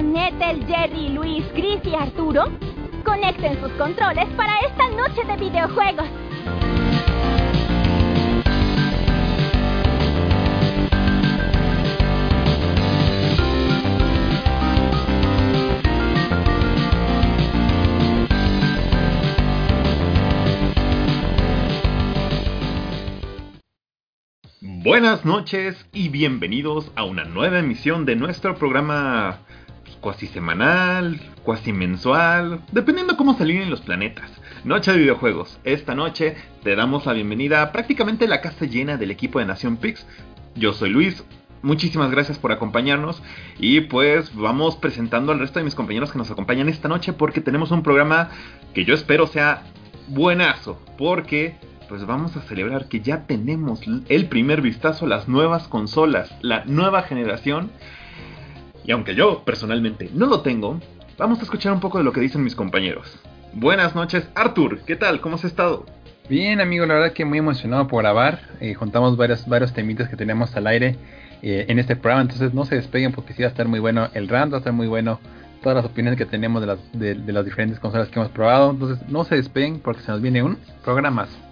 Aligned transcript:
con 0.00 0.66
Jerry, 0.66 1.10
Luis, 1.10 1.44
Chris 1.52 1.78
y 1.84 1.94
Arturo, 1.94 2.44
conecten 3.04 3.60
sus 3.60 3.70
controles 3.72 4.26
para 4.34 4.58
esta 4.60 4.88
noche 4.90 5.24
de 5.26 5.36
videojuegos. 5.36 6.08
Buenas 24.62 25.26
noches 25.26 25.86
y 25.92 26.08
bienvenidos 26.08 26.90
a 26.96 27.04
una 27.04 27.24
nueva 27.24 27.58
emisión 27.58 28.06
de 28.06 28.16
nuestro 28.16 28.54
programa 28.56 29.40
cuasi 30.00 30.26
semanal, 30.26 31.20
cuasi 31.44 31.72
mensual, 31.72 32.60
dependiendo 32.72 33.16
cómo 33.16 33.34
se 33.34 33.42
alineen 33.42 33.70
los 33.70 33.80
planetas. 33.80 34.30
Noche 34.64 34.92
de 34.92 34.98
videojuegos. 34.98 35.58
Esta 35.64 35.94
noche 35.94 36.36
te 36.62 36.76
damos 36.76 37.06
la 37.06 37.12
bienvenida 37.12 37.62
a 37.62 37.72
prácticamente 37.72 38.28
la 38.28 38.40
casa 38.40 38.64
llena 38.64 38.96
del 38.96 39.10
equipo 39.10 39.38
de 39.38 39.46
Nación 39.46 39.76
Pix. 39.76 40.06
Yo 40.54 40.72
soy 40.72 40.90
Luis. 40.90 41.24
Muchísimas 41.62 42.10
gracias 42.10 42.38
por 42.38 42.52
acompañarnos 42.52 43.22
y 43.58 43.82
pues 43.82 44.34
vamos 44.34 44.76
presentando 44.76 45.32
al 45.32 45.38
resto 45.38 45.58
de 45.58 45.64
mis 45.64 45.74
compañeros 45.74 46.10
que 46.10 46.18
nos 46.18 46.30
acompañan 46.30 46.70
esta 46.70 46.88
noche 46.88 47.12
porque 47.12 47.42
tenemos 47.42 47.70
un 47.70 47.82
programa 47.82 48.30
que 48.72 48.86
yo 48.86 48.94
espero 48.94 49.26
sea 49.26 49.64
buenazo 50.08 50.80
porque 50.96 51.56
pues 51.90 52.06
vamos 52.06 52.36
a 52.36 52.42
celebrar 52.42 52.88
que 52.88 53.00
ya 53.00 53.26
tenemos 53.26 53.82
el 54.08 54.28
primer 54.28 54.62
vistazo 54.62 55.04
a 55.04 55.08
las 55.08 55.28
nuevas 55.28 55.68
consolas, 55.68 56.34
la 56.40 56.64
nueva 56.64 57.02
generación. 57.02 57.72
Y 58.90 58.92
aunque 58.92 59.14
yo 59.14 59.44
personalmente 59.44 60.10
no 60.12 60.26
lo 60.26 60.40
tengo, 60.40 60.80
vamos 61.16 61.38
a 61.38 61.42
escuchar 61.42 61.72
un 61.72 61.78
poco 61.78 61.98
de 61.98 62.02
lo 62.02 62.12
que 62.12 62.20
dicen 62.20 62.42
mis 62.42 62.56
compañeros. 62.56 63.20
Buenas 63.52 63.94
noches, 63.94 64.28
Arthur, 64.34 64.80
¿qué 64.84 64.96
tal? 64.96 65.20
¿Cómo 65.20 65.36
has 65.36 65.44
estado? 65.44 65.86
Bien, 66.28 66.60
amigo, 66.60 66.84
la 66.86 66.94
verdad 66.94 67.12
que 67.12 67.24
muy 67.24 67.38
emocionado 67.38 67.86
por 67.86 68.02
grabar. 68.02 68.40
Eh, 68.60 68.74
juntamos 68.74 69.16
varios, 69.16 69.46
varios 69.46 69.72
temitas 69.72 70.08
que 70.08 70.16
tenemos 70.16 70.56
al 70.56 70.66
aire 70.66 70.96
eh, 71.40 71.66
en 71.68 71.78
este 71.78 71.94
programa, 71.94 72.22
entonces 72.22 72.52
no 72.52 72.64
se 72.64 72.74
despeguen 72.74 73.12
porque 73.12 73.32
sí 73.32 73.42
va 73.42 73.46
a 73.46 73.52
estar 73.52 73.68
muy 73.68 73.78
bueno 73.78 74.08
el 74.12 74.26
rant, 74.26 74.52
va 74.52 74.56
a 74.56 74.58
estar 74.58 74.72
muy 74.72 74.88
bueno 74.88 75.20
todas 75.62 75.76
las 75.76 75.84
opiniones 75.84 76.18
que 76.18 76.26
tenemos 76.26 76.60
de 76.60 76.66
las, 76.66 76.80
de, 76.92 77.44
diferentes 77.44 77.78
consolas 77.78 78.08
que 78.08 78.18
hemos 78.18 78.32
probado. 78.32 78.72
Entonces 78.72 79.08
no 79.08 79.22
se 79.22 79.36
despeguen 79.36 79.78
porque 79.78 80.02
se 80.02 80.10
nos 80.10 80.20
viene 80.20 80.42
un 80.42 80.58
programa 80.82 81.12
más. 81.12 81.49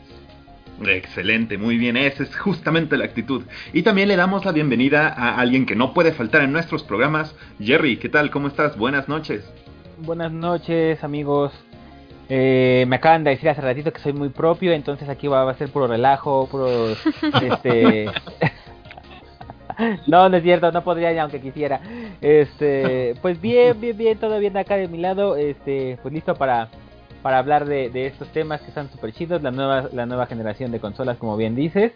Excelente, 0.86 1.58
muy 1.58 1.76
bien, 1.76 1.96
esa 1.96 2.22
es 2.22 2.36
justamente 2.36 2.96
la 2.96 3.04
actitud. 3.04 3.42
Y 3.72 3.82
también 3.82 4.08
le 4.08 4.16
damos 4.16 4.44
la 4.44 4.52
bienvenida 4.52 5.08
a 5.08 5.38
alguien 5.38 5.66
que 5.66 5.74
no 5.74 5.92
puede 5.92 6.12
faltar 6.12 6.42
en 6.42 6.52
nuestros 6.52 6.84
programas. 6.84 7.34
Jerry, 7.60 7.96
¿qué 7.96 8.08
tal? 8.08 8.30
¿Cómo 8.30 8.48
estás? 8.48 8.76
Buenas 8.76 9.08
noches. 9.08 9.50
Buenas 9.98 10.30
noches, 10.30 11.02
amigos. 11.02 11.52
Eh, 12.28 12.84
me 12.86 12.96
acaban 12.96 13.24
de 13.24 13.30
decir 13.30 13.48
hace 13.48 13.62
ratito 13.62 13.92
que 13.92 14.00
soy 14.00 14.12
muy 14.12 14.28
propio, 14.28 14.72
entonces 14.72 15.08
aquí 15.08 15.26
va, 15.26 15.48
a 15.48 15.54
ser 15.54 15.70
puro 15.70 15.86
relajo, 15.86 16.46
puro... 16.48 16.90
este... 17.42 18.06
no, 20.06 20.28
no 20.28 20.36
es 20.36 20.42
cierto, 20.42 20.70
no 20.70 20.84
podría 20.84 21.12
ya 21.12 21.22
aunque 21.22 21.40
quisiera. 21.40 21.80
Este, 22.20 23.14
pues 23.22 23.40
bien, 23.40 23.80
bien, 23.80 23.96
bien, 23.96 24.18
todo 24.18 24.38
bien 24.38 24.56
acá 24.56 24.76
de 24.76 24.86
mi 24.86 24.98
lado, 24.98 25.36
este, 25.36 25.98
pues 26.02 26.14
listo 26.14 26.34
para 26.34 26.68
para 27.22 27.38
hablar 27.38 27.66
de, 27.66 28.06
estos 28.06 28.28
temas 28.28 28.60
que 28.60 28.68
están 28.68 28.90
súper 28.90 29.12
chidos, 29.12 29.42
la 29.42 29.50
nueva, 29.50 29.88
la 29.92 30.06
nueva 30.06 30.26
generación 30.26 30.70
de 30.70 30.80
consolas, 30.80 31.18
como 31.18 31.36
bien 31.36 31.54
dices. 31.54 31.92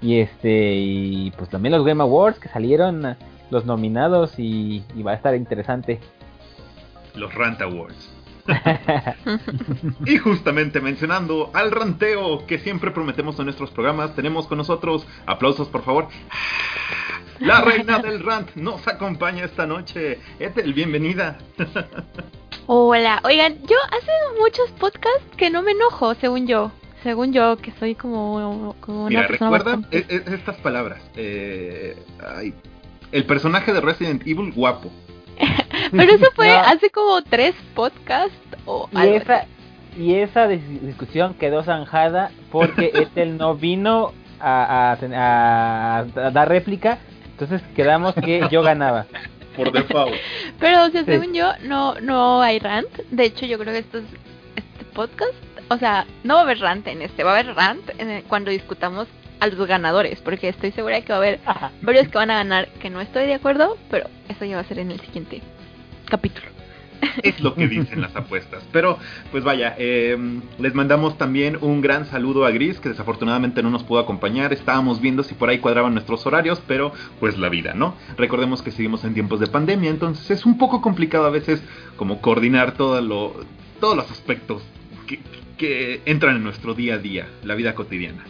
Y 0.00 0.18
este, 0.20 0.74
y 0.74 1.30
pues 1.32 1.48
también 1.48 1.74
los 1.74 1.84
Game 1.84 2.02
Awards 2.02 2.38
que 2.38 2.48
salieron 2.48 3.16
los 3.50 3.64
nominados 3.64 4.34
y, 4.38 4.84
va 5.02 5.12
a 5.12 5.14
estar 5.14 5.34
interesante. 5.34 6.00
Los 7.14 7.34
Rant 7.34 7.60
Awards. 7.62 8.12
y 10.06 10.18
justamente 10.18 10.80
mencionando 10.80 11.50
al 11.52 11.72
ranteo 11.72 12.46
que 12.46 12.58
siempre 12.58 12.92
prometemos 12.92 13.38
en 13.40 13.46
nuestros 13.46 13.70
programas, 13.70 14.14
tenemos 14.14 14.46
con 14.46 14.58
nosotros, 14.58 15.04
aplausos 15.26 15.66
por 15.68 15.82
favor, 15.82 16.08
la 17.40 17.60
reina 17.60 17.98
del 17.98 18.22
rant 18.22 18.54
nos 18.54 18.86
acompaña 18.86 19.44
esta 19.44 19.66
noche. 19.66 20.20
Ethel, 20.38 20.72
bienvenida. 20.74 21.38
Hola, 22.68 23.20
oigan, 23.22 23.58
yo 23.68 23.76
hace 23.92 24.10
muchos 24.40 24.72
podcasts 24.72 25.36
que 25.36 25.50
no 25.50 25.62
me 25.62 25.70
enojo, 25.70 26.16
según 26.16 26.48
yo. 26.48 26.72
Según 27.04 27.32
yo, 27.32 27.56
que 27.58 27.70
soy 27.78 27.94
como, 27.94 28.74
como 28.80 29.08
Mira, 29.08 29.28
recuerda 29.28 29.78
e, 29.92 30.04
e, 30.08 30.34
estas 30.34 30.56
palabras. 30.56 31.00
Eh, 31.14 31.96
el 33.12 33.24
personaje 33.24 33.72
de 33.72 33.80
Resident 33.80 34.22
Evil 34.26 34.52
guapo. 34.52 34.90
Pero 35.92 36.12
eso 36.12 36.26
fue 36.34 36.50
hace 36.50 36.90
como 36.90 37.22
tres 37.22 37.54
podcasts 37.76 38.36
o 38.64 38.88
y 38.90 39.10
esa, 39.10 39.46
Y 39.96 40.14
esa 40.14 40.48
discusión 40.48 41.34
quedó 41.34 41.62
zanjada 41.62 42.32
porque 42.50 42.86
Ethel 42.94 43.36
no 43.36 43.54
vino 43.54 44.12
a, 44.40 44.96
a, 45.00 46.30
dar 46.32 46.48
réplica, 46.48 46.98
entonces 47.30 47.62
quedamos 47.76 48.14
que 48.16 48.44
yo 48.50 48.62
ganaba 48.62 49.06
por 49.56 49.72
default. 49.72 50.14
Pero, 50.60 50.84
o 50.84 50.90
sea, 50.90 51.04
según 51.04 51.34
yo, 51.34 51.52
no, 51.62 51.94
no 52.00 52.42
hay 52.42 52.58
rant. 52.58 52.90
De 53.10 53.24
hecho, 53.24 53.46
yo 53.46 53.58
creo 53.58 53.72
que 53.72 53.80
esto 53.80 53.98
es, 53.98 54.04
este 54.56 54.84
podcast, 54.94 55.34
o 55.68 55.78
sea, 55.78 56.06
no 56.24 56.34
va 56.34 56.40
a 56.40 56.42
haber 56.44 56.60
rant 56.60 56.86
en 56.86 57.02
este, 57.02 57.24
va 57.24 57.30
a 57.34 57.38
haber 57.38 57.54
rant 57.54 57.90
cuando 58.28 58.50
discutamos 58.50 59.08
a 59.40 59.48
los 59.48 59.66
ganadores, 59.66 60.20
porque 60.20 60.48
estoy 60.48 60.72
segura 60.72 61.00
que 61.02 61.12
va 61.12 61.16
a 61.16 61.18
haber 61.18 61.40
varios 61.82 62.08
que 62.08 62.18
van 62.18 62.30
a 62.30 62.36
ganar 62.36 62.68
que 62.80 62.90
no 62.90 63.00
estoy 63.00 63.26
de 63.26 63.34
acuerdo, 63.34 63.76
pero 63.90 64.08
eso 64.28 64.44
ya 64.44 64.56
va 64.56 64.62
a 64.62 64.64
ser 64.64 64.78
en 64.78 64.92
el 64.92 65.00
siguiente 65.00 65.42
capítulo 66.08 66.55
es 67.22 67.40
lo 67.40 67.54
que 67.54 67.68
dicen 67.68 68.00
las 68.00 68.14
apuestas. 68.16 68.66
Pero, 68.72 68.98
pues 69.30 69.44
vaya, 69.44 69.74
em, 69.78 70.42
les 70.58 70.74
mandamos 70.74 71.18
también 71.18 71.58
un 71.60 71.80
gran 71.80 72.06
saludo 72.06 72.44
a 72.44 72.50
Gris, 72.50 72.80
que 72.80 72.88
desafortunadamente 72.88 73.62
no 73.62 73.70
nos 73.70 73.84
pudo 73.84 74.00
acompañar. 74.00 74.52
Estábamos 74.52 75.00
viendo 75.00 75.22
si 75.22 75.34
por 75.34 75.48
ahí 75.48 75.58
cuadraban 75.58 75.94
nuestros 75.94 76.26
horarios, 76.26 76.62
pero 76.66 76.92
pues 77.20 77.38
la 77.38 77.48
vida, 77.48 77.74
¿no? 77.74 77.94
Recordemos 78.16 78.62
que 78.62 78.70
seguimos 78.70 79.04
en 79.04 79.14
tiempos 79.14 79.40
de 79.40 79.46
pandemia, 79.46 79.90
entonces 79.90 80.30
es 80.30 80.46
un 80.46 80.58
poco 80.58 80.80
complicado 80.80 81.26
a 81.26 81.30
veces 81.30 81.62
como 81.96 82.20
coordinar 82.20 82.72
todo 82.72 83.00
lo, 83.00 83.34
todos 83.80 83.96
los 83.96 84.10
aspectos 84.10 84.62
que, 85.06 85.20
que 85.56 86.02
entran 86.04 86.36
en 86.36 86.44
nuestro 86.44 86.74
día 86.74 86.94
a 86.94 86.98
día, 86.98 87.28
la 87.42 87.54
vida 87.54 87.74
cotidiana. 87.74 88.24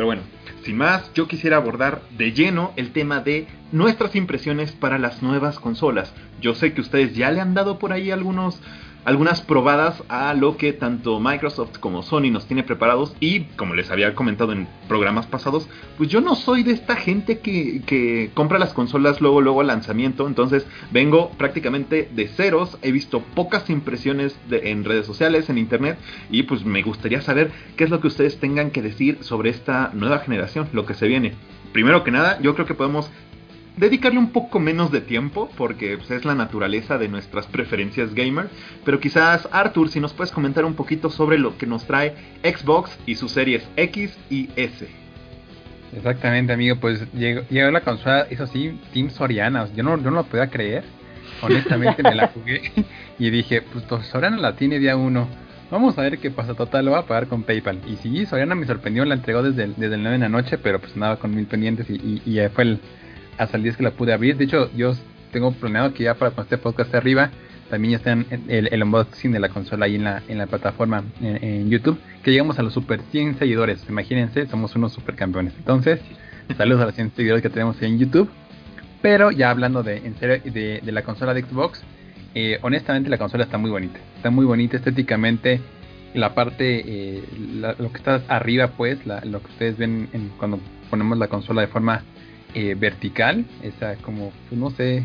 Pero 0.00 0.06
bueno, 0.06 0.22
sin 0.64 0.78
más, 0.78 1.12
yo 1.12 1.28
quisiera 1.28 1.58
abordar 1.58 2.00
de 2.16 2.32
lleno 2.32 2.72
el 2.76 2.90
tema 2.90 3.20
de 3.20 3.46
nuestras 3.70 4.16
impresiones 4.16 4.72
para 4.72 4.96
las 4.96 5.22
nuevas 5.22 5.58
consolas. 5.58 6.14
Yo 6.40 6.54
sé 6.54 6.72
que 6.72 6.80
ustedes 6.80 7.14
ya 7.14 7.30
le 7.30 7.42
han 7.42 7.52
dado 7.52 7.78
por 7.78 7.92
ahí 7.92 8.10
algunos 8.10 8.62
algunas 9.04 9.40
probadas 9.40 10.02
a 10.08 10.34
lo 10.34 10.56
que 10.56 10.72
tanto 10.72 11.20
Microsoft 11.20 11.78
como 11.78 12.02
Sony 12.02 12.30
nos 12.30 12.46
tiene 12.46 12.62
preparados 12.62 13.14
y 13.20 13.44
como 13.56 13.74
les 13.74 13.90
había 13.90 14.14
comentado 14.14 14.52
en 14.52 14.68
programas 14.88 15.26
pasados, 15.26 15.68
pues 15.96 16.08
yo 16.08 16.20
no 16.20 16.34
soy 16.34 16.62
de 16.62 16.72
esta 16.72 16.96
gente 16.96 17.40
que, 17.40 17.82
que 17.86 18.30
compra 18.34 18.58
las 18.58 18.72
consolas 18.72 19.20
luego 19.20 19.40
luego 19.40 19.60
al 19.60 19.68
lanzamiento, 19.68 20.26
entonces 20.26 20.66
vengo 20.90 21.30
prácticamente 21.30 22.08
de 22.12 22.28
ceros, 22.28 22.78
he 22.82 22.92
visto 22.92 23.20
pocas 23.34 23.70
impresiones 23.70 24.36
en 24.50 24.84
redes 24.84 25.06
sociales, 25.06 25.48
en 25.48 25.58
internet 25.58 25.98
y 26.30 26.42
pues 26.44 26.64
me 26.64 26.82
gustaría 26.82 27.22
saber 27.22 27.50
qué 27.76 27.84
es 27.84 27.90
lo 27.90 28.00
que 28.00 28.08
ustedes 28.08 28.38
tengan 28.38 28.70
que 28.70 28.82
decir 28.82 29.18
sobre 29.22 29.50
esta 29.50 29.90
nueva 29.94 30.18
generación, 30.20 30.68
lo 30.72 30.86
que 30.86 30.94
se 30.94 31.08
viene. 31.08 31.34
Primero 31.72 32.02
que 32.02 32.10
nada, 32.10 32.40
yo 32.40 32.54
creo 32.54 32.66
que 32.66 32.74
podemos 32.74 33.10
dedicarle 33.80 34.18
un 34.18 34.30
poco 34.30 34.60
menos 34.60 34.92
de 34.92 35.00
tiempo, 35.00 35.50
porque 35.56 35.96
pues, 35.96 36.10
es 36.10 36.24
la 36.26 36.34
naturaleza 36.34 36.98
de 36.98 37.08
nuestras 37.08 37.46
preferencias 37.46 38.14
gamer. 38.14 38.48
Pero 38.84 39.00
quizás, 39.00 39.48
Arthur, 39.50 39.88
si 39.88 40.00
nos 40.00 40.12
puedes 40.12 40.32
comentar 40.32 40.64
un 40.66 40.74
poquito 40.74 41.08
sobre 41.08 41.38
lo 41.38 41.56
que 41.56 41.66
nos 41.66 41.86
trae 41.86 42.14
Xbox 42.44 42.96
y 43.06 43.14
sus 43.14 43.32
series 43.32 43.66
X 43.76 44.16
y 44.28 44.50
S. 44.54 44.86
Exactamente, 45.96 46.52
amigo, 46.52 46.76
pues 46.76 47.10
llegó, 47.12 47.70
la 47.70 47.80
consola, 47.80 48.26
eso 48.30 48.46
sí, 48.46 48.78
Team 48.92 49.10
Soriana. 49.10 49.66
Yo 49.74 49.82
no, 49.82 49.96
yo 49.96 50.10
no 50.10 50.16
lo 50.16 50.24
podía 50.24 50.48
creer. 50.48 50.84
Honestamente 51.42 52.02
me 52.02 52.14
la 52.14 52.28
jugué 52.34 52.60
y 53.18 53.30
dije, 53.30 53.62
pues, 53.62 53.84
pues 53.84 54.06
Soriana 54.06 54.36
la 54.36 54.54
tiene 54.56 54.78
día 54.78 54.94
uno. 54.94 55.26
Vamos 55.70 55.96
a 55.96 56.02
ver 56.02 56.18
qué 56.18 56.30
pasa. 56.30 56.52
Total, 56.52 56.84
lo 56.84 56.92
va 56.92 56.98
a 56.98 57.06
pagar 57.06 57.28
con 57.28 57.44
PayPal. 57.44 57.80
Y 57.86 57.96
sí, 57.96 58.26
Soriana 58.26 58.54
me 58.54 58.66
sorprendió, 58.66 59.06
la 59.06 59.14
entregó 59.14 59.42
desde 59.42 59.64
el, 59.64 59.74
desde 59.76 59.94
el 59.94 60.02
9 60.02 60.18
de 60.18 60.22
la 60.24 60.28
noche, 60.28 60.58
pero 60.58 60.80
pues 60.80 60.96
nada 60.96 61.16
con 61.16 61.34
mil 61.34 61.46
pendientes 61.46 61.88
y, 61.88 61.94
y, 61.94 62.38
y 62.38 62.48
fue 62.50 62.64
el, 62.64 62.80
hasta 63.38 63.56
el 63.56 63.62
día 63.62 63.72
que 63.72 63.82
la 63.82 63.92
pude 63.92 64.12
abrir. 64.12 64.36
De 64.36 64.44
hecho, 64.44 64.70
yo 64.74 64.94
tengo 65.32 65.52
planeado 65.52 65.92
que 65.94 66.04
ya 66.04 66.14
para 66.14 66.30
cuando 66.30 66.54
este 66.54 66.58
podcast 66.58 66.94
arriba, 66.94 67.30
también 67.68 67.92
ya 67.92 67.96
está 67.98 68.12
el, 68.12 68.68
el, 68.72 68.82
unboxing 68.82 69.32
de 69.32 69.38
la 69.38 69.48
consola 69.48 69.86
ahí 69.86 69.94
en 69.94 70.04
la, 70.04 70.22
en 70.28 70.38
la 70.38 70.46
plataforma 70.46 71.04
en, 71.20 71.70
YouTube. 71.70 71.98
Que 72.22 72.32
llegamos 72.32 72.58
a 72.58 72.62
los 72.62 72.74
super 72.74 73.00
100 73.10 73.38
seguidores. 73.38 73.84
Imagínense, 73.88 74.46
somos 74.46 74.74
unos 74.74 74.92
super 74.92 75.14
campeones. 75.14 75.54
Entonces, 75.56 76.00
saludos 76.56 76.82
a 76.82 76.86
los 76.86 76.94
100 76.94 77.12
seguidores 77.14 77.42
que 77.42 77.50
tenemos 77.50 77.80
en 77.80 77.98
YouTube. 77.98 78.28
Pero 79.02 79.30
ya 79.30 79.50
hablando 79.50 79.82
de, 79.82 79.98
en 79.98 80.16
serio, 80.18 80.42
de, 80.52 80.80
de 80.84 80.92
la 80.92 81.02
consola 81.02 81.32
de 81.32 81.42
Xbox, 81.42 81.82
eh, 82.34 82.58
honestamente 82.62 83.10
la 83.10 83.18
consola 83.18 83.44
está 83.44 83.58
muy 83.58 83.70
bonita. 83.70 83.98
Está 84.16 84.30
muy 84.30 84.44
bonita 84.44 84.76
estéticamente. 84.76 85.60
La 86.14 86.34
parte, 86.34 86.82
eh, 86.84 87.22
lo 87.78 87.92
que 87.92 87.98
está 87.98 88.22
arriba, 88.28 88.68
pues, 88.76 88.98
lo 89.06 89.40
que 89.40 89.46
ustedes 89.46 89.78
ven 89.78 90.08
cuando 90.38 90.58
ponemos 90.90 91.16
la 91.18 91.28
consola 91.28 91.60
de 91.60 91.68
forma 91.68 92.02
eh, 92.54 92.74
vertical, 92.78 93.44
esa 93.62 93.96
como, 93.96 94.32
pues, 94.48 94.60
no 94.60 94.70
sé, 94.70 95.04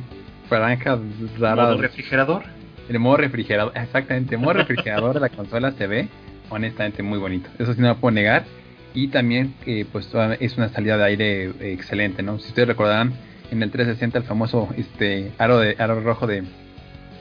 franjas 0.50 1.00
raras. 1.38 1.70
¿Modo 1.70 1.82
refrigerador? 1.82 2.44
El 2.88 3.00
modo 3.00 3.18
refrigerador, 3.18 3.74
exactamente, 3.76 4.36
el 4.36 4.42
modo 4.42 4.54
refrigerador 4.54 5.14
de 5.16 5.20
la 5.20 5.30
consola 5.30 5.72
se 5.72 5.88
ve 5.88 6.08
honestamente 6.50 7.02
muy 7.04 7.18
bonito. 7.18 7.50
Eso 7.58 7.74
sí 7.74 7.82
no 7.82 7.88
lo 7.88 7.98
puedo 7.98 8.14
negar. 8.14 8.46
Y 8.94 9.10
también, 9.10 9.54
eh, 9.66 9.86
pues 9.92 10.10
es 10.40 10.58
una 10.58 10.70
salida 10.70 10.98
de 10.98 11.04
aire 11.04 11.44
eh, 11.46 11.74
excelente, 11.74 12.24
¿no? 12.24 12.40
Si 12.40 12.48
ustedes 12.50 12.70
recordarán, 12.70 13.14
en 13.52 13.62
el 13.62 13.70
360 13.70 14.20
el 14.20 14.24
famoso 14.24 14.70
este 14.78 15.32
aro 15.38 15.60
de 15.60 15.76
aro 15.78 16.00
rojo 16.00 16.28
de, 16.28 16.44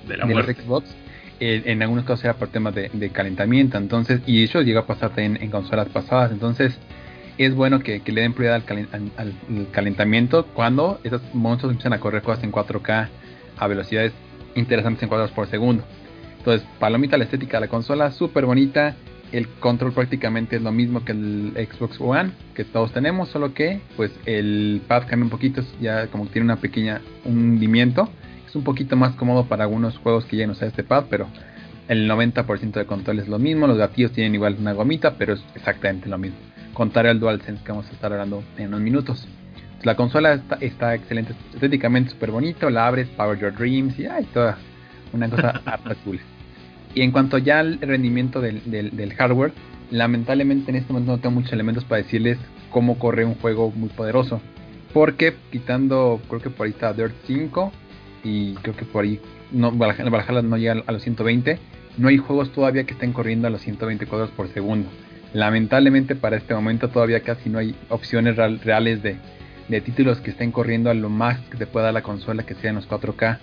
De 0.07 0.17
la 0.17 0.27
de 0.27 0.35
los 0.35 0.45
muerte. 0.45 0.63
Xbox, 0.63 0.95
eh, 1.41 1.63
en 1.65 1.83
algunos 1.83 2.05
casos 2.05 2.25
era 2.25 2.35
por 2.35 2.49
temas 2.49 2.75
de, 2.75 2.91
de 2.93 3.11
calentamiento, 3.11 3.77
entonces, 3.77 4.21
y 4.27 4.45
eso 4.45 4.63
llegó 4.63 4.81
a 4.81 4.87
pasar 4.87 5.11
también 5.11 5.39
en 5.43 5.51
consolas 5.51 5.89
pasadas, 5.89 6.31
entonces 6.31 6.79
es 7.39 7.55
bueno 7.55 7.81
que, 7.81 8.01
le 8.07 8.21
den 8.21 8.33
prioridad 8.33 8.57
al, 8.57 8.67
calen- 8.67 8.89
al- 8.93 9.13
al 9.19 9.67
calentamiento 9.73 10.47
cuando 10.55 11.01
esos 11.05 11.23
monstruos 11.35 11.73
empiezan 11.73 11.93
a 11.93 12.01
correr 12.01 12.23
cosas 12.23 12.45
en 12.45 12.53
4K 12.53 13.09
a 13.57 13.67
velocidades 13.67 14.13
interesantes 14.55 15.03
en 15.03 15.09
cuadros 15.09 15.31
por 15.33 15.49
segundo. 15.49 15.85
Entonces, 16.39 16.67
palomita 16.79 17.17
la 17.17 17.25
estética 17.25 17.57
de 17.57 17.63
la 17.63 17.69
consola, 17.69 18.11
súper 18.13 18.45
bonita. 18.47 18.95
El 19.33 19.49
control 19.49 19.93
prácticamente 19.93 20.57
es 20.57 20.63
lo 20.63 20.71
mismo 20.71 21.05
que 21.05 21.13
el 21.13 21.53
Xbox 21.73 22.01
One 22.01 22.31
que 22.55 22.65
todos 22.65 22.93
tenemos, 22.93 23.31
solo 23.31 23.53
que 23.53 23.81
pues 23.97 24.13
el 24.27 24.81
pad 24.87 25.05
cambia 25.09 25.25
un 25.25 25.31
poquito, 25.31 25.63
ya 25.81 26.07
como 26.09 26.25
que 26.27 26.35
tiene 26.35 26.45
una 26.45 26.57
pequeña 26.57 27.01
un 27.25 27.39
hundimiento. 27.39 28.09
Es 28.47 28.55
un 28.55 28.63
poquito 28.63 28.95
más 28.95 29.15
cómodo 29.17 29.47
para 29.47 29.65
algunos 29.65 29.99
juegos 29.99 30.25
que 30.27 30.37
ya 30.37 30.47
no 30.47 30.53
usan 30.53 30.69
este 30.69 30.85
pad, 30.85 31.07
pero 31.11 31.27
el 31.89 32.09
90% 32.09 32.73
de 32.73 32.87
control 32.87 33.19
es 33.19 33.27
lo 33.27 33.41
mismo. 33.41 33.67
Los 33.67 33.79
gatillos 33.79 34.13
tienen 34.13 34.35
igual 34.37 34.57
una 34.61 34.73
gomita, 34.73 35.15
pero 35.19 35.33
es 35.33 35.43
exactamente 35.57 36.09
lo 36.09 36.19
mismo. 36.19 36.39
Contrario 36.75 37.11
al 37.13 37.21
DualSense 37.21 37.63
que 37.65 37.71
vamos 37.73 37.89
a 37.89 37.93
estar 37.93 38.13
hablando 38.13 38.43
en 38.59 38.69
unos 38.69 38.81
minutos. 38.81 39.27
La 39.83 39.97
consola 39.97 40.35
está, 40.35 40.57
está 40.61 40.95
excelente, 40.95 41.35
estéticamente 41.53 42.11
súper 42.11 42.31
bonito. 42.31 42.69
La 42.71 42.87
abres, 42.87 43.09
Power 43.09 43.39
Your 43.39 43.55
Dreams 43.55 43.99
y 43.99 44.07
ay, 44.07 44.25
toda 44.33 44.59
una 45.13 45.29
cosa 45.29 45.63
cool. 46.05 46.19
Y 46.95 47.03
en 47.03 47.11
cuanto 47.13 47.39
ya 47.39 47.61
al 47.61 47.79
rendimiento 47.81 48.41
del, 48.41 48.63
del- 48.71 48.97
del 48.97 49.13
hardware, 49.15 49.53
lamentablemente 49.91 50.71
en 50.71 50.77
este 50.77 50.93
momento 50.93 51.13
no 51.13 51.19
tengo 51.19 51.35
muchos 51.37 51.53
elementos 51.53 51.85
para 51.85 52.03
decirles 52.03 52.39
cómo 52.71 52.99
corre 52.99 53.25
un 53.25 53.35
juego 53.35 53.71
muy 53.71 53.89
poderoso. 53.91 54.41
Porque 54.93 55.35
quitando, 55.53 56.21
creo 56.29 56.41
que 56.41 56.51
por 56.51 56.67
ahí 56.67 56.71
está 56.73 56.93
Dirt 56.93 57.15
5 57.27 57.73
y 58.23 58.55
creo 58.55 58.75
que 58.77 58.85
por 58.85 59.05
ahí 59.05 59.21
no, 59.53 59.71
Valhalla 59.73 60.43
no 60.43 60.57
llega 60.57 60.83
a 60.87 60.93
los 60.93 61.03
120. 61.03 61.59
No 61.99 62.09
hay 62.09 62.17
juegos 62.19 62.53
todavía 62.53 62.85
que 62.85 62.95
estén 62.95 63.13
corriendo 63.13 63.47
a 63.49 63.51
los 63.51 63.61
120 63.61 64.07
cuadros 64.07 64.31
por 64.31 64.49
segundo. 64.49 64.89
Lamentablemente 65.35 66.15
para 66.15 66.37
este 66.37 66.55
momento 66.55 66.89
todavía 66.89 67.21
casi 67.21 67.51
no 67.51 67.59
hay 67.59 67.75
opciones 67.91 68.37
real- 68.37 68.61
reales 68.65 69.03
de, 69.03 69.17
de 69.69 69.81
títulos 69.81 70.21
que 70.21 70.31
estén 70.31 70.53
corriendo 70.53 70.91
a 70.91 70.95
lo 70.95 71.11
más 71.11 71.39
que 71.51 71.59
te 71.59 71.67
pueda 71.67 71.91
la 71.93 72.03
consola, 72.03 72.45
que 72.45 72.55
sean 72.55 72.77
los 72.77 72.89
4K 72.89 73.39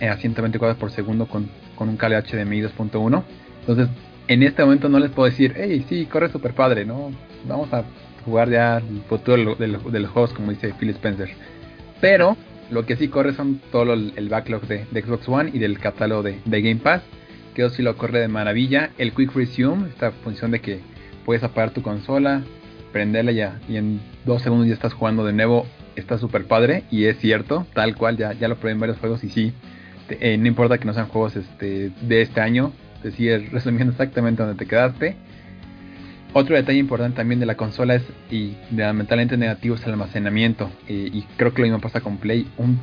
eh, 0.00 0.08
a 0.08 0.16
120 0.18 0.58
cuadros 0.58 0.78
por 0.78 0.90
segundo 0.90 1.26
con, 1.26 1.48
con 1.76 1.88
un 1.88 1.96
cable 1.96 2.16
HDMI 2.22 2.60
2.1. 2.62 3.22
Entonces, 3.60 3.88
en 4.28 4.42
este 4.42 4.62
momento 4.62 4.88
no 4.90 4.98
les 4.98 5.10
puedo 5.10 5.30
decir, 5.30 5.54
hey, 5.56 5.84
sí, 5.88 6.06
corre 6.06 6.30
super 6.30 6.52
padre, 6.52 6.84
¿no? 6.84 7.10
Vamos 7.48 7.72
a 7.72 7.84
jugar 8.24 8.50
ya 8.50 8.76
el 8.76 9.00
futuro 9.08 9.36
de, 9.38 9.44
lo- 9.44 9.54
de 9.56 9.66
lo- 9.68 9.90
de 9.90 10.00
los 10.00 10.10
juegos, 10.10 10.34
como 10.34 10.50
dice 10.52 10.74
Phil 10.78 10.90
Spencer. 10.90 11.30
Pero 12.02 12.36
lo 12.70 12.84
que 12.84 12.96
sí 12.96 13.08
corre 13.08 13.32
son 13.32 13.60
todo 13.72 13.94
el 13.94 14.28
backlog 14.28 14.62
de, 14.68 14.84
de 14.90 15.02
Xbox 15.02 15.26
One 15.26 15.50
y 15.54 15.58
del 15.58 15.78
catálogo 15.78 16.22
de, 16.22 16.38
de 16.44 16.60
Game 16.62 16.76
Pass, 16.82 17.00
que 17.54 17.62
eso 17.64 17.74
sí 17.74 17.82
lo 17.82 17.96
corre 17.96 18.20
de 18.20 18.28
maravilla. 18.28 18.90
El 18.98 19.12
Quick 19.12 19.34
Resume, 19.34 19.88
esta 19.88 20.12
función 20.12 20.50
de 20.50 20.60
que 20.60 20.80
puedes 21.24 21.42
apagar 21.42 21.70
tu 21.70 21.82
consola, 21.82 22.42
prenderla 22.92 23.32
ya 23.32 23.60
y 23.68 23.76
en 23.76 24.00
dos 24.24 24.42
segundos 24.42 24.66
ya 24.66 24.74
estás 24.74 24.92
jugando 24.92 25.24
de 25.24 25.32
nuevo, 25.32 25.66
está 25.96 26.18
súper 26.18 26.46
padre 26.46 26.84
y 26.90 27.04
es 27.04 27.18
cierto, 27.18 27.66
tal 27.74 27.96
cual, 27.96 28.16
ya, 28.16 28.32
ya 28.32 28.48
lo 28.48 28.56
probé 28.56 28.72
en 28.72 28.80
varios 28.80 28.98
juegos 28.98 29.24
y 29.24 29.28
sí, 29.30 29.52
eh, 30.08 30.36
no 30.36 30.46
importa 30.46 30.78
que 30.78 30.84
no 30.84 30.94
sean 30.94 31.08
juegos 31.08 31.36
este, 31.36 31.90
de 32.00 32.22
este 32.22 32.40
año, 32.40 32.72
te 33.02 33.12
sigue 33.12 33.38
resumiendo 33.52 33.92
exactamente 33.92 34.42
donde 34.42 34.58
te 34.58 34.68
quedaste. 34.68 35.16
Otro 36.32 36.54
detalle 36.54 36.78
importante 36.78 37.16
también 37.16 37.40
de 37.40 37.46
la 37.46 37.56
consola 37.56 37.96
es, 37.96 38.04
y 38.30 38.56
lamentablemente 38.72 39.36
negativo, 39.36 39.74
es 39.74 39.82
el 39.84 39.92
almacenamiento. 39.92 40.70
y 40.86 41.22
creo 41.36 41.52
que 41.52 41.62
lo 41.62 41.66
mismo 41.66 41.80
pasa 41.80 42.00
con 42.02 42.18
Play. 42.18 42.46
Un 42.56 42.78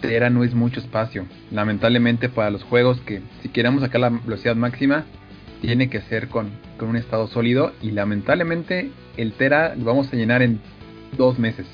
tera 0.00 0.30
no 0.30 0.44
es 0.44 0.54
mucho 0.54 0.80
espacio. 0.80 1.26
Lamentablemente 1.50 2.28
para 2.28 2.50
los 2.50 2.64
juegos 2.64 3.00
que 3.00 3.22
si 3.42 3.48
queremos 3.48 3.82
sacar 3.82 4.00
la 4.00 4.10
velocidad 4.10 4.56
máxima, 4.56 5.04
tiene 5.60 5.88
que 5.88 6.00
ser 6.02 6.28
con, 6.28 6.50
con 6.78 6.88
un 6.88 6.96
estado 6.96 7.26
sólido. 7.26 7.72
Y 7.82 7.90
lamentablemente 7.90 8.90
el 9.16 9.32
tera 9.32 9.74
lo 9.74 9.84
vamos 9.84 10.12
a 10.12 10.16
llenar 10.16 10.42
en 10.42 10.60
dos 11.16 11.38
meses. 11.38 11.66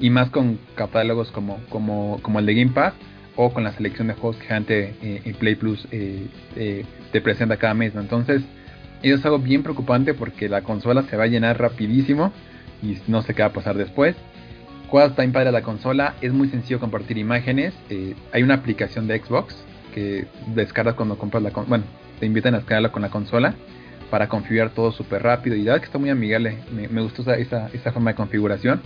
Y 0.00 0.10
más 0.10 0.30
con 0.30 0.58
catálogos 0.74 1.30
como, 1.30 1.58
como, 1.68 2.18
como 2.22 2.38
el 2.38 2.46
de 2.46 2.54
Game 2.54 2.72
Pass 2.72 2.94
o 3.36 3.52
con 3.52 3.62
la 3.62 3.72
selección 3.72 4.08
de 4.08 4.14
juegos 4.14 4.36
que 4.36 4.46
gente 4.46 4.94
eh, 5.02 5.22
en 5.24 5.34
Play 5.34 5.54
Plus 5.54 5.86
eh, 5.92 6.26
eh, 6.56 6.84
te 7.12 7.20
presenta 7.20 7.56
cada 7.56 7.74
mes. 7.74 7.94
Entonces, 7.94 8.42
eso 9.02 9.14
es 9.14 9.24
algo 9.24 9.38
bien 9.38 9.62
preocupante 9.62 10.14
porque 10.14 10.48
la 10.48 10.62
consola 10.62 11.02
se 11.02 11.16
va 11.16 11.24
a 11.24 11.28
llenar 11.28 11.60
rapidísimo 11.60 12.32
y 12.82 12.98
no 13.06 13.22
sé 13.22 13.34
qué 13.34 13.42
va 13.42 13.48
a 13.48 13.52
pasar 13.52 13.76
después. 13.76 14.16
Cuando 14.88 15.10
está 15.10 15.32
padre 15.32 15.52
la 15.52 15.62
consola, 15.62 16.14
es 16.22 16.32
muy 16.32 16.48
sencillo 16.48 16.80
compartir 16.80 17.18
imágenes. 17.18 17.74
eh, 17.90 18.14
hay 18.32 18.42
una 18.42 18.54
aplicación 18.54 19.06
de 19.06 19.20
Xbox 19.20 19.54
que 19.94 20.26
descargas 20.54 20.94
cuando 20.94 21.18
compras 21.18 21.42
la 21.42 21.50
consola. 21.50 21.68
Bueno, 21.68 21.84
te 22.18 22.26
invitan 22.26 22.54
a 22.54 22.58
descargarla 22.58 22.90
con 22.90 23.02
la 23.02 23.10
consola 23.10 23.54
para 24.10 24.28
configurar 24.28 24.70
todo 24.70 24.92
súper 24.92 25.22
rápido. 25.22 25.56
Y 25.56 25.60
la 25.60 25.72
verdad 25.72 25.80
que 25.80 25.86
está 25.86 25.98
muy 25.98 26.10
amigable. 26.10 26.58
Me, 26.74 26.88
me 26.88 27.02
gustó 27.02 27.22
esa, 27.32 27.68
esa, 27.72 27.92
forma 27.92 28.10
de 28.10 28.16
configuración. 28.16 28.80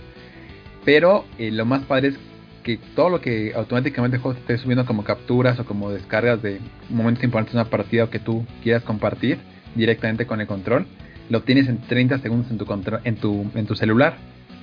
Pero 0.85 1.25
eh, 1.37 1.51
lo 1.51 1.65
más 1.65 1.83
padre 1.83 2.09
es 2.09 2.15
que 2.63 2.77
todo 2.95 3.09
lo 3.09 3.21
que 3.21 3.53
automáticamente 3.55 4.17
el 4.17 4.23
juego 4.23 4.35
te 4.35 4.41
esté 4.41 4.57
subiendo 4.63 4.85
como 4.85 5.03
capturas 5.03 5.59
o 5.59 5.65
como 5.65 5.91
descargas 5.91 6.41
de 6.41 6.59
momentos 6.89 7.23
importantes 7.23 7.53
de 7.53 7.61
una 7.61 7.69
partida 7.69 8.05
o 8.05 8.09
que 8.09 8.19
tú 8.19 8.45
quieras 8.61 8.83
compartir 8.83 9.37
directamente 9.75 10.25
con 10.25 10.39
el 10.39 10.47
control, 10.47 10.85
lo 11.29 11.41
tienes 11.41 11.67
en 11.67 11.79
30 11.81 12.19
segundos 12.19 12.51
en 12.51 12.57
tu, 12.57 12.65
en 13.03 13.15
tu, 13.15 13.51
en 13.55 13.65
tu 13.65 13.75
celular. 13.75 14.17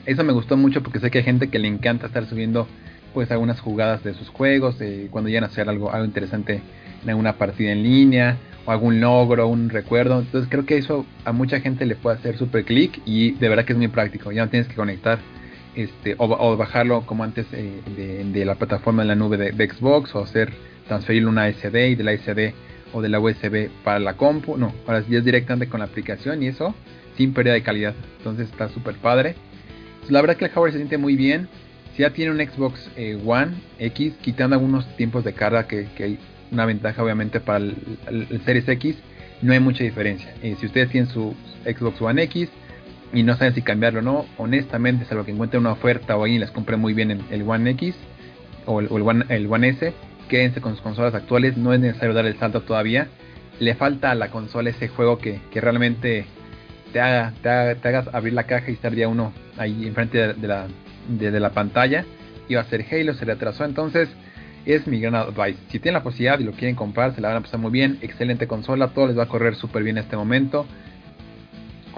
Eso 0.06 0.24
me 0.24 0.32
gustó 0.32 0.56
mucho 0.56 0.82
porque 0.82 0.98
sé 0.98 1.10
que 1.10 1.18
hay 1.18 1.24
gente 1.24 1.48
que 1.48 1.58
le 1.58 1.68
encanta 1.68 2.06
estar 2.06 2.26
subiendo 2.26 2.66
pues 3.12 3.30
algunas 3.30 3.60
jugadas 3.60 4.02
de 4.04 4.14
sus 4.14 4.28
juegos, 4.28 4.80
eh, 4.80 5.08
cuando 5.10 5.28
llegan 5.28 5.44
a 5.44 5.48
hacer 5.48 5.68
algo, 5.68 5.92
algo 5.92 6.04
interesante 6.04 6.60
en 7.02 7.10
alguna 7.10 7.34
partida 7.34 7.72
en 7.72 7.82
línea, 7.82 8.36
o 8.64 8.70
algún 8.70 9.00
logro, 9.00 9.48
un 9.48 9.70
recuerdo. 9.70 10.20
Entonces 10.20 10.48
creo 10.50 10.66
que 10.66 10.78
eso 10.78 11.06
a 11.24 11.32
mucha 11.32 11.60
gente 11.60 11.86
le 11.86 11.96
puede 11.96 12.18
hacer 12.18 12.36
super 12.38 12.64
clic 12.64 13.00
y 13.04 13.32
de 13.32 13.48
verdad 13.48 13.64
que 13.64 13.72
es 13.72 13.78
muy 13.78 13.88
práctico. 13.88 14.32
Ya 14.32 14.44
no 14.44 14.50
tienes 14.50 14.68
que 14.68 14.74
conectar 14.74 15.18
este 15.74 16.16
o, 16.18 16.56
bajarlo 16.56 17.06
como 17.06 17.22
antes 17.22 17.46
eh, 17.52 17.80
de, 18.32 18.44
la 18.44 18.56
plataforma 18.56 19.02
en 19.02 19.08
la 19.08 19.14
nube 19.14 19.36
de, 19.36 19.68
Xbox 19.68 20.14
o 20.14 20.22
hacer 20.22 20.52
transferirlo 20.88 21.30
una 21.30 21.50
SD 21.50 21.90
y 21.90 21.94
de 21.94 22.04
la 22.04 22.12
SD 22.12 22.54
o 22.92 23.00
de 23.00 23.08
la 23.08 23.20
USB 23.20 23.70
para 23.84 23.98
la 23.98 24.14
compu. 24.14 24.56
No, 24.56 24.74
ahora 24.86 25.02
sí 25.02 25.14
es 25.14 25.24
directamente 25.24 25.68
con 25.68 25.80
la 25.80 25.86
aplicación 25.86 26.42
y 26.42 26.48
eso 26.48 26.74
sin 27.16 27.32
pérdida 27.32 27.54
de 27.54 27.62
calidad. 27.62 27.94
Entonces 28.18 28.48
está 28.50 28.68
súper 28.68 28.96
padre. 28.96 29.34
Pues 30.00 30.10
la 30.10 30.20
verdad 30.20 30.36
que 30.36 30.46
el 30.46 30.50
hardware 30.50 30.72
se 30.72 30.78
siente 30.78 30.98
muy 30.98 31.16
bien. 31.16 31.48
Si 31.94 32.02
ya 32.02 32.10
tiene 32.10 32.32
un 32.32 32.38
Xbox 32.38 32.90
eh, 32.96 33.20
One 33.24 33.52
X, 33.78 34.14
quitando 34.22 34.56
algunos 34.56 34.86
tiempos 34.96 35.24
de 35.24 35.32
carga 35.32 35.66
que, 35.66 35.86
que 35.96 36.04
hay 36.04 36.18
una 36.52 36.66
ventaja 36.66 37.02
obviamente 37.02 37.40
para 37.40 37.58
el, 37.58 38.40
Series 38.44 38.68
X, 38.68 38.96
no 39.42 39.52
hay 39.52 39.60
mucha 39.60 39.84
diferencia. 39.84 40.34
Eh, 40.42 40.56
si 40.58 40.66
ustedes 40.66 40.90
tienen 40.90 41.10
su 41.10 41.34
Xbox 41.64 42.00
One 42.02 42.22
X 42.24 42.48
y 43.12 43.22
no 43.22 43.36
saben 43.36 43.54
si 43.54 43.62
cambiarlo 43.62 44.00
o 44.00 44.02
no, 44.02 44.26
honestamente, 44.36 45.04
salvo 45.04 45.24
que 45.24 45.32
encuentren 45.32 45.60
una 45.60 45.72
oferta 45.72 46.16
o 46.16 46.24
alguien 46.24 46.40
les 46.40 46.50
compre 46.50 46.76
muy 46.76 46.92
bien 46.94 47.10
el, 47.10 47.20
el 47.30 47.42
One 47.42 47.70
X 47.70 47.94
o 48.66 48.80
el, 48.80 48.88
One, 48.90 49.68
S, 49.68 49.92
quédense 50.28 50.60
con 50.60 50.72
sus 50.74 50.82
consolas 50.82 51.14
actuales, 51.14 51.56
no 51.56 51.72
es 51.72 51.80
necesario 51.80 52.14
dar 52.14 52.26
el 52.26 52.38
salto 52.38 52.60
todavía. 52.62 53.08
Le 53.58 53.74
falta 53.74 54.10
a 54.10 54.14
la 54.14 54.30
consola 54.30 54.70
ese 54.70 54.88
juego 54.88 55.18
que, 55.18 55.40
que 55.50 55.60
realmente 55.60 56.24
te 56.92 57.00
haga, 57.00 57.32
te 57.42 57.48
haga- 57.48 57.74
te 57.74 57.88
hagas 57.88 58.14
abrir 58.14 58.32
la 58.34 58.44
caja 58.44 58.70
y 58.70 58.74
estar 58.74 58.94
día 58.94 59.08
uno 59.08 59.32
ahí 59.56 59.86
enfrente 59.86 60.18
de, 60.18 60.34
de 60.34 60.48
la, 60.48 60.66
de, 61.08 61.30
de 61.30 61.40
la 61.40 61.50
pantalla. 61.50 62.04
Iba 62.48 62.60
a 62.60 62.64
ser 62.64 62.84
Halo, 62.90 63.14
se 63.14 63.26
le 63.26 63.32
atrasó, 63.32 63.64
entonces 63.64 64.08
es 64.66 64.86
mi 64.86 65.00
gran 65.00 65.14
advice. 65.14 65.58
Si 65.68 65.78
tienen 65.78 65.94
la 65.94 66.02
posibilidad 66.02 66.38
y 66.38 66.44
lo 66.44 66.52
quieren 66.52 66.76
comprar, 66.76 67.14
se 67.14 67.20
la 67.20 67.28
van 67.28 67.38
a 67.38 67.40
pasar 67.40 67.60
muy 67.60 67.70
bien. 67.70 67.98
Excelente 68.02 68.46
consola, 68.46 68.88
todo 68.88 69.06
les 69.06 69.18
va 69.18 69.24
a 69.24 69.28
correr 69.28 69.54
súper 69.54 69.82
bien 69.82 69.98
en 69.98 70.04
este 70.04 70.16
momento. 70.16 70.66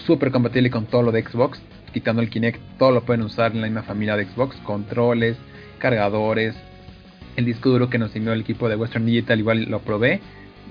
Súper 0.06 0.30
compatible 0.30 0.70
con 0.70 0.86
todo 0.86 1.02
lo 1.02 1.12
de 1.12 1.22
Xbox, 1.22 1.60
quitando 1.92 2.22
el 2.22 2.30
Kinect, 2.30 2.60
todo 2.78 2.92
lo 2.92 3.02
pueden 3.02 3.22
usar 3.22 3.52
en 3.52 3.60
la 3.60 3.66
misma 3.66 3.82
familia 3.82 4.16
de 4.16 4.24
Xbox, 4.24 4.56
controles, 4.58 5.36
cargadores, 5.78 6.54
el 7.36 7.44
disco 7.44 7.70
duro 7.70 7.88
que 7.88 7.98
nos 7.98 8.14
envió 8.16 8.32
el 8.32 8.40
equipo 8.40 8.68
de 8.68 8.76
Western 8.76 9.06
Digital, 9.06 9.38
igual 9.38 9.64
lo 9.64 9.80
probé. 9.80 10.20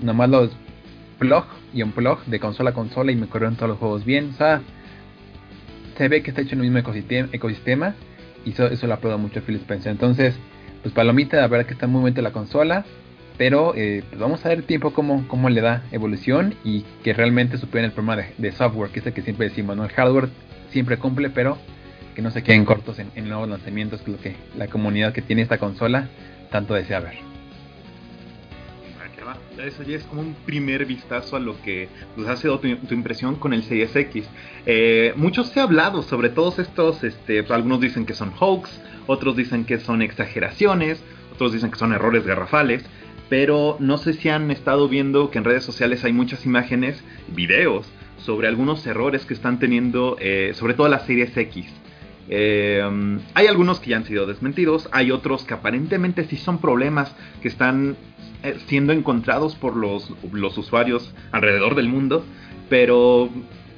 Nomás 0.02 0.28
los 0.28 0.50
plug 1.18 1.44
y 1.72 1.82
unplug 1.82 2.24
de 2.26 2.40
consola 2.40 2.70
a 2.70 2.74
consola 2.74 3.12
y 3.12 3.16
me 3.16 3.26
corrieron 3.26 3.56
todos 3.56 3.70
los 3.70 3.78
juegos 3.78 4.04
bien. 4.04 4.30
O 4.34 4.36
sea, 4.36 4.60
se 5.96 6.08
ve 6.08 6.22
que 6.22 6.30
está 6.30 6.42
hecho 6.42 6.54
en 6.54 6.60
el 6.60 6.64
mismo 6.64 6.78
ecosistema, 6.78 7.28
ecosistema 7.32 7.94
y 8.44 8.50
eso, 8.50 8.66
eso 8.66 8.86
lo 8.86 8.94
aplaudo 8.94 9.18
mucho 9.18 9.40
a 9.40 9.42
Phil 9.42 9.56
Spencer. 9.56 9.92
Entonces, 9.92 10.34
pues 10.82 10.92
palomita, 10.94 11.38
la 11.38 11.48
verdad 11.48 11.66
que 11.66 11.74
está 11.74 11.86
muy 11.86 12.00
bonita 12.02 12.22
la 12.22 12.32
consola, 12.32 12.84
pero 13.38 13.74
eh, 13.76 14.02
pues 14.08 14.20
vamos 14.20 14.44
a 14.44 14.48
ver 14.48 14.62
tiempo 14.62 14.92
cómo, 14.92 15.26
cómo 15.28 15.48
le 15.48 15.60
da 15.60 15.82
evolución 15.92 16.54
y 16.64 16.82
que 17.02 17.14
realmente 17.14 17.56
superen 17.58 17.86
el 17.86 17.92
problema 17.92 18.16
de, 18.16 18.34
de 18.36 18.52
software, 18.52 18.90
que 18.90 19.00
es 19.00 19.06
el 19.06 19.12
que 19.12 19.22
siempre 19.22 19.48
decimos, 19.48 19.76
¿no? 19.76 19.84
El 19.84 19.90
hardware 19.90 20.28
siempre 20.70 20.98
cumple, 20.98 21.30
pero 21.30 21.58
que 22.14 22.22
no 22.22 22.30
se 22.30 22.42
queden 22.42 22.64
cortos 22.64 22.98
en, 22.98 23.10
en 23.14 23.28
nuevos 23.28 23.48
lanzamientos, 23.48 24.02
que 24.02 24.10
es 24.10 24.16
lo 24.16 24.22
que 24.22 24.36
la 24.56 24.66
comunidad 24.68 25.12
que 25.12 25.22
tiene 25.22 25.42
esta 25.42 25.58
consola 25.58 26.08
tanto 26.50 26.74
desea 26.74 27.00
ver. 27.00 27.14
eso 29.58 29.82
ya 29.82 29.96
es 29.96 30.04
como 30.04 30.20
un 30.22 30.34
primer 30.34 30.84
vistazo 30.84 31.36
a 31.36 31.40
lo 31.40 31.60
que 31.62 31.88
pues, 32.14 32.28
ha 32.28 32.36
sido 32.36 32.58
tu, 32.58 32.68
impresión 32.94 33.36
con 33.36 33.52
el 33.52 33.62
Series 33.62 33.94
X. 33.94 34.26
Eh, 34.66 35.12
mucho 35.16 35.44
se 35.44 35.60
ha 35.60 35.64
hablado 35.64 36.02
sobre 36.02 36.28
todos 36.28 36.58
estos, 36.58 37.02
este, 37.02 37.42
pues, 37.42 37.52
algunos 37.52 37.80
dicen 37.80 38.06
que 38.06 38.14
son 38.14 38.32
hoax, 38.38 38.80
otros 39.06 39.36
dicen 39.36 39.64
que 39.64 39.78
son 39.78 40.02
exageraciones, 40.02 41.02
otros 41.32 41.52
dicen 41.52 41.70
que 41.70 41.78
son 41.78 41.92
errores 41.92 42.26
garrafales, 42.26 42.84
pero 43.28 43.76
no 43.80 43.98
sé 43.98 44.12
si 44.12 44.28
han 44.28 44.50
estado 44.50 44.88
viendo 44.88 45.30
que 45.30 45.38
en 45.38 45.44
redes 45.44 45.64
sociales 45.64 46.04
hay 46.04 46.12
muchas 46.12 46.44
imágenes, 46.44 47.02
videos 47.28 47.90
sobre 48.18 48.46
algunos 48.48 48.86
errores 48.86 49.24
que 49.24 49.34
están 49.34 49.58
teniendo, 49.58 50.16
eh, 50.20 50.52
sobre 50.54 50.74
todo 50.74 50.88
las 50.88 51.06
Series 51.06 51.36
X. 51.36 51.66
Eh, 52.28 52.82
hay 53.34 53.46
algunos 53.46 53.80
que 53.80 53.90
ya 53.90 53.96
han 53.96 54.04
sido 54.04 54.26
desmentidos, 54.26 54.88
hay 54.92 55.10
otros 55.10 55.44
que 55.44 55.54
aparentemente 55.54 56.24
sí 56.24 56.36
son 56.36 56.58
problemas 56.58 57.14
que 57.40 57.48
están 57.48 57.96
eh, 58.42 58.56
siendo 58.66 58.92
encontrados 58.92 59.54
por 59.56 59.76
los, 59.76 60.12
los 60.32 60.56
usuarios 60.56 61.12
alrededor 61.32 61.74
del 61.74 61.88
mundo, 61.88 62.24
pero 62.68 63.28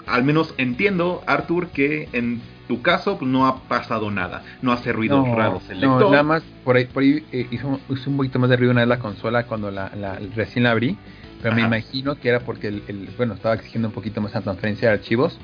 al 0.07 0.25
menos 0.25 0.55
entiendo, 0.59 1.23
Arthur, 1.27 1.69
que 1.69 2.09
en 2.13 2.43
tu 2.69 2.83
caso 2.83 3.19
pues, 3.19 3.31
no 3.31 3.47
ha 3.47 3.63
pasado 3.65 4.11
nada, 4.11 4.43
no 4.63 4.73
hace 4.73 4.93
ruidos 4.93 5.29
raros 5.29 5.69
el 5.71 5.81
lector. 5.81 6.01
No, 6.01 6.11
nada 6.11 6.23
más 6.23 6.43
por 6.65 6.77
ahí, 6.77 6.87
por 6.87 7.03
ahí 7.03 7.25
eh, 7.33 7.47
hizo, 7.51 7.79
un 8.07 8.17
poquito 8.17 8.39
más 8.39 8.51
de 8.51 8.57
ruido 8.57 8.73
una 8.73 8.83
vez 8.83 8.89
la 8.89 8.99
consola 8.99 9.47
cuando 9.47 9.71
la, 9.71 9.91
recién 10.35 10.65
la 10.65 10.71
abrí, 10.71 10.97
pero 11.43 11.55
me 11.55 11.63
imagino 11.63 12.15
que 12.17 12.29
era 12.29 12.41
porque 12.41 12.69
el, 12.69 13.11
bueno 13.17 13.35
estaba 13.35 13.55
exigiendo 13.55 13.89
un 13.89 13.95
poquito 13.95 14.21
más 14.21 14.35
la 14.35 14.41
transferencia 14.41 14.89
de 14.89 14.95
archivos, 14.95 15.39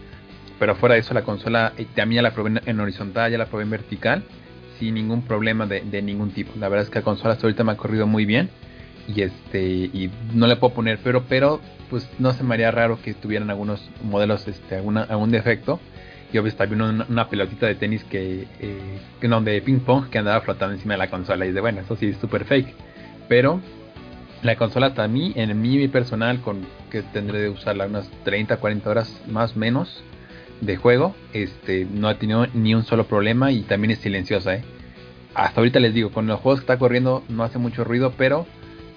pero 0.59 0.75
fuera 0.75 0.95
de 0.95 1.01
eso 1.01 1.15
la 1.15 1.23
consola 1.23 1.73
eh, 1.77 1.87
también 1.95 2.23
ya 2.23 2.23
la 2.23 2.35
probé 2.35 2.61
en, 2.65 2.81
horizontal, 2.81 3.31
ya 3.31 3.39
la 3.39 3.47
probé 3.47 3.65
en 3.65 3.71
vertical, 3.71 4.23
sin 4.79 4.95
ningún 4.95 5.23
problema 5.23 5.67
de, 5.67 5.83
de, 5.83 6.01
ningún 6.01 6.31
tipo. 6.31 6.53
La 6.59 6.69
verdad 6.69 6.85
es 6.85 6.91
que 6.91 7.01
la 7.01 7.05
consola 7.05 7.35
hasta 7.35 7.47
ahorita 7.47 7.65
me 7.65 7.73
ha 7.73 7.77
corrido 7.77 8.07
muy 8.07 8.25
bien 8.25 8.49
y 9.15 9.23
este 9.23 9.63
y 9.63 10.11
no 10.35 10.47
le 10.47 10.57
puedo 10.57 10.75
poner 10.75 10.99
pero 11.03 11.25
pero 11.29 11.61
pues 11.89 12.09
no 12.19 12.33
se 12.33 12.45
me 12.45 12.55
haría 12.55 12.71
raro 12.71 13.01
que 13.03 13.15
tuvieran 13.15 13.51
algunos 13.51 13.89
modelos 14.03 14.47
este 14.47 14.77
alguna, 14.77 15.03
algún 15.03 15.31
defecto 15.31 15.81
yo 16.33 16.43
vi 16.43 16.51
también 16.53 16.83
una, 16.83 17.07
una, 17.09 17.29
pelotita 17.29 17.67
de 17.67 17.75
tenis 17.75 18.05
que, 18.05 18.47
eh, 18.61 19.01
no, 19.23 19.41
de 19.41 19.61
ping 19.63 19.81
pong 19.81 20.09
que 20.09 20.19
andaba 20.19 20.41
flotando 20.41 20.75
encima 20.75 20.95
de 20.95 20.99
la 20.99 21.11
consola 21.11 21.47
y 21.47 21.53
de 21.53 21.61
bueno 21.61 21.81
eso 21.81 21.97
sí 21.97 22.07
es 22.07 22.17
súper 22.19 22.45
fake 22.45 22.75
pero 23.29 23.61
la 24.43 24.57
consola 24.57 24.87
hasta 24.87 25.05
a 25.05 25.09
mí 25.09 25.33
en 25.37 25.61
mi 25.61 25.89
personal 25.89 26.41
con 26.41 26.65
que 26.91 27.03
tendré 27.03 27.41
de 27.41 27.49
usarla 27.49 27.87
unas 27.87 28.11
30 28.25 28.57
40 28.57 28.91
horas 28.91 29.21
más 29.29 29.57
o 29.57 29.59
menos 29.59 30.03
de 30.61 30.77
juego 30.77 31.15
este 31.33 31.87
no 31.91 32.09
ha 32.09 32.19
tenido 32.19 32.47
ni 32.55 32.75
un 32.75 32.85
solo 32.85 33.07
problema 33.07 33.53
y 33.53 33.63
también 33.63 33.93
es 33.93 33.99
silenciosa 33.99 34.55
¿eh? 34.55 34.65
hasta 35.35 35.61
ahorita 35.61 35.81
les 35.81 35.95
digo 35.95 36.11
con 36.11 36.27
los 36.27 36.41
juegos 36.41 36.61
que 36.61 36.65
está 36.65 36.79
corriendo 36.79 37.23
no 37.29 37.45
hace 37.45 37.59
mucho 37.59 37.85
ruido 37.85 38.13
pero 38.17 38.47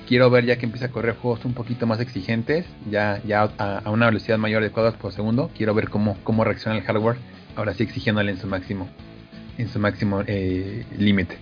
quiero 0.08 0.30
ver 0.30 0.46
ya 0.46 0.58
que 0.58 0.66
empieza 0.66 0.88
a 0.88 0.90
correr 0.90 1.16
juegos 1.16 1.46
un 1.46 1.54
poquito 1.54 1.88
más 1.88 2.00
exigentes, 2.00 2.66
ya, 2.90 3.22
ya 3.26 3.44
a, 3.58 3.90
una 3.90 4.08
velocidad 4.08 4.38
mayor 4.38 4.64
de 4.64 4.72
cuadros 4.72 4.96
por 4.96 5.12
segundo. 5.14 5.50
Quiero 5.56 5.74
ver 5.74 5.90
cómo, 5.90 6.18
cómo 6.24 6.44
reacciona 6.44 6.78
el 6.78 6.84
hardware, 6.84 7.18
ahora 7.56 7.74
sí 7.74 7.84
exigiéndole 7.84 8.32
en 8.32 8.38
su 8.38 8.48
máximo, 8.48 8.90
en 9.58 9.70
su 9.70 9.80
máximo 9.80 10.24
eh, 10.28 10.86
límite. 10.98 11.38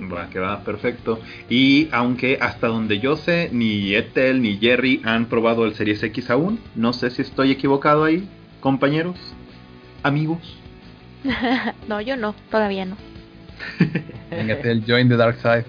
Va, 0.00 0.28
que 0.28 0.38
va, 0.38 0.62
perfecto. 0.62 1.20
Y 1.48 1.88
aunque 1.90 2.38
hasta 2.40 2.66
donde 2.66 2.98
yo 2.98 3.16
sé, 3.16 3.48
ni 3.52 3.94
Ethel 3.94 4.42
ni 4.42 4.58
Jerry 4.58 5.00
han 5.04 5.26
probado 5.26 5.64
el 5.64 5.74
Series 5.74 6.02
X 6.02 6.30
aún, 6.30 6.60
no 6.74 6.92
sé 6.92 7.10
si 7.10 7.22
estoy 7.22 7.50
equivocado 7.50 8.04
ahí, 8.04 8.28
compañeros, 8.60 9.16
amigos. 10.02 10.38
no, 11.88 12.00
yo 12.02 12.16
no, 12.16 12.34
todavía 12.50 12.84
no. 12.84 12.96
Venga, 14.30 14.54
el 14.54 14.84
Join 14.86 15.08
the 15.08 15.16
Dark 15.16 15.36
Side. 15.36 15.64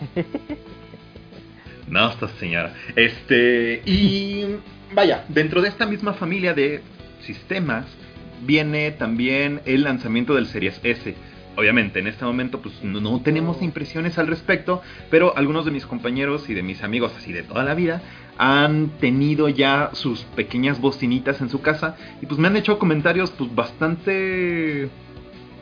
no, 1.88 2.10
esta 2.10 2.28
señora. 2.28 2.74
Este, 2.96 3.82
y 3.84 4.56
vaya, 4.94 5.24
dentro 5.28 5.62
de 5.62 5.68
esta 5.68 5.86
misma 5.86 6.14
familia 6.14 6.54
de 6.54 6.82
sistemas 7.20 7.86
viene 8.42 8.90
también 8.92 9.60
el 9.66 9.84
lanzamiento 9.84 10.34
del 10.34 10.46
Series 10.46 10.80
S. 10.82 11.14
Obviamente, 11.56 11.98
en 11.98 12.06
este 12.06 12.24
momento 12.24 12.62
pues 12.62 12.82
no, 12.82 13.20
tenemos 13.20 13.60
impresiones 13.60 14.18
al 14.18 14.28
respecto, 14.28 14.82
pero 15.10 15.36
algunos 15.36 15.64
de 15.64 15.72
mis 15.72 15.84
compañeros 15.84 16.48
y 16.48 16.54
de 16.54 16.62
mis 16.62 16.82
amigos 16.82 17.12
así 17.16 17.32
de 17.32 17.42
toda 17.42 17.64
la 17.64 17.74
vida 17.74 18.00
han 18.38 18.88
tenido 19.00 19.48
ya 19.48 19.90
sus 19.92 20.22
pequeñas 20.22 20.80
bocinitas 20.80 21.40
en 21.42 21.50
su 21.50 21.60
casa 21.60 21.96
y 22.22 22.26
pues 22.26 22.40
me 22.40 22.48
han 22.48 22.56
hecho 22.56 22.78
comentarios 22.78 23.30
pues 23.32 23.54
bastante 23.54 24.88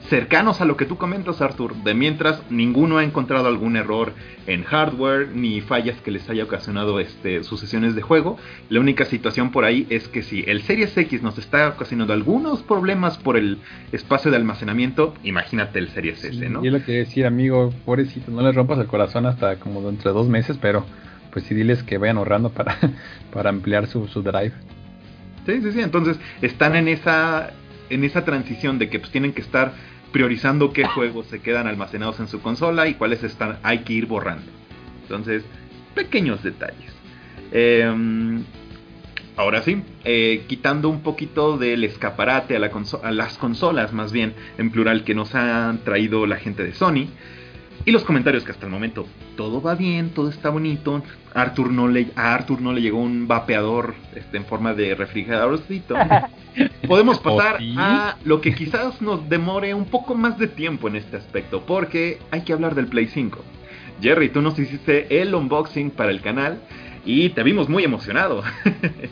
cercanos 0.08 0.60
a 0.60 0.64
lo 0.64 0.76
que 0.76 0.84
tú 0.84 0.96
comentas, 0.96 1.40
Arthur. 1.40 1.74
De 1.76 1.94
mientras, 1.94 2.42
ninguno 2.50 2.98
ha 2.98 3.04
encontrado 3.04 3.46
algún 3.46 3.76
error 3.76 4.12
en 4.46 4.64
hardware 4.64 5.28
ni 5.34 5.60
fallas 5.60 6.00
que 6.00 6.10
les 6.10 6.28
haya 6.28 6.44
ocasionado 6.44 7.00
este, 7.00 7.44
sus 7.44 7.60
sesiones 7.60 7.94
de 7.94 8.02
juego. 8.02 8.38
La 8.68 8.80
única 8.80 9.04
situación 9.04 9.50
por 9.50 9.64
ahí 9.64 9.86
es 9.90 10.08
que 10.08 10.22
si 10.22 10.44
el 10.46 10.62
Series 10.62 10.96
X 10.96 11.22
nos 11.22 11.38
está 11.38 11.68
ocasionando 11.68 12.12
algunos 12.12 12.62
problemas 12.62 13.18
por 13.18 13.36
el 13.36 13.58
espacio 13.92 14.30
de 14.30 14.38
almacenamiento, 14.38 15.14
imagínate 15.22 15.78
el 15.78 15.88
Series 15.88 16.24
S, 16.24 16.48
¿no? 16.48 16.64
Y 16.64 16.70
lo 16.70 16.82
que 16.84 16.92
decir, 16.92 17.26
amigo, 17.26 17.72
pobrecito, 17.84 18.30
no 18.30 18.42
les 18.42 18.54
rompas 18.54 18.78
el 18.78 18.86
corazón 18.86 19.26
hasta 19.26 19.56
como 19.56 19.82
dentro 19.82 20.10
de 20.10 20.18
dos 20.18 20.28
meses, 20.28 20.58
pero 20.60 20.84
pues 21.32 21.44
sí 21.44 21.54
diles 21.54 21.82
que 21.82 21.98
vayan 21.98 22.16
ahorrando 22.16 22.50
para, 22.50 22.76
para 23.32 23.50
ampliar 23.50 23.86
su, 23.86 24.08
su 24.08 24.22
drive. 24.22 24.52
Sí, 25.46 25.60
sí, 25.62 25.72
sí. 25.72 25.80
Entonces 25.80 26.18
están 26.42 26.76
en 26.76 26.88
esa 26.88 27.52
en 27.90 28.04
esa 28.04 28.24
transición 28.24 28.78
de 28.78 28.88
que 28.88 28.98
pues 28.98 29.10
tienen 29.10 29.32
que 29.32 29.40
estar 29.40 29.72
priorizando 30.12 30.72
qué 30.72 30.84
juegos 30.84 31.26
se 31.26 31.40
quedan 31.40 31.66
almacenados 31.66 32.20
en 32.20 32.28
su 32.28 32.40
consola 32.40 32.88
y 32.88 32.94
cuáles 32.94 33.22
están, 33.22 33.58
hay 33.62 33.80
que 33.80 33.92
ir 33.92 34.06
borrando. 34.06 34.50
Entonces, 35.02 35.44
pequeños 35.94 36.42
detalles. 36.42 36.92
Em, 37.50 38.44
ahora 39.36 39.62
sí, 39.62 39.82
eh, 40.04 40.44
quitando 40.48 40.88
un 40.88 41.02
poquito 41.02 41.56
del 41.56 41.84
escaparate 41.84 42.56
a, 42.56 42.58
la 42.58 42.70
a, 43.02 43.10
las 43.10 43.38
consolas, 43.38 43.92
más 43.92 44.12
bien 44.12 44.34
en 44.58 44.70
plural, 44.70 45.04
que 45.04 45.14
nos 45.14 45.34
han 45.34 45.78
traído 45.84 46.26
la 46.26 46.36
gente 46.36 46.64
de 46.64 46.72
Sony. 46.72 47.08
Y 47.88 47.90
los 47.90 48.04
comentarios 48.04 48.44
que 48.44 48.52
hasta 48.52 48.66
el 48.66 48.70
momento 48.70 49.06
todo 49.34 49.62
va 49.62 49.74
bien, 49.74 50.10
todo 50.10 50.28
está 50.28 50.50
bonito. 50.50 51.02
Arthur 51.32 51.70
no 51.70 51.88
le, 51.88 52.08
a 52.16 52.34
Arthur 52.34 52.60
no 52.60 52.74
le 52.74 52.82
llegó 52.82 53.00
un 53.00 53.26
vapeador 53.26 53.94
este, 54.14 54.36
en 54.36 54.44
forma 54.44 54.74
de 54.74 54.94
refrigeradorcito. 54.94 55.94
Podemos 56.86 57.18
pasar 57.18 57.56
a 57.78 58.18
lo 58.26 58.42
que 58.42 58.54
quizás 58.54 59.00
nos 59.00 59.26
demore 59.30 59.72
un 59.72 59.86
poco 59.86 60.14
más 60.14 60.38
de 60.38 60.48
tiempo 60.48 60.88
en 60.88 60.96
este 60.96 61.16
aspecto, 61.16 61.62
porque 61.62 62.18
hay 62.30 62.42
que 62.42 62.52
hablar 62.52 62.74
del 62.74 62.88
Play 62.88 63.06
5. 63.06 63.42
Jerry, 64.02 64.28
tú 64.28 64.42
nos 64.42 64.58
hiciste 64.58 65.22
el 65.22 65.34
unboxing 65.34 65.90
para 65.90 66.10
el 66.10 66.20
canal 66.20 66.58
y 67.06 67.30
te 67.30 67.42
vimos 67.42 67.70
muy 67.70 67.84
emocionado. 67.84 68.42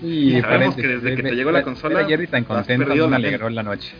Y 0.02 0.38
sabemos 0.42 0.76
que 0.76 0.86
desde 0.86 1.16
que 1.16 1.22
te 1.22 1.34
llegó 1.34 1.50
la 1.50 1.62
consola, 1.62 2.04
Jerry 2.04 2.26
tan 2.26 2.44
contento, 2.44 3.08
me 3.08 3.16
alegró 3.16 3.48
la 3.48 3.62
noche. 3.62 3.94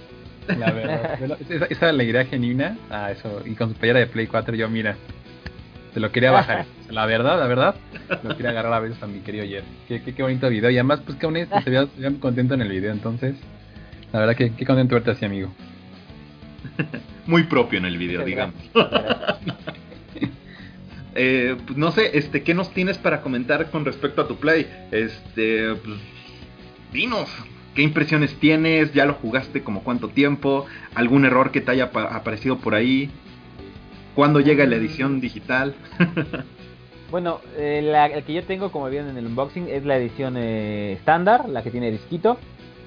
La 0.48 0.70
verdad, 0.70 1.38
esa, 1.70 1.88
alegría 1.88 2.24
genuina, 2.24 2.76
ah, 2.90 3.10
eso, 3.10 3.42
y 3.44 3.54
con 3.54 3.70
su 3.70 3.74
playera 3.76 4.00
de 4.00 4.06
Play 4.06 4.26
4 4.26 4.54
yo, 4.54 4.68
mira, 4.68 4.96
se 5.92 6.00
lo 6.00 6.12
quería 6.12 6.30
bajar. 6.30 6.66
La 6.90 7.04
verdad, 7.04 7.36
la 7.40 7.48
verdad, 7.48 7.74
lo 8.22 8.36
quería 8.36 8.50
agarrar 8.50 8.74
a 8.74 8.78
veces 8.78 9.02
a 9.02 9.08
mi 9.08 9.18
querido 9.18 9.44
Jerry. 9.44 9.66
Qué, 9.88 10.14
qué, 10.14 10.22
bonito 10.22 10.48
video, 10.48 10.70
y 10.70 10.74
además, 10.74 11.00
pues 11.04 11.18
que 11.18 11.26
aún 11.26 11.34
se 11.34 11.68
veía, 11.68 11.88
muy 11.96 12.20
contento 12.20 12.54
en 12.54 12.62
el 12.62 12.68
video, 12.68 12.92
entonces, 12.92 13.34
la 14.12 14.20
verdad 14.20 14.36
que 14.36 14.52
qué 14.52 14.64
contento 14.64 14.94
verte 14.94 15.10
así, 15.10 15.24
amigo. 15.24 15.52
muy 17.26 17.42
propio 17.44 17.80
en 17.80 17.86
el 17.86 17.98
video, 17.98 18.24
digamos. 18.24 18.54
eh, 21.16 21.56
pues, 21.66 21.76
no 21.76 21.90
sé, 21.90 22.16
este, 22.16 22.44
¿qué 22.44 22.54
nos 22.54 22.72
tienes 22.72 22.98
para 22.98 23.20
comentar 23.20 23.68
con 23.72 23.84
respecto 23.84 24.22
a 24.22 24.28
tu 24.28 24.36
play? 24.36 24.68
Este, 24.92 25.74
pues, 25.74 25.98
dinos, 26.92 27.28
¿Qué 27.76 27.82
impresiones 27.82 28.34
tienes? 28.36 28.94
¿Ya 28.94 29.04
lo 29.04 29.12
jugaste 29.12 29.62
como 29.62 29.84
cuánto 29.84 30.08
tiempo? 30.08 30.64
¿Algún 30.94 31.26
error 31.26 31.50
que 31.50 31.60
te 31.60 31.72
haya 31.72 31.90
aparecido 31.92 32.56
por 32.56 32.74
ahí? 32.74 33.10
¿Cuándo 34.14 34.40
llega 34.40 34.64
la 34.64 34.76
edición 34.76 35.20
digital? 35.20 35.74
bueno, 37.10 37.40
eh, 37.58 37.82
la, 37.84 38.06
el 38.06 38.24
que 38.24 38.32
yo 38.32 38.42
tengo, 38.44 38.72
como 38.72 38.88
vieron 38.88 39.10
en 39.10 39.18
el 39.18 39.26
unboxing, 39.26 39.68
es 39.68 39.84
la 39.84 39.98
edición 39.98 40.36
eh, 40.38 40.92
estándar, 40.92 41.50
la 41.50 41.62
que 41.62 41.70
tiene 41.70 41.90
disquito. 41.90 42.38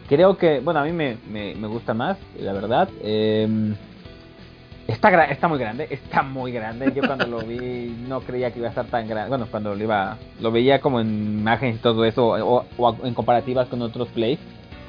Creo 0.07 0.39
que, 0.39 0.59
bueno, 0.59 0.79
a 0.79 0.83
mí 0.85 0.91
me, 0.91 1.17
me, 1.29 1.67
gusta 1.67 1.93
más, 1.93 2.17
la 2.39 2.53
verdad. 2.53 2.89
Em, 3.03 3.75
está, 4.87 5.25
está 5.25 5.47
muy 5.47 5.59
grande, 5.59 5.85
está 5.91 6.23
muy 6.23 6.51
grande. 6.51 6.91
Yo 6.95 7.03
cuando 7.05 7.27
lo 7.27 7.41
vi 7.41 7.95
no 8.07 8.21
creía 8.21 8.51
que 8.51 8.57
iba 8.57 8.69
a 8.69 8.71
estar 8.71 8.87
tan 8.87 9.07
grande. 9.07 9.29
Bueno, 9.29 9.45
cuando 9.51 9.75
lo 9.75 9.83
iba, 9.83 10.17
lo 10.41 10.51
veía 10.51 10.81
como 10.81 10.99
en 10.99 11.37
imágenes 11.41 11.75
y 11.75 11.79
todo 11.79 12.05
eso, 12.05 12.29
o, 12.29 12.65
o 12.75 13.05
en 13.05 13.13
comparativas 13.13 13.67
con 13.67 13.83
otros 13.83 14.07
plays 14.07 14.39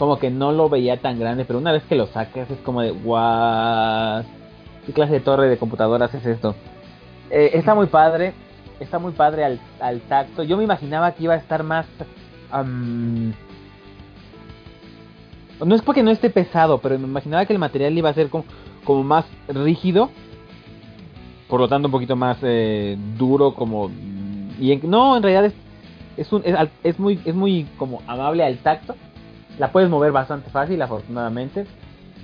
como 0.01 0.19
que 0.19 0.31
no 0.31 0.51
lo 0.51 0.71
veía 0.71 0.97
tan 0.97 1.21
grande, 1.21 1.45
pero 1.45 1.59
una 1.59 1.73
vez 1.73 1.83
que 1.85 1.95
lo 1.95 2.07
sacas 2.07 2.51
es 2.51 2.59
como 2.61 2.81
de, 2.81 2.91
guau, 2.91 4.25
¿qué 4.87 4.95
clase 4.95 5.13
de 5.13 5.21
torre 5.21 5.47
de 5.51 5.59
computadoras 5.59 6.15
es 6.15 6.25
esto? 6.25 6.57
Eh, 7.29 7.51
está 7.53 7.75
muy 7.75 7.87
padre, 7.87 8.33
está 8.81 8.99
muy 8.99 9.13
padre 9.13 9.45
al, 9.45 9.61
al, 9.79 10.01
tacto. 10.01 10.43
Yo 10.43 10.57
me 10.57 10.65
imaginaba 10.65 11.13
que 11.13 11.25
iba 11.25 11.35
a 11.35 11.37
estar 11.37 11.63
más... 11.65 11.85
no 15.63 15.75
es 15.75 15.83
porque 15.83 16.03
no 16.03 16.11
esté 16.11 16.31
pesado, 16.31 16.79
pero 16.79 16.99
me 16.99 17.07
imaginaba 17.07 17.45
que 17.45 17.53
el 17.53 17.59
material 17.59 17.99
iba 17.99 18.09
a 18.09 18.15
ser 18.15 18.31
como, 18.31 18.47
como 18.85 19.05
más 19.05 19.27
rígido. 19.49 20.09
por 21.47 21.61
lo 21.61 21.69
tanto 21.69 21.89
un 21.89 21.93
poquito 21.93 22.17
más 22.17 22.39
eh, 22.43 22.97
duro 23.19 23.55
como 23.55 23.91
y 24.59 24.73
en- 24.73 24.89
no 24.91 25.17
en 25.17 25.23
realidad 25.23 25.45
es 25.45 25.55
es, 26.17 26.33
un, 26.33 26.43
es, 26.45 26.55
es 26.85 26.99
muy 26.99 27.21
es 27.27 27.35
muy 27.35 27.67
como 27.77 28.03
amable 28.07 28.45
al 28.45 28.57
tacto 28.59 28.95
la 29.61 29.71
puedes 29.71 29.91
mover 29.91 30.11
bastante 30.11 30.49
fácil 30.51 30.81
afortunadamente. 30.81 31.67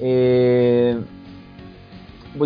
Eh, 0.00 0.98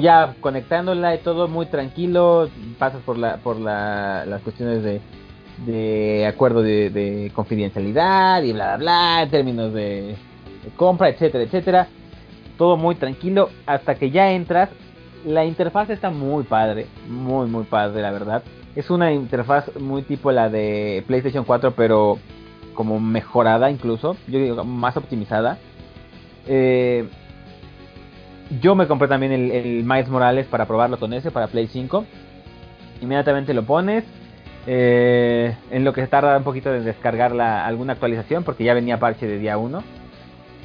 ya 0.02 0.34
conectándola 0.40 1.14
y 1.14 1.18
todo 1.18 1.48
muy 1.48 1.66
tranquilo 1.66 2.48
pasas 2.78 3.00
por 3.02 3.16
la 3.16 3.38
por 3.38 3.58
la, 3.58 4.24
las 4.26 4.42
cuestiones 4.42 4.82
de 4.84 6.26
acuerdo 6.26 6.62
de, 6.62 6.90
de 6.90 7.30
confidencialidad 7.34 8.42
y 8.42 8.52
bla 8.52 8.76
bla 8.76 8.78
bla 8.78 9.22
en 9.22 9.30
términos 9.30 9.72
de 9.72 10.16
compra 10.76 11.08
etcétera 11.08 11.44
etcétera. 11.44 11.88
Todo 12.58 12.76
muy 12.76 12.96
tranquilo 12.96 13.48
hasta 13.66 13.94
que 13.94 14.10
ya 14.10 14.32
entras. 14.32 14.70
La 15.24 15.44
interfaz 15.44 15.90
está 15.90 16.10
muy 16.10 16.42
padre 16.44 16.86
muy 17.08 17.48
muy 17.48 17.62
padre 17.62 18.02
la 18.02 18.10
verdad. 18.10 18.42
Es 18.74 18.90
una 18.90 19.12
interfaz 19.12 19.76
muy 19.76 20.02
tipo 20.02 20.32
la 20.32 20.48
de 20.48 21.04
PlayStation 21.06 21.44
4 21.44 21.74
pero 21.76 22.18
como 22.74 23.00
mejorada 23.00 23.70
incluso 23.70 24.16
yo 24.26 24.38
digo 24.38 24.64
más 24.64 24.96
optimizada 24.96 25.58
eh, 26.46 27.08
yo 28.60 28.74
me 28.74 28.88
compré 28.88 29.08
también 29.08 29.32
el, 29.32 29.50
el 29.52 29.84
Morales 29.84 30.46
para 30.46 30.66
probarlo 30.66 30.98
con 30.98 31.12
ese, 31.12 31.30
para 31.30 31.46
Play 31.46 31.68
5. 31.68 32.04
Inmediatamente 33.00 33.54
lo 33.54 33.64
pones. 33.64 34.04
eh, 34.66 35.56
en 35.70 35.84
lo 35.84 35.92
que 35.92 36.02
se 36.02 36.08
tarda 36.08 36.36
un 36.36 36.44
poquito 36.44 36.70
de 36.70 36.80
descargar 36.80 37.38
alguna 37.40 37.92
actualización, 37.94 38.44
porque 38.44 38.64
ya 38.64 38.74
venía 38.74 38.98
parche 38.98 39.26
de 39.26 39.38
día 39.38 39.56
1. 39.56 39.82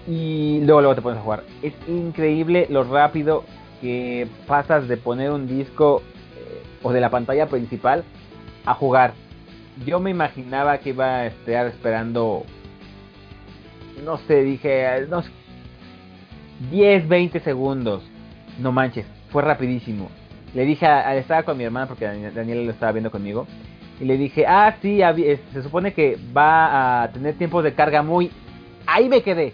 Y 0.07 0.61
luego, 0.63 0.81
luego 0.81 0.95
te 0.95 1.01
pones 1.01 1.19
a 1.19 1.23
jugar. 1.23 1.43
Es 1.61 1.73
increíble 1.87 2.67
lo 2.69 2.83
rápido 2.83 3.43
que 3.81 4.27
pasas 4.47 4.87
de 4.87 4.97
poner 4.97 5.31
un 5.31 5.47
disco 5.47 6.01
eh, 6.37 6.63
o 6.83 6.91
de 6.91 7.01
la 7.01 7.09
pantalla 7.09 7.47
principal 7.47 8.03
a 8.65 8.73
jugar. 8.73 9.13
Yo 9.85 9.99
me 9.99 10.11
imaginaba 10.11 10.77
que 10.77 10.89
iba 10.89 11.17
a 11.17 11.25
estar 11.27 11.67
esperando. 11.67 12.43
No 14.03 14.17
sé, 14.19 14.43
dije. 14.43 15.05
No 15.09 15.21
sé, 15.21 15.29
10, 16.71 17.07
20 17.07 17.39
segundos. 17.41 18.03
No 18.59 18.71
manches, 18.71 19.05
fue 19.31 19.41
rapidísimo. 19.41 20.09
Le 20.53 20.65
dije, 20.65 20.85
a, 20.85 21.15
estaba 21.17 21.43
con 21.43 21.57
mi 21.57 21.65
hermana 21.65 21.87
porque 21.87 22.05
Daniel 22.05 22.33
Daniela 22.33 22.61
lo 22.61 22.71
estaba 22.71 22.93
viendo 22.93 23.11
conmigo. 23.11 23.45
Y 23.99 24.05
le 24.05 24.17
dije, 24.17 24.45
ah, 24.47 24.75
sí, 24.81 24.99
se 25.53 25.63
supone 25.63 25.93
que 25.93 26.17
va 26.35 27.03
a 27.03 27.11
tener 27.11 27.37
tiempos 27.37 27.63
de 27.63 27.73
carga 27.73 28.01
muy... 28.01 28.31
Ahí 28.85 29.09
me 29.09 29.21
quedé. 29.21 29.53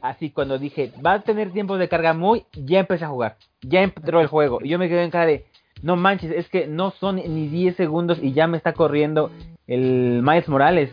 Así 0.00 0.30
cuando 0.30 0.58
dije, 0.58 0.92
va 1.04 1.14
a 1.14 1.20
tener 1.22 1.52
tiempos 1.52 1.78
de 1.78 1.88
carga 1.88 2.12
muy, 2.12 2.44
ya 2.52 2.80
empecé 2.80 3.04
a 3.04 3.08
jugar. 3.08 3.36
Ya 3.62 3.82
entró 3.82 4.20
el 4.20 4.26
juego. 4.26 4.58
Y 4.62 4.68
yo 4.68 4.78
me 4.78 4.88
quedé 4.88 5.04
en 5.04 5.10
cara 5.10 5.26
de, 5.26 5.46
no 5.82 5.96
manches, 5.96 6.30
es 6.30 6.48
que 6.48 6.66
no 6.66 6.92
son 6.92 7.16
ni 7.16 7.48
10 7.48 7.76
segundos 7.76 8.18
y 8.22 8.32
ya 8.32 8.46
me 8.46 8.56
está 8.56 8.72
corriendo 8.72 9.30
el 9.66 10.22
Miles 10.22 10.48
Morales. 10.48 10.90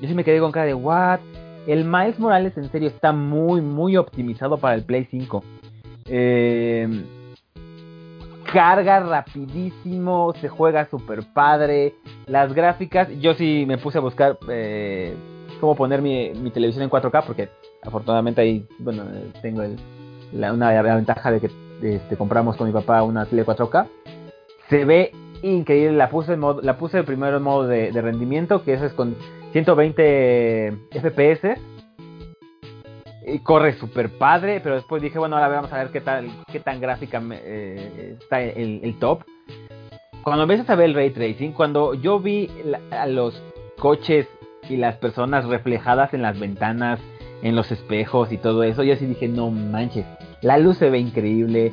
Yo 0.00 0.08
sí 0.08 0.14
me 0.14 0.24
quedé 0.24 0.40
con 0.40 0.52
cara 0.52 0.66
de, 0.66 0.74
what? 0.74 1.20
El 1.66 1.84
Miles 1.84 2.18
Morales 2.18 2.56
en 2.56 2.70
serio 2.70 2.88
está 2.88 3.12
muy, 3.12 3.60
muy 3.60 3.96
optimizado 3.96 4.58
para 4.58 4.74
el 4.74 4.84
Play 4.84 5.06
5. 5.10 5.44
Eh, 6.06 7.04
carga 8.52 9.00
rapidísimo, 9.00 10.32
se 10.40 10.48
juega 10.48 10.88
super 10.88 11.20
padre. 11.34 11.94
Las 12.26 12.52
gráficas, 12.54 13.08
yo 13.20 13.34
sí 13.34 13.64
me 13.66 13.76
puse 13.78 13.98
a 13.98 14.00
buscar 14.00 14.38
eh, 14.48 15.14
cómo 15.60 15.74
poner 15.74 16.00
mi, 16.00 16.30
mi 16.30 16.50
televisión 16.50 16.84
en 16.84 16.90
4K 16.90 17.24
porque 17.26 17.48
afortunadamente 17.82 18.40
ahí, 18.40 18.66
bueno, 18.78 19.02
eh, 19.12 19.30
tengo 19.42 19.62
el- 19.62 19.76
la, 20.32 20.52
una 20.52 20.72
la 20.82 20.94
ventaja 20.94 21.30
de 21.30 21.40
que 21.40 21.50
este, 21.82 22.16
compramos 22.16 22.56
con 22.56 22.66
mi 22.66 22.72
papá 22.72 23.02
una 23.02 23.24
tele 23.26 23.44
4K. 23.46 23.86
Se 24.68 24.84
ve 24.84 25.12
increíble, 25.42 25.96
la 25.96 26.10
puse, 26.10 26.34
en 26.34 26.40
modo, 26.40 26.60
la 26.62 26.76
puse 26.78 27.02
primero 27.04 27.36
en 27.38 27.42
modo 27.42 27.66
de, 27.66 27.90
rendimiento, 27.92 28.64
que 28.64 28.74
eso 28.74 28.86
es 28.86 28.92
con 28.92 29.16
120 29.52 30.72
FPS. 30.92 31.60
Y 33.26 33.40
corre 33.40 33.74
super 33.74 34.08
padre, 34.08 34.60
pero 34.60 34.76
después 34.76 35.02
dije, 35.02 35.18
bueno, 35.18 35.36
ahora 35.36 35.48
vamos 35.48 35.72
a 35.72 35.78
ver 35.78 35.88
qué 35.88 36.00
tal, 36.00 36.30
qué 36.50 36.60
tan 36.60 36.80
gráfica 36.80 37.22
eh, 37.32 38.16
está 38.18 38.40
el, 38.40 38.96
top. 38.98 39.24
Cuando 40.22 40.44
empiezas 40.44 40.70
a 40.70 40.74
ver 40.74 40.86
el 40.86 40.94
ray 40.94 41.10
tracing, 41.10 41.52
cuando 41.52 41.92
yo 41.92 42.20
vi 42.20 42.50
a 42.90 43.06
los 43.06 43.42
coches 43.78 44.26
y 44.68 44.76
las 44.76 44.96
personas 44.96 45.44
reflejadas 45.44 46.14
en 46.14 46.22
las 46.22 46.40
ventanas, 46.40 47.00
en 47.42 47.54
los 47.54 47.70
espejos 47.70 48.32
y 48.32 48.38
todo 48.38 48.62
eso, 48.62 48.82
yo 48.82 48.96
sí 48.96 49.04
dije, 49.04 49.28
no 49.28 49.50
manches, 49.50 50.06
la 50.40 50.56
luz 50.56 50.78
se 50.78 50.88
ve 50.88 50.98
increíble, 50.98 51.72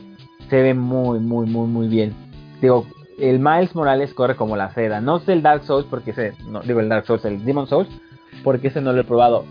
se 0.50 0.62
ve 0.62 0.74
muy, 0.74 1.20
muy, 1.20 1.48
muy, 1.48 1.68
muy 1.68 1.88
bien. 1.88 2.14
Digo, 2.62 2.86
el 3.18 3.40
Miles 3.40 3.76
Morales 3.76 4.14
corre 4.14 4.36
como 4.36 4.58
la 4.58 4.74
seda. 4.74 5.02
No 5.02 5.20
sé 5.20 5.34
el 5.34 5.42
Dark 5.42 5.64
Souls 5.64 5.86
porque 5.90 6.12
ese, 6.12 6.34
no, 6.48 6.62
digo 6.62 6.80
el 6.80 6.90
Dark 6.90 7.06
Souls, 7.06 7.26
el 7.26 7.44
Demon 7.44 7.68
Souls, 7.68 7.90
porque 8.44 8.68
ese 8.68 8.82
no 8.82 8.94
lo 8.94 9.02
he 9.02 9.06
probado. 9.06 9.46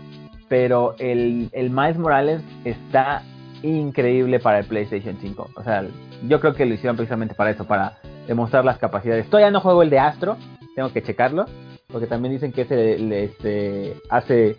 Pero 0.47 0.95
el, 0.99 1.49
el 1.53 1.69
Miles 1.71 1.97
Morales 1.97 2.41
está 2.63 3.23
increíble 3.63 4.39
para 4.39 4.59
el 4.59 4.65
PlayStation 4.65 5.17
5. 5.19 5.49
O 5.55 5.63
sea, 5.63 5.85
yo 6.27 6.39
creo 6.39 6.53
que 6.53 6.65
lo 6.65 6.73
hicieron 6.73 6.95
precisamente 6.95 7.33
para 7.33 7.51
eso, 7.51 7.65
para 7.65 7.97
demostrar 8.27 8.63
las 8.63 8.77
capacidades. 8.77 9.27
Todavía 9.27 9.51
no 9.51 9.61
juego 9.61 9.81
el 9.81 9.89
de 9.89 9.99
Astro, 9.99 10.37
tengo 10.75 10.91
que 10.93 11.01
checarlo, 11.01 11.45
porque 11.87 12.07
también 12.07 12.33
dicen 12.33 12.51
que 12.51 12.61
ese 12.61 13.23
este, 13.23 13.95
hace 14.09 14.57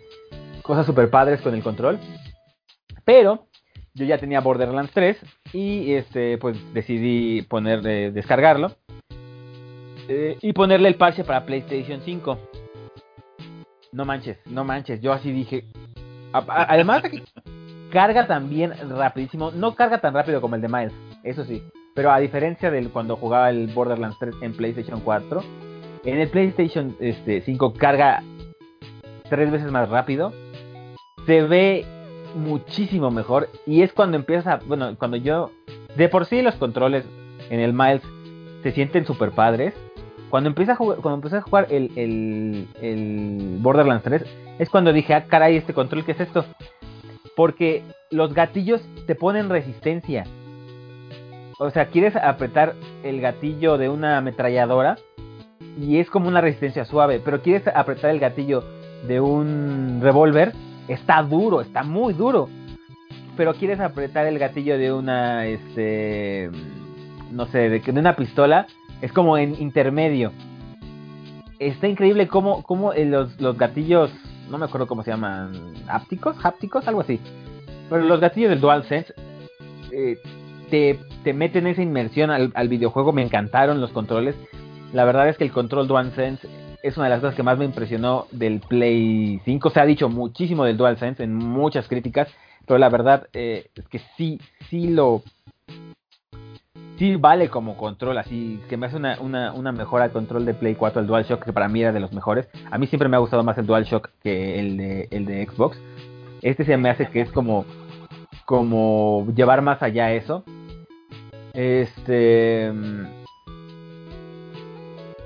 cosas 0.61 0.85
super 0.85 1.09
padres 1.09 1.41
con 1.41 1.53
el 1.53 1.63
control. 1.63 1.99
Pero 3.05 3.47
yo 3.93 4.05
ya 4.05 4.17
tenía 4.17 4.41
Borderlands 4.41 4.91
3 4.91 5.17
y 5.53 5.93
este 5.93 6.37
pues 6.37 6.57
decidí 6.73 7.41
poner 7.43 7.85
eh, 7.87 8.11
descargarlo 8.11 8.75
eh, 10.07 10.37
y 10.41 10.53
ponerle 10.53 10.89
el 10.89 10.95
parche 10.95 11.23
para 11.23 11.45
PlayStation 11.45 12.01
5. 12.01 12.39
No 13.91 14.05
manches, 14.05 14.37
no 14.45 14.63
manches, 14.63 15.01
yo 15.01 15.13
así 15.13 15.31
dije. 15.31 15.65
Además 16.31 17.03
de 17.03 17.11
que 17.11 17.23
carga 17.89 18.27
también 18.27 18.73
rapidísimo, 18.89 19.51
no 19.51 19.75
carga 19.75 19.99
tan 19.99 20.13
rápido 20.13 20.41
como 20.41 20.55
el 20.55 20.61
de 20.61 20.67
Miles, 20.67 20.93
eso 21.23 21.45
sí, 21.45 21.63
pero 21.95 22.11
a 22.11 22.19
diferencia 22.19 22.69
de 22.69 22.89
cuando 22.89 23.15
jugaba 23.15 23.49
el 23.49 23.67
Borderlands 23.67 24.17
3 24.19 24.35
en 24.41 24.53
PlayStation 24.53 24.99
4, 24.99 25.41
en 26.03 26.19
el 26.19 26.29
PlayStation 26.29 26.95
este, 26.99 27.41
5 27.41 27.73
carga 27.73 28.23
tres 29.29 29.51
veces 29.51 29.71
más 29.71 29.89
rápido, 29.89 30.33
se 31.25 31.41
ve 31.43 31.85
muchísimo 32.35 33.09
mejor 33.09 33.49
y 33.65 33.81
es 33.81 33.93
cuando 33.93 34.17
empieza, 34.17 34.59
bueno, 34.67 34.95
cuando 34.97 35.17
yo, 35.17 35.51
de 35.95 36.07
por 36.09 36.25
sí 36.25 36.41
los 36.41 36.55
controles 36.55 37.05
en 37.49 37.59
el 37.59 37.73
Miles 37.73 38.01
se 38.63 38.71
sienten 38.71 39.05
super 39.05 39.31
padres. 39.31 39.73
Cuando 40.29 40.49
empieza 40.49 40.73
a 40.73 40.75
jugar, 40.75 40.97
cuando 40.99 41.15
empecé 41.15 41.37
a 41.37 41.41
jugar 41.41 41.67
el, 41.69 41.91
el, 41.95 42.67
el 42.81 43.57
Borderlands 43.59 44.03
3, 44.03 44.23
es 44.59 44.69
cuando 44.69 44.91
dije, 44.91 45.13
ah, 45.13 45.25
caray, 45.25 45.55
este 45.55 45.73
control, 45.73 46.03
¿qué 46.03 46.11
es 46.11 46.19
esto? 46.19 46.45
Porque 47.35 47.83
los 48.11 48.33
gatillos 48.33 48.81
te 49.05 49.15
ponen 49.15 49.49
resistencia. 49.49 50.25
O 51.59 51.69
sea, 51.71 51.87
quieres 51.87 52.15
apretar 52.15 52.75
el 53.03 53.21
gatillo 53.21 53.77
de 53.77 53.89
una 53.89 54.17
ametralladora 54.17 54.97
y 55.79 55.99
es 55.99 56.09
como 56.09 56.27
una 56.27 56.41
resistencia 56.41 56.85
suave, 56.85 57.21
pero 57.23 57.41
quieres 57.41 57.67
apretar 57.67 58.11
el 58.11 58.19
gatillo 58.19 58.63
de 59.07 59.19
un 59.19 59.99
revólver, 60.01 60.53
está 60.87 61.21
duro, 61.23 61.61
está 61.61 61.83
muy 61.83 62.13
duro. 62.13 62.49
Pero 63.35 63.53
quieres 63.53 63.79
apretar 63.79 64.25
el 64.25 64.39
gatillo 64.39 64.77
de 64.77 64.91
una, 64.91 65.45
este, 65.45 66.49
no 67.31 67.45
sé, 67.47 67.69
de, 67.69 67.79
de 67.79 67.99
una 67.99 68.15
pistola, 68.15 68.67
es 69.01 69.11
como 69.11 69.37
en 69.37 69.59
intermedio. 69.61 70.31
Está 71.59 71.87
increíble 71.87 72.27
cómo, 72.27 72.63
cómo 72.63 72.93
eh, 72.93 73.05
los, 73.05 73.39
los 73.41 73.57
gatillos, 73.57 74.11
no 74.49 74.57
me 74.57 74.65
acuerdo 74.65 74.87
cómo 74.87 75.03
se 75.03 75.11
llaman, 75.11 75.73
hápticos, 75.87 76.37
hápticos, 76.43 76.87
algo 76.87 77.01
así. 77.01 77.19
Pero 77.89 78.03
los 78.03 78.19
gatillos 78.19 78.49
del 78.49 78.61
DualSense 78.61 79.13
eh, 79.91 80.17
te, 80.69 80.99
te 81.23 81.33
meten 81.33 81.67
esa 81.67 81.81
inmersión 81.81 82.29
al, 82.29 82.51
al 82.53 82.67
videojuego. 82.67 83.13
Me 83.13 83.23
encantaron 83.23 83.81
los 83.81 83.91
controles. 83.91 84.35
La 84.93 85.05
verdad 85.05 85.29
es 85.29 85.37
que 85.37 85.43
el 85.43 85.51
control 85.51 85.87
DualSense 85.87 86.47
es 86.83 86.97
una 86.97 87.05
de 87.05 87.09
las 87.11 87.21
cosas 87.21 87.35
que 87.35 87.43
más 87.43 87.57
me 87.57 87.65
impresionó 87.65 88.27
del 88.31 88.59
Play 88.59 89.41
5. 89.45 89.69
Se 89.69 89.79
ha 89.79 89.85
dicho 89.85 90.09
muchísimo 90.09 90.63
del 90.63 90.77
DualSense 90.77 91.23
en 91.23 91.33
muchas 91.35 91.87
críticas, 91.87 92.29
pero 92.65 92.77
la 92.77 92.89
verdad 92.89 93.27
eh, 93.33 93.69
es 93.75 93.87
que 93.87 94.01
sí, 94.17 94.39
sí 94.69 94.87
lo... 94.87 95.23
Sí 96.97 97.15
vale 97.15 97.49
como 97.49 97.77
control, 97.77 98.17
así 98.17 98.59
que 98.67 98.75
me 98.75 98.87
hace 98.87 98.95
una, 98.95 99.19
una, 99.21 99.71
mejora 99.71 100.05
al 100.05 100.11
control 100.11 100.45
de 100.45 100.55
Play 100.55 100.73
4, 100.73 101.01
el 101.01 101.07
DualShock, 101.07 101.45
que 101.45 101.53
para 101.53 101.67
mí 101.67 101.81
era 101.81 101.91
de 101.91 101.99
los 101.99 102.11
mejores. 102.11 102.49
A 102.71 102.79
mí 102.79 102.87
siempre 102.87 103.07
me 103.07 103.17
ha 103.17 103.19
gustado 103.19 103.43
más 103.43 103.57
el 103.59 103.67
DualShock 103.67 104.09
que 104.23 104.59
el 104.59 104.77
de, 104.77 105.07
el 105.11 105.25
de 105.25 105.45
Xbox. 105.45 105.79
Este 106.41 106.65
se 106.65 106.75
me 106.75 106.89
hace 106.89 107.07
que 107.07 107.21
es 107.21 107.31
como, 107.31 107.65
llevar 109.35 109.61
más 109.61 109.83
allá 109.83 110.11
eso. 110.11 110.43
Este... 111.53 112.71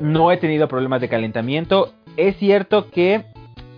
No 0.01 0.31
he 0.31 0.37
tenido 0.37 0.67
problemas 0.67 0.99
de 0.99 1.07
calentamiento. 1.07 1.93
Es 2.17 2.35
cierto 2.35 2.89
que 2.89 3.23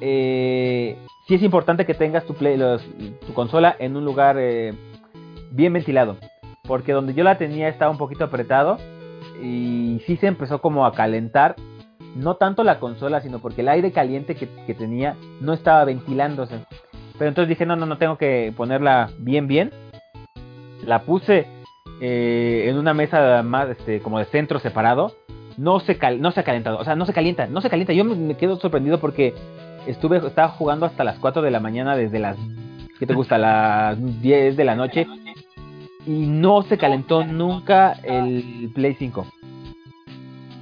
eh, 0.02 0.98
sí 1.28 1.36
es 1.36 1.44
importante 1.44 1.86
que 1.86 1.94
tengas 1.94 2.26
tu, 2.26 2.34
play, 2.34 2.58
tu 3.28 3.34
consola 3.34 3.76
en 3.78 3.96
un 3.98 4.06
lugar 4.06 4.38
eh, 4.40 4.74
bien 5.52 5.74
ventilado. 5.74 6.18
Porque 6.66 6.94
donde 6.94 7.14
yo 7.14 7.24
la 7.26 7.38
tenía 7.38 7.68
estaba 7.68 7.92
un 7.92 7.98
poquito 7.98 8.24
apretado. 8.24 8.78
y 9.42 10.02
sí 10.06 10.16
se 10.18 10.28
empezó 10.28 10.62
como 10.62 10.86
a 10.86 10.94
calentar, 10.94 11.56
no 12.16 12.36
tanto 12.36 12.64
la 12.64 12.80
consola, 12.80 13.22
sino 13.22 13.40
porque 13.40 13.62
el 13.62 13.70
aire 13.70 13.92
caliente 13.92 14.36
que, 14.36 14.74
tenía 14.74 15.16
no 15.42 15.54
estaba 15.54 15.84
ventilándose. 15.86 16.66
Pero 17.18 17.30
entonces 17.30 17.50
dije, 17.50 17.66
no, 17.66 17.76
no, 17.76 17.86
no, 17.86 17.98
tengo 17.98 18.18
que 18.18 18.54
ponerla 18.56 19.10
bien, 19.18 19.48
bien. 19.48 19.72
La 20.86 21.04
puse 21.04 21.48
eh, 22.02 22.66
en 22.68 22.78
una 22.78 22.94
mesa 22.94 23.44
más, 23.44 23.70
este, 23.70 24.00
como 24.00 24.20
de 24.20 24.26
centro 24.26 24.60
separado. 24.60 25.14
No 25.58 25.80
se, 25.80 25.98
cal 25.98 26.20
no 26.20 26.32
se 26.32 26.40
ha 26.40 26.44
calentado, 26.44 26.80
o 26.80 26.84
sea, 26.84 26.96
no 26.96 27.06
se 27.06 27.14
calienta, 27.14 27.46
no 27.46 27.62
se 27.62 27.70
calienta. 27.70 27.94
Yo 27.94 28.06
me, 28.06 28.16
me 28.16 28.38
quedo 28.38 28.56
sorprendido 28.58 29.00
porque 29.00 29.36
estuve, 29.86 30.18
estaba 30.18 30.48
jugando 30.48 30.86
hasta 30.86 31.04
las 31.04 31.20
4 31.20 31.42
de 31.42 31.52
la 31.52 31.60
mañana 31.60 31.96
desde 31.96 32.20
las, 32.20 32.38
¿qué 33.00 33.06
te 33.06 33.14
gusta? 33.14 33.38
Las 33.38 34.22
10 34.22 34.58
de 34.58 34.64
la 34.64 34.76
noche. 34.76 35.08
Y 36.06 36.28
no 36.28 36.64
se 36.64 36.78
calentó 36.78 37.24
nunca 37.24 37.94
el 38.04 38.72
Play 38.74 38.96
5. 38.96 39.26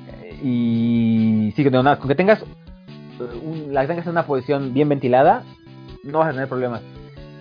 Eh, 0.08 0.40
Y 0.44 1.54
sí, 1.56 1.64
no, 1.66 1.82
nada, 1.82 1.98
con 1.98 2.08
que 2.08 2.16
tengas, 2.16 2.42
eh, 2.42 2.46
un, 3.44 3.74
la 3.74 3.88
tengas 3.88 4.06
en 4.06 4.12
una 4.12 4.26
posición 4.26 4.74
bien 4.74 4.90
ventilada, 4.90 5.44
no 6.04 6.20
vas 6.20 6.30
a 6.30 6.32
tener 6.32 6.48
problemas. 6.48 6.82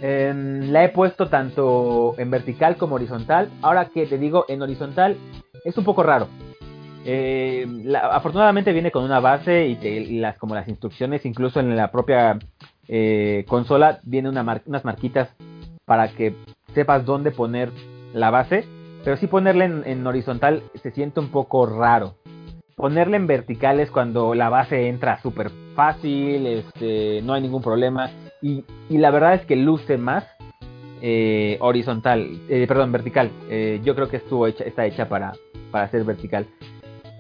La 0.03 0.83
he 0.83 0.89
puesto 0.89 1.29
tanto 1.29 2.15
en 2.17 2.31
vertical 2.31 2.77
como 2.77 2.95
horizontal. 2.95 3.51
Ahora 3.61 3.85
que 3.85 4.07
te 4.07 4.17
digo 4.17 4.47
en 4.49 4.63
horizontal, 4.63 5.19
es 5.63 5.77
un 5.77 5.85
poco 5.85 6.03
raro. 6.03 6.27
Eh, 7.05 7.67
afortunadamente 8.11 8.73
viene 8.73 8.91
con 8.91 9.05
una 9.05 9.21
base 9.21 9.67
y, 9.67 10.19
las 10.21 10.39
como 10.39 10.55
las 10.55 10.69
instrucciones, 10.69 11.27
incluso 11.27 11.61
en 11.61 11.77
la 11.77 11.91
propia 11.91 12.39
consola 13.47 14.01
viene 14.05 14.31
unas 14.31 14.85
marquitas 14.85 15.29
para 15.85 16.09
que 16.09 16.35
sepas 16.75 17.05
dónde 17.05 17.31
poner 17.31 17.71
la 18.13 18.31
base. 18.31 18.65
Pero 19.05 19.17
si 19.17 19.27
ponerla 19.27 19.65
en, 19.65 20.07
horizontal 20.07 20.63
se 20.83 20.91
siente 20.91 21.21
un 21.21 21.29
poco 21.29 21.67
raro. 21.67 22.15
Ponerla 22.77 23.17
en 23.17 23.27
vertical 23.27 23.81
es 23.81 23.91
cuando 23.91 24.35
la 24.35 24.49
base 24.49 24.89
entra 24.89 25.21
súper 25.21 25.51
fácil, 25.75 26.47
este, 26.47 27.21
no 27.23 27.35
hay 27.35 27.43
ningún 27.43 27.63
problema. 27.63 28.11
Y, 28.43 28.65
y, 28.89 28.99
la 28.99 29.11
verdad 29.11 29.35
es 29.35 29.45
que 29.45 29.57
luce 29.57 29.99
más 29.99 30.25
eh, 31.03 31.57
horizontal, 31.61 32.41
eh, 32.49 32.67
perdón, 32.67 32.93
vertical. 32.93 33.31
Eh, 33.49 33.81
yo 33.85 33.95
creo 33.95 34.09
que 34.09 34.19
estuvo 34.19 34.47
hecha, 34.47 34.65
está 34.65 34.87
hecha 34.87 35.09
para, 35.09 35.33
para 35.71 35.89
ser 35.89 36.05
vertical. 36.05 36.47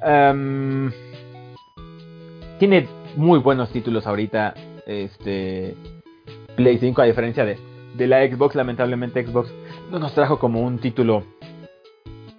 Um, 0.02 0.90
tiene 2.58 2.88
muy 3.16 3.38
buenos 3.38 3.70
títulos 3.70 4.06
ahorita. 4.06 4.54
Este 4.86 5.74
Play 6.56 6.78
5, 6.78 7.00
a 7.00 7.04
diferencia 7.04 7.44
de, 7.44 7.58
de 7.96 8.07
la 8.07 8.26
Xbox, 8.26 8.55
lamentablemente 8.55 9.24
Xbox 9.26 9.53
no 9.90 9.98
nos 9.98 10.14
trajo 10.14 10.38
como 10.38 10.61
un 10.61 10.79
título 10.79 11.24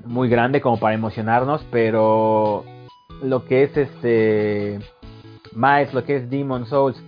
muy 0.06 0.30
grande 0.30 0.62
como 0.62 0.80
para 0.80 0.96
emocionarnos, 0.96 1.66
pero 1.72 2.64
lo 3.22 3.46
que 3.46 3.64
es 3.64 3.78
este 3.78 4.80
Miles, 5.54 5.94
lo 5.94 6.04
que 6.04 6.18
es 6.18 6.30
Demon 6.30 6.66
Souls, 6.66 7.02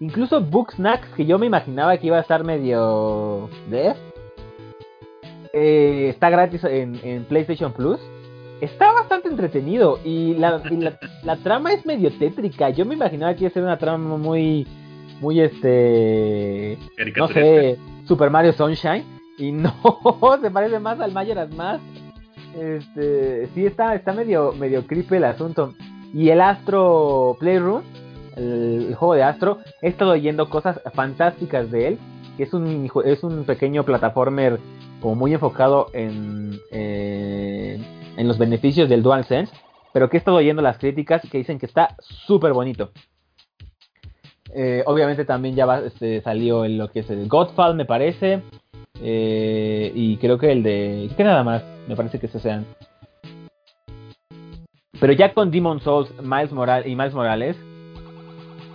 incluso 0.00 0.40
Booksnacks, 0.40 1.08
que 1.14 1.26
yo 1.26 1.38
me 1.38 1.46
imaginaba 1.46 1.96
que 1.98 2.06
iba 2.06 2.16
a 2.16 2.22
estar 2.22 2.44
medio 2.44 3.48
de 3.68 3.94
eh, 5.52 6.08
está 6.10 6.30
gratis 6.30 6.62
en, 6.64 7.24
PlayStation 7.24 7.72
Plus. 7.72 8.00
Está 8.60 8.92
bastante 8.92 9.28
entretenido 9.28 9.98
y, 10.04 10.34
la, 10.34 10.62
y 10.70 10.76
la, 10.76 10.98
la, 11.24 11.36
trama 11.36 11.72
es 11.72 11.86
medio 11.86 12.10
tétrica. 12.18 12.68
Yo 12.68 12.84
me 12.84 12.94
imaginaba 12.94 13.34
que 13.34 13.44
iba 13.44 13.48
a 13.48 13.52
ser 13.52 13.62
una 13.62 13.78
trama 13.78 14.18
muy, 14.18 14.66
muy 15.20 15.40
este, 15.40 16.78
no 17.16 17.28
sé, 17.28 17.78
Super 18.06 18.30
Mario 18.30 18.52
Sunshine 18.52 19.04
y 19.40 19.52
no, 19.52 19.72
se 20.40 20.50
parece 20.50 20.78
más 20.78 21.00
al 21.00 21.12
Majora's 21.12 21.54
Mask. 21.54 21.82
Este, 22.58 23.48
sí 23.54 23.64
está, 23.64 23.94
está 23.94 24.12
medio, 24.12 24.52
medio 24.52 24.86
creepy 24.86 25.16
el 25.16 25.24
asunto. 25.24 25.74
Y 26.12 26.28
el 26.30 26.40
Astro 26.40 27.36
Playroom, 27.38 27.82
el, 28.36 28.86
el, 28.88 28.94
juego 28.94 29.14
de 29.14 29.22
Astro, 29.22 29.58
he 29.80 29.88
estado 29.88 30.12
oyendo 30.12 30.50
cosas 30.50 30.80
fantásticas 30.94 31.70
de 31.70 31.88
él. 31.88 31.98
Que 32.36 32.44
es 32.44 32.52
un, 32.52 32.90
es 33.04 33.22
un 33.22 33.44
pequeño 33.44 33.84
plataformer 33.84 34.58
como 35.00 35.14
muy 35.14 35.32
enfocado 35.32 35.86
en, 35.92 36.58
en, 36.70 37.84
en 38.16 38.28
los 38.28 38.38
beneficios 38.38 38.88
del 38.88 39.02
DualSense. 39.02 39.54
Pero 39.92 40.08
que 40.08 40.16
he 40.16 40.18
estado 40.18 40.36
oyendo 40.36 40.62
las 40.62 40.78
críticas 40.78 41.22
que 41.30 41.38
dicen 41.38 41.58
que 41.58 41.66
está 41.66 41.96
súper 41.98 42.52
bonito. 42.52 42.90
Eh, 44.54 44.82
obviamente 44.86 45.24
también 45.24 45.54
ya 45.54 45.66
va, 45.66 45.80
este, 45.80 46.20
salió 46.22 46.64
en 46.64 46.78
lo 46.78 46.88
que 46.90 47.00
es 47.00 47.10
el 47.10 47.28
Godfall, 47.28 47.74
me 47.74 47.84
parece. 47.84 48.42
Eh, 49.02 49.92
y 49.94 50.16
creo 50.16 50.38
que 50.38 50.52
el 50.52 50.62
de. 50.62 51.10
que 51.16 51.24
nada 51.24 51.44
más, 51.44 51.62
me 51.88 51.96
parece 51.96 52.18
que 52.18 52.26
esos 52.26 52.42
sean. 52.42 52.66
Pero 55.00 55.12
ya 55.14 55.32
con 55.32 55.50
Demon 55.50 55.80
Souls 55.80 56.12
Miles 56.22 56.52
Morales 56.52 56.86
y 56.86 56.94
Miles 56.94 57.14
Morales, 57.14 57.56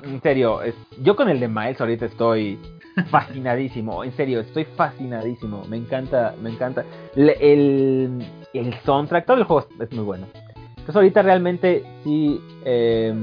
en 0.04 0.22
serio, 0.22 0.64
es, 0.64 0.74
yo 1.04 1.16
con 1.16 1.30
el 1.30 1.40
de 1.40 1.48
Miles 1.48 1.80
ahorita 1.80 2.06
estoy 2.06 2.58
fascinadísimo, 3.12 4.04
en 4.04 4.12
serio, 4.14 4.40
estoy 4.40 4.66
fascinadísimo, 4.66 5.64
me 5.70 5.78
encanta, 5.78 6.34
me 6.42 6.50
encanta. 6.50 6.84
Le, 7.16 7.38
el, 7.40 8.26
el 8.54 8.74
soundtrack, 8.86 9.26
todo 9.26 9.38
el 9.38 9.44
juego 9.44 9.68
es 9.80 9.92
muy 9.92 10.04
bueno. 10.04 10.28
Entonces 10.70 10.96
ahorita 10.96 11.22
realmente 11.22 11.84
sí, 12.04 12.40
eh, 12.64 13.14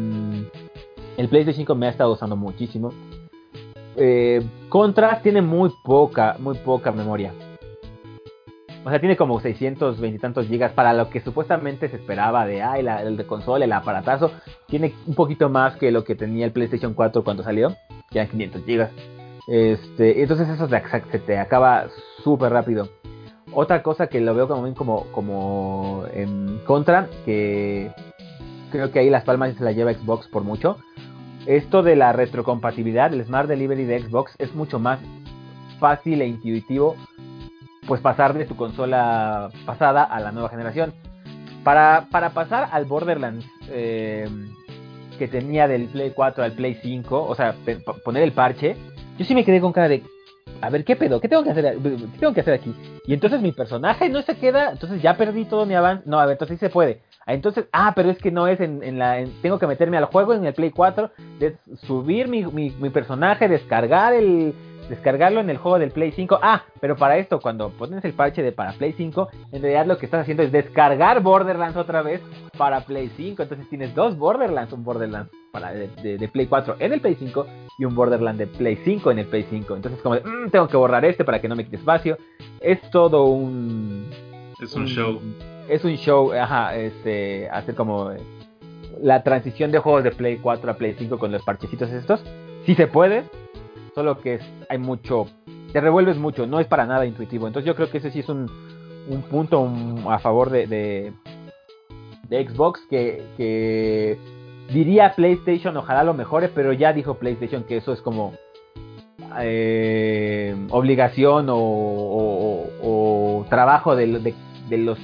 el 1.17 1.29
PlayStation 1.29 1.63
5 1.63 1.75
me 1.75 1.87
ha 1.87 1.91
estado 1.91 2.13
usando 2.13 2.37
muchísimo. 2.37 2.93
Eh, 3.97 4.43
Contra 4.69 5.21
tiene 5.23 5.43
muy 5.43 5.71
poca, 5.85 6.37
muy 6.39 6.57
poca 6.59 6.93
memoria. 6.93 7.33
O 8.85 8.91
sea, 8.91 8.99
tiene 8.99 9.17
como 9.17 9.41
620 9.41 10.17
y 10.17 10.19
tantos 10.19 10.49
gigas 10.49 10.73
para 10.73 10.93
lo 10.93 11.09
que 11.09 11.21
supuestamente 11.21 11.89
se 11.89 11.97
esperaba 11.97 12.47
de 12.47 12.63
ay, 12.63 12.83
la, 12.83 13.03
el 13.03 13.17
de 13.17 13.27
consola, 13.27 13.65
el 13.65 13.73
aparatazo. 13.73 14.33
Tiene 14.67 14.93
un 15.07 15.15
poquito 15.15 15.49
más 15.49 15.77
que 15.77 15.93
lo 15.93 16.03
que 16.03 16.17
tenía 16.17 16.47
el 16.47 16.53
PlayStation 16.53 16.95
4 16.95 17.23
cuando 17.23 17.45
salió, 17.45 17.77
que 18.11 18.19
eran 18.19 18.31
500 18.31 18.65
gigas. 18.65 18.91
Este, 19.47 20.23
entonces 20.23 20.49
eso 20.49 20.69
se 20.69 21.19
te 21.19 21.39
acaba 21.39 21.87
súper 22.25 22.53
rápido. 22.53 22.89
Otra 23.53 23.83
cosa 23.83 24.07
que 24.07 24.21
lo 24.21 24.35
veo 24.35 24.49
como 24.49 24.75
como, 24.75 25.07
como 25.13 26.05
en 26.13 26.59
contra, 26.65 27.09
que 27.25 27.93
creo 28.71 28.91
que 28.91 29.01
ahí 29.01 29.11
las 29.11 29.25
palmas 29.25 29.55
se 29.55 29.63
la 29.63 29.73
lleva 29.73 29.93
Xbox 29.93 30.27
por 30.29 30.43
mucho. 30.43 30.79
Esto 31.47 31.83
de 31.83 31.97
la 31.97 32.13
retrocompatibilidad, 32.13 33.13
el 33.13 33.25
Smart 33.25 33.49
Delivery 33.49 33.85
de 33.85 34.01
Xbox 34.01 34.35
es 34.39 34.55
mucho 34.55 34.79
más 34.79 35.01
fácil 35.81 36.23
e 36.23 36.27
intuitivo 36.27 36.97
pues 37.87 38.01
pasar 38.01 38.33
de 38.35 38.45
tu 38.45 38.55
consola 38.55 39.51
pasada 39.67 40.05
a 40.05 40.21
la 40.21 40.31
nueva 40.31 40.49
generación. 40.49 40.95
Para, 41.65 42.07
para 42.11 42.31
pasar 42.31 42.69
al 42.73 42.85
Borderlands 42.85 43.45
eh, 43.69 44.29
que 45.19 45.29
tenía 45.29 45.69
del 45.69 45.89
Play 45.89 46.13
4 46.15 46.45
al 46.45 46.53
Play 46.53 46.79
5, 46.81 47.25
o 47.25 47.35
sea, 47.35 47.55
poner 48.05 48.23
el 48.23 48.33
parche, 48.33 48.77
yo 49.19 49.25
sí 49.25 49.35
me 49.35 49.45
quedé 49.45 49.61
con 49.61 49.73
cara 49.73 49.89
de, 49.89 50.03
a 50.61 50.71
ver, 50.71 50.85
¿qué 50.85 50.97
pedo? 50.97 51.21
¿Qué 51.21 51.29
tengo 51.29 51.45
que 51.45 51.51
hacer, 51.51 51.77
qué 51.83 52.19
tengo 52.19 52.35
que 52.35 52.41
hacer 52.41 52.55
aquí? 52.55 52.75
Y 53.07 53.15
entonces 53.15 53.41
mi 53.41 53.53
personaje 53.53 54.09
no 54.09 54.23
se 54.23 54.37
queda, 54.37 54.71
entonces 54.71 55.03
ya 55.03 55.17
perdí 55.17 55.45
todo 55.45 55.67
mi 55.67 55.75
avance. 55.75 56.05
No, 56.07 56.19
a 56.21 56.27
ver, 56.27 56.35
entonces 56.35 56.59
sí 56.59 56.67
se 56.67 56.71
puede. 56.71 57.03
Entonces, 57.27 57.67
ah, 57.73 57.93
pero 57.95 58.11
es 58.11 58.19
que 58.19 58.31
no 58.31 58.47
es 58.47 58.61
en, 58.61 58.83
en 58.83 58.99
la. 58.99 59.21
En, 59.21 59.31
tengo 59.43 59.59
que 59.59 59.67
meterme 59.67 59.97
al 59.97 60.07
juego 60.07 60.35
en 60.35 60.45
el 60.45 60.55
Play 60.55 60.71
4, 60.71 61.11
de 61.39 61.57
subir 61.83 62.29
mi, 62.29 62.45
mi, 62.45 62.91
personaje, 62.91 63.49
descargar 63.49 64.15
el. 64.15 64.55
Descargarlo 64.89 65.41
en 65.41 65.49
el 65.49 65.59
juego 65.59 65.79
del 65.79 65.93
Play 65.93 66.11
5. 66.11 66.41
Ah, 66.43 66.65
pero 66.81 66.97
para 66.97 67.17
esto, 67.17 67.41
cuando 67.41 67.71
pones 67.71 68.05
el 68.05 68.13
parche 68.15 68.43
de 68.43 68.51
para 68.51 68.73
Play 68.73 68.93
5, 68.93 69.29
en 69.53 69.63
realidad 69.63 69.87
lo 69.87 69.97
que 69.97 70.07
estás 70.07 70.23
haciendo 70.23 70.43
es 70.43 70.51
descargar 70.51 71.23
Borderlands 71.23 71.77
otra 71.77 72.03
vez 72.03 72.21
para 72.59 72.81
Play 72.81 73.11
5. 73.17 73.45
Entonces 73.45 73.69
tienes 73.69 73.95
dos 73.95 74.19
Borderlands, 74.19 74.73
un 74.73 74.83
Borderlands 74.83 75.31
para 75.53 75.73
de, 75.73 76.29
Play 76.33 76.47
4 76.47 76.77
en 76.81 76.93
el 76.93 77.01
Play 77.01 77.15
5 77.15 77.47
y 77.79 77.85
un 77.85 77.95
Borderlands 77.95 78.39
de 78.41 78.49
Play 78.49 78.77
5 78.85 79.13
en 79.13 79.21
el 79.21 79.27
Play 79.27 79.47
5. 79.49 79.77
Entonces, 79.77 80.03
como 80.03 80.17
de, 80.17 80.23
mmm, 80.23 80.51
tengo 80.51 80.67
que 80.67 80.77
borrar 80.77 81.05
este 81.05 81.25
para 81.25 81.41
que 81.41 81.49
no 81.49 81.55
me 81.55 81.65
quite 81.65 81.77
espacio. 81.77 82.19
Es 82.61 82.81
todo 82.91 83.27
un. 83.27 84.11
Es 84.61 84.75
un 84.75 84.87
show 84.87 85.21
es 85.69 85.85
un 85.85 85.97
show, 85.97 86.33
ajá, 86.33 86.77
este, 86.77 87.49
hacer 87.51 87.75
como 87.75 88.11
la 89.01 89.23
transición 89.23 89.73
de 89.73 89.79
juegos 89.79 90.05
de 90.05 90.13
Play 90.13 90.39
4 90.39 90.71
a 90.71 90.75
Play 90.75 90.95
5 90.99 91.19
con 91.19 91.33
los 91.33 91.43
parchecitos 91.43 91.91
estos. 91.91 92.23
Sí 92.65 92.75
se 92.75 92.87
puede, 92.87 93.25
solo 93.95 94.19
que 94.19 94.35
es, 94.35 94.43
hay 94.69 94.79
mucho, 94.79 95.27
te 95.73 95.81
revuelves 95.81 96.17
mucho, 96.17 96.47
no 96.47 96.61
es 96.61 96.67
para 96.67 96.87
nada 96.87 97.07
intuitivo. 97.07 97.47
Entonces 97.47 97.67
yo 97.67 97.75
creo 97.75 97.91
que 97.91 97.99
ese 97.99 98.11
sí 98.11 98.21
es 98.21 98.29
un, 98.29 98.51
un 99.09 99.23
punto 99.23 99.61
un, 99.61 100.05
a 100.09 100.19
favor 100.19 100.51
de, 100.51 100.67
de, 100.67 101.13
de 102.29 102.49
Xbox 102.49 102.81
que, 102.89 103.23
que, 103.37 104.19
diría 104.73 105.15
PlayStation, 105.15 105.77
ojalá 105.77 106.05
lo 106.05 106.15
mejore, 106.15 106.49
pero 106.49 106.73
ya 106.73 106.93
dijo 106.93 107.15
PlayStation 107.15 107.65
que 107.65 107.79
eso 107.79 107.93
es 107.93 108.01
como 108.01 108.33
eh, 109.41 110.55
obligación 110.71 111.49
o, 111.51 111.57
o, 111.57 112.69
o 112.83 113.47
trabajo 113.51 113.97
de, 113.97 114.19
de, 114.21 114.35
de 114.69 114.79
los 114.79 114.99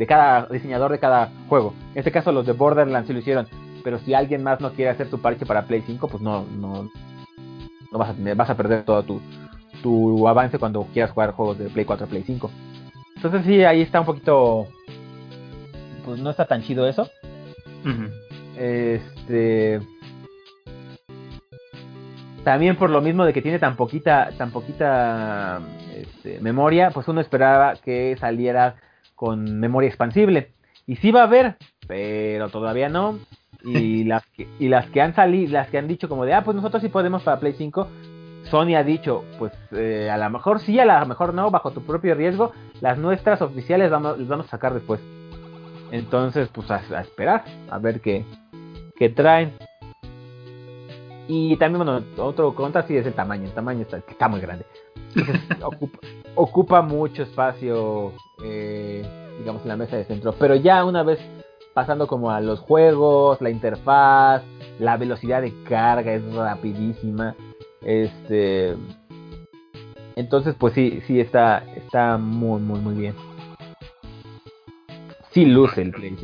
de 0.00 0.06
cada 0.06 0.46
diseñador 0.46 0.90
de 0.92 0.98
cada 0.98 1.30
juego. 1.50 1.74
En 1.92 1.98
este 1.98 2.10
caso 2.10 2.32
los 2.32 2.46
de 2.46 2.52
Borderlands 2.52 3.06
sí 3.06 3.12
lo 3.12 3.18
hicieron, 3.18 3.46
pero 3.84 3.98
si 3.98 4.14
alguien 4.14 4.42
más 4.42 4.58
no 4.58 4.72
quiere 4.72 4.90
hacer 4.90 5.10
su 5.10 5.20
parche 5.20 5.44
para 5.44 5.66
Play 5.66 5.82
5, 5.86 6.08
pues 6.08 6.22
no, 6.22 6.46
no, 6.56 6.88
no 7.92 7.98
vas 7.98 8.08
a 8.08 8.14
tener, 8.14 8.34
vas 8.34 8.48
a 8.48 8.56
perder 8.56 8.82
todo 8.84 9.02
tu, 9.02 9.20
tu 9.82 10.26
avance 10.26 10.58
cuando 10.58 10.84
quieras 10.94 11.10
jugar 11.10 11.32
juegos 11.32 11.58
de 11.58 11.68
Play 11.68 11.84
4 11.84 12.06
a 12.06 12.08
Play 12.08 12.22
5. 12.22 12.50
Entonces 13.16 13.44
sí, 13.44 13.62
ahí 13.62 13.82
está 13.82 14.00
un 14.00 14.06
poquito, 14.06 14.68
pues 16.06 16.18
no 16.18 16.30
está 16.30 16.46
tan 16.46 16.62
chido 16.62 16.88
eso. 16.88 17.06
Este. 18.56 19.80
También 22.42 22.76
por 22.76 22.88
lo 22.88 23.02
mismo 23.02 23.26
de 23.26 23.34
que 23.34 23.42
tiene 23.42 23.58
tan 23.58 23.76
poquita, 23.76 24.30
tan 24.38 24.50
poquita 24.50 25.60
este, 25.94 26.40
memoria, 26.40 26.90
pues 26.90 27.06
uno 27.06 27.20
esperaba 27.20 27.74
que 27.74 28.16
saliera 28.18 28.76
con 29.20 29.60
memoria 29.60 29.86
expansible. 29.86 30.52
Y 30.86 30.96
sí 30.96 31.10
va 31.10 31.20
a 31.20 31.24
haber, 31.24 31.58
pero 31.86 32.48
todavía 32.48 32.88
no. 32.88 33.18
Y 33.62 34.04
las 34.04 34.24
que, 34.28 34.48
y 34.58 34.68
las 34.68 34.88
que 34.88 35.02
han 35.02 35.14
salido, 35.14 35.52
las 35.52 35.68
que 35.68 35.76
han 35.76 35.86
dicho 35.86 36.08
como 36.08 36.24
de, 36.24 36.32
ah, 36.32 36.42
pues 36.42 36.56
nosotros 36.56 36.82
sí 36.82 36.88
podemos 36.88 37.22
para 37.22 37.38
Play 37.38 37.52
5, 37.52 37.86
Sony 38.44 38.76
ha 38.76 38.82
dicho, 38.82 39.26
pues 39.38 39.52
eh, 39.72 40.08
a 40.10 40.16
lo 40.16 40.30
mejor 40.30 40.60
sí, 40.60 40.80
a 40.80 40.86
lo 40.86 41.04
mejor 41.04 41.34
no, 41.34 41.50
bajo 41.50 41.70
tu 41.70 41.82
propio 41.82 42.14
riesgo, 42.14 42.52
las 42.80 42.96
nuestras 42.96 43.42
oficiales 43.42 43.90
vamos, 43.90 44.18
las 44.18 44.26
vamos 44.26 44.46
a 44.46 44.50
sacar 44.52 44.72
después. 44.72 45.02
Entonces, 45.90 46.48
pues 46.48 46.70
a, 46.70 46.78
esperar, 47.02 47.44
a 47.68 47.78
ver 47.78 48.00
qué, 48.00 48.24
qué 48.96 49.10
traen. 49.10 49.52
Y 51.28 51.58
también, 51.58 51.84
bueno, 51.84 52.02
otro 52.16 52.54
contra 52.54 52.84
sí 52.84 52.96
es 52.96 53.06
el 53.06 53.12
tamaño. 53.12 53.44
El 53.44 53.52
tamaño 53.52 53.82
está, 53.82 53.98
está 53.98 54.28
muy 54.28 54.40
grande. 54.40 54.64
ocupa, 55.62 55.98
ocupa, 56.34 56.82
mucho 56.82 57.22
espacio, 57.22 58.12
eh, 58.44 59.04
digamos, 59.38 59.62
en 59.62 59.68
la 59.68 59.76
mesa 59.76 59.96
de 59.96 60.04
centro. 60.04 60.32
Pero 60.38 60.54
ya 60.54 60.84
una 60.84 61.02
vez 61.02 61.18
pasando 61.74 62.06
como 62.06 62.30
a 62.30 62.40
los 62.40 62.60
juegos, 62.60 63.40
la 63.40 63.50
interfaz, 63.50 64.42
la 64.78 64.96
velocidad 64.96 65.42
de 65.42 65.52
carga 65.64 66.12
es 66.12 66.34
rapidísima. 66.34 67.34
Este. 67.82 68.76
Entonces, 70.16 70.54
pues 70.58 70.74
sí, 70.74 71.00
sí 71.06 71.20
está, 71.20 71.64
está 71.76 72.18
muy, 72.18 72.60
muy, 72.60 72.80
muy 72.80 72.94
bien. 72.94 73.14
Sí 75.30 75.44
luce 75.46 75.82
el 75.82 75.92
Play 75.92 76.16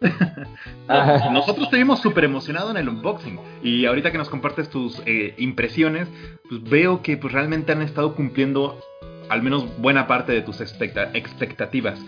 Nosotros 1.32 1.66
estuvimos 1.66 2.00
súper 2.00 2.24
emocionados 2.24 2.70
en 2.72 2.78
el 2.78 2.88
unboxing 2.88 3.38
y 3.62 3.86
ahorita 3.86 4.10
que 4.10 4.18
nos 4.18 4.28
compartes 4.28 4.68
tus 4.68 5.00
eh, 5.06 5.34
impresiones, 5.38 6.08
pues 6.48 6.62
veo 6.64 7.02
que 7.02 7.16
pues, 7.16 7.32
realmente 7.32 7.72
han 7.72 7.82
estado 7.82 8.14
cumpliendo 8.14 8.78
al 9.30 9.42
menos 9.42 9.64
buena 9.78 10.06
parte 10.06 10.32
de 10.32 10.42
tus 10.42 10.60
expectativas. 10.60 11.98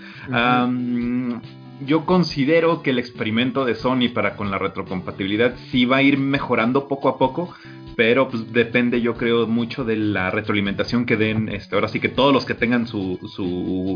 yo 1.87 2.05
considero 2.05 2.83
que 2.83 2.91
el 2.91 2.99
experimento 2.99 3.65
de 3.65 3.75
Sony 3.75 4.09
para 4.13 4.37
con 4.37 4.51
la 4.51 4.59
retrocompatibilidad 4.59 5.55
sí 5.71 5.85
va 5.85 5.99
a 5.99 6.03
ir 6.03 6.19
mejorando 6.19 6.89
poco 6.89 7.09
a 7.09 7.19
poco, 7.19 7.55
pero 7.97 8.29
pues 8.29 8.53
depende 8.53 9.01
yo 9.01 9.15
creo 9.15 9.47
mucho 9.47 9.85
de 9.85 9.97
la 9.97 10.31
retroalimentación 10.31 11.07
que 11.07 11.17
den 11.17 11.49
este, 11.49 11.75
ahora 11.75 11.89
sí 11.89 12.01
que 12.01 12.09
todos 12.09 12.33
los 12.33 12.45
que 12.45 12.55
tengan 12.55 12.87
su, 12.87 13.19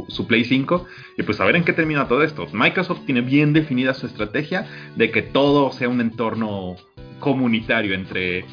su, 0.09 0.27
Play 0.27 0.45
5 0.45 0.87
y 1.19 1.23
pues 1.23 1.41
a 1.41 1.45
ver 1.45 1.57
en 1.57 1.65
qué 1.65 1.73
termina 1.73 2.09
todo 2.09 2.23
esto. 2.23 2.47
Microsoft 2.53 3.05
tiene 3.07 3.23
bien 3.23 3.53
definida 3.53 3.95
su 3.95 4.07
estrategia 4.07 4.67
de 4.97 5.11
que 5.11 5.23
todo 5.23 5.73
sea 5.73 5.89
un 5.89 6.01
entorno 6.01 6.77
comunitario 7.21 7.95
entre 7.95 8.45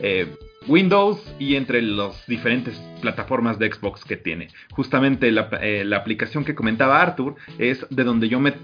eh, 0.00 0.34
Windows 0.66 1.20
y 1.38 1.56
entre 1.56 1.82
las 1.82 2.26
diferentes 2.26 2.80
plataformas 3.00 3.58
de 3.58 3.72
Xbox 3.72 4.04
que 4.04 4.16
tiene. 4.16 4.48
Justamente 4.70 5.30
la, 5.30 5.48
eh, 5.60 5.84
la 5.84 5.98
aplicación 5.98 6.44
que 6.44 6.54
comentaba 6.54 7.00
Arthur 7.00 7.34
es 7.58 7.86
de 7.90 8.04
donde 8.04 8.28
yo 8.28 8.40
me 8.40 8.54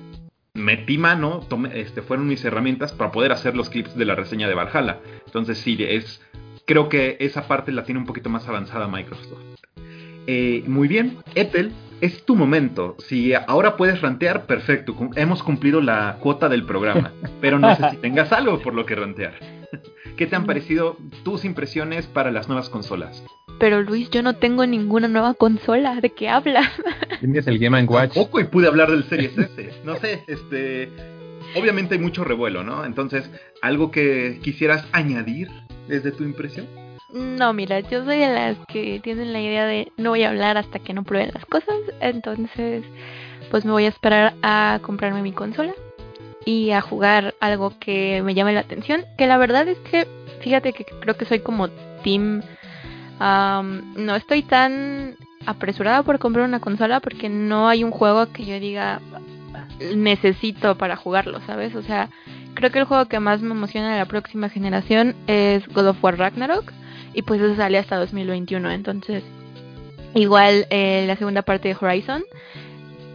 metí 0.54 0.98
mano, 0.98 1.46
este, 1.72 2.02
fueron 2.02 2.26
mis 2.26 2.44
herramientas 2.44 2.92
para 2.92 3.12
poder 3.12 3.32
hacer 3.32 3.56
los 3.56 3.70
clips 3.70 3.96
de 3.96 4.04
la 4.04 4.14
reseña 4.14 4.48
de 4.48 4.54
Valhalla. 4.54 5.00
Entonces 5.26 5.58
sí, 5.58 5.76
es, 5.80 6.20
creo 6.66 6.88
que 6.88 7.16
esa 7.20 7.46
parte 7.46 7.72
la 7.72 7.84
tiene 7.84 8.00
un 8.00 8.06
poquito 8.06 8.28
más 8.28 8.46
avanzada 8.48 8.88
Microsoft. 8.88 9.38
Eh, 10.26 10.62
muy 10.66 10.88
bien, 10.88 11.18
Ethel, 11.34 11.72
es 12.00 12.24
tu 12.24 12.36
momento. 12.36 12.96
Si 12.98 13.32
ahora 13.34 13.76
puedes 13.76 14.00
rantear, 14.02 14.46
perfecto. 14.46 14.94
Hemos 15.16 15.42
cumplido 15.42 15.80
la 15.80 16.18
cuota 16.20 16.48
del 16.48 16.64
programa. 16.64 17.12
Pero 17.40 17.58
no 17.58 17.74
sé 17.74 17.90
si 17.90 17.96
tengas 17.96 18.32
algo 18.32 18.60
por 18.60 18.74
lo 18.74 18.84
que 18.84 18.94
rantear. 18.94 19.57
¿Qué 20.18 20.26
te 20.26 20.34
han 20.34 20.46
parecido 20.46 20.96
tus 21.22 21.44
impresiones 21.44 22.08
para 22.08 22.32
las 22.32 22.48
nuevas 22.48 22.68
consolas? 22.68 23.24
Pero 23.60 23.82
Luis, 23.82 24.10
yo 24.10 24.20
no 24.20 24.34
tengo 24.34 24.66
ninguna 24.66 25.06
nueva 25.06 25.34
consola. 25.34 26.00
¿De 26.00 26.10
qué 26.10 26.28
hablas? 26.28 26.66
Tienes 27.20 27.46
el 27.46 27.60
Game 27.60 27.80
Watch. 27.84 28.14
Tampoco 28.14 28.40
y 28.40 28.44
pude 28.44 28.66
hablar 28.66 28.90
del 28.90 29.04
Series 29.04 29.38
S. 29.38 29.70
No 29.84 29.94
sé, 29.94 30.24
este. 30.26 30.90
Obviamente 31.54 31.94
hay 31.94 32.00
mucho 32.00 32.24
revuelo, 32.24 32.64
¿no? 32.64 32.84
Entonces, 32.84 33.30
¿algo 33.62 33.92
que 33.92 34.40
quisieras 34.42 34.84
añadir 34.90 35.50
desde 35.86 36.10
tu 36.10 36.24
impresión? 36.24 36.66
No, 37.12 37.52
mira, 37.52 37.78
yo 37.78 38.04
soy 38.04 38.18
de 38.18 38.28
las 38.28 38.56
que 38.66 38.98
tienen 39.00 39.32
la 39.32 39.40
idea 39.40 39.66
de 39.66 39.92
no 39.98 40.10
voy 40.10 40.24
a 40.24 40.30
hablar 40.30 40.58
hasta 40.58 40.80
que 40.80 40.94
no 40.94 41.04
prueben 41.04 41.30
las 41.32 41.46
cosas. 41.46 41.78
Entonces, 42.00 42.82
pues 43.52 43.64
me 43.64 43.70
voy 43.70 43.84
a 43.84 43.88
esperar 43.88 44.34
a 44.42 44.80
comprarme 44.82 45.22
mi 45.22 45.30
consola 45.30 45.72
y 46.48 46.70
a 46.70 46.80
jugar 46.80 47.34
algo 47.40 47.78
que 47.78 48.22
me 48.22 48.32
llame 48.32 48.54
la 48.54 48.60
atención. 48.60 49.04
Que 49.18 49.26
la 49.26 49.36
verdad 49.36 49.68
es 49.68 49.76
que, 49.80 50.08
fíjate 50.40 50.72
que 50.72 50.86
creo 50.86 51.14
que 51.14 51.26
soy 51.26 51.40
como 51.40 51.68
team 52.02 52.40
no 53.20 54.16
estoy 54.16 54.42
tan 54.42 55.16
apresurada 55.44 56.02
por 56.04 56.18
comprar 56.18 56.46
una 56.46 56.60
consola 56.60 57.00
porque 57.00 57.28
no 57.28 57.68
hay 57.68 57.84
un 57.84 57.90
juego 57.90 58.32
que 58.32 58.46
yo 58.46 58.58
diga 58.58 59.00
necesito 59.94 60.78
para 60.78 60.96
jugarlo, 60.96 61.42
¿sabes? 61.42 61.74
O 61.74 61.82
sea, 61.82 62.08
creo 62.54 62.70
que 62.70 62.78
el 62.78 62.86
juego 62.86 63.06
que 63.06 63.20
más 63.20 63.42
me 63.42 63.50
emociona 63.50 63.92
de 63.92 63.98
la 63.98 64.06
próxima 64.06 64.48
generación 64.48 65.16
es 65.26 65.68
God 65.68 65.88
of 65.88 66.02
War 66.02 66.16
Ragnarok 66.16 66.72
y 67.12 67.22
pues 67.22 67.42
eso 67.42 67.56
sale 67.56 67.76
hasta 67.76 67.96
2021, 67.96 68.70
entonces 68.70 69.22
igual 70.14 70.66
eh, 70.70 71.04
la 71.06 71.16
segunda 71.16 71.42
parte 71.42 71.68
de 71.68 71.76
Horizon 71.78 72.22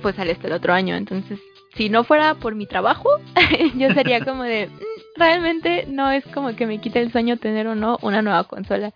pues 0.03 0.17
sale 0.17 0.33
hasta 0.33 0.47
el 0.47 0.53
otro 0.53 0.73
año, 0.73 0.95
entonces 0.95 1.39
si 1.75 1.89
no 1.89 2.03
fuera 2.03 2.35
por 2.35 2.55
mi 2.55 2.65
trabajo, 2.65 3.09
yo 3.75 3.93
sería 3.93 4.23
como 4.23 4.43
de 4.43 4.67
mm, 4.67 5.19
realmente 5.19 5.85
no 5.87 6.11
es 6.11 6.25
como 6.27 6.55
que 6.55 6.67
me 6.67 6.79
quite 6.79 7.01
el 7.01 7.11
sueño 7.11 7.37
tener 7.37 7.67
o 7.67 7.75
no 7.75 7.97
una 8.01 8.21
nueva 8.21 8.43
consola. 8.45 8.93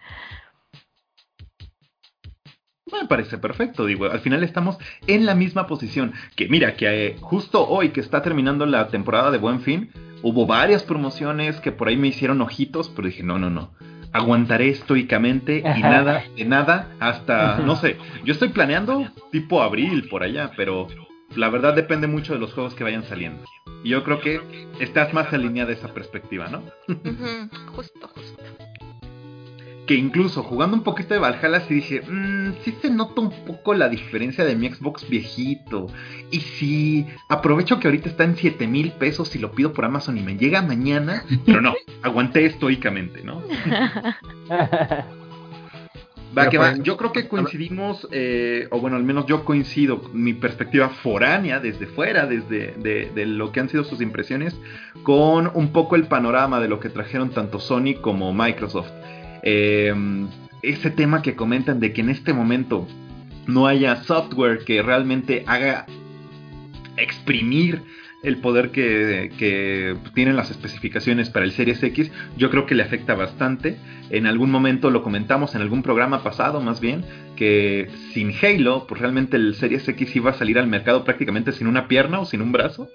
Me 2.92 3.06
parece 3.08 3.38
perfecto, 3.38 3.86
digo, 3.86 4.06
al 4.06 4.22
final 4.22 4.44
estamos 4.44 4.78
en 5.08 5.26
la 5.26 5.36
misma 5.36 5.68
posición. 5.68 6.14
Que 6.36 6.48
mira, 6.48 6.76
que 6.76 7.08
eh, 7.08 7.16
justo 7.20 7.68
hoy 7.68 7.90
que 7.90 8.00
está 8.00 8.22
terminando 8.22 8.66
la 8.66 8.88
temporada 8.88 9.30
de 9.30 9.40
Buen 9.40 9.60
Fin, 9.60 9.92
hubo 10.22 10.46
varias 10.46 10.84
promociones 10.84 11.60
que 11.60 11.74
por 11.74 11.90
ahí 11.90 11.98
me 11.98 12.08
hicieron 12.08 12.42
ojitos, 12.42 12.90
pero 12.90 13.10
dije, 13.10 13.24
no, 13.24 13.40
no, 13.40 13.50
no. 13.50 13.72
Aguantaré 14.14 14.70
estoicamente 14.70 15.60
y 15.60 15.82
nada, 15.82 16.24
de 16.36 16.46
nada, 16.46 16.96
hasta, 17.02 17.58
no 17.58 17.76
sé, 17.76 17.98
yo 18.24 18.32
estoy 18.32 18.50
planeando 18.50 19.06
tipo 19.34 19.62
abril 19.62 20.08
por 20.10 20.24
allá, 20.24 20.52
pero 20.56 20.88
la 21.38 21.50
verdad 21.50 21.74
depende 21.74 22.08
mucho 22.08 22.34
de 22.34 22.40
los 22.40 22.54
juegos 22.54 22.74
que 22.74 22.84
vayan 22.84 23.04
saliendo. 23.04 23.44
Y 23.84 23.90
yo 23.90 24.04
creo 24.04 24.20
que 24.20 24.42
estás 24.80 25.14
más 25.14 25.32
alineada 25.32 25.72
a 25.72 25.76
esa 25.76 25.94
perspectiva, 25.94 26.48
¿no? 26.48 26.64
justo, 27.76 28.08
justo 28.08 28.44
que 29.88 29.96
incluso 29.96 30.44
jugando 30.44 30.76
un 30.76 30.84
poquito 30.84 31.14
de 31.14 31.20
Valhalla 31.22 31.62
sí 31.62 31.76
dije, 31.76 32.02
mmm, 32.02 32.52
sí 32.64 32.76
se 32.82 32.90
nota 32.92 33.22
un 33.22 33.32
poco 33.46 33.74
la 33.74 33.88
diferencia 33.88 34.44
de 34.44 34.56
mi 34.56 34.70
Xbox 34.70 35.10
viejito. 35.10 35.88
Y 36.30 36.42
si 36.42 37.08
aprovecho 37.30 37.80
que 37.80 37.88
ahorita 37.88 38.10
está 38.10 38.26
en 38.26 38.36
7 38.36 38.68
mil 38.68 38.92
pesos 38.92 39.34
y 39.36 39.40
lo 39.40 39.54
pido 39.54 39.72
por 39.74 39.86
Amazon 39.86 40.18
y 40.18 40.22
me 40.22 40.36
llega 40.36 40.62
mañana, 40.62 41.24
pero 41.46 41.62
no, 41.62 41.74
aguanté 42.04 42.46
estoicamente, 42.46 43.24
¿no? 43.24 43.42
Va, 46.36 46.50
que 46.50 46.58
va. 46.58 46.76
Yo 46.78 46.98
creo 46.98 47.12
que 47.12 47.28
coincidimos, 47.28 48.08
eh, 48.12 48.68
o 48.72 48.80
bueno, 48.80 48.98
al 48.98 49.04
menos 49.04 49.26
yo 49.26 49.46
coincido, 49.46 50.02
mi 50.14 50.34
perspectiva 50.34 50.90
foránea 50.90 51.60
desde 51.60 51.86
fuera, 51.88 52.26
desde 52.26 52.74
de, 52.74 53.26
lo 53.26 53.52
que 53.52 53.60
han 53.60 53.70
sido 53.70 53.84
sus 53.84 54.02
impresiones, 54.02 54.56
con 55.04 55.52
un 55.54 55.72
poco 55.72 55.96
el 55.96 56.08
panorama 56.08 56.60
de 56.60 56.68
lo 56.68 56.80
que 56.80 56.90
trajeron 56.90 57.30
tanto 57.30 57.60
Sony 57.60 57.96
como 58.02 58.34
Microsoft. 58.34 58.92
Em, 59.44 60.28
ese 60.62 60.90
tema 60.90 61.22
que 61.22 61.36
comentan 61.36 61.80
de 61.80 61.94
que 61.94 62.02
en 62.02 62.10
este 62.10 62.34
momento 62.34 62.88
no 63.46 63.68
haya 63.68 64.04
software 64.04 64.66
que 64.66 64.82
realmente 64.82 65.44
haga 65.48 65.86
exprimir 66.98 67.84
el 68.24 68.38
poder 68.38 68.72
que, 68.72 69.96
tienen 70.14 70.36
las 70.36 70.50
especificaciones 70.50 71.30
para 71.30 71.46
el 71.46 71.52
Series 71.52 71.82
X, 71.84 72.12
yo 72.36 72.50
creo 72.50 72.66
que 72.66 72.76
le 72.76 72.84
afecta 72.84 73.14
bastante. 73.16 73.78
En 74.10 74.26
algún 74.26 74.50
momento 74.50 74.90
lo 74.90 75.04
comentamos 75.04 75.54
en 75.54 75.62
algún 75.62 75.84
programa 75.84 76.24
pasado, 76.24 76.62
más 76.62 76.80
bien, 76.80 77.04
que 77.36 77.90
sin 78.14 78.34
Halo, 78.42 78.88
pues 78.88 79.02
realmente 79.02 79.38
el 79.38 79.54
Series 79.56 79.88
X 79.88 80.16
iba 80.16 80.32
a 80.32 80.34
salir 80.34 80.58
al 80.58 80.68
mercado 80.68 81.04
prácticamente 81.04 81.52
sin 81.52 81.68
una 81.68 81.88
pierna 81.88 82.20
o 82.20 82.26
sin 82.26 82.42
un 82.42 82.52
brazo. 82.52 82.90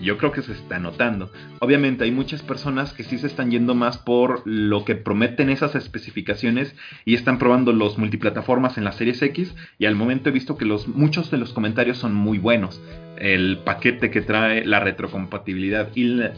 Yo 0.00 0.16
creo 0.16 0.30
que 0.30 0.42
se 0.42 0.52
está 0.52 0.78
notando. 0.78 1.32
Obviamente 1.58 2.04
hay 2.04 2.12
muchas 2.12 2.42
personas 2.42 2.92
que 2.92 3.02
sí 3.02 3.18
se 3.18 3.26
están 3.26 3.50
yendo 3.50 3.74
más 3.74 3.98
por 3.98 4.42
lo 4.44 4.84
que 4.84 4.94
prometen 4.94 5.50
esas 5.50 5.74
especificaciones 5.74 6.76
y 7.04 7.14
están 7.14 7.38
probando 7.38 7.72
los 7.72 7.98
multiplataformas 7.98 8.78
en 8.78 8.84
la 8.84 8.92
Series 8.92 9.20
X. 9.22 9.54
Y 9.78 9.86
al 9.86 9.96
momento 9.96 10.28
he 10.28 10.32
visto 10.32 10.56
que 10.56 10.66
los, 10.66 10.86
muchos 10.86 11.32
de 11.32 11.38
los 11.38 11.52
comentarios 11.52 11.98
son 11.98 12.14
muy 12.14 12.38
buenos. 12.38 12.80
El 13.18 13.58
paquete 13.64 14.10
que 14.10 14.22
trae 14.22 14.64
la 14.64 14.80
retrocompatibilidad 14.80 15.88
y 15.94 16.04
la 16.04 16.34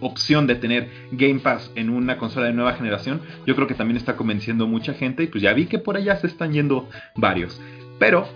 opción 0.00 0.46
de 0.46 0.56
tener 0.56 0.88
Game 1.12 1.40
Pass 1.40 1.70
en 1.74 1.90
una 1.90 2.18
consola 2.18 2.46
de 2.46 2.52
nueva 2.52 2.74
generación, 2.74 3.20
yo 3.46 3.54
creo 3.54 3.66
que 3.66 3.74
también 3.74 3.96
está 3.96 4.16
convenciendo 4.16 4.66
mucha 4.66 4.94
gente 4.94 5.22
y 5.22 5.26
pues 5.26 5.42
ya 5.42 5.52
vi 5.52 5.66
que 5.66 5.78
por 5.78 5.96
allá 5.96 6.16
se 6.16 6.26
están 6.26 6.52
yendo 6.52 6.88
varios. 7.16 7.60
Pero 7.98 8.28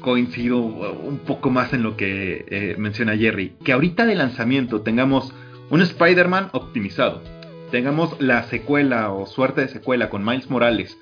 coincido 0.00 0.58
un 0.58 1.18
poco 1.18 1.48
más 1.50 1.72
en 1.72 1.82
lo 1.82 1.96
que 1.96 2.44
eh, 2.48 2.76
menciona 2.78 3.16
Jerry, 3.16 3.54
que 3.64 3.72
ahorita 3.72 4.04
de 4.04 4.14
lanzamiento 4.14 4.82
tengamos 4.82 5.34
un 5.70 5.80
Spider-Man 5.80 6.50
optimizado, 6.52 7.22
tengamos 7.70 8.20
la 8.20 8.42
secuela 8.44 9.10
o 9.10 9.26
suerte 9.26 9.62
de 9.62 9.68
secuela 9.68 10.10
con 10.10 10.22
Miles 10.22 10.50
Morales, 10.50 10.98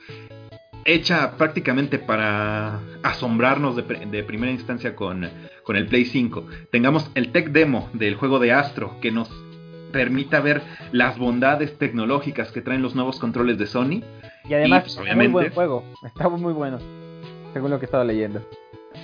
hecha 0.84 1.36
prácticamente 1.36 1.98
para 1.98 2.80
asombrarnos 3.02 3.76
de, 3.76 3.82
de 3.82 4.22
primera 4.24 4.52
instancia 4.52 4.94
con, 4.94 5.28
con, 5.62 5.76
el 5.76 5.86
Play 5.86 6.04
5, 6.04 6.46
tengamos 6.70 7.10
el 7.14 7.32
tech 7.32 7.50
demo 7.50 7.88
del 7.92 8.14
juego 8.16 8.38
de 8.38 8.52
Astro 8.52 8.98
que 9.00 9.10
nos 9.10 9.28
permita 9.92 10.40
ver 10.40 10.62
las 10.90 11.18
bondades 11.18 11.78
tecnológicas 11.78 12.50
que 12.50 12.62
traen 12.62 12.82
los 12.82 12.94
nuevos 12.94 13.18
controles 13.18 13.58
de 13.58 13.66
Sony. 13.66 14.02
Y 14.48 14.54
además, 14.54 14.86
es 14.86 14.96
pues, 14.96 15.14
muy 15.14 15.26
buen 15.28 15.52
juego, 15.52 15.84
está 16.02 16.28
muy 16.28 16.52
bueno, 16.52 16.78
según 17.52 17.70
lo 17.70 17.78
que 17.78 17.84
he 17.84 17.86
estado 17.86 18.04
leyendo. 18.04 18.42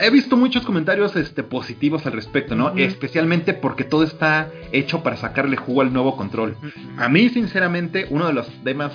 He 0.00 0.10
visto 0.10 0.36
muchos 0.36 0.64
comentarios 0.64 1.16
este, 1.16 1.42
positivos 1.42 2.06
al 2.06 2.12
respecto, 2.12 2.54
¿no? 2.54 2.76
Especialmente 2.76 3.54
porque 3.54 3.84
todo 3.84 4.04
está 4.04 4.50
hecho 4.70 5.02
para 5.02 5.16
sacarle 5.16 5.56
jugo 5.56 5.80
al 5.80 5.92
nuevo 5.92 6.16
control. 6.16 6.56
A 6.98 7.08
mí, 7.08 7.28
sinceramente, 7.30 8.06
uno 8.10 8.26
de 8.26 8.32
los 8.34 8.48
temas 8.62 8.92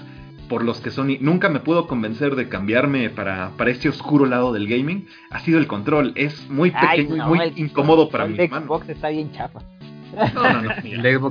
por 0.53 0.63
los 0.63 0.81
que 0.81 0.91
Sony 0.91 1.17
nunca 1.19 1.49
me 1.49 1.61
pudo 1.61 1.87
convencer 1.87 2.35
de 2.35 2.47
cambiarme 2.47 3.09
para, 3.09 3.53
para 3.57 3.71
este 3.71 3.89
oscuro 3.89 4.27
lado 4.27 4.53
del 4.53 4.67
gaming 4.67 5.07
ha 5.31 5.39
sido 5.39 5.57
el 5.57 5.65
control. 5.65 6.11
Es 6.13 6.47
muy 6.47 6.69
pequeño 6.69 7.15
y 7.15 7.21
muy 7.21 7.53
incómodo 7.55 8.07
para 8.07 8.27
mí. 8.27 8.37
El 8.37 8.51
Xbox 8.51 8.87
está 8.87 9.09
bien 9.09 9.31
chapa. 9.31 9.63
No, 10.35 10.43
no, 10.43 10.61
no. 10.61 10.71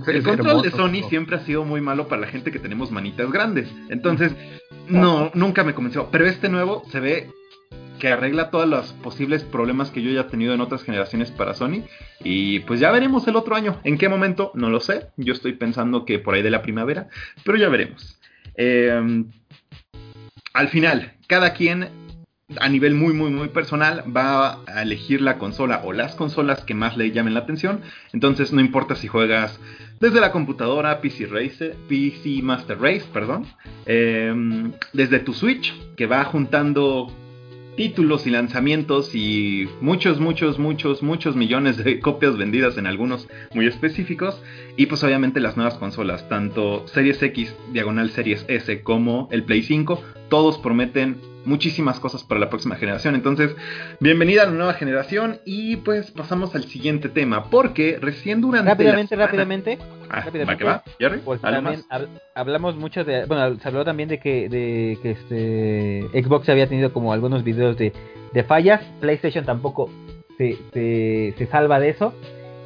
el, 0.09 0.23
control 0.25 0.63
de 0.63 0.73
Sony 0.73 1.09
siempre 1.09 1.37
ha 1.37 1.39
sido 1.39 1.65
muy 1.65 1.81
malo 1.81 2.09
para 2.09 2.23
la 2.23 2.27
gente 2.27 2.51
que 2.51 2.59
tenemos 2.59 2.91
manitas 2.91 3.31
grandes. 3.31 3.73
Entonces, 3.91 4.35
no, 4.89 5.31
nunca 5.35 5.63
me 5.63 5.73
convenció. 5.73 6.09
Pero 6.11 6.27
este 6.27 6.49
nuevo 6.49 6.83
se 6.91 6.99
ve 6.99 7.31
que 8.01 8.09
arregla 8.09 8.51
todos 8.51 8.69
los 8.69 8.93
posibles 8.95 9.45
problemas 9.45 9.93
que 9.93 10.03
yo 10.03 10.11
ya 10.11 10.23
he 10.23 10.25
tenido 10.25 10.53
en 10.53 10.61
otras 10.61 10.83
generaciones 10.83 11.31
para 11.31 11.55
Sony. 11.55 11.85
Y 12.25 12.59
pues 12.59 12.81
ya 12.81 12.91
veremos 12.91 13.29
el 13.29 13.37
otro 13.37 13.55
año. 13.55 13.79
¿En 13.85 13.99
qué 13.99 14.09
momento? 14.09 14.51
No 14.55 14.69
lo 14.69 14.81
sé. 14.81 15.11
Yo 15.17 15.33
estoy 15.33 15.53
pensando 15.53 16.05
que 16.05 16.19
por 16.19 16.35
ahí 16.35 16.43
de 16.43 16.51
la 16.51 16.63
primavera. 16.63 17.07
Pero 17.45 17.57
ya 17.57 17.69
veremos. 17.69 18.19
Em, 18.55 19.31
al 20.53 20.69
final, 20.69 21.15
cada 21.27 21.55
quien 21.55 21.89
a 22.61 22.69
nivel 22.69 22.95
muy, 22.95 23.13
muy, 23.15 23.31
muy 23.31 23.49
personal, 23.49 24.05
va 24.15 24.59
a 24.67 24.83
elegir 24.83 25.21
la 25.21 25.39
consola 25.39 25.83
o 25.85 25.93
las 25.93 26.15
consolas 26.15 26.65
que 26.65 26.75
más 26.75 26.97
le 26.97 27.11
llamen 27.11 27.35
la 27.35 27.41
atención. 27.41 27.81
Entonces, 28.13 28.53
no 28.53 28.61
importa 28.61 28.95
si 28.95 29.09
juegas 29.09 29.59
desde 30.01 30.21
la 30.21 30.33
computadora, 30.33 31.01
PC, 31.01 31.27
Race, 31.27 31.75
PC 31.89 32.43
Master 32.43 32.79
Race, 32.81 33.05
perdón, 33.13 33.47
em, 33.87 34.73
desde 34.93 35.21
tu 35.21 35.33
Switch, 35.33 35.73
que 35.97 36.07
va 36.07 36.25
juntando 36.25 37.13
títulos 37.77 38.27
y 38.27 38.31
lanzamientos 38.31 39.15
y 39.15 39.69
muchos, 39.81 40.21
muchos, 40.21 40.59
muchos, 40.59 41.03
muchos 41.03 41.37
millones 41.37 41.77
de 41.77 42.01
copias 42.01 42.37
vendidas 42.37 42.77
en 42.79 42.87
algunos 42.87 43.29
muy 43.55 43.67
específicos. 43.67 44.41
Y 44.77 44.87
pues 44.87 45.03
obviamente 45.05 45.41
las 45.41 45.57
nuevas 45.57 45.75
consolas, 45.75 46.29
tanto 46.29 46.87
Series 46.89 47.23
X, 47.23 47.55
diagonal 47.73 48.11
Series 48.11 48.45
S 48.49 48.83
como 48.83 49.29
el 49.31 49.45
Play 49.45 49.63
5, 49.63 50.03
todos 50.29 50.59
prometen 50.59 51.17
muchísimas 51.45 51.99
cosas 52.01 52.23
para 52.25 52.41
la 52.41 52.49
próxima 52.49 52.77
generación. 52.77 53.15
Entonces, 53.15 53.55
bienvenida 54.01 54.43
a 54.43 54.47
la 54.47 54.53
nueva 54.53 54.75
generación 54.75 55.41
y 55.45 55.77
pues 55.77 56.11
pasamos 56.11 56.55
al 56.55 56.65
siguiente 56.65 57.09
tema, 57.09 57.51
porque 57.51 57.99
recién 58.01 58.41
durante... 58.41 58.71
Rápidamente, 58.71 59.17
rápidamente. 59.17 59.79
Ah, 60.11 60.25
¿va. 60.65 60.85
Pues 61.25 61.41
también 61.41 61.85
hablamos 62.35 62.77
mucho 62.77 63.05
de... 63.05 63.27
Bueno, 63.27 63.59
se 63.59 63.69
habló 63.69 63.85
también 63.85 64.09
de 64.09 64.19
que, 64.19 64.49
de 64.49 64.99
que 65.03 65.11
este 65.11 66.23
Xbox 66.23 66.49
había 66.49 66.69
tenido 66.69 66.93
como 66.93 67.13
algunos 67.13 67.45
videos 67.45 67.77
de, 67.77 67.93
de 68.33 68.45
fallas, 68.45 68.83
PlayStation 69.01 69.45
tampoco 69.45 69.91
se, 70.39 70.59
se, 70.73 71.35
se 71.37 71.47
salva 71.47 71.81
de 71.81 71.91
eso. 71.91 72.15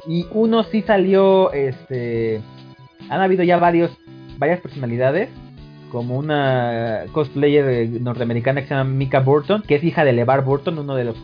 Y 0.07 0.25
uno 0.31 0.63
sí 0.63 0.81
salió, 0.83 1.51
este... 1.53 2.41
Han 3.09 3.21
habido 3.21 3.43
ya 3.43 3.57
varios, 3.57 3.91
varias 4.37 4.59
personalidades 4.59 5.29
como 5.91 6.17
una 6.17 7.05
cosplayer 7.11 7.89
norteamericana 8.01 8.61
que 8.61 8.67
se 8.67 8.75
llama 8.75 8.89
Mika 8.89 9.19
Burton, 9.19 9.61
que 9.61 9.75
es 9.75 9.83
hija 9.83 10.03
de 10.03 10.13
LeVar 10.13 10.43
Burton, 10.43 10.79
uno 10.79 10.95
de 10.95 11.05
los 11.05 11.15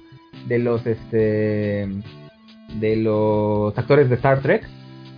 de 0.48 0.60
los 0.60 0.86
este 0.86 1.88
de 2.76 2.96
los 2.96 3.78
actores 3.78 4.10
de 4.10 4.16
Star 4.16 4.42
Trek 4.42 4.68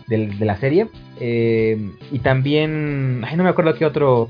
de, 0.07 0.27
la 0.45 0.57
serie. 0.57 0.87
Eh, 1.19 1.91
y 2.11 2.19
también 2.19 3.23
ay 3.25 3.37
no 3.37 3.43
me 3.43 3.49
acuerdo 3.49 3.75
qué 3.75 3.85
otro 3.85 4.29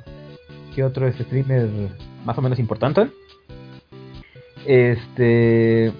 qué 0.75 0.83
otro 0.83 1.07
este 1.07 1.23
streamer 1.23 1.67
más 2.25 2.37
o 2.37 2.41
menos 2.41 2.59
importante. 2.59 3.07
Este 4.65 5.91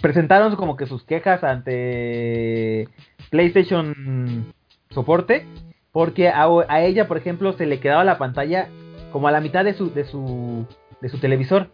presentaron 0.00 0.54
como 0.56 0.76
que 0.76 0.86
sus 0.86 1.04
quejas 1.04 1.42
ante 1.42 2.88
PlayStation 3.30 4.52
soporte 4.90 5.46
porque 5.92 6.28
a, 6.28 6.46
ella, 6.82 7.08
por 7.08 7.16
ejemplo, 7.16 7.52
se 7.54 7.66
le 7.66 7.80
quedaba 7.80 8.04
la 8.04 8.18
pantalla 8.18 8.68
como 9.12 9.28
a 9.28 9.32
la 9.32 9.40
mitad 9.40 9.64
de 9.64 9.74
su, 9.74 9.92
de 9.92 10.04
su, 10.04 10.66
de 11.00 11.08
su 11.08 11.18
televisor. 11.18 11.68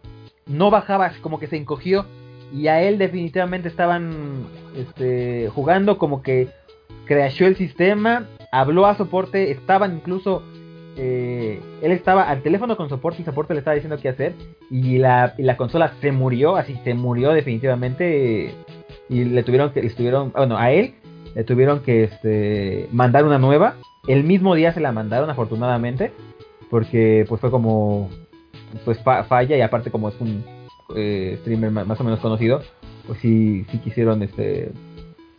No 0.45 0.71
bajaba, 0.71 1.11
como 1.21 1.39
que 1.39 1.47
se 1.47 1.57
encogió. 1.57 2.05
Y 2.53 2.67
a 2.67 2.81
él 2.81 2.97
definitivamente 2.97 3.67
estaban 3.67 4.47
este, 4.75 5.49
jugando 5.49 5.97
como 5.97 6.21
que 6.21 6.47
crashó 7.05 7.45
el 7.45 7.55
sistema, 7.55 8.27
habló 8.51 8.85
a 8.85 8.95
soporte, 8.95 9.51
estaban 9.51 9.95
incluso... 9.95 10.43
Eh, 10.97 11.61
él 11.81 11.91
estaba 11.91 12.29
al 12.29 12.41
teléfono 12.41 12.77
con 12.77 12.87
soporte 12.87 13.21
y 13.21 13.25
soporte 13.25 13.53
le 13.53 13.59
estaba 13.59 13.75
diciendo 13.75 13.97
qué 14.01 14.07
hacer. 14.07 14.33
Y 14.71 14.97
la, 14.97 15.33
y 15.37 15.43
la 15.43 15.57
consola 15.57 15.91
se 15.99 16.13
murió, 16.13 16.55
así 16.55 16.79
se 16.85 16.93
murió 16.93 17.31
definitivamente. 17.31 18.55
y 19.09 19.25
le 19.25 19.43
tuvieron 19.43 19.71
que, 19.71 19.81
estuvieron, 19.81 20.31
bueno, 20.31 20.57
a 20.57 20.71
él 20.71 20.95
le 21.35 21.43
tuvieron 21.43 21.81
que 21.81 22.05
este, 22.05 22.87
mandar 22.93 23.25
una 23.25 23.37
nueva 23.37 23.75
el 24.07 24.23
mismo 24.23 24.55
día 24.55 24.73
se 24.73 24.79
la 24.79 24.91
mandaron, 24.91 25.29
afortunadamente, 25.29 26.11
porque 26.69 27.25
pues 27.27 27.41
fue 27.41 27.51
como 27.51 28.09
pues 28.83 28.99
falla 29.01 29.57
y 29.57 29.61
aparte 29.61 29.91
como 29.91 30.09
es 30.09 30.19
un 30.19 30.43
eh, 30.95 31.37
streamer 31.41 31.71
más 31.71 31.99
o 31.99 32.03
menos 32.03 32.19
conocido, 32.19 32.61
pues 33.07 33.19
sí, 33.19 33.65
sí 33.71 33.77
quisieron 33.79 34.21
este 34.23 34.71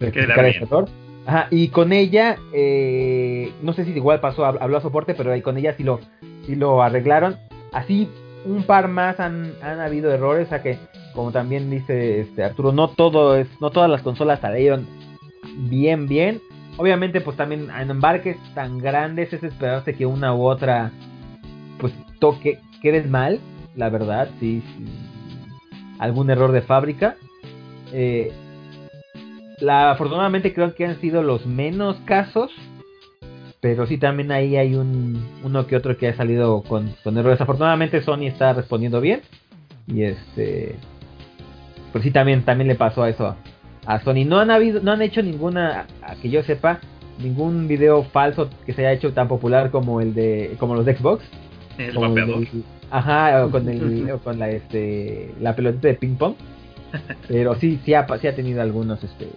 rectificar 0.01 0.45
el 0.45 0.63
error. 0.63 0.89
Ajá, 1.27 1.49
y 1.51 1.69
con 1.69 1.93
ella, 1.93 2.37
eh, 2.53 3.53
no 3.61 3.73
sé 3.73 3.85
si 3.85 3.91
igual 3.91 4.21
pasó, 4.21 4.45
habló 4.45 4.77
a 4.77 4.81
soporte, 4.81 5.15
pero 5.15 5.33
ahí 5.33 5.43
con 5.43 5.57
ella 5.57 5.75
sí 5.77 5.83
lo, 5.83 5.99
sí 6.47 6.55
lo 6.55 6.83
arreglaron. 6.83 7.37
Así 7.73 8.09
un 8.45 8.63
par 8.63 8.87
más 8.89 9.19
han, 9.19 9.53
han 9.61 9.81
habido 9.81 10.13
errores, 10.13 10.53
a 10.53 10.63
que 10.63 10.79
como 11.15 11.33
también 11.33 11.69
dice 11.69 12.21
este 12.21 12.45
Arturo, 12.45 12.73
no 12.73 12.89
todo 12.89 13.37
es, 13.37 13.49
no 13.61 13.71
todas 13.71 13.91
las 13.91 14.03
consolas 14.03 14.41
salieron 14.41 14.87
bien 15.57 16.07
bien. 16.07 16.41
Obviamente, 16.79 17.21
pues 17.21 17.37
también 17.37 17.69
en 17.71 17.91
embarques 17.91 18.37
tan 18.55 18.79
grandes 18.79 19.33
es 19.33 19.43
esperarse 19.43 19.95
que 19.95 20.05
una 20.05 20.35
u 20.35 20.45
otra, 20.45 20.93
pues 21.79 21.93
toque, 22.19 22.61
quedes 22.83 23.09
mal, 23.09 23.41
la 23.75 23.89
verdad, 23.89 24.29
sí, 24.41 24.63
algún 25.99 26.31
error 26.31 26.53
de 26.53 26.63
fábrica. 26.63 27.17
Eh, 27.93 28.31
la, 29.59 29.93
afortunadamente 29.93 30.53
creo 30.53 30.75
que 30.75 30.85
han 30.85 31.01
sido 31.01 31.23
los 31.23 31.47
menos 31.47 31.97
casos, 32.05 32.53
pero 33.61 33.87
sí 33.87 33.97
también 33.97 34.31
ahí 34.31 34.57
hay 34.57 34.75
un 34.75 35.27
uno 35.43 35.67
que 35.67 35.77
otro 35.77 35.97
que 35.97 36.09
ha 36.09 36.17
salido 36.17 36.63
con, 36.63 36.95
con 37.03 37.17
errores. 37.17 37.41
Afortunadamente 37.41 38.03
Sony 38.03 38.27
está 38.27 38.53
respondiendo 38.53 39.01
bien 39.01 39.23
y 39.87 40.03
este, 40.03 40.77
pues 41.93 42.05
sí 42.05 42.11
también 42.11 42.45
también 42.45 42.69
le 42.69 42.75
pasó 42.75 43.03
a 43.03 43.09
eso 43.09 43.35
a 43.87 44.01
Sony. 44.01 44.25
No 44.27 44.39
han 44.39 44.51
habido, 44.51 44.81
no 44.81 44.93
han 44.93 45.03
hecho 45.03 45.23
ninguna, 45.23 45.87
a 46.03 46.15
que 46.17 46.29
yo 46.29 46.43
sepa, 46.43 46.81
ningún 47.19 47.69
video 47.69 48.03
falso 48.05 48.51
que 48.65 48.73
se 48.73 48.83
haya 48.83 48.93
hecho 48.93 49.13
tan 49.13 49.29
popular 49.29 49.71
como 49.71 50.01
el 50.01 50.15
de, 50.15 50.57
como 50.59 50.75
los 50.75 50.85
de 50.85 50.97
Xbox. 50.97 51.25
El 51.79 51.97
el 51.97 52.49
ajá, 52.91 53.45
o 53.45 53.51
con 53.51 53.69
el, 53.69 54.19
con 54.25 54.39
la 54.39 54.51
este, 54.51 55.35
la 55.41 55.55
pelotita 55.55 55.89
de 55.89 55.95
ping 55.95 56.17
pong. 56.17 56.35
Pero 57.29 57.55
sí, 57.57 57.81
sí 57.85 57.95
ha, 57.95 58.07
sí 58.19 58.27
ha 58.27 58.35
tenido 58.35 58.63
algunos 58.63 59.03
este 59.03 59.29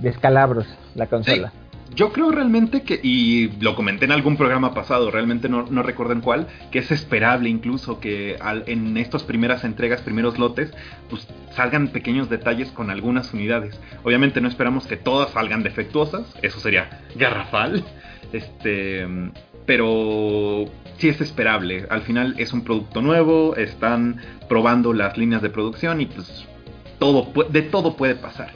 descalabros 0.00 0.66
la 0.94 1.06
consola. 1.06 1.52
Yo 1.94 2.12
creo 2.12 2.30
realmente 2.30 2.82
que, 2.82 3.00
y 3.02 3.48
lo 3.60 3.74
comenté 3.74 4.04
en 4.04 4.12
algún 4.12 4.36
programa 4.36 4.74
pasado, 4.74 5.10
realmente 5.10 5.48
no, 5.48 5.66
no 5.70 5.82
recuerdo 5.82 6.20
cuál, 6.20 6.46
que 6.70 6.80
es 6.80 6.90
esperable 6.90 7.48
incluso 7.48 8.00
que 8.00 8.36
en 8.66 8.96
estas 8.96 9.22
primeras 9.22 9.64
entregas, 9.64 10.02
primeros 10.02 10.38
lotes, 10.38 10.72
pues 11.08 11.26
salgan 11.54 11.88
pequeños 11.88 12.28
detalles 12.28 12.70
con 12.70 12.90
algunas 12.90 13.32
unidades. 13.32 13.80
Obviamente 14.04 14.40
no 14.40 14.48
esperamos 14.48 14.86
que 14.86 14.96
todas 14.96 15.30
salgan 15.30 15.62
defectuosas, 15.62 16.34
eso 16.42 16.60
sería 16.60 17.00
garrafal, 17.14 17.84
este, 18.32 19.06
pero 19.64 20.66
sí 20.98 21.08
es 21.08 21.20
esperable. 21.20 21.86
Al 21.88 22.02
final 22.02 22.34
es 22.38 22.52
un 22.52 22.62
producto 22.62 23.00
nuevo, 23.00 23.56
están 23.56 24.20
probando 24.48 24.92
las 24.92 25.16
líneas 25.16 25.42
de 25.42 25.50
producción 25.50 26.00
y 26.00 26.06
pues 26.06 26.46
todo, 26.98 27.32
de 27.48 27.62
todo 27.62 27.96
puede 27.96 28.16
pasar. 28.16 28.52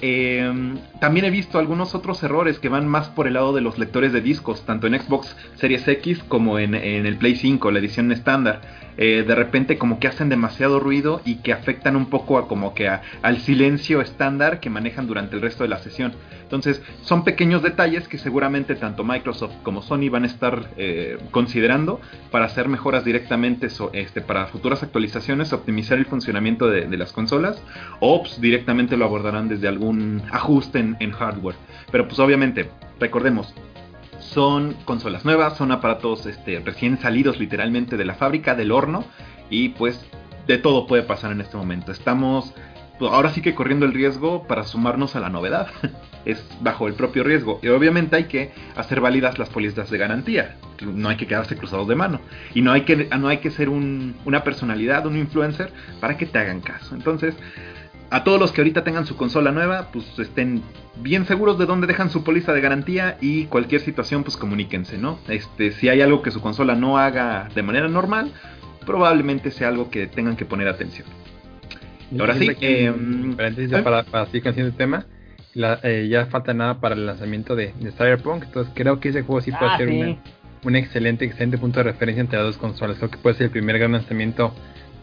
Em, 0.00 0.76
también 1.00 1.24
he 1.24 1.30
visto 1.30 1.58
algunos 1.58 1.94
otros 1.94 2.22
errores 2.22 2.58
que 2.58 2.68
van 2.68 2.86
más 2.86 3.08
por 3.08 3.26
el 3.26 3.34
lado 3.34 3.54
de 3.54 3.62
los 3.62 3.78
lectores 3.78 4.12
de 4.12 4.20
discos, 4.20 4.66
tanto 4.66 4.86
en 4.86 5.00
Xbox 5.00 5.34
Series 5.54 5.88
X 5.88 6.22
como 6.28 6.58
en, 6.58 6.74
el 6.74 7.16
Play 7.16 7.36
5, 7.36 7.70
la 7.70 7.78
edición 7.78 8.12
estándar. 8.12 8.60
Eh, 8.96 9.24
de 9.26 9.34
repente 9.34 9.78
como 9.78 9.98
que 10.00 10.08
hacen 10.08 10.28
demasiado 10.28 10.80
ruido 10.80 11.20
y 11.24 11.36
que 11.36 11.52
afectan 11.52 11.96
un 11.96 12.06
poco 12.06 12.38
a 12.38 12.48
como 12.48 12.74
que 12.74 12.88
al 12.88 13.38
silencio 13.40 14.00
estándar 14.00 14.60
que 14.60 14.70
manejan 14.70 15.06
durante 15.06 15.36
el 15.36 15.42
resto 15.42 15.64
de 15.64 15.68
la 15.68 15.78
sesión. 15.78 16.12
Entonces 16.42 16.80
son 17.02 17.24
pequeños 17.24 17.62
detalles 17.62 18.06
que 18.06 18.18
seguramente 18.18 18.76
tanto 18.76 19.02
Microsoft 19.02 19.54
como 19.62 19.82
Sony 19.82 20.08
van 20.10 20.22
a 20.22 20.26
estar 20.26 20.70
eh, 20.76 21.18
considerando 21.32 22.00
para 22.30 22.46
hacer 22.46 22.68
mejoras 22.68 23.04
directamente 23.04 23.68
este, 23.92 24.20
para 24.20 24.46
futuras 24.46 24.82
actualizaciones, 24.82 25.52
optimizar 25.52 25.98
el 25.98 26.06
funcionamiento 26.06 26.68
de, 26.68 26.96
las 26.96 27.12
consolas 27.12 27.60
o 28.00 28.22
pues, 28.22 28.40
directamente 28.40 28.96
lo 28.96 29.04
abordarán 29.04 29.48
desde 29.48 29.68
algún 29.68 30.22
ajuste 30.30 30.78
en 30.78 31.10
hardware. 31.10 31.56
Pero 31.90 32.06
pues 32.06 32.18
obviamente, 32.20 32.70
recordemos, 32.98 33.54
son 34.26 34.74
consolas 34.84 35.24
nuevas, 35.24 35.56
son 35.56 35.72
aparatos 35.72 36.26
este, 36.26 36.60
recién 36.60 36.98
salidos 36.98 37.38
literalmente 37.38 37.96
de 37.96 38.04
la 38.04 38.14
fábrica, 38.14 38.54
del 38.54 38.72
horno, 38.72 39.04
y 39.50 39.70
pues 39.70 40.04
de 40.46 40.58
todo 40.58 40.86
puede 40.86 41.02
pasar 41.02 41.32
en 41.32 41.40
este 41.40 41.56
momento. 41.56 41.92
Estamos 41.92 42.52
pues, 42.98 43.12
ahora 43.12 43.30
sí 43.30 43.42
que 43.42 43.54
corriendo 43.54 43.86
el 43.86 43.92
riesgo 43.92 44.46
para 44.46 44.64
sumarnos 44.64 45.16
a 45.16 45.20
la 45.20 45.28
novedad. 45.28 45.68
es 46.26 46.44
bajo 46.60 46.88
el 46.88 46.94
propio 46.94 47.22
riesgo. 47.24 47.60
Y 47.62 47.68
obviamente 47.68 48.16
hay 48.16 48.24
que 48.24 48.52
hacer 48.74 49.00
válidas 49.00 49.38
las 49.38 49.48
pólizas 49.48 49.88
de 49.90 49.96
garantía. 49.96 50.56
No 50.82 51.08
hay 51.08 51.16
que 51.16 51.26
quedarse 51.26 51.56
cruzados 51.56 51.88
de 51.88 51.94
mano. 51.94 52.20
Y 52.52 52.62
no 52.62 52.72
hay 52.72 52.82
que, 52.82 53.08
no 53.16 53.28
hay 53.28 53.38
que 53.38 53.50
ser 53.50 53.68
una 53.68 54.44
personalidad, 54.44 55.06
un 55.06 55.16
influencer, 55.16 55.72
para 56.00 56.18
que 56.18 56.26
te 56.26 56.38
hagan 56.38 56.60
caso. 56.60 56.94
Entonces, 56.94 57.34
a 58.10 58.24
todos 58.24 58.38
los 58.38 58.52
que 58.52 58.60
ahorita 58.60 58.84
tengan 58.84 59.06
su 59.06 59.16
consola 59.16 59.52
nueva, 59.52 59.88
pues 59.92 60.18
estén 60.18 60.62
bien 60.96 61.26
seguros 61.26 61.58
de 61.58 61.66
dónde 61.66 61.86
dejan 61.86 62.10
su 62.10 62.24
póliza 62.24 62.52
de 62.52 62.60
garantía 62.60 63.18
y 63.20 63.44
cualquier 63.46 63.80
situación, 63.80 64.22
pues 64.22 64.36
comuníquense, 64.36 64.98
¿no? 64.98 65.18
Este, 65.28 65.72
si 65.72 65.88
hay 65.88 66.00
algo 66.00 66.22
que 66.22 66.30
su 66.30 66.40
consola 66.40 66.74
no 66.74 66.98
haga 66.98 67.48
de 67.54 67.62
manera 67.62 67.88
normal, 67.88 68.32
probablemente 68.84 69.50
sea 69.50 69.68
algo 69.68 69.90
que 69.90 70.06
tengan 70.06 70.36
que 70.36 70.44
poner 70.44 70.68
atención. 70.68 71.06
ahora 72.18 72.34
sí, 72.36 72.48
eh, 72.60 72.92
para, 73.82 74.04
para 74.04 74.26
seguir 74.26 74.42
con 74.44 74.58
el 74.58 74.72
tema, 74.72 75.06
eh, 75.82 76.06
ya 76.08 76.26
falta 76.26 76.54
nada 76.54 76.80
para 76.80 76.94
el 76.94 77.06
lanzamiento 77.06 77.56
de, 77.56 77.72
Cyberpunk, 77.96 78.44
entonces 78.44 78.72
creo 78.74 79.00
que 79.00 79.08
ese 79.08 79.22
juego 79.22 79.40
sí 79.40 79.50
puede 79.50 79.72
ah, 79.72 79.78
ser 79.78 80.18
un 80.64 80.76
excelente, 80.76 81.24
excelente 81.24 81.58
punto 81.58 81.80
de 81.80 81.84
referencia 81.84 82.20
entre 82.20 82.38
las 82.38 82.46
dos 82.46 82.58
consolas. 82.58 82.98
Creo 82.98 83.10
que 83.10 83.18
puede 83.18 83.36
ser 83.36 83.46
el 83.46 83.50
primer 83.50 83.78
gran 83.78 83.92
lanzamiento 83.92 84.54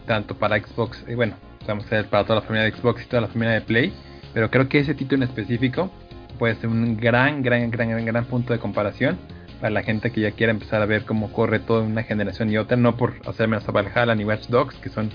tanto 0.06 0.36
para 0.36 0.58
Xbox, 0.58 1.04
y 1.08 1.14
bueno, 1.14 1.34
vamos 1.66 1.86
a 1.86 1.88
ser 1.88 2.06
para 2.06 2.24
toda 2.24 2.36
la 2.36 2.42
familia 2.42 2.64
de 2.64 2.72
Xbox 2.72 3.02
y 3.02 3.06
toda 3.06 3.22
la 3.22 3.28
familia 3.28 3.54
de 3.54 3.60
Play, 3.60 3.92
pero 4.32 4.50
creo 4.50 4.68
que 4.68 4.78
ese 4.78 4.94
título 4.94 5.22
en 5.22 5.28
específico 5.28 5.90
puede 6.38 6.54
ser 6.56 6.68
un 6.68 6.96
gran, 6.96 7.42
gran, 7.42 7.70
gran, 7.70 7.90
gran, 7.90 8.04
gran 8.04 8.24
punto 8.24 8.52
de 8.52 8.58
comparación 8.58 9.18
para 9.60 9.70
la 9.70 9.82
gente 9.82 10.10
que 10.10 10.20
ya 10.20 10.32
quiera 10.32 10.50
empezar 10.50 10.82
a 10.82 10.86
ver 10.86 11.04
cómo 11.04 11.32
corre 11.32 11.60
toda 11.60 11.82
una 11.82 12.02
generación 12.02 12.50
y 12.50 12.58
otra, 12.58 12.76
no 12.76 12.96
por 12.96 13.14
hacerme 13.26 13.56
a 13.56 13.70
Valhalla 13.70 14.14
ni 14.14 14.24
Watch 14.24 14.48
Dogs, 14.48 14.74
que 14.76 14.88
son 14.88 15.10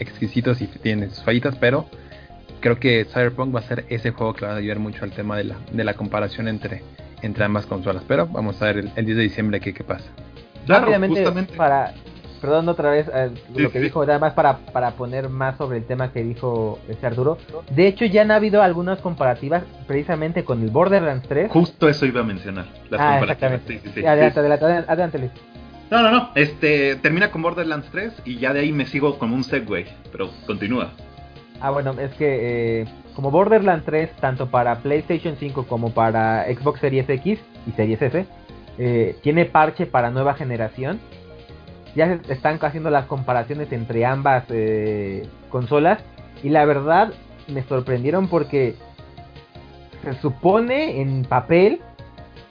exquisitos 0.00 0.60
y 0.60 0.66
tienen 0.66 1.10
sus 1.10 1.22
fallitas, 1.22 1.56
pero 1.56 1.86
creo 2.60 2.78
que 2.78 3.04
Cyberpunk 3.04 3.54
va 3.54 3.60
a 3.60 3.64
ser 3.64 3.84
ese 3.88 4.10
juego 4.10 4.34
que 4.34 4.46
va 4.46 4.52
a 4.52 4.56
ayudar 4.56 4.78
mucho 4.78 5.04
al 5.04 5.10
tema 5.12 5.36
de 5.36 5.44
la, 5.44 5.56
de 5.70 5.84
la 5.84 5.94
comparación 5.94 6.48
entre, 6.48 6.82
entre 7.20 7.44
ambas 7.44 7.66
consolas. 7.66 8.02
Pero 8.08 8.26
vamos 8.26 8.60
a 8.62 8.66
ver 8.66 8.90
el, 8.96 9.04
10 9.04 9.16
de 9.16 9.22
diciembre 9.22 9.60
qué, 9.60 9.74
qué 9.74 9.84
pasa. 9.84 10.06
Rápidamente, 10.66 11.24
para, 11.56 11.92
perdón 12.42 12.68
otra 12.68 12.90
vez 12.90 13.08
eh, 13.14 13.30
lo 13.54 13.70
que 13.70 13.78
dijo, 13.78 14.04
nada 14.04 14.18
más 14.18 14.34
para, 14.34 14.58
para 14.58 14.90
poner 14.90 15.28
más 15.28 15.56
sobre 15.56 15.78
el 15.78 15.84
tema 15.84 16.12
que 16.12 16.24
dijo 16.24 16.80
este 16.88 17.06
Arturo. 17.06 17.38
De 17.70 17.86
hecho, 17.86 18.04
ya 18.04 18.22
han 18.22 18.32
habido 18.32 18.62
algunas 18.62 18.98
comparativas 18.98 19.62
precisamente 19.86 20.44
con 20.44 20.60
el 20.60 20.70
Borderlands 20.70 21.26
3. 21.28 21.50
Justo 21.52 21.88
eso 21.88 22.04
iba 22.04 22.20
a 22.20 22.24
mencionar. 22.24 22.66
Las 22.90 23.00
ah, 23.00 23.20
exactamente. 23.20 23.80
adelante, 24.06 24.40
adelante, 24.40 24.64
adelante, 24.66 25.18
Luis. 25.20 25.30
No, 25.88 26.02
no, 26.02 26.10
no. 26.10 26.30
Este, 26.34 26.96
termina 26.96 27.30
con 27.30 27.42
Borderlands 27.42 27.88
3 27.92 28.22
y 28.24 28.38
ya 28.38 28.52
de 28.52 28.60
ahí 28.60 28.72
me 28.72 28.86
sigo 28.86 29.18
como 29.18 29.36
un 29.36 29.44
segue, 29.44 29.86
pero 30.10 30.28
continúa. 30.44 30.90
Ah, 31.60 31.70
bueno, 31.70 31.92
es 32.00 32.12
que 32.14 32.80
eh, 32.80 32.86
como 33.14 33.30
Borderlands 33.30 33.84
3, 33.84 34.10
tanto 34.20 34.50
para 34.50 34.80
PlayStation 34.80 35.36
5 35.38 35.66
como 35.68 35.94
para 35.94 36.44
Xbox 36.46 36.80
Series 36.80 37.08
X 37.08 37.38
y 37.68 37.70
Series 37.72 38.02
S, 38.02 38.26
eh, 38.78 39.16
tiene 39.22 39.44
parche 39.44 39.86
para 39.86 40.10
nueva 40.10 40.34
generación 40.34 40.98
ya 41.94 42.18
se 42.18 42.32
están 42.32 42.58
haciendo 42.62 42.90
las 42.90 43.06
comparaciones 43.06 43.72
entre 43.72 44.04
ambas 44.04 44.44
eh, 44.48 45.26
consolas 45.50 46.00
y 46.42 46.48
la 46.48 46.64
verdad 46.64 47.12
me 47.48 47.62
sorprendieron 47.64 48.28
porque 48.28 48.76
se 50.02 50.14
supone 50.14 51.00
en 51.00 51.24
papel 51.24 51.80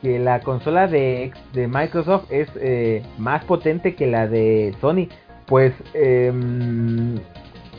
que 0.02 0.20
la 0.20 0.40
consola 0.40 0.88
de, 0.88 1.32
de 1.54 1.68
Microsoft 1.68 2.26
es 2.32 2.50
eh, 2.56 3.04
más 3.18 3.44
potente 3.46 3.96
que 3.96 4.08
la 4.08 4.28
de 4.28 4.74
Sony. 4.82 5.08
Pues 5.46 5.74
em, 5.94 7.18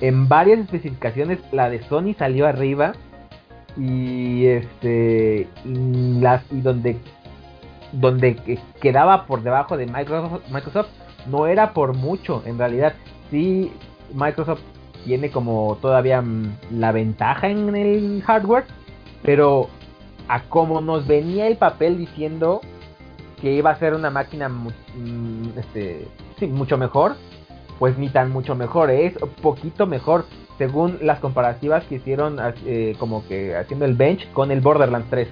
en 0.00 0.28
varias 0.28 0.60
especificaciones 0.60 1.38
la 1.52 1.70
de 1.70 1.82
Sony 1.84 2.14
salió 2.18 2.46
arriba 2.46 2.92
y 3.76 4.46
este 4.46 5.48
y, 5.64 6.20
las, 6.20 6.42
y 6.52 6.60
donde 6.60 6.96
donde 7.92 8.58
quedaba 8.80 9.26
por 9.26 9.42
debajo 9.42 9.76
de 9.76 9.86
Microsoft, 9.86 10.48
Microsoft 10.50 10.88
no 11.26 11.46
era 11.46 11.72
por 11.72 11.96
mucho, 11.96 12.42
en 12.46 12.58
realidad. 12.58 12.94
Sí, 13.30 13.72
Microsoft 14.14 14.60
tiene 15.04 15.30
como 15.30 15.78
todavía 15.80 16.20
mm, 16.22 16.56
la 16.72 16.92
ventaja 16.92 17.48
en 17.48 17.74
el 17.74 18.22
hardware, 18.22 18.64
pero 19.22 19.68
a 20.28 20.42
como 20.44 20.80
nos 20.80 21.06
venía 21.06 21.46
el 21.46 21.56
papel 21.56 21.98
diciendo 21.98 22.60
que 23.40 23.52
iba 23.52 23.70
a 23.70 23.78
ser 23.78 23.94
una 23.94 24.10
máquina 24.10 24.48
mm, 24.48 25.58
este, 25.58 26.06
mucho 26.48 26.78
mejor, 26.78 27.16
pues 27.78 27.98
ni 27.98 28.08
tan 28.08 28.30
mucho 28.30 28.54
mejor, 28.54 28.90
es 28.90 29.14
poquito 29.42 29.86
mejor 29.86 30.24
según 30.58 30.98
las 31.02 31.18
comparativas 31.18 31.84
que 31.84 31.96
hicieron 31.96 32.38
eh, 32.66 32.94
como 32.98 33.26
que 33.26 33.56
haciendo 33.56 33.84
el 33.84 33.94
bench 33.94 34.30
con 34.32 34.50
el 34.52 34.60
Borderlands 34.60 35.08
3. 35.10 35.28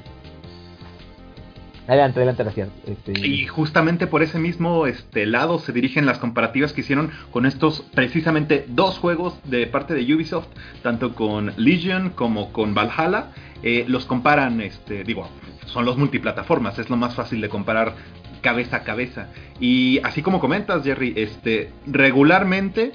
Adelante, 1.90 2.20
adelante, 2.20 2.44
gracias. 2.44 2.68
Este... 2.86 3.26
Y 3.26 3.48
justamente 3.48 4.06
por 4.06 4.22
ese 4.22 4.38
mismo 4.38 4.86
este, 4.86 5.26
lado 5.26 5.58
se 5.58 5.72
dirigen 5.72 6.06
las 6.06 6.18
comparativas 6.18 6.72
que 6.72 6.82
hicieron 6.82 7.10
con 7.32 7.46
estos 7.46 7.80
precisamente 7.92 8.64
dos 8.68 8.96
juegos 9.00 9.40
de 9.42 9.66
parte 9.66 9.94
de 9.94 10.14
Ubisoft, 10.14 10.46
tanto 10.84 11.16
con 11.16 11.52
Legion 11.56 12.10
como 12.10 12.52
con 12.52 12.74
Valhalla. 12.74 13.32
Eh, 13.64 13.86
los 13.88 14.06
comparan, 14.06 14.60
este, 14.60 15.02
digo, 15.02 15.28
son 15.66 15.84
los 15.84 15.96
multiplataformas, 15.98 16.78
es 16.78 16.90
lo 16.90 16.96
más 16.96 17.16
fácil 17.16 17.40
de 17.40 17.48
comparar 17.48 17.96
cabeza 18.40 18.76
a 18.76 18.84
cabeza. 18.84 19.26
Y 19.58 19.98
así 20.04 20.22
como 20.22 20.38
comentas, 20.38 20.84
Jerry, 20.84 21.14
este, 21.16 21.72
regularmente 21.88 22.92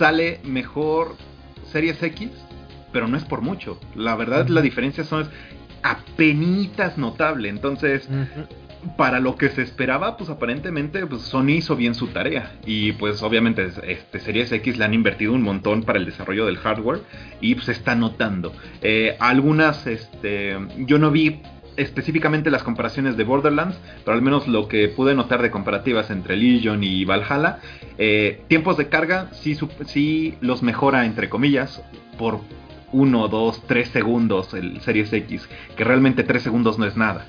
sale 0.00 0.40
mejor 0.42 1.14
Series 1.70 2.02
X, 2.02 2.28
pero 2.92 3.06
no 3.06 3.16
es 3.16 3.24
por 3.24 3.40
mucho. 3.40 3.78
La 3.94 4.16
verdad, 4.16 4.48
la 4.48 4.62
diferencia 4.62 5.04
son 5.04 5.30
apenitas 5.82 6.98
notable. 6.98 7.48
Entonces, 7.48 8.08
para 8.96 9.20
lo 9.20 9.36
que 9.36 9.50
se 9.50 9.62
esperaba, 9.62 10.16
pues 10.16 10.30
aparentemente 10.30 11.06
pues, 11.06 11.22
Sony 11.22 11.50
hizo 11.50 11.76
bien 11.76 11.94
su 11.94 12.08
tarea. 12.08 12.52
Y 12.64 12.92
pues 12.92 13.22
obviamente 13.22 13.70
este, 13.86 14.20
Series 14.20 14.52
X 14.52 14.78
le 14.78 14.84
han 14.84 14.94
invertido 14.94 15.32
un 15.32 15.42
montón 15.42 15.82
para 15.82 15.98
el 15.98 16.06
desarrollo 16.06 16.46
del 16.46 16.58
hardware 16.58 17.00
y 17.40 17.54
pues, 17.54 17.66
se 17.66 17.72
está 17.72 17.94
notando. 17.94 18.52
Eh, 18.82 19.16
algunas, 19.20 19.86
este, 19.86 20.56
yo 20.78 20.98
no 20.98 21.10
vi 21.10 21.42
específicamente 21.76 22.50
las 22.50 22.62
comparaciones 22.62 23.16
de 23.16 23.24
Borderlands, 23.24 23.78
pero 24.04 24.14
al 24.14 24.22
menos 24.22 24.46
lo 24.48 24.68
que 24.68 24.88
pude 24.88 25.14
notar 25.14 25.40
de 25.40 25.50
comparativas 25.50 26.10
entre 26.10 26.36
Legion 26.36 26.82
y 26.84 27.04
Valhalla, 27.04 27.58
eh, 27.96 28.42
tiempos 28.48 28.76
de 28.76 28.88
carga 28.88 29.28
sí, 29.32 29.56
sí 29.86 30.34
los 30.40 30.62
mejora 30.62 31.06
entre 31.06 31.28
comillas 31.28 31.82
por 32.18 32.40
1, 32.92 33.28
2, 33.28 33.62
3 33.66 33.88
segundos 33.88 34.54
el 34.54 34.80
Series 34.80 35.12
X, 35.12 35.48
que 35.76 35.84
realmente 35.84 36.24
3 36.24 36.42
segundos 36.42 36.78
no 36.78 36.86
es 36.86 36.96
nada. 36.96 37.26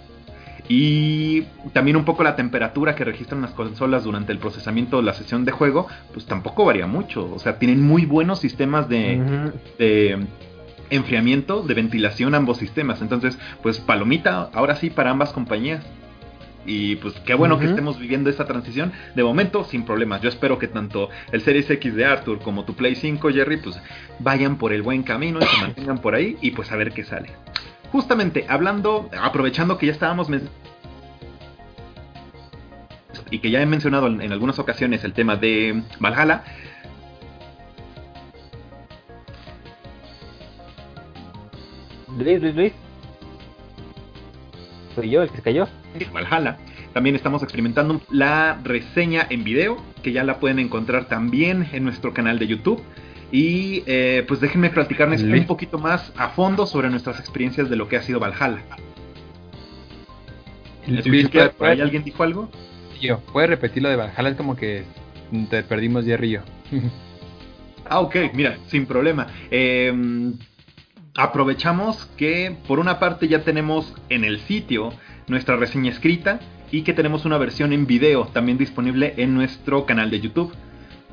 Y 0.68 1.42
también 1.74 1.98
un 1.98 2.06
poco 2.06 2.24
la 2.24 2.36
temperatura 2.36 2.96
que 2.96 3.04
registran 3.04 3.42
las 3.42 3.52
consolas 3.52 4.04
durante 4.04 4.32
el 4.32 4.38
procesamiento 4.38 4.98
de 4.98 5.04
la 5.04 5.14
sesión 5.14 5.44
de 5.44 5.52
juego, 5.52 5.88
pues 6.14 6.26
tampoco 6.26 6.64
varía 6.66 6.88
mucho. 6.88 7.30
O 7.34 7.40
sea, 7.40 7.60
tienen 7.60 7.82
muy 7.82 8.06
buenos 8.06 8.40
sistemas 8.40 8.88
de, 8.88 9.52
de 9.78 10.26
enfriamiento, 10.90 11.64
de 11.64 11.74
ventilación 11.74 12.36
ambos 12.36 12.58
sistemas. 12.58 13.02
Entonces, 13.02 13.38
pues 13.62 13.80
palomita, 13.80 14.50
ahora 14.54 14.76
sí, 14.76 14.90
para 14.90 15.10
ambas 15.10 15.34
compañías. 15.34 15.84
Y 16.66 16.96
pues 16.98 17.16
qué 17.26 17.34
bueno 17.34 17.58
que 17.58 17.66
estemos 17.66 18.00
viviendo 18.00 18.30
esta 18.30 18.46
transición. 18.46 18.92
De 19.16 19.24
momento, 19.24 19.64
sin 19.64 19.84
problemas. 19.84 20.22
Yo 20.22 20.30
espero 20.30 20.60
que 20.60 20.68
tanto 20.68 21.10
el 21.32 21.42
Series 21.42 21.70
X 21.70 21.96
de 21.96 22.06
Arthur 22.06 22.40
como 22.40 22.66
tu 22.66 22.76
Play 22.76 22.96
5, 22.96 23.30
Jerry, 23.32 23.58
pues 23.58 23.80
vayan 24.20 24.58
por 24.58 24.72
el 24.72 24.82
buen 24.82 25.04
camino 25.04 25.40
y 25.42 25.46
se 25.46 25.58
mantengan 25.62 26.00
por 26.00 26.16
ahí 26.16 26.38
y 26.42 26.52
pues 26.52 26.72
a 26.72 26.76
ver 26.76 26.92
qué 26.92 27.04
sale. 27.04 27.32
Justamente, 27.92 28.46
hablando, 28.48 29.10
aprovechando 29.20 29.78
que 29.78 29.88
ya 29.88 29.92
estábamos 29.92 30.30
y 33.32 33.40
que 33.40 33.50
ya 33.50 33.62
he 33.62 33.66
mencionado 33.66 34.08
en, 34.08 34.32
algunas 34.32 34.60
ocasiones 34.60 35.04
el 35.04 35.14
tema 35.14 35.36
de 35.38 35.84
Valhalla. 36.00 36.44
Luis, 42.18 42.42
Luis, 42.42 42.56
Luis. 42.56 42.74
Soy 44.96 45.10
yo 45.10 45.24
el 45.24 45.30
que 45.30 45.38
se 45.38 45.42
cayó. 45.42 45.68
Valhalla. 46.14 46.58
También 46.94 47.16
estamos 47.16 47.44
experimentando 47.44 48.02
la 48.10 48.60
reseña 48.64 49.26
en 49.30 49.44
video, 49.44 49.78
que 50.04 50.12
ya 50.12 50.24
la 50.24 50.40
pueden 50.40 50.60
encontrar 50.60 51.06
también 51.06 51.68
en 51.72 51.84
nuestro 51.84 52.14
canal 52.14 52.40
de 52.40 52.48
YouTube. 52.48 52.82
Y 53.32 53.84
eh, 53.86 54.26
pues 54.28 54.42
déjenme 54.42 54.70
platicarles 54.70 55.24
un 55.24 55.46
poquito 55.46 55.80
más 55.80 56.12
a 56.18 56.30
fondo 56.30 56.66
sobre 56.66 56.90
nuestras 56.90 57.20
experiencias 57.20 57.70
de 57.70 57.78
lo 57.78 57.88
que 57.88 57.96
ha 57.96 58.02
sido 58.02 58.20
Valhalla. 58.20 58.62
¿Por 61.58 61.68
ahí 61.68 61.80
alguien 61.80 62.04
dijo 62.04 62.24
algo? 62.24 62.50
Yo, 63.00 63.20
¿puedes 63.32 63.50
repetir 63.50 63.84
lo 63.84 63.90
de 63.90 63.96
Valhalla? 63.96 64.30
Es 64.30 64.36
como 64.36 64.56
que 64.56 64.84
te 65.50 65.64
perdimos 65.64 66.06
de 66.06 66.18
río. 66.18 66.42
ah, 67.90 68.02
ok, 68.02 68.16
mira, 68.34 68.58
sin 68.68 68.86
problema. 68.86 69.28
Em, 69.50 70.34
aprovechamos 71.16 72.06
que 72.18 72.56
por 72.68 72.80
una 72.80 73.00
parte 73.00 73.28
ya 73.28 73.44
tenemos 73.44 73.94
en 74.10 74.26
el 74.26 74.40
sitio 74.42 74.92
nuestra 75.28 75.56
reseña 75.56 75.92
escrita 75.92 76.40
y 76.72 76.84
que 76.84 76.94
tenemos 76.94 77.26
una 77.26 77.38
versión 77.38 77.74
en 77.74 77.86
video 77.86 78.26
también 78.28 78.58
disponible 78.58 79.14
en 79.18 79.34
nuestro 79.34 79.86
canal 79.86 80.10
de 80.10 80.22
YouTube. 80.22 80.54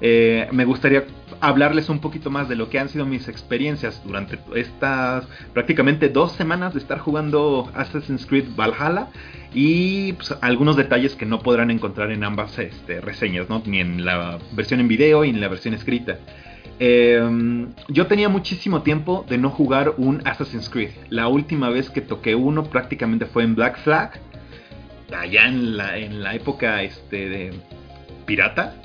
Eh, 0.01 0.49
me 0.53 0.65
gustaría 0.65 1.05
hablarles 1.41 1.89
un 1.89 2.01
poquito 2.01 2.31
más 2.31 2.49
de 2.49 2.55
lo 2.55 2.69
que 2.71 2.79
han 2.79 2.89
sido 2.89 3.05
mis 3.05 3.29
experiencias 3.29 4.01
durante 4.05 4.39
estas 4.55 5.27
prácticamente 5.53 6.09
dos 6.09 6.33
semanas 6.33 6.75
de 6.75 6.81
estar 6.81 6.99
jugando 6.99 7.69
Assassin's 7.75 8.25
Creed 8.27 8.47
Valhalla 8.57 9.09
y 9.53 10.13
pues, 10.13 10.37
algunos 10.41 10.77
detalles 10.77 11.17
que 11.17 11.27
no 11.27 11.41
podrán 11.41 11.71
encontrar 11.71 12.13
en 12.13 12.23
ambas 12.23 12.59
este, 12.59 13.01
reseñas, 13.01 13.49
¿no? 13.49 13.63
ni 13.67 13.81
en 13.81 14.05
la 14.05 14.39
versión 14.53 14.81
en 14.81 14.89
video 14.89 15.25
y 15.25 15.31
en 15.31 15.41
la 15.41 15.49
versión 15.49 15.75
escrita. 15.75 16.19
Em, 16.81 17.73
yo 17.89 18.07
tenía 18.07 18.29
muchísimo 18.29 18.83
tiempo 18.83 19.25
de 19.29 19.39
no 19.39 19.51
jugar 19.51 19.95
un 19.97 20.23
Assassin's 20.25 20.69
Creed. 20.69 20.91
La 21.11 21.29
última 21.29 21.71
vez 21.71 21.91
que 21.91 22.01
toqué 22.01 22.35
uno 22.35 22.65
prácticamente 22.65 23.27
fue 23.27 23.43
en 23.43 23.55
Black 23.55 23.79
Flag, 23.83 24.21
allá 25.17 25.47
en 25.47 25.77
la, 25.77 25.99
en 25.99 26.23
la 26.23 26.35
época 26.35 26.83
este, 26.83 27.29
de 27.29 27.53
pirata. 28.27 28.77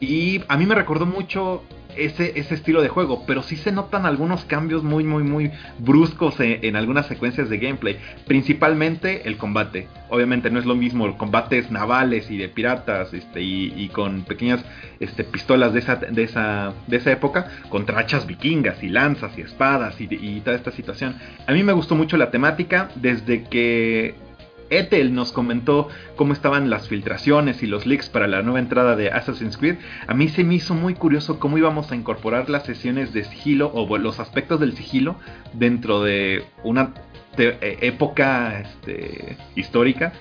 Y 0.00 0.42
a 0.48 0.56
mí 0.56 0.66
me 0.66 0.74
recordó 0.74 1.06
mucho 1.06 1.62
ese, 1.96 2.38
ese 2.38 2.54
estilo 2.54 2.82
de 2.82 2.88
juego, 2.88 3.24
pero 3.26 3.42
sí 3.42 3.56
se 3.56 3.72
notan 3.72 4.06
algunos 4.06 4.44
cambios 4.44 4.82
muy, 4.82 5.04
muy, 5.04 5.22
muy 5.22 5.50
bruscos 5.78 6.36
en, 6.40 6.76
algunas 6.76 7.06
secuencias 7.06 7.48
de 7.48 7.58
gameplay, 7.58 7.98
principalmente 8.26 9.28
el 9.28 9.36
combate. 9.36 9.88
Obviamente 10.08 10.50
no 10.50 10.58
es 10.58 10.66
lo 10.66 10.74
mismo 10.74 11.16
combates 11.16 11.70
navales 11.70 12.30
y 12.30 12.36
de 12.36 12.48
piratas 12.48 13.12
este, 13.14 13.40
y, 13.42 13.88
con 13.92 14.22
pequeñas 14.22 14.64
este, 14.98 15.24
pistolas 15.24 15.72
de 15.72 15.80
esa, 15.80 15.96
de, 15.96 16.22
esa, 16.22 16.72
de 16.86 16.96
esa 16.96 17.12
época, 17.12 17.50
contra 17.68 17.98
hachas 17.98 18.26
vikingas 18.26 18.82
y 18.82 18.88
lanzas 18.88 19.36
y 19.38 19.42
espadas 19.42 20.00
y, 20.00 20.08
y 20.10 20.40
toda 20.40 20.56
esta 20.56 20.70
situación. 20.72 21.16
A 21.46 21.52
mí 21.52 21.62
me 21.62 21.72
gustó 21.72 21.94
mucho 21.94 22.16
la 22.16 22.30
temática 22.30 22.90
desde 22.96 23.44
que 23.44 24.29
Ethel 24.70 25.14
nos 25.14 25.32
comentó 25.32 25.88
cómo 26.16 26.32
estaban 26.32 26.70
las 26.70 26.88
filtraciones 26.88 27.62
y 27.62 27.66
los 27.66 27.86
leaks 27.86 28.08
para 28.08 28.26
la 28.26 28.42
nueva 28.42 28.60
entrada 28.60 28.96
de 28.96 29.10
Assassin's 29.10 29.56
Creed. 29.56 29.76
A 30.06 30.14
mí 30.14 30.28
se 30.28 30.44
me 30.44 30.54
hizo 30.54 30.74
muy 30.74 30.94
curioso 30.94 31.38
cómo 31.38 31.58
íbamos 31.58 31.92
a 31.92 31.96
incorporar 31.96 32.48
las 32.48 32.64
sesiones 32.64 33.12
de 33.12 33.24
sigilo 33.24 33.70
o 33.74 33.98
los 33.98 34.20
aspectos 34.20 34.60
del 34.60 34.76
sigilo 34.76 35.16
dentro 35.52 36.02
de 36.02 36.44
una 36.62 36.94
e, 37.36 37.78
época 37.82 38.60
este, 38.60 39.36
histórica 39.54 40.12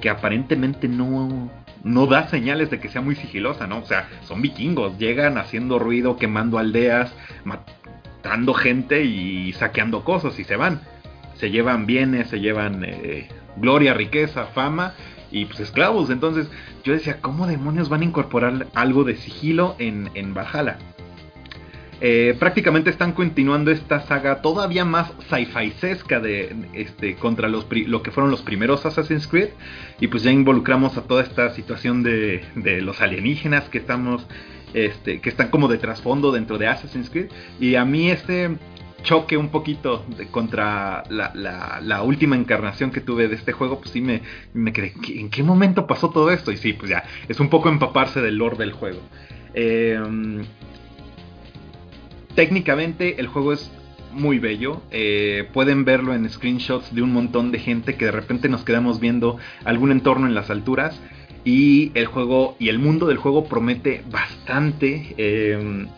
que 0.00 0.10
aparentemente 0.10 0.88
no, 0.88 1.50
no 1.82 2.06
da 2.06 2.28
señales 2.28 2.70
de 2.70 2.78
que 2.78 2.88
sea 2.88 3.00
muy 3.00 3.16
sigilosa, 3.16 3.66
¿no? 3.66 3.78
O 3.78 3.84
sea, 3.84 4.08
son 4.22 4.42
vikingos, 4.42 4.98
llegan 4.98 5.38
haciendo 5.38 5.78
ruido, 5.78 6.16
quemando 6.16 6.58
aldeas, 6.58 7.12
matando 7.44 8.54
gente 8.54 9.02
y 9.04 9.52
saqueando 9.54 10.04
cosas 10.04 10.38
y 10.38 10.44
se 10.44 10.56
van. 10.56 10.80
Se 11.34 11.50
llevan 11.50 11.86
bienes, 11.86 12.28
se 12.28 12.40
llevan 12.40 12.84
eh, 12.84 13.28
gloria, 13.60 13.94
riqueza, 13.94 14.46
fama 14.46 14.94
y 15.30 15.44
pues 15.44 15.60
esclavos. 15.60 16.10
Entonces 16.10 16.48
yo 16.84 16.92
decía, 16.92 17.20
¿cómo 17.20 17.46
demonios 17.46 17.88
van 17.88 18.02
a 18.02 18.04
incorporar 18.04 18.66
algo 18.74 19.04
de 19.04 19.16
sigilo 19.16 19.76
en, 19.78 20.10
en 20.14 20.34
Valhalla? 20.34 20.78
Eh, 22.00 22.36
prácticamente 22.38 22.90
están 22.90 23.10
continuando 23.10 23.72
esta 23.72 24.00
saga 24.06 24.40
todavía 24.40 24.84
más 24.84 25.10
sci-fi-sesca 25.28 26.20
de 26.20 26.54
este 26.72 27.16
contra 27.16 27.48
los 27.48 27.66
lo 27.86 28.04
que 28.04 28.12
fueron 28.12 28.30
los 28.30 28.40
primeros 28.42 28.86
Assassin's 28.86 29.26
Creed 29.26 29.48
y 29.98 30.06
pues 30.06 30.22
ya 30.22 30.30
involucramos 30.30 30.96
a 30.96 31.02
toda 31.02 31.24
esta 31.24 31.52
situación 31.54 32.04
de, 32.04 32.44
de 32.54 32.82
los 32.82 33.00
alienígenas 33.00 33.68
que 33.68 33.78
estamos 33.78 34.24
este, 34.74 35.20
que 35.20 35.28
están 35.28 35.48
como 35.48 35.66
de 35.66 35.78
trasfondo 35.78 36.30
dentro 36.30 36.56
de 36.56 36.68
Assassin's 36.68 37.10
Creed 37.10 37.30
y 37.58 37.74
a 37.74 37.84
mí 37.84 38.12
este 38.12 38.50
choque 39.02 39.36
un 39.36 39.48
poquito 39.48 40.04
contra 40.30 41.02
la, 41.08 42.02
última 42.02 42.36
encarnación 42.36 42.90
que 42.90 43.00
tuve 43.00 43.28
de 43.28 43.36
este 43.36 43.52
juego, 43.52 43.78
pues 43.80 43.90
sí 43.90 44.00
me, 44.00 44.22
me 44.54 44.72
quedé, 44.72 44.92
¿en 45.08 45.30
qué 45.30 45.42
momento 45.42 45.86
pasó 45.86 46.10
todo 46.10 46.30
esto? 46.30 46.52
Y 46.52 46.56
sí, 46.56 46.72
pues 46.72 46.90
ya, 46.90 47.04
es 47.28 47.40
un 47.40 47.48
poco 47.48 47.68
empaparse 47.68 48.20
del 48.20 48.36
lore 48.36 48.56
del 48.56 48.72
juego. 48.72 49.00
Em, 49.54 50.44
técnicamente 52.34 53.20
el 53.20 53.26
juego 53.28 53.52
es 53.52 53.70
muy 54.12 54.38
bello. 54.38 54.82
Eh, 54.90 55.48
pueden 55.52 55.84
verlo 55.84 56.14
en 56.14 56.28
screenshots 56.28 56.94
de 56.94 57.02
un 57.02 57.12
montón 57.12 57.50
de 57.50 57.58
gente 57.58 57.96
que 57.96 58.06
de 58.06 58.12
repente 58.12 58.48
nos 58.48 58.64
quedamos 58.64 59.00
viendo 59.00 59.38
algún 59.64 59.92
entorno 59.92 60.26
en 60.26 60.34
las 60.34 60.50
alturas. 60.50 61.00
Y 61.44 61.92
el 61.94 62.06
juego 62.06 62.56
y 62.58 62.68
el 62.68 62.78
mundo 62.78 63.06
del 63.06 63.16
juego 63.16 63.44
promete 63.44 64.02
bastante. 64.10 65.14
Em, 65.16 65.88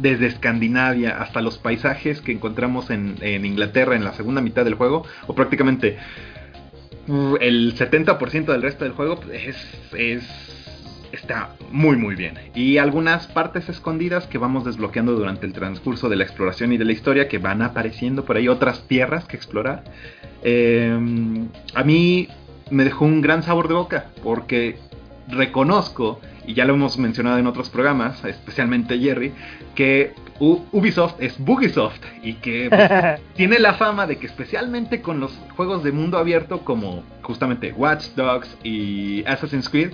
desde 0.00 0.26
Escandinavia 0.26 1.20
hasta 1.20 1.42
los 1.42 1.58
paisajes 1.58 2.20
que 2.20 2.32
encontramos 2.32 2.90
en, 2.90 3.16
Inglaterra 3.44 3.96
en 3.96 4.04
la 4.04 4.12
segunda 4.12 4.40
mitad 4.40 4.64
del 4.64 4.74
juego, 4.74 5.04
o 5.26 5.34
prácticamente 5.34 5.98
el 7.40 7.74
70% 7.76 8.46
del 8.46 8.62
resto 8.62 8.84
del 8.84 8.92
juego 8.92 9.20
es, 9.32 9.56
es, 9.92 10.24
está 11.12 11.56
muy 11.70 11.96
muy 11.96 12.14
bien. 12.14 12.38
Y 12.54 12.78
algunas 12.78 13.26
partes 13.26 13.68
escondidas 13.68 14.26
que 14.26 14.38
vamos 14.38 14.64
desbloqueando 14.64 15.12
durante 15.12 15.46
el 15.46 15.52
transcurso 15.52 16.08
de 16.08 16.16
la 16.16 16.24
exploración 16.24 16.72
y 16.72 16.78
de 16.78 16.84
la 16.84 16.92
historia 16.92 17.28
que 17.28 17.38
van 17.38 17.62
apareciendo 17.62 18.24
por 18.24 18.36
ahí 18.36 18.48
otras 18.48 18.86
tierras 18.86 19.24
que 19.24 19.36
explorar. 19.36 19.84
Em, 20.42 21.48
a 21.74 21.84
mí 21.84 22.28
me 22.70 22.84
dejó 22.84 23.04
un 23.04 23.20
gran 23.20 23.42
sabor 23.42 23.68
de 23.68 23.74
boca 23.74 24.06
porque 24.22 24.78
reconozco 25.30 26.20
y 26.46 26.54
ya 26.54 26.64
lo 26.64 26.74
hemos 26.74 26.98
mencionado 26.98 27.38
en 27.38 27.46
otros 27.46 27.70
programas, 27.70 28.24
especialmente 28.24 28.98
Jerry, 28.98 29.32
que 29.74 30.14
Ubisoft 30.40 31.16
es 31.20 31.38
Bugisoft 31.38 32.00
y 32.22 32.34
que 32.34 32.68
pues, 32.70 33.20
tiene 33.34 33.58
la 33.58 33.74
fama 33.74 34.06
de 34.06 34.16
que 34.16 34.26
especialmente 34.26 35.02
con 35.02 35.20
los 35.20 35.32
juegos 35.56 35.84
de 35.84 35.92
mundo 35.92 36.18
abierto 36.18 36.64
como 36.64 37.04
justamente 37.22 37.72
Watch 37.72 38.06
Dogs 38.16 38.56
y 38.64 39.22
Assassin's 39.26 39.68
Creed, 39.68 39.92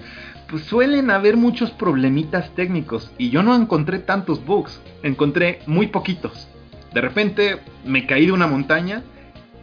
pues 0.49 0.62
suelen 0.62 1.11
haber 1.11 1.37
muchos 1.37 1.70
problemitas 1.72 2.55
técnicos 2.55 3.11
y 3.18 3.30
yo 3.30 3.43
no 3.43 3.55
encontré 3.55 3.99
tantos 3.99 4.45
bugs, 4.45 4.80
encontré 5.03 5.61
muy 5.66 5.89
poquitos. 5.89 6.49
De 6.95 7.01
repente 7.01 7.59
me 7.84 8.07
caí 8.07 8.26
de 8.26 8.32
una 8.32 8.47
montaña 8.47 9.03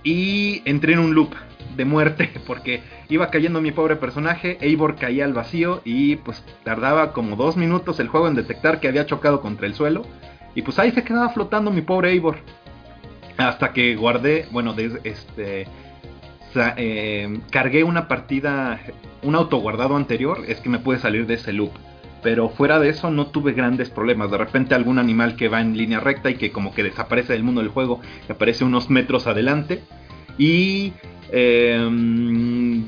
y 0.03 0.61
entré 0.65 0.93
en 0.93 0.99
un 0.99 1.15
loop 1.15 1.33
de 1.75 1.85
muerte 1.85 2.29
porque 2.45 2.81
iba 3.13 3.29
cayendo 3.29 3.61
mi 3.61 3.71
pobre 3.71 3.95
personaje, 3.95 4.57
Eivor 4.59 4.95
caía 4.95 5.25
al 5.25 5.33
vacío 5.33 5.81
y 5.85 6.15
pues 6.15 6.43
tardaba 6.63 7.13
como 7.13 7.35
dos 7.35 7.57
minutos 7.57 7.99
el 7.99 8.07
juego 8.07 8.27
en 8.27 8.33
detectar 8.33 8.79
que 8.79 8.87
había 8.87 9.05
chocado 9.05 9.39
contra 9.39 9.67
el 9.67 9.75
suelo 9.75 10.03
y 10.55 10.63
pues 10.63 10.79
ahí 10.79 10.91
se 10.91 11.03
quedaba 11.03 11.29
flotando 11.29 11.69
mi 11.69 11.81
pobre 11.81 12.09
Eivor 12.09 12.37
hasta 13.37 13.71
que 13.71 13.95
guardé, 13.95 14.47
bueno, 14.51 14.75
este 15.03 15.67
eh, 16.77 17.39
cargué 17.51 17.83
una 17.83 18.07
partida, 18.07 18.79
un 19.21 19.35
autoguardado 19.35 19.95
anterior, 19.95 20.39
es 20.47 20.59
que 20.59 20.69
me 20.69 20.79
pude 20.79 20.97
salir 20.97 21.27
de 21.27 21.35
ese 21.35 21.53
loop. 21.53 21.71
Pero 22.21 22.49
fuera 22.49 22.79
de 22.79 22.89
eso 22.89 23.11
no 23.11 23.27
tuve 23.27 23.51
grandes 23.51 23.89
problemas. 23.89 24.31
De 24.31 24.37
repente 24.37 24.75
algún 24.75 24.97
animal 24.97 25.35
que 25.35 25.49
va 25.49 25.59
en 25.59 25.75
línea 25.75 25.99
recta 25.99 26.29
y 26.29 26.35
que 26.35 26.51
como 26.51 26.73
que 26.73 26.83
desaparece 26.83 27.33
del 27.33 27.43
mundo 27.43 27.59
del 27.59 27.69
juego, 27.69 27.99
que 28.25 28.33
aparece 28.33 28.63
unos 28.63 28.89
metros 28.89 29.27
adelante. 29.27 29.83
Y 30.37 30.93
Em, 31.35 32.83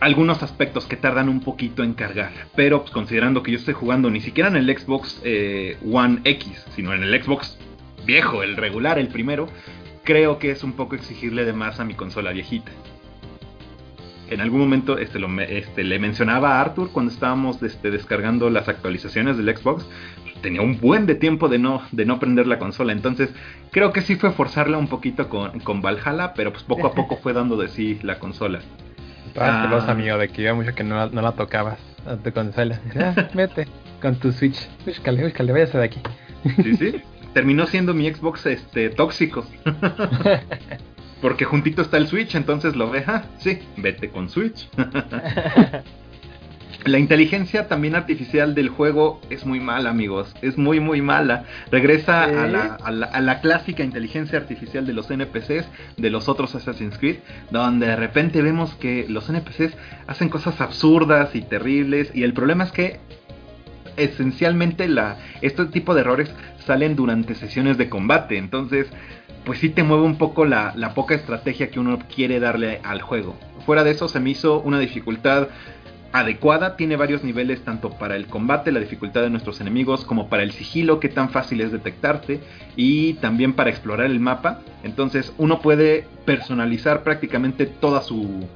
algunos 0.00 0.42
aspectos 0.42 0.86
que 0.86 0.96
tardan 0.96 1.28
un 1.28 1.40
poquito 1.40 1.82
en 1.82 1.94
cargar. 1.94 2.32
Pero 2.54 2.80
pues, 2.80 2.90
considerando 2.92 3.42
que 3.42 3.52
yo 3.52 3.58
estoy 3.58 3.74
jugando 3.74 4.10
ni 4.10 4.20
siquiera 4.20 4.48
en 4.48 4.56
el 4.56 4.78
Xbox 4.78 5.20
eh, 5.24 5.76
One 5.90 6.20
X, 6.24 6.64
sino 6.74 6.92
en 6.94 7.02
el 7.02 7.22
Xbox 7.22 7.58
viejo, 8.04 8.42
el 8.42 8.56
regular, 8.56 8.98
el 8.98 9.08
primero, 9.08 9.48
creo 10.04 10.38
que 10.38 10.50
es 10.50 10.62
un 10.62 10.72
poco 10.72 10.94
exigirle 10.94 11.44
de 11.44 11.52
más 11.52 11.80
a 11.80 11.84
mi 11.84 11.94
consola 11.94 12.32
viejita. 12.32 12.70
En 14.28 14.40
algún 14.40 14.58
momento 14.58 14.98
este, 14.98 15.20
lo, 15.20 15.28
este, 15.40 15.84
le 15.84 15.98
mencionaba 16.00 16.56
a 16.56 16.60
Arthur 16.60 16.90
cuando 16.90 17.12
estábamos 17.12 17.62
este, 17.62 17.92
descargando 17.92 18.50
las 18.50 18.68
actualizaciones 18.68 19.36
del 19.36 19.56
Xbox 19.56 19.86
tenía 20.40 20.62
un 20.62 20.78
buen 20.80 21.06
de 21.06 21.14
tiempo 21.14 21.48
de 21.48 21.58
no, 21.58 21.82
de 21.92 22.04
no 22.04 22.18
prender 22.18 22.46
la 22.46 22.58
consola. 22.58 22.92
Entonces, 22.92 23.30
creo 23.70 23.92
que 23.92 24.02
sí 24.02 24.16
fue 24.16 24.30
forzarla 24.30 24.78
un 24.78 24.88
poquito 24.88 25.28
con, 25.28 25.60
con 25.60 25.82
Valhalla, 25.82 26.34
pero 26.34 26.52
pues 26.52 26.62
poco 26.62 26.86
a 26.86 26.92
poco 26.92 27.16
fue 27.22 27.32
dando 27.32 27.56
de 27.56 27.68
sí 27.68 27.98
la 28.02 28.18
consola. 28.18 28.60
Estabas 29.36 29.54
ah. 29.54 29.62
celoso, 29.68 29.90
amigo, 29.90 30.16
de 30.16 30.28
que 30.28 30.40
iba 30.40 30.54
mucho 30.54 30.74
que 30.74 30.82
no, 30.82 31.10
no 31.10 31.20
la 31.20 31.32
tocabas 31.32 31.78
a 32.06 32.16
tu 32.16 32.32
consola. 32.32 32.80
Ah, 32.98 33.28
vete 33.34 33.68
con 34.00 34.16
tu 34.16 34.32
Switch. 34.32 34.66
Búscale, 34.86 35.24
búscale, 35.24 35.52
váyase 35.52 35.76
de 35.76 35.84
aquí. 35.84 36.00
Sí, 36.62 36.74
sí. 36.76 37.02
Terminó 37.34 37.66
siendo 37.66 37.92
mi 37.92 38.10
Xbox 38.10 38.46
este 38.46 38.88
tóxico. 38.88 39.44
Porque 41.20 41.44
juntito 41.44 41.82
está 41.82 41.98
el 41.98 42.06
Switch, 42.06 42.34
entonces 42.34 42.76
lo 42.76 42.90
ve, 42.90 43.04
ah, 43.06 43.24
sí, 43.36 43.58
vete 43.76 44.08
con 44.08 44.30
Switch. 44.30 44.70
La 46.84 46.98
inteligencia 46.98 47.68
también 47.68 47.94
artificial 47.94 48.54
del 48.54 48.68
juego 48.68 49.20
es 49.30 49.44
muy 49.44 49.60
mala, 49.60 49.90
amigos. 49.90 50.34
Es 50.42 50.56
muy, 50.58 50.80
muy 50.80 51.00
mala. 51.02 51.44
Regresa 51.70 52.24
a, 52.24 52.46
la, 52.46 52.74
a, 52.74 53.20
la, 53.20 53.40
clásica 53.40 53.82
inteligencia 53.82 54.38
artificial 54.38 54.86
de 54.86 54.92
los 54.92 55.10
NPCs, 55.10 55.66
de 55.96 56.10
los 56.10 56.28
otros 56.28 56.54
Assassin's 56.54 56.98
Creed, 56.98 57.16
donde 57.50 57.86
de 57.86 57.96
repente 57.96 58.42
vemos 58.42 58.74
que 58.74 59.06
los 59.08 59.28
NPCs 59.28 59.74
hacen 60.06 60.28
cosas 60.28 60.60
absurdas 60.60 61.34
y 61.34 61.42
terribles. 61.42 62.10
Y 62.14 62.22
el 62.22 62.32
problema 62.32 62.64
es 62.64 62.72
que 62.72 63.00
esencialmente 63.96 64.88
la, 64.88 65.16
este 65.40 65.66
tipo 65.66 65.94
de 65.94 66.02
errores 66.02 66.30
salen 66.66 66.96
durante 66.96 67.34
sesiones 67.34 67.78
de 67.78 67.88
combate. 67.88 68.38
Entonces, 68.38 68.88
pues 69.44 69.60
sí 69.60 69.70
te 69.70 69.82
mueve 69.82 70.04
un 70.04 70.18
poco 70.18 70.44
la, 70.44 70.72
la 70.76 70.94
poca 70.94 71.14
estrategia 71.14 71.70
que 71.70 71.80
uno 71.80 71.98
quiere 72.14 72.40
darle 72.40 72.80
al 72.82 73.00
juego. 73.00 73.36
Fuera 73.64 73.84
de 73.84 73.92
eso, 73.92 74.08
se 74.08 74.20
me 74.20 74.30
hizo 74.30 74.60
una 74.60 74.78
dificultad 74.78 75.48
adecuada, 76.18 76.76
tiene 76.76 76.96
varios 76.96 77.22
niveles 77.22 77.62
tanto 77.62 77.90
para 77.90 78.16
el 78.16 78.26
combate, 78.26 78.72
la 78.72 78.80
dificultad 78.80 79.22
de 79.22 79.30
nuestros 79.30 79.60
enemigos, 79.60 80.04
como 80.04 80.28
para 80.28 80.42
el 80.42 80.52
sigilo, 80.52 81.00
qué 81.00 81.08
tan 81.08 81.30
fácil 81.30 81.60
es 81.60 81.72
detectarte, 81.72 82.40
y 82.74 83.14
también 83.14 83.52
para 83.52 83.70
explorar 83.70 84.06
el 84.06 84.20
mapa. 84.20 84.60
Entonces 84.82 85.32
uno 85.38 85.60
puede 85.60 86.06
personalizar 86.24 87.02
prácticamente 87.02 87.66
toda 87.66 88.02
su, 88.02 88.46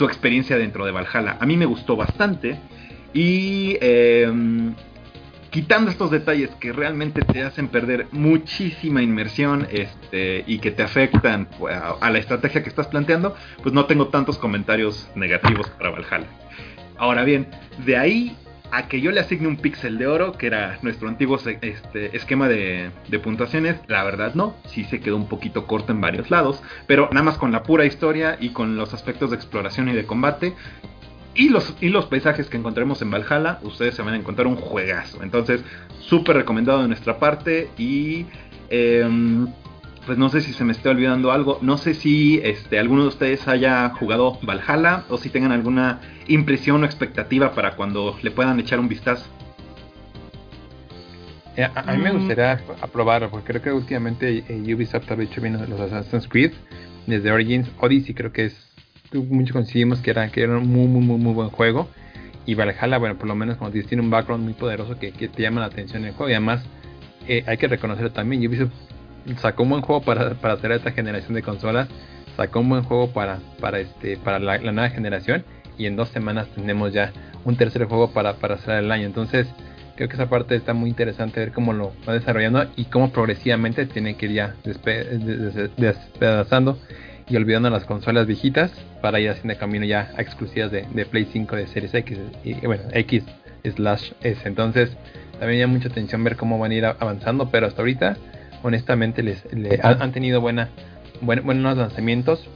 experiencia 0.00 0.56
dentro 0.56 0.84
de 0.84 0.92
Valhalla. 0.92 1.36
A 1.40 1.46
mí 1.46 1.56
me 1.56 1.66
gustó 1.66 1.96
bastante 1.96 2.58
y... 3.12 3.76
Em, 3.80 4.74
quitando 5.50 5.90
estos 5.90 6.10
detalles 6.10 6.50
que 6.60 6.72
realmente 6.72 7.22
te 7.22 7.42
hacen 7.42 7.68
perder 7.68 8.06
muchísima 8.12 9.02
inmersión 9.02 9.66
este, 9.70 10.44
y 10.46 10.58
que 10.58 10.70
te 10.70 10.82
afectan 10.82 11.48
pues, 11.58 11.74
a, 11.76 12.10
la 12.10 12.18
estrategia 12.18 12.62
que 12.62 12.68
estás 12.68 12.88
planteando, 12.88 13.34
pues 13.62 13.74
no 13.74 13.86
tengo 13.86 14.08
tantos 14.08 14.38
comentarios 14.38 15.08
negativos 15.14 15.68
para 15.70 15.90
Valhalla. 15.90 16.28
Ahora 16.98 17.24
bien, 17.24 17.48
de 17.84 17.96
ahí 17.96 18.36
a 18.70 18.88
que 18.88 19.00
yo 19.00 19.10
le 19.10 19.20
asigne 19.20 19.48
un 19.48 19.56
píxel 19.56 19.98
de 19.98 20.06
oro, 20.06 20.32
que 20.32 20.46
era 20.46 20.78
nuestro 20.82 21.08
antiguo 21.08 21.36
este, 21.36 22.16
esquema 22.16 22.48
de, 22.48 22.90
puntuaciones, 23.22 23.76
la 23.86 24.04
verdad 24.04 24.34
no, 24.34 24.54
sí 24.66 24.84
se 24.84 25.00
quedó 25.00 25.16
un 25.16 25.28
poquito 25.28 25.66
corto 25.66 25.92
en 25.92 26.00
varios 26.00 26.30
lados, 26.30 26.62
pero 26.86 27.08
nada 27.10 27.22
más 27.22 27.38
con 27.38 27.50
la 27.52 27.62
pura 27.62 27.86
historia 27.86 28.36
y 28.40 28.50
con 28.50 28.76
los 28.76 28.92
aspectos 28.94 29.30
de 29.30 29.36
exploración 29.36 29.88
y 29.88 29.92
de 29.92 30.04
combate. 30.04 30.54
Y 31.34 31.50
los, 31.50 31.76
y 31.80 31.88
los 31.88 32.06
paisajes 32.06 32.48
que 32.48 32.56
encontremos 32.56 33.00
en 33.00 33.12
Valhalla, 33.12 33.60
ustedes 33.62 33.94
se 33.94 34.02
van 34.02 34.14
a 34.14 34.16
encontrar 34.16 34.48
un 34.48 34.56
juegazo. 34.56 35.22
Entonces, 35.22 35.62
súper 36.00 36.36
recomendado 36.36 36.82
de 36.82 36.88
nuestra 36.88 37.18
parte. 37.20 37.70
Y 37.78 38.26
em, 38.70 39.46
pues 40.08 40.16
no 40.16 40.30
sé 40.30 40.40
si 40.40 40.54
se 40.54 40.64
me 40.64 40.72
está 40.72 40.88
olvidando 40.88 41.32
algo. 41.32 41.58
No 41.60 41.76
sé 41.76 41.92
si 41.92 42.40
este, 42.42 42.78
alguno 42.78 43.02
de 43.02 43.08
ustedes 43.08 43.46
haya 43.46 43.90
jugado 43.90 44.38
Valhalla 44.40 45.04
o 45.10 45.18
si 45.18 45.28
tengan 45.28 45.52
alguna 45.52 46.00
impresión 46.28 46.82
o 46.82 46.86
expectativa 46.86 47.52
para 47.52 47.76
cuando 47.76 48.16
le 48.22 48.30
puedan 48.30 48.58
echar 48.58 48.80
un 48.80 48.88
vistazo. 48.88 49.26
Eh, 51.56 51.68
a, 51.74 51.92
mí 51.92 52.02
me 52.02 52.10
mm. 52.10 52.16
gustaría 52.20 52.52
aprobarlo 52.80 53.28
porque 53.28 53.48
creo 53.48 53.62
que 53.62 53.70
últimamente 53.70 54.44
eh, 54.48 54.74
Ubisoft 54.74 55.10
ha 55.10 55.22
hecho 55.22 55.42
bien 55.42 55.60
los 55.68 55.78
Assassin's 55.78 56.26
Creed 56.26 56.52
desde 57.06 57.30
Origins. 57.30 57.70
Odyssey 57.78 58.14
creo 58.14 58.32
que 58.32 58.46
es, 58.46 58.72
muchos 59.12 59.52
coincidimos 59.52 60.00
que 60.00 60.12
era, 60.12 60.30
que 60.30 60.42
era 60.42 60.56
un 60.56 60.72
muy, 60.72 60.86
muy, 60.86 61.02
muy, 61.02 61.18
muy 61.18 61.34
buen 61.34 61.50
juego. 61.50 61.86
Y 62.46 62.54
Valhalla, 62.54 62.96
bueno, 62.96 63.18
por 63.18 63.28
lo 63.28 63.34
menos 63.34 63.58
como 63.58 63.70
dices, 63.70 63.88
tiene 63.88 64.02
un 64.02 64.08
background 64.08 64.42
muy 64.42 64.54
poderoso 64.54 64.98
que, 64.98 65.12
te 65.12 65.42
llama 65.42 65.60
la 65.60 65.66
atención 65.66 66.04
en 66.04 66.08
el 66.08 66.14
juego. 66.14 66.30
Y 66.30 66.32
además, 66.32 66.64
eh, 67.26 67.44
hay 67.46 67.58
que 67.58 67.68
reconocerlo 67.68 68.10
también, 68.10 68.46
Ubisoft 68.48 68.72
sacó 69.36 69.62
un 69.62 69.70
buen 69.70 69.82
juego 69.82 70.02
para, 70.02 70.34
para 70.34 70.54
hacer 70.54 70.72
esta 70.72 70.92
generación 70.92 71.34
de 71.34 71.42
consolas, 71.42 71.88
sacó 72.36 72.60
un 72.60 72.68
buen 72.68 72.82
juego 72.82 73.10
para, 73.12 73.38
para, 73.60 73.80
este, 73.80 74.16
para 74.16 74.38
la, 74.38 74.58
nueva 74.58 74.90
generación 74.90 75.44
y 75.76 75.86
en 75.86 75.96
dos 75.96 76.08
semanas 76.08 76.48
tenemos 76.54 76.92
ya 76.92 77.12
un 77.44 77.56
tercer 77.56 77.84
juego 77.84 78.12
para, 78.12 78.34
para 78.34 78.58
cerrar 78.58 78.84
el 78.84 78.92
año. 78.92 79.06
Entonces 79.06 79.48
creo 79.96 80.08
que 80.08 80.14
esa 80.14 80.28
parte 80.28 80.54
está 80.54 80.74
muy 80.74 80.90
interesante 80.90 81.40
ver 81.40 81.52
cómo 81.52 81.72
lo 81.72 81.92
va 82.08 82.12
desarrollando 82.14 82.66
y 82.76 82.84
cómo 82.84 83.10
progresivamente 83.10 83.86
tiene 83.86 84.16
que 84.16 84.26
ir 84.26 84.32
ya 84.32 84.54
despedazando 85.76 86.78
y 87.28 87.36
olvidando 87.36 87.70
las 87.70 87.84
consolas 87.84 88.26
viejitas 88.26 88.72
para 89.02 89.20
ir 89.20 89.30
haciendo 89.30 89.58
camino 89.58 89.84
ya 89.84 90.12
a 90.16 90.22
exclusivas 90.22 90.70
de, 90.70 90.86
de 90.92 91.06
Play 91.06 91.28
5 91.30 91.56
de 91.56 91.66
Series 91.66 91.94
X 91.94 92.18
y 92.44 92.54
bueno 92.64 92.84
X 92.92 93.24
slash 93.64 94.12
S. 94.22 94.40
Entonces 94.48 94.90
también 95.38 95.60
llama 95.60 95.74
mucha 95.74 95.88
atención 95.88 96.24
ver 96.24 96.36
cómo 96.36 96.58
van 96.58 96.70
a 96.70 96.74
ir 96.74 96.84
avanzando, 96.84 97.50
pero 97.50 97.66
hasta 97.66 97.82
ahorita 97.82 98.16
honestamente 98.62 99.22
les, 99.22 99.44
han, 99.82 100.12
tenido 100.12 100.40
buena, 100.40 100.68
buenos 101.20 101.76
lanzamientos. 101.76 102.48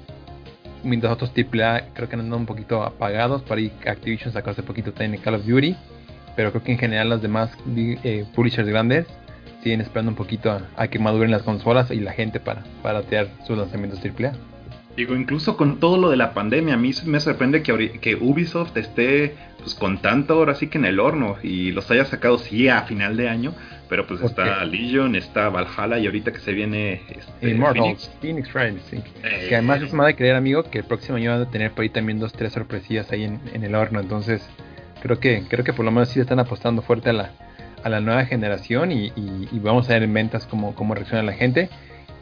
Mientras 0.85 1.13
otros 1.13 1.31
AAA 1.31 1.93
creo 1.95 2.09
que 2.09 2.17
han 2.17 2.21
andado 2.21 2.39
un 2.39 2.47
poquito 2.47 2.83
apagados. 2.83 3.43
Por 3.43 3.59
ahí 3.59 3.73
Activision 3.87 4.33
sacó 4.33 4.51
hace 4.51 4.63
poquito 4.63 4.93
también 4.93 5.23
Call 5.23 5.35
of 5.35 5.47
Duty. 5.47 5.77
Pero 6.35 6.51
creo 6.51 6.63
que 6.65 6.73
en 6.73 6.79
general 6.79 7.11
los 7.11 7.23
demás 7.23 7.51
eh, 7.77 8.25
publishers 8.35 8.69
grandes 8.69 9.07
siguen 9.63 9.81
esperando 9.81 10.11
un 10.11 10.17
poquito 10.17 10.61
a, 10.77 10.89
que 10.89 10.99
maduren 10.99 11.31
las 11.31 11.43
consolas 11.43 11.91
y 11.91 12.01
la 12.01 12.13
gente 12.13 12.41
para, 12.41 12.65
para 12.83 13.03
tener 13.03 13.29
sus 13.47 13.57
lanzamientos 13.57 14.01
AAA. 14.01 14.33
Digo, 14.97 15.15
incluso 15.15 15.57
con 15.57 15.81
todo 15.81 15.97
lo 15.97 16.11
de 16.11 16.17
la 16.17 16.35
pandemia, 16.35 16.75
a 16.75 16.77
mí 16.77 16.91
me 17.07 17.21
sorprende 17.21 17.63
que, 17.63 17.99
que 18.01 18.15
Ubisoft 18.15 18.77
esté 18.77 19.35
pues 19.59 19.75
con 19.75 20.03
tanto 20.03 20.35
ahora 20.35 20.55
sí 20.55 20.67
que 20.67 20.77
en 20.77 20.85
el 20.85 21.01
horno 21.01 21.37
y 21.43 21.71
los 21.71 21.91
haya 21.91 22.05
sacado 22.05 22.39
sí 22.39 22.69
a 22.69 22.83
final 22.83 23.17
de 23.17 23.29
año, 23.29 23.55
pero 23.93 24.07
pues 24.07 24.23
está 24.23 24.65
Legion, 24.65 25.15
está 25.17 25.51
Valhalla 25.51 25.99
y 25.99 26.07
ahorita 26.07 26.33
que 26.33 26.39
se 26.39 26.53
viene 26.53 27.03
este, 27.11 27.51
Immortals, 27.51 28.11
Phoenix, 28.23 28.49
Phoenix 28.49 28.87
sí. 28.89 29.03
Eh, 29.23 29.49
que 29.51 29.55
además 29.55 29.83
es 29.83 29.93
más 29.93 30.07
de 30.07 30.17
creer, 30.17 30.35
amigo, 30.35 30.63
que 30.63 30.79
el 30.79 30.85
próximo 30.85 31.19
año 31.19 31.31
van 31.31 31.43
a 31.43 31.51
tener 31.51 31.73
por 31.73 31.83
ahí 31.83 31.91
también 31.91 32.19
dos, 32.19 32.33
tres 32.33 32.55
sorpresillas 32.55 33.13
ahí 33.13 33.25
en, 33.25 33.41
el 33.53 33.75
horno. 33.75 34.01
Entonces, 34.01 34.49
creo 35.03 35.21
que 35.21 35.45
creo 35.47 35.63
que 35.63 35.75
por 35.75 35.85
lo 35.85 35.91
menos 35.91 36.09
sí 36.09 36.21
están 36.21 36.39
apostando 36.39 36.81
fuerte 36.81 37.11
a 37.11 37.13
la, 37.13 37.33
a 37.85 37.91
la 37.91 38.01
nueva 38.01 38.25
generación 38.25 38.93
y, 38.93 39.13
vamos 39.61 39.91
a 39.91 39.93
ver 39.93 40.05
en 40.05 40.15
ventas 40.15 40.47
cómo, 40.47 40.75
cómo 40.75 40.95
reacciona 40.95 41.23
la 41.23 41.35
gente. 41.35 41.69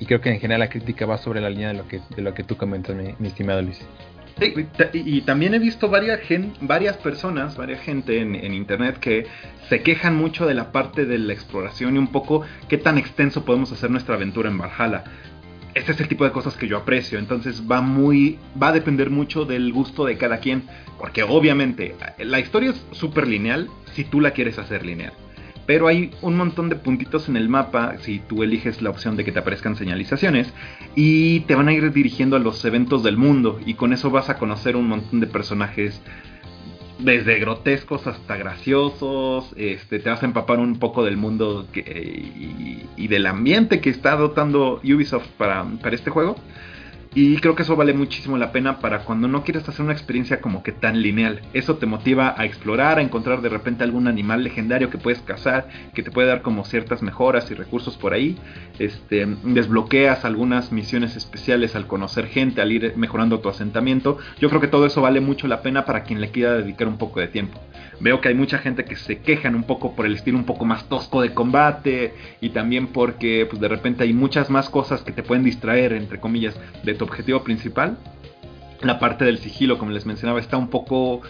Y 0.01 0.07
creo 0.07 0.21
que 0.21 0.31
en 0.31 0.41
general 0.41 0.59
la 0.59 0.71
crítica 0.71 1.07
va 1.07 1.19
sobre 1.19 1.41
la 1.41 1.51
línea 1.51 1.69
de 1.69 1.75
lo 1.75 1.87
que, 1.87 2.01
de 2.17 2.23
lo 2.23 2.35
que 2.35 2.43
tú 2.43 2.57
comentas, 2.57 2.97
mi 2.97 3.29
estimado 3.29 3.63
Luis 3.63 3.81
y, 4.93 5.21
también 5.23 5.55
he 5.55 5.59
visto 5.59 5.89
varias, 5.89 6.21
varias 6.61 6.97
personas, 6.97 7.57
varias 7.57 7.81
gente 7.81 8.21
en, 8.21 8.55
internet 8.55 8.99
que 8.99 9.27
se 9.69 9.83
quejan 9.83 10.17
mucho 10.17 10.47
de 10.47 10.55
la 10.55 10.73
parte 10.73 11.05
de 11.05 11.19
la 11.19 11.33
exploración 11.33 11.97
y 11.97 11.99
un 11.99 12.09
poco 12.09 12.43
qué 12.69 12.79
tan 12.79 12.99
extenso 12.99 13.45
podemos 13.45 13.71
hacer 13.73 13.91
nuestra 13.91 14.15
aventura 14.15 14.49
en 14.49 14.59
Valhalla. 14.59 15.05
Este 15.75 15.93
es 15.93 16.01
el 16.01 16.09
tipo 16.09 16.25
de 16.25 16.33
cosas 16.33 16.57
que 16.57 16.67
yo 16.67 16.79
aprecio, 16.79 17.19
entonces 17.19 17.63
va 17.71 17.81
muy, 17.81 18.39
va 18.61 18.69
a 18.69 18.73
depender 18.73 19.11
mucho 19.11 19.45
del 19.45 19.73
gusto 19.73 20.05
de 20.05 20.17
cada 20.17 20.39
quien, 20.39 20.65
porque 20.99 21.23
obviamente 21.23 21.95
la 22.19 22.41
historia 22.41 22.71
es 22.71 22.85
súper 22.93 23.29
lineal 23.29 23.69
si 23.95 24.05
tú 24.05 24.21
la 24.21 24.33
quieres 24.33 24.59
hacer 24.59 24.85
lineal. 24.85 25.13
Pero 25.67 25.87
hay 25.87 26.11
un 26.23 26.37
montón 26.37 26.69
de 26.69 26.77
puntitos 26.77 27.29
en 27.29 27.37
el 27.37 27.49
mapa 27.49 27.97
si 28.01 28.19
tú 28.19 28.43
eliges 28.43 28.83
la 28.83 28.91
opción 28.91 29.17
de 29.17 29.25
que 29.25 29.33
te 29.33 29.39
aparezcan 29.39 29.77
señalizaciones 29.77 30.53
y 30.95 31.41
te 31.41 31.55
van 31.55 31.69
a 31.69 31.73
ir 31.73 31.93
dirigiendo 31.93 32.37
a 32.37 32.41
los 32.41 32.65
eventos 32.65 33.03
del 33.03 33.17
mundo 33.17 33.61
y 33.65 33.75
con 33.75 33.93
eso 33.93 34.11
vas 34.11 34.31
a 34.31 34.39
conocer 34.39 34.77
un 34.77 34.89
montón 34.89 35.21
de 35.21 35.27
personajes 35.27 36.03
desde 37.05 37.39
grotescos 37.39 38.07
hasta 38.07 38.37
graciosos, 38.37 39.53
este, 39.57 39.99
te 39.99 40.11
vas 40.11 40.23
a 40.23 40.27
empapar 40.27 40.59
un 40.59 40.79
poco 40.79 41.05
del 41.05 41.17
mundo 41.17 41.67
y, 41.75 43.09
del 43.09 43.27
ambiente 43.27 43.81
que 43.81 43.91
está 43.91 44.17
dotando 44.17 44.81
Ubisoft 44.85 45.29
para, 45.39 45.65
para 45.83 45.95
este 45.95 46.11
juego. 46.11 46.37
Y 47.13 47.39
creo 47.39 47.57
que 47.57 47.65
eso 47.65 47.75
vale 47.75 47.93
muchísimo 47.93 48.39
la 48.39 48.53
pena 48.53 48.79
para 48.79 49.01
cuando 49.01 49.27
no 49.27 49.43
quieres 49.43 49.69
hacer 49.69 49.85
una 49.85 49.93
experiencia 49.93 50.41
como 50.41 50.63
que 50.63 50.71
tan 50.71 51.03
lineal. 51.03 51.41
Eso 51.53 51.77
te 51.77 51.87
motiva 51.87 52.35
a 52.39 52.45
explorar, 52.45 52.99
a 52.99 53.03
encontrar 53.03 53.43
de 53.43 53.49
repente 53.49 53.83
algún 53.83 54.07
animal 54.07 54.45
legendario 54.45 54.91
que 54.91 54.99
puedes 54.99 55.21
cazar, 55.21 55.69
que 55.93 56.05
te 56.05 56.13
puede 56.13 56.29
dar 56.29 56.43
como 56.43 56.65
ciertas 56.65 57.03
mejoras 57.03 57.51
y 57.51 57.55
recursos 57.55 57.97
por 57.97 58.13
ahí. 58.13 58.37
Este, 58.79 59.27
desbloqueas 59.43 60.25
algunas 60.25 60.71
misiones 60.71 61.17
especiales 61.17 61.75
al 61.75 61.89
conocer 61.89 62.27
gente, 62.27 62.63
al 62.63 62.71
ir 62.71 62.95
mejorando 62.97 63.41
tu 63.41 63.49
asentamiento. 63.49 64.19
Yo 64.39 64.49
creo 64.49 64.61
que 64.61 64.69
todo 64.69 64.87
eso 64.87 65.03
vale 65.03 65.21
mucho 65.21 65.49
la 65.49 65.63
pena 65.63 65.85
para 65.85 66.05
quien 66.05 66.21
le 66.21 66.31
quiera 66.31 66.53
dedicar 66.55 66.87
un 66.87 66.97
poco 66.97 67.19
de 67.19 67.27
tiempo. 67.27 67.61
Veo 68.01 68.21
que 68.21 68.29
hay 68.29 68.35
mucha 68.35 68.59
gente 68.59 68.85
que 68.85 68.97
se 68.97 69.19
quejan 69.19 69.55
un 69.55 69.65
poco 69.65 69.95
por 69.95 70.07
el 70.07 70.15
estilo 70.15 70.39
un 70.39 70.45
poco 70.45 70.65
más 70.65 70.89
tosco 70.89 71.21
de 71.21 71.35
combate 71.35 72.15
y 72.41 72.51
también 72.51 72.87
porque 72.89 73.47
pues 73.49 73.61
de 73.61 73.69
repente 73.69 74.05
hay 74.05 74.15
muchas 74.15 74.49
más 74.49 74.71
cosas 74.71 75.03
que 75.03 75.13
te 75.13 75.23
pueden 75.23 75.45
distraer 75.45 75.93
entre 75.93 76.19
comillas 76.21 76.59
de 76.83 76.97
objetivo 77.03 77.43
principal. 77.43 77.99
La 78.83 78.99
parte 78.99 79.25
del 79.25 79.39
sigilo, 79.39 79.79
como 79.79 79.91
les 79.91 80.07
mencionaba, 80.07 80.41
está 80.41 80.57
un 80.57 80.69
poco... 80.69 81.21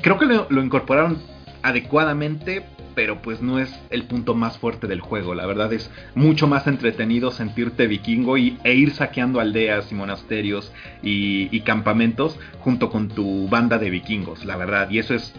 Creo 0.00 0.18
que 0.18 0.26
lo, 0.26 0.62
incorporaron 0.62 1.18
adecuadamente, 1.62 2.64
pero 2.94 3.20
pues 3.20 3.40
no 3.42 3.58
es 3.58 3.74
el 3.90 4.04
punto 4.04 4.34
más 4.34 4.58
fuerte 4.58 4.86
del 4.86 5.00
juego. 5.00 5.34
La 5.34 5.46
verdad 5.46 5.72
es 5.72 5.90
mucho 6.14 6.46
más 6.46 6.66
entretenido 6.66 7.32
sentirte 7.32 7.86
vikingo 7.88 8.36
y, 8.36 8.58
e 8.62 8.74
ir 8.74 8.92
saqueando 8.92 9.40
aldeas 9.40 9.90
y 9.90 9.94
monasterios 9.94 10.72
y, 11.02 11.60
campamentos 11.60 12.38
junto 12.60 12.90
con 12.90 13.08
tu 13.08 13.48
banda 13.48 13.78
de 13.78 13.90
vikingos, 13.90 14.44
la 14.44 14.56
verdad. 14.56 14.88
Y 14.90 14.98
eso 14.98 15.14
es 15.14 15.34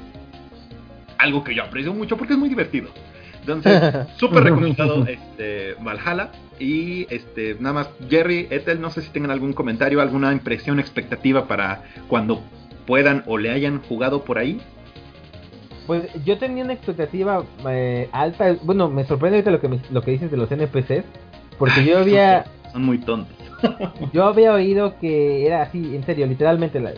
algo 1.20 1.44
que 1.44 1.54
yo 1.54 1.64
aprecio 1.64 1.94
mucho 1.94 2.18
porque 2.18 2.34
es 2.34 2.40
muy 2.40 2.50
divertido. 2.50 2.90
Entonces, 3.42 4.08
súper 4.18 4.44
recomendado 4.46 5.06
este, 5.06 5.76
Valhalla. 5.82 6.32
Y 6.60 7.06
este, 7.14 7.56
nada 7.60 7.74
más, 7.74 7.90
Jerry, 8.10 8.48
Ethel, 8.50 8.82
no 8.82 8.90
sé 8.90 9.02
si 9.02 9.10
tengan 9.12 9.32
algún 9.32 9.54
comentario, 9.54 10.02
alguna 10.02 10.34
impresión, 10.34 10.80
expectativa 10.80 11.48
para 11.48 11.84
cuando 12.08 12.42
puedan 12.86 13.24
o 13.28 13.38
le 13.38 13.52
hayan 13.52 13.82
jugado 13.84 14.24
por 14.26 14.38
ahí. 14.40 14.60
Pues 15.88 16.04
yo 16.26 16.38
tenía 16.38 16.64
una 16.64 16.74
expectativa 16.74 17.44
eh, 17.68 18.10
alta. 18.12 18.56
Bueno, 18.64 18.90
me 18.90 19.06
sorprende 19.06 19.38
ahorita 19.38 19.52
lo 19.52 19.62
que, 19.62 19.68
me- 19.70 19.80
lo 19.92 20.02
que 20.02 20.12
dices 20.12 20.30
de 20.32 20.38
los 20.38 20.52
NPCs. 20.52 21.04
Porque 21.58 21.84
yo 21.86 21.98
había, 22.00 22.46
Son 22.72 22.84
muy 22.84 22.98
tontos. 23.00 23.36
yo 24.14 24.26
había 24.26 24.54
oído 24.54 24.98
que 25.00 25.46
era 25.48 25.64
así, 25.64 25.96
en 25.96 26.04
serio, 26.06 26.28
literalmente. 26.28 26.80
La, 26.80 26.92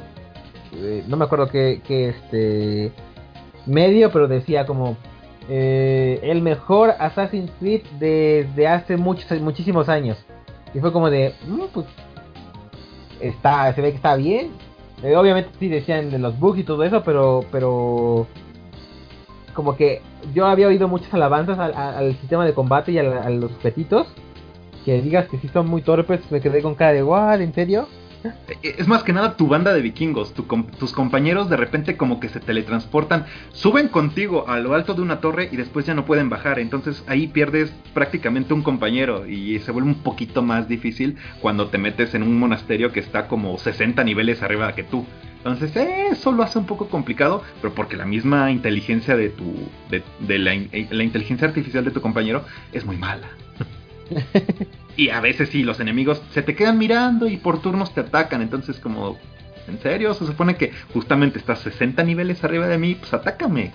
eh, 0.76 1.04
no 1.08 1.18
me 1.18 1.26
acuerdo 1.26 1.48
qué, 1.50 1.82
qué, 1.88 2.10
este 2.10 2.92
medio, 3.66 4.12
pero 4.12 4.28
decía 4.28 4.66
como 4.66 4.97
eh, 5.49 6.20
el 6.24 6.41
mejor 6.41 6.93
Assassin's 6.99 7.51
Creed 7.59 7.82
desde 7.99 8.68
hace 8.68 8.97
muchos, 8.97 9.39
muchísimos 9.41 9.89
años. 9.89 10.18
Y 10.74 10.80
fue 10.80 10.93
como 10.93 11.09
de, 11.09 11.34
"Mm, 11.47 11.64
pues 11.74 11.86
está, 13.20 13.74
se 13.74 13.82
ve 13.82 13.89
que 13.91 13.97
está 13.97 14.16
bien. 14.16 14.51
Eh, 15.03 15.16
obviamente 15.16 15.49
sí 15.59 15.68
decían 15.68 16.12
de 16.12 16.20
los 16.20 16.39
bugs 16.39 16.59
y 16.59 16.64
todo 16.64 16.84
eso, 16.84 17.03
pero, 17.03 17.43
pero 17.51 18.28
como 19.53 19.76
que 19.76 20.01
yo 20.34 20.45
había 20.45 20.68
oído 20.68 20.88
muchas 20.88 21.14
alabanzas 21.14 21.57
al, 21.59 22.16
sistema 22.18 22.45
de 22.45 22.53
combate 22.53 22.91
y 22.91 22.99
a, 22.99 23.24
a 23.24 23.30
los 23.30 23.51
objetitos. 23.51 24.07
Que 24.86 25.01
digas 25.01 25.28
que 25.28 25.38
sí 25.38 25.47
son 25.49 25.68
muy 25.68 25.84
torpes, 25.84 26.22
me 26.32 26.41
quedé 26.41 26.62
con 26.62 26.74
cara 26.76 26.93
de, 26.93 27.03
¿what? 27.03 27.39
¿En 27.39 27.53
serio? 27.53 27.88
Eh, 28.24 28.76
Es 28.78 28.88
más 28.88 29.04
que 29.04 29.14
nada 29.14 29.36
tu 29.36 29.48
banda 29.48 29.74
de 29.74 29.82
vikingos, 29.82 30.34
tu 30.34 30.44
tus 30.80 30.92
compañeros 30.92 31.50
de 31.50 31.58
repente 31.58 31.98
como 31.98 32.20
que 32.20 32.30
se 32.30 32.40
teletransportan, 32.40 33.26
suben 33.52 33.88
contigo 33.88 34.48
a 34.48 34.60
lo 34.60 34.74
alto 34.74 34.94
de 34.94 35.02
una 35.02 35.20
torre 35.22 35.50
y 35.52 35.58
después 35.58 35.86
ya 35.86 35.94
no 35.94 36.06
pueden 36.06 36.30
bajar, 36.30 36.60
entonces 36.60 37.04
ahí 37.08 37.28
pierdes 37.28 37.72
prácticamente 37.94 38.54
un 38.54 38.62
compañero 38.62 39.28
y 39.28 39.60
se 39.60 39.72
vuelve 39.72 39.90
un 39.90 40.04
poquito 40.04 40.42
más 40.42 40.68
difícil 40.68 41.18
cuando 41.42 41.68
te 41.68 41.78
metes 41.78 42.14
en 42.14 42.24
un 42.24 42.38
monasterio 42.38 42.92
que 42.92 43.00
está 43.00 43.28
como 43.28 43.58
60 43.58 44.04
niveles 44.04 44.42
arriba 44.44 44.74
que 44.76 44.84
tú. 44.84 45.06
Entonces 45.38 45.76
eso 45.76 46.32
lo 46.32 46.44
hace 46.44 46.60
un 46.60 46.68
poco 46.68 46.88
complicado, 46.88 47.42
pero 47.62 47.74
porque 47.74 47.98
la 47.98 48.06
misma 48.06 48.52
inteligencia 48.52 49.18
de 49.18 49.30
tu 49.30 49.72
de, 49.90 50.04
eh, 50.30 50.88
la 50.92 51.04
inteligencia 51.04 51.48
artificial 51.48 51.84
de 51.84 51.92
tu 51.92 52.02
compañero 52.02 52.46
es 52.72 52.86
muy 52.86 52.98
mala. 52.98 53.30
Y 54.96 55.10
a 55.10 55.22
veces 55.22 55.50
sí, 55.50 55.64
los 55.64 55.80
enemigos 55.80 56.22
se 56.32 56.42
te 56.42 56.56
quedan 56.56 56.78
mirando 56.78 57.28
y 57.28 57.38
por 57.38 57.62
turnos 57.62 57.94
te 57.94 58.02
atacan. 58.02 58.42
Entonces, 58.42 58.80
como, 58.80 59.18
¿en 59.68 59.80
serio? 59.80 60.14
Se 60.14 60.26
supone 60.26 60.56
que 60.56 60.72
justamente 60.94 61.39
estás 61.39 61.60
60 61.60 62.04
niveles 62.04 62.44
arriba 62.44 62.68
de 62.68 62.78
mí, 62.78 62.96
pues 62.96 63.14
atácame. 63.14 63.72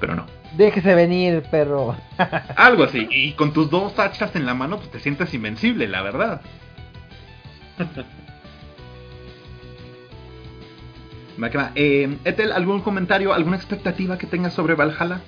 Pero 0.00 0.14
no. 0.14 0.26
Déjese 0.56 0.94
venir, 0.94 1.42
perro. 1.50 1.96
Algo 2.56 2.84
así. 2.84 3.06
Y 3.10 3.32
con 3.32 3.52
tus 3.52 3.70
dos 3.70 3.98
hachas 3.98 4.34
en 4.36 4.46
la 4.46 4.54
mano, 4.54 4.78
pues 4.78 4.90
te 4.90 5.00
sientes 5.00 5.32
invencible, 5.34 5.88
la 5.88 6.02
verdad. 6.02 6.40
Eh, 11.74 12.16
Ethel, 12.24 12.50
¿algún 12.52 12.80
comentario, 12.80 13.34
alguna 13.34 13.56
expectativa 13.56 14.16
que 14.16 14.26
tengas 14.26 14.54
sobre 14.54 14.74
Valhalla? 14.74 15.20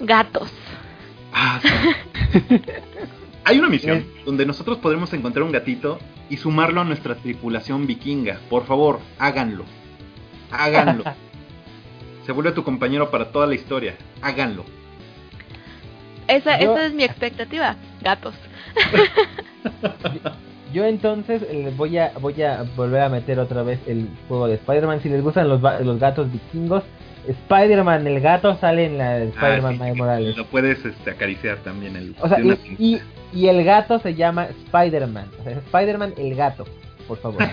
Gatos. 0.00 0.50
Ah, 1.32 1.60
sí. 1.62 2.60
Hay 3.48 3.58
una 3.58 3.70
misión 3.70 4.04
donde 4.26 4.44
nosotros 4.44 4.76
podremos 4.76 5.10
encontrar 5.14 5.42
un 5.42 5.52
gatito 5.52 5.98
y 6.28 6.36
sumarlo 6.36 6.82
a 6.82 6.84
nuestra 6.84 7.14
tripulación 7.14 7.86
vikinga. 7.86 8.40
Por 8.50 8.66
favor, 8.66 9.00
háganlo. 9.18 9.64
Háganlo. 10.50 11.02
Se 12.26 12.32
vuelve 12.32 12.52
tu 12.52 12.62
compañero 12.62 13.10
para 13.10 13.32
toda 13.32 13.46
la 13.46 13.54
historia. 13.54 13.96
Háganlo. 14.20 14.66
Esa, 16.26 16.60
Yo- 16.60 16.74
esa 16.74 16.84
es 16.86 16.92
mi 16.92 17.04
expectativa. 17.04 17.76
Gatos. 18.02 18.34
Yo 20.74 20.84
entonces 20.84 21.42
eh, 21.48 21.72
voy 21.74 21.96
a 21.96 22.12
voy 22.20 22.42
a 22.42 22.64
volver 22.76 23.00
a 23.00 23.08
meter 23.08 23.38
otra 23.38 23.62
vez 23.62 23.80
el 23.86 24.10
juego 24.28 24.46
de 24.46 24.56
Spider-Man. 24.56 25.00
Si 25.00 25.08
les 25.08 25.22
gustan 25.22 25.48
los, 25.48 25.62
los 25.62 25.98
gatos 25.98 26.30
vikingos, 26.30 26.84
Spider-Man 27.26 28.06
el 28.06 28.20
gato 28.20 28.56
sale 28.56 28.86
en 28.86 28.98
la 28.98 29.18
de 29.18 29.28
Spider-Man 29.28 29.64
Ah, 29.64 29.72
sí, 29.72 29.78
Miles 29.78 29.92
sí, 29.94 29.98
Morales. 29.98 30.36
Lo 30.36 30.46
puedes 30.46 30.84
este, 30.84 31.10
acariciar 31.10 31.58
también. 31.58 31.96
El, 31.96 32.14
O 32.20 32.28
sea, 32.28 32.40
y, 32.40 32.76
y, 32.78 33.00
y 33.32 33.48
el 33.48 33.64
gato 33.64 33.98
se 33.98 34.14
llama 34.14 34.46
Spider-Man. 34.46 35.28
O 35.40 35.44
sea, 35.44 35.52
es 35.52 35.58
Spider-Man 35.58 36.14
el 36.16 36.34
gato, 36.34 36.64
por 37.06 37.18
favor. 37.18 37.42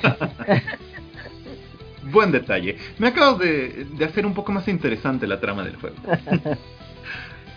Buen 2.03 2.31
detalle. 2.31 2.77
Me 2.99 3.07
acabas 3.07 3.39
de, 3.39 3.87
de 3.97 4.05
hacer 4.05 4.25
un 4.25 4.33
poco 4.33 4.51
más 4.51 4.67
interesante 4.67 5.25
la 5.27 5.39
trama 5.39 5.63
del 5.63 5.75
juego. 5.77 5.95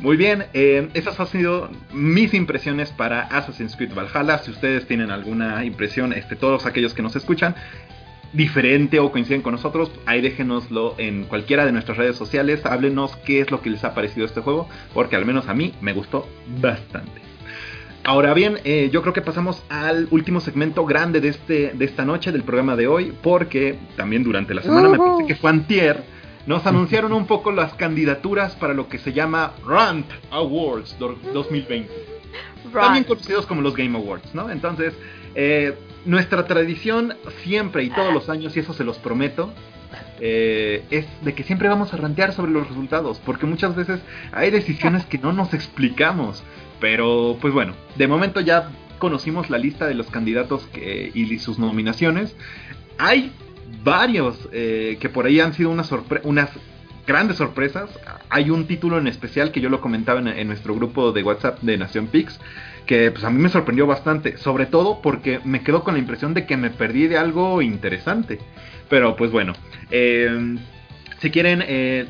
Muy 0.00 0.16
bien, 0.16 0.44
eh, 0.54 0.88
esas 0.94 1.18
han 1.18 1.26
sido 1.26 1.68
mis 1.92 2.32
impresiones 2.32 2.92
para 2.92 3.22
Assassin's 3.22 3.74
Creed 3.74 3.92
Valhalla. 3.94 4.38
Si 4.38 4.52
ustedes 4.52 4.86
tienen 4.86 5.10
alguna 5.10 5.64
impresión, 5.64 6.12
este, 6.12 6.36
todos 6.36 6.66
aquellos 6.66 6.94
que 6.94 7.02
nos 7.02 7.16
escuchan, 7.16 7.56
diferente 8.32 8.98
o 9.00 9.10
coinciden 9.10 9.42
con 9.42 9.52
nosotros, 9.52 9.90
ahí 10.06 10.20
déjenoslo 10.20 10.94
en 10.98 11.24
cualquiera 11.24 11.64
de 11.64 11.72
nuestras 11.72 11.96
redes 11.98 12.16
sociales. 12.16 12.64
Háblenos 12.66 13.16
qué 13.18 13.40
es 13.40 13.50
lo 13.50 13.60
que 13.62 13.70
les 13.70 13.84
ha 13.84 13.94
parecido 13.94 14.26
este 14.26 14.40
juego, 14.40 14.68
porque 14.94 15.16
al 15.16 15.24
menos 15.24 15.48
a 15.48 15.54
mí 15.54 15.72
me 15.80 15.92
gustó 15.92 16.28
bastante. 16.60 17.22
Ahora 18.04 18.32
bien, 18.32 18.58
eh, 18.64 18.88
yo 18.92 19.02
creo 19.02 19.12
que 19.12 19.20
pasamos 19.22 19.62
al 19.68 20.08
último 20.10 20.40
segmento 20.40 20.86
grande 20.86 21.20
de, 21.20 21.28
este, 21.28 21.72
de 21.74 21.84
esta 21.84 22.04
noche, 22.04 22.32
del 22.32 22.42
programa 22.42 22.74
de 22.76 22.86
hoy, 22.86 23.12
porque 23.22 23.78
también 23.96 24.24
durante 24.24 24.54
la 24.54 24.62
semana, 24.62 24.88
me 24.88 24.98
parece 24.98 25.26
que 25.26 25.34
fue 25.34 25.50
antier, 25.50 26.02
nos 26.46 26.66
anunciaron 26.66 27.12
un 27.12 27.26
poco 27.26 27.52
las 27.52 27.74
candidaturas 27.74 28.54
para 28.56 28.72
lo 28.72 28.88
que 28.88 28.98
se 28.98 29.12
llama 29.12 29.52
Rant 29.66 30.06
Awards 30.30 30.98
do- 30.98 31.18
2020 31.34 31.90
también 32.72 33.04
conocidos 33.04 33.46
como 33.46 33.62
los 33.62 33.74
Game 33.74 33.96
Awards, 33.96 34.34
¿no? 34.34 34.50
Entonces, 34.50 34.94
eh, 35.34 35.74
nuestra 36.08 36.46
tradición 36.46 37.14
siempre 37.44 37.84
y 37.84 37.90
todos 37.90 38.12
los 38.12 38.28
años, 38.28 38.56
y 38.56 38.60
eso 38.60 38.72
se 38.72 38.82
los 38.82 38.98
prometo, 38.98 39.52
eh, 40.20 40.82
es 40.90 41.06
de 41.22 41.34
que 41.34 41.44
siempre 41.44 41.68
vamos 41.68 41.92
a 41.92 41.96
rantear 41.96 42.32
sobre 42.32 42.50
los 42.50 42.66
resultados, 42.66 43.20
porque 43.24 43.46
muchas 43.46 43.76
veces 43.76 44.00
hay 44.32 44.50
decisiones 44.50 45.04
que 45.04 45.18
no 45.18 45.32
nos 45.32 45.54
explicamos, 45.54 46.42
pero 46.80 47.36
pues 47.40 47.52
bueno, 47.54 47.74
de 47.96 48.08
momento 48.08 48.40
ya 48.40 48.70
conocimos 48.98 49.50
la 49.50 49.58
lista 49.58 49.86
de 49.86 49.94
los 49.94 50.08
candidatos 50.10 50.66
que, 50.72 51.12
y 51.14 51.38
sus 51.38 51.58
nominaciones. 51.58 52.34
Hay 52.98 53.30
varios 53.84 54.48
eh, 54.52 54.96
que 55.00 55.08
por 55.08 55.26
ahí 55.26 55.38
han 55.40 55.52
sido 55.54 55.70
unas, 55.70 55.92
sorpre- 55.92 56.20
unas 56.24 56.50
grandes 57.06 57.36
sorpresas. 57.36 57.90
Hay 58.28 58.50
un 58.50 58.66
título 58.66 58.98
en 58.98 59.06
especial 59.06 59.52
que 59.52 59.60
yo 59.60 59.68
lo 59.68 59.80
comentaba 59.80 60.20
en, 60.20 60.28
en 60.28 60.48
nuestro 60.48 60.74
grupo 60.74 61.12
de 61.12 61.22
WhatsApp 61.22 61.60
de 61.60 61.76
Nación 61.78 62.08
Pix, 62.08 62.40
que 62.88 63.10
pues 63.10 63.22
a 63.22 63.28
mí 63.30 63.38
me 63.40 63.50
sorprendió 63.50 63.86
bastante, 63.86 64.38
sobre 64.38 64.64
todo 64.64 65.02
porque 65.02 65.40
me 65.44 65.62
quedo 65.62 65.84
con 65.84 65.92
la 65.94 66.00
impresión 66.00 66.32
de 66.32 66.46
que 66.46 66.56
me 66.56 66.70
perdí 66.70 67.06
de 67.06 67.18
algo 67.18 67.60
interesante. 67.60 68.38
Pero 68.88 69.14
pues 69.14 69.30
bueno, 69.30 69.52
eh, 69.90 70.56
si 71.20 71.30
quieren 71.30 71.62
eh, 71.68 72.06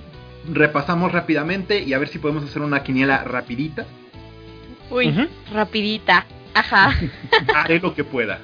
repasamos 0.51 1.11
rápidamente 1.11 1.83
y 1.83 1.93
a 1.95 1.99
ver 1.99 2.07
si 2.07 2.20
podemos 2.20 2.45
hacer 2.45 2.62
una 2.62 2.85
quiniela 2.85 3.24
rapidita. 3.24 3.87
Uy, 4.89 5.29
rapidita. 5.53 6.24
Ajá. 6.55 6.95
Haré 7.57 7.81
lo 7.81 7.93
que 7.93 8.05
pueda. 8.05 8.39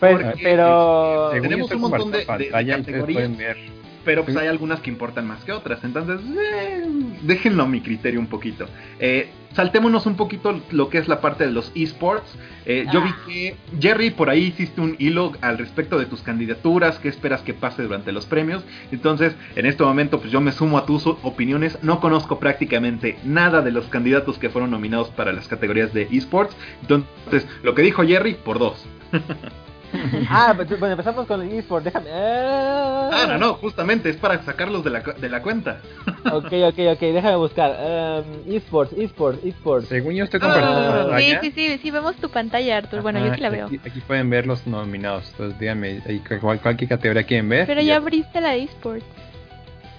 Pues, 0.00 0.20
Porque, 0.20 0.42
pero 0.42 1.30
tenemos 1.30 1.70
un 1.70 1.80
montón 1.80 2.10
de- 2.10 2.26
categorías. 2.26 3.30
Pero 4.04 4.24
pues 4.24 4.36
hay 4.36 4.48
algunas 4.48 4.80
que 4.80 4.90
importan 4.90 5.26
más 5.26 5.44
que 5.44 5.52
otras. 5.52 5.84
Entonces, 5.84 6.20
eh, 6.38 6.84
déjenlo 7.22 7.62
a 7.62 7.68
mi 7.68 7.80
criterio 7.80 8.18
un 8.18 8.26
poquito. 8.26 8.66
Eh, 8.98 9.30
saltémonos 9.54 10.06
un 10.06 10.16
poquito 10.16 10.60
lo 10.72 10.88
que 10.88 10.98
es 10.98 11.06
la 11.08 11.20
parte 11.20 11.44
de 11.46 11.52
los 11.52 11.70
esports. 11.74 12.36
Eh, 12.66 12.86
yo 12.92 13.00
vi 13.02 13.10
Ah. 13.10 13.16
que, 13.26 13.56
Jerry, 13.80 14.10
por 14.10 14.28
ahí 14.30 14.44
hiciste 14.46 14.80
un 14.80 14.96
hilo 14.98 15.32
al 15.40 15.58
respecto 15.58 15.98
de 15.98 16.06
tus 16.06 16.22
candidaturas, 16.22 16.98
qué 16.98 17.08
esperas 17.08 17.42
que 17.42 17.54
pase 17.54 17.82
durante 17.84 18.10
los 18.12 18.26
premios. 18.26 18.64
Entonces, 18.90 19.34
en 19.54 19.66
este 19.66 19.84
momento, 19.84 20.18
pues 20.20 20.32
yo 20.32 20.40
me 20.40 20.50
sumo 20.52 20.78
a 20.78 20.86
tus 20.86 21.06
opiniones. 21.06 21.78
No 21.82 22.00
conozco 22.00 22.38
prácticamente 22.40 23.18
nada 23.24 23.62
de 23.62 23.70
los 23.70 23.86
candidatos 23.86 24.38
que 24.38 24.50
fueron 24.50 24.70
nominados 24.72 25.10
para 25.10 25.32
las 25.32 25.46
categorías 25.46 25.92
de 25.92 26.08
esports. 26.10 26.56
Entonces, 26.80 27.46
lo 27.62 27.74
que 27.76 27.82
dijo 27.82 28.02
Jerry, 28.04 28.34
por 28.34 28.58
dos. 28.58 28.84
Ah, 30.30 30.52
pues, 30.56 30.68
bueno, 30.70 30.92
empezamos 30.92 31.26
con 31.26 31.42
el 31.42 31.52
eSport, 31.58 31.84
déjame. 31.84 32.10
Ah, 32.12 33.10
Ah, 33.12 33.26
no, 33.28 33.38
no, 33.38 33.54
justamente 33.54 34.08
es 34.08 34.16
para 34.16 34.42
sacarlos 34.42 34.82
de 34.84 34.90
la, 34.90 35.00
de 35.00 35.28
la 35.28 35.42
cuenta. 35.42 35.80
Ok, 36.32 36.52
ok, 36.52 36.78
ok, 36.94 37.00
déjame 37.00 37.36
buscar. 37.36 37.76
Um, 37.80 38.54
eSports, 38.54 38.92
eSports, 38.96 39.44
eSports. 39.44 39.88
Según 39.88 40.14
yo 40.14 40.24
estoy 40.24 40.38
Ah, 40.40 40.44
compartiendo 40.44 40.80
sí, 40.80 40.86
Sí, 40.86 41.02
pantalla. 41.02 41.40
sí, 41.40 41.50
sí, 41.50 41.78
sí, 41.82 41.90
vemos 41.90 42.16
tu 42.16 42.30
pantalla, 42.30 42.76
Arthur. 42.78 43.02
Bueno, 43.02 43.18
yo 43.26 43.34
sí 43.34 43.40
la 43.40 43.50
veo. 43.50 43.66
Aquí, 43.66 43.80
aquí 43.84 44.00
pueden 44.00 44.30
ver 44.30 44.46
los 44.46 44.64
nominados. 44.66 45.28
Entonces 45.32 45.58
díganme 45.58 46.00
cuál, 46.40 46.60
cualquier 46.60 46.88
categoría 46.90 47.24
quieren 47.24 47.48
ver. 47.48 47.66
Pero 47.66 47.80
ya 47.80 47.96
abriste 47.96 48.40
la 48.40 48.54
esports. 48.54 49.04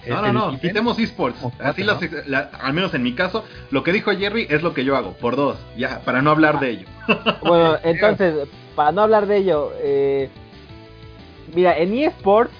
No, 0.08 0.22
no, 0.22 0.32
no, 0.32 0.60
quitemos 0.60 0.98
esports. 0.98 1.38
Así 1.60 1.82
cuatro, 1.84 2.08
las, 2.16 2.28
la- 2.28 2.50
al 2.60 2.72
menos 2.74 2.92
en 2.94 3.02
mi 3.02 3.14
caso, 3.14 3.44
lo 3.70 3.82
que 3.82 3.92
dijo 3.92 4.10
Jerry 4.12 4.46
es 4.50 4.62
lo 4.62 4.74
que 4.74 4.84
yo 4.84 4.96
hago, 4.96 5.12
por 5.12 5.36
dos, 5.36 5.58
ya, 5.76 6.00
para 6.04 6.22
no 6.22 6.30
hablar 6.30 6.60
de 6.60 6.70
ello. 6.70 6.86
Bueno, 7.42 7.76
entonces, 7.82 8.48
para 8.74 8.92
no 8.92 9.02
hablar 9.02 9.26
de 9.26 9.36
ello, 9.38 9.72
eh, 9.82 10.28
mira, 11.54 11.76
en 11.78 11.96
eSports, 11.96 12.52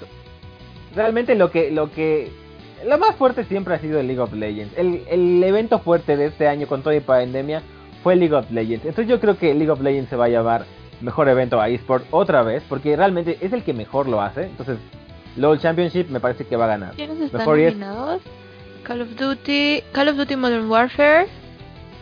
realmente 0.95 1.35
lo 1.35 1.51
que, 1.51 1.71
lo 1.71 1.91
que, 1.91 2.31
lo 2.87 2.99
más 2.99 3.17
fuerte 3.17 3.45
siempre 3.45 3.75
ha 3.75 3.79
sido 3.79 3.99
el 4.01 4.07
League 4.07 4.21
of 4.21 4.33
Legends. 4.33 4.77
El, 4.77 5.03
el 5.09 5.43
evento 5.43 5.79
fuerte 5.81 6.17
de 6.17 6.27
este 6.27 6.47
año 6.49 6.67
con 6.67 6.83
toda 6.83 6.95
la 6.95 7.01
pandemia 7.01 7.63
fue 8.03 8.17
League 8.17 8.35
of 8.35 8.51
Legends. 8.51 8.85
Entonces 8.85 9.09
yo 9.09 9.21
creo 9.21 9.39
que 9.39 9.55
League 9.55 9.71
of 9.71 9.81
Legends 9.81 10.11
se 10.11 10.17
va 10.17 10.27
a 10.27 10.29
llevar 10.29 10.67
mejor 11.01 11.29
evento 11.29 11.61
a 11.61 11.69
eSports 11.69 12.07
otra 12.11 12.43
vez, 12.43 12.63
porque 12.69 12.95
realmente 12.97 13.39
es 13.41 13.53
el 13.53 13.63
que 13.65 13.73
mejor 13.73 14.09
lo 14.09 14.21
hace. 14.21 14.43
Entonces, 14.45 14.77
LOL 15.37 15.59
Championship 15.61 16.09
me 16.11 16.21
parece 16.21 16.47
que 16.47 16.57
va 16.57 16.65
a 16.67 16.69
ganar. 16.69 16.93
¿Quiénes 16.95 17.21
están 17.21 17.41
Mejor 17.41 17.59
es- 17.59 17.73
nominados? 17.77 18.23
Call 18.85 19.01
of 19.01 19.09
Duty, 19.17 19.83
Call 19.93 20.09
of 20.09 20.17
Duty 20.17 20.37
Modern 20.37 20.69
Warfare, 20.71 21.27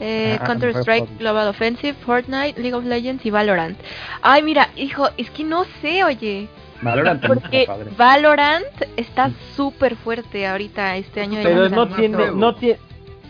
eh, 0.01 0.37
Ah, 0.41 0.45
Counter 0.45 0.75
Strike. 0.77 1.07
Global 1.19 1.49
Offensive, 1.49 1.95
Fortnite, 2.05 2.61
League 2.61 2.75
of 2.75 2.85
Legends 2.85 3.25
y 3.25 3.31
Valorant. 3.31 3.79
Ay, 4.21 4.43
mira, 4.43 4.69
hijo, 4.77 5.09
es 5.17 5.31
que 5.31 5.45
no 5.45 5.65
sé, 5.81 6.03
oye, 6.03 6.49
Valorant 6.83 7.25
porque 7.25 7.65
padre. 7.69 7.91
Valorant 7.97 8.65
está 8.97 9.31
súper 9.55 9.95
fuerte 9.95 10.47
ahorita 10.49 10.97
este 10.97 11.21
año. 11.21 11.39
de 11.39 11.45
Pero 11.45 11.69
no 11.69 11.87
tiene, 11.89 12.33
no 12.33 12.55
tiene, 12.57 12.79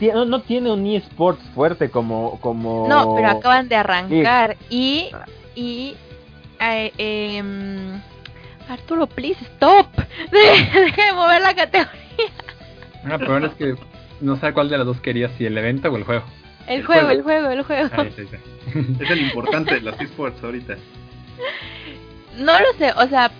tie- 0.00 0.14
no, 0.14 0.24
no 0.24 0.40
tiene 0.40 0.72
un 0.72 0.86
eSports 0.86 1.42
fuerte 1.54 1.90
como, 1.90 2.40
como. 2.40 2.88
No, 2.88 3.14
pero 3.14 3.28
acaban 3.28 3.68
de 3.68 3.76
arrancar 3.76 4.56
y 4.70 5.10
Ah. 5.12 5.26
y 5.54 5.94
eh, 6.58 6.90
em, 6.96 8.00
Arturo, 8.68 9.06
please 9.06 9.38
stop. 9.56 9.86
Deja 10.30 11.06
de 11.06 11.12
mover 11.12 11.40
la 11.42 11.54
categoría. 11.54 11.92
Ah, 13.04 13.18
ahora 13.26 13.48
es 13.48 13.54
que 13.54 13.74
no 14.20 14.36
sé 14.36 14.52
cuál 14.52 14.68
de 14.68 14.78
las 14.78 14.86
dos 14.86 15.00
querías, 15.00 15.32
si 15.36 15.44
el 15.46 15.56
evento 15.58 15.90
o 15.90 15.96
el 15.96 16.04
juego. 16.04 16.24
El, 16.66 16.80
El 16.80 16.86
juego, 16.86 17.06
juego. 17.06 17.10
el 17.18 17.22
juego, 17.22 17.50
el 17.50 17.62
juego. 17.64 17.88
Ah, 17.92 18.06
sí, 18.16 18.24
sí. 18.30 18.36
Es 19.00 19.10
el 19.10 19.22
importante 19.22 19.74
de 19.74 19.80
los 19.80 20.00
esports 20.00 20.42
ahorita. 20.42 20.76
No 22.38 22.58
lo 22.58 22.72
sé, 22.78 22.92
o 22.96 23.06
sea, 23.08 23.30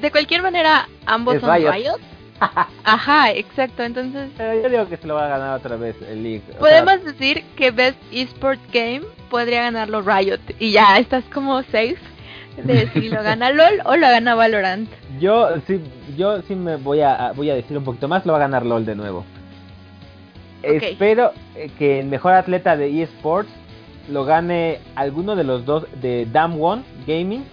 de 0.00 0.10
cualquier 0.10 0.42
manera 0.42 0.88
ambos 1.06 1.34
Es 1.36 1.40
son 1.40 1.54
Riot. 1.54 1.72
Riot. 1.72 2.00
Ajá, 2.84 3.32
exacto. 3.32 3.82
Entonces 3.82 4.30
Pero 4.36 4.62
yo 4.62 4.68
digo 4.68 4.88
que 4.88 4.96
se 4.96 5.06
lo 5.06 5.14
va 5.14 5.26
a 5.26 5.28
ganar 5.28 5.58
otra 5.58 5.76
vez 5.76 5.96
el 6.08 6.22
League. 6.22 6.42
O 6.48 6.50
sea, 6.52 6.58
podemos 6.58 7.04
decir 7.04 7.44
que 7.56 7.70
Best 7.70 7.98
Esport 8.12 8.60
Game 8.72 9.02
podría 9.28 9.62
ganarlo 9.62 10.00
Riot 10.00 10.40
y 10.58 10.72
ya 10.72 10.98
estás 10.98 11.24
como 11.32 11.60
safe 11.64 11.98
de 12.64 12.88
si 12.88 13.08
lo 13.08 13.22
gana 13.22 13.50
LOL 13.50 13.80
o 13.84 13.96
lo 13.96 14.06
gana 14.08 14.34
Valorant. 14.34 14.88
yo 15.18 15.48
sí, 15.66 15.80
yo 16.16 16.42
sí 16.42 16.54
me 16.54 16.76
voy 16.76 17.00
a, 17.00 17.32
voy 17.34 17.50
a 17.50 17.54
decir 17.54 17.76
un 17.76 17.84
poquito 17.84 18.08
más, 18.08 18.26
lo 18.26 18.32
va 18.32 18.38
a 18.38 18.42
ganar 18.42 18.66
LOL 18.66 18.84
de 18.84 18.94
nuevo. 18.94 19.24
Espero 20.62 21.32
eh, 21.54 21.70
que 21.78 22.00
el 22.00 22.06
mejor 22.06 22.32
atleta 22.32 22.76
de 22.76 23.02
eSports 23.02 23.50
lo 24.10 24.24
gane 24.24 24.78
alguno 24.94 25.36
de 25.36 25.44
los 25.44 25.64
dos 25.64 25.86
de 26.02 26.26
Dam 26.30 26.60
One 26.60 26.82
Gaming, 27.06 27.44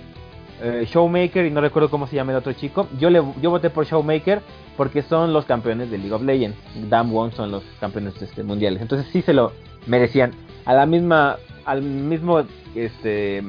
eh, 0.61 0.85
Showmaker 0.89 1.45
y 1.45 1.51
no 1.51 1.61
recuerdo 1.61 1.89
cómo 1.89 2.07
se 2.07 2.15
llama 2.15 2.31
el 2.31 2.39
otro 2.39 2.53
chico. 2.53 2.87
Yo 2.99 3.09
le 3.09 3.21
yo 3.41 3.49
voté 3.49 3.69
por 3.69 3.85
Showmaker 3.85 4.41
porque 4.75 5.01
son 5.03 5.33
los 5.33 5.45
campeones 5.45 5.89
de 5.89 5.97
League 5.97 6.13
of 6.13 6.23
Legends. 6.23 6.57
Dam 6.89 7.15
One 7.15 7.31
son 7.31 7.51
los 7.51 7.63
campeones 7.79 8.21
este, 8.21 8.43
mundiales. 8.43 8.81
Entonces 8.81 9.07
sí 9.11 9.21
se 9.21 9.33
lo 9.33 9.53
merecían. 9.85 10.31
A 10.65 10.73
la 10.73 10.85
misma 10.85 11.37
al 11.65 11.81
mismo 11.81 12.43
este 12.75 13.43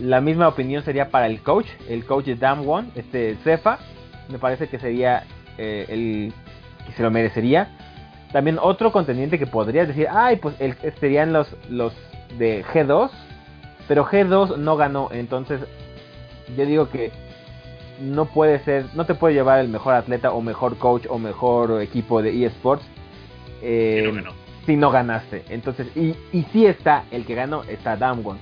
la 0.00 0.20
misma 0.20 0.48
opinión 0.48 0.82
sería 0.82 1.10
para 1.10 1.26
el 1.26 1.40
coach, 1.42 1.66
el 1.88 2.04
coach 2.04 2.26
de 2.26 2.36
Dam 2.36 2.68
One, 2.68 2.88
este 2.94 3.36
Cefa, 3.44 3.78
me 4.28 4.38
parece 4.38 4.68
que 4.68 4.78
sería 4.78 5.24
eh, 5.56 5.86
el 5.88 6.32
que 6.86 6.92
se 6.92 7.02
lo 7.02 7.10
merecería. 7.10 7.68
También 8.32 8.58
otro 8.60 8.92
contendiente 8.92 9.38
que 9.38 9.46
podrías 9.46 9.88
decir, 9.88 10.06
ay, 10.10 10.36
pues 10.36 10.54
el, 10.60 10.76
serían 11.00 11.32
los, 11.32 11.48
los 11.70 11.92
de 12.38 12.64
G2, 12.64 13.10
pero 13.86 14.04
G2 14.04 14.56
no 14.56 14.76
ganó, 14.76 15.08
entonces 15.12 15.60
yo 16.56 16.66
digo 16.66 16.90
que 16.90 17.10
no 18.00 18.26
puede 18.26 18.58
ser, 18.60 18.86
no 18.94 19.06
te 19.06 19.14
puede 19.14 19.34
llevar 19.34 19.60
el 19.60 19.68
mejor 19.68 19.94
atleta 19.94 20.30
o 20.32 20.40
mejor 20.40 20.76
coach 20.76 21.06
o 21.08 21.18
mejor 21.18 21.82
equipo 21.82 22.22
de 22.22 22.44
eSports 22.44 22.84
eh, 23.62 24.12
si 24.66 24.76
no 24.76 24.90
ganaste. 24.90 25.44
Entonces, 25.48 25.88
y, 25.96 26.14
y 26.32 26.44
sí 26.52 26.66
está, 26.66 27.04
el 27.10 27.24
que 27.24 27.34
ganó 27.34 27.64
está 27.64 27.96
Damwon. 27.96 28.38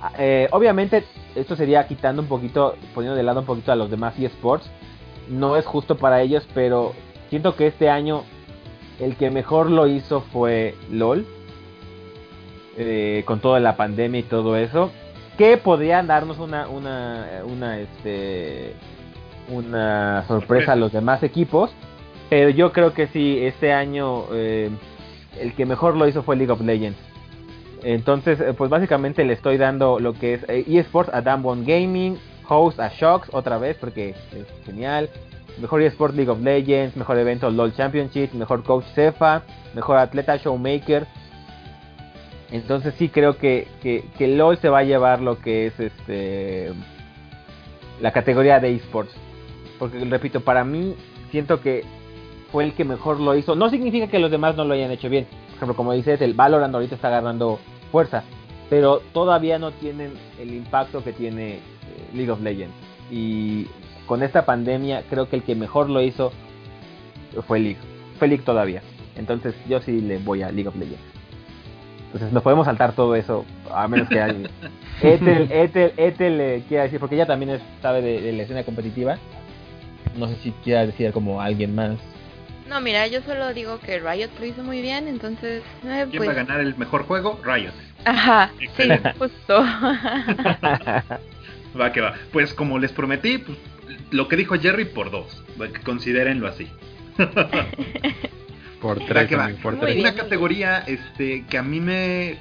Ah, 0.00 0.12
eh, 0.18 0.48
obviamente, 0.52 1.04
esto 1.34 1.56
sería 1.56 1.86
quitando 1.86 2.22
un 2.22 2.28
poquito, 2.28 2.74
poniendo 2.94 3.16
de 3.16 3.22
lado 3.22 3.40
un 3.40 3.46
poquito 3.46 3.72
a 3.72 3.76
los 3.76 3.90
demás 3.90 4.18
eSports. 4.18 4.70
No 5.28 5.56
es 5.56 5.66
justo 5.66 5.96
para 5.96 6.22
ellos, 6.22 6.46
pero 6.54 6.94
siento 7.28 7.54
que 7.56 7.66
este 7.68 7.88
año 7.90 8.24
el 8.98 9.16
que 9.16 9.30
mejor 9.30 9.70
lo 9.70 9.86
hizo 9.86 10.20
fue 10.32 10.74
LOL. 10.90 11.26
eh, 12.76 13.24
con 13.26 13.40
toda 13.40 13.60
la 13.60 13.76
pandemia 13.76 14.20
y 14.20 14.22
todo 14.24 14.56
eso. 14.56 14.90
Que 15.36 15.56
podrían 15.56 16.06
darnos 16.06 16.38
una, 16.38 16.68
una, 16.68 17.42
una, 17.44 17.78
este, 17.78 18.74
una 19.48 20.24
sorpresa 20.28 20.72
a 20.72 20.76
los 20.76 20.92
demás 20.92 21.22
equipos. 21.22 21.70
Pero 22.28 22.50
yo 22.50 22.72
creo 22.72 22.94
que 22.94 23.08
sí, 23.08 23.38
este 23.42 23.72
año 23.72 24.24
eh, 24.32 24.70
el 25.38 25.54
que 25.54 25.66
mejor 25.66 25.96
lo 25.96 26.06
hizo 26.08 26.22
fue 26.22 26.36
League 26.36 26.52
of 26.52 26.60
Legends. 26.60 26.98
Entonces, 27.82 28.40
eh, 28.40 28.54
pues 28.56 28.70
básicamente 28.70 29.24
le 29.24 29.32
estoy 29.32 29.56
dando 29.56 29.98
lo 29.98 30.12
que 30.12 30.34
es 30.34 30.44
eh, 30.48 30.64
eSports 30.68 31.12
a 31.12 31.22
Damwon 31.22 31.64
Gaming, 31.64 32.18
host 32.48 32.78
a 32.80 32.88
Shocks 32.88 33.28
otra 33.32 33.58
vez 33.58 33.76
porque 33.80 34.10
es 34.10 34.46
genial. 34.64 35.08
Mejor 35.58 35.82
eSports 35.82 36.14
League 36.14 36.30
of 36.30 36.40
Legends, 36.40 36.96
mejor 36.96 37.18
evento 37.18 37.50
LOL 37.50 37.74
Championship, 37.74 38.32
mejor 38.32 38.62
coach 38.62 38.84
Cefa, 38.94 39.42
mejor 39.74 39.98
atleta 39.98 40.36
Showmaker. 40.36 41.06
Entonces 42.50 42.94
sí 42.98 43.08
creo 43.08 43.36
que, 43.36 43.68
que, 43.82 44.04
que 44.18 44.28
LOL 44.28 44.58
se 44.58 44.68
va 44.68 44.78
a 44.78 44.84
llevar 44.84 45.20
lo 45.20 45.38
que 45.38 45.66
es 45.66 45.78
este 45.78 46.72
la 48.00 48.12
categoría 48.12 48.60
de 48.60 48.74
esports. 48.74 49.12
Porque 49.78 49.98
repito, 50.04 50.40
para 50.40 50.64
mí 50.64 50.94
siento 51.30 51.60
que 51.60 51.84
fue 52.50 52.64
el 52.64 52.74
que 52.74 52.84
mejor 52.84 53.20
lo 53.20 53.34
hizo. 53.36 53.54
No 53.54 53.70
significa 53.70 54.08
que 54.08 54.18
los 54.18 54.30
demás 54.30 54.56
no 54.56 54.64
lo 54.64 54.74
hayan 54.74 54.90
hecho 54.90 55.08
bien. 55.08 55.26
Ejemplo, 55.60 55.76
como 55.76 55.92
dices, 55.92 56.20
el 56.22 56.34
Valorant 56.34 56.74
ahorita 56.74 56.94
está 56.94 57.08
agarrando 57.08 57.58
fuerza. 57.92 58.24
Pero 58.68 59.02
todavía 59.12 59.58
no 59.58 59.72
tienen 59.72 60.12
el 60.40 60.54
impacto 60.54 61.02
que 61.04 61.12
tiene 61.12 61.54
eh, 61.56 61.60
League 62.14 62.30
of 62.30 62.40
Legends. 62.40 62.74
Y 63.10 63.66
con 64.06 64.22
esta 64.22 64.44
pandemia 64.46 65.02
creo 65.10 65.28
que 65.28 65.36
el 65.36 65.42
que 65.42 65.54
mejor 65.54 65.90
lo 65.90 66.00
hizo 66.00 66.32
fue 67.46 67.58
League. 67.60 67.78
Fue 68.18 68.28
League 68.28 68.44
todavía. 68.44 68.82
Entonces 69.16 69.54
yo 69.68 69.80
sí 69.82 70.00
le 70.00 70.18
voy 70.18 70.42
a 70.42 70.50
League 70.50 70.68
of 70.68 70.76
Legends. 70.76 71.00
Entonces 72.06 72.32
nos 72.32 72.42
podemos 72.42 72.66
saltar 72.66 72.92
todo 72.92 73.14
eso, 73.14 73.44
a 73.72 73.86
menos 73.86 74.08
que 74.08 74.20
alguien... 74.20 74.48
Ethel, 75.02 75.48
Ethel, 75.52 75.92
Ethel 75.96 76.40
eh, 76.40 76.62
quiera 76.68 76.82
decir, 76.84 76.98
porque 77.00 77.14
ella 77.14 77.26
también 77.26 77.50
es- 77.50 77.62
sabe 77.82 78.02
de, 78.02 78.20
de 78.20 78.32
la 78.32 78.42
escena 78.42 78.64
competitiva. 78.64 79.16
No 80.16 80.26
sé 80.28 80.36
si 80.42 80.50
quiera 80.64 80.86
decir 80.86 81.12
como 81.12 81.40
alguien 81.40 81.74
más. 81.74 81.98
No, 82.70 82.80
mira, 82.80 83.06
yo 83.08 83.20
solo 83.22 83.52
digo 83.52 83.80
que 83.80 83.98
Riot 83.98 84.30
lo 84.38 84.46
hizo 84.46 84.62
muy 84.62 84.80
bien, 84.80 85.08
entonces 85.08 85.62
eh, 85.84 86.06
¿Quién 86.08 86.18
pues 86.18 86.28
va 86.28 86.32
a 86.32 86.36
ganar 86.36 86.60
el 86.60 86.76
mejor 86.76 87.02
juego? 87.02 87.40
Riot. 87.44 87.72
ajá, 88.04 88.52
sí, 88.76 88.88
justo. 89.18 89.60
Va 91.80 91.92
que 91.92 92.00
va. 92.00 92.14
Pues 92.32 92.54
como 92.54 92.78
les 92.78 92.92
prometí, 92.92 93.38
pues, 93.38 93.58
lo 94.10 94.28
que 94.28 94.36
dijo 94.36 94.58
Jerry 94.58 94.84
por 94.86 95.10
dos. 95.10 95.42
Considérenlo 95.84 96.48
así. 96.48 96.68
Por 98.80 99.02
Va 99.02 99.06
tres, 99.06 99.28
que 99.28 99.36
va. 99.36 99.50
por 99.62 99.72
Muy 99.74 99.80
tres. 99.82 99.94
bien. 99.96 100.06
Una 100.06 100.14
categoría 100.16 100.78
este, 100.86 101.44
que 101.46 101.58
a 101.58 101.62
mí 101.62 101.80
me 101.80 102.38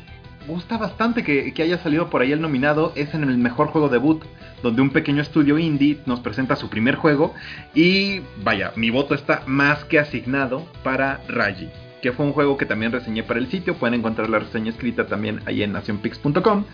gusta 0.50 0.78
bastante 0.78 1.24
que, 1.24 1.54
haya 1.62 1.78
salido 1.78 2.10
por 2.10 2.22
ahí 2.22 2.32
el 2.32 2.42
nominado 2.42 2.92
es 2.96 3.14
en 3.14 3.24
el 3.24 3.38
mejor 3.38 3.68
juego 3.68 3.88
debut, 3.88 4.24
donde 4.64 4.82
un 4.82 4.90
pequeño 4.90 5.22
estudio 5.22 5.58
indie 5.58 6.00
nos 6.06 6.20
presenta 6.20 6.56
su 6.56 6.70
primer 6.70 6.96
juego 6.96 7.34
y 7.74 8.22
vaya, 8.44 8.74
mi 8.76 8.90
voto 8.90 9.14
está 9.14 9.44
más 9.46 9.86
que 9.86 10.00
asignado 10.00 10.66
para 10.84 11.22
Raji, 11.28 11.70
que 12.02 12.12
fue 12.12 12.26
un 12.26 12.34
juego 12.34 12.58
que 12.58 12.66
también 12.66 12.92
reseñé 12.92 13.24
para 13.24 13.40
el 13.40 13.48
sitio, 13.48 13.76
pueden 13.76 14.00
encontrar 14.00 14.30
la 14.30 14.40
reseña 14.40 14.72
escrita 14.72 15.06
también 15.06 15.42
ahí 15.46 15.62
en 15.62 15.72
nacionpix.com 15.72 16.66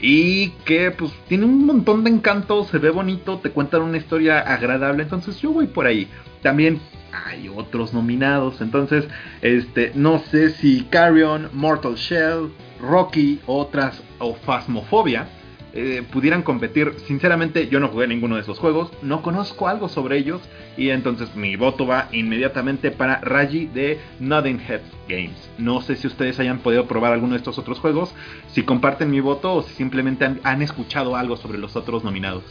y 0.00 0.50
que 0.64 0.92
pues 0.92 1.12
tiene 1.28 1.44
un 1.44 1.66
montón 1.66 2.04
de 2.04 2.10
encanto, 2.10 2.64
se 2.64 2.78
ve 2.78 2.90
bonito, 2.90 3.38
te 3.38 3.50
cuentan 3.50 3.82
una 3.82 3.98
historia 3.98 4.38
agradable, 4.38 5.02
entonces 5.02 5.40
yo 5.40 5.52
voy 5.52 5.66
por 5.66 5.86
ahí. 5.86 6.08
También 6.42 6.80
hay 7.26 7.48
otros 7.48 7.94
nominados, 7.94 8.60
entonces 8.60 9.06
este 9.40 9.92
no 9.94 10.18
sé 10.18 10.50
si 10.50 10.82
Carrion, 10.90 11.48
Mortal 11.52 11.94
Shell, 11.94 12.50
Rocky, 12.88 13.40
otras 13.46 14.02
o 14.18 14.34
Phasmophobia 14.34 15.28
eh, 15.76 16.04
pudieran 16.12 16.42
competir. 16.42 16.94
Sinceramente, 17.06 17.68
yo 17.68 17.80
no 17.80 17.88
jugué 17.88 18.06
ninguno 18.06 18.36
de 18.36 18.42
esos 18.42 18.60
juegos, 18.60 18.92
no 19.02 19.22
conozco 19.22 19.66
algo 19.66 19.88
sobre 19.88 20.18
ellos 20.18 20.40
y 20.76 20.90
entonces 20.90 21.34
mi 21.34 21.56
voto 21.56 21.84
va 21.84 22.08
inmediatamente 22.12 22.92
para 22.92 23.20
Raji 23.20 23.66
de 23.66 23.98
Nothing 24.20 24.60
Heads 24.60 24.90
Games. 25.08 25.50
No 25.58 25.82
sé 25.82 25.96
si 25.96 26.06
ustedes 26.06 26.38
hayan 26.38 26.60
podido 26.60 26.86
probar 26.86 27.12
alguno 27.12 27.32
de 27.32 27.38
estos 27.38 27.58
otros 27.58 27.80
juegos, 27.80 28.14
si 28.52 28.62
comparten 28.62 29.10
mi 29.10 29.18
voto 29.18 29.52
o 29.52 29.62
si 29.62 29.74
simplemente 29.74 30.24
han, 30.24 30.40
han 30.44 30.62
escuchado 30.62 31.16
algo 31.16 31.36
sobre 31.36 31.58
los 31.58 31.74
otros 31.74 32.04
nominados. 32.04 32.44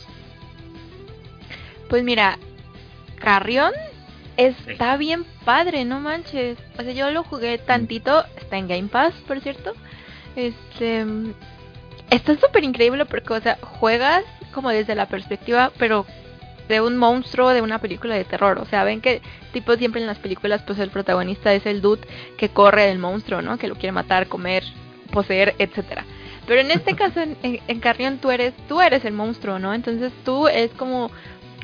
Pues 1.88 2.04
mira, 2.04 2.38
Carrión 3.20 3.72
está 4.36 4.98
bien 4.98 5.26
padre, 5.46 5.86
no 5.86 6.00
manches. 6.00 6.58
O 6.78 6.82
sea, 6.82 6.92
yo 6.92 7.10
lo 7.12 7.24
jugué 7.24 7.58
tantito, 7.58 8.26
está 8.36 8.58
en 8.58 8.68
Game 8.68 8.90
Pass, 8.90 9.14
por 9.28 9.40
cierto. 9.40 9.74
Este 10.36 11.06
está 12.10 12.36
súper 12.38 12.64
increíble 12.64 13.06
porque, 13.06 13.34
o 13.34 13.42
sea, 13.42 13.58
juegas 13.62 14.24
como 14.54 14.70
desde 14.70 14.96
la 14.96 15.08
perspectiva, 15.08 15.72
pero 15.78 16.06
de 16.70 16.80
un 16.80 16.98
monstruo 16.98 17.50
de 17.50 17.62
una 17.62 17.80
película 17.80 18.16
de 18.16 18.24
terror. 18.24 18.58
O 18.60 18.66
sea, 18.66 18.84
ven 18.84 19.02
que 19.02 19.22
tipo 19.52 19.76
siempre 19.76 20.00
en 20.02 20.08
las 20.08 20.20
películas, 20.20 20.62
pues 20.66 20.80
el 20.80 20.90
protagonista 20.90 21.54
es 21.54 21.66
el 21.66 21.82
dude 21.82 22.08
que 22.38 22.50
corre 22.50 22.86
del 22.88 23.00
monstruo, 23.00 23.42
¿no? 23.42 23.58
Que 23.58 23.68
lo 23.68 23.76
quiere 23.76 23.92
matar, 23.92 24.28
comer, 24.28 24.64
poseer, 25.12 25.56
etcétera. 25.60 26.06
Pero 26.48 26.62
en 26.62 26.72
este 26.72 26.96
caso, 26.96 27.20
en, 27.20 27.38
en, 27.44 27.60
en 27.68 27.80
Carrión, 27.80 28.18
tú 28.20 28.32
eres, 28.32 28.54
tú 28.70 28.82
eres 28.82 29.04
el 29.06 29.14
monstruo, 29.14 29.60
¿no? 29.60 29.74
Entonces 29.74 30.12
tú 30.24 30.48
es 30.48 30.72
como 30.72 31.12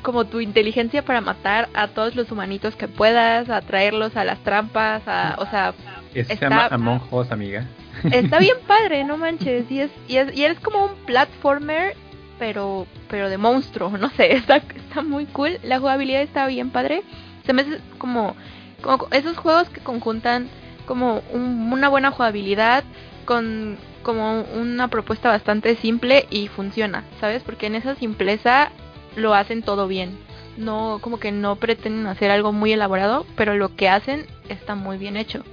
como 0.02 0.24
tu 0.24 0.40
inteligencia 0.40 1.04
para 1.04 1.20
matar 1.20 1.68
a 1.74 1.88
todos 1.88 2.14
los 2.16 2.32
humanitos 2.32 2.74
que 2.74 2.88
puedas, 2.88 3.50
a 3.50 3.60
traerlos 3.60 4.16
a 4.16 4.24
las 4.24 4.38
trampas, 4.38 5.02
a, 5.06 5.34
o 5.36 5.44
sea, 5.44 5.74
se 6.14 6.20
Está- 6.20 6.36
llama 6.48 6.68
Among 6.70 7.02
Us, 7.10 7.30
amiga. 7.30 7.66
Está 8.10 8.38
bien 8.38 8.56
padre, 8.66 9.04
no 9.04 9.16
manches, 9.16 9.70
y 9.70 9.80
es, 9.80 9.90
y 10.08 10.16
es, 10.16 10.36
y 10.36 10.44
eres 10.44 10.60
como 10.60 10.84
un 10.86 10.94
platformer, 11.06 11.94
pero, 12.38 12.86
pero 13.08 13.28
de 13.28 13.38
monstruo, 13.38 13.90
no 13.98 14.10
sé, 14.10 14.34
está, 14.36 14.56
está 14.56 15.02
muy 15.02 15.26
cool, 15.26 15.58
la 15.62 15.78
jugabilidad 15.78 16.22
está 16.22 16.46
bien 16.46 16.70
padre, 16.70 17.02
se 17.46 17.52
me 17.52 17.62
hace 17.62 17.80
como, 17.98 18.34
como 18.82 19.06
esos 19.12 19.36
juegos 19.36 19.68
que 19.68 19.80
conjuntan 19.80 20.48
como 20.86 21.22
un- 21.32 21.70
una 21.72 21.88
buena 21.88 22.10
jugabilidad 22.10 22.84
con 23.24 23.76
como 24.02 24.40
una 24.54 24.88
propuesta 24.88 25.28
bastante 25.28 25.76
simple 25.76 26.26
y 26.30 26.48
funciona, 26.48 27.04
¿sabes? 27.20 27.42
Porque 27.42 27.66
en 27.66 27.74
esa 27.74 27.94
simpleza 27.96 28.70
lo 29.14 29.34
hacen 29.34 29.62
todo 29.62 29.86
bien. 29.88 30.18
No, 30.56 30.98
como 31.02 31.20
que 31.20 31.32
no 31.32 31.56
pretenden 31.56 32.06
hacer 32.06 32.30
algo 32.30 32.50
muy 32.50 32.72
elaborado, 32.72 33.26
pero 33.36 33.54
lo 33.56 33.76
que 33.76 33.90
hacen 33.90 34.24
está 34.48 34.74
muy 34.74 34.96
bien 34.96 35.18
hecho. 35.18 35.44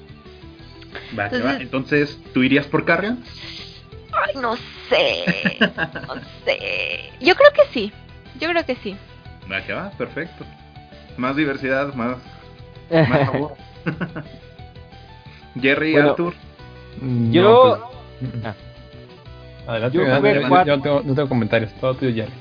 Va, 1.17 1.29
que 1.29 1.35
Entonces- 1.38 1.45
va. 1.45 1.61
Entonces, 1.61 2.19
¿tú 2.33 2.43
irías 2.43 2.65
por 2.67 2.85
Carrion? 2.85 3.23
Ay, 4.13 4.41
no 4.41 4.55
sé. 4.89 5.57
No 5.59 6.15
sé. 6.45 7.11
Yo 7.21 7.35
creo 7.35 7.51
que 7.53 7.71
sí. 7.73 7.91
Yo 8.39 8.49
creo 8.49 8.65
que 8.65 8.75
sí. 8.77 8.95
Va, 9.51 9.61
que 9.63 9.73
va, 9.73 9.91
perfecto. 9.91 10.45
Más 11.17 11.35
diversidad, 11.35 11.93
más, 11.93 12.17
más 12.91 13.25
sabor. 13.31 13.55
Jerry, 15.61 15.93
Bueno, 15.93 16.09
Arthur. 16.11 16.33
Yo, 17.31 17.89
pues, 18.19 18.31
Ah. 18.43 18.53
Adelante, 19.67 19.97
Yo 19.97 20.03
adelante, 20.03 20.29
jugué 20.29 20.41
yo- 20.41 20.49
cuatro- 20.49 20.65
yo 20.67 20.77
no 20.77 20.83
tengo, 20.83 21.01
no 21.03 21.15
tengo 21.15 21.29
comentarios, 21.29 21.73
todo 21.81 21.93
tuyo, 21.95 22.13
Jerry. 22.15 22.33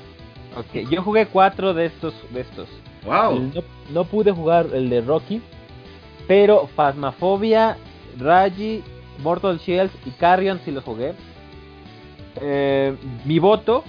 ok, 0.55 0.89
yo 0.89 1.01
jugué 1.03 1.25
cuatro 1.27 1.73
de 1.73 1.85
estos, 1.87 2.13
de 2.31 2.41
estos. 2.41 2.69
Wow. 3.05 3.39
No, 3.53 3.63
no 3.91 4.03
pude 4.05 4.31
jugar 4.31 4.67
el 4.73 4.89
de 4.89 5.01
Rocky, 5.01 5.41
pero 6.27 6.67
Phasmophobia, 6.75 7.77
Raji, 8.19 8.83
Mortal 9.23 9.57
Shells 9.59 9.91
y 10.05 10.11
Carrion 10.11 10.59
sí 10.65 10.71
los 10.71 10.83
jugué. 10.83 11.13
Eh, 12.41 12.95
mi 13.25 13.39
voto, 13.39 13.83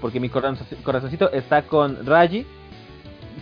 porque 0.00 0.20
mi 0.20 0.28
corazon- 0.28 0.66
corazoncito 0.82 1.30
está 1.32 1.62
con 1.62 2.06
Raji, 2.06 2.46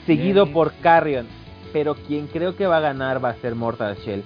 seguido 0.07 0.45
Bien. 0.45 0.55
por 0.55 0.73
Carrion, 0.81 1.27
pero 1.73 1.95
quien 1.95 2.27
creo 2.29 2.57
que 2.57 2.67
va 2.67 2.79
a 2.79 2.81
ganar 2.81 3.23
va 3.23 3.31
a 3.31 3.35
ser 3.37 3.55
Mortal 3.55 3.97
Shell. 4.05 4.23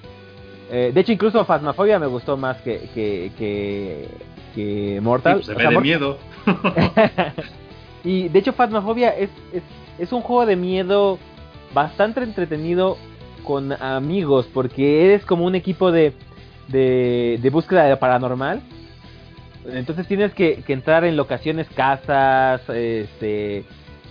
Eh, 0.71 0.91
de 0.95 1.01
hecho, 1.01 1.13
incluso 1.13 1.45
Phasmophobia 1.45 1.99
me 1.99 2.07
gustó 2.07 2.37
más 2.37 2.57
que, 2.63 2.89
que, 2.95 3.33
que, 3.37 4.09
que 4.55 4.95
Sí, 4.97 5.01
Mortal. 5.01 5.35
pues 5.35 5.47
se 5.47 5.53
O 5.53 5.57
ve 5.57 5.63
sea, 5.63 5.71
de 5.71 5.79
miedo. 5.81 6.19
y 8.05 8.29
de 8.29 8.39
hecho, 8.39 8.53
Phasmophobia 8.53 9.11
es, 9.11 9.31
es, 9.53 9.63
es 9.99 10.13
un 10.13 10.21
juego 10.23 10.47
de 10.47 10.57
miedo 10.57 11.19
bastante 11.75 12.23
entretenido 12.23 12.97
con 13.45 13.72
amigos, 13.72 14.47
porque 14.53 15.05
eres 15.05 15.24
como 15.24 15.45
un 15.45 15.55
equipo 15.55 15.93
de, 15.93 16.12
de, 16.68 17.51
búsqueda 17.51 17.99
paranormal. 17.99 18.62
Entonces 19.66 20.07
tienes 20.09 20.32
que, 20.34 20.62
que 20.66 20.72
entrar 20.72 21.05
en 21.05 21.16
locaciones, 21.16 21.68
casas, 21.68 22.62
este, 22.68 23.64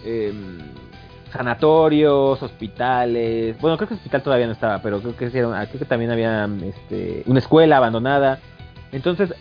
em, 0.05 0.59
sanatorios, 1.31 2.41
hospitales. 2.41 3.59
Bueno, 3.59 3.77
creo 3.77 3.89
que 3.89 3.95
hospital 3.95 4.23
todavía 4.23 4.45
no 4.47 4.53
estaba, 4.53 4.81
pero 4.81 4.99
creo 5.01 5.15
que, 5.15 5.29
creo 5.29 5.67
que 5.67 5.85
también 5.85 6.11
había 6.11 6.47
este, 6.63 7.23
una 7.25 7.39
escuela 7.39 7.77
abandonada. 7.77 8.39
Entonces, 8.91 9.33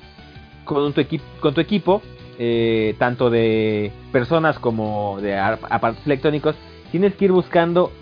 con 0.64 0.92
tu, 0.92 1.02
con 1.40 1.54
tu 1.54 1.60
equipo, 1.60 2.02
eh, 2.38 2.94
tanto 2.98 3.30
de 3.30 3.92
personas 4.12 4.58
como 4.58 5.18
de 5.20 5.36
ar- 5.36 5.58
aparatos 5.68 6.06
electrónicos, 6.06 6.56
tienes 6.90 7.14
que 7.14 7.26
ir 7.26 7.32
buscando 7.32 7.92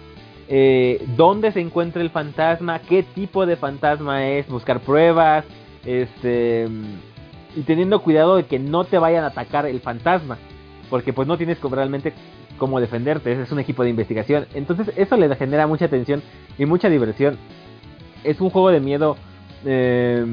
eh, 0.49 1.05
dónde 1.17 1.53
se 1.53 1.61
encuentra 1.61 2.01
el 2.03 2.11
fantasma, 2.11 2.81
qué 2.81 3.03
tipo 3.03 3.45
de 3.45 3.57
fantasma 3.57 4.27
es, 4.29 4.49
buscar 4.49 4.81
pruebas, 4.81 5.45
este 5.85 6.67
y 7.57 7.63
teniendo 7.63 8.03
cuidado 8.03 8.37
de 8.37 8.45
que 8.45 8.59
no 8.59 8.85
te 8.85 8.99
vayan 8.99 9.25
a 9.25 9.29
atacar 9.29 9.67
el 9.67 9.81
fantasma, 9.81 10.39
porque 10.91 11.13
pues 11.13 11.27
no 11.27 11.37
tienes 11.37 11.61
realmente 11.61 12.13
cómo 12.57 12.81
defenderte, 12.81 13.33
es 13.33 13.53
un 13.53 13.59
equipo 13.59 13.85
de 13.85 13.91
investigación, 13.91 14.47
entonces 14.55 14.93
eso 14.97 15.17
le 15.17 15.35
genera 15.37 15.67
mucha 15.67 15.89
tensión 15.89 16.23
y 16.57 16.67
mucha 16.67 16.89
diversión. 16.89 17.39
Es 18.25 18.41
un 18.41 18.51
juego 18.51 18.71
de 18.71 18.81
miedo 18.81 19.17
eh, 19.65 20.25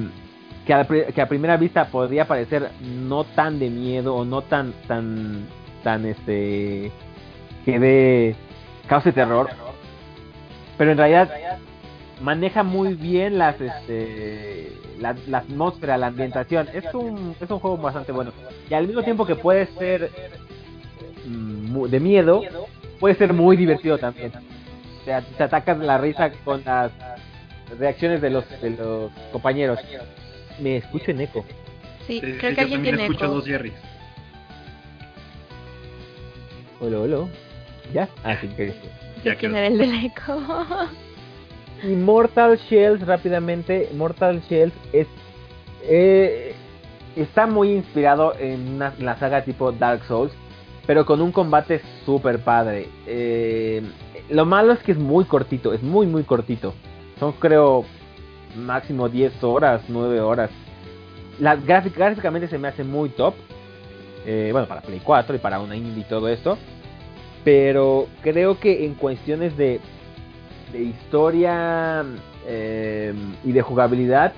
que, 0.65 0.73
a, 0.73 1.27
primera 1.27 1.57
vista 1.57 1.85
podría 1.85 2.25
parecer 2.25 2.71
no 2.81 3.23
tan 3.23 3.59
de 3.59 3.69
miedo 3.69 4.15
o 4.15 4.25
no 4.25 4.41
tan 4.41 4.73
tan 4.87 5.45
tan 5.83 6.05
este 6.05 6.91
que 7.63 7.79
dé 7.79 8.35
cause 8.87 9.11
terror, 9.11 9.49
pero 10.77 10.91
en 10.91 10.97
realidad 10.97 11.29
maneja 12.21 12.63
muy 12.63 12.93
bien 12.93 13.37
las 13.37 13.59
este 13.59 14.71
la, 14.99 15.15
la 15.27 15.39
atmósfera, 15.39 15.97
la 15.97 16.07
ambientación. 16.07 16.67
Es 16.73 16.93
un 16.93 17.35
es 17.39 17.49
un 17.49 17.59
juego 17.59 17.77
bastante 17.77 18.11
bueno 18.11 18.31
y 18.69 18.73
al 18.73 18.87
mismo 18.87 19.03
tiempo 19.03 19.25
que 19.25 19.35
puede 19.35 19.67
ser 19.77 20.11
mm, 21.25 21.83
de 21.85 21.99
miedo, 21.99 22.41
puede 22.99 23.15
ser 23.15 23.33
muy 23.33 23.57
divertido 23.57 23.97
también. 23.97 24.31
Te, 25.03 25.21
te 25.37 25.43
atacas 25.43 25.77
la 25.79 25.97
risa 25.97 26.31
con 26.43 26.63
las 26.65 26.91
reacciones 27.77 28.21
de 28.21 28.29
los 28.29 28.61
de 28.61 28.69
los 28.71 29.11
compañeros. 29.31 29.79
Me 30.59 30.77
escucho 30.77 31.11
en 31.11 31.21
eco. 31.21 31.45
Sí, 32.07 32.21
creo 32.21 32.33
sí, 32.35 32.39
que 32.39 32.55
yo 32.55 32.61
alguien 32.61 32.81
tiene 32.83 33.03
escucho 33.03 33.25
eco. 33.25 33.33
dos 33.35 33.45
Jerrys. 33.45 33.73
Hola, 36.79 36.99
hola. 36.99 37.27
¿Ya? 37.93 38.09
Ah, 38.23 38.35
sí, 38.39 38.47
que 38.49 38.73
Ya 39.25 39.35
quién 39.35 39.51
quedó. 39.51 39.57
era 39.57 39.67
el 39.67 39.77
del 39.77 40.05
eco. 40.05 40.39
Y 41.83 41.95
Mortal 41.95 42.57
Shells, 42.57 43.05
rápidamente, 43.05 43.89
Mortal 43.95 44.41
Shells 44.47 44.73
es 44.93 45.07
eh, 45.87 46.55
está 47.15 47.45
muy 47.47 47.71
inspirado 47.71 48.33
en 48.39 48.75
una, 48.75 48.93
la 48.99 49.17
saga 49.17 49.43
tipo 49.43 49.71
Dark 49.71 50.03
Souls, 50.07 50.33
pero 50.85 51.05
con 51.05 51.21
un 51.21 51.31
combate 51.31 51.81
súper 52.05 52.39
padre. 52.39 52.89
Eh, 53.05 53.83
lo 54.29 54.45
malo 54.45 54.73
es 54.73 54.79
que 54.79 54.91
es 54.93 54.97
muy 54.97 55.25
cortito, 55.25 55.73
es 55.73 55.83
muy 55.83 56.07
muy 56.07 56.23
cortito. 56.23 56.73
Son 57.19 57.33
creo 57.33 57.85
máximo 58.55 59.09
10 59.09 59.43
horas, 59.43 59.81
9 59.87 60.19
horas. 60.21 60.49
La 61.39 61.55
gráfica, 61.55 61.97
gráficamente 62.05 62.47
se 62.47 62.57
me 62.57 62.67
hace 62.67 62.83
muy 62.83 63.09
top. 63.09 63.33
Eh, 64.25 64.49
bueno, 64.51 64.67
para 64.67 64.81
Play 64.81 65.01
4 65.03 65.35
y 65.35 65.39
para 65.39 65.59
una 65.59 65.75
indie 65.75 66.01
y 66.01 66.09
todo 66.09 66.27
esto. 66.29 66.57
Pero 67.45 68.07
creo 68.21 68.59
que 68.59 68.85
en 68.85 68.95
cuestiones 68.95 69.55
de, 69.55 69.79
de 70.73 70.83
historia 70.83 72.03
eh, 72.45 73.13
y 73.45 73.53
de 73.53 73.61
jugabilidad 73.61 74.33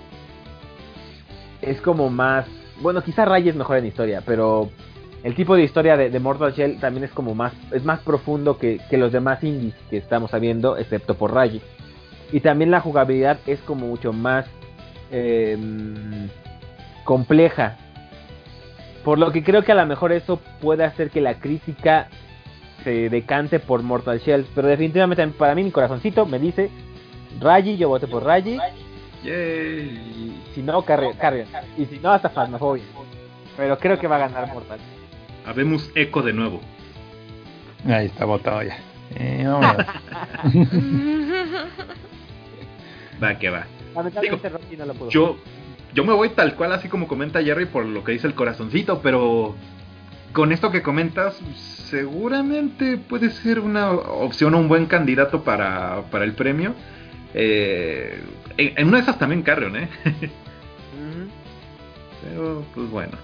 es 1.61 1.81
como 1.81 2.11
más 2.11 2.45
bueno 2.81 3.01
quizá 3.01 3.25
Ray 3.25 3.49
es 3.49 3.55
mejor 3.55 3.77
en 3.77 3.87
historia 3.87 4.21
pero 4.23 4.69
el 5.23 5.35
tipo 5.35 5.55
de 5.55 5.63
historia 5.63 5.97
de, 5.97 6.19
Mortal 6.19 6.53
Shell 6.53 6.79
también 6.79 7.05
es 7.05 7.11
como 7.11 7.33
más 7.33 7.51
es 7.71 7.83
más 7.83 7.99
profundo 7.99 8.57
que, 8.57 8.79
que 8.89 8.97
los 8.97 9.11
demás 9.11 9.43
indies 9.43 9.73
que 9.89 9.97
estamos 9.97 10.31
sabiendo 10.31 10.77
excepto 10.77 11.15
por 11.15 11.33
Ray. 11.33 11.61
Y 12.31 12.39
también 12.41 12.71
la 12.71 12.81
jugabilidad 12.81 13.39
es 13.47 13.59
como 13.61 13.87
mucho 13.87 14.13
más 14.13 14.45
eh, 15.11 15.57
compleja. 17.03 17.77
Por 19.03 19.17
lo 19.17 19.31
que 19.31 19.43
creo 19.43 19.63
que 19.63 19.71
a 19.71 19.75
lo 19.75 19.85
mejor 19.85 20.11
eso 20.11 20.39
puede 20.61 20.83
hacer 20.83 21.09
que 21.09 21.21
la 21.21 21.39
crítica 21.39 22.09
se 22.87 23.09
decante 23.09 23.59
por 23.59 23.83
Mortal 23.83 24.19
Shell. 24.19 24.45
Pero 24.55 24.69
definitivamente 24.69 25.27
para 25.27 25.53
mí 25.53 25.65
mi 25.65 25.71
corazoncito 25.71 26.25
me 26.25 26.39
dice 26.39 26.69
Raji, 27.41 27.75
yo 27.75 27.89
voté 27.89 28.07
por 28.07 28.23
Raji. 28.23 28.57
Yay. 29.23 29.33
Y 29.33 30.41
si 30.53 30.61
no, 30.61 30.81
Carrion. 30.83 31.11
Carrion. 31.17 31.47
Y 31.77 31.83
si 31.85 31.99
no, 31.99 32.11
hasta 32.11 32.29
Phasmophobia. 32.29 32.85
Pero 33.57 33.77
creo 33.77 33.99
que 33.99 34.07
va 34.07 34.15
a 34.15 34.19
ganar 34.19 34.47
Mortal. 34.53 34.79
Habemos 35.45 35.91
eco 35.95 36.21
de 36.21 36.31
nuevo. 36.31 36.61
Ahí 37.85 38.05
está 38.05 38.23
votado 38.23 38.63
ya. 38.63 38.77
Eh. 39.15 39.45
Va 43.21 43.37
que 43.37 43.49
va. 43.49 43.65
Lamentablemente 43.95 44.47
Raji 44.47 44.77
no 44.77 44.85
lo 44.85 44.93
pudo. 44.93 45.09
Yo, 45.09 45.37
yo 45.93 46.05
me 46.05 46.13
voy 46.13 46.29
tal 46.29 46.55
cual, 46.55 46.71
así 46.71 46.87
como 46.87 47.07
comenta 47.07 47.41
Jerry, 47.43 47.65
por 47.65 47.83
lo 47.85 48.03
que 48.03 48.11
dice 48.11 48.27
el 48.27 48.35
corazoncito, 48.35 49.01
pero 49.01 49.55
con 50.33 50.51
esto 50.51 50.71
que 50.71 50.81
comentas, 50.81 51.39
seguramente 51.89 52.97
puede 52.97 53.29
ser 53.29 53.59
una 53.59 53.91
opción 53.91 54.53
o 54.53 54.59
un 54.59 54.67
buen 54.67 54.85
candidato 54.85 55.43
para, 55.43 56.03
para 56.11 56.25
el 56.25 56.33
premio. 56.33 56.75
Eh, 57.33 58.19
en, 58.57 58.87
una 58.87 58.97
de 58.97 59.03
esas 59.03 59.19
también 59.19 59.41
Carrion, 59.43 59.75
¿eh? 59.75 59.89
Pero, 62.23 62.65
pues 62.73 62.89
bueno. 62.89 63.17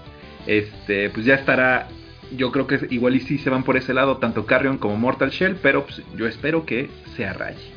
Este, 0.46 1.10
pues 1.10 1.26
ya 1.26 1.34
estará. 1.34 1.88
Yo 2.36 2.50
creo 2.52 2.66
que 2.66 2.86
igual 2.90 3.16
y 3.16 3.20
sí 3.20 3.38
se 3.38 3.50
van 3.50 3.64
por 3.64 3.76
ese 3.76 3.94
lado, 3.94 4.16
tanto 4.16 4.46
Carrion 4.46 4.78
como 4.78 4.96
Mortal 4.96 5.30
Shell, 5.30 5.56
pero 5.56 5.84
pues, 5.84 6.02
yo 6.16 6.26
espero 6.26 6.64
que 6.64 6.90
sea 7.16 7.32
Ray. 7.32 7.73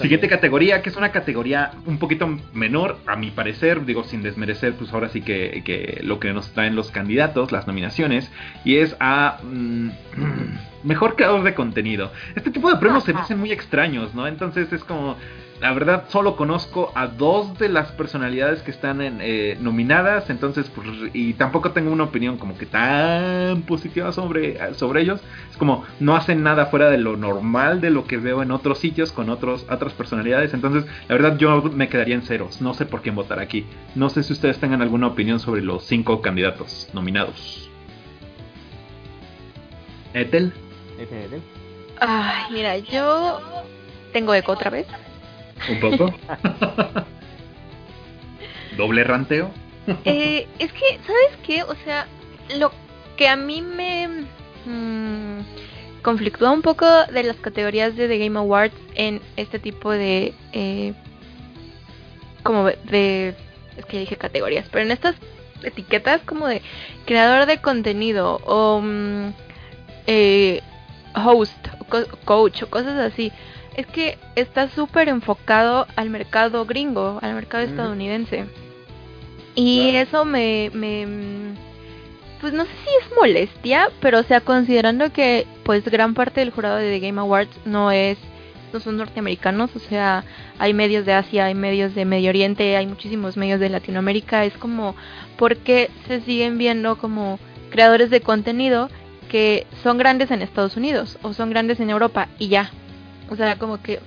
Siguiente 0.00 0.28
categoría, 0.28 0.82
que 0.82 0.90
es 0.90 0.96
una 0.96 1.10
categoría 1.10 1.72
un 1.86 1.98
poquito 1.98 2.28
menor, 2.52 2.98
a 3.06 3.16
mi 3.16 3.30
parecer, 3.30 3.84
digo 3.84 4.04
sin 4.04 4.22
desmerecer, 4.22 4.74
pues 4.74 4.92
ahora 4.92 5.08
sí 5.08 5.22
que, 5.22 5.62
que 5.64 6.00
lo 6.02 6.20
que 6.20 6.32
nos 6.32 6.52
traen 6.52 6.76
los 6.76 6.90
candidatos, 6.90 7.50
las 7.50 7.66
nominaciones, 7.66 8.30
y 8.64 8.76
es 8.76 8.96
a 9.00 9.38
mm, 9.42 9.88
mejor 10.84 11.16
creador 11.16 11.42
de 11.42 11.54
contenido. 11.54 12.12
Este 12.34 12.50
tipo 12.50 12.70
de 12.70 12.76
premios 12.76 13.04
se 13.04 13.14
me 13.14 13.20
hacen 13.20 13.38
muy 13.38 13.52
extraños, 13.52 14.14
¿no? 14.14 14.26
Entonces 14.26 14.72
es 14.72 14.84
como, 14.84 15.16
la 15.60 15.72
verdad 15.74 16.04
solo 16.08 16.36
conozco 16.36 16.90
a 16.94 17.06
dos 17.06 17.58
de 17.58 17.68
las 17.68 17.92
personalidades 17.92 18.62
que 18.62 18.70
están 18.70 19.02
en, 19.02 19.18
eh, 19.20 19.58
nominadas, 19.60 20.30
entonces 20.30 20.70
pues, 20.74 20.88
y 21.12 21.34
tampoco 21.34 21.72
tengo 21.72 21.92
una 21.92 22.04
opinión 22.04 22.38
como 22.38 22.56
que 22.56 22.66
tan 22.66 23.62
positiva 23.62 24.12
sobre, 24.12 24.74
sobre 24.74 25.02
ellos. 25.02 25.20
Es 25.50 25.56
como 25.56 25.84
no 26.00 26.16
hacen 26.16 26.42
nada 26.42 26.66
fuera 26.66 26.88
de 26.88 26.98
lo 26.98 27.16
normal 27.16 27.80
de 27.80 27.90
lo 27.90 28.06
que 28.06 28.16
veo 28.16 28.42
en 28.42 28.50
otros 28.50 28.78
sitios 28.78 29.12
con 29.12 29.28
otros, 29.28 29.66
otras 29.70 29.92
personalidades, 29.92 30.54
entonces 30.54 30.84
la 31.08 31.14
verdad 31.14 31.36
yo 31.36 31.62
me 31.62 31.88
quedaría 31.88 32.14
en 32.14 32.22
ceros, 32.22 32.62
no 32.62 32.72
sé 32.74 32.86
por 32.86 33.02
quién 33.02 33.14
votar 33.14 33.38
aquí. 33.38 33.66
No 33.94 34.08
sé 34.08 34.22
si 34.22 34.32
ustedes 34.32 34.58
tengan 34.58 34.80
alguna 34.80 35.08
opinión 35.08 35.40
sobre 35.40 35.62
los 35.62 35.84
cinco 35.84 36.22
candidatos 36.22 36.88
nominados. 36.94 37.70
Etel. 40.14 40.52
Ethel. 40.98 41.42
Ay, 42.00 42.44
mira, 42.50 42.78
yo 42.78 43.40
tengo 44.12 44.34
eco 44.34 44.52
otra 44.52 44.70
vez. 44.70 44.86
Un 45.68 45.80
poco. 45.80 46.14
Doble 48.76 49.04
ranteo. 49.04 49.50
Eh, 50.04 50.46
es 50.58 50.72
que, 50.72 50.98
¿sabes 51.06 51.36
qué? 51.44 51.62
O 51.64 51.74
sea, 51.84 52.06
lo 52.58 52.72
que 53.16 53.28
a 53.28 53.36
mí 53.36 53.60
me 53.62 54.08
mm, 54.66 55.40
conflictúa 56.02 56.50
un 56.52 56.62
poco 56.62 56.86
de 57.06 57.22
las 57.24 57.36
categorías 57.36 57.96
de 57.96 58.08
The 58.08 58.18
Game 58.18 58.38
Awards 58.38 58.74
en 58.94 59.20
este 59.36 59.58
tipo 59.58 59.90
de... 59.90 60.34
Eh, 60.52 60.94
como 62.42 62.64
de... 62.64 63.34
Es 63.76 63.84
que 63.86 63.98
dije 64.00 64.16
categorías, 64.16 64.66
pero 64.70 64.84
en 64.84 64.92
estas 64.92 65.16
etiquetas 65.62 66.22
como 66.22 66.46
de 66.46 66.62
creador 67.04 67.46
de 67.46 67.58
contenido 67.58 68.40
o 68.46 68.80
mm, 68.82 69.32
eh, 70.06 70.62
host, 71.14 71.68
co- 71.88 72.06
coach 72.24 72.62
o 72.62 72.70
cosas 72.70 72.96
así. 73.12 73.32
Es 73.76 73.86
que 73.86 74.18
está 74.34 74.68
súper 74.68 75.08
enfocado 75.08 75.86
al 75.96 76.10
mercado 76.10 76.66
gringo, 76.66 77.18
al 77.22 77.34
mercado 77.34 77.64
estadounidense. 77.64 78.46
Y 79.54 79.90
eso 79.96 80.24
me, 80.24 80.70
me... 80.74 81.06
Pues 82.40 82.52
no 82.52 82.64
sé 82.64 82.70
si 82.70 82.90
es 83.04 83.16
molestia, 83.16 83.90
pero 84.00 84.20
o 84.20 84.22
sea, 84.22 84.40
considerando 84.40 85.12
que 85.12 85.46
pues 85.62 85.84
gran 85.84 86.14
parte 86.14 86.40
del 86.40 86.50
jurado 86.50 86.76
de 86.76 86.90
The 86.90 87.06
Game 87.06 87.20
Awards 87.20 87.54
no 87.64 87.90
es... 87.90 88.18
No 88.72 88.78
son 88.78 88.98
norteamericanos, 88.98 89.74
o 89.74 89.80
sea, 89.80 90.24
hay 90.60 90.74
medios 90.74 91.04
de 91.04 91.12
Asia, 91.12 91.46
hay 91.46 91.56
medios 91.56 91.92
de 91.96 92.04
Medio 92.04 92.30
Oriente, 92.30 92.76
hay 92.76 92.86
muchísimos 92.86 93.36
medios 93.36 93.58
de 93.58 93.68
Latinoamérica. 93.68 94.44
Es 94.44 94.56
como, 94.56 94.94
¿por 95.36 95.56
qué 95.56 95.90
se 96.06 96.20
siguen 96.20 96.56
viendo 96.56 96.96
como 96.96 97.40
creadores 97.70 98.10
de 98.10 98.20
contenido 98.20 98.88
que 99.28 99.66
son 99.82 99.98
grandes 99.98 100.30
en 100.30 100.40
Estados 100.40 100.76
Unidos 100.76 101.18
o 101.22 101.32
son 101.32 101.50
grandes 101.50 101.80
en 101.80 101.90
Europa 101.90 102.28
y 102.38 102.46
ya? 102.46 102.70
O 103.30 103.36
sea, 103.36 103.56
como 103.56 103.80
que 103.80 104.00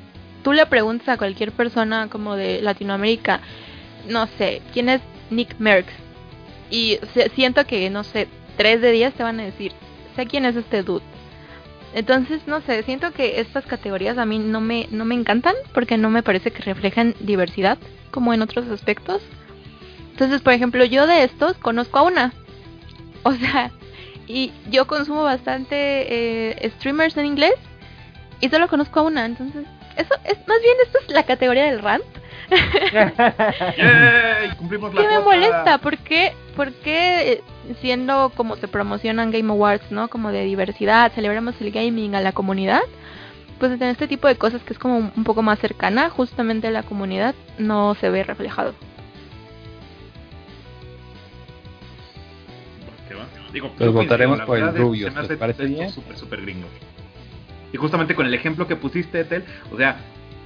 tú 0.43 0.53
le 0.53 0.65
preguntas 0.65 1.07
a 1.09 1.17
cualquier 1.17 1.51
persona 1.51 2.09
como 2.09 2.36
de 2.36 2.61
Latinoamérica, 2.61 3.39
no 4.07 4.28
sé, 4.38 4.61
¿quién 4.74 4.89
es 4.89 5.01
Nick 5.32 5.57
Merckx? 5.59 5.91
Y 6.69 6.99
siento 7.36 7.65
que, 7.65 7.89
no 7.89 8.03
sé, 8.03 8.28
tres 8.57 8.82
de 8.82 8.91
días 8.91 9.13
te 9.13 9.24
van 9.24 9.39
a 9.39 9.43
decir, 9.43 9.71
sé 10.15 10.26
quién 10.28 10.45
es 10.45 10.55
este 10.55 10.84
dude. 10.84 11.03
Entonces, 11.93 12.41
no 12.47 12.59
sé, 12.61 12.82
siento 12.84 13.11
que 13.11 13.39
estas 13.39 13.65
categorías 13.65 14.17
a 14.17 14.26
mí 14.26 14.39
no 14.39 14.59
me, 14.61 14.88
no 14.91 15.05
me 15.05 15.15
encantan 15.15 15.55
porque 15.74 15.97
no 15.97 16.09
me 16.09 16.24
parece 16.24 16.51
que 16.51 16.63
reflejan 16.63 17.15
diversidad 17.19 17.78
como 18.11 18.34
en 18.34 18.41
otros 18.41 18.67
aspectos. 18.69 19.21
Entonces, 20.11 20.41
por 20.41 20.53
ejemplo, 20.53 20.84
yo 20.86 21.07
de 21.07 21.24
estos 21.24 21.57
conozco 21.57 21.99
a 21.99 22.03
una. 22.03 22.34
O 23.21 23.32
sea, 23.32 23.71
y 24.28 24.51
yo 24.69 24.86
consumo 24.86 25.24
bastante 25.24 25.76
eh, 26.59 26.71
streamers 26.78 27.15
en 27.17 27.26
inglés 27.26 27.53
y 28.43 28.49
solo 28.49 28.67
conozco 28.67 28.99
a 28.99 29.03
una. 29.03 29.25
Entonces, 29.25 29.65
eso 29.95 30.13
es 30.25 30.37
más 30.47 30.61
bien 30.61 30.75
esto 30.85 30.99
es 30.99 31.13
la 31.13 31.23
categoría 31.23 31.63
del 31.63 31.79
rant. 31.81 32.03
¡Yay! 33.77 34.49
Cumplimos 34.57 34.93
la 34.93 35.01
¿Qué 35.01 35.07
me 35.07 35.13
cuota. 35.21 35.29
molesta? 35.37 35.77
¿Por 35.77 35.97
qué, 35.99 36.33
por 36.57 36.73
qué, 36.73 37.31
eh, 37.31 37.41
siendo 37.79 38.33
como 38.35 38.57
se 38.57 38.67
promocionan 38.67 39.31
Game 39.31 39.49
Awards, 39.49 39.89
¿no? 39.91 40.09
Como 40.09 40.33
de 40.33 40.43
diversidad, 40.43 41.13
celebramos 41.13 41.55
el 41.61 41.71
gaming 41.71 42.15
a 42.15 42.21
la 42.21 42.33
comunidad. 42.33 42.81
Pues 43.59 43.71
en 43.71 43.83
este 43.83 44.09
tipo 44.09 44.27
de 44.27 44.35
cosas 44.35 44.61
que 44.63 44.73
es 44.73 44.79
como 44.79 44.97
un 44.97 45.23
poco 45.23 45.41
más 45.41 45.57
cercana 45.59 46.09
justamente 46.09 46.67
a 46.67 46.71
la 46.71 46.83
comunidad, 46.83 47.33
no 47.57 47.95
se 47.95 48.09
ve 48.09 48.23
reflejado. 48.23 48.73
¿Qué 53.07 53.15
va? 53.15 53.25
Digo, 53.53 53.71
Pues 53.77 53.89
votaremos 53.89 54.41
por 54.41 54.57
el 54.57 54.91
¿les 54.99 55.15
hace 55.15 55.37
parece 55.37 55.63
bien? 55.63 55.89
Súper, 55.91 56.17
súper 56.17 56.41
gringo. 56.41 56.67
Y 57.74 57.78
justamente 57.78 58.15
con 58.15 58.26
el 58.26 58.34
ejemplo 58.34 58.67
que 58.67 58.76
pusiste, 58.78 59.19
Etel, 59.21 59.43
o 59.71 59.78
sea, 59.78 59.97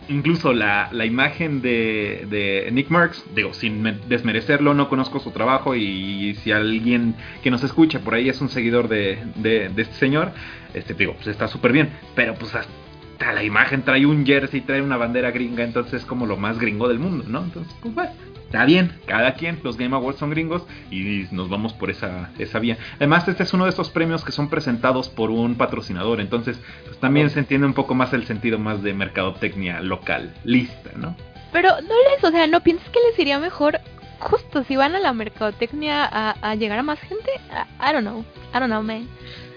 incluso 0.10 0.54
la, 0.54 0.88
la 0.94 1.06
imagen 1.06 1.62
de, 1.62 2.26
de 2.30 2.70
Nick 2.72 2.90
Marks, 2.90 3.26
digo, 3.36 3.54
sin 3.54 3.82
me- 3.82 3.98
desmerecerlo, 4.08 4.74
no 4.74 4.88
conozco 4.88 5.20
su 5.20 5.32
trabajo 5.32 5.76
y, 5.76 6.36
si 6.36 6.52
alguien 6.54 7.16
que 7.44 7.52
nos 7.52 7.64
escucha 7.64 8.00
por 8.00 8.14
ahí 8.16 8.30
es 8.30 8.40
un 8.40 8.48
seguidor 8.50 8.88
de, 8.88 9.20
de, 9.36 9.70
de 9.70 9.82
este 9.82 9.96
señor, 9.96 10.32
este, 10.74 10.94
digo, 10.94 11.14
pues 11.16 11.28
está 11.28 11.48
súper 11.50 11.74
bien, 11.74 11.90
pero 12.16 12.34
pues 12.36 12.56
hasta 12.56 12.72
la 13.20 13.44
imagen 13.44 13.84
trae 13.84 14.06
un 14.06 14.26
jersey, 14.26 14.62
trae 14.62 14.82
una 14.82 14.98
bandera 14.98 15.32
gringa, 15.32 15.64
entonces 15.64 16.02
es 16.02 16.06
como 16.06 16.26
lo 16.26 16.38
más 16.38 16.60
gringo 16.60 16.88
del 16.88 17.00
mundo, 17.00 17.26
¿no? 17.28 17.44
Entonces, 17.44 17.74
pues 17.82 17.94
bueno, 17.94 18.12
está 18.46 18.66
bien, 18.66 19.00
cada 19.06 19.34
quien, 19.34 19.60
los 19.64 19.78
Game 19.78 19.96
Awards 19.96 20.20
son 20.20 20.30
gringos 20.30 20.64
y 20.92 21.28
nos 21.32 21.50
vamos 21.50 21.74
por 21.74 21.90
esa, 21.90 22.30
esa 22.38 22.60
vía. 22.60 22.78
Además, 22.96 23.28
este 23.28 23.44
es 23.44 23.54
uno 23.54 23.66
de 23.66 23.72
estos 23.72 23.90
premios 23.90 24.24
que 24.24 24.32
son 24.32 24.50
presentados 24.50 25.10
por 25.10 25.32
un 25.32 25.56
patrocinador, 25.56 26.22
entonces 26.22 26.60
pues, 26.86 27.00
también 27.00 27.30
se 27.30 27.40
entiende 27.40 27.68
un 27.68 27.74
poco 27.74 27.96
más 27.96 28.14
el 28.14 28.26
sentido 28.26 28.60
más 28.60 28.84
de 28.84 28.94
mercadotecnia 28.94 29.82
local, 29.82 30.34
lista, 30.44 30.92
¿no? 30.96 31.16
Pero 31.52 31.70
no 31.70 31.96
les, 32.12 32.24
o 32.24 32.32
sea, 32.32 32.48
¿no 32.48 32.62
piensas 32.62 32.88
que 32.90 33.00
les 33.10 33.18
iría 33.20 33.40
mejor 33.40 33.80
justo 34.20 34.64
si 34.64 34.76
van 34.76 34.96
a 34.96 35.00
la 35.00 35.14
mercadotecnia 35.14 36.06
a, 36.06 36.32
a 36.42 36.56
llegar 36.56 36.80
a 36.80 36.84
más 36.84 37.00
gente? 37.00 37.32
I, 37.50 37.90
I 37.90 37.94
don't 37.94 38.06
know, 38.06 38.24
I 38.54 38.60
don't 38.60 38.68
know, 38.68 38.84
man. 38.84 39.08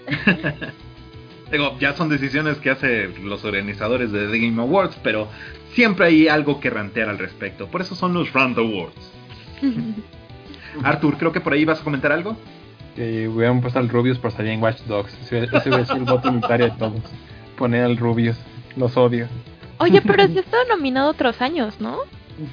Digo, 1.51 1.77
ya 1.79 1.93
son 1.93 2.07
decisiones 2.09 2.57
que 2.57 2.69
hacen 2.69 3.27
los 3.27 3.43
organizadores 3.43 4.11
de 4.11 4.27
The 4.27 4.39
Game 4.39 4.61
Awards, 4.61 4.97
pero 5.03 5.27
siempre 5.73 6.07
hay 6.07 6.27
algo 6.27 6.59
que 6.59 6.69
rantear 6.69 7.09
al 7.09 7.17
respecto. 7.17 7.67
Por 7.67 7.81
eso 7.81 7.93
son 7.95 8.13
los 8.13 8.31
Rand 8.31 8.57
Awards. 8.57 9.11
Arthur, 10.83 11.17
creo 11.17 11.31
que 11.31 11.41
por 11.41 11.53
ahí 11.53 11.65
vas 11.65 11.81
a 11.81 11.83
comentar 11.83 12.11
algo. 12.11 12.37
Que 12.95 13.27
hubieran 13.27 13.61
puesto 13.61 13.79
al 13.79 13.89
Rubius 13.89 14.17
por 14.17 14.31
salir 14.31 14.51
en 14.51 14.61
Watch 14.61 14.81
Dogs. 14.83 15.13
Ese 15.21 15.37
hubiera 15.37 15.61
sido 15.61 15.95
el 15.95 16.03
voto 16.03 16.29
unitario 16.29 16.67
de 16.67 16.77
todos. 16.77 17.01
Poner 17.57 17.83
al 17.83 17.97
Rubius. 17.97 18.37
Los 18.77 18.95
odio. 18.95 19.27
Oye, 19.79 20.01
pero 20.01 20.27
sí 20.27 20.37
ha 20.37 20.41
estado 20.41 20.63
nominado 20.69 21.09
otros 21.09 21.41
años, 21.41 21.79
¿no? 21.81 21.99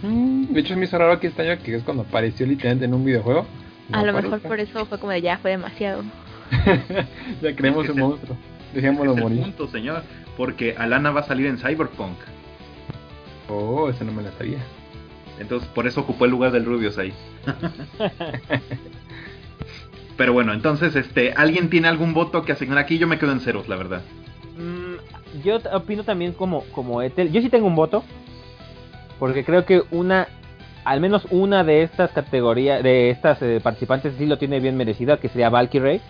De 0.02 0.60
hecho, 0.60 0.76
me 0.76 0.84
hizo 0.84 0.98
raro 0.98 1.20
que 1.20 1.28
este 1.28 1.48
año, 1.48 1.62
que 1.62 1.76
es 1.76 1.82
cuando 1.82 2.02
apareció 2.02 2.46
literalmente 2.46 2.86
en 2.86 2.94
un 2.94 3.04
videojuego. 3.04 3.46
a 3.92 4.02
lo 4.02 4.12
mejor 4.12 4.40
por 4.40 4.58
eso 4.60 4.84
fue 4.86 4.98
como 4.98 5.12
de 5.12 5.22
ya, 5.22 5.38
fue 5.38 5.52
demasiado. 5.52 6.02
ya 7.42 7.54
creemos 7.54 7.84
Es 7.84 7.90
un 7.90 8.00
monstruo. 8.00 8.36
Dejémoslo 8.74 9.12
Es 9.12 9.18
el 9.18 9.22
morir. 9.24 9.40
punto, 9.42 9.68
señor, 9.68 10.02
porque 10.36 10.74
Alana 10.76 11.10
va 11.10 11.20
a 11.20 11.24
salir 11.24 11.46
en 11.46 11.58
Cyberpunk. 11.58 12.16
Oh, 13.48 13.88
esa 13.88 14.04
no 14.04 14.12
me 14.12 14.22
la 14.22 14.32
sabía. 14.32 14.58
Entonces, 15.38 15.68
por 15.68 15.86
eso 15.86 16.00
ocupó 16.00 16.24
el 16.24 16.30
lugar 16.32 16.52
del 16.52 16.64
Rubius 16.64 16.98
ahí. 16.98 17.12
Pero 20.16 20.32
bueno, 20.32 20.52
entonces, 20.52 20.96
este, 20.96 21.32
¿alguien 21.32 21.70
tiene 21.70 21.86
algún 21.88 22.12
voto 22.12 22.42
que 22.44 22.52
asignar 22.52 22.78
aquí? 22.78 22.98
Yo 22.98 23.06
me 23.06 23.18
quedo 23.18 23.30
en 23.32 23.40
ceros, 23.40 23.68
la 23.68 23.76
verdad. 23.76 24.02
Mm, 24.56 25.42
yo 25.44 25.58
opino 25.72 26.02
también 26.02 26.32
como, 26.32 26.64
como 26.72 27.02
Ethel. 27.02 27.30
Yo 27.30 27.40
sí 27.40 27.48
tengo 27.48 27.68
un 27.68 27.76
voto. 27.76 28.02
Porque 29.20 29.44
creo 29.44 29.64
que 29.64 29.82
una, 29.92 30.26
al 30.84 31.00
menos 31.00 31.26
una 31.30 31.62
de 31.64 31.82
estas 31.82 32.10
categorías, 32.10 32.82
de 32.82 33.10
estas 33.10 33.40
eh, 33.42 33.60
participantes 33.62 34.14
sí 34.18 34.26
lo 34.26 34.38
tiene 34.38 34.58
bien 34.60 34.76
merecida, 34.76 35.18
que 35.18 35.28
sería 35.28 35.50
Valkyrie. 35.50 36.00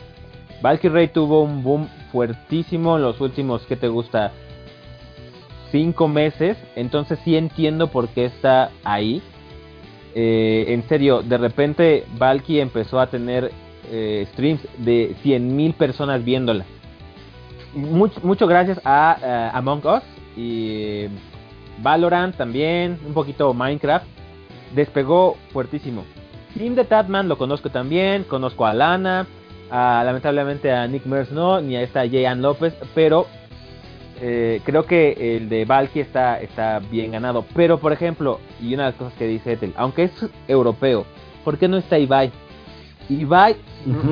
Valkyrie 0.62 1.08
tuvo 1.08 1.42
un 1.42 1.62
boom 1.62 1.88
fuertísimo 2.12 2.96
en 2.96 3.02
los 3.02 3.20
últimos, 3.20 3.62
¿qué 3.66 3.76
te 3.76 3.88
gusta? 3.88 4.32
Cinco 5.70 6.08
meses. 6.08 6.56
Entonces 6.76 7.18
sí 7.24 7.36
entiendo 7.36 7.88
por 7.88 8.08
qué 8.08 8.24
está 8.24 8.70
ahí. 8.84 9.22
Eh, 10.14 10.66
en 10.68 10.88
serio, 10.88 11.22
de 11.22 11.38
repente 11.38 12.04
Valky 12.16 12.60
empezó 12.60 12.98
a 12.98 13.08
tener 13.08 13.52
eh, 13.90 14.26
streams 14.32 14.66
de 14.78 15.14
100.000 15.22 15.74
personas 15.74 16.24
viéndola 16.24 16.64
mucho, 17.74 18.46
gracias 18.46 18.80
a 18.84 19.18
eh, 19.22 19.50
Among 19.54 19.84
Us 19.86 20.02
y 20.36 21.06
Valorant 21.82 22.36
también, 22.36 22.98
un 23.06 23.14
poquito 23.14 23.54
Minecraft. 23.54 24.06
Despegó 24.74 25.36
fuertísimo. 25.52 26.04
Team 26.56 26.74
de 26.74 26.84
Tatman 26.84 27.28
lo 27.28 27.38
conozco 27.38 27.70
también, 27.70 28.24
conozco 28.24 28.66
a 28.66 28.74
Lana, 28.74 29.26
a- 29.70 30.02
lamentablemente 30.04 30.72
a 30.72 30.86
Nick 30.86 31.04
Merckx 31.06 31.32
no, 31.32 31.60
ni 31.60 31.76
a 31.76 31.82
esta 31.82 32.04
Jean 32.06 32.42
López, 32.42 32.74
pero 32.94 33.26
eh, 34.20 34.60
creo 34.64 34.84
que 34.84 35.36
el 35.36 35.48
de 35.48 35.64
Valky 35.64 36.00
está, 36.00 36.40
está 36.40 36.80
bien 36.90 37.12
ganado. 37.12 37.44
Pero, 37.54 37.78
por 37.78 37.92
ejemplo, 37.92 38.40
y 38.60 38.74
una 38.74 38.84
de 38.86 38.90
las 38.90 38.98
cosas 38.98 39.14
que 39.14 39.26
dice 39.26 39.52
Ethel, 39.52 39.72
aunque 39.76 40.04
es 40.04 40.26
europeo, 40.48 41.06
¿por 41.44 41.56
qué 41.58 41.68
no 41.68 41.76
está 41.76 41.98
Ibai? 41.98 42.30
Ibai 43.08 43.56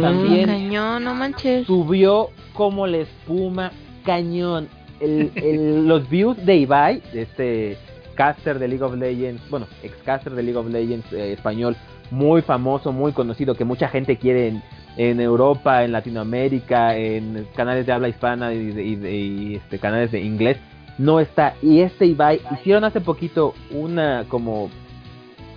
también 0.00 0.46
Cañón, 0.46 1.04
no 1.04 1.14
manches. 1.14 1.66
subió 1.66 2.30
como 2.54 2.86
la 2.86 2.98
espuma 2.98 3.72
cañón. 4.04 4.68
El, 5.00 5.30
el- 5.34 5.86
los 5.88 6.08
views 6.08 6.36
de 6.46 6.56
Ibai, 6.56 7.02
de 7.12 7.22
este 7.22 7.78
caster 8.14 8.58
de 8.58 8.68
League 8.68 8.82
of 8.84 8.94
Legends, 8.94 9.42
bueno, 9.50 9.66
ex 9.82 9.94
caster 10.04 10.32
de 10.34 10.42
League 10.42 10.56
of 10.58 10.68
Legends 10.70 11.12
eh, 11.12 11.32
español, 11.34 11.76
muy 12.10 12.40
famoso, 12.40 12.92
muy 12.92 13.12
conocido, 13.12 13.54
que 13.56 13.64
mucha 13.66 13.88
gente 13.88 14.16
quiere 14.16 14.62
en, 14.96 15.20
Europa, 15.20 15.84
en 15.84 15.92
Latinoamérica, 15.92 16.96
en 16.96 17.46
canales 17.54 17.86
de 17.86 17.92
habla 17.92 18.08
hispana 18.08 18.54
y, 18.54 18.58
y 18.58 18.96
de- 18.96 19.16
y, 19.16 19.54
este, 19.56 19.78
canales 19.78 20.10
de 20.12 20.20
inglés, 20.20 20.56
no 20.98 21.20
está. 21.20 21.54
Y 21.62 21.80
este 21.80 22.06
Ibai, 22.06 22.40
hicieron 22.54 22.84
hace 22.84 23.00
poquito 23.00 23.54
una 23.70 24.24
como 24.28 24.70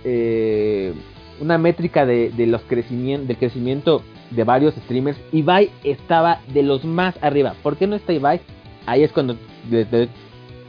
eh, 0.04 0.92
una 1.40 1.56
métrica 1.58 2.04
de, 2.04 2.32
los 2.46 2.62
crecimientos, 2.62 3.28
del 3.28 3.36
crecimiento 3.38 4.02
de 4.30 4.44
varios 4.44 4.74
streamers. 4.74 5.18
Ibai 5.32 5.70
estaba 5.84 6.40
de 6.52 6.62
los 6.62 6.84
más 6.84 7.14
arriba. 7.22 7.54
¿Por 7.62 7.76
qué 7.76 7.86
no 7.86 7.96
está 7.96 8.12
Ibai? 8.12 8.40
Ahí 8.86 9.02
es 9.02 9.12
cuando 9.12 9.36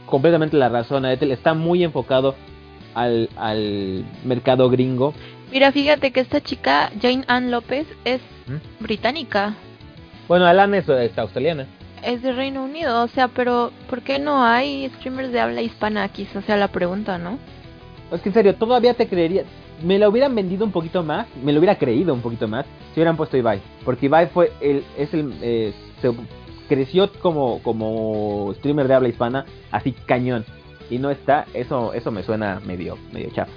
completamente 0.06 0.56
la 0.56 0.68
razón 0.68 1.04
a 1.04 1.12
Ethel. 1.12 1.30
Está 1.32 1.54
muy 1.54 1.84
enfocado 1.84 2.34
al, 2.94 3.28
al 3.36 4.04
mercado 4.24 4.68
gringo. 4.70 5.12
Mira, 5.52 5.70
fíjate 5.70 6.12
que 6.12 6.20
esta 6.20 6.40
chica, 6.40 6.90
Jane 7.00 7.24
Ann 7.28 7.50
López, 7.50 7.86
es 8.06 8.22
¿Mm? 8.46 8.82
británica. 8.82 9.54
Bueno, 10.26 10.46
Alan 10.46 10.74
es, 10.74 10.88
es 10.88 11.16
australiana. 11.18 11.66
Es 12.02 12.22
de 12.22 12.32
Reino 12.32 12.64
Unido, 12.64 13.04
o 13.04 13.08
sea, 13.08 13.28
pero 13.28 13.70
¿por 13.90 14.00
qué 14.00 14.18
no 14.18 14.42
hay 14.42 14.90
streamers 14.96 15.30
de 15.30 15.40
habla 15.40 15.60
hispana? 15.60 16.08
Quizás 16.08 16.44
sea 16.46 16.56
la 16.56 16.68
pregunta, 16.68 17.18
¿no? 17.18 17.38
Es 18.10 18.22
que 18.22 18.30
en 18.30 18.34
serio, 18.34 18.54
todavía 18.54 18.94
te 18.94 19.06
creería. 19.06 19.44
Me 19.84 19.98
lo 19.98 20.08
hubieran 20.08 20.34
vendido 20.34 20.64
un 20.64 20.72
poquito 20.72 21.02
más, 21.02 21.26
me 21.44 21.52
lo 21.52 21.58
hubiera 21.58 21.76
creído 21.76 22.14
un 22.14 22.22
poquito 22.22 22.48
más 22.48 22.64
si 22.94 23.00
hubieran 23.00 23.18
puesto 23.18 23.36
Ibai. 23.36 23.60
Porque 23.84 24.06
Ibai 24.06 24.28
fue 24.28 24.52
el, 24.62 24.84
es 24.96 25.12
el, 25.12 25.34
eh, 25.42 25.74
se 26.00 26.12
creció 26.66 27.12
como, 27.20 27.62
como 27.62 28.54
streamer 28.54 28.88
de 28.88 28.94
habla 28.94 29.08
hispana, 29.08 29.44
así 29.70 29.92
cañón. 29.92 30.46
Y 30.88 30.98
no 30.98 31.10
está, 31.10 31.44
eso, 31.52 31.92
eso 31.92 32.10
me 32.10 32.22
suena 32.22 32.58
medio, 32.64 32.96
medio 33.12 33.30
chafa. 33.30 33.52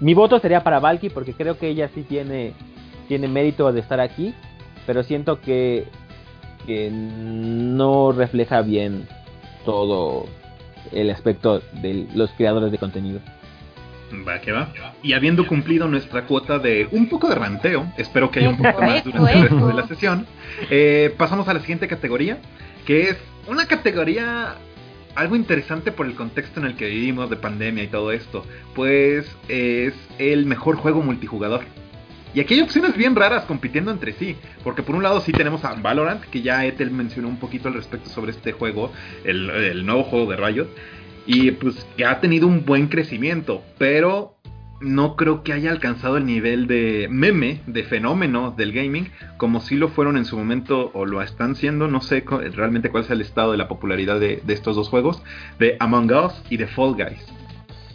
Mi 0.00 0.14
voto 0.14 0.38
sería 0.38 0.62
para 0.62 0.80
Valky 0.80 1.10
porque 1.10 1.34
creo 1.34 1.58
que 1.58 1.68
ella 1.68 1.90
sí 1.94 2.02
tiene, 2.02 2.54
tiene 3.08 3.28
mérito 3.28 3.72
de 3.72 3.80
estar 3.80 4.00
aquí, 4.00 4.34
pero 4.86 5.02
siento 5.02 5.40
que, 5.40 5.86
que 6.66 6.90
no 6.90 8.12
refleja 8.12 8.62
bien 8.62 9.08
todo 9.64 10.26
el 10.92 11.10
aspecto 11.10 11.60
de 11.82 12.06
los 12.14 12.30
creadores 12.32 12.70
de 12.70 12.78
contenido. 12.78 13.20
Va 14.26 14.40
que 14.40 14.52
va. 14.52 14.72
Y 15.02 15.12
habiendo 15.12 15.46
cumplido 15.46 15.86
nuestra 15.86 16.24
cuota 16.24 16.58
de 16.58 16.88
un 16.92 17.08
poco 17.08 17.28
de 17.28 17.34
ranteo, 17.34 17.86
espero 17.98 18.30
que 18.30 18.40
haya 18.40 18.48
un 18.48 18.56
poco 18.56 18.80
más 18.80 19.04
durante 19.04 19.32
el 19.32 19.42
resto 19.42 19.66
de 19.66 19.74
la 19.74 19.86
sesión, 19.86 20.26
eh, 20.70 21.14
pasamos 21.18 21.46
a 21.48 21.54
la 21.54 21.60
siguiente 21.60 21.88
categoría, 21.88 22.38
que 22.86 23.10
es 23.10 23.16
una 23.46 23.66
categoría 23.66 24.54
algo 25.18 25.34
interesante 25.34 25.90
por 25.90 26.06
el 26.06 26.14
contexto 26.14 26.60
en 26.60 26.66
el 26.66 26.76
que 26.76 26.86
vivimos 26.86 27.28
de 27.28 27.34
pandemia 27.34 27.82
y 27.82 27.88
todo 27.88 28.12
esto, 28.12 28.44
pues 28.76 29.26
es 29.48 29.92
el 30.18 30.46
mejor 30.46 30.76
juego 30.76 31.02
multijugador. 31.02 31.62
Y 32.34 32.40
aquí 32.40 32.54
hay 32.54 32.60
opciones 32.60 32.96
bien 32.96 33.16
raras 33.16 33.44
compitiendo 33.44 33.90
entre 33.90 34.12
sí, 34.12 34.36
porque 34.62 34.84
por 34.84 34.94
un 34.94 35.02
lado 35.02 35.20
sí 35.20 35.32
tenemos 35.32 35.64
a 35.64 35.74
Valorant, 35.74 36.22
que 36.22 36.40
ya 36.40 36.64
Ethel 36.64 36.92
mencionó 36.92 37.26
un 37.26 37.38
poquito 37.38 37.66
al 37.66 37.74
respecto 37.74 38.08
sobre 38.08 38.30
este 38.30 38.52
juego, 38.52 38.92
el, 39.24 39.50
el 39.50 39.84
nuevo 39.84 40.04
juego 40.04 40.30
de 40.30 40.36
Riot, 40.36 40.68
y 41.26 41.50
pues 41.50 41.84
que 41.96 42.04
ha 42.04 42.20
tenido 42.20 42.46
un 42.46 42.64
buen 42.64 42.86
crecimiento, 42.86 43.64
pero 43.76 44.37
no 44.80 45.16
creo 45.16 45.42
que 45.42 45.52
haya 45.52 45.70
alcanzado 45.70 46.16
el 46.16 46.26
nivel 46.26 46.66
de 46.66 47.08
meme, 47.10 47.62
de 47.66 47.84
fenómeno 47.84 48.52
del 48.56 48.72
gaming, 48.72 49.10
como 49.36 49.60
si 49.60 49.76
lo 49.76 49.88
fueron 49.88 50.16
en 50.16 50.24
su 50.24 50.36
momento 50.36 50.90
o 50.94 51.04
lo 51.04 51.22
están 51.22 51.56
siendo, 51.56 51.88
no 51.88 52.00
sé 52.00 52.24
realmente 52.54 52.90
cuál 52.90 53.04
es 53.04 53.10
el 53.10 53.20
estado 53.20 53.52
de 53.52 53.58
la 53.58 53.68
popularidad 53.68 54.20
de, 54.20 54.40
de 54.44 54.54
estos 54.54 54.76
dos 54.76 54.88
juegos, 54.88 55.22
de 55.58 55.76
Among 55.80 56.12
Us 56.12 56.34
y 56.50 56.56
de 56.56 56.66
Fall 56.66 56.94
Guys. 56.94 57.26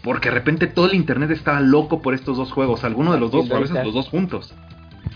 Porque 0.03 0.29
de 0.29 0.35
repente 0.35 0.67
todo 0.67 0.87
el 0.87 0.95
internet 0.95 1.31
estaba 1.31 1.61
loco 1.61 2.01
por 2.01 2.13
estos 2.13 2.35
dos 2.35 2.51
juegos, 2.51 2.83
alguno 2.83 3.13
de 3.13 3.19
los 3.19 3.31
dos, 3.31 3.49
o 3.49 3.55
a 3.55 3.59
veces 3.59 3.83
los 3.85 3.93
dos 3.93 4.09
juntos. 4.09 4.53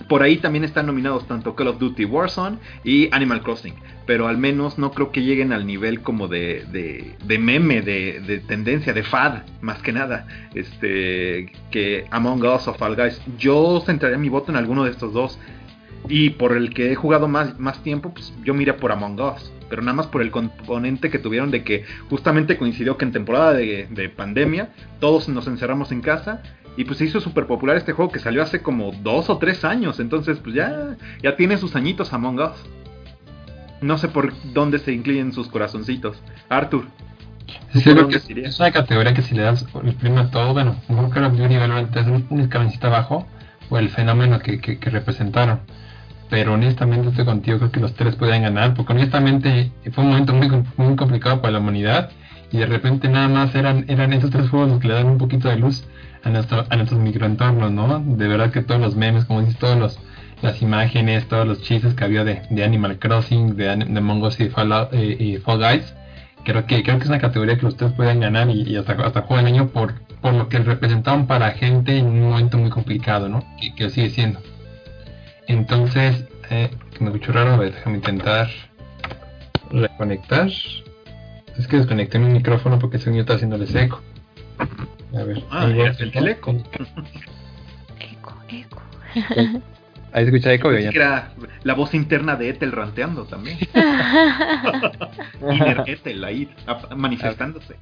Por 0.07 0.23
ahí 0.23 0.37
también 0.37 0.63
están 0.63 0.85
nominados 0.85 1.27
tanto 1.27 1.55
Call 1.55 1.67
of 1.67 1.79
Duty 1.79 2.05
Warzone 2.05 2.57
y 2.83 3.13
Animal 3.13 3.41
Crossing. 3.41 3.73
Pero 4.05 4.27
al 4.27 4.37
menos 4.37 4.77
no 4.77 4.91
creo 4.91 5.11
que 5.11 5.21
lleguen 5.21 5.51
al 5.51 5.67
nivel 5.67 6.01
como 6.01 6.29
de, 6.29 6.65
de, 7.25 7.37
meme, 7.37 7.81
de, 7.81 8.21
de 8.21 8.39
tendencia, 8.39 8.93
de 8.93 9.03
fad, 9.03 9.43
más 9.59 9.81
que 9.81 9.91
nada. 9.91 10.25
Este 10.55 11.51
que 11.71 12.05
Among 12.11 12.41
Us 12.43 12.67
o 12.67 12.73
Fall 12.73 12.95
Guys. 12.95 13.21
Yo 13.37 13.83
centraría 13.85 14.17
mi 14.17 14.29
voto 14.29 14.51
en 14.51 14.57
alguno 14.57 14.85
de 14.85 14.91
estos 14.91 15.11
dos. 15.11 15.37
Y 16.07 16.29
por 16.31 16.55
el 16.55 16.73
que 16.73 16.91
he 16.91 16.95
jugado 16.95 17.27
más, 17.27 17.59
más 17.59 17.83
tiempo, 17.83 18.13
pues 18.13 18.33
yo 18.45 18.53
miré 18.53 18.73
por 18.73 18.93
Among 18.93 19.19
Us. 19.19 19.51
Pero 19.69 19.81
nada 19.81 19.93
más 19.93 20.07
por 20.07 20.21
el 20.21 20.31
componente 20.31 21.09
que 21.09 21.19
tuvieron 21.19 21.51
de 21.51 21.65
que 21.65 21.83
justamente 22.09 22.57
coincidió 22.57 22.97
que 22.97 23.03
en 23.03 23.11
temporada 23.11 23.53
de, 23.53 23.87
de 23.89 24.07
pandemia 24.07 24.69
todos 25.01 25.27
nos 25.27 25.47
encerramos 25.47 25.91
en 25.91 25.99
casa 25.99 26.41
y 26.77 26.85
pues 26.85 26.99
se 26.99 27.05
hizo 27.05 27.19
súper 27.19 27.47
popular 27.47 27.75
este 27.75 27.91
juego 27.91 28.11
que 28.11 28.19
salió 28.19 28.43
hace 28.43 28.61
como 28.61 28.91
dos 28.91 29.29
o 29.31 29.39
tres 29.39 29.65
años. 29.65 29.99
Entonces, 29.99 30.37
pues 30.37 30.55
ya, 30.55 30.95
ya 31.23 31.35
tiene 31.35 31.57
sus 31.57 31.75
añitos 31.75 32.13
Among 32.13 32.39
Us. 32.39 32.51
No 33.81 33.97
sé 33.97 34.07
por 34.07 34.31
dónde 34.53 34.77
se 34.77 34.93
inclinen 34.93 35.33
sus 35.33 35.47
corazoncitos. 35.47 36.21
Arthur. 36.49 36.85
Sí, 37.73 37.83
¿Tú 37.83 37.95
por 37.95 38.07
creo 38.07 38.07
que 38.09 38.41
es, 38.43 38.59
una 38.59 38.71
categoría 38.71 39.13
que 39.13 39.23
si 39.23 39.33
le 39.33 39.41
das 39.41 39.65
el 39.83 39.95
premio 39.95 40.19
a 40.19 40.29
todo, 40.29 40.53
bueno, 40.53 40.75
mejor 40.87 41.09
Call 41.09 41.25
of 41.25 41.37
Duty 41.37 41.55
y 41.55 41.57
Valorant 41.57 41.95
es 41.95 42.05
un, 42.05 42.41
escaloncito 42.41 42.87
abajo 42.87 43.25
por 43.69 43.79
el 43.79 43.89
fenómeno 43.89 44.39
que, 44.39 44.61
que, 44.61 44.77
que 44.77 44.89
representaron. 44.91 45.61
Pero 46.29 46.53
honestamente 46.53 47.09
estoy 47.09 47.25
contigo, 47.25 47.57
creo 47.57 47.71
que 47.71 47.79
los 47.79 47.93
tres 47.93 48.15
podían 48.15 48.43
ganar, 48.43 48.73
porque 48.75 48.93
honestamente 48.93 49.71
fue 49.93 50.03
un 50.03 50.11
momento 50.11 50.33
muy, 50.33 50.49
muy 50.75 50.95
complicado 50.95 51.41
para 51.41 51.53
la 51.53 51.59
humanidad 51.59 52.11
y 52.51 52.57
de 52.57 52.65
repente 52.65 53.09
nada 53.09 53.27
más 53.27 53.53
eran, 53.55 53.85
eran 53.87 54.13
esos 54.13 54.29
tres 54.31 54.49
juegos 54.49 54.69
los 54.69 54.79
que 54.79 54.87
le 54.87 54.93
dan 54.95 55.07
un 55.07 55.17
poquito 55.17 55.49
de 55.49 55.57
luz 55.57 55.85
a, 56.23 56.29
nuestro, 56.29 56.65
a 56.69 56.75
nuestros 56.75 56.99
microentornos, 56.99 57.71
¿no? 57.71 57.99
De 57.99 58.27
verdad 58.27 58.51
que 58.51 58.61
todos 58.61 58.79
los 58.81 58.95
memes, 58.95 59.25
como 59.25 59.41
dices, 59.41 59.57
todos 59.57 59.77
los 59.77 59.99
las 60.41 60.61
imágenes, 60.61 61.27
todos 61.27 61.47
los 61.47 61.63
chistes 61.63 61.95
que 61.95 62.03
había 62.03 62.23
de, 62.23 62.43
de 62.51 62.63
Animal 62.63 62.99
Crossing, 62.99 63.55
de, 63.55 63.75
de 63.75 63.97
Among 63.97 64.21
Us 64.21 64.39
y 64.39 64.49
Fall, 64.49 64.71
Out- 64.71 64.89
eh, 64.91 65.17
y 65.19 65.37
Fall 65.37 65.57
Guys, 65.57 65.95
creo 66.45 66.65
que 66.67 66.83
creo 66.83 66.97
que 66.97 67.03
es 67.05 67.09
una 67.09 67.17
categoría 67.19 67.57
que 67.57 67.65
ustedes 67.65 67.91
pueden 67.93 68.19
ganar 68.19 68.47
y, 68.49 68.75
hasta, 68.77 68.93
hasta 68.93 69.23
juego 69.23 69.37
del 69.43 69.53
año 69.53 69.69
por, 69.69 69.95
por 70.21 70.33
lo 70.33 70.47
que 70.47 70.59
representaban 70.59 71.25
para 71.25 71.51
gente 71.51 71.97
en 71.97 72.05
un 72.05 72.29
momento 72.29 72.59
muy 72.59 72.69
complicado, 72.69 73.27
¿no? 73.29 73.43
Que, 73.75 73.89
sigue 73.89 74.11
siendo. 74.11 74.39
Entonces, 75.47 76.25
eh, 76.51 76.69
me 76.99 77.07
escucho 77.07 77.31
raro, 77.31 77.57
déjame 77.57 77.97
intentar 77.97 78.47
reconectar. 79.71 80.49
Es 81.57 81.67
que 81.67 81.77
desconecté 81.77 82.19
mi 82.19 82.29
micrófono 82.29 82.77
porque 82.79 82.99
según 82.99 83.15
yo 83.15 83.21
estaba 83.21 83.37
haciéndoles 83.37 83.73
eco. 83.75 84.01
A 85.17 85.23
ver. 85.23 85.41
Ah, 85.49 85.65
ahí 85.65 85.77
va. 85.77 85.87
el 85.87 86.11
del 86.11 86.27
eco. 86.27 86.51
Eco, 87.99 88.35
eco. 88.49 88.81
Ahí 90.13 90.23
se 90.25 90.31
escucha 90.31 90.53
eco, 90.53 90.71
ya. 90.71 90.89
que 90.89 90.97
era 90.97 91.31
la 91.63 91.73
voz 91.73 91.93
interna 91.93 92.35
de 92.37 92.49
Ethel 92.49 92.71
ranteando 92.71 93.25
también. 93.25 93.57
Inner 95.41 95.83
Ethel 95.85 96.23
ahí 96.23 96.49
manifestándose. 96.95 97.75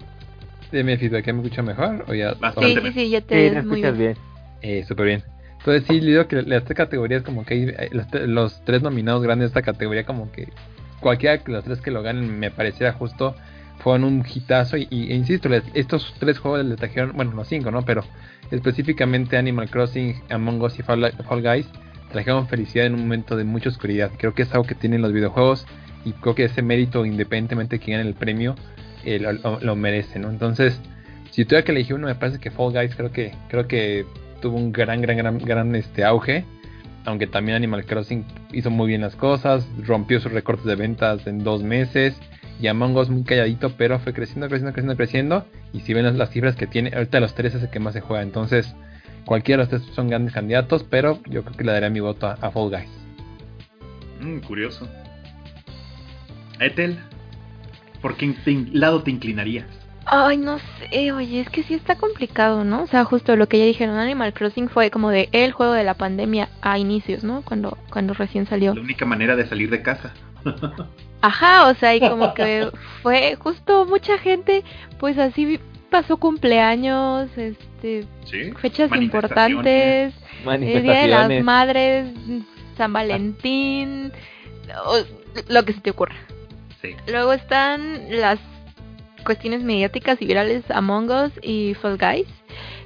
Dime 0.71 0.97
feedback, 0.97 1.25
¿ya 1.27 1.33
me 1.33 1.41
escucha 1.43 1.61
mejor? 1.61 2.03
O 2.07 2.13
ya 2.13 2.33
Bastante. 2.33 2.73
Sí, 2.81 2.87
sí, 2.87 2.91
sí, 2.93 3.09
ya 3.11 3.19
Sí, 3.19 3.25
te 3.27 3.35
te 3.35 3.49
ves 3.51 3.65
muy 3.65 3.79
escuchas 3.79 3.97
bien. 3.97 4.17
bien. 4.61 4.79
Eh, 4.79 4.83
súper 4.85 5.05
bien. 5.05 5.23
Entonces 5.59 5.83
sí, 5.87 6.01
le 6.01 6.11
digo 6.11 6.27
que 6.27 6.41
las 6.41 6.63
tres 6.65 6.75
categorías 6.75 7.21
como 7.23 7.45
que 7.45 7.53
hay, 7.53 7.63
eh, 7.69 7.89
los, 7.91 8.07
los 8.27 8.65
tres 8.65 8.81
nominados 8.81 9.21
grandes 9.23 9.51
de 9.53 9.59
esta 9.59 9.61
categoría 9.71 10.03
como 10.05 10.31
que 10.31 10.49
cualquiera 10.99 11.37
de 11.37 11.51
los 11.51 11.63
tres 11.63 11.79
que 11.79 11.91
lo 11.91 12.01
ganen 12.01 12.39
me 12.39 12.49
pareciera 12.51 12.91
justo 12.93 13.35
fueron 13.79 14.03
un 14.05 14.25
hitazo 14.25 14.77
y, 14.77 14.87
y- 14.89 15.11
e 15.11 15.15
insisto, 15.15 15.49
les- 15.49 15.63
estos 15.73 16.13
tres 16.19 16.39
juegos 16.39 16.65
le 16.65 16.75
trajeron, 16.75 17.13
bueno, 17.15 17.31
los 17.33 17.47
cinco, 17.47 17.71
¿no? 17.71 17.83
Pero 17.83 18.03
específicamente 18.51 19.37
Animal 19.37 19.69
Crossing, 19.69 20.15
Among 20.29 20.61
Us 20.61 20.79
y 20.79 20.83
Fall, 20.83 21.11
Fall 21.27 21.41
Guys 21.41 21.67
trajeron 22.11 22.47
felicidad 22.47 22.85
en 22.85 22.93
un 22.95 23.01
momento 23.01 23.35
de 23.35 23.43
mucha 23.43 23.69
oscuridad. 23.69 24.11
Creo 24.17 24.33
que 24.33 24.43
es 24.43 24.51
algo 24.53 24.65
que 24.65 24.75
tienen 24.75 25.01
los 25.01 25.11
videojuegos 25.11 25.65
y 26.05 26.13
creo 26.13 26.35
que 26.35 26.45
ese 26.45 26.61
mérito, 26.61 27.05
independientemente 27.05 27.77
de 27.77 27.79
que 27.83 27.91
ganen 27.91 28.07
el 28.07 28.13
premio, 28.13 28.55
eh, 29.03 29.19
lo, 29.19 29.59
lo- 29.59 29.75
merece, 29.75 30.19
¿no? 30.19 30.29
Entonces, 30.29 30.79
si 31.31 31.43
tuviera 31.45 31.63
que 31.65 31.71
elegir 31.71 31.95
uno, 31.95 32.07
me 32.07 32.15
parece 32.15 32.39
que 32.39 32.51
Fall 32.51 32.71
Guys 32.73 32.95
creo 32.95 33.11
que 33.11 33.33
creo 33.49 33.67
que 33.67 34.05
tuvo 34.41 34.57
un 34.57 34.71
gran, 34.71 35.01
gran, 35.01 35.17
gran, 35.17 35.37
gran 35.39 35.75
este 35.75 36.03
auge. 36.03 36.45
Aunque 37.07 37.27
también 37.27 37.55
Animal 37.55 37.85
Crossing 37.85 38.25
hizo 38.51 38.71
muy 38.71 38.87
bien 38.87 39.01
las 39.01 39.15
cosas, 39.15 39.67
rompió 39.83 40.19
sus 40.19 40.31
récords 40.31 40.63
de 40.65 40.75
ventas 40.75 41.27
en 41.27 41.43
dos 41.43 41.61
meses. 41.61 42.15
Y 42.59 42.67
Among 42.67 42.95
Us 42.95 43.09
muy 43.09 43.23
calladito, 43.23 43.71
pero 43.77 43.99
fue 43.99 44.13
creciendo, 44.13 44.47
creciendo, 44.47 44.71
creciendo, 44.73 44.95
creciendo. 44.95 45.45
Y 45.73 45.81
si 45.81 45.93
ven 45.93 46.05
las, 46.05 46.15
las 46.15 46.29
cifras 46.29 46.55
que 46.55 46.67
tiene, 46.67 46.91
ahorita 46.93 47.19
los 47.19 47.35
tres 47.35 47.53
es 47.55 47.63
el 47.63 47.69
que 47.69 47.79
más 47.79 47.93
se 47.93 48.01
juega. 48.01 48.23
Entonces, 48.23 48.73
cualquiera 49.25 49.65
de 49.65 49.71
los 49.71 49.81
tres 49.83 49.95
son 49.95 50.07
grandes 50.07 50.33
candidatos, 50.33 50.83
pero 50.89 51.19
yo 51.29 51.43
creo 51.43 51.57
que 51.57 51.63
le 51.65 51.71
daré 51.73 51.89
mi 51.89 51.99
voto 51.99 52.27
a, 52.27 52.33
a 52.41 52.51
Fall 52.51 52.69
Guys. 52.69 52.89
Mm, 54.21 54.39
curioso. 54.39 54.87
Ethel. 56.59 56.97
¿Por 58.01 58.15
qué 58.15 58.33
te- 58.45 58.67
lado 58.71 59.03
te 59.03 59.11
inclinarías? 59.11 59.65
Ay, 60.07 60.37
no 60.37 60.59
sé, 60.59 61.11
oye, 61.11 61.41
es 61.41 61.49
que 61.49 61.63
sí 61.63 61.73
está 61.73 61.95
complicado, 61.95 62.63
¿no? 62.63 62.83
O 62.83 62.87
sea, 62.87 63.03
justo 63.05 63.35
lo 63.35 63.47
que 63.49 63.57
ya 63.57 63.65
dijeron, 63.65 63.97
Animal 63.97 64.33
Crossing 64.33 64.69
fue 64.69 64.91
como 64.91 65.09
de 65.09 65.29
el 65.31 65.51
juego 65.51 65.73
de 65.73 65.83
la 65.83 65.95
pandemia 65.95 66.47
a 66.61 66.77
inicios, 66.77 67.23
¿no? 67.23 67.41
Cuando, 67.41 67.75
cuando 67.89 68.13
recién 68.13 68.45
salió. 68.45 68.75
La 68.75 68.81
única 68.81 69.05
manera 69.05 69.35
de 69.35 69.47
salir 69.47 69.71
de 69.71 69.81
casa. 69.81 70.13
Ajá, 71.25 71.69
o 71.69 71.75
sea, 71.75 71.95
y 71.95 71.99
como 71.99 72.33
que 72.33 72.69
fue 73.01 73.35
justo 73.35 73.85
mucha 73.85 74.17
gente, 74.19 74.63
pues 74.99 75.17
así 75.17 75.59
pasó 75.89 76.17
cumpleaños, 76.17 77.29
este, 77.37 78.05
Sí. 78.25 78.51
fechas 78.59 78.91
importantes, 78.95 80.13
el 80.45 80.83
Día 80.83 81.01
de 81.01 81.07
las. 81.07 81.43
Madres, 81.43 82.07
San 82.77 82.93
Valentín, 82.93 84.11
o 84.85 84.97
lo 85.47 85.63
que 85.65 85.73
se 85.73 85.81
te 85.81 85.91
ocurra. 85.91 86.15
Sí. 86.81 86.95
Luego 87.07 87.33
están 87.33 88.05
las 88.09 88.39
cuestiones 89.25 89.63
mediáticas 89.63 90.21
y 90.21 90.25
virales 90.25 90.63
Among 90.69 91.09
Us 91.09 91.31
y 91.41 91.73
Fall 91.75 91.97
Guys. 91.97 92.27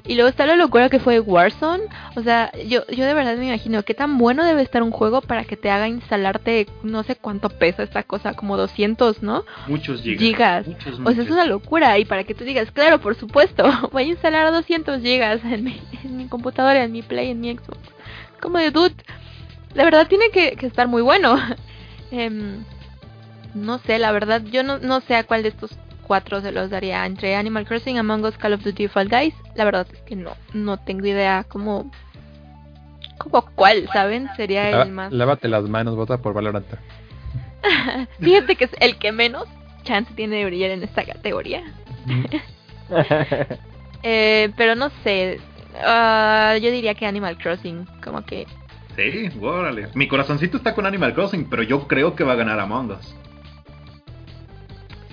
Y 0.10 0.15
luego 0.15 0.27
está 0.27 0.48
la 0.48 0.56
locura 0.56 0.90
que 0.90 0.99
fue 0.99 1.19
Warzone. 1.19 1.84
O 2.15 2.23
sea, 2.23 2.52
yo, 2.65 2.81
yo 2.88 3.06
de 3.06 3.14
verdad 3.14 3.38
me 3.38 3.45
imagino 3.45 3.84
qué 3.84 3.94
tan 3.94 4.18
bueno 4.18 4.44
debe 4.44 4.64
estar 4.64 4.81
un 4.81 4.90
juego 4.90 5.22
para 5.22 5.44
que 5.44 5.56
te 5.56 5.69
haga 5.69 5.88
instalarte, 5.88 6.65
no 6.81 7.03
sé 7.03 7.15
cuánto 7.15 7.49
pesa 7.49 7.84
esta 7.84 8.02
cosa, 8.02 8.34
como 8.34 8.57
200, 8.57 9.22
¿no? 9.22 9.45
Muchos 9.68 10.02
gigas. 10.02 10.19
Gigas. 10.19 10.68
Muchos, 10.68 10.94
O 10.94 10.95
sea, 10.95 11.03
muchos. 11.03 11.26
es 11.26 11.31
una 11.31 11.45
locura. 11.45 11.99
Y 11.99 12.06
para 12.06 12.23
que 12.23 12.34
tú 12.34 12.44
digas, 12.44 12.72
claro, 12.72 12.99
por 12.99 13.14
supuesto, 13.14 13.64
voy 13.91 14.03
a 14.06 14.07
instalar 14.07 14.52
200 14.52 14.99
gigas 14.99 15.44
en 15.45 15.64
mi, 15.64 15.80
en 16.03 16.18
mi 16.18 16.27
computadora, 16.27 16.84
en 16.84 16.91
mi 16.91 17.03
Play, 17.03 17.30
en 17.30 17.40
mi 17.40 17.53
Xbox. 17.53 17.77
Como 18.41 18.57
de 18.57 18.72
dude. 18.72 18.95
La 19.76 19.84
verdad 19.84 20.07
tiene 20.07 20.31
que, 20.31 20.53
que 20.56 20.65
estar 20.65 20.88
muy 20.88 21.03
bueno. 21.03 21.38
Em, 22.11 22.64
no 23.53 23.77
sé, 23.77 23.99
la 23.99 24.11
verdad, 24.11 24.41
yo 24.41 24.64
no, 24.64 24.80
no 24.80 25.02
sé 25.02 25.15
a 25.15 25.23
cuál 25.23 25.44
de 25.44 25.49
estos 25.49 25.69
cuatro 26.10 26.41
se 26.41 26.52
los 26.52 26.72
daría. 26.72 27.06
Entre 27.06 27.36
Animal 27.36 27.68
Crossing, 27.68 27.99
Among 27.99 28.26
Us, 28.26 28.36
Call 28.36 28.53
of 28.53 28.64
Duty 28.64 28.88
Fall 28.88 29.07
Guys. 29.07 29.36
La 29.53 29.64
verdad 29.64 29.86
es 29.94 30.02
que 30.02 30.15
no, 30.15 30.31
no 30.53 30.77
tengo 30.77 31.06
idea 31.06 31.45
cómo... 31.48 31.91
Como 33.19 33.45
cuál, 33.53 33.88
¿saben? 33.94 34.27
Sería 34.36 34.81
el 34.81 34.91
más... 34.91 35.14
Lávate 35.14 35.48
las 35.48 35.69
manos, 35.69 35.95
vota 35.95 36.18
por 36.18 36.34
Valorant. 36.34 36.65
Fíjate 38.19 38.56
que 38.56 38.64
es 38.64 38.72
el 38.80 38.98
que 38.98 39.11
menos 39.11 39.45
chance 39.84 40.11
tiene 40.15 40.38
de 40.38 40.45
brillar 40.45 40.72
en 40.72 40.84
esta 40.84 41.06
categoría. 41.06 41.64
Eh, 44.02 44.53
pero 44.56 44.76
no 44.76 44.90
sé. 45.03 45.41
ah, 45.84 46.56
yo 46.61 46.72
diría 46.72 46.95
que 46.95 47.06
Animal 47.06 47.38
Crossing, 47.38 47.86
como 48.02 48.23
que. 48.23 48.48
Sí, 48.95 49.30
órale. 49.41 49.90
Mi 49.94 50.07
corazoncito 50.07 50.56
está 50.56 50.73
con 50.73 50.86
Animal 50.86 51.14
Crossing, 51.14 51.49
pero 51.49 51.64
yo 51.64 51.86
creo 51.86 52.15
que 52.15 52.23
va 52.23 52.31
a 52.31 52.38
ganar 52.38 52.61
Among 52.61 52.91
Us. 52.91 53.14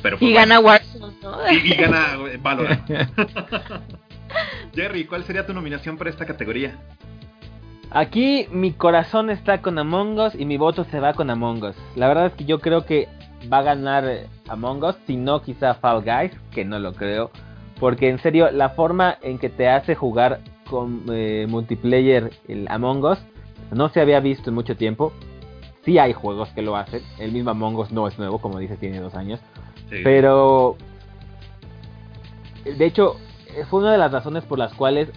Pero 0.07 0.19
pues, 0.19 0.31
Y 0.31 0.35
bueno. 0.35 0.49
gana 0.49 0.61
Warzone, 0.61 1.15
¿no? 1.21 1.53
Y, 1.53 1.73
y 1.73 1.75
gana 1.75 2.07
eh, 2.31 2.39
Valorant. 2.41 2.89
Jerry, 4.73 5.05
¿cuál 5.05 5.25
sería 5.25 5.45
tu 5.45 5.53
nominación 5.53 5.99
para 5.99 6.11
esta 6.11 6.25
categoría? 6.25 6.79
Aquí 7.91 8.47
mi 8.53 8.73
corazón 8.73 9.31
está 9.31 9.63
con 9.63 9.81
Among 9.81 10.17
Us 10.21 10.35
y 10.37 10.45
mi 10.45 10.59
voto 10.59 10.85
se 10.85 11.01
va 11.01 11.15
con 11.15 11.29
Among 11.29 11.61
Us. 11.65 11.77
La 11.97 12.07
verdad 12.07 12.27
es 12.27 12.35
que 12.35 12.45
yo 12.45 12.61
creo 12.61 12.85
que 12.87 13.09
va 13.53 13.59
a 13.59 13.63
ganar 13.63 14.05
eh, 14.07 14.29
Among 14.49 14.85
Us, 14.85 14.97
si 15.09 15.17
no 15.17 15.43
quizá 15.43 15.75
Fall 15.75 16.05
Guys, 16.05 16.31
que 16.53 16.65
no 16.65 16.79
lo 16.79 16.93
creo. 16.93 17.33
Porque 17.81 18.09
en 18.09 18.21
serio, 18.21 18.53
la 18.53 18.71
forma 18.71 19.19
en 19.23 19.39
que 19.39 19.51
te 19.51 19.69
hace 19.69 19.97
jugar 19.97 20.39
con 20.71 21.03
eh, 21.11 21.47
multiplayer 21.49 22.31
el 22.47 22.69
Among 22.69 23.03
Us 23.03 23.19
no 23.73 23.89
se 23.89 24.01
había 24.01 24.21
visto 24.21 24.51
en 24.51 24.55
mucho 24.55 24.77
tiempo. 24.77 25.13
Sí 25.85 25.99
hay 25.99 26.13
juegos 26.13 26.49
que 26.51 26.63
lo 26.63 26.77
hacen. 26.77 27.03
El 27.19 27.33
mismo 27.33 27.51
Among 27.51 27.75
Us 27.75 27.91
no 27.91 28.07
es 28.07 28.17
nuevo, 28.21 28.39
como 28.41 28.61
dice, 28.61 28.77
tiene 28.77 29.01
dos 29.01 29.17
años. 29.17 29.41
Pero, 29.89 30.77
de 32.65 32.85
hecho, 32.85 33.17
fue 33.71 33.81
una 33.81 33.93
de 33.93 33.99
las 33.99 34.13
razones 34.13 34.45
por 34.45 34.59
las 34.59 34.75
cuales 34.75 35.09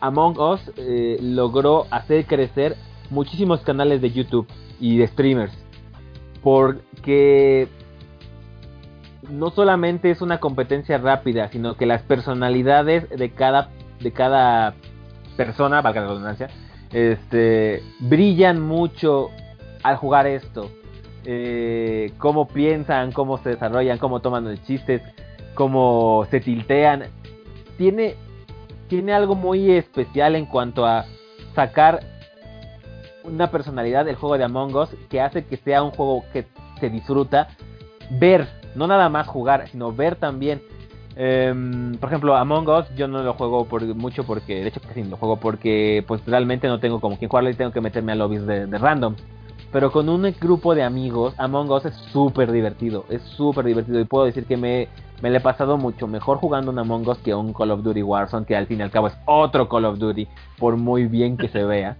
Among 0.00 0.38
Us 0.38 0.60
eh, 0.76 1.18
logró 1.20 1.86
hacer 1.90 2.26
crecer 2.26 2.76
muchísimos 3.10 3.60
canales 3.60 4.00
de 4.00 4.10
YouTube 4.10 4.46
y 4.80 4.98
de 4.98 5.06
streamers. 5.06 5.52
Porque 6.42 7.68
no 9.30 9.50
solamente 9.50 10.10
es 10.10 10.20
una 10.20 10.40
competencia 10.40 10.98
rápida, 10.98 11.48
sino 11.48 11.76
que 11.76 11.86
las 11.86 12.02
personalidades 12.02 13.08
de 13.08 13.30
cada, 13.30 13.70
de 14.00 14.12
cada 14.12 14.74
persona, 15.36 15.80
valga 15.80 16.02
la 16.02 16.08
redundancia, 16.08 16.48
este, 16.92 17.82
brillan 18.00 18.60
mucho 18.60 19.30
al 19.82 19.96
jugar 19.96 20.26
esto. 20.26 20.70
Eh, 21.26 22.12
cómo 22.18 22.46
piensan, 22.46 23.12
cómo 23.12 23.38
se 23.38 23.50
desarrollan, 23.50 23.98
cómo 23.98 24.20
toman 24.20 24.44
los 24.44 24.62
chistes, 24.64 25.02
cómo 25.54 26.26
se 26.30 26.40
tiltean. 26.40 27.04
Tiene, 27.78 28.16
tiene 28.88 29.12
algo 29.12 29.34
muy 29.34 29.70
especial 29.70 30.36
en 30.36 30.46
cuanto 30.46 30.86
a 30.86 31.06
sacar 31.54 32.00
una 33.24 33.50
personalidad 33.50 34.04
del 34.04 34.16
juego 34.16 34.36
de 34.36 34.44
Among 34.44 34.74
Us 34.74 34.90
que 35.08 35.20
hace 35.20 35.46
que 35.46 35.56
sea 35.56 35.82
un 35.82 35.92
juego 35.92 36.24
que 36.32 36.44
se 36.78 36.90
disfruta 36.90 37.48
ver, 38.10 38.46
no 38.74 38.86
nada 38.86 39.08
más 39.08 39.26
jugar, 39.26 39.68
sino 39.68 39.92
ver 39.92 40.16
también. 40.16 40.62
Em, 41.16 41.94
por 41.94 42.10
ejemplo, 42.10 42.36
Among 42.36 42.68
Us 42.68 42.94
yo 42.96 43.08
no 43.08 43.22
lo 43.22 43.32
juego 43.32 43.64
por 43.64 43.82
mucho 43.94 44.24
porque, 44.24 44.56
de 44.56 44.68
hecho 44.68 44.80
casi 44.80 45.02
no 45.02 45.10
lo 45.10 45.16
juego 45.16 45.36
porque 45.36 46.04
pues 46.06 46.20
realmente 46.26 46.68
no 46.68 46.80
tengo 46.80 47.00
como 47.00 47.16
quien 47.16 47.30
jugarlo 47.30 47.48
y 47.48 47.54
tengo 47.54 47.72
que 47.72 47.80
meterme 47.80 48.12
a 48.12 48.16
lobbies 48.16 48.46
de, 48.46 48.66
de 48.66 48.78
random. 48.78 49.14
Pero 49.74 49.90
con 49.90 50.08
un 50.08 50.22
grupo 50.40 50.72
de 50.76 50.84
amigos, 50.84 51.34
Among 51.36 51.68
Us 51.72 51.86
es 51.86 51.96
súper 52.12 52.52
divertido, 52.52 53.06
es 53.10 53.20
súper 53.22 53.64
divertido 53.64 53.98
y 53.98 54.04
puedo 54.04 54.24
decir 54.24 54.46
que 54.46 54.56
me, 54.56 54.86
me 55.20 55.30
le 55.30 55.38
he 55.38 55.40
pasado 55.40 55.76
mucho 55.76 56.06
mejor 56.06 56.38
jugando 56.38 56.70
un 56.70 56.78
Among 56.78 57.08
Us 57.08 57.18
que 57.18 57.34
un 57.34 57.52
Call 57.52 57.72
of 57.72 57.82
Duty 57.82 58.04
Warzone, 58.04 58.46
que 58.46 58.54
al 58.54 58.68
fin 58.68 58.78
y 58.78 58.82
al 58.84 58.92
cabo 58.92 59.08
es 59.08 59.14
otro 59.24 59.68
Call 59.68 59.86
of 59.86 59.98
Duty, 59.98 60.28
por 60.58 60.76
muy 60.76 61.06
bien 61.06 61.36
que 61.36 61.48
se 61.48 61.64
vea. 61.64 61.96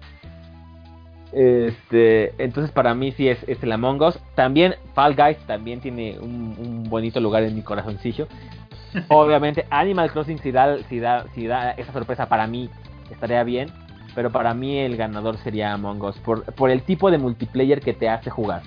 Este, 1.33 2.33
entonces 2.41 2.71
para 2.71 2.95
mí 2.95 3.11
sí 3.11 3.27
es, 3.27 3.43
es 3.49 3.61
el 3.61 3.73
Among 3.73 4.01
Us. 4.03 4.21
También 4.37 4.77
Fall 4.95 5.17
Guys 5.17 5.39
también 5.39 5.81
tiene 5.81 6.17
un, 6.21 6.55
un 6.57 6.85
bonito 6.89 7.19
lugar 7.19 7.43
en 7.43 7.57
mi 7.57 7.63
corazoncillo. 7.63 8.29
Obviamente 9.09 9.67
Animal 9.71 10.13
Crossing 10.13 10.39
si 10.39 10.53
da, 10.53 10.79
si 10.85 11.01
da, 11.01 11.27
si 11.35 11.49
da 11.49 11.73
esa 11.73 11.93
sorpresa 11.93 12.29
para 12.29 12.47
mí 12.47 12.71
estaría 13.11 13.43
bien. 13.43 13.73
Pero 14.15 14.31
para 14.31 14.55
mí 14.55 14.79
el 14.79 14.97
ganador 14.97 15.37
sería 15.39 15.73
Among 15.73 16.03
Us 16.03 16.17
por, 16.19 16.45
por 16.55 16.71
el 16.71 16.83
tipo 16.83 17.11
de 17.11 17.19
multiplayer 17.19 17.81
que 17.81 17.93
te 17.93 18.09
hace 18.09 18.31
jugar. 18.31 18.63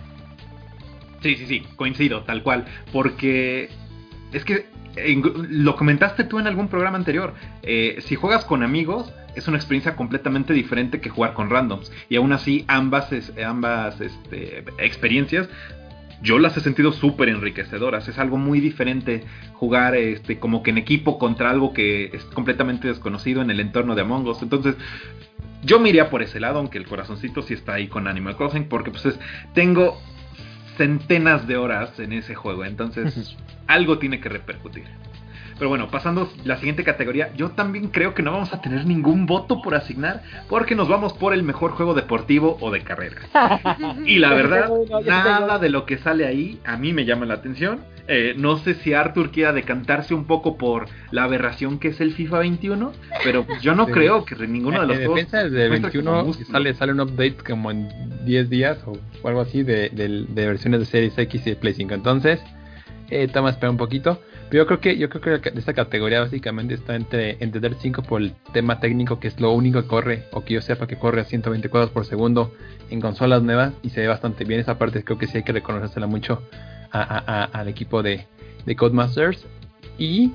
Sí, 1.22 1.36
sí, 1.36 1.46
sí, 1.48 1.64
coincido, 1.76 2.22
tal 2.24 2.44
cual. 2.44 2.66
Porque 2.92 3.70
es 4.34 4.44
que 4.44 4.66
lo 5.14 5.76
comentaste 5.76 6.24
tú 6.24 6.40
en 6.40 6.48
algún 6.48 6.68
programa 6.68 6.98
anterior. 6.98 7.34
eh, 7.64 7.98
si 8.02 8.16
juegas 8.16 8.46
con 8.46 8.64
amigos, 8.64 9.14
es 9.36 9.48
una 9.48 9.58
experiencia 9.58 9.96
completamente 9.96 10.54
diferente 10.54 11.00
que 11.00 11.10
jugar 11.10 11.34
con 11.34 11.50
randoms. 11.50 11.92
Y 12.10 12.16
aún 12.16 12.34
así, 12.34 12.66
ambas, 12.68 13.10
ambas 13.46 14.02
este, 14.02 14.66
experiencias. 14.80 15.48
Yo 16.22 16.40
las 16.40 16.58
he 16.58 16.62
sentido 16.62 16.92
súper 16.92 17.30
enriquecedoras. 17.30 18.08
Es 18.08 18.18
algo 18.18 18.38
muy 18.38 18.60
diferente 18.60 19.24
jugar 19.54 19.96
este, 19.96 20.40
como 20.40 20.64
que 20.64 20.72
en 20.72 20.78
equipo 20.80 21.20
contra 21.20 21.50
algo 21.50 21.74
que 21.74 22.06
es 22.14 22.24
completamente 22.26 22.88
desconocido 22.88 23.42
en 23.42 23.52
el 23.52 23.60
entorno 23.60 23.94
de 23.96 24.02
Among 24.02 24.28
Us. 24.28 24.42
Entonces, 24.42 24.76
yo 25.64 25.80
me 25.80 25.90
iría 25.90 26.10
por 26.10 26.22
ese 26.24 26.40
lado, 26.40 26.60
aunque 26.60 26.78
el 26.78 26.86
corazoncito 26.88 27.42
sí 27.42 27.54
está 27.54 27.74
ahí 27.74 27.88
con 27.88 28.08
Animal 28.08 28.36
Crossing, 28.36 28.66
porque 28.66 28.92
pues 28.92 29.06
es- 29.06 29.20
tengo 29.54 30.00
centenas 30.78 31.48
de 31.48 31.58
horas 31.58 32.00
en 32.00 32.14
ese 32.14 32.36
juego, 32.36 32.64
entonces 32.66 33.36
algo 33.68 33.98
tiene 33.98 34.20
que 34.20 34.30
repercutir. 34.30 34.84
Pero 35.58 35.70
bueno, 35.70 35.90
pasando 35.90 36.22
a 36.24 36.28
la 36.48 36.58
siguiente 36.58 36.84
categoría, 36.84 37.32
yo 37.36 37.50
también 37.50 37.88
creo 37.88 38.14
que 38.14 38.22
no 38.22 38.32
vamos 38.32 38.54
a 38.54 38.62
tener 38.62 38.86
ningún 38.86 39.26
voto 39.26 39.62
por 39.62 39.74
asignar, 39.76 40.22
porque 40.50 40.76
nos 40.76 40.88
vamos 40.88 41.14
por 41.14 41.34
el 41.34 41.42
mejor 41.44 41.72
juego 41.72 41.94
deportivo 41.96 42.58
o 42.62 42.72
de 42.72 42.82
carreras. 42.84 43.24
Y 44.06 44.20
la 44.20 44.34
verdad, 44.34 44.70
nada 45.06 45.58
de 45.60 45.70
lo 45.70 45.86
que 45.86 45.98
sale 45.98 46.26
ahí 46.26 46.60
a 46.66 46.78
mí 46.78 46.94
me 46.94 47.06
llama 47.06 47.26
la 47.26 47.36
atención. 47.36 47.80
Eh, 48.10 48.36
no 48.38 48.58
sé 48.58 48.76
si 48.76 48.94
Arthur 48.94 49.32
quiera 49.32 49.52
decantarse 49.52 50.14
un 50.14 50.26
poco 50.26 50.58
por 50.58 50.86
la 51.12 51.24
aberración 51.24 51.78
que 51.78 51.90
es 51.90 52.00
el 52.00 52.14
FIFA 52.14 52.40
21, 52.40 52.94
pero 53.24 53.46
yo 53.62 53.76
no 53.76 53.86
Sí. 53.86 53.92
creo 53.92 54.24
que 54.24 54.36
ninguno 54.48 54.80
de 54.80 54.88
los 54.88 54.98
en 54.98 55.04
dos 55.06 55.16
defensa 55.16 55.42
como 55.50 55.70
21 55.72 56.24
músculo. 56.24 56.50
sale, 56.50 56.74
sale 56.74 56.92
un 56.94 57.02
update 57.02 57.36
como 57.46 57.70
en 57.72 57.90
10 58.26 58.50
días 58.50 58.78
o, 58.86 58.94
algo 59.28 59.42
así 59.42 59.64
de, 59.64 59.90
del- 59.90 60.34
de 60.34 60.46
versiones 60.48 60.80
de 60.80 60.86
Series 60.86 61.18
X 61.18 61.42
y 61.46 61.50
de 61.50 61.56
Play 61.58 61.74
5. 61.74 61.96
Entonces, 61.96 62.40
eh, 63.10 63.28
toma 63.28 63.50
espera 63.50 63.72
un 63.72 63.78
poquito. 63.78 64.22
Pero 64.50 64.64
yo 64.64 64.68
creo 64.68 64.80
que 64.80 64.98
yo 64.98 65.10
creo 65.10 65.42
que 65.42 65.50
esta 65.56 65.74
categoría 65.74 66.22
básicamente 66.22 66.74
está 66.74 66.96
entre, 66.96 67.38
entre 67.44 67.60
Dirt 67.60 67.78
5 67.82 68.02
por 68.04 68.22
el 68.22 68.34
tema 68.54 68.80
técnico, 68.80 69.20
que 69.20 69.28
es 69.28 69.40
lo 69.42 69.52
único 69.52 69.82
que 69.82 69.88
corre, 69.88 70.24
o 70.32 70.44
que 70.46 70.54
yo 70.54 70.62
sepa 70.62 70.88
que 70.88 70.98
corre 70.98 71.22
a 71.22 71.26
120 71.26 71.68
cuadros 71.70 71.92
por 71.92 72.06
segundo 72.06 72.54
en 72.90 73.02
consolas 73.02 73.44
nuevas 73.44 73.74
y 73.84 73.90
se 73.90 74.02
ve 74.02 74.08
bastante 74.08 74.46
bien. 74.46 74.60
Esa 74.62 74.78
parte 74.78 75.04
creo 75.04 75.18
que 75.18 75.28
sí 75.28 75.38
hay 75.38 75.44
que 75.44 75.52
reconocérsela 75.52 76.08
mucho 76.08 76.42
a- 76.92 77.02
a- 77.02 77.44
a- 77.44 77.44
al 77.46 77.68
equipo 77.68 78.02
de, 78.02 78.26
de 78.66 78.76
Codemasters. 78.76 79.46
Y 79.98 80.32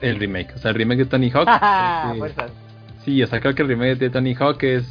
el 0.00 0.18
remake, 0.18 0.54
o 0.54 0.58
sea, 0.58 0.70
el 0.70 0.76
remake 0.76 1.00
de 1.00 1.04
Tony 1.06 1.30
Hawk. 1.30 1.46
Sí, 3.04 3.22
o 3.22 3.26
sea, 3.26 3.40
creo 3.40 3.54
que 3.54 3.62
el 3.62 3.68
remake 3.68 3.96
de 3.98 4.10
Tony 4.10 4.34
Hawk 4.34 4.62
es, 4.62 4.84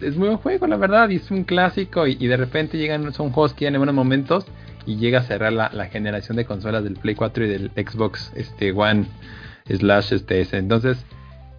es 0.00 0.16
muy 0.16 0.26
buen 0.28 0.38
juego, 0.38 0.66
la 0.68 0.76
verdad, 0.76 1.08
y 1.08 1.16
es 1.16 1.30
un 1.30 1.44
clásico, 1.44 2.06
y, 2.06 2.16
y 2.20 2.26
de 2.28 2.36
repente 2.36 2.78
llegan, 2.78 3.12
son 3.12 3.30
juegos 3.30 3.54
que 3.54 3.60
llegan 3.60 3.74
en 3.76 3.80
buenos 3.80 3.94
momentos, 3.94 4.46
y 4.86 4.96
llega 4.96 5.20
a 5.20 5.22
cerrar 5.22 5.52
la, 5.52 5.70
la 5.72 5.86
generación 5.86 6.36
de 6.36 6.44
consolas 6.44 6.84
del 6.84 6.94
Play 6.94 7.14
4 7.14 7.44
y 7.44 7.48
del 7.48 7.70
Xbox 7.70 8.32
este 8.34 8.72
One 8.72 9.06
slash 9.66 10.12
este 10.12 10.40
S. 10.40 10.56
Entonces, 10.56 11.04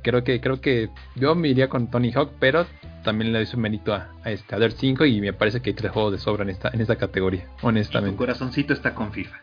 creo 0.03 0.23
que 0.23 0.39
creo 0.41 0.61
que 0.61 0.89
yo 1.15 1.33
me 1.35 1.47
iría 1.49 1.67
con 1.69 1.89
Tony 1.89 2.11
Hawk, 2.13 2.31
pero 2.39 2.65
también 3.03 3.31
le 3.31 3.39
doy 3.39 3.45
su 3.45 3.57
mérito 3.57 3.93
a, 3.93 4.09
a 4.23 4.31
este 4.31 4.55
a 4.55 4.59
Dirt 4.59 4.75
5 4.77 5.05
y 5.05 5.21
me 5.21 5.31
parece 5.33 5.61
que 5.61 5.69
hay 5.71 5.75
tres 5.75 5.91
juegos 5.91 6.11
de 6.11 6.17
sobra 6.17 6.43
en 6.43 6.49
esta 6.49 6.69
en 6.73 6.81
esta 6.81 6.95
categoría, 6.95 7.45
Tu 7.61 7.67
honestamente. 7.67 8.17
corazoncito 8.17 8.73
está 8.73 8.93
con 8.95 9.11
FIFA. 9.11 9.37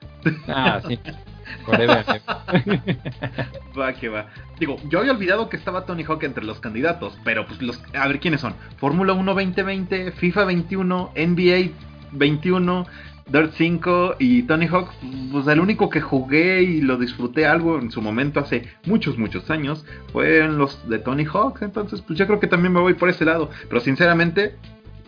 Ah, 0.48 0.80
sí. 0.86 0.98
Forever. 1.66 2.04
Va 3.78 3.92
que 3.94 4.08
va. 4.08 4.26
Digo, 4.58 4.76
yo 4.88 5.00
había 5.00 5.12
olvidado 5.12 5.48
que 5.48 5.56
estaba 5.56 5.84
Tony 5.86 6.04
Hawk 6.04 6.22
entre 6.24 6.44
los 6.44 6.60
candidatos, 6.60 7.16
pero 7.24 7.46
pues 7.46 7.60
los 7.62 7.80
a 7.94 8.06
ver 8.08 8.20
quiénes 8.20 8.40
son. 8.40 8.54
Fórmula 8.76 9.12
1 9.12 9.34
2020, 9.34 10.12
FIFA 10.12 10.44
21, 10.44 11.12
NBA 11.16 11.70
21, 12.12 12.86
Dirt 13.28 13.52
5 13.56 14.16
y 14.18 14.42
Tony 14.42 14.66
Hawk, 14.66 14.90
pues 15.30 15.46
el 15.46 15.60
único 15.60 15.88
que 15.88 16.00
jugué 16.00 16.62
y 16.62 16.80
lo 16.80 16.96
disfruté 16.98 17.46
algo 17.46 17.78
en 17.78 17.90
su 17.90 18.02
momento 18.02 18.40
hace 18.40 18.68
muchos, 18.84 19.16
muchos 19.16 19.48
años 19.50 19.84
fueron 20.12 20.58
los 20.58 20.86
de 20.88 20.98
Tony 20.98 21.24
Hawk. 21.24 21.62
Entonces, 21.62 22.02
pues 22.02 22.18
yo 22.18 22.26
creo 22.26 22.40
que 22.40 22.46
también 22.48 22.72
me 22.72 22.80
voy 22.80 22.94
por 22.94 23.08
ese 23.08 23.24
lado. 23.24 23.48
Pero 23.68 23.80
sinceramente, 23.80 24.56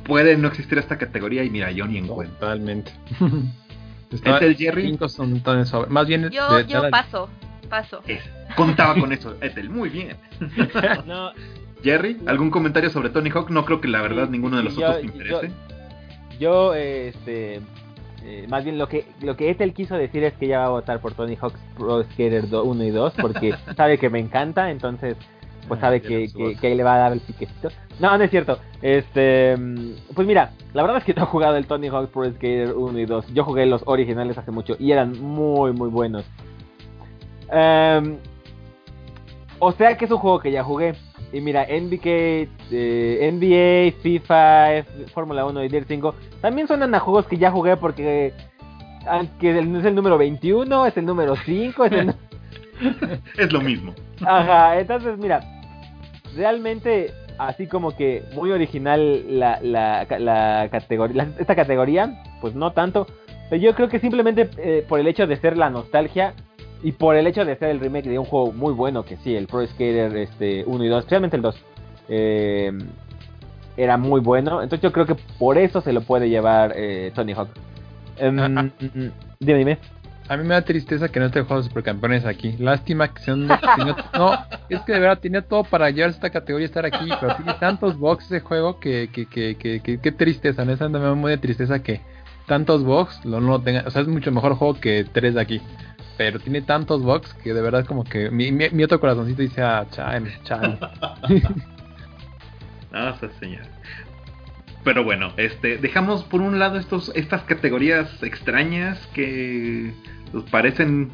puede 0.05 0.37
no 0.37 0.49
existir 0.49 0.79
esta 0.79 0.97
categoría 0.97 1.45
y 1.45 1.51
mira, 1.51 1.71
yo 1.73 1.87
ni 1.87 1.99
en 1.99 2.07
cuenta. 2.07 2.39
Totalmente. 2.39 2.93
Ethel, 4.25 4.57
Jerry. 4.57 4.83
Cinco 4.91 5.09
son 5.09 5.41
tan. 5.43 5.65
Más 5.89 6.07
bien 6.07 6.31
Yo, 6.31 6.55
de- 6.57 6.67
yo 6.67 6.89
paso, 6.91 7.29
paso. 7.69 8.01
Es- 8.07 8.23
contaba 8.57 8.95
con 8.95 9.13
eso, 9.13 9.37
Ethel, 9.41 9.71
muy 9.71 9.89
bien. 9.89 10.17
No, 11.07 11.33
Jerry, 11.83 12.19
¿algún 12.27 12.51
comentario 12.51 12.91
sobre 12.91 13.11
Tony 13.11 13.31
Hawk? 13.31 13.51
No 13.51 13.65
creo 13.65 13.81
que 13.81 13.89
la 13.89 14.01
verdad 14.03 14.27
Sí, 14.27 14.31
ninguno 14.33 14.57
de 14.59 14.63
los 14.63 14.77
yo- 14.77 14.87
otros 14.87 15.01
te 15.01 15.07
yo- 15.09 15.13
interese. 15.13 15.51
yo, 16.39 16.75
este, 16.75 17.61
eh, 18.25 18.47
más 18.49 18.65
bien 18.65 18.79
lo 18.79 18.89
que 18.89 19.07
lo 19.21 19.37
que 19.37 19.51
Ethel 19.51 19.75
quiso 19.75 19.97
decir 19.97 20.25
es 20.25 20.33
que 20.35 20.47
ella 20.47 20.61
va 20.61 20.67
a 20.67 20.71
votar 20.71 21.01
por 21.01 21.13
Tony 21.13 21.37
Hawk's 21.37 21.61
Pro 21.77 22.03
Skater 22.05 22.47
1 22.53 22.85
y 22.85 22.91
2 22.91 23.15
porque 23.21 23.55
sabe 23.77 23.99
que 23.99 24.09
me 24.09 24.19
encanta, 24.19 24.71
entonces 24.71 25.17
pues 25.69 25.79
Ah, 25.79 25.87
sabe 25.87 26.01
ya 26.01 26.09
que, 26.09 26.33
que, 26.33 26.57
que 26.57 26.67
ahí 26.67 26.75
le 26.75 26.83
va 26.83 26.95
a 26.95 26.99
dar 26.99 27.13
el 27.13 27.21
piquecito. 27.21 27.69
No, 27.99 28.17
no 28.17 28.25
es 28.25 28.31
cierto. 28.31 28.59
Este, 28.83 29.57
pues 30.15 30.27
mira, 30.27 30.53
la 30.73 30.83
verdad 30.83 30.99
es 30.99 31.05
que 31.05 31.15
no 31.15 31.23
he 31.23 31.27
jugado 31.27 31.57
el 31.57 31.67
Tony 31.67 31.89
Hawk's 31.89 32.11
Pro 32.11 32.25
Skater 32.25 32.75
1 32.75 32.99
y 32.99 33.07
2. 33.07 33.27
Yo 33.35 33.45
jugué 33.45 33.67
los 33.67 33.83
originales 33.87 34.37
hace 34.37 34.51
mucho 34.51 34.77
y 34.79 34.93
eran 34.93 35.21
muy 35.21 35.73
muy 35.73 35.89
buenos. 35.89 36.25
Em, 37.51 38.19
o 39.59 39.73
sea 39.73 39.97
que 39.97 40.05
es 40.05 40.11
un 40.11 40.19
juego 40.19 40.41
que 40.41 40.51
ya 40.51 40.65
jugué. 40.65 40.95
Y 41.35 41.41
mira, 41.41 41.65
NBK, 41.69 42.07
eh, 42.71 43.31
NBA, 43.33 44.01
FIFA, 44.03 44.85
Fórmula 45.13 45.45
1 45.47 45.65
y 45.65 45.69
Dirt 45.69 45.89
5 45.89 46.15
también 46.41 46.69
suenan 46.69 46.95
a 46.95 47.01
juegos 47.01 47.27
que 47.27 47.37
ya 47.37 47.51
jugué 47.51 47.77
porque 47.77 48.33
aunque 49.07 49.51
es 49.51 49.85
el 49.85 49.95
número 49.95 50.17
21, 50.17 50.87
es 50.87 50.97
el 50.97 51.05
número 51.07 51.35
5, 51.37 51.85
es 51.87 51.93
el... 51.93 52.15
Es 53.39 53.53
lo 53.53 53.61
mismo. 53.61 53.95
Ajá, 54.25 54.79
entonces 54.79 55.19
mira, 55.19 55.41
realmente 56.37 57.13
así 57.39 57.67
como 57.67 57.97
que 57.97 58.23
muy 58.35 58.51
original 58.53 59.39
la, 59.39 59.59
la, 59.63 60.07
la 60.19 60.69
categoría, 60.71 61.25
la- 61.25 61.41
esta 61.41 61.55
categoría, 61.55 62.23
pues 62.41 62.55
no 62.55 62.73
tanto. 62.73 63.07
Pero 63.51 63.61
yo 63.63 63.75
creo 63.75 63.89
que 63.89 63.99
simplemente 63.99 64.49
eh, 64.59 64.85
por 64.89 65.01
el 65.01 65.07
hecho 65.07 65.27
de 65.27 65.37
ser 65.37 65.57
la 65.57 65.71
nostalgia 65.71 66.35
y 66.85 66.93
por 66.93 67.17
el 67.17 67.27
hecho 67.27 67.45
de 67.45 67.57
ser 67.57 67.71
el 67.71 67.81
remake 67.81 68.09
de 68.09 68.19
un 68.21 68.25
juego 68.27 68.53
muy 68.53 68.73
bueno 68.73 69.05
que 69.05 69.17
sí, 69.17 69.35
el 69.35 69.47
Pro 69.49 69.67
Skater 69.67 70.17
este 70.17 70.63
1 70.67 70.85
y 70.85 70.89
2, 70.89 70.99
especialmente 71.01 71.37
el 71.37 71.43
2, 71.43 71.57
eh, 72.11 72.73
era 73.77 73.97
muy 73.97 74.21
bueno. 74.21 74.63
Entonces 74.63 74.83
yo 74.83 74.93
creo 74.93 75.07
que 75.07 75.17
por 75.39 75.59
eso 75.59 75.81
se 75.81 75.93
lo 75.93 76.03
puede 76.03 76.29
llevar 76.29 76.73
eh, 76.77 77.11
Tony 77.15 77.33
Hawk. 77.33 77.49
Em, 78.19 78.39
Ah, 78.39 78.51
ah. 78.57 78.63
mm, 78.63 79.09
dime, 79.41 79.59
dime. 79.59 79.79
A 80.29 80.37
mí 80.39 80.43
me 80.45 80.55
da 80.55 80.63
tristeza 80.63 81.09
que 81.11 81.21
no 81.21 81.27
esté 81.27 81.43
jugando 81.43 81.65
supercampeones 81.65 82.25
aquí. 82.25 82.53
Lástima 82.59 83.13
que 83.13 83.21
sean 83.23 83.47
No, 83.47 84.33
es 84.71 84.81
que 84.83 84.93
de 84.93 85.01
verdad 85.01 85.19
tenía 85.19 85.43
todo 85.43 85.65
para 85.65 85.91
llevarse 85.91 86.17
esta 86.17 86.31
categoría 86.31 86.65
y 86.65 86.67
estar 86.67 86.87
aquí, 86.87 87.11
pero 87.21 87.35
tiene 87.37 87.53
tantos 87.61 87.99
bugs 87.99 88.31
de 88.31 88.41
juego 88.41 88.79
que, 88.81 89.11
que, 89.13 89.27
que, 89.27 89.57
que, 89.57 89.81
que- 89.81 89.99
qué 89.99 90.13
tristeza, 90.13 90.63
honestamente 90.63 90.99
me 90.99 91.05
da 91.07 91.15
muy 91.15 91.31
de 91.33 91.39
tristeza 91.39 91.83
que 91.83 92.01
tantos 92.47 92.85
bugs 92.85 93.23
lo 93.27 93.41
no 93.41 93.49
lo 93.51 93.61
tenga. 93.61 93.85
O 93.87 93.91
sea, 93.91 94.01
es 94.01 94.09
mucho 94.09 94.31
mejor 94.33 94.55
juego 94.55 94.81
que 94.81 95.05
tres 95.13 95.35
de 95.35 95.41
aquí. 95.43 95.61
Pero 96.17 96.39
tiene 96.39 96.63
tantos 96.63 97.03
bugs 97.03 97.35
que 97.35 97.53
de 97.53 97.61
verdad 97.61 97.85
como 97.85 98.05
que 98.05 98.31
mi, 98.31 98.85
otro 98.85 99.01
corazoncito 99.01 99.43
dice, 99.43 99.63
ah, 99.63 99.87
chale, 99.91 100.39
chale. 100.45 100.79
No, 102.93 103.09
esa 103.09 103.29
señora. 103.41 103.67
Pero 104.85 105.03
bueno, 105.03 105.33
este, 105.37 105.79
dejamos 105.79 106.23
por 106.23 106.41
un 106.41 106.61
lado 106.61 106.79
estos, 106.79 107.11
estas 107.17 107.43
categorías 107.43 108.23
extrañas 108.23 109.05
que 109.09 109.93
nos 110.33 110.45
parecen 110.45 111.11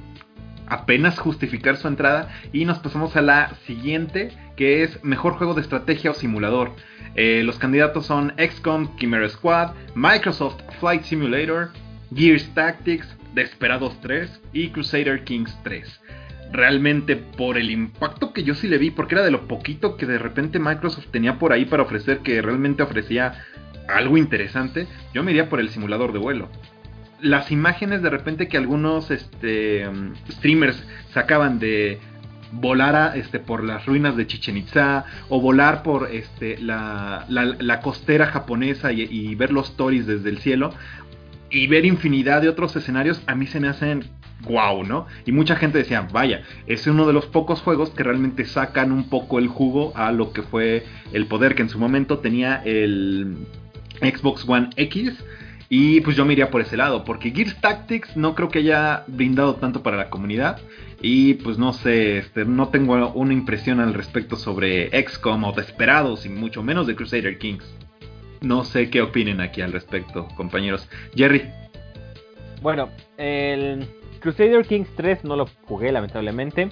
apenas 0.66 1.18
justificar 1.18 1.76
su 1.76 1.88
entrada 1.88 2.28
y 2.52 2.66
nos 2.66 2.80
pasamos 2.80 3.16
a 3.16 3.22
la 3.22 3.54
siguiente 3.66 4.30
que 4.56 4.82
es 4.82 5.02
mejor 5.02 5.34
juego 5.34 5.54
de 5.54 5.62
estrategia 5.62 6.10
o 6.10 6.14
simulador. 6.14 6.72
Eh, 7.14 7.42
los 7.44 7.58
candidatos 7.58 8.06
son 8.06 8.34
XCOM 8.36 8.96
Chimera 8.96 9.28
Squad, 9.28 9.72
Microsoft 9.94 10.60
Flight 10.78 11.02
Simulator, 11.04 11.70
Gears 12.14 12.48
Tactics, 12.54 13.08
Desperados 13.34 14.00
3 14.00 14.40
y 14.52 14.68
Crusader 14.68 15.24
Kings 15.24 15.56
3 15.62 16.00
realmente 16.52 17.16
por 17.16 17.58
el 17.58 17.70
impacto 17.70 18.32
que 18.32 18.42
yo 18.42 18.54
sí 18.54 18.66
le 18.66 18.78
vi, 18.78 18.90
porque 18.90 19.14
era 19.14 19.24
de 19.24 19.30
lo 19.30 19.46
poquito 19.46 19.96
que 19.96 20.06
de 20.06 20.18
repente 20.18 20.58
Microsoft 20.58 21.06
tenía 21.10 21.38
por 21.38 21.52
ahí 21.52 21.64
para 21.64 21.84
ofrecer, 21.84 22.18
que 22.18 22.42
realmente 22.42 22.82
ofrecía 22.82 23.44
algo 23.88 24.16
interesante, 24.16 24.86
yo 25.14 25.22
me 25.22 25.30
iría 25.30 25.48
por 25.48 25.60
el 25.60 25.70
simulador 25.70 26.12
de 26.12 26.18
vuelo. 26.18 26.48
Las 27.20 27.50
imágenes 27.50 28.02
de 28.02 28.10
repente 28.10 28.48
que 28.48 28.56
algunos 28.56 29.10
este, 29.10 29.86
um, 29.86 30.14
streamers 30.30 30.82
sacaban 31.12 31.58
de 31.58 31.98
volar 32.52 33.16
este, 33.16 33.38
por 33.38 33.62
las 33.62 33.86
ruinas 33.86 34.16
de 34.16 34.26
Chichen 34.26 34.56
Itza 34.56 35.04
o 35.28 35.40
volar 35.40 35.82
por 35.82 36.10
este, 36.10 36.58
la, 36.58 37.26
costera 37.82 38.26
japonesa 38.26 38.92
y, 38.92 39.34
ver 39.34 39.52
los 39.52 39.70
stories 39.70 40.06
desde 40.06 40.30
el 40.30 40.38
cielo 40.38 40.74
y 41.50 41.66
ver 41.66 41.84
infinidad 41.84 42.42
de 42.42 42.48
otros 42.48 42.74
escenarios, 42.76 43.22
a 43.26 43.34
mí 43.34 43.46
se 43.46 43.60
me 43.60 43.68
hacen 43.68 44.04
wow, 44.42 44.84
¿no? 44.84 45.06
Y 45.26 45.32
mucha 45.32 45.56
gente 45.56 45.78
decía, 45.78 46.06
vaya, 46.12 46.42
es 46.66 46.86
uno 46.86 47.06
de 47.06 47.12
los 47.12 47.26
pocos 47.26 47.60
juegos 47.60 47.90
que 47.90 48.02
realmente 48.02 48.44
sacan 48.44 48.92
un 48.92 49.08
poco 49.08 49.38
el 49.38 49.48
jugo 49.48 49.92
a 49.94 50.12
lo 50.12 50.32
que 50.32 50.42
fue 50.42 50.84
el 51.12 51.26
poder 51.26 51.54
que 51.54 51.62
en 51.62 51.68
su 51.68 51.78
momento 51.78 52.18
tenía 52.18 52.62
el 52.64 53.36
Xbox 54.00 54.48
One 54.48 54.70
X. 54.76 55.12
Y 55.72 56.00
pues 56.00 56.16
yo 56.16 56.24
me 56.24 56.32
iría 56.32 56.50
por 56.50 56.60
ese 56.60 56.76
lado, 56.76 57.04
porque 57.04 57.30
Gears 57.30 57.60
Tactics 57.60 58.16
no 58.16 58.34
creo 58.34 58.48
que 58.48 58.58
haya 58.58 59.04
brindado 59.06 59.54
tanto 59.54 59.84
para 59.84 59.96
la 59.96 60.10
comunidad. 60.10 60.58
Y 61.00 61.34
pues 61.34 61.58
no 61.58 61.72
sé, 61.72 62.18
este, 62.18 62.44
no 62.44 62.70
tengo 62.70 63.12
una 63.12 63.32
impresión 63.32 63.78
al 63.78 63.94
respecto 63.94 64.34
sobre 64.34 64.90
XCOM 64.90 65.44
o 65.44 65.52
Desperados, 65.52 66.26
y 66.26 66.28
mucho 66.28 66.64
menos 66.64 66.88
de 66.88 66.96
Crusader 66.96 67.38
Kings. 67.38 67.64
No 68.40 68.64
sé 68.64 68.88
qué 68.90 69.02
opinen 69.02 69.40
aquí 69.40 69.60
al 69.60 69.72
respecto, 69.72 70.26
compañeros. 70.36 70.88
Jerry. 71.14 71.50
Bueno, 72.62 72.88
el 73.18 73.86
Crusader 74.20 74.66
Kings 74.66 74.88
3 74.96 75.24
no 75.24 75.36
lo 75.36 75.46
jugué 75.64 75.92
lamentablemente. 75.92 76.68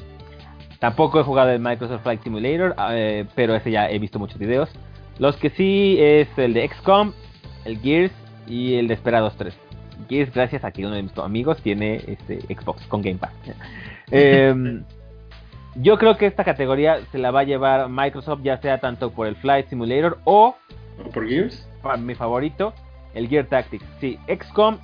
Tampoco 0.79 1.21
he 1.21 1.25
jugado 1.25 1.51
el 1.51 1.61
Microsoft 1.61 2.03
Flight 2.03 2.23
Simulator, 2.23 2.75
eh, 2.91 3.25
pero 3.35 3.55
ese 3.55 3.71
ya 3.71 3.91
he 3.91 3.99
visto 3.99 4.19
muchos 4.19 4.39
videos. 4.39 4.71
Los 5.19 5.37
que 5.37 5.51
sí 5.51 5.97
es 5.99 6.29
el 6.37 6.55
de 6.55 6.69
XCOM, 6.69 7.13
el 7.65 7.81
Gears 7.81 8.13
y 8.47 8.75
el 8.75 8.87
Desperados 8.87 9.37
3. 9.37 9.55
Gears 10.09 10.33
gracias 10.33 10.65
a 10.65 10.71
que 10.71 10.87
uno 10.87 10.95
de 10.95 11.03
mis 11.03 11.19
amigos 11.19 11.61
tiene 11.63 12.01
este 12.07 12.41
Xbox 12.55 12.87
con 12.87 13.03
Game 13.03 13.19
Pass. 13.19 13.33
Em, 14.11 14.85
yo 15.75 15.99
creo 15.99 16.17
que 16.17 16.25
esta 16.25 16.43
categoría 16.43 17.01
se 17.13 17.19
la 17.19 17.31
va 17.31 17.41
a 17.41 17.45
llevar 17.45 17.91
Microsoft 17.91 18.41
ya 18.43 18.57
sea 18.57 18.79
tanto 18.79 19.11
por 19.11 19.27
el 19.27 19.37
Flight 19.37 19.69
Simulator 19.69 20.19
o 20.25 20.57
¿Por 21.13 21.29
Gears? 21.29 21.67
para 21.83 21.97
mi 21.97 22.15
favorito, 22.15 22.73
el 23.15 23.29
Gear 23.29 23.47
Tactics. 23.47 23.85
Sí, 24.01 24.19
XCOM 24.27 24.79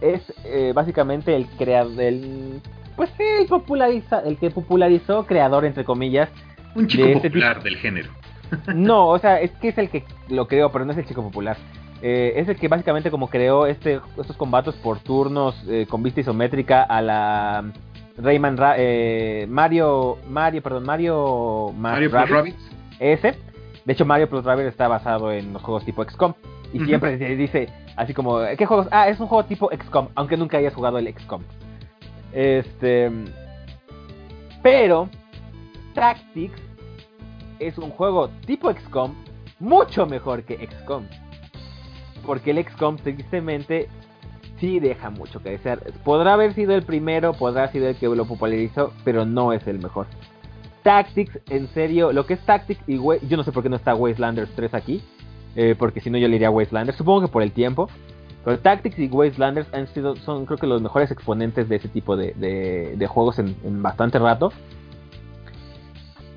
es 0.00 0.22
eh, 0.44 0.72
básicamente 0.74 1.34
el 1.34 1.46
creador, 1.58 2.00
el, 2.00 2.60
pues 2.96 3.10
sí, 3.16 3.24
el 3.40 3.46
populariza, 3.48 4.20
el 4.20 4.36
que 4.36 4.50
popularizó, 4.50 5.26
creador 5.26 5.64
entre 5.64 5.84
comillas. 5.84 6.28
Un 6.74 6.86
chico 6.86 7.04
De 7.04 7.12
este 7.14 7.28
popular 7.30 7.62
del 7.62 7.76
género. 7.76 8.10
No, 8.74 9.08
o 9.08 9.18
sea, 9.18 9.40
es 9.40 9.50
que 9.60 9.68
es 9.68 9.78
el 9.78 9.90
que 9.90 10.04
lo 10.30 10.46
creó, 10.48 10.70
pero 10.72 10.84
no 10.86 10.92
es 10.92 10.98
el 10.98 11.04
chico 11.06 11.22
popular. 11.22 11.56
Eh, 12.00 12.34
es 12.36 12.48
el 12.48 12.56
que 12.56 12.68
básicamente 12.68 13.10
como 13.10 13.28
creó 13.28 13.66
este, 13.66 14.00
estos 14.18 14.36
combates 14.36 14.74
por 14.76 15.00
turnos 15.00 15.60
eh, 15.68 15.84
con 15.88 16.02
vista 16.02 16.20
isométrica 16.20 16.82
a 16.84 17.02
la 17.02 17.72
Rayman 18.16 18.56
Ra- 18.56 18.76
eh, 18.78 19.46
Mario 19.50 20.16
Mario 20.28 20.62
perdón 20.62 20.84
Mario 20.86 21.72
Mario 21.76 22.08
Plus 22.08 22.28
Rabbids. 22.30 22.56
Rabbids. 22.56 22.70
ese. 23.00 23.34
De 23.88 23.94
hecho, 23.94 24.04
Mario 24.04 24.28
Plus 24.28 24.44
Rabbids 24.44 24.68
está 24.68 24.86
basado 24.86 25.32
en 25.32 25.50
los 25.54 25.62
juegos 25.62 25.82
tipo 25.86 26.04
XCOM. 26.04 26.34
Y 26.74 26.80
siempre 26.84 27.16
dice 27.16 27.70
así 27.96 28.12
como, 28.12 28.38
¿qué 28.58 28.66
juegos? 28.66 28.86
Ah, 28.90 29.08
es 29.08 29.18
un 29.18 29.28
juego 29.28 29.46
tipo 29.46 29.70
XCOM, 29.74 30.08
aunque 30.14 30.36
nunca 30.36 30.58
hayas 30.58 30.74
jugado 30.74 30.98
el 30.98 31.10
XCOM. 31.10 31.42
Este. 32.34 33.10
Pero, 34.62 35.08
Tactics 35.94 36.60
es 37.60 37.78
un 37.78 37.88
juego 37.88 38.28
tipo 38.44 38.70
XCOM 38.70 39.14
mucho 39.58 40.04
mejor 40.04 40.42
que 40.42 40.66
XCOM. 40.66 41.04
Porque 42.26 42.50
el 42.50 42.62
XCOM 42.62 42.96
tristemente 42.96 43.88
sí 44.60 44.80
deja 44.80 45.08
mucho 45.08 45.42
que 45.42 45.52
desear. 45.52 45.78
Podrá 46.04 46.34
haber 46.34 46.52
sido 46.52 46.74
el 46.74 46.82
primero, 46.82 47.32
podrá 47.32 47.62
haber 47.62 47.72
sido 47.72 47.88
el 47.88 47.96
que 47.96 48.06
lo 48.06 48.26
popularizó, 48.26 48.92
pero 49.02 49.24
no 49.24 49.54
es 49.54 49.66
el 49.66 49.78
mejor. 49.78 50.06
Tactics, 50.88 51.38
en 51.50 51.68
serio, 51.74 52.12
lo 52.12 52.24
que 52.24 52.32
es 52.32 52.40
Tactics 52.46 52.80
y 52.86 52.96
Wa- 52.96 53.18
yo 53.28 53.36
no 53.36 53.44
sé 53.44 53.52
por 53.52 53.62
qué 53.62 53.68
no 53.68 53.76
está 53.76 53.94
Wastelanders 53.94 54.50
3 54.56 54.72
aquí, 54.72 55.02
eh, 55.54 55.74
porque 55.78 56.00
si 56.00 56.08
no 56.08 56.16
yo 56.16 56.28
le 56.28 56.36
iría 56.36 56.50
Wastelanders, 56.50 56.96
supongo 56.96 57.20
que 57.20 57.28
por 57.28 57.42
el 57.42 57.52
tiempo. 57.52 57.90
Pero 58.42 58.58
Tactics 58.58 58.98
y 58.98 59.06
Wastelanders 59.08 59.68
han 59.74 59.86
sido, 59.88 60.16
son 60.16 60.46
creo 60.46 60.56
que 60.56 60.66
los 60.66 60.80
mejores 60.80 61.10
exponentes 61.10 61.68
de 61.68 61.76
ese 61.76 61.88
tipo 61.88 62.16
de, 62.16 63.06
juegos 63.06 63.38
en, 63.38 63.82
bastante 63.82 64.18
rato. 64.18 64.50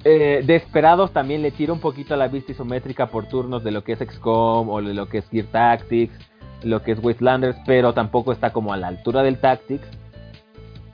Eh, 0.04 0.44
Desperados 0.46 1.14
también 1.14 1.42
le 1.44 1.52
tira 1.52 1.72
un 1.72 1.80
poquito 1.80 2.14
a 2.14 2.18
la 2.18 2.28
vista 2.28 2.52
isométrica 2.52 3.08
por 3.08 3.28
turnos 3.28 3.64
de 3.64 3.72
lo 3.72 3.86
que 3.86 3.94
es 3.94 4.00
XCOM 4.00 4.68
o 4.70 4.82
de 4.82 4.94
lo 4.94 5.08
que 5.08 5.20
es 5.20 5.30
Gear 5.30 5.46
Tactics, 5.46 6.14
lo 6.64 6.84
que 6.84 6.92
es 6.92 7.00
Wastelanders, 7.02 7.56
pero 7.66 7.94
tampoco 7.94 8.34
está 8.34 8.52
como 8.52 8.74
a 8.74 8.78
la 8.78 8.90
altura 8.90 9.24
del 9.24 9.38
Tactics. 9.38 9.88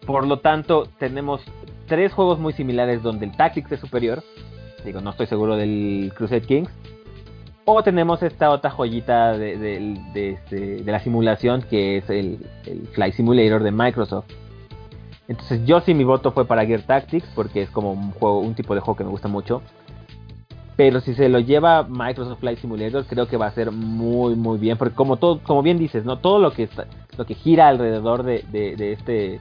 Por 0.06 0.28
lo 0.28 0.42
tanto, 0.42 0.88
tenemos 1.00 1.42
tres 1.88 2.14
juegos 2.14 2.40
muy 2.40 2.54
similares 2.54 3.02
donde 3.02 3.26
el 3.26 3.36
Tactics 3.36 3.72
es 3.72 3.80
superior. 3.80 4.24
Digo, 4.86 5.02
no 5.02 5.10
estoy 5.10 5.26
seguro 5.28 5.56
del 5.58 6.12
Crusade 6.16 6.42
Kings. 6.42 6.70
O 7.66 7.84
tenemos 7.84 8.24
esta 8.24 8.50
otra 8.52 8.70
joyita 8.70 9.38
de, 9.38 9.58
de- 9.58 10.00
de 10.14 10.30
este- 10.32 10.84
la 10.86 11.00
simulación 11.00 11.62
que 11.64 11.98
es 11.98 12.10
el, 12.10 12.46
el 12.66 12.88
Flight 12.94 13.14
Simulator 13.16 13.62
de 13.64 13.72
Microsoft. 13.72 14.28
Entonces 15.28 15.66
yo 15.66 15.82
sí 15.82 15.94
mi 15.94 16.06
voto 16.06 16.32
fue 16.32 16.46
para 16.46 16.66
Gear 16.66 16.84
Tactics 16.84 17.28
porque 17.36 17.64
es 17.64 17.70
como 17.70 17.92
un 17.92 18.12
juego, 18.12 18.40
un 18.40 18.56
tipo 18.56 18.74
de 18.74 18.80
juego 18.80 18.98
que 18.98 19.04
me 19.04 19.10
gusta 19.10 19.28
mucho. 19.28 19.62
Pero 20.78 21.02
si 21.02 21.14
se 21.16 21.28
lo 21.28 21.40
lleva 21.40 21.84
Microsoft 21.84 22.40
Flight 22.40 22.60
Simulator, 22.60 23.04
creo 23.06 23.28
que 23.28 23.36
va 23.36 23.48
a 23.48 23.52
ser 23.52 23.72
muy 23.72 24.36
muy 24.36 24.60
bien. 24.60 24.78
Porque 24.78 24.96
como 24.96 25.18
todo, 25.18 25.40
como 25.44 25.62
bien 25.64 25.78
dices, 25.80 26.06
¿no? 26.06 26.20
Todo 26.20 26.40
lo 26.40 26.52
que 26.52 26.64
está- 26.64 26.86
lo 27.18 27.26
que 27.26 27.34
gira 27.34 27.68
alrededor 27.68 28.24
de, 28.24 28.46
de- 28.52 28.76
de 28.78 28.92
este 28.94 29.40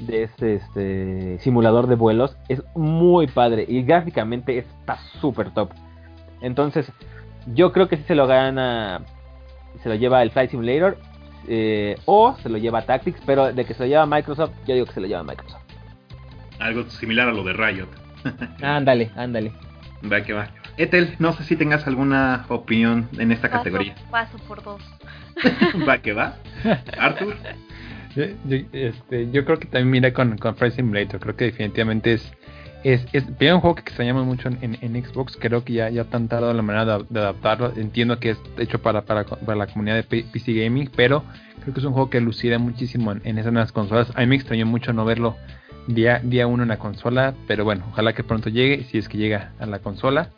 de 0.00 0.22
este, 0.24 0.54
este 0.56 1.38
simulador 1.40 1.86
de 1.86 1.94
vuelos 1.96 2.36
es 2.48 2.62
muy 2.74 3.26
padre. 3.26 3.64
Y 3.68 3.82
gráficamente 3.82 4.56
está 4.58 4.98
súper 5.20 5.50
top. 5.52 5.70
Entonces, 6.40 6.90
yo 7.54 7.72
creo 7.72 7.88
que 7.88 7.96
si 7.96 8.02
se 8.04 8.14
lo 8.14 8.26
gana. 8.26 9.02
Se 9.82 9.88
lo 9.88 9.94
lleva 9.94 10.22
el 10.22 10.30
Flight 10.30 10.50
Simulator. 10.50 10.98
eh, 11.48 11.96
o 12.06 12.36
se 12.42 12.48
lo 12.48 12.58
lleva 12.58 12.82
Tactics. 12.82 13.20
Pero 13.26 13.52
de 13.52 13.64
que 13.64 13.74
se 13.74 13.80
lo 13.84 13.86
lleva 13.88 14.06
Microsoft, 14.06 14.52
yo 14.66 14.74
digo 14.74 14.86
que 14.86 14.92
se 14.92 15.00
lo 15.00 15.06
lleva 15.06 15.22
Microsoft. 15.22 15.62
Algo 16.58 16.84
similar 16.90 17.28
a 17.28 17.32
lo 17.32 17.42
de 17.44 17.52
Riot. 17.54 17.88
Ándale, 18.62 19.10
ándale. 19.16 19.52
Va 20.10 20.22
que 20.22 20.32
va. 20.34 20.48
Ethel, 20.76 21.14
no 21.18 21.32
sé 21.34 21.44
si 21.44 21.56
tengas 21.56 21.86
alguna 21.86 22.44
opinión 22.48 23.08
en 23.18 23.32
esta 23.32 23.48
Paso, 23.48 23.58
categoría. 23.58 23.94
paso 24.10 24.38
por 24.48 24.62
dos. 24.62 24.82
Va 25.88 25.98
que 25.98 26.12
va. 26.12 26.36
Arthur. 26.98 27.36
Este, 28.16 29.30
yo 29.30 29.44
creo 29.44 29.58
que 29.58 29.66
también 29.66 29.90
mira 29.90 30.12
con, 30.12 30.36
con 30.38 30.56
Simulator, 30.70 31.20
creo 31.20 31.36
que 31.36 31.44
definitivamente 31.46 32.14
es, 32.14 32.32
es, 32.82 33.06
es 33.12 33.24
primero 33.24 33.56
un 33.56 33.60
juego 33.60 33.76
que 33.76 33.82
extrañamos 33.82 34.26
mucho 34.26 34.48
en, 34.48 34.78
en 34.80 35.04
Xbox, 35.04 35.36
creo 35.38 35.64
que 35.64 35.74
ya, 35.74 35.90
ya 35.90 36.04
tan 36.04 36.28
tardado 36.28 36.52
la 36.52 36.62
manera 36.62 36.98
de, 36.98 37.20
adaptarlo, 37.20 37.72
entiendo 37.76 38.18
que 38.18 38.30
es 38.30 38.38
hecho 38.58 38.80
para, 38.80 39.02
para, 39.02 39.24
para 39.24 39.56
la 39.56 39.66
comunidad 39.66 39.96
de 39.96 40.02
PC 40.02 40.54
Gaming, 40.54 40.90
pero 40.96 41.22
creo 41.60 41.72
que 41.72 41.80
es 41.80 41.86
un 41.86 41.92
juego 41.92 42.10
que 42.10 42.20
lucirá 42.20 42.58
muchísimo 42.58 43.12
en, 43.12 43.20
en 43.24 43.38
esas 43.38 43.52
nuevas 43.52 43.72
consolas, 43.72 44.10
a 44.14 44.20
mí 44.20 44.26
me 44.26 44.36
extrañó 44.36 44.66
mucho 44.66 44.92
no 44.92 45.04
verlo 45.04 45.36
día, 45.86 46.20
día 46.22 46.46
uno 46.46 46.62
en 46.62 46.68
la 46.70 46.78
consola, 46.78 47.34
pero 47.46 47.64
bueno, 47.64 47.84
ojalá 47.90 48.12
que 48.12 48.24
pronto 48.24 48.48
llegue, 48.48 48.84
si 48.84 48.98
es 48.98 49.08
que 49.08 49.18
llega 49.18 49.52
a 49.58 49.66
la 49.66 49.80
consola. 49.80 50.30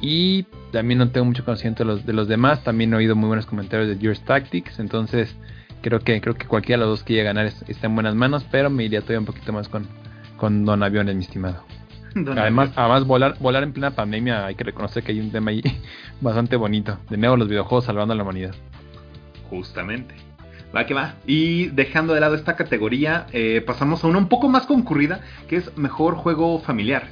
Y 0.00 0.44
también 0.72 0.98
no 0.98 1.10
tengo 1.10 1.24
mucho 1.24 1.44
conocimiento 1.44 1.84
de 1.84 1.86
los, 1.86 2.06
de 2.06 2.12
los 2.12 2.28
demás. 2.28 2.62
También 2.62 2.92
he 2.92 2.96
oído 2.96 3.16
muy 3.16 3.28
buenos 3.28 3.46
comentarios 3.46 3.88
de 3.88 3.96
Gears 3.96 4.20
Tactics. 4.22 4.78
Entonces, 4.78 5.34
creo 5.88 6.00
que 6.00 6.20
creo 6.20 6.34
que 6.34 6.46
cualquiera 6.46 6.80
de 6.80 6.86
los 6.88 6.98
dos 6.98 7.04
que 7.04 7.12
llegue 7.12 7.28
a 7.28 7.32
ganar 7.32 7.46
es- 7.46 7.62
está 7.68 7.86
en 7.86 7.94
buenas 7.94 8.14
manos. 8.14 8.44
Pero 8.50 8.70
me 8.70 8.84
iría 8.84 9.00
todavía 9.00 9.20
un 9.20 9.26
poquito 9.26 9.52
más 9.52 9.68
con, 9.68 9.86
con 10.36 10.64
Don 10.64 10.82
Aviones, 10.82 11.14
mi 11.14 11.22
estimado. 11.22 11.62
Don 12.14 12.38
Además, 12.38 12.68
Avión. 12.70 12.80
además 12.84 13.06
volar, 13.06 13.36
volar 13.40 13.62
en 13.62 13.72
plena 13.72 13.90
pandemia, 13.92 14.46
hay 14.46 14.54
que 14.54 14.64
reconocer 14.64 15.02
que 15.02 15.12
hay 15.12 15.20
un 15.20 15.30
tema 15.30 15.50
ahí 15.50 15.62
bastante 16.20 16.56
bonito. 16.56 16.98
De 17.10 17.16
nuevo, 17.16 17.36
los 17.36 17.48
videojuegos 17.48 17.84
salvando 17.84 18.14
a 18.14 18.16
la 18.16 18.22
humanidad. 18.22 18.54
Justamente. 19.50 20.14
Va 20.76 20.86
que 20.86 20.94
va. 20.94 21.14
Y 21.26 21.66
dejando 21.66 22.14
de 22.14 22.20
lado 22.20 22.34
esta 22.34 22.56
categoría, 22.56 23.26
eh, 23.32 23.62
pasamos 23.64 24.02
a 24.02 24.08
una 24.08 24.18
un 24.18 24.28
poco 24.28 24.48
más 24.48 24.66
concurrida, 24.66 25.20
que 25.48 25.56
es 25.56 25.76
mejor 25.76 26.16
juego 26.16 26.58
familiar. 26.60 27.04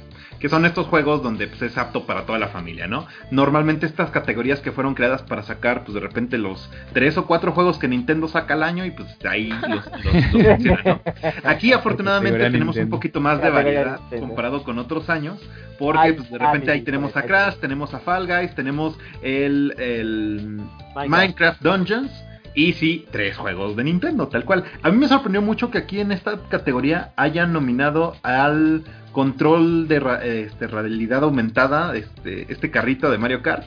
Que 0.43 0.49
son 0.49 0.65
estos 0.65 0.87
juegos 0.87 1.23
donde 1.23 1.47
pues, 1.47 1.61
es 1.61 1.77
apto 1.77 2.05
para 2.05 2.25
toda 2.25 2.37
la 2.37 2.49
familia, 2.49 2.85
¿no? 2.85 3.07
Normalmente 3.31 3.85
estas 3.85 4.09
categorías 4.09 4.59
que 4.59 4.73
fueron 4.73 4.93
creadas 4.93 5.21
para 5.21 5.41
sacar, 5.41 5.85
pues 5.85 5.93
de 5.93 6.01
repente 6.01 6.37
los 6.37 6.69
tres 6.91 7.17
o 7.17 7.25
cuatro 7.25 7.53
juegos 7.53 7.77
que 7.77 7.87
Nintendo 7.87 8.27
saca 8.27 8.55
al 8.55 8.63
año 8.63 8.83
y 8.83 8.91
pues 8.91 9.07
ahí 9.23 9.47
los, 9.47 9.89
los, 10.03 10.33
los 10.33 10.43
mencionan, 10.43 10.83
¿no? 10.83 11.01
Aquí 11.45 11.71
afortunadamente 11.71 12.39
tenemos 12.39 12.75
un 12.75 12.89
poquito 12.89 13.21
más 13.21 13.41
de 13.41 13.49
variedad 13.51 14.01
comparado 14.19 14.63
con 14.63 14.79
otros 14.79 15.09
años. 15.09 15.39
Porque 15.79 16.13
pues, 16.13 16.29
de 16.29 16.37
repente 16.37 16.71
ahí 16.71 16.81
tenemos 16.81 17.15
a. 17.15 17.23
Crash, 17.23 17.55
tenemos 17.55 17.93
a 17.93 17.99
Fall 17.99 18.27
Guys, 18.27 18.53
tenemos 18.53 18.99
el, 19.21 19.73
el. 19.77 20.61
Minecraft 21.07 21.61
Dungeons 21.61 22.11
y 22.53 22.73
sí, 22.73 23.07
tres 23.11 23.37
juegos 23.37 23.77
de 23.77 23.85
Nintendo, 23.85 24.27
tal 24.27 24.45
cual. 24.45 24.65
A 24.81 24.91
mí 24.91 24.97
me 24.97 25.07
sorprendió 25.07 25.41
mucho 25.41 25.71
que 25.71 25.77
aquí 25.77 25.99
en 25.99 26.11
esta 26.11 26.37
categoría 26.49 27.13
hayan 27.15 27.53
nominado 27.53 28.17
al 28.23 28.83
control 29.13 29.87
de 29.87 29.97
este, 30.45 30.67
realidad 30.67 31.23
aumentada, 31.23 31.95
este, 31.95 32.51
este 32.51 32.69
carrito 32.69 33.09
de 33.09 33.17
Mario 33.17 33.41
Kart. 33.41 33.65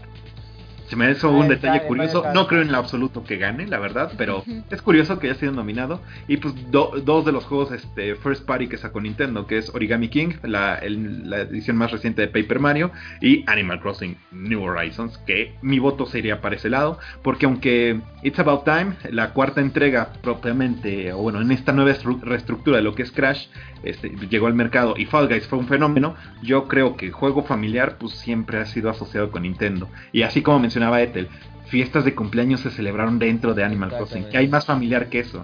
Se 0.89 0.97
me 0.97 1.11
hizo 1.11 1.31
un 1.31 1.43
el 1.45 1.49
detalle 1.49 1.81
curioso. 1.89 2.23
No 2.35 2.47
creo 2.47 2.63
en 2.63 2.71
lo 2.73 2.79
absoluto 2.79 3.25
que 3.25 3.37
gane, 3.39 3.67
la 3.67 3.79
verdad, 3.79 4.13
pero 4.17 4.45
es 4.71 4.83
curioso 4.83 5.19
que 5.19 5.29
haya 5.29 5.39
sido 5.39 5.53
nominado. 5.53 6.01
Y 6.29 6.37
pues 6.37 6.55
do- 6.71 6.93
dos 7.05 7.25
de 7.25 7.33
los 7.33 7.45
juegos 7.45 7.73
este, 7.73 8.15
First 8.15 8.45
Party 8.47 8.69
que 8.69 8.77
sacó 8.79 9.01
Nintendo, 9.01 9.47
que 9.47 9.59
es 9.59 9.75
Origami 9.75 10.09
King, 10.09 10.35
la, 10.43 10.77
el- 10.77 11.29
la 11.29 11.39
edición 11.41 11.77
más 11.77 11.91
reciente 11.91 12.23
de 12.23 12.29
Paper 12.29 12.61
Mario, 12.61 12.91
y 13.21 13.43
Animal 13.49 13.81
Crossing 13.81 14.17
New 14.31 14.63
Horizons, 14.63 15.19
que 15.27 15.55
mi 15.63 15.79
voto 15.79 16.07
sería 16.07 16.41
para 16.41 16.57
ese 16.57 16.71
lado, 16.71 16.99
porque 17.23 17.47
aunque 17.47 18.01
It's 18.23 18.39
About 18.39 18.65
Time, 18.65 18.97
la 19.11 19.33
cuarta 19.33 19.61
entrega 19.61 20.13
propiamente, 20.23 21.13
o 21.13 21.19
bueno, 21.19 21.41
en 21.41 21.51
esta 21.51 21.73
nueva 21.73 21.91
estru- 21.93 22.21
reestructura 22.21 22.77
de 22.77 22.83
lo 22.85 22.95
que 22.95 23.03
es 23.03 23.11
Crash, 23.11 23.47
este, 23.83 24.11
llegó 24.31 24.47
al 24.47 24.55
mercado 24.55 24.95
y 24.97 25.07
Fall 25.07 25.29
Guys 25.29 25.47
fue 25.47 25.59
un 25.59 25.67
fenómeno, 25.69 26.15
yo 26.43 26.67
creo 26.69 26.97
que 26.97 27.11
juego 27.11 27.43
familiar 27.45 27.97
pues 27.99 28.13
siempre 28.15 28.59
ha 28.59 28.67
sido 28.67 28.91
asociado 28.91 29.31
con 29.31 29.43
Nintendo. 29.43 29.89
Y 30.13 30.23
así 30.23 30.43
como 30.43 30.59
mencionaba 30.77 31.01
Ethel, 31.01 31.29
fiestas 31.69 32.05
de 32.05 32.15
cumpleaños 32.15 32.61
se 32.61 32.71
celebraron 32.71 33.19
dentro 33.19 33.55
de 33.55 33.65
Animal 33.65 33.91
Crossing. 33.97 34.29
Que 34.29 34.37
hay 34.37 34.49
más 34.49 34.67
familiar 34.67 35.09
que 35.09 35.21
eso? 35.21 35.43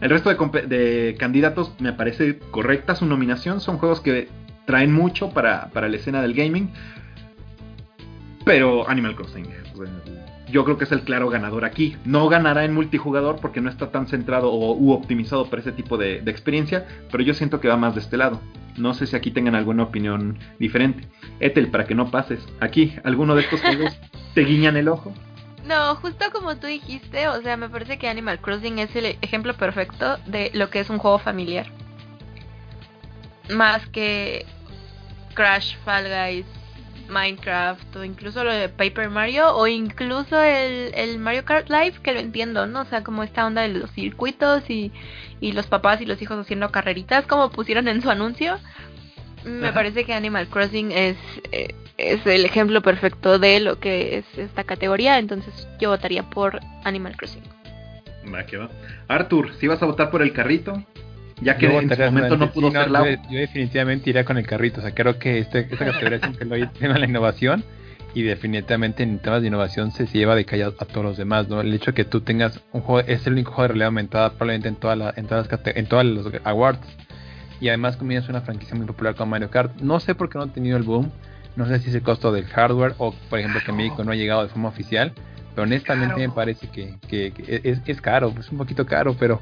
El 0.00 0.10
resto 0.10 0.30
de, 0.34 1.16
candidatos 1.16 1.74
me 1.78 1.92
parece 1.92 2.38
correcta 2.50 2.96
su 2.96 3.06
nominación. 3.06 3.60
Son 3.60 3.78
juegos 3.78 4.00
que 4.00 4.28
traen 4.66 4.92
mucho 4.92 5.30
para, 5.30 5.68
para 5.68 5.88
la 5.88 5.96
escena 5.96 6.22
del 6.22 6.34
gaming. 6.34 6.72
Pero 8.44 8.88
Animal 8.88 9.14
Crossing, 9.14 9.46
o 9.46 9.76
sea, 9.76 9.86
yo 10.50 10.64
creo 10.64 10.78
que 10.78 10.84
es 10.84 10.92
el 10.92 11.02
claro 11.02 11.28
ganador 11.28 11.64
aquí. 11.64 11.96
No 12.04 12.28
ganará 12.28 12.64
en 12.64 12.74
multijugador 12.74 13.40
porque 13.40 13.60
no 13.60 13.70
está 13.70 13.90
tan 13.90 14.06
centrado 14.06 14.52
o 14.52 14.74
u 14.74 14.92
optimizado 14.92 15.48
para 15.48 15.62
ese 15.62 15.72
tipo 15.72 15.96
de, 15.96 16.20
de 16.20 16.30
experiencia. 16.30 16.86
Pero 17.10 17.22
yo 17.22 17.34
siento 17.34 17.60
que 17.60 17.68
va 17.68 17.76
más 17.76 17.94
de 17.94 18.00
este 18.00 18.16
lado. 18.16 18.40
No 18.76 18.94
sé 18.94 19.06
si 19.06 19.16
aquí 19.16 19.30
tengan 19.30 19.54
alguna 19.54 19.84
opinión 19.84 20.38
diferente. 20.58 21.08
Ethel, 21.40 21.70
para 21.70 21.86
que 21.86 21.94
no 21.94 22.10
pases. 22.10 22.46
Aquí, 22.60 22.94
¿alguno 23.04 23.34
de 23.34 23.42
estos 23.42 23.60
juegos 23.60 23.98
te 24.34 24.44
guiñan 24.44 24.76
el 24.76 24.88
ojo? 24.88 25.12
No, 25.66 25.94
justo 25.96 26.24
como 26.32 26.56
tú 26.56 26.66
dijiste, 26.66 27.28
o 27.28 27.40
sea, 27.42 27.56
me 27.56 27.68
parece 27.68 27.98
que 27.98 28.08
Animal 28.08 28.40
Crossing 28.40 28.78
es 28.78 28.94
el 28.96 29.16
ejemplo 29.20 29.54
perfecto 29.54 30.16
de 30.26 30.50
lo 30.54 30.70
que 30.70 30.80
es 30.80 30.90
un 30.90 30.98
juego 30.98 31.18
familiar. 31.18 31.66
Más 33.50 33.86
que 33.88 34.46
Crash, 35.34 35.76
Fall 35.84 36.06
Guys, 36.08 36.46
Minecraft 37.10 37.96
o 37.96 38.04
incluso 38.04 38.44
lo 38.44 38.52
de 38.52 38.68
Paper 38.68 39.10
Mario 39.10 39.54
o 39.54 39.66
incluso 39.66 40.40
el, 40.40 40.92
el 40.94 41.18
Mario 41.18 41.44
Kart 41.44 41.68
Live, 41.68 41.94
que 42.02 42.12
lo 42.12 42.20
entiendo, 42.20 42.66
¿no? 42.66 42.82
O 42.82 42.84
sea, 42.86 43.02
como 43.04 43.22
esta 43.22 43.46
onda 43.46 43.62
de 43.62 43.68
los 43.68 43.90
circuitos 43.90 44.68
y, 44.70 44.92
y 45.40 45.52
los 45.52 45.66
papás 45.66 46.00
y 46.00 46.06
los 46.06 46.20
hijos 46.22 46.38
haciendo 46.38 46.70
carreritas, 46.70 47.26
como 47.26 47.50
pusieron 47.50 47.88
en 47.88 48.00
su 48.02 48.10
anuncio. 48.10 48.58
Me 49.44 49.68
Ajá. 49.68 49.74
parece 49.74 50.04
que 50.04 50.12
Animal 50.12 50.48
Crossing 50.48 50.92
es, 50.92 51.16
eh, 51.52 51.74
es 51.96 52.24
el 52.26 52.44
ejemplo 52.44 52.82
perfecto 52.82 53.38
de 53.38 53.60
lo 53.60 53.80
que 53.80 54.18
es 54.18 54.38
esta 54.38 54.64
categoría, 54.64 55.18
entonces 55.18 55.66
yo 55.80 55.90
votaría 55.90 56.22
por 56.28 56.60
Animal 56.84 57.16
Crossing. 57.16 57.42
Va 58.32 58.44
que 58.44 58.58
va. 58.58 58.68
Arthur, 59.08 59.54
si 59.54 59.66
vas 59.66 59.82
a 59.82 59.86
votar 59.86 60.10
por 60.10 60.20
el 60.22 60.32
carrito, 60.32 60.84
ya 61.40 61.56
que 61.56 61.66
en 61.66 61.88
su 61.88 62.02
momento 62.02 62.36
no 62.36 62.50
pudo 62.52 62.68
sí, 62.68 62.76
ser 62.76 62.90
la. 62.90 63.10
yo, 63.10 63.22
yo 63.30 63.38
definitivamente 63.38 64.10
iría 64.10 64.24
con 64.24 64.38
el 64.38 64.46
carrito. 64.46 64.80
O 64.80 64.82
sea, 64.82 64.94
creo 64.94 65.18
que 65.18 65.38
este, 65.38 65.60
esta 65.60 65.86
categoría 65.86 66.18
siempre 66.18 66.44
lo 66.44 66.68
tema 66.70 66.98
la 66.98 67.06
innovación. 67.06 67.64
Y 68.12 68.22
definitivamente 68.22 69.04
en 69.04 69.20
temas 69.20 69.40
de 69.40 69.48
innovación 69.48 69.92
se 69.92 70.04
lleva 70.06 70.34
de 70.34 70.44
calle 70.44 70.64
a, 70.64 70.68
a 70.68 70.84
todos 70.84 71.04
los 71.04 71.16
demás, 71.16 71.48
¿no? 71.48 71.60
El 71.60 71.72
hecho 71.72 71.94
que 71.94 72.04
tú 72.04 72.22
tengas 72.22 72.60
un 72.72 72.80
juego, 72.80 73.06
es 73.08 73.24
el 73.28 73.34
único 73.34 73.52
juego 73.52 73.62
de 73.62 73.68
realidad 73.68 73.86
aumentada 73.86 74.30
probablemente 74.30 74.68
en, 74.68 74.74
toda 74.74 74.96
la, 74.96 75.14
en, 75.16 75.26
todas 75.26 75.48
las 75.48 75.60
en 75.76 75.86
todos 75.86 76.04
los 76.04 76.26
awards. 76.42 76.80
Y 77.60 77.68
además 77.68 77.96
combinas 77.96 78.28
una 78.28 78.40
franquicia 78.40 78.74
muy 78.74 78.86
popular 78.86 79.14
con 79.14 79.28
Mario 79.28 79.50
Kart. 79.50 79.80
No 79.80 80.00
sé 80.00 80.14
por 80.16 80.28
qué 80.28 80.38
no 80.38 80.44
ha 80.44 80.48
tenido 80.48 80.76
el 80.76 80.82
boom. 80.82 81.12
No 81.56 81.66
sé 81.66 81.78
si 81.78 81.90
es 81.90 81.94
el 81.94 82.02
costo 82.02 82.32
del 82.32 82.46
hardware 82.46 82.94
o, 82.98 83.12
por 83.28 83.38
ejemplo, 83.38 83.60
que 83.64 83.72
México 83.72 84.02
no 84.02 84.12
ha 84.12 84.16
llegado 84.16 84.42
de 84.42 84.48
forma 84.48 84.68
oficial. 84.68 85.12
Pero 85.54 85.64
honestamente 85.64 86.26
me 86.26 86.32
parece 86.32 86.68
que, 86.68 86.96
que, 87.06 87.32
es, 87.46 87.80
es, 87.84 88.00
caro, 88.00 88.32
es 88.38 88.50
un 88.50 88.58
poquito 88.58 88.86
caro, 88.86 89.14
pero 89.18 89.40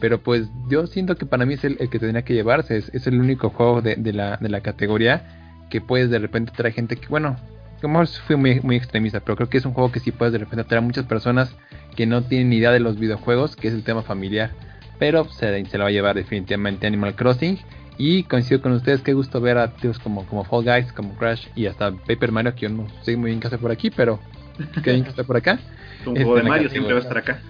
pero 0.00 0.20
pues 0.22 0.48
yo 0.68 0.86
siento 0.86 1.16
que 1.16 1.26
para 1.26 1.46
mí 1.46 1.54
es 1.54 1.64
el, 1.64 1.76
que 1.76 1.98
tendría 1.98 2.22
que 2.22 2.34
llevarse, 2.34 2.76
es, 2.76 2.90
es 2.94 3.06
el 3.06 3.20
único 3.20 3.50
juego 3.50 3.82
de, 3.82 3.96
de, 3.96 4.12
la, 4.12 4.36
de 4.36 4.48
la 4.48 4.60
categoría 4.60 5.66
que 5.70 5.80
puedes 5.80 6.10
de 6.10 6.18
repente 6.18 6.52
traer 6.54 6.74
gente 6.74 6.96
que, 6.96 7.08
bueno, 7.08 7.36
como 7.80 8.04
fui 8.06 8.36
muy, 8.36 8.60
muy 8.60 8.76
extremista, 8.76 9.20
pero 9.20 9.36
creo 9.36 9.48
que 9.48 9.58
es 9.58 9.64
un 9.64 9.72
juego 9.72 9.92
que 9.92 10.00
sí 10.00 10.12
puedes 10.12 10.32
de 10.32 10.38
repente 10.38 10.64
traer 10.64 10.82
a 10.82 10.86
muchas 10.86 11.06
personas 11.06 11.54
que 11.94 12.06
no 12.06 12.22
tienen 12.22 12.50
ni 12.50 12.56
idea 12.56 12.72
de 12.72 12.80
los 12.80 12.98
videojuegos, 12.98 13.56
que 13.56 13.68
es 13.68 13.74
el 13.74 13.84
tema 13.84 14.02
familiar. 14.02 14.50
Pero 14.98 15.28
se, 15.28 15.64
se 15.66 15.78
lo 15.78 15.84
va 15.84 15.90
a 15.90 15.92
llevar 15.92 16.16
definitivamente 16.16 16.86
Animal 16.86 17.14
Crossing. 17.14 17.58
Y 17.98 18.22
coincido 18.24 18.62
con 18.62 18.72
ustedes, 18.72 19.02
qué 19.02 19.12
gusto 19.12 19.40
ver 19.40 19.58
a 19.58 19.74
tíos 19.74 19.98
como, 19.98 20.24
como 20.26 20.44
Fall 20.44 20.64
Guys, 20.64 20.92
como 20.92 21.16
Crash 21.16 21.48
y 21.56 21.66
hasta 21.66 21.90
Paper 21.90 22.30
Mario, 22.30 22.54
que 22.54 22.62
yo 22.62 22.68
no 22.68 22.86
sé 23.02 23.16
muy 23.16 23.30
bien 23.30 23.40
qué 23.40 23.48
hace 23.48 23.58
por 23.58 23.72
aquí, 23.72 23.90
pero 23.90 24.20
qué 24.84 24.92
bien 24.92 25.02
que 25.02 25.10
está 25.10 25.24
por 25.24 25.36
acá. 25.36 25.58
Un 26.06 26.14
juego 26.14 26.36
de 26.36 26.42
Mario 26.44 26.70
siempre 26.70 26.92
va 26.92 27.00
a 27.00 27.02
estar 27.02 27.18
acá. 27.18 27.40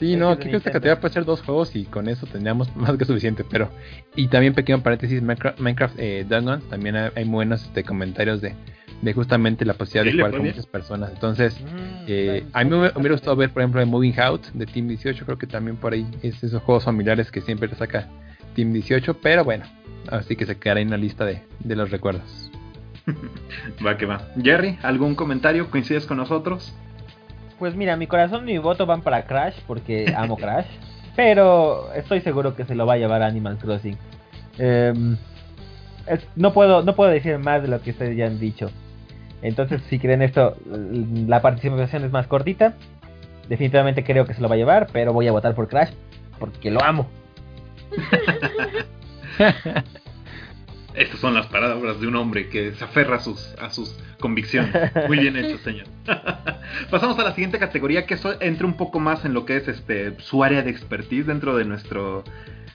Sí, 0.00 0.16
no, 0.16 0.30
aquí 0.30 0.48
esta 0.48 0.72
categoría 0.72 0.98
puede 0.98 1.12
ser 1.12 1.26
dos 1.26 1.42
juegos 1.42 1.76
y 1.76 1.84
con 1.84 2.08
eso 2.08 2.26
tendríamos 2.26 2.74
más 2.76 2.96
que 2.96 3.04
suficiente, 3.04 3.44
pero... 3.48 3.70
Y 4.16 4.28
también 4.28 4.54
pequeño 4.54 4.82
paréntesis, 4.82 5.20
Minecraft, 5.20 5.60
Minecraft 5.60 5.94
eh, 5.98 6.26
también 6.70 6.96
hay, 6.96 7.24
buenos 7.24 7.64
este, 7.64 7.84
comentarios 7.84 8.40
de, 8.40 8.54
de 9.02 9.12
justamente 9.12 9.66
la 9.66 9.74
posibilidad 9.74 10.10
de 10.10 10.18
jugar 10.18 10.30
con 10.32 10.46
muchas 10.46 10.66
personas. 10.66 11.10
Entonces, 11.12 11.60
mm, 11.60 12.04
eh, 12.08 12.44
a 12.54 12.64
mí 12.64 12.70
me, 12.70 12.90
hubiera 12.96 13.10
gustado 13.10 13.36
ver, 13.36 13.50
por 13.50 13.60
ejemplo, 13.60 13.84
Moving 13.84 14.18
Out 14.18 14.46
de 14.54 14.64
Team 14.64 14.88
18, 14.88 15.26
creo 15.26 15.36
que 15.36 15.46
también 15.46 15.76
por 15.76 15.92
ahí 15.92 16.06
es 16.22 16.42
esos 16.42 16.62
juegos 16.62 16.84
familiares 16.84 17.30
que 17.30 17.42
siempre 17.42 17.68
te 17.68 17.76
saca 17.76 18.08
Team 18.54 18.72
18, 18.72 19.18
pero 19.20 19.44
bueno, 19.44 19.66
así 20.08 20.34
que 20.34 20.46
se 20.46 20.58
quedará 20.58 20.80
en 20.80 20.88
la 20.88 20.96
lista 20.96 21.26
de, 21.26 21.42
de 21.58 21.76
los 21.76 21.90
recuerdos. 21.90 22.50
va 23.86 23.98
que 23.98 24.06
va. 24.06 24.28
Jerry, 24.42 24.78
¿algún 24.82 25.14
comentario? 25.14 25.70
¿Coincides 25.70 26.06
con 26.06 26.16
nosotros? 26.16 26.74
Pues 27.60 27.76
mira, 27.76 27.96
mi 27.96 28.08
corazón 28.08 28.48
y 28.48 28.54
mi 28.54 28.58
voto 28.58 28.86
van 28.86 29.02
para 29.02 29.26
Crash 29.26 29.54
porque 29.68 30.12
amo 30.16 30.36
Crash. 30.36 30.66
pero 31.14 31.92
estoy 31.92 32.22
seguro 32.22 32.56
que 32.56 32.64
se 32.64 32.74
lo 32.74 32.86
va 32.86 32.94
a 32.94 32.96
llevar 32.96 33.22
Animal 33.22 33.58
Crossing. 33.58 33.98
Em, 34.56 35.18
no, 36.34 36.54
puedo, 36.54 36.82
no 36.82 36.94
puedo 36.94 37.10
decir 37.10 37.38
más 37.38 37.60
de 37.60 37.68
lo 37.68 37.82
que 37.82 37.90
ustedes 37.90 38.16
ya 38.16 38.26
han 38.26 38.40
dicho. 38.40 38.70
Entonces, 39.42 39.82
si 39.90 39.98
creen 39.98 40.22
esto, 40.22 40.56
la 40.64 41.42
participación 41.42 42.04
es 42.04 42.10
más 42.10 42.26
cortita. 42.26 42.72
Definitivamente 43.50 44.02
creo 44.02 44.24
que 44.24 44.32
se 44.32 44.40
lo 44.40 44.48
va 44.48 44.54
a 44.54 44.58
llevar, 44.58 44.86
pero 44.94 45.12
voy 45.12 45.28
a 45.28 45.32
votar 45.32 45.54
por 45.54 45.68
Crash 45.68 45.90
porque 46.38 46.70
lo 46.70 46.82
amo. 46.82 47.06
Estas 50.94 51.20
son 51.20 51.34
las 51.34 51.46
palabras 51.46 52.00
de 52.00 52.06
un 52.06 52.16
hombre 52.16 52.48
que 52.48 52.72
se 52.72 52.84
aferra 52.84 53.16
a 53.16 53.20
sus, 53.20 53.54
a 53.60 53.70
sus 53.70 53.94
convicciones. 54.18 54.74
Muy 55.08 55.18
bien 55.18 55.36
hecho, 55.36 55.58
señor. 55.64 55.86
Pasamos 56.90 57.18
a 57.18 57.24
la 57.24 57.34
siguiente 57.34 57.58
categoría, 57.58 58.06
que 58.06 58.14
eso 58.14 58.40
entra 58.40 58.66
un 58.66 58.76
poco 58.76 59.00
más 59.00 59.24
en 59.24 59.34
lo 59.34 59.44
que 59.44 59.56
es 59.56 59.68
este 59.68 60.18
su 60.20 60.42
área 60.42 60.62
de 60.62 60.70
expertise 60.70 61.26
dentro 61.26 61.56
de 61.56 61.64
nuestro 61.64 62.24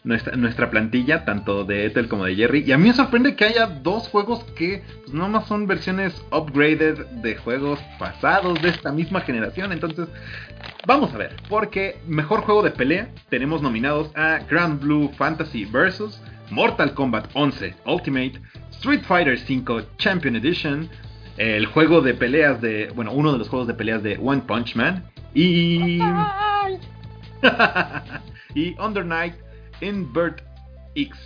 nuestra, 0.05 0.35
nuestra 0.37 0.69
plantilla, 0.69 1.25
tanto 1.25 1.65
de 1.65 1.87
Ethel 1.87 2.07
como 2.07 2.25
de 2.25 2.35
Jerry. 2.35 2.63
Y 2.65 2.71
a 2.71 2.77
mí 2.77 2.87
me 2.87 2.93
sorprende 2.93 3.35
que 3.35 3.45
haya 3.45 3.65
dos 3.65 4.07
juegos 4.07 4.43
que 4.55 4.83
pues, 5.01 5.13
no 5.13 5.27
más 5.27 5.47
son 5.47 5.67
versiones 5.67 6.13
upgraded 6.31 7.05
de 7.07 7.35
juegos 7.35 7.79
pasados 7.99 8.61
de 8.61 8.69
esta 8.69 8.91
misma 8.91 9.21
generación. 9.21 9.73
Entonces, 9.73 10.07
vamos 10.85 11.13
a 11.13 11.17
ver, 11.17 11.35
porque 11.49 11.97
mejor 12.07 12.41
juego 12.41 12.61
de 12.61 12.71
pelea 12.71 13.09
tenemos 13.29 13.61
nominados 13.61 14.15
a 14.15 14.39
Grand 14.49 14.79
Blue 14.79 15.11
Fantasy 15.17 15.65
Versus. 15.65 16.21
Mortal 16.49 16.93
Kombat 16.93 17.29
11 17.33 17.75
Ultimate, 17.85 18.41
Street 18.71 19.03
Fighter 19.03 19.37
V 19.37 19.85
Champion 19.97 20.35
Edition, 20.35 20.89
el 21.37 21.65
juego 21.65 22.01
de 22.01 22.13
peleas 22.13 22.61
de, 22.61 22.91
bueno, 22.95 23.11
uno 23.11 23.31
de 23.31 23.39
los 23.39 23.49
juegos 23.49 23.67
de 23.67 23.73
peleas 23.73 24.03
de 24.03 24.17
One 24.21 24.41
Punch 24.47 24.75
Man 24.75 25.03
y 25.33 25.99
y 28.55 28.75
Under 28.79 29.05
Night 29.05 29.35
Invert 29.81 30.41
X. 30.95 31.17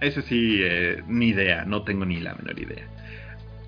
Ese 0.00 0.22
sí, 0.22 0.60
eh, 0.62 1.02
ni 1.06 1.28
idea, 1.28 1.64
no 1.64 1.82
tengo 1.82 2.06
ni 2.06 2.20
la 2.20 2.34
menor 2.34 2.58
idea. 2.58 2.86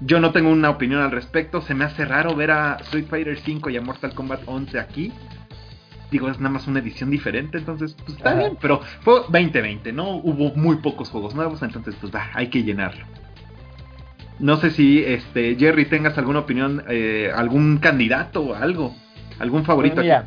Yo 0.01 0.19
no 0.19 0.33
tengo 0.33 0.51
una 0.51 0.71
opinión 0.71 1.01
al 1.03 1.11
respecto, 1.11 1.61
se 1.61 1.75
me 1.75 1.85
hace 1.85 2.05
raro 2.05 2.35
ver 2.35 2.51
a 2.51 2.77
Street 2.81 3.07
Fighter 3.09 3.39
V 3.39 3.73
y 3.73 3.77
a 3.77 3.81
Mortal 3.81 4.15
Kombat 4.15 4.41
11 4.47 4.81
aquí 4.81 5.13
digo, 6.13 6.29
es 6.29 6.39
nada 6.39 6.51
más 6.51 6.69
una 6.69 6.79
edición 6.79 7.11
diferente, 7.11 7.59
entonces, 7.59 7.97
pues 8.05 8.19
está 8.19 8.35
bien, 8.35 8.57
pero 8.61 8.81
fue 9.01 9.23
2020, 9.23 9.93
¿no? 9.93 10.17
Hubo 10.17 10.55
muy 10.55 10.77
pocos 10.77 11.09
juegos 11.09 11.35
nuevos, 11.35 11.63
entonces, 11.63 11.97
pues 12.01 12.15
va, 12.15 12.31
hay 12.35 12.49
que 12.49 12.63
llenarlo. 12.63 13.05
No 14.39 14.59
sé 14.59 14.71
si, 14.71 15.03
este, 15.03 15.57
Jerry, 15.57 15.87
tengas 15.87 16.17
alguna 16.19 16.41
opinión, 16.41 16.85
eh, 16.89 17.31
algún 17.35 17.79
candidato 17.79 18.43
o 18.43 18.55
algo, 18.55 18.95
algún 19.39 19.65
favorito. 19.65 19.97
Pues 19.97 20.05
mira, 20.05 20.27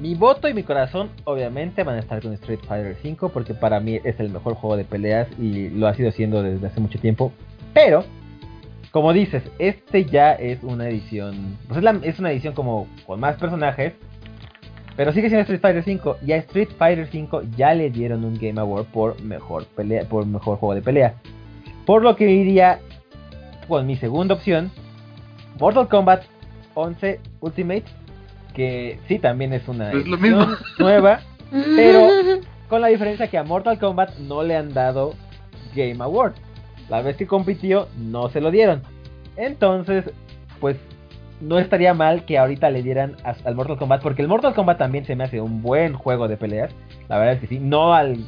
mi 0.00 0.14
voto 0.14 0.48
y 0.48 0.54
mi 0.54 0.62
corazón, 0.62 1.10
obviamente, 1.24 1.84
van 1.84 1.96
a 1.96 2.00
estar 2.00 2.20
con 2.22 2.32
Street 2.32 2.60
Fighter 2.66 2.96
V, 3.04 3.28
porque 3.32 3.54
para 3.54 3.78
mí 3.80 4.00
es 4.02 4.18
el 4.18 4.30
mejor 4.30 4.54
juego 4.54 4.76
de 4.76 4.84
peleas 4.84 5.28
y 5.38 5.68
lo 5.68 5.86
ha 5.86 5.94
sido 5.94 6.10
siendo 6.12 6.42
desde 6.42 6.66
hace 6.66 6.80
mucho 6.80 6.98
tiempo. 6.98 7.32
Pero, 7.74 8.04
como 8.90 9.12
dices, 9.12 9.42
este 9.58 10.04
ya 10.06 10.32
es 10.32 10.62
una 10.62 10.88
edición, 10.88 11.58
pues 11.68 11.84
es, 11.84 12.02
es 12.02 12.18
una 12.18 12.32
edición 12.32 12.54
como 12.54 12.88
con 13.06 13.20
más 13.20 13.36
personajes 13.36 13.92
pero 14.96 15.12
sigue 15.12 15.28
siendo 15.28 15.42
Street 15.42 15.60
Fighter 15.60 15.82
5. 15.82 16.18
Y 16.24 16.32
a 16.32 16.36
Street 16.36 16.68
Fighter 16.78 17.08
5 17.10 17.42
ya 17.56 17.74
le 17.74 17.90
dieron 17.90 18.24
un 18.24 18.34
Game 18.34 18.60
Award 18.60 18.86
por 18.86 19.20
mejor 19.22 19.66
pelea, 19.66 20.04
por 20.04 20.26
mejor 20.26 20.58
juego 20.58 20.74
de 20.74 20.82
pelea. 20.82 21.14
Por 21.84 22.02
lo 22.02 22.16
que 22.16 22.30
iría 22.30 22.80
con 23.68 23.86
mi 23.86 23.96
segunda 23.96 24.34
opción, 24.34 24.70
Mortal 25.58 25.88
Kombat 25.88 26.24
11 26.74 27.20
Ultimate, 27.40 27.84
que 28.54 28.98
sí 29.08 29.18
también 29.18 29.52
es 29.52 29.66
una 29.68 29.92
nueva, 30.78 31.20
pero 31.50 32.08
con 32.68 32.80
la 32.80 32.88
diferencia 32.88 33.28
que 33.28 33.38
a 33.38 33.44
Mortal 33.44 33.78
Kombat 33.78 34.18
no 34.18 34.42
le 34.42 34.56
han 34.56 34.72
dado 34.72 35.14
Game 35.74 35.98
Award. 36.00 36.34
La 36.88 37.02
vez 37.02 37.16
que 37.16 37.26
compitió 37.26 37.88
no 37.96 38.28
se 38.28 38.40
lo 38.40 38.50
dieron. 38.50 38.82
Entonces, 39.36 40.04
pues 40.60 40.76
no 41.40 41.58
estaría 41.58 41.94
mal 41.94 42.24
que 42.24 42.38
ahorita 42.38 42.70
le 42.70 42.82
dieran 42.82 43.16
al 43.22 43.54
Mortal 43.54 43.76
Kombat, 43.76 44.02
porque 44.02 44.22
el 44.22 44.28
Mortal 44.28 44.54
Kombat 44.54 44.78
también 44.78 45.04
se 45.04 45.16
me 45.16 45.24
hace 45.24 45.40
un 45.40 45.62
buen 45.62 45.94
juego 45.94 46.28
de 46.28 46.36
peleas. 46.36 46.72
La 47.08 47.18
verdad 47.18 47.34
es 47.34 47.40
que 47.40 47.46
sí, 47.48 47.58
no 47.58 47.94
al, 47.94 48.18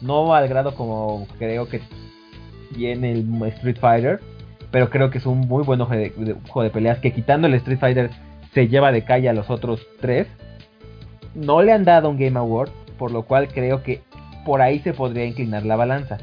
no 0.00 0.34
al 0.34 0.48
grado 0.48 0.74
como 0.74 1.26
creo 1.38 1.68
que 1.68 1.80
tiene 2.74 3.12
el 3.12 3.42
Street 3.48 3.78
Fighter, 3.78 4.20
pero 4.70 4.90
creo 4.90 5.10
que 5.10 5.18
es 5.18 5.26
un 5.26 5.40
muy 5.40 5.64
buen 5.64 5.80
juego 5.84 6.62
de, 6.62 6.70
peleas 6.70 6.98
que 6.98 7.12
quitando 7.12 7.46
el 7.46 7.54
Street 7.54 7.78
Fighter 7.78 8.10
se 8.52 8.68
lleva 8.68 8.92
de 8.92 9.04
calle 9.04 9.28
a 9.28 9.32
los 9.32 9.50
otros 9.50 9.86
tres. 10.00 10.26
No 11.34 11.62
le 11.62 11.72
han 11.72 11.84
dado 11.84 12.10
un 12.10 12.18
Game 12.18 12.38
Award, 12.38 12.70
por 12.98 13.10
lo 13.10 13.22
cual 13.22 13.48
creo 13.48 13.82
que 13.82 14.02
por 14.44 14.60
ahí 14.60 14.80
se 14.80 14.92
podría 14.92 15.24
inclinar 15.24 15.64
la 15.64 15.76
balanza. 15.76 16.18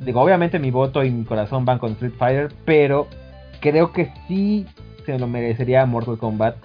Digo, 0.00 0.20
obviamente 0.20 0.58
mi 0.58 0.70
voto 0.70 1.04
y 1.04 1.10
mi 1.10 1.24
corazón 1.24 1.64
van 1.64 1.78
con 1.78 1.92
Street 1.92 2.14
Fighter, 2.18 2.52
pero 2.64 3.06
creo 3.60 3.92
que 3.92 4.12
sí 4.26 4.66
se 5.04 5.18
lo 5.18 5.26
merecería 5.26 5.84
Mortal 5.86 6.18
Kombat 6.18 6.56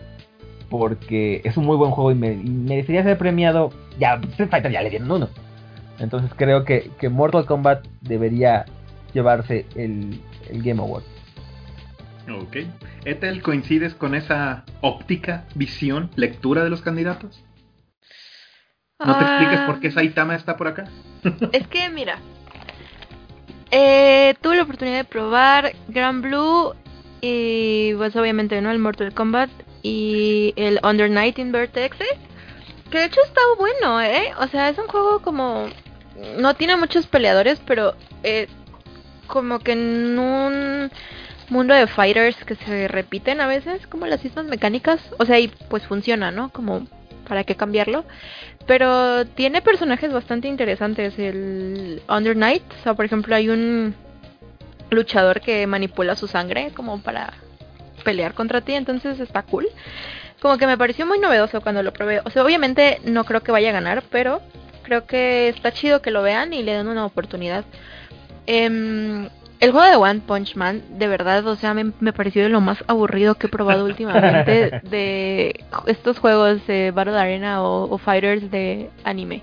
porque 0.69 1.41
es 1.43 1.57
un 1.57 1.65
muy 1.65 1.77
buen 1.77 1.91
juego 1.91 2.11
y, 2.11 2.15
merecería 2.15 3.03
ser 3.03 3.17
premiado. 3.17 3.71
Ya, 3.99 4.15
Street 4.31 4.49
Fighter 4.49 4.71
ya 4.71 4.81
le 4.81 4.89
dieron 4.89 5.11
uno. 5.11 5.29
Entonces 5.99 6.31
creo 6.35 6.63
que, 6.63 6.91
Mortal 7.09 7.45
Kombat 7.45 7.85
debería 8.01 8.65
llevarse 9.13 9.65
el, 9.75 10.21
Game 10.51 10.81
Award. 10.81 11.03
Ok. 12.29 12.57
Ethel, 13.05 13.41
¿coincides 13.41 13.93
con 13.93 14.15
esa 14.15 14.63
óptica, 14.81 15.45
visión, 15.55 16.09
lectura 16.15 16.63
de 16.63 16.69
los 16.69 16.81
candidatos? 16.81 17.43
¿No 18.99 19.17
te 19.17 19.23
expliques 19.23 19.59
por 19.61 19.79
qué 19.79 19.87
ah. 19.89 19.91
Saitama 19.91 20.35
está 20.35 20.57
por 20.57 20.67
acá? 20.67 20.85
es 21.51 21.67
que, 21.67 21.89
mira, 21.89 22.19
eh, 23.71 24.35
tuve 24.41 24.57
la 24.57 24.63
oportunidad 24.63 24.97
de 24.97 25.03
probar 25.03 25.73
Grand 25.87 26.23
Blue 26.23 26.73
y 27.21 27.93
pues 27.95 28.15
obviamente, 28.15 28.61
¿no? 28.61 28.71
El 28.71 28.79
Mortal 28.79 29.13
Kombat 29.13 29.49
y 29.81 30.53
el 30.55 30.79
Under 30.83 31.09
Night 31.09 31.39
in 31.39 31.51
Vertex. 31.51 31.97
Que 32.91 32.99
de 32.99 33.05
hecho 33.05 33.19
está 33.25 33.41
bueno, 33.57 34.01
¿eh? 34.01 34.31
O 34.39 34.47
sea, 34.47 34.69
es 34.69 34.77
un 34.77 34.87
juego 34.87 35.21
como... 35.21 35.67
No 36.37 36.55
tiene 36.55 36.75
muchos 36.77 37.05
peleadores, 37.07 37.61
pero 37.65 37.93
eh, 38.23 38.47
como 39.27 39.59
que 39.59 39.73
en 39.73 40.17
un 40.17 40.89
mundo 41.49 41.73
de 41.73 41.87
fighters 41.87 42.37
que 42.43 42.55
se 42.55 42.87
repiten 42.87 43.39
a 43.39 43.47
veces, 43.47 43.85
como 43.87 44.07
las 44.07 44.23
mismas 44.23 44.45
mecánicas. 44.45 44.99
O 45.19 45.25
sea, 45.25 45.39
y 45.39 45.49
pues 45.69 45.85
funciona, 45.85 46.31
¿no? 46.31 46.49
Como 46.49 46.87
para 47.27 47.43
qué 47.43 47.55
cambiarlo. 47.55 48.05
Pero 48.65 49.25
tiene 49.25 49.61
personajes 49.61 50.11
bastante 50.11 50.47
interesantes. 50.47 51.17
El 51.19 52.01
Under 52.09 52.35
Night, 52.35 52.63
o 52.79 52.83
sea, 52.83 52.93
por 52.93 53.05
ejemplo, 53.05 53.35
hay 53.35 53.49
un 53.49 53.95
luchador 54.89 55.41
que 55.41 55.65
manipula 55.67 56.15
su 56.15 56.27
sangre 56.27 56.71
como 56.75 57.01
para 57.01 57.33
pelear 58.03 58.33
contra 58.33 58.61
ti, 58.61 58.73
entonces 58.73 59.19
está 59.19 59.43
cool. 59.43 59.67
Como 60.41 60.57
que 60.57 60.67
me 60.67 60.77
pareció 60.77 61.05
muy 61.05 61.19
novedoso 61.19 61.61
cuando 61.61 61.83
lo 61.83 61.93
probé. 61.93 62.21
O 62.23 62.29
sea, 62.29 62.43
obviamente 62.43 63.01
no 63.03 63.23
creo 63.23 63.41
que 63.41 63.51
vaya 63.51 63.69
a 63.69 63.73
ganar, 63.73 64.03
pero 64.11 64.41
creo 64.83 65.05
que 65.05 65.49
está 65.49 65.71
chido 65.71 66.01
que 66.01 66.11
lo 66.11 66.21
vean 66.21 66.53
y 66.53 66.63
le 66.63 66.73
den 66.73 66.87
una 66.87 67.05
oportunidad. 67.05 67.65
Em, 68.45 69.29
el 69.59 69.71
juego 69.71 69.87
de 69.87 69.95
One 69.95 70.21
Punch 70.25 70.55
Man, 70.55 70.83
de 70.97 71.07
verdad, 71.07 71.45
o 71.47 71.55
sea, 71.55 71.73
me, 71.73 71.91
me 71.99 72.13
pareció 72.13 72.43
de 72.43 72.49
lo 72.49 72.61
más 72.61 72.83
aburrido 72.87 73.35
que 73.35 73.47
he 73.47 73.49
probado 73.49 73.85
últimamente 73.85 74.81
de 74.89 75.65
estos 75.87 76.19
juegos 76.19 76.65
de 76.67 76.91
Battle 76.91 77.17
Arena 77.17 77.63
o, 77.63 77.91
o 77.91 77.97
Fighters 77.97 78.51
de 78.51 78.89
anime. 79.03 79.41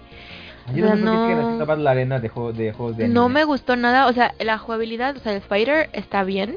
Yo 0.74 0.84
O 0.84 0.88
sea, 0.88 0.96
no 0.96 1.10
sé 1.10 1.16
por 1.18 1.26
qué 1.26 1.66
no- 1.66 1.76
la 1.76 1.90
arena 1.90 2.18
de, 2.20 2.28
juego, 2.28 2.52
de 2.52 2.72
juegos 2.72 2.96
de 2.96 3.08
No 3.08 3.28
me 3.28 3.44
gustó 3.44 3.76
nada, 3.76 4.06
o 4.06 4.12
sea, 4.12 4.34
la 4.40 4.58
jugabilidad, 4.58 5.16
o 5.16 5.20
sea, 5.20 5.34
el 5.34 5.42
fighter 5.42 5.90
está 5.92 6.24
bien, 6.24 6.56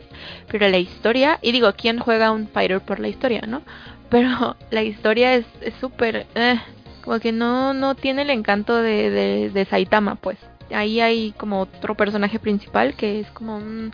pero 0.50 0.68
la 0.70 0.78
historia, 0.78 1.40
y 1.42 1.52
digo, 1.52 1.74
¿quién 1.74 2.00
juega 2.00 2.32
un 2.32 2.48
fighter 2.48 2.80
por 2.82 3.00
la 3.00 3.10
historia, 3.10 3.42
no? 3.48 3.62
Pero 4.10 4.56
la 4.72 4.84
historia 4.84 5.34
es 5.36 5.46
es 5.62 5.74
súper, 5.82 6.26
eh, 6.36 6.56
como 7.04 7.20
que 7.20 7.32
no, 7.32 7.74
no 7.74 7.96
tiene 7.96 8.22
el 8.22 8.30
encanto 8.30 8.76
de, 8.76 9.10
de, 9.10 9.50
de 9.50 9.66
Saitama, 9.66 10.16
pues. 10.16 10.38
Ahí 10.74 11.00
hay 11.00 11.32
como 11.38 11.62
otro 11.62 11.96
personaje 11.96 12.40
principal 12.40 12.94
que 12.96 13.22
es 13.22 13.28
como 13.32 13.58
un... 13.58 13.94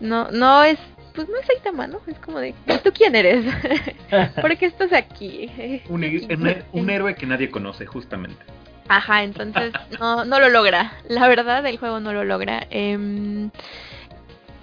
No, 0.00 0.30
no 0.30 0.62
es, 0.62 0.78
pues 1.14 1.28
no 1.28 1.36
es 1.38 1.46
Saitama, 1.46 1.88
¿no? 1.88 2.00
Es 2.06 2.18
como 2.20 2.38
de, 2.38 2.54
¿tú 2.84 2.92
quién 2.92 3.16
eres? 3.16 3.44
¿Por 4.40 4.56
qué 4.56 4.66
estás 4.66 4.92
aquí? 4.92 5.50
Un, 5.88 6.04
un- 6.74 6.80
un 6.82 6.90
héroe 6.90 7.14
que 7.16 7.26
nadie 7.26 7.50
conoce, 7.50 7.84
justamente. 7.86 8.38
Ajá, 8.88 9.22
entonces 9.22 9.72
no, 10.00 10.24
no 10.24 10.40
lo 10.40 10.48
logra. 10.48 10.92
La 11.08 11.28
verdad, 11.28 11.64
el 11.66 11.78
juego 11.78 12.00
no 12.00 12.12
lo 12.12 12.24
logra. 12.24 12.66
Em, 12.70 13.50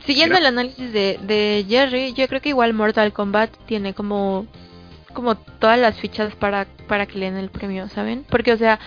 siguiendo 0.05 0.37
el 0.37 0.45
análisis 0.45 0.91
de, 0.93 1.19
de 1.23 1.65
Jerry, 1.67 2.13
yo 2.13 2.27
creo 2.27 2.41
que 2.41 2.49
igual 2.49 2.73
Mortal 2.73 3.13
Kombat 3.13 3.51
tiene 3.65 3.93
como 3.93 4.45
como 5.13 5.35
todas 5.35 5.79
las 5.79 5.97
fichas 5.97 6.35
para, 6.35 6.65
para 6.89 7.05
que 7.05 7.17
le 7.17 7.31
den 7.31 7.37
el 7.37 7.49
premio, 7.49 7.87
¿saben? 7.87 8.25
Porque, 8.29 8.51
o 8.51 8.57
sea, 8.57 8.79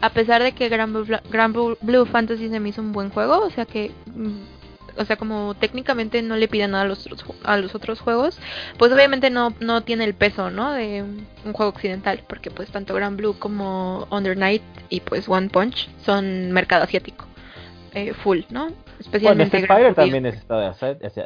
a 0.00 0.10
pesar 0.10 0.42
de 0.42 0.50
que 0.50 0.68
Gran 0.68 0.92
Blue, 0.92 1.06
Gran 1.30 1.52
Blue- 1.52 1.78
Blue 1.80 2.04
Fantasy 2.06 2.48
se 2.48 2.58
me 2.58 2.70
hizo 2.70 2.82
un 2.82 2.90
buen 2.92 3.08
juego, 3.10 3.38
o 3.38 3.50
sea 3.50 3.66
que... 3.66 3.92
mm, 4.94 5.00
O 5.00 5.04
sea, 5.04 5.16
como 5.16 5.54
técnicamente 5.54 6.22
no 6.22 6.36
le 6.36 6.48
pide 6.48 6.68
nada 6.68 6.84
a 6.84 6.86
los, 6.86 7.08
a 7.44 7.56
los 7.56 7.74
otros 7.74 8.00
juegos, 8.00 8.38
pues 8.78 8.92
obviamente 8.92 9.30
no, 9.30 9.54
no 9.60 9.82
tiene 9.82 10.04
el 10.04 10.14
peso, 10.14 10.50
¿no? 10.50 10.72
De 10.72 11.02
un 11.02 11.52
juego 11.52 11.70
occidental, 11.70 12.22
porque 12.28 12.50
pues 12.50 12.70
tanto 12.70 12.94
Gran 12.94 13.16
Blue 13.16 13.38
como 13.38 14.06
Under 14.10 14.36
Night 14.36 14.62
y 14.88 15.00
pues 15.00 15.28
One 15.28 15.48
Punch 15.48 15.88
son 16.04 16.52
mercado 16.52 16.84
asiático, 16.84 17.26
eh, 17.94 18.12
full, 18.14 18.40
¿no? 18.50 18.68
Bueno, 18.96 19.00
Especialmente 19.00 19.56
Street 19.58 19.64
Gran 19.64 19.78
Fighter 19.78 19.94
también 19.94 20.26
es 20.26 20.36
estado 20.36 20.74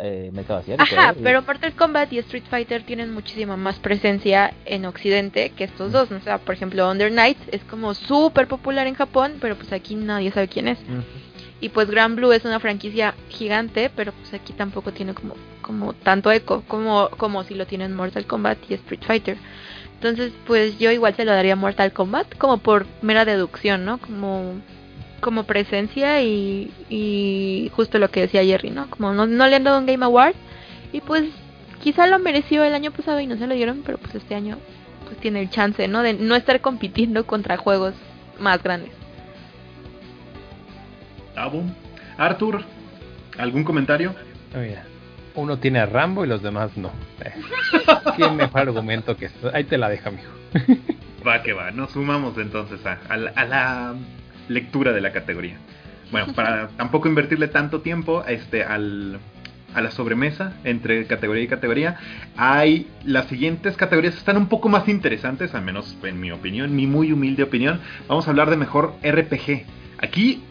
eh, 0.03 0.31
mercado 0.32 0.59
asiático. 0.59 0.82
Ajá, 0.99 1.11
¿eh? 1.12 1.20
Pero 1.23 1.43
Mortal 1.43 1.73
Kombat 1.74 2.12
y 2.12 2.19
Street 2.19 2.43
Fighter 2.51 2.82
tienen 2.82 3.12
muchísima 3.12 3.57
más 3.57 3.78
presencia 3.78 4.53
en 4.65 4.87
Occidente 4.87 5.51
que 5.51 5.65
estos 5.65 5.93
dos. 5.93 6.11
¿no? 6.11 6.16
O 6.16 6.20
sea, 6.20 6.39
por 6.39 6.55
ejemplo, 6.55 6.91
Under 6.91 7.12
Night 7.12 7.39
es 7.53 7.62
como 7.65 7.95
súper 7.95 8.49
popular 8.49 8.89
en 8.89 8.95
Japón, 8.95 9.35
pero 9.41 9.55
pues 9.55 9.73
aquí 9.73 9.95
nadie 9.95 10.32
sabe 10.32 10.49
quién 10.49 10.66
es. 10.69 10.78
Y 11.61 11.69
pues 11.69 11.91
Gran 11.91 12.16
Blue 12.16 12.32
es 12.32 12.45
una 12.45 12.59
franquicia 12.59 13.15
gigante, 13.28 13.91
pero 13.95 14.12
pues 14.12 14.32
aquí 14.32 14.53
tampoco 14.53 14.93
tiene 14.93 15.15
como, 15.15 15.35
como 15.61 15.93
tanto 15.93 16.32
eco 16.32 16.62
como, 16.66 17.11
como 17.11 17.45
si 17.45 17.55
lo 17.55 17.66
tienen 17.66 17.95
Mortal 17.95 18.27
Kombat 18.27 18.59
y 18.69 18.74
Street 18.74 19.03
Fighter. 19.07 19.37
Entonces, 19.95 20.32
pues 20.47 20.78
yo 20.78 20.91
igual 20.91 21.15
se 21.15 21.27
lo 21.27 21.32
daría 21.32 21.53
a 21.53 21.57
Mortal 21.57 21.93
Kombat 21.93 22.39
como 22.39 22.59
por 22.59 22.87
mera 23.03 23.27
deducción, 23.27 23.85
¿no? 23.85 23.99
Como, 23.99 24.55
como 25.20 25.45
presencia 25.45 26.23
y, 26.23 26.73
y 26.89 27.70
justo 27.74 27.99
lo 27.99 28.11
que 28.11 28.23
decía 28.23 28.43
Jerry, 28.43 28.70
¿no? 28.70 28.89
Como 28.89 29.12
no, 29.12 29.27
no 29.27 29.47
le 29.47 29.57
han 29.57 29.65
dado 29.65 29.78
un 29.78 29.85
Game 29.85 30.05
Award 30.05 30.35
y 30.93 31.03
pues 31.03 31.24
quizá 31.82 32.07
lo 32.07 32.19
mereció 32.19 32.65
el 32.65 32.74
año 32.74 32.91
pasado 32.91 33.20
y 33.20 33.27
no 33.27 33.37
se 33.37 33.47
lo 33.47 33.55
dieron, 33.55 33.82
pero 33.85 33.99
pues 33.99 34.15
este 34.15 34.35
año 34.35 34.57
pues 35.05 35.19
tiene 35.19 35.43
el 35.43 35.51
chance, 35.51 35.87
¿no? 35.89 36.03
De 36.03 36.15
no 36.15 36.35
estar 36.35 36.62
compitiendo 36.62 37.27
contra 37.27 37.59
juegos 37.59 37.95
más 38.39 38.62
grandes. 38.62 39.00
Abu. 41.36 41.65
Arthur, 42.16 42.62
¿algún 43.39 43.65
comentario? 43.65 44.15
Mira, 44.55 44.85
uno 45.35 45.59
tiene 45.59 45.78
a 45.78 45.86
Rambo 45.86 46.24
y 46.24 46.28
los 46.28 46.43
demás 46.43 46.77
no. 46.77 46.90
Eh, 47.20 47.32
¿Qué 48.16 48.31
mejor 48.31 48.61
argumento 48.61 49.16
que 49.16 49.27
esto? 49.27 49.51
Ahí 49.55 49.65
te 49.65 49.78
la 49.78 49.89
dejo, 49.89 50.09
amigo. 50.09 50.28
Va 51.27 51.43
que 51.43 51.52
va, 51.52 51.70
nos 51.70 51.93
sumamos 51.93 52.36
entonces 52.39 52.85
a, 52.85 52.98
a 53.09 53.16
la, 53.16 53.31
a 53.31 53.44
la 53.44 53.94
lectura 54.48 54.93
de 54.93 55.01
la 55.01 55.12
categoría. 55.12 55.57
Bueno, 56.11 56.32
para 56.35 56.69
tampoco 56.69 57.09
invertirle 57.09 57.48
tanto 57.48 57.81
tiempo 57.81 58.24
este, 58.27 58.65
al, 58.65 59.19
a 59.74 59.81
la 59.81 59.90
sobremesa 59.90 60.55
entre 60.65 61.07
categoría 61.07 61.44
y 61.44 61.48
categoría, 61.48 61.97
hay 62.36 62.89
las 63.05 63.27
siguientes 63.27 63.77
categorías 63.77 64.16
están 64.16 64.36
un 64.36 64.48
poco 64.48 64.69
más 64.69 64.89
interesantes, 64.89 65.55
al 65.55 65.62
menos 65.62 65.97
en 66.02 66.20
mi 66.20 66.31
opinión, 66.31 66.74
mi 66.74 66.86
muy 66.86 67.12
humilde 67.12 67.43
opinión. 67.43 67.81
Vamos 68.09 68.27
a 68.27 68.31
hablar 68.31 68.51
de 68.51 68.57
mejor 68.57 68.94
RPG. 69.02 69.65
Aquí 69.98 70.43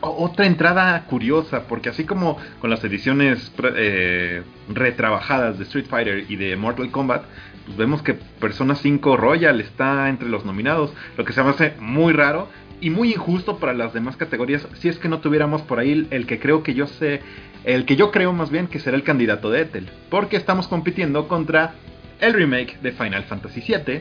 otra 0.00 0.46
entrada 0.46 1.04
curiosa, 1.04 1.66
porque 1.68 1.88
así 1.88 2.04
como 2.04 2.38
con 2.60 2.70
las 2.70 2.82
ediciones 2.84 3.52
eh, 3.76 4.42
retrabajadas 4.68 5.58
de 5.58 5.64
Street 5.64 5.86
Fighter 5.88 6.24
y 6.28 6.36
de 6.36 6.56
Mortal 6.56 6.90
Kombat, 6.90 7.24
pues 7.64 7.76
vemos 7.76 8.02
que 8.02 8.14
Persona 8.14 8.74
5 8.74 9.16
Royal 9.16 9.60
está 9.60 10.08
entre 10.08 10.28
los 10.28 10.44
nominados, 10.44 10.92
lo 11.16 11.24
que 11.24 11.32
se 11.32 11.42
me 11.42 11.50
hace 11.50 11.74
muy 11.80 12.12
raro 12.12 12.48
y 12.80 12.90
muy 12.90 13.12
injusto 13.12 13.58
para 13.58 13.72
las 13.72 13.92
demás 13.92 14.16
categorías 14.16 14.66
si 14.74 14.88
es 14.88 14.98
que 14.98 15.08
no 15.08 15.20
tuviéramos 15.20 15.62
por 15.62 15.78
ahí 15.78 16.06
el, 16.10 16.26
que 16.26 16.38
creo 16.38 16.62
que 16.62 16.74
yo 16.74 16.86
sé, 16.86 17.20
el 17.64 17.84
que 17.84 17.96
yo 17.96 18.10
creo 18.10 18.32
más 18.32 18.50
bien 18.50 18.66
que 18.68 18.78
será 18.78 18.96
el 18.96 19.02
candidato 19.02 19.50
de 19.50 19.62
Ethel, 19.62 19.90
porque 20.10 20.36
estamos 20.36 20.68
compitiendo 20.68 21.26
contra 21.26 21.74
el 22.20 22.34
remake 22.34 22.78
de 22.82 22.92
Final 22.92 23.24
Fantasy 23.24 23.60
VII, 23.60 24.00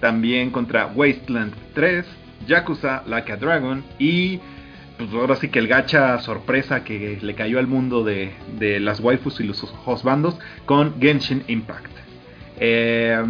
también 0.00 0.50
contra 0.50 0.86
Wasteland 0.86 1.54
3, 1.74 2.06
Yakuza 2.46 3.02
Like 3.06 3.36
Dragon 3.36 3.82
y 3.98 4.40
pues 4.98 5.12
ahora 5.12 5.36
sí 5.36 5.48
que 5.48 5.58
el 5.58 5.68
gacha 5.68 6.18
sorpresa 6.20 6.84
que 6.84 7.18
le 7.20 7.34
cayó 7.34 7.58
al 7.58 7.66
mundo 7.66 8.04
de, 8.04 8.32
de 8.58 8.80
las 8.80 9.00
waifus 9.00 9.40
y 9.40 9.44
los 9.44 9.62
hostbandos 9.84 10.38
con 10.64 11.00
Genshin 11.00 11.44
Impact. 11.48 11.96
Eh, 12.58 13.22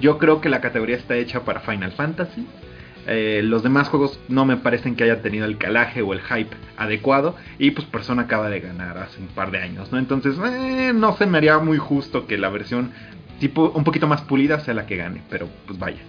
yo 0.00 0.18
creo 0.18 0.40
que 0.40 0.48
la 0.48 0.60
categoría 0.60 0.96
está 0.96 1.16
hecha 1.16 1.40
para 1.40 1.60
Final 1.60 1.92
Fantasy. 1.92 2.46
Eh, 3.06 3.40
los 3.42 3.62
demás 3.62 3.88
juegos 3.88 4.20
no 4.28 4.44
me 4.44 4.58
parecen 4.58 4.94
que 4.94 5.04
haya 5.04 5.22
tenido 5.22 5.46
el 5.46 5.56
calaje 5.56 6.02
o 6.02 6.12
el 6.12 6.20
hype 6.20 6.54
adecuado. 6.76 7.34
Y 7.58 7.70
pues 7.72 7.86
Persona 7.86 8.22
acaba 8.22 8.50
de 8.50 8.60
ganar 8.60 8.98
hace 8.98 9.20
un 9.20 9.28
par 9.28 9.50
de 9.50 9.58
años, 9.58 9.90
¿no? 9.90 9.98
Entonces 9.98 10.36
eh, 10.44 10.92
no 10.94 11.16
se 11.16 11.26
me 11.26 11.38
haría 11.38 11.58
muy 11.58 11.78
justo 11.78 12.26
que 12.26 12.38
la 12.38 12.50
versión 12.50 12.92
tipo 13.40 13.70
un 13.70 13.84
poquito 13.84 14.06
más 14.06 14.22
pulida 14.22 14.60
sea 14.60 14.74
la 14.74 14.86
que 14.86 14.96
gane. 14.96 15.22
Pero 15.30 15.48
pues 15.66 15.78
vaya. 15.78 16.00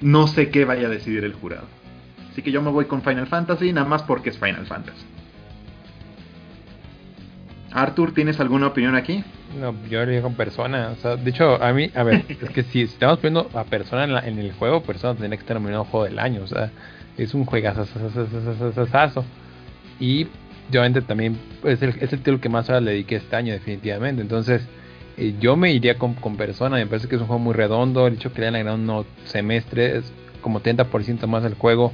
No 0.00 0.28
sé 0.28 0.50
qué 0.50 0.64
vaya 0.64 0.86
a 0.86 0.90
decidir 0.90 1.24
el 1.24 1.32
jurado. 1.32 1.66
Así 2.36 2.42
que 2.42 2.52
yo 2.52 2.60
me 2.60 2.70
voy 2.70 2.84
con 2.84 3.00
Final 3.00 3.26
Fantasy, 3.28 3.72
nada 3.72 3.88
más 3.88 4.02
porque 4.02 4.28
es 4.28 4.36
Final 4.36 4.66
Fantasy. 4.66 5.06
Arthur, 7.72 8.12
¿tienes 8.12 8.38
alguna 8.40 8.66
opinión 8.66 8.94
aquí? 8.94 9.24
No, 9.58 9.74
yo 9.88 10.04
le 10.04 10.20
con 10.20 10.34
persona. 10.34 10.90
O 10.90 10.96
sea, 11.00 11.16
de 11.16 11.30
hecho, 11.30 11.62
a 11.62 11.72
mí, 11.72 11.90
a 11.94 12.02
ver, 12.02 12.26
es 12.28 12.50
que 12.50 12.62
si 12.62 12.82
estamos 12.82 13.20
poniendo 13.20 13.48
a 13.58 13.64
persona 13.64 14.04
en, 14.04 14.12
la- 14.12 14.20
en 14.28 14.38
el 14.38 14.52
juego, 14.52 14.82
persona 14.82 15.14
tendría 15.14 15.38
que 15.38 15.44
estar 15.44 15.56
nominado 15.58 15.84
juego 15.84 16.04
del 16.04 16.18
año. 16.18 16.42
O 16.42 16.46
sea, 16.46 16.70
es 17.16 17.32
un 17.32 17.46
juegazo. 17.46 17.86
Y 19.98 20.26
obviamente 20.68 21.00
también 21.00 21.38
es 21.64 21.80
el, 21.80 21.88
es 21.98 22.12
el 22.12 22.18
título 22.18 22.38
que 22.38 22.50
más 22.50 22.68
horas 22.68 22.82
le 22.82 22.90
dediqué 22.90 23.16
este 23.16 23.34
año, 23.34 23.54
definitivamente. 23.54 24.20
Entonces, 24.20 24.60
eh, 25.16 25.34
yo 25.40 25.56
me 25.56 25.72
iría 25.72 25.96
con, 25.96 26.12
con 26.12 26.36
persona. 26.36 26.76
Me 26.76 26.86
parece 26.86 27.08
que 27.08 27.14
es 27.14 27.22
un 27.22 27.28
juego 27.28 27.40
muy 27.42 27.54
redondo. 27.54 28.06
El 28.06 28.12
hecho 28.16 28.30
que 28.34 28.42
le 28.42 28.48
hayan 28.48 28.56
agregado 28.56 28.76
un 28.76 28.84
nuevo 28.84 29.06
semestre 29.24 29.96
es 29.96 30.12
como 30.42 30.60
30% 30.60 31.26
más 31.26 31.42
del 31.42 31.54
juego. 31.54 31.92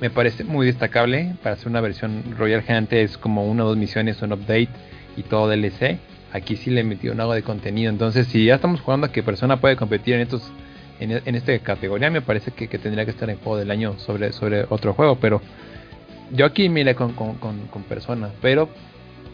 Me 0.00 0.10
parece 0.10 0.44
muy 0.44 0.66
destacable. 0.66 1.34
Para 1.42 1.54
hacer 1.54 1.68
una 1.68 1.80
versión 1.80 2.36
Royal 2.36 2.62
Gigante 2.62 3.02
es 3.02 3.16
como 3.16 3.48
una 3.48 3.64
o 3.64 3.68
dos 3.68 3.76
misiones, 3.76 4.20
un 4.22 4.32
update 4.32 4.68
y 5.16 5.22
todo 5.22 5.48
DLC. 5.48 5.98
Aquí 6.32 6.56
sí 6.56 6.70
le 6.70 6.82
metieron 6.82 7.20
algo 7.20 7.34
de 7.34 7.42
contenido. 7.42 7.90
Entonces, 7.90 8.26
si 8.26 8.44
ya 8.44 8.56
estamos 8.56 8.80
jugando 8.80 9.06
a 9.06 9.12
que 9.12 9.22
persona 9.22 9.60
puede 9.60 9.76
competir 9.76 10.14
en 10.14 10.20
estos 10.20 10.52
en, 11.00 11.10
en 11.24 11.34
esta 11.34 11.56
categoría, 11.58 12.10
me 12.10 12.22
parece 12.22 12.50
que, 12.52 12.68
que 12.68 12.78
tendría 12.78 13.04
que 13.04 13.10
estar 13.10 13.28
en 13.30 13.36
juego 13.38 13.56
del 13.56 13.70
año 13.70 13.98
sobre, 13.98 14.32
sobre 14.32 14.66
otro 14.68 14.94
juego. 14.94 15.16
Pero 15.20 15.40
yo 16.32 16.46
aquí 16.46 16.68
miré 16.68 16.94
con, 16.94 17.12
con, 17.12 17.34
con, 17.36 17.66
con 17.68 17.82
persona. 17.84 18.30
Pero 18.40 18.68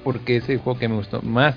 porque 0.04 0.36
es 0.36 0.48
el 0.48 0.58
juego 0.58 0.78
que 0.78 0.88
me 0.88 0.96
gustó 0.96 1.22
más. 1.22 1.54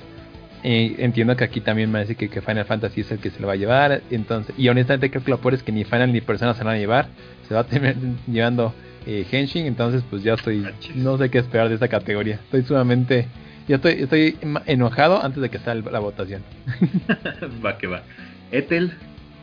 Eh, 0.65 0.95
entiendo 0.99 1.35
que 1.35 1.43
aquí 1.43 1.59
también 1.59 1.91
me 1.91 1.99
parece 1.99 2.15
que, 2.15 2.29
que 2.29 2.41
Final 2.41 2.63
Fantasy 2.63 3.01
es 3.01 3.11
el 3.11 3.19
que 3.19 3.29
se 3.29 3.39
lo 3.39 3.47
va 3.47 3.53
a 3.53 3.57
llevar. 3.57 4.01
Entonces, 4.11 4.55
y 4.57 4.69
honestamente 4.69 5.09
creo 5.09 5.23
que 5.23 5.31
lo 5.31 5.39
peor 5.39 5.55
es 5.55 5.63
que 5.63 5.71
ni 5.71 5.83
Final 5.83 6.13
ni 6.13 6.21
Persona 6.21 6.53
se 6.53 6.59
lo 6.59 6.67
van 6.67 6.77
a 6.77 6.79
llevar. 6.79 7.07
Se 7.47 7.53
va 7.53 7.61
a 7.61 7.63
terminar 7.65 7.95
llevando 8.27 8.73
eh, 9.05 9.25
Henshin. 9.31 9.65
Entonces, 9.65 10.03
pues 10.09 10.23
ya 10.23 10.33
estoy. 10.33 10.65
No 10.95 11.17
sé 11.17 11.29
qué 11.29 11.39
esperar 11.39 11.69
de 11.69 11.75
esta 11.75 11.87
categoría. 11.87 12.35
Estoy 12.35 12.63
sumamente. 12.63 13.27
Ya 13.67 13.77
estoy, 13.77 13.93
estoy 13.93 14.37
enojado 14.65 15.23
antes 15.23 15.41
de 15.41 15.49
que 15.49 15.59
salga 15.59 15.89
la 15.91 15.99
votación. 15.99 16.43
va 17.65 17.77
que 17.77 17.87
va. 17.87 18.03
Ethel, 18.51 18.91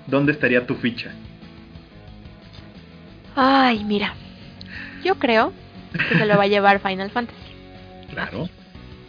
¿dónde 0.07 0.32
estaría 0.32 0.66
tu 0.66 0.74
ficha? 0.74 1.12
Ay, 3.35 3.85
mira. 3.85 4.15
Yo 5.03 5.15
creo 5.15 5.53
que 5.93 6.19
se 6.19 6.27
lo 6.27 6.37
va 6.37 6.45
a 6.45 6.49
llevar 6.49 6.81
Final 6.81 7.11
Fantasy. 7.11 7.39
Claro. 8.11 8.49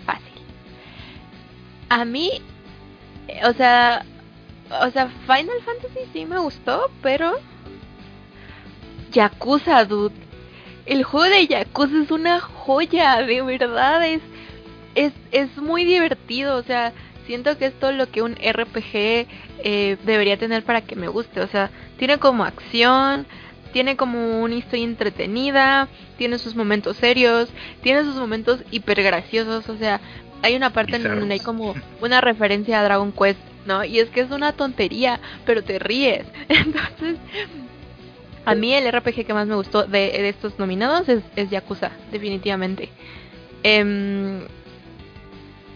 Fácil. 0.05 0.41
A 1.89 2.05
mí, 2.05 2.31
eh, 3.27 3.41
o 3.45 3.53
sea, 3.53 4.05
o 4.81 4.89
sea, 4.91 5.09
Final 5.27 5.61
Fantasy 5.65 6.09
sí 6.13 6.25
me 6.25 6.39
gustó, 6.39 6.89
pero 7.01 7.33
Yakuza, 9.11 9.83
dude. 9.85 10.15
El 10.91 11.05
juego 11.05 11.33
de 11.33 11.47
Yakuza 11.47 12.03
es 12.03 12.11
una 12.11 12.41
joya, 12.41 13.21
de 13.21 13.41
verdad 13.41 14.05
es 14.05 14.21
es, 14.93 15.13
es 15.31 15.55
muy 15.55 15.85
divertido, 15.85 16.57
o 16.57 16.63
sea, 16.63 16.91
siento 17.25 17.57
que 17.57 17.67
es 17.67 17.79
todo 17.79 17.93
lo 17.93 18.09
que 18.09 18.21
un 18.21 18.33
RPG 18.33 18.93
eh, 19.63 19.97
debería 20.03 20.35
tener 20.35 20.65
para 20.65 20.81
que 20.81 20.97
me 20.97 21.07
guste, 21.07 21.39
o 21.39 21.47
sea, 21.47 21.69
tiene 21.97 22.17
como 22.17 22.43
acción, 22.43 23.25
tiene 23.71 23.95
como 23.95 24.41
una 24.41 24.55
historia 24.55 24.83
entretenida, 24.83 25.87
tiene 26.17 26.37
sus 26.39 26.57
momentos 26.57 26.97
serios, 26.97 27.47
tiene 27.81 28.03
sus 28.03 28.15
momentos 28.15 28.59
hiper 28.69 29.01
graciosos, 29.01 29.69
o 29.69 29.77
sea, 29.77 30.01
hay 30.41 30.57
una 30.57 30.71
parte 30.71 30.97
en 30.97 31.03
donde 31.03 31.35
hay 31.35 31.39
como 31.39 31.73
una 32.01 32.19
referencia 32.19 32.81
a 32.81 32.83
Dragon 32.83 33.13
Quest, 33.13 33.39
¿no? 33.65 33.85
Y 33.85 33.99
es 33.99 34.09
que 34.09 34.19
es 34.19 34.31
una 34.31 34.51
tontería, 34.51 35.21
pero 35.45 35.63
te 35.63 35.79
ríes. 35.79 36.25
Entonces, 36.49 37.15
a 38.45 38.55
mí 38.55 38.73
el 38.73 38.91
RPG 38.91 39.25
que 39.25 39.33
más 39.33 39.47
me 39.47 39.55
gustó 39.55 39.83
de, 39.83 40.29
estos 40.29 40.57
nominados 40.57 41.07
es, 41.09 41.23
es, 41.35 41.49
Yakuza, 41.49 41.91
definitivamente. 42.11 42.89
Em, 43.63 44.41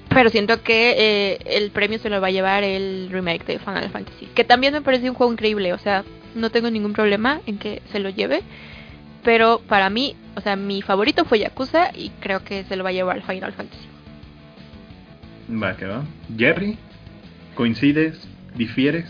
pero 0.10 0.30
siento 0.30 0.64
que 0.64 0.96
eh, 0.98 1.38
el 1.46 1.72
premio 1.72 2.00
se 2.00 2.10
lo 2.10 2.22
va 2.22 2.28
a 2.28 2.32
llevar 2.32 2.64
el 2.64 3.10
remake 3.12 3.46
de 3.46 3.60
Final 3.60 3.90
Fantasy, 3.90 4.28
que 4.28 4.44
también 4.44 4.74
me 4.74 4.82
parece 4.82 5.10
un 5.10 5.16
juego 5.16 5.32
increíble, 5.32 5.74
o 5.74 5.78
sea, 5.78 6.04
no 6.36 6.50
tengo 6.50 6.70
ningún 6.70 6.94
problema 6.94 7.42
en 7.46 7.58
que 7.58 7.82
se 7.92 8.00
lo 8.00 8.10
lleve. 8.10 8.42
Pero 9.24 9.60
para 9.68 9.90
mí, 9.90 10.16
o 10.36 10.42
sea, 10.42 10.56
mi 10.56 10.84
favorito 10.84 11.26
fue 11.26 11.40
Yakuza 11.40 11.90
y 11.96 12.12
creo 12.20 12.44
que 12.44 12.64
se 12.66 12.76
lo 12.76 12.84
va 12.84 12.92
a 12.92 12.94
llevar 12.94 13.24
Final 13.24 13.54
Fantasy. 13.54 13.88
Va, 15.52 15.76
que 15.76 15.86
va. 15.86 16.04
Jerry, 16.38 16.78
¿coincides? 17.56 18.16
¿Difieres? 18.56 19.06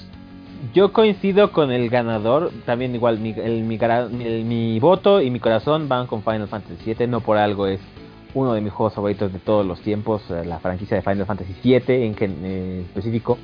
Yo 0.74 0.92
coincido 0.92 1.52
con 1.52 1.72
el 1.72 1.90
ganador, 1.90 2.52
también 2.66 2.96
igual 2.96 3.20
mi, 3.20 3.34
mi, 3.34 4.80
voto 4.80 5.22
y 5.22 5.30
mi 5.30 5.40
corazón 5.40 5.88
van 5.88 6.08
con 6.08 6.24
Final 6.24 6.48
Fantasy 6.48 6.94
VII, 6.94 7.08
no 7.08 7.22
por 7.22 7.38
algo 7.38 7.68
es 7.68 7.80
uno 8.34 8.54
de 8.54 8.62
mis 8.62 8.74
juegos 8.74 8.94
favoritos 8.94 9.32
de 9.32 9.40
todos 9.40 9.66
los 9.66 9.80
tiempos, 9.82 10.22
eh, 10.30 10.44
la 10.46 10.60
franquicia 10.60 10.98
de 10.98 11.04
Final 11.04 11.26
Fantasy 11.26 11.56
VII 11.64 11.82
en, 11.88 12.16
en 12.20 12.86
específico. 12.88 13.38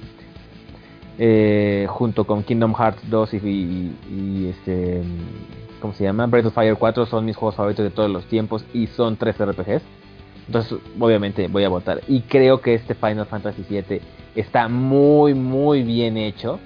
Eh, 1.24 1.86
junto 1.90 2.26
con 2.26 2.42
Kingdom 2.42 2.74
Hearts 2.74 3.08
2 3.10 3.34
y, 3.36 4.48
este 4.50 5.04
¿cómo 5.80 5.94
se 5.94 6.04
llama? 6.04 6.26
Breath 6.26 6.48
of 6.48 6.54
Fire 6.54 6.76
4 6.76 7.06
son 7.06 7.26
mis 7.26 7.36
juegos 7.36 7.56
favoritos 7.56 7.84
de 7.84 7.92
todos 7.92 8.10
los 8.10 8.26
tiempos 8.26 8.66
y 8.74 8.88
son 8.88 9.18
tres 9.18 9.38
RPGs. 9.38 9.84
Entonces, 10.48 10.80
obviamente 11.00 11.48
voy 11.48 11.64
a 11.64 11.70
votar. 11.70 12.02
Y 12.08 12.22
creo 12.22 12.62
que 12.62 12.74
este 12.74 12.96
Final 12.96 13.26
Fantasy 13.26 13.64
VII 13.70 14.02
está 14.36 14.68
muy, 14.68 15.34
muy 15.34 15.84
bien 15.84 16.18
hecho. 16.18 16.60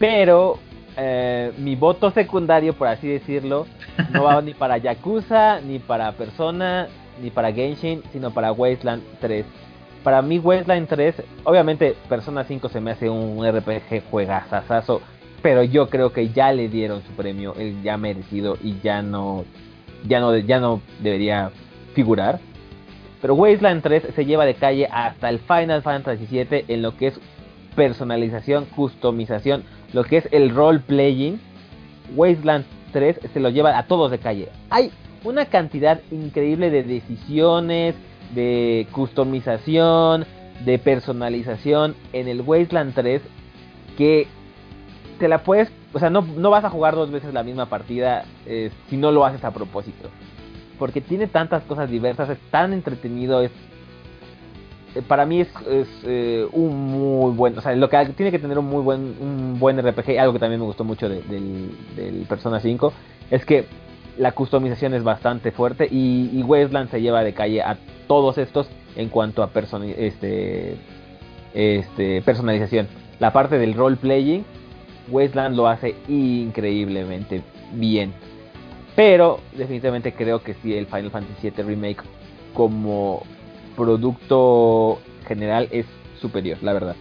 Pero 0.00 0.58
eh, 0.96 1.52
mi 1.58 1.76
voto 1.76 2.10
secundario, 2.10 2.72
por 2.72 2.88
así 2.88 3.06
decirlo, 3.06 3.68
no 4.10 4.24
va 4.24 4.42
ni 4.42 4.54
para 4.54 4.78
Yakuza, 4.78 5.60
ni 5.60 5.78
para 5.78 6.10
Persona, 6.12 6.88
ni 7.22 7.30
para 7.30 7.52
Genshin, 7.52 8.02
sino 8.12 8.32
para 8.32 8.50
Wasteland 8.50 9.04
3 9.20 9.46
para 10.02 10.22
mí 10.22 10.38
Wasteland 10.38 10.88
3, 10.88 11.22
obviamente 11.44 11.94
Persona 12.08 12.44
5 12.44 12.68
se 12.68 12.80
me 12.80 12.92
hace 12.92 13.10
un 13.10 13.46
RPG 13.46 14.02
juegazazazo, 14.10 15.02
pero 15.42 15.62
yo 15.62 15.88
creo 15.88 16.12
que 16.12 16.30
ya 16.30 16.52
le 16.52 16.68
dieron 16.68 17.02
su 17.02 17.12
premio, 17.12 17.54
él 17.58 17.82
ya 17.82 17.96
merecido 17.96 18.56
y 18.62 18.80
ya 18.80 19.02
no 19.02 19.44
ya 20.06 20.20
no 20.20 20.36
ya 20.36 20.58
no 20.60 20.80
debería 21.00 21.50
figurar. 21.94 22.40
Pero 23.20 23.34
Wasteland 23.34 23.82
3 23.82 24.14
se 24.14 24.24
lleva 24.24 24.46
de 24.46 24.54
calle 24.54 24.88
hasta 24.90 25.28
el 25.28 25.38
Final 25.40 25.82
Fantasy 25.82 26.26
7 26.26 26.64
en 26.68 26.80
lo 26.80 26.96
que 26.96 27.08
es 27.08 27.20
personalización, 27.76 28.64
customización, 28.64 29.64
lo 29.92 30.04
que 30.04 30.18
es 30.18 30.28
el 30.32 30.54
role 30.54 30.80
playing. 30.80 31.40
Wasteland 32.16 32.64
3 32.92 33.20
se 33.32 33.40
lo 33.40 33.50
lleva 33.50 33.78
a 33.78 33.86
todos 33.86 34.10
de 34.10 34.18
calle. 34.18 34.48
Hay 34.68 34.90
una 35.24 35.46
cantidad 35.46 36.00
increíble 36.10 36.70
de 36.70 36.82
decisiones, 36.82 37.94
de 38.34 38.86
customización, 38.92 40.26
de 40.64 40.78
personalización 40.78 41.94
en 42.12 42.28
el 42.28 42.42
Wasteland 42.42 42.94
3 42.94 43.22
que 43.96 44.26
te 45.18 45.28
la 45.28 45.42
puedes, 45.42 45.70
o 45.92 45.98
sea, 45.98 46.10
no, 46.10 46.22
no 46.22 46.50
vas 46.50 46.64
a 46.64 46.70
jugar 46.70 46.94
dos 46.94 47.10
veces 47.10 47.34
la 47.34 47.42
misma 47.42 47.66
partida 47.66 48.24
eh, 48.46 48.70
si 48.88 48.96
no 48.96 49.12
lo 49.12 49.24
haces 49.24 49.44
a 49.44 49.52
propósito. 49.52 50.08
Porque 50.78 51.02
tiene 51.02 51.26
tantas 51.26 51.62
cosas 51.64 51.90
diversas, 51.90 52.30
es 52.30 52.38
tan 52.50 52.72
entretenido, 52.72 53.42
es 53.42 53.50
para 55.06 55.26
mí 55.26 55.40
es, 55.40 55.48
eh, 56.04 56.46
un 56.52 56.90
muy 56.90 57.32
buen, 57.32 57.56
o 57.56 57.60
sea, 57.60 57.74
lo 57.74 57.88
que 57.88 58.04
tiene 58.16 58.32
que 58.32 58.38
tener 58.38 58.58
un 58.58 58.66
muy 58.66 58.82
buen 58.82 59.16
un 59.20 59.58
buen 59.58 59.80
RPG, 59.80 60.18
algo 60.18 60.32
que 60.32 60.38
también 60.38 60.60
me 60.60 60.66
gustó 60.66 60.84
mucho 60.84 61.08
del, 61.08 61.22
del 61.96 62.26
Persona 62.28 62.60
5, 62.60 62.92
es 63.30 63.44
que 63.44 63.66
la 64.18 64.32
customización 64.32 64.94
es 64.94 65.02
bastante 65.02 65.50
fuerte 65.52 65.88
y, 65.90 66.30
y 66.32 66.42
Wasteland 66.42 66.90
se 66.90 67.00
lleva 67.00 67.24
de 67.24 67.32
calle 67.32 67.62
a 67.62 67.78
todos 68.06 68.38
estos 68.38 68.68
en 68.96 69.08
cuanto 69.08 69.42
a 69.42 69.50
este, 69.96 70.76
este, 71.54 72.22
personalización. 72.22 72.88
La 73.18 73.32
parte 73.32 73.58
del 73.58 73.74
role 73.74 73.96
playing, 73.96 74.44
Wasteland 75.08 75.56
lo 75.56 75.68
hace 75.68 75.94
increíblemente 76.08 77.42
bien. 77.72 78.12
Pero 78.96 79.40
definitivamente 79.56 80.12
creo 80.12 80.42
que 80.42 80.54
sí, 80.54 80.74
el 80.74 80.86
Final 80.86 81.10
Fantasy 81.10 81.50
VII 81.50 81.64
Remake 81.64 82.02
como 82.52 83.22
producto 83.80 85.00
general 85.26 85.68
es 85.70 85.86
superior, 86.20 86.58
la 86.62 86.74
verdad. 86.74 86.96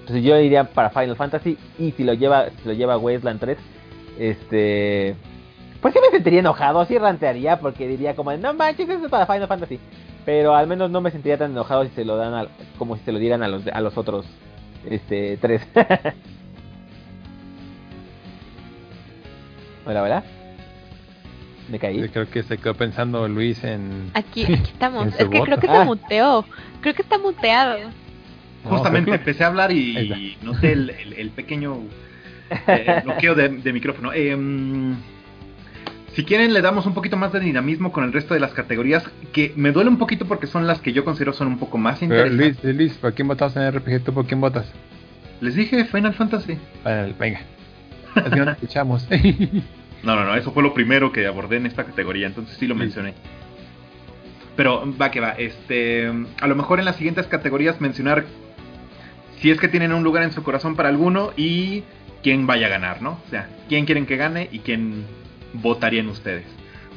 Entonces 0.00 0.24
yo 0.24 0.36
diría 0.36 0.64
para 0.64 0.90
Final 0.90 1.14
Fantasy 1.14 1.56
y 1.78 1.92
si 1.92 2.02
lo 2.02 2.14
lleva, 2.14 2.50
si 2.50 2.66
lo 2.68 2.72
lleva 2.72 2.98
Wasteland 2.98 3.38
3, 3.38 3.58
este 4.18 5.14
pues 5.80 5.94
sí 5.94 6.00
me 6.02 6.10
sentiría 6.10 6.40
enojado, 6.40 6.84
sí 6.84 6.98
rantearía 6.98 7.60
porque 7.60 7.86
diría 7.86 8.16
como, 8.16 8.36
no 8.36 8.52
manches, 8.52 8.88
eso 8.88 9.04
es 9.04 9.10
para 9.10 9.26
Final 9.26 9.46
Fantasy. 9.46 9.78
Pero 10.26 10.54
al 10.54 10.66
menos 10.66 10.90
no 10.90 11.00
me 11.00 11.12
sentiría 11.12 11.38
tan 11.38 11.52
enojado 11.52 11.84
si 11.84 11.90
se 11.90 12.04
lo 12.04 12.16
dan 12.16 12.48
como 12.76 12.96
si 12.96 13.04
se 13.04 13.12
lo 13.12 13.20
dieran 13.20 13.44
a 13.44 13.48
los, 13.48 13.66
a 13.68 13.80
los 13.80 13.96
otros 13.96 14.26
este 14.84 15.38
tres. 15.38 15.62
Hola, 19.86 20.02
¿verdad? 20.02 20.24
Me 21.70 21.78
caí. 21.78 22.08
Creo 22.08 22.28
que 22.28 22.42
se 22.42 22.58
quedó 22.58 22.74
pensando 22.74 23.28
Luis 23.28 23.62
en. 23.64 24.10
Aquí, 24.14 24.42
aquí 24.44 24.70
estamos. 24.72 25.08
es 25.18 25.28
que 25.28 25.40
creo 25.40 25.58
que 25.58 25.66
se 25.66 25.72
ah. 25.72 25.84
muteó. 25.84 26.44
Creo 26.80 26.94
que 26.94 27.02
está 27.02 27.18
muteado. 27.18 27.90
Justamente 28.64 29.10
empecé 29.12 29.44
a 29.44 29.46
hablar 29.46 29.72
y 29.72 30.36
noté 30.42 30.72
el, 30.72 30.90
el, 31.16 31.30
pequeño 31.30 31.78
eh, 32.66 33.00
bloqueo 33.04 33.34
de, 33.34 33.48
de 33.48 33.72
micrófono. 33.72 34.12
Eh, 34.12 34.36
si 36.14 36.24
quieren, 36.24 36.52
le 36.52 36.60
damos 36.60 36.84
un 36.86 36.92
poquito 36.92 37.16
más 37.16 37.32
de 37.32 37.40
dinamismo 37.40 37.92
con 37.92 38.04
el 38.04 38.12
resto 38.12 38.34
de 38.34 38.40
las 38.40 38.52
categorías, 38.52 39.08
que 39.32 39.54
me 39.56 39.72
duele 39.72 39.88
un 39.88 39.96
poquito 39.96 40.26
porque 40.26 40.46
son 40.46 40.66
las 40.66 40.80
que 40.80 40.92
yo 40.92 41.04
considero 41.04 41.32
son 41.32 41.46
un 41.46 41.58
poco 41.58 41.78
más 41.78 42.02
interesantes. 42.02 42.62
Luis, 42.62 42.76
Luis, 42.76 42.92
¿por 42.94 43.14
quién 43.14 43.28
votas 43.28 43.56
en 43.56 43.70
RPG? 43.72 44.04
¿Tú 44.04 44.12
por 44.12 44.26
quién 44.26 44.40
votas? 44.40 44.70
Les 45.40 45.54
dije 45.54 45.84
Final 45.86 46.12
Fantasy. 46.12 46.58
venga. 47.18 47.40
Así 48.14 48.36
no 48.36 48.50
escuchamos. 48.50 49.08
no, 50.02 50.16
no, 50.16 50.24
no, 50.24 50.34
eso 50.34 50.52
fue 50.52 50.62
lo 50.62 50.72
primero 50.72 51.12
que 51.12 51.26
abordé 51.26 51.56
en 51.56 51.66
esta 51.66 51.84
categoría, 51.84 52.26
entonces 52.26 52.56
sí 52.58 52.66
lo 52.66 52.74
mencioné. 52.74 53.14
Pero 54.56 54.84
va 55.00 55.10
que 55.10 55.20
va, 55.20 55.30
este, 55.32 56.10
a 56.40 56.46
lo 56.46 56.54
mejor 56.54 56.78
en 56.78 56.84
las 56.84 56.96
siguientes 56.96 57.26
categorías 57.26 57.80
mencionar 57.80 58.24
si 59.40 59.50
es 59.50 59.58
que 59.58 59.68
tienen 59.68 59.92
un 59.92 60.02
lugar 60.02 60.22
en 60.22 60.32
su 60.32 60.42
corazón 60.42 60.76
para 60.76 60.88
alguno 60.88 61.32
y 61.36 61.82
quién 62.22 62.46
vaya 62.46 62.66
a 62.66 62.70
ganar, 62.70 63.00
¿no? 63.00 63.18
O 63.26 63.30
sea, 63.30 63.48
quién 63.68 63.86
quieren 63.86 64.06
que 64.06 64.16
gane 64.16 64.48
y 64.52 64.60
quién 64.60 65.04
votarían 65.54 66.08
ustedes. 66.08 66.44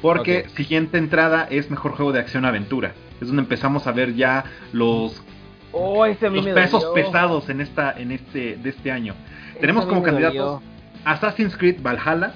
Porque 0.01 0.49
siguiente 0.55 0.97
entrada 0.97 1.47
es 1.49 1.71
mejor 1.71 1.93
juego 1.93 2.11
de 2.11 2.19
acción-aventura. 2.19 2.93
Es 3.21 3.27
donde 3.27 3.43
empezamos 3.43 3.87
a 3.87 3.93
ver 3.93 4.15
ya 4.15 4.43
los, 4.73 5.23
oh, 5.71 6.05
pesos 6.53 6.85
pesados 6.93 7.47
en 7.49 7.61
esta 7.61 7.93
en 7.97 8.11
este 8.11 8.57
de 8.57 8.69
este 8.69 8.91
año. 8.91 9.15
Tenemos 9.61 9.85
como 9.85 10.03
candidatos 10.03 10.61
Assassin's 11.05 11.55
Creed 11.55 11.81
Valhalla, 11.81 12.33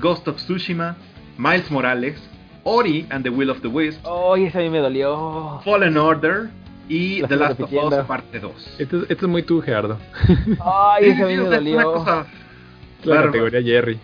Ghost 0.00 0.28
of 0.28 0.36
Tsushima, 0.36 0.96
Miles 1.36 1.70
Morales, 1.70 2.18
Ori 2.64 3.06
and 3.10 3.24
the 3.24 3.30
Will 3.30 3.50
of 3.50 3.60
the 3.62 3.68
Wisps. 3.68 4.00
Oh, 4.04 4.36
ese 4.36 4.54
a 4.54 4.60
mí 4.60 4.70
me 4.70 4.78
dolió. 4.78 5.60
Fallen 5.64 5.96
Order 5.96 6.50
y 6.88 7.22
The 7.22 7.36
Last 7.36 7.60
of 7.60 7.72
Us 7.72 8.06
parte 8.06 8.38
2. 8.38 8.76
Esto, 8.78 9.02
esto, 9.08 9.26
es 9.26 9.30
muy 9.30 9.42
tú, 9.42 9.60
Gerardo. 9.60 9.98
Ay, 10.60 11.10
ese 11.10 11.22
a 11.22 11.26
mí 11.26 11.36
me 11.36 11.48
dolió. 11.48 12.26
La 13.04 13.22
categoría 13.24 13.62
Jerry. 13.62 13.98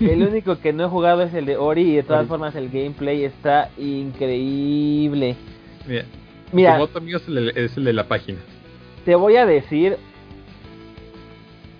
El 0.00 0.22
único 0.22 0.58
que 0.60 0.72
no 0.72 0.84
he 0.84 0.88
jugado 0.88 1.22
es 1.22 1.34
el 1.34 1.46
de 1.46 1.56
Ori 1.56 1.82
y 1.82 1.96
de 1.96 2.02
todas 2.04 2.26
formas 2.26 2.54
el 2.54 2.70
gameplay 2.70 3.24
está 3.24 3.70
increíble. 3.76 5.36
Mira, 5.86 6.04
Mira 6.52 6.78
voto 6.78 7.00
mío 7.00 7.16
es 7.16 7.26
el, 7.26 7.48
es 7.50 7.76
el, 7.76 7.84
de 7.84 7.92
la 7.92 8.06
página. 8.06 8.38
Te 9.04 9.14
voy 9.16 9.36
a 9.36 9.46
decir 9.46 9.96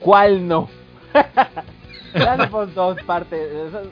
cuál 0.01 0.47
no. 0.47 0.69
The 2.17 2.25
Last 2.25 2.53
of 2.53 2.55
Us 2.69 2.75
2 2.75 2.97
parte, 3.05 3.37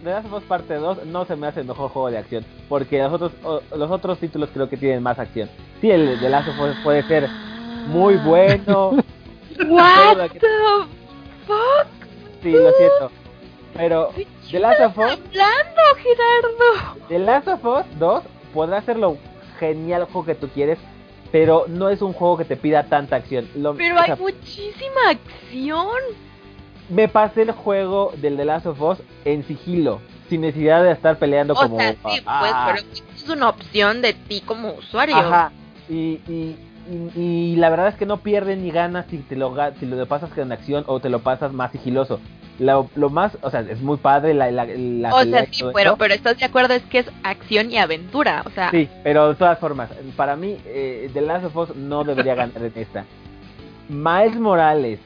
The 0.03 0.11
Last 0.11 0.27
of 0.27 0.33
Us 0.35 0.45
parte 0.45 0.75
2 0.75 1.07
no 1.07 1.25
se 1.27 1.37
me 1.37 1.47
hace 1.47 1.63
mejor 1.63 1.91
juego 1.91 2.11
de 2.11 2.19
acción, 2.19 2.45
porque 2.69 2.99
los 3.03 3.13
otros 3.13 3.33
los 3.77 3.91
otros 3.91 4.19
títulos 4.19 4.49
creo 4.53 4.69
que 4.69 4.77
tienen 4.77 5.03
más 5.03 5.19
acción. 5.19 5.49
Sí, 5.81 5.91
el 5.91 6.19
de 6.21 6.29
Last 6.31 6.49
of 6.49 6.59
Us 6.61 6.77
puede 6.83 7.03
ser 7.03 7.29
muy 7.89 8.15
bueno. 8.17 8.91
What 9.69 10.17
the 10.31 10.87
fuck? 11.47 11.87
Sí, 12.43 12.53
lo 12.53 12.71
siento. 12.73 13.11
Pero 13.75 14.11
The 14.51 14.59
Last 14.61 14.81
of 14.81 14.99
Us, 14.99 15.05
hablando, 15.05 15.83
Gerardo? 16.03 17.07
The 17.09 17.19
Last 17.19 17.49
of 17.49 17.65
Us 17.65 17.99
2 17.99 18.23
podrá 18.55 18.81
ser 18.83 18.99
lo 18.99 19.17
genial 19.59 20.05
juego 20.05 20.25
que 20.25 20.35
tú 20.35 20.49
quieres, 20.49 20.79
pero 21.33 21.65
no 21.69 21.89
es 21.89 22.01
un 22.03 22.13
juego 22.13 22.37
que 22.39 22.45
te 22.45 22.57
pida 22.57 22.85
tanta 22.85 23.17
acción. 23.17 23.49
Lo- 23.57 23.75
Pero 23.75 23.97
o 23.97 23.99
hay 24.01 24.15
muchísima 24.19 25.11
acción. 25.11 25.89
Me 26.89 27.09
pasé 27.09 27.43
el 27.43 27.53
juego 27.53 28.13
del 28.21 28.37
The 28.37 28.45
Last 28.45 28.67
of 28.67 28.81
Us 28.81 28.99
en 29.25 29.45
sigilo, 29.45 30.01
sin 30.29 30.43
necesidad 30.43 30.83
de 30.83 30.93
estar 30.93 31.19
peleando 31.19 31.55
O 31.55 31.57
como... 31.57 31.79
sea, 31.79 31.93
sí, 31.93 31.97
pues, 32.03 32.23
ah, 32.27 32.73
pero 32.75 32.87
es 33.15 33.29
una 33.29 33.49
opción 33.49 34.03
de 34.03 34.13
ti 34.13 34.43
como 34.43 34.75
usuario. 34.75 35.17
Ajá. 35.17 35.53
Y, 35.89 36.21
y, 36.29 36.57
y, 36.91 37.21
y 37.21 37.57
la 37.57 37.71
verdad 37.71 37.89
es 37.89 37.95
que 37.95 38.07
no 38.07 38.19
pierdes 38.19 38.59
ni 38.59 38.71
ganas 38.71 39.07
si 39.09 39.19
te 39.19 39.37
lo, 39.37 39.55
si 39.79 39.87
lo 39.87 40.07
pasas 40.07 40.31
con 40.31 40.53
acción 40.53 40.85
o 40.87 41.01
te 41.01 41.09
lo 41.09 41.21
pasas 41.21 41.53
más 41.53 41.73
sigiloso. 41.73 42.21
Lo, 42.59 42.89
lo 42.95 43.11
más, 43.11 43.37
o 43.43 43.51
sea, 43.51 43.61
es 43.61 43.81
muy 43.81 43.97
padre 43.97 44.33
la, 44.33 44.49
la, 44.53 44.65
la 44.65 45.13
o 45.13 45.25
sea, 45.25 45.45
sí, 45.51 45.65
pero, 45.75 45.97
pero 45.97 46.15
estás 46.15 46.39
de 46.39 46.45
acuerdo, 46.45 46.75
es 46.75 46.85
que 46.85 47.01
es 47.01 47.07
acción 47.25 47.73
y 47.73 47.79
aventura. 47.79 48.45
O 48.47 48.51
sea, 48.51 48.71
Sí, 48.71 48.89
pero 49.03 49.31
de 49.31 49.35
todas 49.35 49.59
formas, 49.59 49.91
para 50.17 50.37
mí, 50.37 50.59
eh, 50.65 51.11
The 51.13 51.21
Last 51.21 51.47
of 51.47 51.57
Us 51.57 51.75
no 51.75 52.05
debería 52.05 52.37
ganar 52.37 52.63
en 52.63 52.73
esta. 52.77 53.05
Miles 53.89 54.37
Morales, 54.39 55.01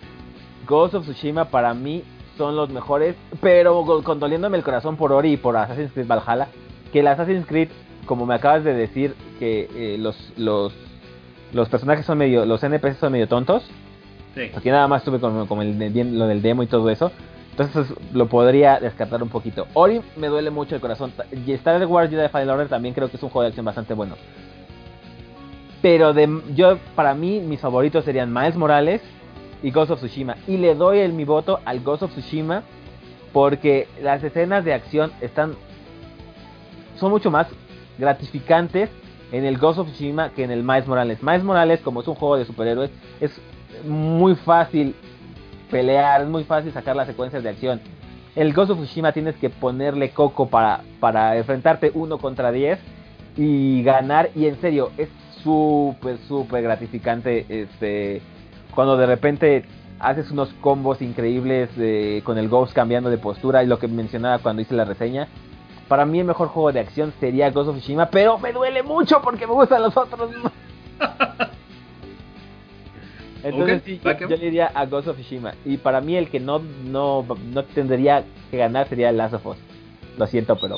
Ghost 0.69 0.95
of 0.95 1.05
Tsushima, 1.05 1.47
para 1.47 1.75
mí 1.75 2.05
son 2.37 2.55
los 2.55 2.71
mejores, 2.71 3.17
pero 3.41 3.85
condoliéndome 4.05 4.59
el 4.59 4.63
corazón 4.63 4.97
por 4.97 5.13
Ori 5.13 5.33
y 5.33 5.37
por 5.37 5.57
Assassin's 5.57 5.93
Creed 5.93 6.07
Valhalla, 6.07 6.49
que 6.93 7.01
el 7.01 7.07
Assassin's 7.09 7.47
Creed, 7.47 7.69
como 8.07 8.27
me 8.27 8.35
acabas 8.35 8.63
de 8.63 8.75
decir, 8.75 9.15
que 9.39 9.69
eh, 9.75 9.97
los, 9.99 10.33
los, 10.37 10.73
los 11.53 11.69
personajes 11.69 12.07
son 12.07 12.19
medio, 12.19 12.45
los 12.45 12.63
NPCs 12.63 12.99
son 12.99 13.13
medio 13.13 13.27
tontos, 13.27 13.69
Sí. 14.35 14.51
Aquí 14.55 14.71
nada 14.71 14.87
más 14.87 15.03
tuve 15.05 15.19
como, 15.21 15.47
como 15.47 15.63
el 15.63 16.19
lo 16.19 16.27
del 16.27 16.43
demo 16.43 16.63
y 16.63 16.67
todo 16.67 16.91
eso. 16.91 17.11
Entonces 17.51 17.93
lo 18.13 18.27
podría 18.27 18.79
descartar 18.79 19.23
un 19.23 19.29
poquito. 19.29 19.67
Ori 19.75 20.01
me 20.17 20.29
duele 20.29 20.51
mucho 20.51 20.77
el 20.77 20.81
corazón. 20.81 21.13
Y 21.45 21.53
Star 21.53 21.85
Wars 21.87 22.11
Jedi 22.11 22.29
Fallen 22.29 22.51
Order 22.51 22.69
también 22.69 22.95
creo 22.95 23.09
que 23.11 23.17
es 23.17 23.23
un 23.23 23.31
juego 23.31 23.43
de 23.43 23.49
acción 23.49 23.67
bastante 23.67 23.95
bueno. 23.95 24.17
Pero 25.83 26.13
de, 26.13 26.29
yo, 26.55 26.79
para 26.95 27.15
mí, 27.15 27.41
mis 27.41 27.61
favoritos 27.61 28.05
serían 28.05 28.33
Miles 28.33 28.57
Morales 28.57 29.03
y 29.63 29.71
Ghost 29.71 29.91
of 29.91 30.01
Tsushima. 30.01 30.37
Y 30.47 30.57
le 30.57 30.75
doy 30.75 30.99
el, 30.99 31.13
mi 31.13 31.25
voto 31.25 31.61
al 31.65 31.81
Ghost 31.81 32.03
of 32.03 32.13
Tsushima 32.13 32.63
porque 33.33 33.89
las 34.03 34.23
escenas 34.23 34.65
de 34.65 34.73
acción 34.73 35.13
están 35.21 35.55
son 36.97 37.11
mucho 37.11 37.31
más 37.31 37.47
gratificantes 37.99 38.91
en 39.31 39.45
el 39.45 39.59
Ghost 39.59 39.79
of 39.79 39.89
Tsushima 39.89 40.31
que 40.31 40.45
en 40.45 40.51
el 40.51 40.63
Miles 40.63 40.87
Morales. 40.87 41.23
Miles 41.23 41.45
Morales, 41.45 41.81
como 41.81 42.01
es 42.01 42.09
un 42.09 42.15
juego 42.15 42.37
de 42.37 42.45
superhéroes, 42.45 42.91
es 43.21 43.41
muy 43.87 44.35
fácil 44.35 44.95
pelear, 45.71 46.23
es 46.23 46.29
muy 46.29 46.45
fácil 46.45 46.73
sacar 46.73 46.97
las 46.97 47.07
secuencias 47.07 47.43
de 47.43 47.51
acción. 47.51 47.81
El 48.35 48.53
Ghost 48.53 48.71
of 48.71 48.79
Tsushima 48.79 49.13
tienes 49.13 49.37
que 49.37 49.51
ponerle 49.51 50.11
coco 50.11 50.49
para, 50.49 50.83
para 51.01 51.37
enfrentarte 51.37 51.91
uno 51.95 52.19
contra 52.19 52.53
10 52.53 52.79
y 53.37 53.83
ganar. 53.83 54.31
Y 54.35 54.47
en 54.47 54.61
serio, 54.61 54.91
es 54.97 55.09
súper, 55.43 56.19
súper 56.19 56.63
gratificante 56.63 57.47
este 57.49 58.23
cuando 58.75 58.97
de 58.97 59.07
repente 59.07 59.65
haces 59.99 60.31
unos 60.31 60.49
combos 60.61 61.03
increíbles 61.03 61.71
eh, 61.77 62.23
con 62.25 62.39
el 62.39 62.49
Ghost 62.49 62.73
cambiando 62.73 63.11
de 63.11 63.19
postura 63.19 63.63
y 63.63 63.67
lo 63.67 63.79
que 63.79 63.89
mencionaba 63.89 64.39
cuando 64.39 64.63
hice 64.63 64.75
la 64.75 64.85
reseña. 64.85 65.29
Para 65.89 66.05
mí 66.05 66.21
el 66.21 66.27
mejor 66.27 66.49
juego 66.49 66.71
de 66.73 66.81
acción 66.81 67.13
sería 67.19 67.51
Ghost 67.51 67.71
of 67.71 67.77
Tsushima, 67.79 68.11
pero 68.11 68.39
me 68.39 68.53
duele 68.53 68.83
mucho 68.83 69.21
porque 69.23 69.47
me 69.47 69.55
gustan 69.55 69.83
los 69.83 69.97
otros. 69.97 70.31
Entonces 73.43 73.79
Ok, 73.79 73.85
sí, 73.87 74.01
yo, 74.05 74.13
yo 74.19 74.29
le 74.29 74.37
diría 74.39 74.71
a 74.75 74.85
Ghost 74.87 75.09
of 75.09 75.17
Tsushima. 75.17 75.55
Y 75.65 75.77
para 75.79 76.01
mí 76.01 76.17
el 76.17 76.29
que 76.29 76.41
no, 76.41 76.61
no, 76.85 77.25
no 77.53 77.65
tendría 77.65 78.25
que 78.51 78.57
ganar 78.59 78.89
sería 78.89 79.13
Last 79.13 79.35
of 79.35 79.47
Us. 79.47 79.57
Lo 80.19 80.27
siento, 80.27 80.57
pero 80.61 80.77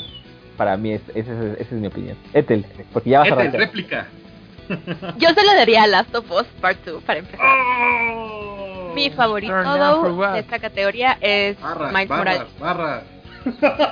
para 0.57 0.77
mí 0.77 0.93
es, 0.93 1.03
esa 1.15 1.33
es, 1.33 1.61
esa 1.61 1.75
es 1.75 1.81
mi 1.81 1.87
opinión. 1.87 2.17
Ethel, 2.35 2.67
porque 2.93 3.11
ya 3.11 3.21
vas 3.21 3.29
a 3.29 3.33
Ethel, 3.33 3.41
arrancar. 3.41 3.61
réplica. 3.61 4.07
Yo 5.19 5.29
se 5.31 5.45
lo 5.45 5.55
daría 5.55 5.83
a 5.85 5.87
Last 5.87 6.15
of 6.15 6.31
Us 6.31 6.47
Part 6.61 6.85
2 6.85 7.03
para 7.05 7.19
empezar. 7.21 7.41
¡Oh! 7.47 8.93
Mi 8.95 9.11
favorito 9.11 9.55
de 10.33 10.39
esta 10.41 10.59
categoría 10.59 11.17
es 11.21 11.61
Barras, 11.61 11.93
Miles 11.93 12.09
Morales. 12.11 12.43
barras. 12.59 13.03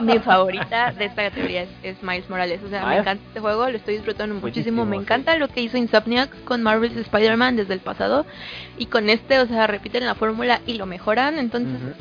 Mi 0.03 0.19
favorita 0.19 0.93
de 0.93 1.07
esta 1.07 1.23
categoría 1.31 1.63
es, 1.63 1.69
es 1.83 2.03
Miles 2.03 2.29
Morales. 2.29 2.61
O 2.63 2.69
sea, 2.69 2.85
me 2.85 2.99
encanta 2.99 3.25
este 3.29 3.41
juego, 3.41 3.71
lo 3.71 3.77
estoy 3.79 3.95
disfrutando 3.95 4.35
muchísimo. 4.35 4.85
Buenísimo, 4.85 4.85
Me 4.87 4.97
sí. 4.97 5.03
encanta 5.03 5.37
lo 5.39 5.49
que 5.49 5.63
hizo 5.63 5.79
Insomniac 5.79 6.45
con 6.45 6.63
Marvel's 6.63 6.97
Spider-Man 6.97 7.57
desde 7.57 7.73
el 7.75 7.81
pasado. 7.81 8.27
Y 8.77 8.87
con 8.87 9.09
este, 9.09 9.39
o 9.39 9.47
sea, 9.47 9.67
repiten 9.67 10.05
la 10.05 10.15
fórmula 10.15 10.61
y 10.67 10.75
lo 10.75 10.85
mejoran. 10.85 11.39
Entonces, 11.39 11.81
Ujú. 11.81 11.93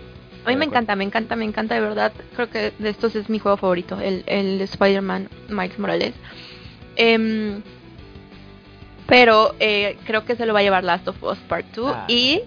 a 0.45 0.49
mí 0.49 0.55
me 0.57 0.65
encanta, 0.65 0.95
me 0.97 1.05
encanta, 1.05 1.35
me 1.37 1.45
encanta 1.45 1.75
de 1.75 1.81
verdad. 1.81 2.11
Creo 2.35 2.49
que 2.49 2.73
de 2.77 2.89
estos 2.89 3.15
es 3.15 3.29
mi 3.29 3.39
juego 3.39 3.55
favorito, 3.57 3.97
el, 4.01 4.23
el 4.25 4.59
Spider-Man 4.59 5.29
Miles 5.47 5.79
Morales. 5.79 6.13
Em, 6.97 7.61
pero 9.07 9.55
eh, 9.59 9.97
creo 10.05 10.25
que 10.25 10.35
se 10.35 10.45
lo 10.45 10.53
va 10.53 10.59
a 10.59 10.63
llevar 10.63 10.83
Last 10.83 11.07
of 11.07 11.21
Us 11.23 11.37
Part 11.47 11.67
2. 11.73 11.91
Ah. 11.95 12.05
Y 12.07 12.41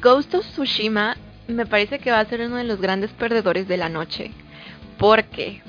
Ghost 0.00 0.34
of 0.34 0.46
Tsushima 0.46 1.16
me 1.48 1.66
parece 1.66 1.98
que 1.98 2.10
va 2.10 2.20
a 2.20 2.24
ser 2.24 2.40
uno 2.42 2.56
de 2.56 2.64
los 2.64 2.80
grandes 2.80 3.10
perdedores 3.10 3.68
de 3.68 3.76
la 3.76 3.88
noche. 3.88 4.30
Porque, 4.98 5.62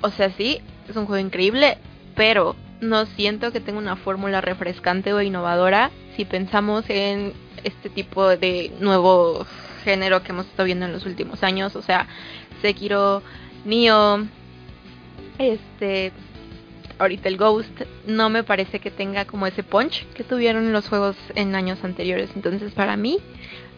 o 0.00 0.10
sea, 0.10 0.30
sí, 0.30 0.60
es 0.88 0.96
un 0.96 1.06
juego 1.06 1.24
increíble, 1.24 1.78
pero 2.16 2.56
no 2.80 3.04
siento 3.04 3.52
que 3.52 3.60
tenga 3.60 3.78
una 3.78 3.96
fórmula 3.96 4.40
refrescante 4.40 5.12
o 5.12 5.20
innovadora 5.20 5.90
si 6.16 6.24
pensamos 6.24 6.84
en 6.88 7.34
este 7.62 7.90
tipo 7.90 8.26
de 8.28 8.72
nuevo 8.80 9.46
género 9.84 10.22
que 10.22 10.32
hemos 10.32 10.46
estado 10.46 10.64
viendo 10.64 10.86
en 10.86 10.92
los 10.92 11.04
últimos 11.04 11.42
años. 11.42 11.76
O 11.76 11.82
sea, 11.82 12.06
Sekiro, 12.62 13.22
Nioh, 13.64 14.26
este, 15.38 16.12
ahorita 17.00 17.28
el 17.28 17.36
Ghost, 17.36 17.80
no 18.06 18.30
me 18.30 18.44
parece 18.44 18.78
que 18.78 18.90
tenga 18.90 19.24
como 19.24 19.46
ese 19.46 19.62
punch 19.62 20.06
que 20.14 20.22
tuvieron 20.22 20.72
los 20.72 20.88
juegos 20.88 21.16
en 21.34 21.54
años 21.54 21.82
anteriores. 21.82 22.30
Entonces, 22.36 22.72
para 22.72 22.96
mí, 22.96 23.18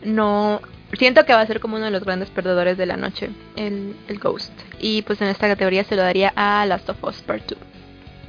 no 0.04 0.60
siento 0.98 1.24
que 1.24 1.32
va 1.32 1.40
a 1.40 1.46
ser 1.46 1.60
como 1.60 1.76
uno 1.76 1.86
de 1.86 1.90
los 1.90 2.04
grandes 2.04 2.30
perdedores 2.30 2.76
de 2.76 2.86
la 2.86 2.96
noche, 2.96 3.30
el, 3.56 3.96
el 4.08 4.18
Ghost. 4.18 4.52
Y 4.80 5.02
pues 5.02 5.20
en 5.22 5.28
esta 5.28 5.48
categoría 5.48 5.84
se 5.84 5.96
lo 5.96 6.02
daría 6.02 6.32
a 6.36 6.66
Last 6.66 6.88
of 6.90 7.02
Us 7.04 7.22
Part 7.22 7.48
2. 7.48 7.58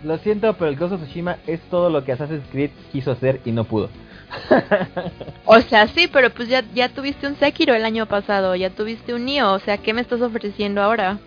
Lo 0.04 0.18
siento, 0.18 0.54
pero 0.54 0.70
el 0.70 0.76
Ghost 0.78 0.94
of 0.94 1.02
Tsushima 1.02 1.38
es 1.48 1.62
todo 1.70 1.90
lo 1.90 2.04
que 2.04 2.12
Assassin's 2.12 2.46
Creed 2.52 2.72
quiso 2.92 3.12
hacer 3.12 3.42
y 3.46 3.52
no 3.52 3.64
pudo. 3.64 3.90
O 5.46 5.60
sea, 5.62 5.88
sí, 5.88 6.08
pero 6.08 6.30
pues 6.30 6.48
ya, 6.48 6.64
ya 6.74 6.90
tuviste 6.90 7.28
un 7.28 7.36
Sekiro 7.36 7.76
el 7.76 7.86
año 7.86 8.06
pasado, 8.06 8.56
ya 8.56 8.70
tuviste 8.70 9.14
un 9.14 9.26
Nioh, 9.26 9.54
o 9.54 9.60
sea, 9.60 9.78
¿qué 9.78 9.94
me 9.94 10.02
estás 10.02 10.22
ofreciendo 10.22 10.82
ahora? 10.82 11.20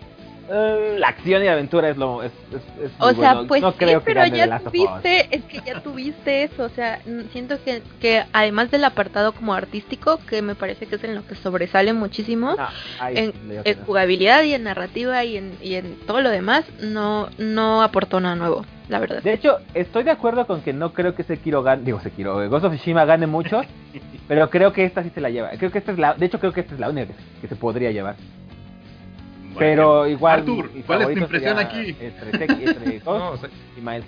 Eh, 0.49 0.95
la 0.97 1.09
acción 1.09 1.41
y 1.41 1.45
la 1.45 1.53
aventura 1.53 1.89
es 1.89 1.97
lo 1.97 2.23
es, 2.23 2.31
es- 2.51 2.85
es 2.85 2.91
O 2.99 3.07
muy 3.07 3.15
sea, 3.15 3.33
bueno. 3.33 3.47
pues 3.49 3.61
no 3.61 3.71
sí, 3.71 3.77
creo 3.79 4.01
pero 4.01 4.25
ya 4.27 4.59
tuviste, 4.59 5.35
es 5.35 5.43
que 5.43 5.59
ya 5.65 5.81
tuviste 5.81 6.43
eso, 6.43 6.63
o 6.63 6.69
sea, 6.69 6.99
mm, 7.05 7.29
siento 7.33 7.61
que, 7.65 7.81
que 7.99 8.23
además 8.31 8.71
del 8.71 8.85
apartado 8.85 9.33
como 9.33 9.53
artístico, 9.53 10.19
que 10.25 10.41
me 10.41 10.55
parece 10.55 10.85
que 10.85 10.95
es 10.95 11.03
en 11.03 11.15
lo 11.15 11.25
que 11.25 11.35
sobresale 11.35 11.91
muchísimo, 11.91 12.55
No, 12.55 12.67
ahí 13.01 13.33
en, 13.65 13.83
jugabilidad 13.85 14.43
y 14.43 14.53
en 14.53 14.63
narrativa 14.63 15.23
y 15.25 15.35
en, 15.35 15.57
y 15.61 15.75
en 15.75 15.95
todo 16.07 16.21
lo 16.21 16.29
demás, 16.29 16.63
no, 16.81 17.27
no 17.37 17.81
aportó 17.81 18.21
nada 18.21 18.35
nuevo, 18.37 18.65
la 18.87 18.99
verdad. 18.99 19.21
De 19.21 19.33
hecho, 19.33 19.57
estoy 19.73 20.03
de 20.03 20.11
acuerdo 20.11 20.47
con 20.47 20.61
que 20.61 20.71
no 20.71 20.93
creo 20.93 21.13
que 21.13 21.23
Sekiro 21.23 21.61
gane, 21.61 21.83
digo 21.83 21.99
Sekiro, 21.99 22.41
eh, 22.41 22.47
Ghost 22.47 22.63
of 22.63 22.73
Tsushima 22.73 23.03
gane 23.03 23.27
mucho, 23.27 23.63
pero 24.29 24.49
creo 24.49 24.71
que 24.71 24.85
esta 24.85 25.03
sí 25.03 25.11
se 25.13 25.19
la 25.19 25.29
lleva. 25.29 25.49
Creo 25.57 25.71
que 25.71 25.79
esta 25.79 25.91
es 25.91 25.97
la, 25.99 26.13
de 26.13 26.25
hecho 26.25 26.39
creo 26.39 26.53
que 26.53 26.61
esta 26.61 26.73
es 26.73 26.79
la 26.79 26.89
única 26.89 27.13
que 27.41 27.47
se 27.49 27.55
podría 27.57 27.91
llevar. 27.91 28.15
Pero 29.59 30.07
igual 30.07 30.39
Artur, 30.39 30.69
¿cuál 30.85 31.01
es 31.03 31.13
tu 31.13 31.19
impresión 31.19 31.59
aquí? 31.59 31.95
Entre, 31.99 32.31
Sek- 32.31 32.67
entre 32.69 32.99
Ghost 33.05 33.05
No, 33.05 33.29
o 33.31 33.37
sea, 33.37 33.49
y 33.77 33.81
Miles. 33.81 34.05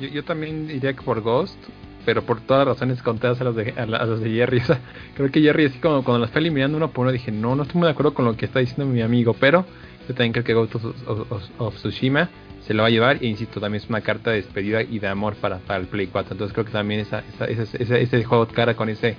yo, 0.00 0.08
yo 0.08 0.24
también 0.24 0.66
diría 0.68 0.92
que 0.92 1.02
por 1.02 1.20
Ghost, 1.20 1.56
pero 2.04 2.22
por 2.22 2.40
todas 2.40 2.66
las 2.66 2.76
razones 2.76 3.02
contadas 3.02 3.40
a 3.40 3.44
las 3.44 3.54
de, 3.56 3.74
a 3.76 3.86
la- 3.86 3.98
a 3.98 4.06
las 4.06 4.20
de 4.20 4.30
Jerry. 4.30 4.58
O 4.62 4.64
sea, 4.64 4.80
creo 5.14 5.30
que 5.30 5.40
Jerry, 5.40 5.66
así 5.66 5.78
como 5.78 6.02
cuando 6.04 6.20
las 6.20 6.30
fue 6.30 6.40
eliminando 6.40 6.76
uno 6.76 6.90
por 6.90 7.02
uno, 7.04 7.12
dije, 7.12 7.30
no, 7.32 7.54
no 7.54 7.62
estoy 7.64 7.78
muy 7.78 7.86
de 7.86 7.92
acuerdo 7.92 8.14
con 8.14 8.24
lo 8.24 8.36
que 8.36 8.46
está 8.46 8.58
diciendo 8.60 8.86
mi 8.86 9.02
amigo, 9.02 9.34
pero 9.38 9.64
yo 10.08 10.14
también 10.14 10.32
creo 10.32 10.44
que 10.44 10.54
Ghost 10.54 10.74
of, 10.76 10.84
of- 11.06 11.32
of- 11.32 11.50
of 11.58 11.74
Tsushima 11.76 12.28
se 12.66 12.74
lo 12.74 12.82
va 12.82 12.88
a 12.88 12.90
llevar, 12.90 13.18
e 13.20 13.26
insisto, 13.26 13.60
también 13.60 13.82
es 13.82 13.88
una 13.90 14.00
carta 14.02 14.30
de 14.30 14.36
despedida 14.36 14.82
y 14.82 15.00
de 15.00 15.08
amor 15.08 15.34
para, 15.34 15.58
para 15.58 15.80
el 15.80 15.86
Play 15.86 16.06
4. 16.06 16.32
Entonces 16.34 16.52
creo 16.52 16.64
que 16.64 16.70
también 16.72 17.00
esa, 17.00 17.24
esa- 17.34 17.46
esa- 17.46 17.76
ese, 17.76 18.02
ese 18.02 18.24
juego 18.24 18.46
cara 18.46 18.74
con 18.74 18.88
ese 18.88 19.16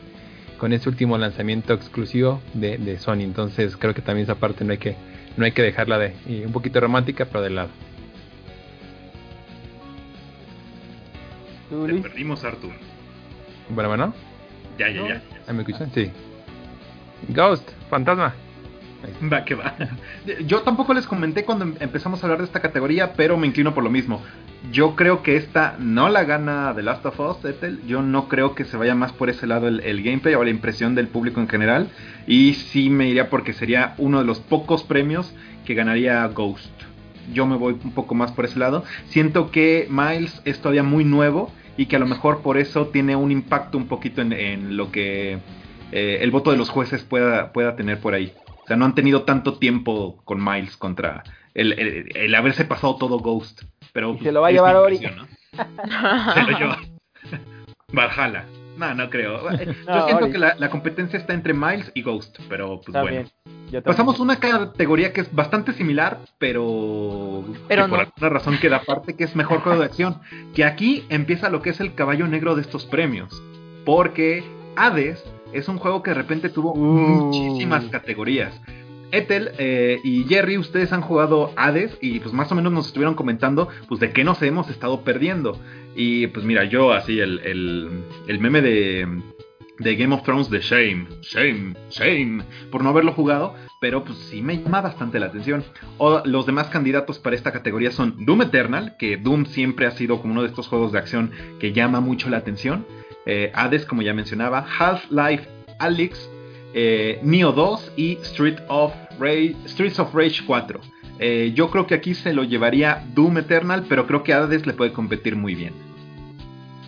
con 0.59 0.71
ese 0.71 0.87
último 0.87 1.17
lanzamiento 1.17 1.73
exclusivo 1.73 2.39
de, 2.53 2.77
de 2.77 2.97
Sony. 2.97 3.19
Entonces 3.23 3.75
creo 3.75 3.93
que 3.93 4.01
también 4.01 4.23
esa 4.23 4.35
parte 4.35 4.63
no 4.63 4.71
hay 4.71 4.77
que 4.77 4.95
no 5.37 5.45
hay 5.45 5.51
que 5.51 5.61
dejarla 5.61 5.97
de 5.99 6.15
y 6.27 6.43
un 6.45 6.51
poquito 6.51 6.79
romántica, 6.79 7.25
pero 7.25 7.41
de 7.41 7.49
lado. 7.49 7.69
Perdimos, 11.69 12.43
Artur. 12.43 12.71
Bueno, 13.69 13.89
bueno, 13.89 14.13
Ya, 14.77 14.89
ya, 14.89 15.07
ya. 15.07 15.21
¿ahí 15.47 15.53
¿me 15.55 15.61
escuchan? 15.63 15.91
Sí. 15.93 16.11
Ghost, 17.29 17.67
fantasma. 17.89 18.33
Va, 19.31 19.43
que 19.43 19.55
va. 19.55 19.75
Yo 20.45 20.61
tampoco 20.61 20.93
les 20.93 21.07
comenté 21.07 21.43
cuando 21.45 21.65
em- 21.65 21.75
empezamos 21.79 22.21
a 22.21 22.25
hablar 22.25 22.39
de 22.39 22.45
esta 22.45 22.61
categoría, 22.61 23.13
pero 23.13 23.37
me 23.37 23.47
inclino 23.47 23.73
por 23.73 23.83
lo 23.83 23.89
mismo. 23.89 24.21
Yo 24.71 24.95
creo 24.95 25.23
que 25.23 25.35
esta 25.35 25.75
no 25.77 26.09
la 26.09 26.23
gana 26.23 26.73
The 26.75 26.83
Last 26.83 27.05
of 27.05 27.19
Us, 27.19 27.45
Ethel. 27.45 27.81
Yo 27.85 28.01
no 28.01 28.29
creo 28.29 28.55
que 28.55 28.63
se 28.63 28.77
vaya 28.77 28.95
más 28.95 29.11
por 29.11 29.29
ese 29.29 29.45
lado 29.45 29.67
el, 29.67 30.03
gameplay 30.03 30.35
o 30.35 30.43
la 30.43 30.49
impresión 30.49 30.95
del 30.95 31.07
público 31.07 31.41
en 31.41 31.49
general. 31.49 31.89
Y 32.27 32.53
sí 32.53 32.89
me 32.89 33.09
iría 33.09 33.29
porque 33.29 33.53
sería 33.53 33.93
uno 33.97 34.19
de 34.19 34.25
los 34.25 34.39
pocos 34.39 34.83
premios 34.83 35.33
que 35.65 35.73
ganaría 35.73 36.25
Ghost. 36.27 36.71
Yo 37.33 37.45
me 37.45 37.57
voy 37.57 37.77
un 37.83 37.91
poco 37.91 38.15
más 38.15 38.31
por 38.31 38.45
ese 38.45 38.57
lado. 38.57 38.83
Siento 39.07 39.51
que 39.51 39.87
Miles 39.89 40.41
es 40.45 40.59
todavía 40.59 40.83
muy 40.83 41.03
nuevo 41.03 41.51
y 41.77 41.87
que 41.87 41.97
a 41.97 41.99
lo 41.99 42.07
mejor 42.07 42.41
por 42.41 42.57
eso 42.57 42.87
tiene 42.87 43.15
un 43.15 43.31
impacto 43.31 43.77
un 43.77 43.87
poquito 43.87 44.21
en, 44.21 44.77
lo 44.77 44.91
que 44.91 45.39
eh, 45.91 46.17
el 46.21 46.31
voto 46.31 46.51
de 46.51 46.57
los 46.57 46.69
jueces 46.69 47.03
pueda, 47.03 47.51
pueda 47.51 47.75
tener 47.75 47.99
por 47.99 48.13
ahí. 48.13 48.33
O 48.63 48.67
sea, 48.67 48.77
no 48.77 48.85
han 48.85 48.95
tenido 48.95 49.23
tanto 49.23 49.55
tiempo 49.59 50.21
con 50.23 50.43
Miles 50.43 50.77
contra 50.77 51.23
el 51.53 52.33
haberse 52.33 52.65
pasado 52.65 52.95
todo 52.95 53.19
Ghost. 53.19 53.61
Pero 53.93 54.17
se 54.21 54.31
lo 54.31 54.41
va 54.41 54.47
a 54.47 54.51
llevar 54.51 54.75
Ori. 54.75 54.99
¿no? 54.99 55.25
se 56.33 56.51
lo 56.51 56.57
lleva. 56.59 56.79
Valhalla. 57.93 58.45
No, 58.77 58.93
no 58.95 59.09
creo. 59.09 59.49
Yo 59.59 59.65
No, 59.87 60.05
siento 60.05 60.23
Ori. 60.25 60.31
que 60.31 60.37
la, 60.39 60.55
la 60.57 60.69
competencia 60.69 61.17
está 61.19 61.33
entre 61.33 61.53
Miles 61.53 61.91
y 61.93 62.01
Ghost, 62.01 62.39
pero 62.49 62.81
pues 62.81 62.99
bueno. 63.01 63.29
Pasamos 63.83 64.19
una 64.19 64.35
categoría 64.39 65.13
que 65.13 65.21
es 65.21 65.33
bastante 65.33 65.73
similar, 65.73 66.19
pero, 66.37 67.43
Pero 67.67 67.85
que 67.85 67.89
por 67.89 67.99
no. 67.99 68.05
alguna 68.05 68.29
razón 68.29 68.57
queda 68.59 68.77
aparte, 68.77 69.15
que 69.15 69.23
es 69.23 69.35
mejor 69.35 69.61
juego 69.61 69.79
de 69.79 69.85
acción. 69.85 70.21
Que 70.53 70.63
aquí 70.63 71.05
empieza 71.09 71.49
lo 71.49 71.61
que 71.63 71.71
es 71.71 71.79
el 71.79 71.95
caballo 71.95 72.27
negro 72.27 72.53
de 72.55 72.61
estos 72.61 72.85
premios. 72.85 73.41
Porque 73.83 74.43
Hades 74.75 75.23
es 75.53 75.67
un 75.69 75.77
juego 75.79 76.03
que 76.03 76.11
de 76.11 76.15
repente 76.15 76.49
tuvo 76.49 76.73
Uh. 76.73 76.77
muchísimas 76.77 77.85
categorías. 77.85 78.59
Ethel 79.13 79.51
eh, 79.59 79.99
y 80.03 80.23
Jerry, 80.23 80.57
ustedes 80.57 80.91
han 80.91 81.01
jugado 81.01 81.53
Hades 81.55 81.97
y 82.01 82.19
pues 82.19 82.33
más 82.33 82.51
o 82.51 82.55
menos 82.55 82.73
nos 82.73 82.87
estuvieron 82.87 83.13
comentando 83.13 83.69
pues 83.87 83.99
de 83.99 84.11
qué 84.11 84.23
nos 84.23 84.41
hemos 84.41 84.69
estado 84.69 85.03
perdiendo. 85.03 85.57
Y 85.95 86.27
pues 86.27 86.45
mira, 86.45 86.63
yo 86.65 86.91
así 86.91 87.19
el, 87.19 87.39
el, 88.27 88.39
meme 88.39 88.61
de, 88.61 89.07
de 89.77 89.95
Game 89.95 90.15
of 90.15 90.23
Thrones 90.23 90.49
de 90.49 90.59
Shame, 90.59 91.07
Shame, 91.21 91.75
Shame, 91.91 92.43
por 92.71 92.83
no 92.83 92.89
haberlo 92.89 93.13
jugado, 93.13 93.53
pero 93.79 94.03
pues 94.03 94.17
sí 94.17 94.41
me 94.41 94.57
llama 94.57 94.81
bastante 94.81 95.19
la 95.19 95.27
atención. 95.27 95.63
O, 95.99 96.23
los 96.25 96.47
demás 96.47 96.67
candidatos 96.69 97.19
para 97.19 97.35
esta 97.35 97.51
categoría 97.51 97.91
son 97.91 98.25
Doom 98.25 98.41
Eternal, 98.41 98.95
que 98.97 99.17
Doom 99.17 99.45
siempre 99.45 99.85
ha 99.85 99.91
sido 99.91 100.19
como 100.19 100.33
uno 100.33 100.41
de 100.41 100.49
estos 100.49 100.67
juegos 100.67 100.91
de 100.91 100.97
acción 100.97 101.31
que 101.59 101.71
llama 101.71 101.99
mucho 101.99 102.29
la 102.29 102.37
atención. 102.37 102.87
Eh, 103.27 103.51
Hades, 103.53 103.85
como 103.85 104.01
ya 104.01 104.15
mencionaba, 104.15 104.65
Half-Life 104.79 105.47
Alyx, 105.79 106.29
eh, 106.73 107.19
Neo 107.23 107.51
2 107.51 107.93
y 107.95 108.17
Streets 108.23 108.61
of 108.67 108.93
Rage 109.19 110.41
4. 110.45 110.79
Eh, 111.19 111.51
yo 111.55 111.69
creo 111.69 111.87
que 111.87 111.95
aquí 111.95 112.15
se 112.15 112.33
lo 112.33 112.43
llevaría 112.43 113.05
Doom 113.13 113.37
Eternal, 113.37 113.85
pero 113.87 114.07
creo 114.07 114.23
que 114.23 114.33
Hades 114.33 114.65
le 114.65 114.73
puede 114.73 114.91
competir 114.91 115.35
muy 115.35 115.55
bien. 115.55 115.73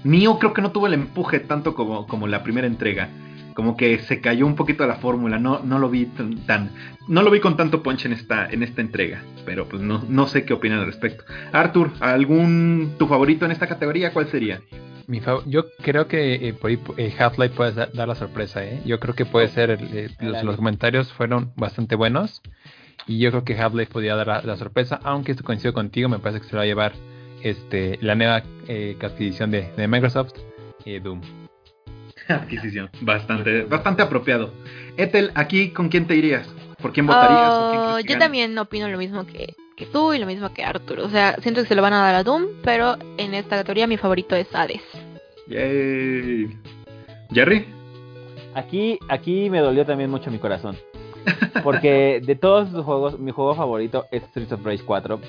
Neo 0.03 0.37
creo 0.39 0.53
que 0.53 0.61
no 0.61 0.71
tuvo 0.71 0.87
el 0.87 0.93
empuje 0.93 1.39
tanto 1.39 1.73
como, 1.73 2.07
como 2.07 2.27
la 2.27 2.43
primera 2.43 2.67
entrega. 2.67 3.09
Como 3.55 3.75
que 3.77 3.97
se 3.99 4.21
cayó 4.21 4.45
un 4.45 4.55
poquito 4.55 4.85
la 4.85 4.95
fórmula, 4.97 5.39
no, 5.39 5.61
no 5.63 5.79
lo 5.79 5.89
vi 5.89 6.05
tan, 6.05 6.35
tan- 6.45 6.69
no 7.07 7.23
lo 7.23 7.31
vi 7.31 7.39
con 7.39 7.55
tanto 7.57 7.81
punch 7.81 8.05
en 8.05 8.13
esta, 8.13 8.47
en 8.49 8.61
esta 8.63 8.81
entrega, 8.81 9.23
pero 9.45 9.65
pues 9.67 9.81
no, 9.81 10.03
no 10.07 10.27
sé 10.27 10.43
qué 10.45 10.53
opinan 10.53 10.79
al 10.79 10.85
respecto. 10.87 11.23
Arthur, 11.53 11.91
¿algún 12.01 12.93
tu 12.99 13.07
favorito 13.07 13.45
en 13.45 13.51
esta 13.51 13.65
categoría? 13.67 14.11
¿Cuál 14.11 14.27
sería? 14.27 14.59
Mi 15.07 15.21
yo 15.45 15.65
creo 15.83 16.07
que 16.07 16.49
eh, 16.49 16.53
por 16.53 16.69
ahí 16.71 16.79
eh, 16.97 17.13
Half-Life 17.17 17.55
puede 17.55 17.71
da- 17.73 17.89
dar 17.93 18.07
la 18.07 18.15
sorpresa, 18.15 18.63
¿eh? 18.65 18.81
Yo 18.85 18.99
creo 18.99 19.13
que 19.15 19.25
puede 19.25 19.47
ser, 19.49 19.77
eh, 19.79 20.09
los, 20.19 20.43
los 20.43 20.55
comentarios 20.55 21.13
fueron 21.13 21.51
bastante 21.55 21.95
buenos 21.95 22.41
y 23.07 23.19
yo 23.19 23.29
creo 23.29 23.43
que 23.45 23.55
Half-Life 23.57 23.91
podría 23.93 24.15
dar 24.15 24.27
la, 24.27 24.41
la 24.41 24.57
sorpresa, 24.57 24.99
aunque 25.03 25.31
esto 25.31 25.43
coincido 25.43 25.73
contigo, 25.73 26.09
me 26.09 26.17
parece 26.19 26.41
que 26.41 26.47
se 26.47 26.53
lo 26.53 26.57
va 26.57 26.63
a 26.63 26.67
llevar 26.67 26.93
este 27.43 27.99
la 28.01 28.15
nueva 28.15 28.41
eh, 28.67 28.97
adquisición 28.99 29.51
de, 29.51 29.71
de 29.77 29.87
Microsoft, 29.87 30.33
eh, 30.85 30.99
Doom. 30.99 31.21
Adquisición, 32.29 32.89
bastante, 33.01 33.63
bastante 33.63 34.01
apropiado. 34.01 34.51
Ethel, 34.97 35.31
aquí 35.35 35.69
con 35.71 35.89
quién 35.89 36.07
te 36.07 36.15
irías? 36.15 36.47
¿Por 36.81 36.91
quién 36.91 37.07
votarías? 37.07 37.51
¿O 37.51 37.69
quién 37.71 37.81
Oh, 37.81 37.99
yo 37.99 38.19
también 38.19 38.57
opino 38.57 38.87
lo 38.89 38.97
mismo 38.97 39.25
que, 39.25 39.55
que 39.75 39.85
tú 39.85 40.13
y 40.13 40.19
lo 40.19 40.25
mismo 40.25 40.53
que 40.53 40.63
Arthur. 40.63 40.99
O 40.99 41.09
sea, 41.09 41.35
siento 41.41 41.61
que 41.61 41.67
se 41.67 41.75
lo 41.75 41.81
van 41.81 41.93
a 41.93 42.01
dar 42.01 42.15
a 42.15 42.23
Doom, 42.23 42.45
pero 42.63 42.97
en 43.17 43.33
esta 43.33 43.57
categoría 43.57 43.87
mi 43.87 43.97
favorito 43.97 44.35
es 44.35 44.53
Hades. 44.53 44.81
Yay. 45.47 46.57
Jerry. 47.31 47.65
Aquí, 48.53 48.97
aquí 49.09 49.49
me 49.49 49.59
dolió 49.59 49.85
también 49.85 50.09
mucho 50.09 50.31
mi 50.31 50.39
corazón. 50.39 50.77
Porque 51.63 52.21
de 52.23 52.35
todos 52.35 52.71
los 52.71 52.85
juegos, 52.85 53.19
mi 53.19 53.31
juego 53.31 53.55
favorito 53.55 54.05
es 54.11 54.23
Streets 54.23 54.51
of 54.51 54.65
Rage 54.65 54.83
4. 54.85 55.19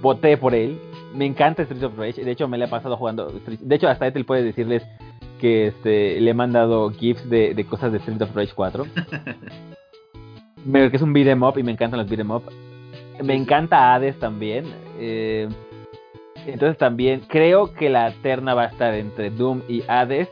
Voté 0.00 0.36
por 0.36 0.54
él. 0.54 0.78
Me 1.14 1.26
encanta 1.26 1.64
Streets 1.64 1.84
of 1.84 1.98
Rage. 1.98 2.24
De 2.24 2.30
hecho, 2.30 2.48
me 2.48 2.58
la 2.58 2.66
he 2.66 2.68
pasado 2.68 2.96
jugando. 2.96 3.28
De 3.28 3.74
hecho, 3.74 3.88
hasta 3.88 4.06
Ethel 4.06 4.24
puede 4.24 4.42
decirles 4.42 4.82
que 5.40 5.68
este, 5.68 6.20
le 6.20 6.30
he 6.30 6.34
mandado 6.34 6.90
GIFs 6.90 7.28
de, 7.28 7.54
de 7.54 7.64
cosas 7.66 7.92
de 7.92 7.98
Streets 7.98 8.22
of 8.22 8.34
Rage 8.34 8.52
4. 8.54 8.86
Me- 10.64 10.90
que 10.90 10.96
es 10.96 11.02
un 11.02 11.12
beat'em 11.12 11.42
up 11.42 11.58
y 11.58 11.62
me 11.62 11.72
encantan 11.72 12.00
los 12.00 12.08
beat'em 12.08 12.30
up. 12.30 12.44
Me 13.22 13.34
encanta 13.34 13.94
Hades 13.94 14.18
también. 14.18 14.64
eh, 14.98 15.48
entonces 16.46 16.76
también 16.76 17.20
creo 17.26 17.72
que 17.72 17.88
la 17.88 18.12
terna 18.22 18.52
va 18.54 18.64
a 18.64 18.66
estar 18.66 18.92
entre 18.94 19.30
Doom 19.30 19.62
y 19.68 19.82
Hades. 19.88 20.28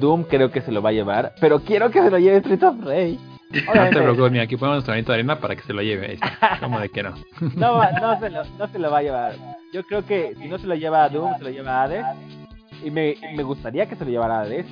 Doom 0.00 0.24
creo 0.24 0.50
que 0.50 0.60
se 0.60 0.70
lo 0.72 0.80
va 0.82 0.90
a 0.90 0.92
llevar, 0.92 1.32
pero 1.40 1.60
quiero 1.60 1.90
que 1.90 2.02
se 2.02 2.10
lo 2.10 2.18
lleve 2.18 2.36
Street 2.38 2.62
of 2.62 2.80
Rage. 2.84 3.18
No 3.48 3.60
te 3.62 3.70
Obviamente, 3.70 4.00
preocupes, 4.02 4.32
mira, 4.32 4.42
aquí 4.42 4.56
ponemos 4.56 4.74
nuestro 4.78 4.90
granito 4.92 5.12
de 5.12 5.18
arena 5.18 5.38
para 5.38 5.54
que 5.54 5.62
se 5.62 5.72
lo 5.72 5.80
lleve. 5.80 6.18
¿Cómo 6.60 6.80
de 6.80 6.88
que 6.88 7.04
no? 7.04 7.14
no, 7.54 7.80
no, 8.00 8.18
se 8.18 8.28
lo, 8.28 8.42
no 8.58 8.66
se 8.66 8.78
lo 8.80 8.90
va 8.90 8.98
a 8.98 9.02
llevar. 9.02 9.32
Yo 9.72 9.84
creo 9.84 10.04
que 10.04 10.34
si 10.34 10.48
no 10.48 10.58
se 10.58 10.66
lo 10.66 10.74
lleva 10.74 11.04
a 11.04 11.08
Doom, 11.08 11.38
se 11.38 11.44
lo 11.44 11.50
lleva 11.50 11.80
a 11.80 11.84
Hades. 11.84 12.04
Y 12.84 12.90
me, 12.90 13.16
gustaría 13.42 13.86
que 13.86 13.96
se 13.96 14.04
lo 14.04 14.10
llevara 14.10 14.38
a 14.38 14.42
Hades. 14.42 14.66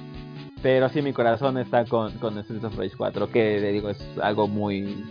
Pero 0.62 0.88
sí, 0.88 1.02
mi 1.02 1.12
corazón 1.12 1.58
está 1.58 1.84
con, 1.84 2.12
con 2.18 2.38
Street 2.38 2.64
of 2.64 2.76
Rage 2.78 2.96
4, 2.96 3.28
que 3.30 3.60
le 3.60 3.72
digo, 3.72 3.90
es 3.90 4.02
algo 4.22 4.48
muy, 4.48 5.04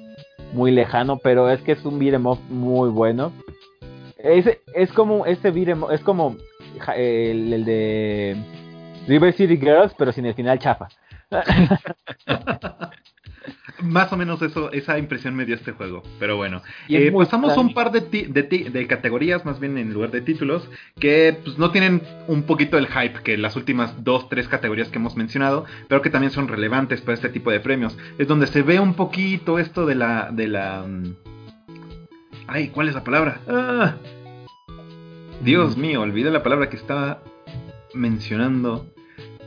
muy 0.54 0.72
lejano, 0.72 1.18
pero 1.18 1.50
es 1.50 1.62
que 1.62 1.74
es 1.74 1.86
un 1.86 2.00
beat'em 2.00 2.26
up 2.26 2.40
muy 2.50 2.90
bueno. 2.90 3.32
Es, 4.18 4.46
es 4.74 4.92
como 4.94 5.26
este 5.28 5.52
up- 5.52 5.92
es 5.92 6.02
como 6.02 6.38
el, 6.96 7.54
el 7.54 7.66
de 7.66 8.36
River 9.08 9.34
City 9.34 9.58
Girls, 9.58 9.94
pero 9.98 10.12
sin 10.12 10.26
el 10.26 10.34
final 10.34 10.58
chafa. 10.60 10.88
Más 13.84 14.12
o 14.14 14.18
menos 14.18 14.42
eso, 14.42 14.72
esa 14.72 14.98
impresión 14.98 15.36
me 15.36 15.46
dio 15.46 15.56
este 15.56 15.74
juego. 15.74 16.02
Pero 16.20 16.38
bueno, 16.38 16.62
Eh, 16.90 17.12
pasamos 17.12 17.52
a 17.56 17.60
un 17.60 17.74
par 17.74 17.92
de, 17.92 18.02
ti- 18.02 18.26
de, 18.28 18.44
ti- 18.44 18.64
de 18.64 18.88
categorías, 18.88 19.46
más 19.46 19.60
bien 19.60 19.78
en 19.78 19.94
lugar 19.94 20.12
de 20.12 20.22
títulos, 20.22 20.70
que 21.00 21.38
pues, 21.44 21.58
no 21.58 21.72
tienen 21.72 22.02
un 22.28 22.44
poquito 22.44 22.78
el 22.78 22.88
hype 22.88 23.22
que 23.24 23.38
las 23.38 23.56
últimas 23.56 24.04
dos, 24.04 24.30
tres 24.30 24.48
categorías 24.48 24.88
que 24.90 24.98
hemos 25.00 25.16
mencionado, 25.18 25.66
pero 25.90 26.02
que 26.02 26.10
también 26.10 26.32
son 26.32 26.48
relevantes 26.48 27.02
para 27.02 27.14
este 27.16 27.30
tipo 27.30 27.52
de 27.52 27.60
premios. 27.60 27.98
Es 28.18 28.28
donde 28.28 28.48
se 28.48 28.62
ve 28.62 28.80
un 28.80 28.94
poquito 28.94 29.60
esto 29.60 29.86
de 29.86 29.96
la... 29.96 30.30
De 30.32 30.48
la 30.48 30.84
mm, 30.88 31.16
Ay, 32.48 32.70
¿cuál 32.70 32.88
es 32.90 32.96
la 32.96 33.04
palabra? 33.04 33.42
Ah. 33.48 33.96
Dios 35.42 35.76
mío, 35.78 36.02
olvidé 36.02 36.32
la 36.32 36.44
palabra 36.44 36.70
que 36.70 36.78
estaba 36.78 37.22
mencionando. 37.94 38.93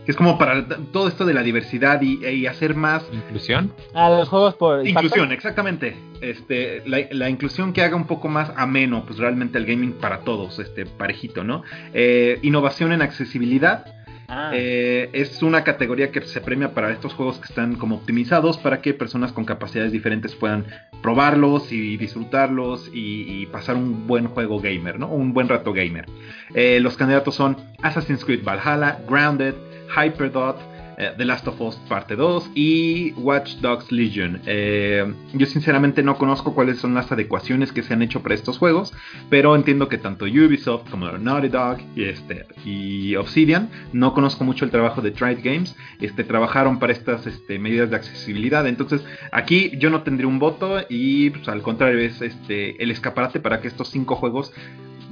Que 0.07 0.12
es 0.12 0.16
como 0.16 0.39
para 0.39 0.65
todo 0.93 1.09
esto 1.09 1.27
de 1.27 1.35
la 1.35 1.43
diversidad 1.43 2.01
y, 2.01 2.24
y 2.24 2.47
hacer 2.47 2.74
más 2.74 3.05
¿Inclusión? 3.12 3.73
Ah, 3.93 4.09
los 4.09 4.28
juegos 4.28 4.55
por 4.55 4.87
impacto. 4.87 5.07
Inclusión, 5.07 5.33
exactamente. 5.33 5.97
Este, 6.20 6.83
la, 6.87 7.01
la 7.11 7.28
inclusión 7.28 7.73
que 7.73 7.83
haga 7.83 7.97
un 7.97 8.07
poco 8.07 8.28
más 8.28 8.53
ameno, 8.57 9.05
pues 9.05 9.19
realmente 9.19 9.59
el 9.59 9.66
gaming 9.66 9.95
para 9.95 10.20
todos, 10.20 10.59
este, 10.61 10.87
parejito, 10.87 11.43
¿no? 11.43 11.65
Eh, 11.93 12.39
innovación 12.43 12.93
en 12.93 13.03
accesibilidad. 13.03 13.85
Ah, 14.28 14.51
eh, 14.55 15.09
es 15.12 15.41
una 15.43 15.62
categoría 15.62 16.11
que 16.11 16.20
se 16.23 16.41
premia 16.41 16.74
para 16.74 16.91
estos 16.91 17.15
juegos 17.15 17.39
que 17.39 17.45
están 17.45 17.77
como 17.77 17.97
optimizados 17.97 18.59
para 18.59 18.81
que 18.81 18.93
personas 18.93 19.31
con 19.33 19.45
capacidades 19.45 19.93
diferentes 19.93 20.35
puedan 20.35 20.66
probarlos 21.01 21.70
y 21.70 21.97
disfrutarlos 21.97 22.91
y, 22.93 23.43
y 23.43 23.47
pasar 23.47 23.77
un 23.77 24.09
buen 24.09 24.27
juego 24.27 24.59
gamer, 24.59 24.99
¿no? 24.99 25.09
Un 25.09 25.33
buen 25.33 25.49
rato 25.49 25.73
gamer. 25.73 26.07
Eh, 26.55 26.81
los 26.81 26.97
candidatos 26.97 27.37
son 27.37 27.57
Assassin's 27.83 28.24
Creed 28.24 28.43
Valhalla, 28.43 28.99
Grounded, 29.09 29.55
Hyperdot, 29.95 30.57
eh, 30.99 31.13
The 31.17 31.25
Last 31.27 31.47
of 31.47 31.61
Us 31.61 31.77
Parte 31.89 32.17
2 32.17 32.53
y 32.55 33.13
Watch 33.19 33.57
Dogs 33.57 33.93
Legion. 33.93 34.41
Eh, 34.47 35.05
yo 35.35 35.47
sinceramente 35.47 36.03
no 36.03 36.17
conozco 36.17 36.55
cuáles 36.55 36.79
son 36.79 36.95
las 36.95 37.13
adecuaciones 37.13 37.73
que 37.73 37.83
se 37.83 37.93
han 37.93 38.01
hecho 38.03 38.23
para 38.23 38.35
estos 38.35 38.57
juegos, 38.57 38.95
pero 39.29 39.55
entiendo 39.55 39.89
que 39.89 39.99
tanto 39.99 40.25
Ubisoft 40.25 40.89
como 40.91 41.11
Naughty 41.13 41.49
Dog 41.49 41.79
y, 41.95 42.05
este, 42.05 42.47
y 42.65 43.15
Obsidian, 43.17 43.69
no 43.93 44.15
conozco 44.15 44.45
mucho 44.45 44.65
el 44.65 44.71
trabajo 44.71 45.03
de 45.03 45.11
Triad 45.11 45.39
Games, 45.43 45.77
este, 46.01 46.25
trabajaron 46.25 46.79
para 46.79 46.95
estas 46.95 47.27
este, 47.27 47.59
medidas 47.59 47.91
de 47.91 47.97
accesibilidad. 47.97 48.67
Entonces 48.67 49.05
aquí 49.33 49.73
yo 49.79 49.91
no 49.91 50.03
tendría 50.03 50.29
un 50.29 50.39
voto 50.39 50.81
y 50.89 51.31
pues, 51.31 51.47
al 51.49 51.61
contrario 51.61 51.99
es 51.99 52.23
este, 52.23 52.83
el 52.83 52.91
escaparate 52.91 53.39
para 53.41 53.61
que 53.61 53.69
estos 53.69 53.89
cinco 53.89 54.17
juegos 54.17 54.53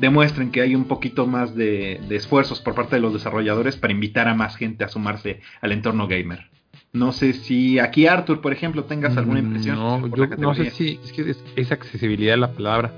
demuestren 0.01 0.51
que 0.51 0.61
hay 0.61 0.75
un 0.75 0.85
poquito 0.85 1.27
más 1.27 1.55
de, 1.55 2.01
de 2.09 2.17
esfuerzos 2.17 2.61
por 2.61 2.75
parte 2.75 2.97
de 2.97 3.03
los 3.03 3.13
desarrolladores 3.13 3.77
para 3.77 3.93
invitar 3.93 4.29
a 4.29 4.35
más 4.35 4.57
gente 4.57 4.85
a 4.85 4.89
sumarse 4.89 5.41
al 5.61 5.73
entorno 5.73 6.09
gamer. 6.09 6.47
No 6.93 7.11
sé 7.13 7.33
si 7.33 7.79
aquí 7.81 8.07
Arthur, 8.07 8.41
por 8.41 8.53
ejemplo, 8.53 8.85
tengas 8.85 9.17
alguna 9.17 9.41
impresión. 9.41 9.77
Mm, 9.77 9.81
No, 9.81 10.01
por 10.09 10.17
yo 10.31 10.37
no 10.37 10.55
sé 10.55 10.71
si 10.71 11.01
es 11.03 11.13
que 11.13 11.31
es, 11.31 11.45
es 11.57 11.73
accesibilidad 11.73 12.37
la 12.39 12.53
palabra. 12.53 12.93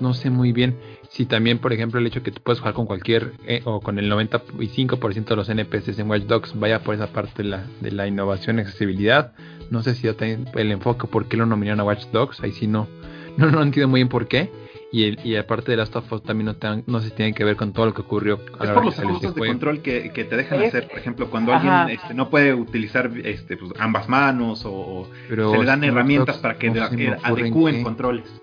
no 0.00 0.14
sé 0.14 0.30
muy 0.30 0.52
bien 0.52 0.74
si 1.10 1.26
también, 1.26 1.58
por 1.58 1.74
ejemplo, 1.74 2.00
el 2.00 2.06
hecho 2.06 2.22
que 2.22 2.30
tú 2.30 2.40
puedes 2.42 2.60
jugar 2.60 2.72
con 2.72 2.86
cualquier 2.86 3.34
eh, 3.46 3.60
o 3.66 3.80
con 3.80 3.98
el 3.98 4.10
95% 4.10 5.24
de 5.26 5.36
los 5.36 5.48
NPCs 5.50 5.98
en 5.98 6.08
Watch 6.08 6.22
Dogs 6.22 6.58
vaya 6.58 6.82
por 6.82 6.94
esa 6.94 7.08
parte 7.08 7.42
de 7.42 7.50
la, 7.50 7.66
de 7.82 7.90
la 7.92 8.06
innovación 8.06 8.56
y 8.58 8.62
accesibilidad. 8.62 9.34
No 9.70 9.82
sé 9.82 9.94
si 9.94 10.04
yo 10.06 10.16
también 10.16 10.46
el 10.54 10.72
enfoque, 10.72 11.06
por 11.06 11.26
qué 11.26 11.36
lo 11.36 11.44
nominaron 11.44 11.80
a 11.80 11.84
Watch 11.84 12.06
Dogs, 12.12 12.40
ahí 12.40 12.52
sí 12.52 12.66
no, 12.66 12.88
no, 13.36 13.50
no 13.50 13.62
entiendo 13.62 13.88
muy 13.88 13.98
bien 14.00 14.08
por 14.08 14.26
qué. 14.28 14.50
Y, 14.92 15.04
el, 15.04 15.18
y 15.24 15.36
aparte 15.36 15.70
de 15.70 15.78
Last 15.78 15.96
of 15.96 16.12
Us 16.12 16.22
también 16.22 16.44
no, 16.44 16.56
te, 16.56 16.68
no 16.86 17.00
se 17.00 17.10
tiene 17.10 17.32
que 17.32 17.44
ver 17.44 17.56
con 17.56 17.72
todo 17.72 17.86
lo 17.86 17.94
que 17.94 18.02
ocurrió. 18.02 18.38
A 18.58 18.64
es 18.64 18.70
por 18.70 18.84
los 18.84 18.98
ajustes 18.98 19.34
de 19.34 19.46
control 19.46 19.80
que, 19.80 20.12
que, 20.12 20.24
te 20.24 20.36
dejan 20.36 20.62
hacer, 20.62 20.86
por 20.86 20.98
ejemplo, 20.98 21.30
cuando 21.30 21.54
Ajá. 21.54 21.80
alguien 21.80 21.98
este, 21.98 22.12
no 22.12 22.28
puede 22.28 22.52
utilizar 22.52 23.10
este, 23.24 23.56
pues, 23.56 23.72
ambas 23.78 24.10
manos 24.10 24.64
o, 24.66 25.08
Pero 25.30 25.52
se 25.52 25.58
le 25.58 25.64
dan 25.64 25.82
herramientas 25.82 26.36
para 26.36 26.58
que, 26.58 26.68
no 26.68 26.90
que 26.90 27.16
adecúen 27.22 27.76
que... 27.76 27.82
controles. 27.82 28.42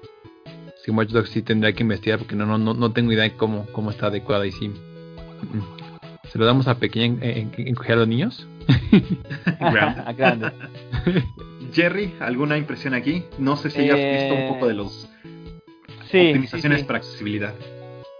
Si 0.83 0.89
Watch 0.89 1.09
Dogs 1.09 1.29
sí 1.29 1.43
tendría 1.43 1.71
que 1.73 1.83
investigar 1.83 2.17
porque 2.17 2.35
no, 2.35 2.57
no, 2.57 2.73
no 2.73 2.91
tengo 2.93 3.11
idea 3.11 3.25
de 3.25 3.33
cómo, 3.33 3.67
cómo 3.71 3.91
está 3.91 4.07
adecuada 4.07 4.47
y 4.47 4.51
sí. 4.51 4.73
¿Se 6.29 6.39
lo 6.39 6.45
damos 6.45 6.67
a 6.67 6.79
pequeña 6.79 7.19
en, 7.21 7.51
en, 7.55 7.75
a 7.77 7.95
los 7.95 8.07
niños? 8.07 8.47
a. 9.59 10.13
Jerry, 11.73 12.15
¿alguna 12.19 12.57
impresión 12.57 12.95
aquí? 12.95 13.25
No 13.37 13.55
sé 13.55 13.69
si 13.69 13.81
hayas 13.81 13.97
visto 13.97 14.33
un 14.33 14.47
poco 14.47 14.67
de 14.67 14.73
los 14.73 15.09
sí, 16.09 16.27
optimizaciones 16.27 16.79
sí, 16.79 16.83
sí. 16.83 16.87
para 16.87 16.99
accesibilidad. 16.99 17.53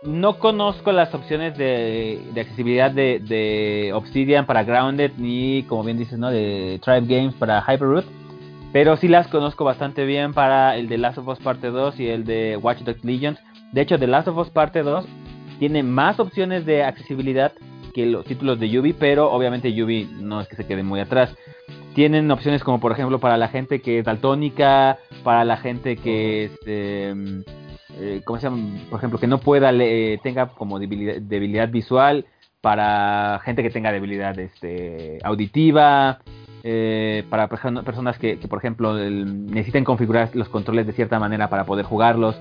No 0.03 0.39
conozco 0.39 0.93
las 0.93 1.13
opciones 1.13 1.57
de, 1.57 2.21
de 2.33 2.41
accesibilidad 2.41 2.89
de, 2.89 3.19
de, 3.19 3.91
Obsidian 3.93 4.45
para 4.45 4.63
Grounded 4.63 5.11
ni, 5.17 5.63
como 5.63 5.83
bien 5.83 5.97
dices, 5.97 6.17
¿no? 6.17 6.29
de 6.31 6.79
Tribe 6.81 7.05
Games 7.15 7.35
para 7.35 7.61
Hyperroot. 7.61 8.05
Pero 8.71 8.95
sí 8.97 9.07
las 9.07 9.27
conozco 9.27 9.65
bastante 9.65 10.05
bien 10.05 10.33
para 10.33 10.77
el 10.77 10.87
de 10.87 10.97
Last 10.99 11.17
of 11.17 11.27
Us 11.27 11.39
Parte 11.39 11.67
2 11.67 11.99
y 11.99 12.07
el 12.07 12.23
de 12.23 12.55
Watch 12.55 12.79
Dogs 12.79 13.03
Legions. 13.03 13.39
De 13.73 13.81
hecho, 13.81 13.99
The 13.99 14.07
Last 14.07 14.27
of 14.27 14.37
Us 14.37 14.49
Parte 14.49 14.83
2 14.83 15.05
tiene 15.57 15.83
más 15.83 16.19
opciones 16.19 16.65
de 16.65 16.83
accesibilidad 16.83 17.51
que 17.93 18.05
los 18.05 18.23
títulos 18.25 18.59
de 18.59 18.69
Yubi, 18.69 18.93
pero 18.93 19.31
obviamente 19.31 19.73
Yubi 19.73 20.09
no 20.21 20.39
es 20.39 20.47
que 20.47 20.55
se 20.55 20.65
quede 20.65 20.83
muy 20.83 20.99
atrás. 20.99 21.35
Tienen 21.95 22.29
opciones 22.31 22.63
como 22.63 22.79
por 22.79 22.91
ejemplo 22.91 23.19
para 23.19 23.35
la 23.35 23.49
gente 23.49 23.81
que 23.81 23.99
es 23.99 24.05
daltónica, 24.05 24.99
para 25.23 25.43
la 25.43 25.57
gente 25.57 25.97
que 25.97 26.45
es... 26.45 26.51
Eh, 26.65 27.43
eh, 27.97 28.21
¿cómo 28.23 28.39
se 28.39 28.43
llama? 28.43 28.79
Por 28.89 28.99
ejemplo, 28.99 29.19
que 29.19 29.27
no 29.27 29.39
pueda, 29.39 29.71
eh, 29.73 30.19
tenga 30.21 30.47
como 30.49 30.79
debilidad, 30.79 31.17
debilidad, 31.21 31.69
visual, 31.69 32.25
para 32.61 33.39
gente 33.43 33.63
que 33.63 33.69
tenga 33.69 33.91
debilidad 33.91 34.37
este, 34.39 35.19
auditiva, 35.23 36.19
eh, 36.63 37.23
para 37.29 37.47
personas 37.47 38.17
que, 38.19 38.37
por 38.49 38.59
ejemplo, 38.59 38.93
necesiten 38.93 39.83
configurar 39.83 40.29
los 40.35 40.49
controles 40.49 40.85
de 40.85 40.93
cierta 40.93 41.19
manera 41.19 41.49
para 41.49 41.65
poder 41.65 41.85
jugarlos. 41.85 42.35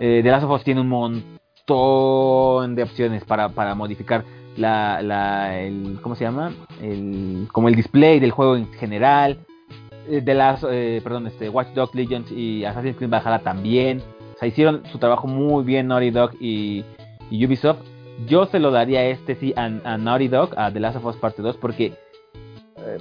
Eh, 0.00 0.20
The 0.22 0.30
Last 0.30 0.44
of 0.44 0.52
Us 0.52 0.64
tiene 0.64 0.80
un 0.80 0.88
montón 0.88 2.74
de 2.74 2.82
opciones 2.82 3.24
para, 3.24 3.48
para 3.50 3.74
modificar 3.74 4.24
la, 4.56 5.02
la, 5.02 5.60
el, 5.60 5.98
¿cómo 6.02 6.14
se 6.14 6.24
llama? 6.24 6.52
El, 6.80 7.48
como 7.52 7.68
el 7.68 7.74
display 7.74 8.20
del 8.20 8.30
juego 8.30 8.56
en 8.56 8.72
general. 8.74 9.38
De 10.06 10.34
las, 10.34 10.60
perdón, 10.60 11.28
este, 11.28 11.48
Watch 11.48 11.68
Dogs 11.68 11.94
Legends 11.94 12.30
y 12.30 12.62
Assassin's 12.66 12.96
Creed 12.96 13.08
Valhalla 13.08 13.38
también. 13.38 14.02
Hicieron 14.46 14.82
su 14.90 14.98
trabajo 14.98 15.26
muy 15.26 15.64
bien 15.64 15.88
Naughty 15.88 16.10
Dog 16.10 16.32
y, 16.40 16.84
Ubisoft. 17.30 17.78
Yo 18.28 18.46
se 18.46 18.60
lo 18.60 18.70
daría 18.70 19.04
este 19.06 19.34
sí 19.34 19.52
a, 19.56 19.68
Naughty 19.68 20.28
Dog, 20.28 20.50
a 20.56 20.72
The 20.72 20.80
Last 20.80 20.96
of 20.96 21.04
Us 21.06 21.16
Parte 21.16 21.42
2, 21.42 21.56
porque 21.56 21.94
eh, 22.76 22.98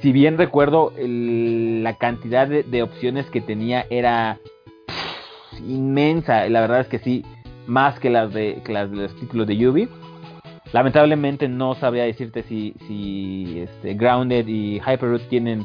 si 0.00 0.12
bien 0.12 0.38
recuerdo 0.38 0.92
la 0.96 1.96
cantidad 1.96 2.46
de, 2.46 2.82
opciones 2.82 3.26
que 3.30 3.40
tenía 3.40 3.86
era 3.90 4.38
pff, 4.86 5.60
inmensa. 5.60 6.48
La 6.48 6.60
verdad 6.60 6.80
es 6.80 6.88
que 6.88 6.98
sí, 6.98 7.24
más 7.66 7.98
que 7.98 8.10
las 8.10 8.32
de, 8.32 8.62
las 8.68 8.90
de 8.90 8.96
los 8.96 9.16
títulos 9.16 9.46
de 9.46 9.68
Ubi. 9.68 9.88
Lamentablemente 10.72 11.48
no 11.48 11.74
sabría 11.74 12.04
decirte 12.04 12.42
si, 12.42 12.74
si 12.86 13.60
este, 13.60 13.94
Grounded 13.94 14.46
y 14.46 14.76
Hyperroot 14.80 15.28
tienen 15.28 15.64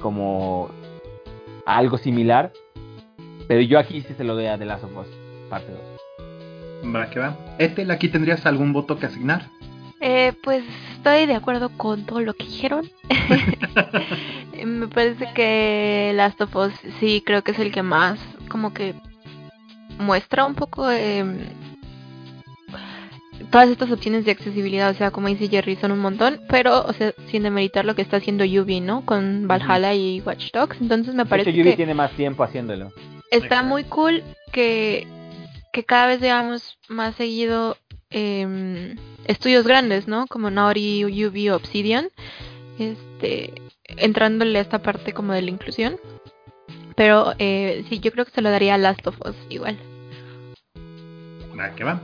como 0.00 0.68
algo 1.66 1.98
similar. 1.98 2.52
Pero 3.48 3.62
yo 3.62 3.78
aquí 3.78 4.02
sí 4.02 4.14
se 4.14 4.24
lo 4.24 4.34
doy 4.34 4.46
a 4.46 4.58
The 4.58 4.66
Last 4.66 4.84
of 4.84 4.96
Us, 4.96 5.08
parte 5.48 5.72
2. 5.72 6.94
Va, 6.94 7.10
que 7.10 7.18
va. 7.18 7.36
Etel, 7.58 7.90
¿aquí 7.90 8.08
tendrías 8.08 8.46
algún 8.46 8.72
voto 8.72 8.98
que 8.98 9.06
asignar? 9.06 9.48
Eh, 10.00 10.32
pues 10.44 10.62
estoy 10.92 11.26
de 11.26 11.34
acuerdo 11.34 11.70
con 11.70 12.04
todo 12.04 12.20
lo 12.20 12.34
que 12.34 12.44
dijeron. 12.44 12.88
Me 14.64 14.86
parece 14.86 15.28
que 15.34 16.12
Last 16.14 16.40
of 16.40 16.54
Us 16.54 16.72
sí 17.00 17.22
creo 17.24 17.42
que 17.42 17.52
es 17.52 17.58
el 17.58 17.72
que 17.72 17.82
más 17.82 18.20
como 18.48 18.72
que 18.72 18.94
muestra 19.98 20.44
un 20.44 20.54
poco 20.54 20.88
eh, 20.90 21.24
todas 23.50 23.68
estas 23.70 23.90
opciones 23.90 24.24
de 24.24 24.30
accesibilidad, 24.30 24.90
o 24.90 24.94
sea, 24.94 25.10
como 25.10 25.28
dice 25.28 25.48
Jerry, 25.48 25.76
son 25.76 25.92
un 25.92 26.00
montón, 26.00 26.40
pero, 26.48 26.84
o 26.84 26.92
sea, 26.92 27.12
sin 27.30 27.42
demeritar 27.42 27.84
lo 27.84 27.94
que 27.94 28.02
está 28.02 28.18
haciendo 28.18 28.44
Yubi, 28.44 28.80
¿no? 28.80 29.04
Con 29.04 29.48
Valhalla 29.48 29.94
y 29.94 30.20
Watch 30.20 30.52
Dogs, 30.52 30.80
entonces 30.80 31.14
me 31.14 31.26
parece 31.26 31.52
Yubi 31.52 31.70
que 31.70 31.76
tiene 31.76 31.94
más 31.94 32.12
tiempo 32.12 32.42
haciéndolo. 32.42 32.92
Está 33.30 33.62
muy 33.62 33.84
cool 33.84 34.22
que, 34.52 35.06
que 35.72 35.84
cada 35.84 36.06
vez 36.06 36.20
veamos 36.20 36.78
más 36.88 37.14
seguido 37.16 37.76
eh, 38.10 38.96
estudios 39.26 39.66
grandes, 39.66 40.08
¿no? 40.08 40.26
Como 40.26 40.50
Naughty, 40.50 41.00
Yubi, 41.00 41.50
Obsidian, 41.50 42.08
este, 42.78 43.52
entrándole 43.86 44.58
a 44.58 44.62
esta 44.62 44.80
parte 44.80 45.12
como 45.12 45.32
de 45.32 45.42
la 45.42 45.50
inclusión. 45.50 45.96
Pero 46.96 47.34
eh, 47.38 47.84
sí, 47.88 48.00
yo 48.00 48.10
creo 48.10 48.24
que 48.24 48.32
se 48.32 48.42
lo 48.42 48.50
daría 48.50 48.74
a 48.74 48.78
Last 48.78 49.06
of 49.06 49.20
Us 49.24 49.36
igual. 49.48 49.78
Va, 51.58 51.74
que 51.74 51.84
va. 51.84 52.00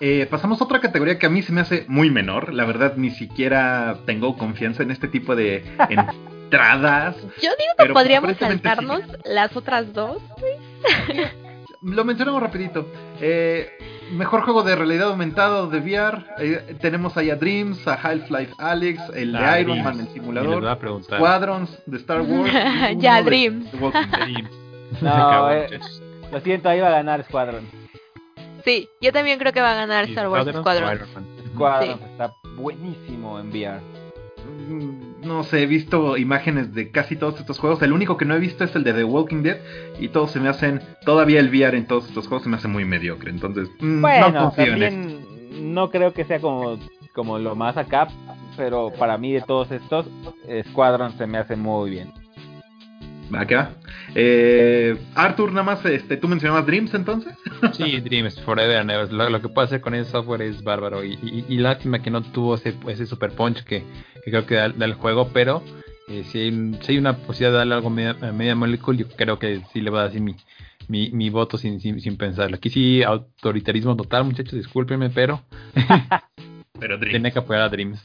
Eh, 0.00 0.28
pasamos 0.30 0.60
a 0.60 0.64
otra 0.64 0.80
categoría 0.80 1.18
que 1.18 1.26
a 1.26 1.30
mí 1.30 1.42
se 1.42 1.52
me 1.52 1.60
hace 1.60 1.84
muy 1.88 2.10
menor. 2.10 2.54
La 2.54 2.64
verdad, 2.64 2.96
ni 2.96 3.10
siquiera 3.10 3.98
tengo 4.06 4.36
confianza 4.36 4.82
en 4.82 4.92
este 4.92 5.08
tipo 5.08 5.34
de 5.34 5.64
entradas. 6.48 7.16
Yo 7.40 7.50
digo 7.58 7.72
que 7.78 7.92
podríamos 7.92 8.36
saltarnos 8.36 9.02
sí. 9.02 9.12
las 9.26 9.54
otras 9.56 9.92
dos. 9.92 10.22
Lo 11.82 12.04
mencionamos 12.04 12.42
rapidito. 12.42 12.86
Eh, 13.20 13.70
mejor 14.12 14.42
juego 14.42 14.62
de 14.62 14.74
realidad 14.74 15.08
aumentada 15.08 15.66
de 15.66 15.78
VR. 15.78 16.24
Eh, 16.38 16.76
tenemos 16.80 17.16
ahí 17.16 17.30
a 17.30 17.36
Dreams, 17.36 17.86
a 17.86 17.94
Half-Life 17.94 18.52
Alex, 18.58 19.00
el 19.14 19.36
ah, 19.36 19.54
de 19.54 19.60
Iron 19.60 19.78
Dreams. 19.78 19.96
Man, 19.96 20.00
el 20.00 20.12
simulador. 20.12 21.02
Squadrons 21.04 21.78
de 21.86 21.96
Star 21.98 22.22
Wars. 22.22 22.52
ya, 22.98 23.22
Dreams. 23.22 23.70
De, 23.70 23.78
Dreams. 23.78 24.50
no, 25.02 25.52
eh, 25.52 25.80
lo 26.32 26.40
siento, 26.40 26.68
ahí 26.68 26.80
va 26.80 26.88
a 26.88 26.92
ganar 26.92 27.24
Squadron. 27.24 27.64
Sí, 28.64 28.88
yo 29.00 29.12
también 29.12 29.38
creo 29.38 29.52
que 29.52 29.60
va 29.60 29.72
a 29.72 29.76
ganar 29.76 30.08
¿Y 30.08 30.10
Star 30.10 30.28
Wars 30.28 30.48
Squadron. 30.52 30.98
Squadron 31.54 31.98
sí. 31.98 32.04
está 32.10 32.34
buenísimo 32.56 33.38
en 33.38 33.50
VR. 33.50 35.07
No 35.22 35.42
sé, 35.42 35.62
he 35.62 35.66
visto 35.66 36.16
imágenes 36.16 36.74
de 36.74 36.90
casi 36.90 37.16
todos 37.16 37.40
estos 37.40 37.58
juegos. 37.58 37.82
El 37.82 37.92
único 37.92 38.16
que 38.16 38.24
no 38.24 38.34
he 38.34 38.38
visto 38.38 38.64
es 38.64 38.74
el 38.76 38.84
de 38.84 38.92
The 38.92 39.04
Walking 39.04 39.42
Dead. 39.42 39.58
Y 39.98 40.08
todos 40.08 40.30
se 40.30 40.40
me 40.40 40.48
hacen. 40.48 40.80
Todavía 41.04 41.40
el 41.40 41.48
VR 41.48 41.76
en 41.76 41.86
todos 41.86 42.08
estos 42.08 42.28
juegos 42.28 42.44
se 42.44 42.48
me 42.48 42.56
hace 42.56 42.68
muy 42.68 42.84
mediocre. 42.84 43.30
Entonces, 43.30 43.68
mmm, 43.80 44.00
bueno, 44.00 44.30
no 44.30 44.40
confío 44.44 44.66
también 44.66 44.92
en 44.92 45.10
esto. 45.10 45.28
no 45.60 45.90
creo 45.90 46.12
que 46.12 46.24
sea 46.24 46.40
como, 46.40 46.78
como 47.14 47.38
lo 47.38 47.54
más 47.56 47.76
acá. 47.76 48.08
Pero 48.56 48.92
para 48.98 49.18
mí, 49.18 49.32
de 49.32 49.40
todos 49.42 49.70
estos, 49.70 50.06
Squadron 50.70 51.16
se 51.16 51.26
me 51.26 51.38
hace 51.38 51.54
muy 51.56 51.90
bien. 51.90 52.12
Va, 53.34 53.46
¿qué 53.46 53.56
va? 53.56 53.72
Eh, 54.14 54.96
Arthur, 55.14 55.50
nada 55.50 55.62
más, 55.62 55.84
este, 55.84 56.16
¿tú 56.16 56.28
mencionabas 56.28 56.66
Dreams 56.66 56.94
entonces? 56.94 57.34
Sí, 57.72 58.00
Dreams, 58.00 58.40
Forever 58.40 58.78
and 58.78 58.90
Ever. 58.90 59.12
Lo, 59.12 59.28
lo, 59.28 59.42
que 59.42 59.48
puede 59.48 59.66
hacer 59.66 59.80
con 59.80 59.94
ese 59.94 60.10
software 60.10 60.42
es 60.42 60.62
bárbaro. 60.62 61.04
Y, 61.04 61.18
y, 61.22 61.44
y 61.48 61.58
lástima 61.58 62.00
que 62.00 62.10
no 62.10 62.22
tuvo 62.22 62.54
ese, 62.54 62.74
ese 62.86 63.06
super 63.06 63.32
punch 63.32 63.64
que, 63.64 63.84
que 64.24 64.30
creo 64.30 64.46
que 64.46 64.54
da, 64.54 64.68
da, 64.70 64.86
el 64.86 64.94
juego, 64.94 65.28
pero 65.32 65.62
eh, 66.08 66.24
si, 66.24 66.38
hay, 66.38 66.78
si, 66.80 66.92
hay, 66.92 66.98
una 66.98 67.16
posibilidad 67.16 67.52
de 67.52 67.58
darle 67.58 67.74
algo 67.74 67.90
media, 67.90 68.14
media 68.32 68.54
molecule, 68.54 68.98
yo 68.98 69.08
creo 69.08 69.38
que 69.38 69.60
sí 69.72 69.80
le 69.80 69.90
va 69.90 70.00
a 70.00 70.02
dar 70.02 70.10
así 70.10 70.20
mi, 70.20 70.34
mi, 70.88 71.10
mi 71.10 71.28
voto 71.28 71.58
sin, 71.58 71.80
sin, 71.80 72.00
sin 72.00 72.16
pensarlo. 72.16 72.56
Aquí 72.56 72.70
sí, 72.70 73.02
autoritarismo 73.02 73.94
total, 73.96 74.24
muchachos, 74.24 74.54
discúlpenme, 74.54 75.10
pero. 75.10 75.42
Pero 76.80 76.98
Dreams. 76.98 77.12
Tiene 77.12 77.32
que 77.32 77.38
apoyar 77.38 77.62
a 77.62 77.68
Dreams. 77.68 78.04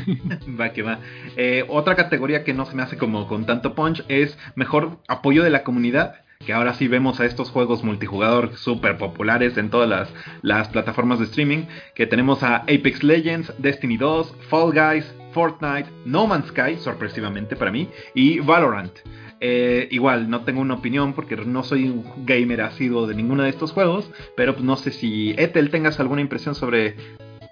va 0.60 0.70
que 0.72 0.82
va. 0.82 0.98
Eh, 1.36 1.64
otra 1.68 1.94
categoría 1.94 2.44
que 2.44 2.54
no 2.54 2.66
se 2.66 2.74
me 2.74 2.82
hace 2.82 2.96
como 2.96 3.26
con 3.26 3.46
tanto 3.46 3.74
punch 3.74 4.04
es 4.08 4.38
mejor 4.54 4.98
apoyo 5.08 5.42
de 5.42 5.50
la 5.50 5.64
comunidad. 5.64 6.16
Que 6.44 6.52
ahora 6.52 6.74
sí 6.74 6.88
vemos 6.88 7.20
a 7.20 7.24
estos 7.24 7.50
juegos 7.50 7.84
multijugador 7.84 8.54
súper 8.56 8.98
populares 8.98 9.56
en 9.56 9.70
todas 9.70 9.88
las, 9.88 10.12
las, 10.42 10.68
plataformas 10.68 11.18
de 11.18 11.26
streaming. 11.26 11.64
Que 11.94 12.06
tenemos 12.06 12.42
a 12.42 12.56
Apex 12.56 13.02
Legends, 13.02 13.52
Destiny 13.58 13.96
2, 13.96 14.34
Fall 14.48 14.72
Guys, 14.72 15.14
Fortnite, 15.32 15.88
No 16.04 16.26
Man's 16.26 16.48
Sky, 16.48 16.76
sorpresivamente 16.76 17.56
para 17.56 17.70
mí, 17.70 17.88
y 18.14 18.40
Valorant. 18.40 18.92
Eh, 19.40 19.88
igual, 19.90 20.30
no 20.30 20.42
tengo 20.42 20.62
una 20.62 20.74
opinión 20.74 21.12
porque 21.12 21.36
no 21.36 21.62
soy 21.64 21.84
un 21.84 22.04
gamer 22.24 22.62
asiduo 22.62 23.06
de 23.06 23.14
ninguno 23.14 23.42
de 23.42 23.50
estos 23.50 23.72
juegos. 23.72 24.10
Pero 24.36 24.54
pues, 24.54 24.64
no 24.64 24.76
sé 24.76 24.90
si 24.90 25.34
Ethel 25.36 25.70
tengas 25.70 26.00
alguna 26.00 26.22
impresión 26.22 26.54
sobre 26.54 26.96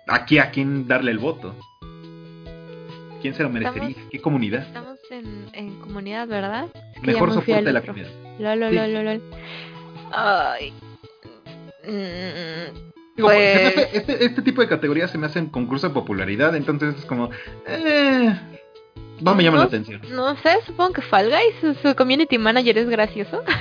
aquí 0.08 0.38
a 0.38 0.50
quién 0.50 0.86
darle 0.88 1.10
el 1.10 1.18
voto. 1.18 1.54
¿Quién 3.20 3.34
se 3.34 3.42
lo 3.44 3.50
merecería? 3.50 3.90
Estamos, 3.90 4.10
¿Qué 4.10 4.20
comunidad? 4.20 4.62
Estamos 4.66 4.98
en, 5.10 5.46
en 5.52 5.78
comunidad, 5.80 6.26
¿verdad? 6.26 6.66
Es 6.96 7.02
Mejor 7.02 7.30
soporte 7.30 7.62
de 7.62 7.72
la 7.72 7.80
comunidad. 7.80 8.10
Lol, 8.38 8.60
lol, 8.60 8.70
sí. 8.70 8.76
lol, 8.76 9.04
lol. 9.04 9.22
Ay. 10.12 10.72
Mm, 11.86 12.92
Digo, 13.14 13.28
Pues- 13.28 13.66
hace- 13.66 13.96
este, 13.96 14.24
este 14.24 14.42
tipo 14.42 14.60
de 14.62 14.68
categorías 14.68 15.10
se 15.10 15.18
me 15.18 15.26
hacen 15.26 15.46
concurso 15.46 15.86
de 15.88 15.94
popularidad, 15.94 16.56
entonces 16.56 16.94
es 16.98 17.04
como... 17.04 17.30
Eh, 17.66 18.34
no 19.20 19.34
me 19.36 19.44
llama 19.44 19.58
la 19.58 19.64
atención. 19.64 20.00
No 20.10 20.34
sé, 20.38 20.56
supongo 20.66 20.94
que 20.94 21.02
Fall 21.02 21.26
Guys, 21.30 21.54
su, 21.60 21.74
su 21.88 21.94
community 21.94 22.38
manager 22.38 22.78
es 22.78 22.88
gracioso. 22.88 23.42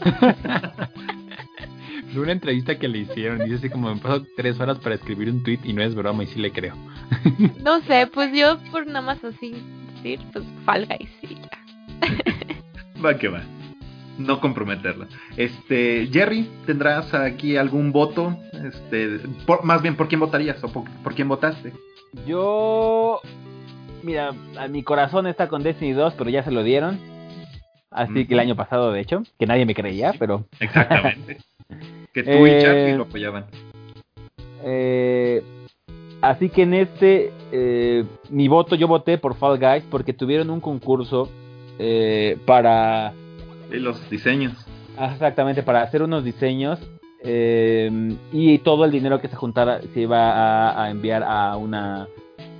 De 2.12 2.18
una 2.20 2.32
entrevista 2.32 2.78
que 2.78 2.88
le 2.88 2.98
hicieron, 2.98 3.38
dice 3.44 3.54
así 3.56 3.70
como 3.70 3.94
me 3.94 4.00
pasó 4.00 4.24
tres 4.36 4.58
horas 4.58 4.78
para 4.78 4.96
escribir 4.96 5.30
un 5.30 5.42
tweet 5.44 5.60
y 5.64 5.72
no 5.72 5.82
es 5.82 5.94
broma 5.94 6.24
y 6.24 6.26
sí 6.26 6.40
le 6.40 6.50
creo. 6.52 6.74
No 7.62 7.80
sé, 7.82 8.08
pues 8.12 8.30
yo 8.36 8.58
por 8.72 8.86
nada 8.86 9.00
más 9.02 9.22
así 9.24 9.54
decir, 9.96 10.20
pues 10.32 10.44
Fall 10.64 10.86
Guys 10.86 11.10
y 11.22 11.34
ya. 11.36 11.50
Va 13.04 13.16
que 13.16 13.28
va. 13.28 13.42
No 14.18 14.40
comprometerla. 14.40 15.06
Este, 15.36 16.08
Jerry, 16.12 16.50
¿tendrás 16.66 17.14
aquí 17.14 17.56
algún 17.56 17.92
voto? 17.92 18.36
Este, 18.52 19.18
por- 19.46 19.64
más 19.64 19.80
bien, 19.80 19.96
¿por 19.96 20.08
quién 20.08 20.20
votarías 20.20 20.62
o 20.62 20.68
por, 20.70 20.84
por 21.02 21.14
quién 21.14 21.28
votaste? 21.28 21.72
Yo. 22.26 23.20
Mira, 24.02 24.32
a 24.58 24.68
mi 24.68 24.82
corazón 24.82 25.26
está 25.26 25.48
con 25.48 25.62
Destiny 25.62 25.92
2, 25.92 26.14
pero 26.18 26.28
ya 26.28 26.42
se 26.42 26.50
lo 26.50 26.62
dieron. 26.62 26.98
Así 27.90 28.26
que 28.26 28.34
el 28.34 28.40
año 28.40 28.56
pasado, 28.56 28.92
de 28.92 29.00
hecho, 29.00 29.22
que 29.38 29.46
nadie 29.46 29.64
me 29.64 29.74
creía, 29.74 30.12
pero. 30.18 30.44
Exactamente. 30.60 31.38
que 32.12 32.22
tú 32.22 32.30
y 32.46 32.50
Eh, 32.50 32.62
Charlie 32.62 32.96
lo 32.96 33.02
apoyaban. 33.04 33.46
Eh, 34.64 35.42
así 36.20 36.48
que 36.50 36.62
en 36.62 36.74
este, 36.74 37.32
eh, 37.52 38.04
mi 38.28 38.48
voto, 38.48 38.74
yo 38.76 38.88
voté 38.88 39.18
por 39.18 39.34
Fall 39.36 39.58
Guys 39.58 39.84
porque 39.90 40.12
tuvieron 40.12 40.50
un 40.50 40.60
concurso 40.60 41.28
eh, 41.78 42.36
para. 42.46 43.12
Y 43.72 43.76
los 43.78 44.08
diseños. 44.10 44.52
ah, 44.98 45.10
Exactamente, 45.12 45.62
para 45.62 45.82
hacer 45.82 46.02
unos 46.02 46.24
diseños. 46.24 46.78
eh, 47.22 47.90
y 48.32 48.58
todo 48.58 48.84
el 48.84 48.90
dinero 48.90 49.20
que 49.20 49.28
se 49.28 49.36
juntara 49.36 49.80
se 49.94 50.00
iba 50.00 50.32
a, 50.32 50.84
a 50.84 50.90
enviar 50.90 51.22
a 51.22 51.56
una, 51.56 52.06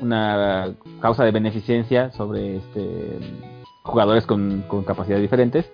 una 0.01 0.75
causa 1.01 1.25
de 1.25 1.31
beneficencia 1.31 2.11
sobre 2.13 2.57
este 2.57 3.19
jugadores 3.83 4.27
con, 4.27 4.63
con 4.69 4.85
capacidades 4.85 5.23
diferentes. 5.23 5.73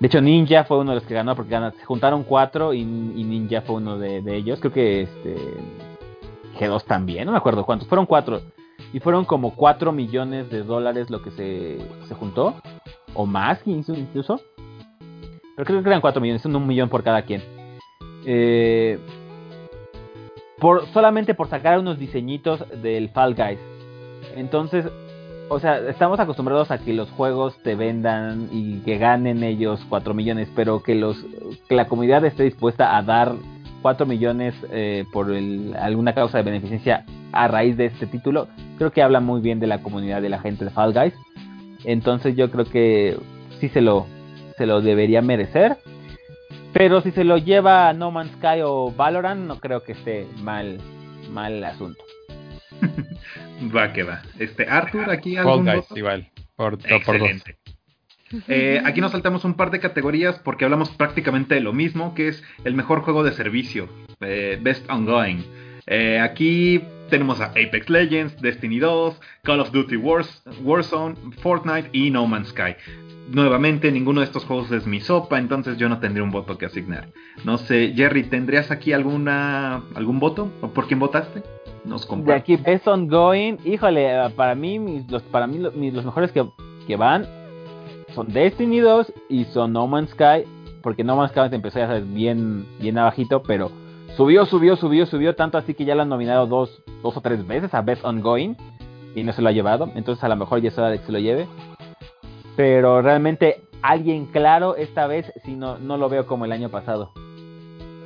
De 0.00 0.06
hecho, 0.06 0.20
Ninja 0.20 0.64
fue 0.64 0.78
uno 0.78 0.92
de 0.92 0.96
los 0.96 1.04
que 1.04 1.14
ganó 1.14 1.34
porque 1.34 1.58
se 1.78 1.84
juntaron 1.84 2.22
cuatro 2.22 2.72
y, 2.72 2.84
Ninja 2.84 3.62
fue 3.62 3.76
uno 3.76 3.98
de, 3.98 4.22
ellos. 4.36 4.60
Creo 4.60 4.72
que 4.72 5.02
este 5.02 5.36
G2 6.58 6.84
también, 6.84 7.26
no 7.26 7.32
me 7.32 7.38
acuerdo 7.38 7.64
cuántos. 7.64 7.88
Fueron 7.88 8.06
cuatro. 8.06 8.40
Y 8.92 9.00
fueron 9.00 9.24
como 9.24 9.54
cuatro 9.54 9.92
millones 9.92 10.50
de 10.50 10.62
dólares 10.62 11.10
lo 11.10 11.20
que 11.20 11.30
se, 11.32 11.78
se 12.06 12.14
juntó. 12.14 12.54
O 13.14 13.26
más 13.26 13.60
incluso. 13.66 14.40
Pero 15.58 15.66
creo 15.66 15.82
que 15.82 15.88
eran 15.88 16.00
4 16.00 16.22
millones, 16.22 16.44
un 16.44 16.66
millón 16.68 16.88
por 16.88 17.02
cada 17.02 17.22
quien. 17.22 17.42
Eh, 18.24 18.96
por, 20.60 20.86
solamente 20.92 21.34
por 21.34 21.48
sacar 21.48 21.80
unos 21.80 21.98
diseñitos 21.98 22.64
del 22.80 23.08
Fall 23.08 23.34
Guys. 23.34 23.58
Entonces, 24.36 24.86
o 25.48 25.60
sea, 25.60 25.78
estamos 25.88 26.20
acostumbrados 26.20 26.70
a 26.70 26.78
que 26.78 26.92
los 26.92 27.10
juegos 27.10 27.56
te 27.62 27.74
vendan 27.74 28.48
y 28.52 28.78
que 28.80 28.98
ganen 28.98 29.42
ellos 29.42 29.84
4 29.88 30.14
millones, 30.14 30.48
pero 30.54 30.82
que, 30.82 30.94
los, 30.94 31.24
que 31.68 31.74
la 31.74 31.86
comunidad 31.86 32.24
esté 32.24 32.44
dispuesta 32.44 32.96
a 32.96 33.02
dar 33.02 33.32
4 33.82 34.06
millones 34.06 34.54
eh, 34.70 35.04
por 35.12 35.32
alguna 35.78 36.14
causa 36.14 36.38
de 36.38 36.44
beneficencia 36.44 37.04
a 37.32 37.48
raíz 37.48 37.76
de 37.76 37.86
este 37.86 38.06
título, 38.06 38.48
creo 38.78 38.90
que 38.92 39.02
habla 39.02 39.20
muy 39.20 39.40
bien 39.40 39.60
de 39.60 39.66
la 39.66 39.82
comunidad 39.82 40.22
de 40.22 40.28
la 40.28 40.40
gente 40.40 40.64
de 40.64 40.70
Fall 40.70 40.92
Guys. 40.92 41.14
Entonces 41.84 42.36
yo 42.36 42.50
creo 42.50 42.64
que 42.64 43.18
sí 43.60 43.68
se 43.68 43.80
lo, 43.80 44.06
se 44.56 44.66
lo 44.66 44.80
debería 44.80 45.22
merecer. 45.22 45.78
Pero 46.72 47.00
si 47.00 47.10
se 47.12 47.24
lo 47.24 47.38
lleva 47.38 47.92
No 47.94 48.10
Man's 48.10 48.32
Sky 48.32 48.60
o 48.62 48.92
Valorant, 48.94 49.40
no 49.40 49.58
creo 49.58 49.82
que 49.82 49.92
esté 49.92 50.26
mal, 50.42 50.78
mal 51.30 51.64
asunto. 51.64 52.07
Va 53.74 53.92
que 53.92 54.04
va. 54.04 54.22
Este, 54.38 54.66
Arthur, 54.66 55.10
aquí 55.10 55.36
algún 55.36 55.64
Guys, 55.64 55.76
voto? 55.76 55.98
igual. 55.98 56.30
Por, 56.56 56.78
por 57.04 57.18
dos. 57.18 57.44
Eh, 58.46 58.80
aquí 58.84 59.00
nos 59.00 59.12
saltamos 59.12 59.44
un 59.44 59.54
par 59.54 59.70
de 59.70 59.80
categorías 59.80 60.38
porque 60.38 60.64
hablamos 60.64 60.90
prácticamente 60.90 61.54
de 61.54 61.60
lo 61.60 61.72
mismo, 61.72 62.14
que 62.14 62.28
es 62.28 62.44
el 62.64 62.74
mejor 62.74 63.00
juego 63.00 63.24
de 63.24 63.32
servicio, 63.32 63.88
eh, 64.20 64.58
Best 64.60 64.88
Ongoing. 64.90 65.44
Eh, 65.86 66.20
aquí 66.20 66.82
tenemos 67.08 67.40
a 67.40 67.46
Apex 67.46 67.88
Legends, 67.88 68.40
Destiny 68.40 68.78
2, 68.78 69.18
Call 69.42 69.60
of 69.60 69.72
Duty 69.72 69.96
Wars, 69.96 70.42
Warzone, 70.62 71.16
Fortnite 71.40 71.88
y 71.92 72.10
No 72.10 72.26
Man's 72.26 72.48
Sky. 72.48 72.74
Nuevamente, 73.30 73.90
ninguno 73.92 74.20
de 74.20 74.26
estos 74.26 74.44
juegos 74.44 74.70
es 74.72 74.86
mi 74.86 75.00
sopa, 75.00 75.38
entonces 75.38 75.76
yo 75.76 75.88
no 75.88 75.98
tendría 75.98 76.22
un 76.24 76.30
voto 76.30 76.56
que 76.56 76.66
asignar. 76.66 77.08
No 77.44 77.58
sé, 77.58 77.92
Jerry, 77.94 78.24
¿tendrías 78.24 78.70
aquí 78.70 78.92
alguna 78.92 79.82
algún 79.94 80.18
voto? 80.18 80.52
¿O 80.60 80.72
por 80.72 80.86
quién 80.86 80.98
votaste? 80.98 81.42
Nos 81.88 82.06
De 82.24 82.34
aquí 82.34 82.56
Best 82.56 82.86
Ongoing, 82.86 83.58
híjole, 83.64 84.30
para 84.36 84.54
mí 84.54 84.78
mis- 84.78 85.10
los, 85.10 85.22
para 85.24 85.46
mí 85.46 85.58
mis- 85.74 85.94
los 85.94 86.04
mejores 86.04 86.30
que, 86.32 86.46
que 86.86 86.96
van 86.96 87.26
son 88.14 88.28
Destiny 88.32 88.80
2 88.80 89.12
y 89.28 89.44
son 89.46 89.72
No 89.72 89.86
Man's 89.86 90.10
Sky, 90.10 90.44
porque 90.82 91.04
No 91.04 91.16
Man's 91.16 91.30
Sky 91.32 91.54
empezó 91.54 91.78
ya 91.78 91.86
sabes, 91.88 92.12
bien, 92.12 92.66
bien 92.80 92.98
abajito, 92.98 93.42
pero 93.42 93.70
subió, 94.16 94.44
subió, 94.46 94.76
subió, 94.76 95.06
subió 95.06 95.34
tanto 95.34 95.58
así 95.58 95.74
que 95.74 95.84
ya 95.84 95.94
lo 95.94 96.02
han 96.02 96.08
nominado 96.08 96.46
dos, 96.46 96.82
dos 97.02 97.16
o 97.16 97.20
tres 97.20 97.46
veces 97.46 97.72
a 97.74 97.82
Best 97.82 98.04
Ongoing 98.04 98.56
y 99.14 99.22
no 99.22 99.32
se 99.32 99.42
lo 99.42 99.48
ha 99.48 99.52
llevado, 99.52 99.90
entonces 99.94 100.22
a 100.24 100.28
lo 100.28 100.36
mejor 100.36 100.60
ya 100.60 100.68
es 100.68 100.78
hora 100.78 100.90
de 100.90 100.98
que 100.98 101.06
se 101.06 101.12
lo 101.12 101.18
lleve. 101.18 101.46
Pero 102.56 103.02
realmente 103.02 103.62
alguien 103.82 104.26
claro 104.26 104.76
esta 104.76 105.06
vez 105.06 105.32
si 105.44 105.54
no, 105.54 105.78
no 105.78 105.96
lo 105.96 106.08
veo 106.08 106.26
como 106.26 106.44
el 106.44 106.52
año 106.52 106.68
pasado. 106.70 107.12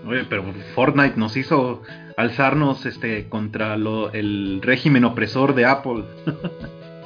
Oye, 0.07 0.25
pero 0.29 0.45
Fortnite 0.75 1.17
nos 1.17 1.37
hizo 1.37 1.83
alzarnos 2.17 2.87
este 2.87 3.29
contra 3.29 3.77
lo, 3.77 4.13
el 4.13 4.61
régimen 4.63 5.05
opresor 5.05 5.55
de 5.55 5.67
Apple. 5.67 6.05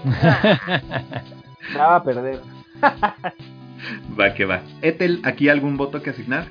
Va 1.77 1.97
a 1.97 2.05
perder. 2.05 2.40
Va 4.18 4.35
que 4.35 4.44
va. 4.44 4.62
Ethel, 4.82 5.20
¿aquí 5.24 5.48
algún 5.48 5.77
voto 5.77 6.02
que 6.02 6.10
asignar? 6.10 6.51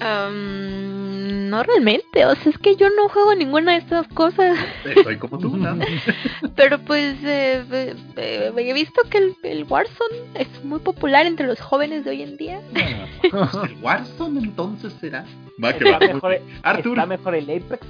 Am, 0.00 1.48
no 1.50 1.62
realmente, 1.62 2.26
o 2.26 2.34
sea, 2.34 2.52
es 2.52 2.58
que 2.58 2.76
yo 2.76 2.88
no 2.90 3.08
juego 3.08 3.34
ninguna 3.34 3.72
de 3.72 3.78
estas 3.78 4.06
cosas. 4.08 4.58
Estoy 4.84 5.16
como 5.16 5.38
tú, 5.38 5.56
¿no? 5.56 5.78
Pero 6.56 6.78
pues 6.80 7.16
eh, 7.24 7.62
eh, 7.70 7.94
eh, 8.16 8.52
he 8.56 8.72
visto 8.72 9.02
que 9.10 9.18
el, 9.18 9.36
el 9.42 9.64
Warzone 9.64 10.16
es 10.34 10.48
muy 10.64 10.80
popular 10.80 11.26
entre 11.26 11.46
los 11.46 11.60
jóvenes 11.60 12.04
de 12.04 12.10
hoy 12.10 12.22
en 12.22 12.36
día. 12.36 12.60
¿El 13.22 13.76
Warzone 13.82 14.40
entonces 14.40 14.92
será? 15.00 15.24
Va 15.62 15.72
que 15.72 15.84
va. 15.84 15.98
Está 15.98 16.14
mejor, 16.14 16.40
Arthur, 16.62 16.92
está 16.98 17.06
mejor 17.06 17.34
el 17.34 17.44
Apex. 17.44 17.86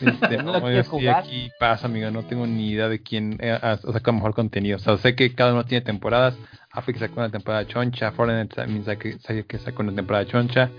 Este, 0.00 0.38
¿No 0.38 0.58
no, 0.58 0.70
yo 0.72 0.80
estoy 0.80 1.00
jugar? 1.00 1.22
aquí 1.24 1.50
pasa, 1.60 1.86
amigo. 1.86 2.10
No 2.10 2.24
tengo 2.24 2.46
ni 2.46 2.70
idea 2.70 2.88
de 2.88 3.00
quién 3.00 3.36
eh, 3.40 3.50
ha- 3.60 3.76
saca 3.76 4.10
mejor 4.10 4.34
contenido. 4.34 4.76
O 4.76 4.80
sea, 4.80 4.96
sé 4.96 5.14
que 5.14 5.32
cada 5.34 5.52
uno 5.52 5.64
tiene 5.64 5.84
temporadas. 5.84 6.34
Apex 6.70 6.98
sacó 7.00 7.20
una 7.20 7.30
temporada 7.30 7.66
choncha, 7.66 8.12
Fortnite 8.12 8.54
también 8.54 8.84
sacó 8.84 9.82
una 9.82 9.94
temporada 9.94 10.26
choncha. 10.26 10.70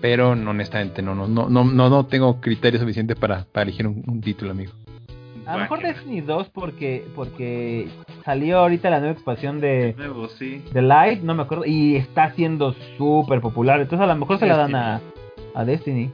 Pero 0.00 0.36
no, 0.36 0.50
honestamente, 0.50 1.02
no, 1.02 1.14
no, 1.14 1.26
no, 1.26 1.48
no, 1.48 1.64
no, 1.64 1.90
no 1.90 2.06
tengo 2.06 2.40
criterio 2.40 2.78
suficiente 2.78 3.16
para, 3.16 3.44
para 3.44 3.64
elegir 3.64 3.86
un, 3.86 4.04
un 4.06 4.20
título, 4.20 4.52
amigo. 4.52 4.72
A 5.48 5.54
lo 5.54 5.62
mejor. 5.62 5.80
Destiny 5.80 6.20
2 6.20 6.50
porque 6.50 7.06
porque 7.14 7.88
salió 8.24 8.58
ahorita 8.58 8.90
la 8.90 8.98
nueva 8.98 9.14
expansión 9.14 9.60
de, 9.60 9.94
nuevo, 9.96 10.28
sí. 10.28 10.62
de 10.72 10.82
Light, 10.82 11.22
no 11.22 11.34
me 11.34 11.42
acuerdo, 11.42 11.64
y 11.64 11.96
está 11.96 12.32
siendo 12.32 12.74
súper 12.98 13.40
popular. 13.40 13.80
Entonces 13.80 14.04
a 14.04 14.12
lo 14.12 14.16
mejor 14.16 14.38
se 14.38 14.46
la 14.46 14.56
dan 14.58 14.74
a, 14.74 15.00
a 15.54 15.64
Destiny. 15.64 16.12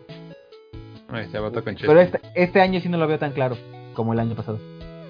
Ahí 1.09 1.27
se 1.27 1.39
con 1.39 1.63
Pero 1.63 2.01
este, 2.01 2.21
este 2.35 2.61
año 2.61 2.81
sí 2.81 2.89
no 2.89 2.97
lo 2.97 3.07
veo 3.07 3.19
tan 3.19 3.33
claro 3.33 3.57
como 3.93 4.13
el 4.13 4.21
año 4.21 4.35
pasado. 4.35 4.59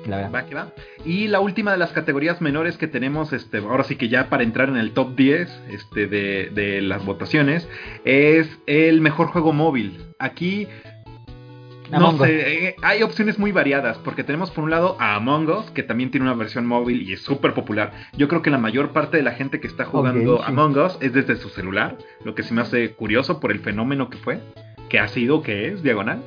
La 0.07 0.17
verdad. 0.17 0.33
Va 0.35 0.47
que 0.47 0.55
va. 0.55 0.69
Y 1.05 1.29
la 1.29 1.41
última 1.41 1.73
de 1.73 1.79
las 1.79 1.93
categorías 1.93 2.41
menores 2.41 2.77
que 2.77 2.87
tenemos, 2.87 3.33
este, 3.33 3.59
ahora 3.59 3.85
sí 3.85 3.97
que 3.97 4.09
ya 4.09 4.29
para 4.29 4.43
entrar 4.43 4.69
en 4.69 4.77
el 4.77 4.93
top 4.93 5.15
10 5.17 5.49
este, 5.71 6.07
de, 6.07 6.51
de 6.53 6.81
las 6.83 7.05
votaciones, 7.05 7.69
es 8.05 8.49
el 8.67 9.01
mejor 9.01 9.29
juego 9.29 9.53
móvil. 9.53 9.99
Aquí 10.19 10.69
Among 11.93 12.19
sé, 12.19 12.69
eh, 12.69 12.77
hay 12.83 13.03
opciones 13.03 13.39
muy 13.39 13.53
variadas, 13.53 13.99
porque 13.99 14.25
tenemos 14.25 14.51
por 14.51 14.65
un 14.65 14.71
lado 14.71 14.97
a 14.99 15.15
Among 15.15 15.49
Us, 15.49 15.71
que 15.71 15.83
también 15.83 16.11
tiene 16.11 16.27
una 16.27 16.35
versión 16.35 16.67
móvil 16.67 17.03
y 17.03 17.13
es 17.13 17.21
súper 17.21 17.55
popular. 17.55 17.93
Yo 18.17 18.29
creo 18.29 18.43
que 18.43 18.51
la 18.51 18.59
mayor 18.59 18.93
parte 18.93 19.17
de 19.17 19.23
la 19.23 19.33
gente 19.33 19.61
que 19.61 19.67
está 19.67 19.85
jugando 19.85 20.39
sí. 20.39 20.45
Among 20.47 20.79
Us 20.79 20.99
es 21.01 21.13
desde 21.13 21.37
su 21.37 21.49
celular, 21.51 21.97
lo 22.25 22.35
que 22.35 22.43
sí 22.43 22.55
me 22.55 22.63
hace 22.63 22.93
curioso 22.93 23.41
por 23.41 23.53
el 23.53 23.61
fenómeno 23.61 24.11
que 24.11 24.19
fue, 24.19 24.41
que 24.89 24.99
ha 24.99 25.09
sido, 25.09 25.43
que 25.43 25.69
es, 25.69 25.83
diagonal. 25.83 26.23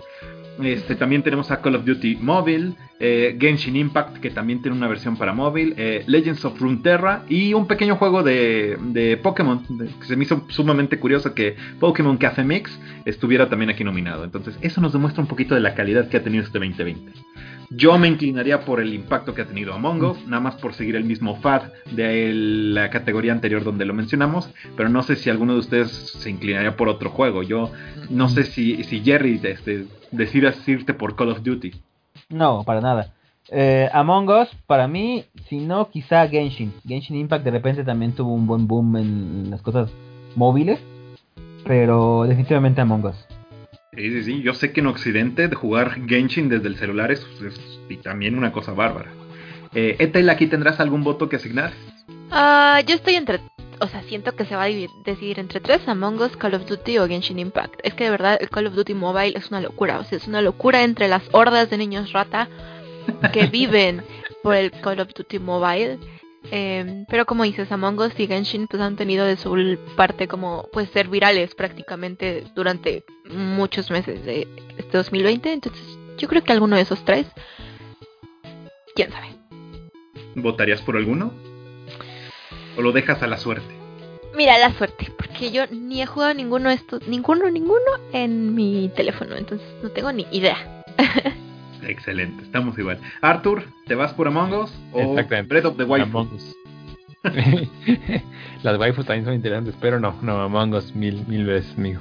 Este, 0.61 0.95
también 0.95 1.23
tenemos 1.23 1.51
a 1.51 1.61
Call 1.61 1.75
of 1.75 1.85
Duty 1.85 2.17
Mobile, 2.17 2.73
eh, 2.99 3.37
Genshin 3.39 3.75
Impact, 3.75 4.17
que 4.17 4.29
también 4.29 4.61
tiene 4.61 4.75
una 4.75 4.87
versión 4.87 5.17
para 5.17 5.33
móvil, 5.33 5.73
eh, 5.77 6.03
Legends 6.07 6.43
of 6.45 6.59
Runeterra 6.59 7.23
y 7.29 7.53
un 7.53 7.67
pequeño 7.67 7.95
juego 7.95 8.23
de, 8.23 8.77
de 8.81 9.17
Pokémon, 9.17 9.63
que 9.99 10.05
se 10.05 10.15
me 10.15 10.23
hizo 10.23 10.45
sumamente 10.49 10.99
curioso 10.99 11.33
que 11.33 11.55
Pokémon 11.79 12.17
Café 12.17 12.43
Mix 12.43 12.79
estuviera 13.05 13.49
también 13.49 13.69
aquí 13.69 13.83
nominado. 13.83 14.23
Entonces, 14.23 14.57
eso 14.61 14.81
nos 14.81 14.93
demuestra 14.93 15.21
un 15.21 15.27
poquito 15.27 15.53
de 15.53 15.61
la 15.61 15.75
calidad 15.75 16.09
que 16.09 16.17
ha 16.17 16.23
tenido 16.23 16.43
este 16.43 16.57
2020. 16.59 17.26
Yo 17.69 17.97
me 17.97 18.07
inclinaría 18.07 18.61
por 18.61 18.79
el 18.79 18.93
impacto 18.93 19.33
que 19.33 19.41
ha 19.41 19.47
tenido 19.47 19.73
Among 19.73 20.01
Us, 20.03 20.27
nada 20.27 20.41
más 20.41 20.55
por 20.55 20.73
seguir 20.73 20.95
el 20.95 21.03
mismo 21.03 21.35
FAD 21.35 21.63
de 21.91 22.31
la 22.33 22.89
categoría 22.89 23.33
anterior 23.33 23.63
donde 23.63 23.85
lo 23.85 23.93
mencionamos, 23.93 24.49
pero 24.77 24.87
no 24.87 25.03
sé 25.03 25.17
si 25.17 25.29
alguno 25.29 25.53
de 25.53 25.59
ustedes 25.59 25.91
se 25.91 26.29
inclinaría 26.29 26.77
por 26.77 26.87
otro 26.87 27.09
juego. 27.09 27.43
Yo 27.43 27.71
no 28.09 28.29
sé 28.29 28.45
si, 28.45 28.83
si 28.85 29.01
Jerry 29.01 29.39
este, 29.43 29.85
decidas 30.11 30.65
irte 30.67 30.93
por 30.93 31.15
Call 31.15 31.29
of 31.29 31.43
Duty. 31.43 31.73
No, 32.29 32.63
para 32.63 32.79
nada. 32.79 33.13
Eh, 33.49 33.89
Among 33.91 34.29
Us, 34.29 34.49
para 34.65 34.87
mí, 34.87 35.25
si 35.47 35.59
no, 35.59 35.89
quizá 35.89 36.27
Genshin. 36.27 36.73
Genshin 36.85 37.17
Impact 37.17 37.43
de 37.43 37.51
repente 37.51 37.83
también 37.83 38.13
tuvo 38.13 38.33
un 38.33 38.47
buen 38.47 38.67
boom 38.67 38.95
en 38.97 39.49
las 39.51 39.61
cosas 39.61 39.91
móviles, 40.35 40.79
pero 41.65 42.23
definitivamente 42.23 42.79
Among 42.79 43.05
Us. 43.05 43.36
Sí, 43.97 44.11
sí, 44.11 44.23
sí. 44.23 44.41
Yo 44.43 44.53
sé 44.53 44.71
que 44.71 44.81
en 44.81 44.87
Occidente 44.87 45.47
de 45.47 45.55
jugar 45.55 45.99
Genshin 46.07 46.49
desde 46.49 46.67
el 46.67 46.77
celular 46.77 47.11
es, 47.11 47.25
y 47.89 47.97
también 47.97 48.37
una 48.37 48.51
cosa 48.51 48.73
bárbara. 48.73 49.11
Eh, 49.73 49.95
Etel, 49.97 50.29
¿aquí 50.29 50.45
tendrás 50.45 50.79
algún 50.79 51.03
voto 51.03 51.27
que 51.27 51.37
asignar? 51.37 51.73
Ah, 52.29 52.79
yo 52.85 52.93
estoy 52.93 53.15
entre... 53.15 53.39
O 53.79 53.87
sea, 53.87 54.03
siento 54.03 54.35
que 54.35 54.45
se 54.45 54.55
va 54.55 54.63
a 54.63 54.69
decidir 55.03 55.39
entre 55.39 55.61
tres, 55.61 55.87
Among 55.87 56.19
Us, 56.21 56.37
Call 56.37 56.53
of 56.53 56.67
Duty 56.67 56.99
o 56.99 57.07
Genshin 57.07 57.39
Impact. 57.39 57.79
Es 57.83 57.95
que 57.95 58.05
de 58.05 58.11
verdad 58.11 58.37
el 58.39 58.49
Call 58.49 58.67
of 58.67 58.75
Duty 58.75 58.93
Mobile 58.93 59.33
es 59.35 59.49
una 59.49 59.61
locura. 59.61 59.99
O 59.99 60.03
sea, 60.03 60.19
es 60.19 60.27
una 60.27 60.41
locura 60.41 60.83
entre 60.83 61.07
las 61.07 61.23
hordas 61.31 61.69
de 61.71 61.77
niños 61.77 62.11
rata 62.11 62.49
que 63.33 63.45
viven 63.51 64.03
por 64.43 64.55
el 64.55 64.71
Call 64.71 64.99
of 64.99 65.13
Duty 65.13 65.39
Mobile. 65.39 65.97
Eh, 66.51 67.05
pero 67.09 67.25
como 67.25 67.43
dices, 67.43 67.71
Among 67.71 67.99
Us 67.99 68.19
y 68.19 68.27
Genshin 68.27 68.67
pues 68.67 68.81
han 68.81 68.95
tenido 68.95 69.25
de 69.25 69.37
su 69.37 69.77
parte 69.95 70.27
como 70.27 70.67
pues 70.71 70.89
ser 70.89 71.09
virales 71.09 71.55
prácticamente 71.55 72.45
durante 72.55 73.03
muchos 73.25 73.91
meses 73.91 74.23
de 74.25 74.47
este 74.77 74.97
2020. 74.97 75.51
Entonces 75.51 75.83
yo 76.17 76.27
creo 76.27 76.43
que 76.43 76.51
alguno 76.51 76.75
de 76.75 76.83
esos 76.83 77.03
tres, 77.03 77.27
quién 78.95 79.11
sabe. 79.11 79.27
¿Votarías 80.35 80.81
por 80.81 80.97
alguno? 80.97 81.33
¿O 82.77 82.81
lo 82.81 82.91
dejas 82.91 83.21
a 83.23 83.27
la 83.27 83.37
suerte? 83.37 83.75
Mira, 84.35 84.57
la 84.59 84.71
suerte, 84.73 85.11
porque 85.17 85.51
yo 85.51 85.65
ni 85.71 86.01
he 86.01 86.05
jugado 86.05 86.33
ninguno 86.35 86.69
de 86.69 86.75
estos, 86.75 87.07
ninguno, 87.07 87.49
ninguno 87.49 87.81
en 88.13 88.53
mi 88.53 88.91
teléfono, 88.95 89.35
entonces 89.35 89.67
no 89.81 89.89
tengo 89.89 90.11
ni 90.11 90.27
idea. 90.31 90.83
Excelente, 91.83 92.43
estamos 92.43 92.77
igual. 92.77 92.99
Arthur, 93.21 93.63
¿te 93.85 93.95
vas 93.95 94.13
por 94.13 94.27
Among 94.27 94.53
Us 94.53 94.73
o 94.91 95.15
Breath 95.15 95.65
of 95.65 95.77
the 95.77 95.83
Waifu? 95.83 96.27
Las 98.63 98.79
waifus 98.79 99.05
también 99.05 99.25
son 99.25 99.33
interesantes, 99.33 99.75
pero 99.81 99.99
no, 99.99 100.15
no, 100.21 100.41
Among 100.41 100.73
Us 100.73 100.95
mil, 100.95 101.25
mil 101.27 101.45
veces, 101.45 101.73
amigo. 101.77 101.99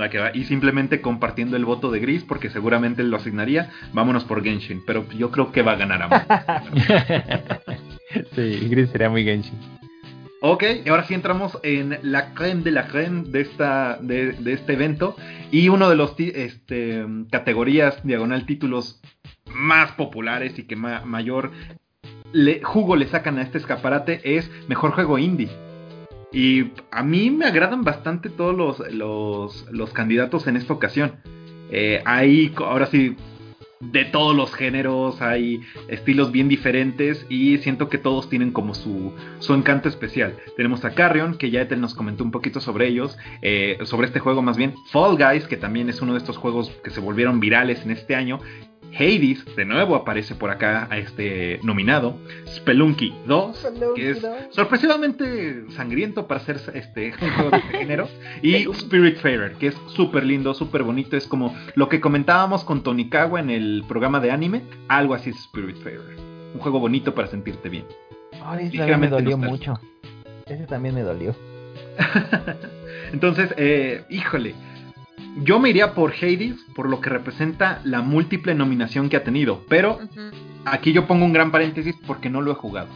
Va 0.00 0.08
que 0.08 0.18
va. 0.18 0.30
Y 0.34 0.44
simplemente 0.44 1.00
compartiendo 1.00 1.56
el 1.56 1.64
voto 1.64 1.90
de 1.90 2.00
Gris, 2.00 2.22
porque 2.22 2.50
seguramente 2.50 3.02
lo 3.02 3.16
asignaría, 3.16 3.70
vámonos 3.92 4.24
por 4.24 4.42
Genshin. 4.42 4.82
Pero 4.86 5.08
yo 5.10 5.30
creo 5.30 5.52
que 5.52 5.62
va 5.62 5.72
a 5.72 5.76
ganar 5.76 6.02
Among 6.02 6.20
Us. 6.20 8.26
sí, 8.34 8.68
Gris 8.68 8.90
sería 8.90 9.10
muy 9.10 9.24
Genshin. 9.24 9.58
Ok, 10.40 10.62
y 10.84 10.88
ahora 10.88 11.02
sí 11.02 11.14
entramos 11.14 11.58
en 11.64 11.98
la 12.02 12.32
creme 12.32 12.62
de 12.62 12.70
la 12.70 12.86
creme 12.86 13.28
de, 13.28 13.40
esta, 13.40 13.98
de, 14.00 14.36
este 14.46 14.74
evento. 14.74 15.16
Y 15.50 15.68
uno 15.68 15.88
de 15.88 15.96
los 15.96 16.14
este, 16.18 17.06
categorías 17.30 18.04
diagonal 18.04 18.46
títulos 18.46 19.00
más 19.46 19.92
populares 19.92 20.58
y 20.58 20.64
que 20.64 20.76
mayor 20.76 21.52
jugo 22.62 22.96
le 22.96 23.06
sacan 23.06 23.38
a 23.38 23.42
este 23.42 23.58
escaparate 23.58 24.20
es 24.36 24.50
mejor 24.68 24.92
juego 24.92 25.18
indie. 25.18 25.48
Y 26.32 26.72
a 26.90 27.02
mí 27.02 27.30
me 27.30 27.46
agradan 27.46 27.82
bastante 27.82 28.28
todos 28.28 28.54
los, 28.54 28.92
los, 28.92 29.66
los 29.70 29.92
candidatos 29.92 30.46
en 30.46 30.56
esta 30.56 30.74
ocasión. 30.74 31.16
Eh, 31.70 32.02
hay, 32.04 32.52
ahora 32.58 32.86
sí, 32.86 33.16
de 33.80 34.04
todos 34.04 34.34
los 34.34 34.52
géneros, 34.54 35.22
hay 35.22 35.60
estilos 35.88 36.32
bien 36.32 36.48
diferentes 36.48 37.24
y 37.28 37.58
siento 37.58 37.88
que 37.88 37.98
todos 37.98 38.28
tienen 38.28 38.52
como 38.52 38.74
su, 38.74 39.12
su 39.38 39.54
encanto 39.54 39.88
especial. 39.88 40.36
Tenemos 40.56 40.84
a 40.84 40.94
Carrion, 40.94 41.36
que 41.36 41.50
ya 41.50 41.62
Ethel 41.62 41.80
nos 41.80 41.94
comentó 41.94 42.24
un 42.24 42.30
poquito 42.30 42.60
sobre 42.60 42.88
ellos, 42.88 43.16
eh, 43.42 43.78
sobre 43.84 44.08
este 44.08 44.18
juego 44.18 44.42
más 44.42 44.56
bien. 44.56 44.74
Fall 44.90 45.16
Guys, 45.16 45.46
que 45.46 45.56
también 45.56 45.88
es 45.88 46.02
uno 46.02 46.12
de 46.12 46.18
estos 46.18 46.36
juegos 46.36 46.70
que 46.82 46.90
se 46.90 47.00
volvieron 47.00 47.40
virales 47.40 47.82
en 47.82 47.92
este 47.92 48.14
año. 48.14 48.40
Hades, 48.94 49.44
de 49.56 49.64
nuevo 49.64 49.94
aparece 49.94 50.34
por 50.34 50.50
acá 50.50 50.88
a 50.90 50.98
este 50.98 51.60
nominado. 51.62 52.18
Spelunky 52.46 53.14
2, 53.26 53.68
que 53.94 54.10
es 54.10 54.26
sorpresivamente 54.50 55.70
sangriento 55.70 56.26
para 56.26 56.40
ser 56.40 56.60
este, 56.74 57.12
juego 57.18 57.50
de 57.50 57.56
este 57.58 57.78
género. 57.78 58.08
Y 58.42 58.64
Spiritfarer, 58.72 59.54
que 59.54 59.68
es 59.68 59.76
súper 59.88 60.24
lindo, 60.24 60.54
súper 60.54 60.82
bonito. 60.82 61.16
Es 61.16 61.26
como 61.26 61.54
lo 61.74 61.88
que 61.88 62.00
comentábamos 62.00 62.64
con 62.64 62.82
Tonikawa 62.82 63.40
en 63.40 63.50
el 63.50 63.84
programa 63.86 64.20
de 64.20 64.30
anime. 64.30 64.62
Algo 64.88 65.14
así 65.14 65.30
es 65.30 65.36
Spiritfarer. 65.44 66.00
Un 66.54 66.60
juego 66.60 66.80
bonito 66.80 67.14
para 67.14 67.28
sentirte 67.28 67.68
bien. 67.68 67.84
ese 68.60 68.96
me 68.96 69.08
dolió 69.08 69.36
mucho. 69.36 69.74
Ese 70.46 70.66
también 70.66 70.94
me 70.94 71.02
dolió. 71.02 71.36
Entonces, 73.12 73.54
eh, 73.56 74.04
híjole 74.08 74.54
yo 75.42 75.58
me 75.58 75.70
iría 75.70 75.94
por 75.94 76.12
Hades 76.12 76.56
por 76.74 76.88
lo 76.88 77.00
que 77.00 77.10
representa 77.10 77.80
la 77.84 78.02
múltiple 78.02 78.54
nominación 78.54 79.08
que 79.08 79.16
ha 79.16 79.24
tenido, 79.24 79.64
pero 79.68 79.98
aquí 80.64 80.92
yo 80.92 81.06
pongo 81.06 81.24
un 81.24 81.32
gran 81.32 81.50
paréntesis 81.50 81.94
porque 82.06 82.30
no 82.30 82.40
lo 82.40 82.52
he 82.52 82.54
jugado. 82.54 82.88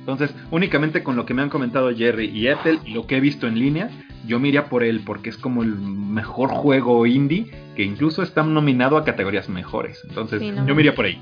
Entonces, 0.00 0.34
únicamente 0.50 1.02
con 1.02 1.16
lo 1.16 1.24
que 1.24 1.32
me 1.32 1.42
han 1.42 1.48
comentado 1.48 1.94
Jerry 1.94 2.26
y 2.26 2.48
Ethel 2.48 2.78
y 2.84 2.92
lo 2.92 3.06
que 3.06 3.16
he 3.16 3.20
visto 3.20 3.46
en 3.46 3.58
línea, 3.58 3.90
yo 4.26 4.38
me 4.38 4.48
iría 4.48 4.68
por 4.68 4.84
él 4.84 5.02
porque 5.04 5.30
es 5.30 5.38
como 5.38 5.62
el 5.62 5.74
mejor 5.76 6.50
juego 6.50 7.06
indie 7.06 7.50
que 7.74 7.84
incluso 7.84 8.22
está 8.22 8.42
nominado 8.42 8.98
a 8.98 9.04
categorías 9.04 9.48
mejores. 9.48 10.00
Entonces, 10.08 10.42
yo 10.42 10.74
me 10.74 10.82
iría 10.82 10.94
por 10.94 11.06
ahí. 11.06 11.20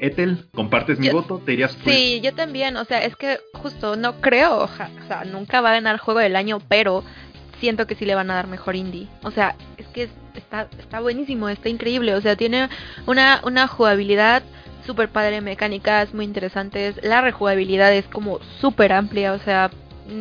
Ethel, 0.00 0.46
¿compartes 0.54 0.98
mi 0.98 1.10
voto? 1.10 1.42
¿Te 1.44 1.52
irías 1.52 1.76
por 1.76 1.92
Sí, 1.92 2.20
yo 2.22 2.34
también. 2.34 2.76
O 2.76 2.84
sea, 2.84 3.04
es 3.04 3.14
que 3.16 3.38
justo 3.52 3.96
no 3.96 4.20
creo, 4.20 4.64
o 4.64 4.68
sea, 5.06 5.24
nunca 5.30 5.60
va 5.60 5.70
a 5.70 5.74
ganar 5.74 5.98
juego 5.98 6.20
del 6.20 6.36
año, 6.36 6.58
pero 6.68 7.04
siento 7.60 7.86
que 7.86 7.94
sí 7.94 8.04
le 8.04 8.14
van 8.14 8.30
a 8.30 8.34
dar 8.34 8.46
mejor 8.46 8.74
indie. 8.74 9.08
O 9.22 9.30
sea, 9.30 9.54
es 9.76 9.86
que 9.88 10.08
está, 10.34 10.68
está 10.78 11.00
buenísimo, 11.00 11.48
está 11.48 11.68
increíble. 11.68 12.14
O 12.14 12.20
sea, 12.20 12.36
tiene 12.36 12.68
una, 13.06 13.40
una 13.44 13.68
jugabilidad 13.68 14.42
súper 14.86 15.08
padre, 15.08 15.40
mecánicas 15.40 16.12
muy 16.14 16.24
interesantes. 16.24 16.98
La 17.02 17.20
rejugabilidad 17.20 17.94
es 17.94 18.06
como 18.06 18.40
súper 18.60 18.92
amplia, 18.92 19.32
o 19.32 19.38
sea, 19.38 19.70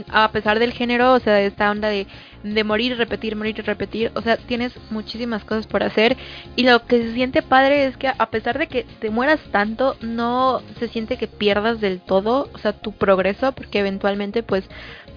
a 0.10 0.32
pesar 0.32 0.60
del 0.60 0.74
género, 0.74 1.14
o 1.14 1.20
sea, 1.20 1.41
esta 1.41 1.72
onda 1.72 1.90
de, 1.90 2.07
de 2.44 2.64
morir, 2.64 2.98
repetir, 2.98 3.36
morir 3.36 3.56
y 3.57 3.61
repetir, 3.61 4.11
o 4.16 4.22
sea, 4.22 4.38
tienes 4.38 4.74
muchísimas 4.90 5.44
cosas 5.44 5.68
por 5.68 5.84
hacer 5.84 6.16
y 6.56 6.64
lo 6.64 6.86
que 6.86 7.02
se 7.02 7.14
siente 7.14 7.41
padre 7.41 7.86
es 7.86 7.98
que 7.98 8.07
a 8.07 8.30
pesar 8.30 8.60
de 8.60 8.68
que 8.68 8.84
te 8.99 9.10
mueras 9.10 9.40
tanto, 9.52 9.98
no 10.02 10.61
se 10.80 10.88
siente 10.88 11.18
que 11.18 11.28
pierdas 11.28 11.82
del 11.82 12.02
todo, 12.02 12.49
o 12.53 12.57
sea, 12.60 12.74
tu 12.74 12.91
progreso, 12.91 13.52
porque 13.53 13.80
eventualmente 13.80 14.44
pues 14.44 14.64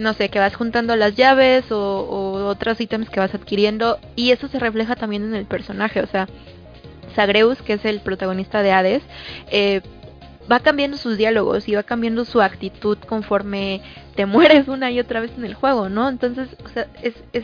no 0.02 0.12
sé, 0.14 0.28
que 0.28 0.38
vas 0.38 0.54
juntando 0.54 0.96
las 0.96 1.14
llaves 1.14 1.70
o, 1.70 2.44
otros 2.46 2.80
ítems 2.80 3.08
que 3.08 3.20
vas 3.20 3.34
adquiriendo 3.34 3.98
y 4.16 4.32
eso 4.32 4.48
se 4.48 4.58
refleja 4.58 4.96
también 4.96 5.24
en 5.24 5.34
el 5.34 5.46
personaje, 5.46 6.00
o 6.00 6.06
sea, 6.06 6.28
Zagreus, 7.14 7.62
que 7.62 7.74
es 7.74 7.84
el 7.84 8.00
protagonista 8.00 8.62
de 8.62 8.72
Hades, 8.72 9.02
eh, 9.50 9.80
va 10.50 10.60
cambiando 10.60 10.96
sus 10.96 11.16
diálogos 11.16 11.68
y 11.68 11.74
va 11.74 11.82
cambiando 11.82 12.24
su 12.24 12.40
actitud 12.40 12.98
conforme 12.98 13.80
te 14.16 14.26
mueres 14.26 14.68
una 14.68 14.90
y 14.90 15.00
otra 15.00 15.20
vez 15.20 15.30
en 15.36 15.44
el 15.44 15.54
juego, 15.54 15.88
¿no? 15.88 16.08
Entonces, 16.08 16.48
o 16.64 16.68
sea, 16.68 16.86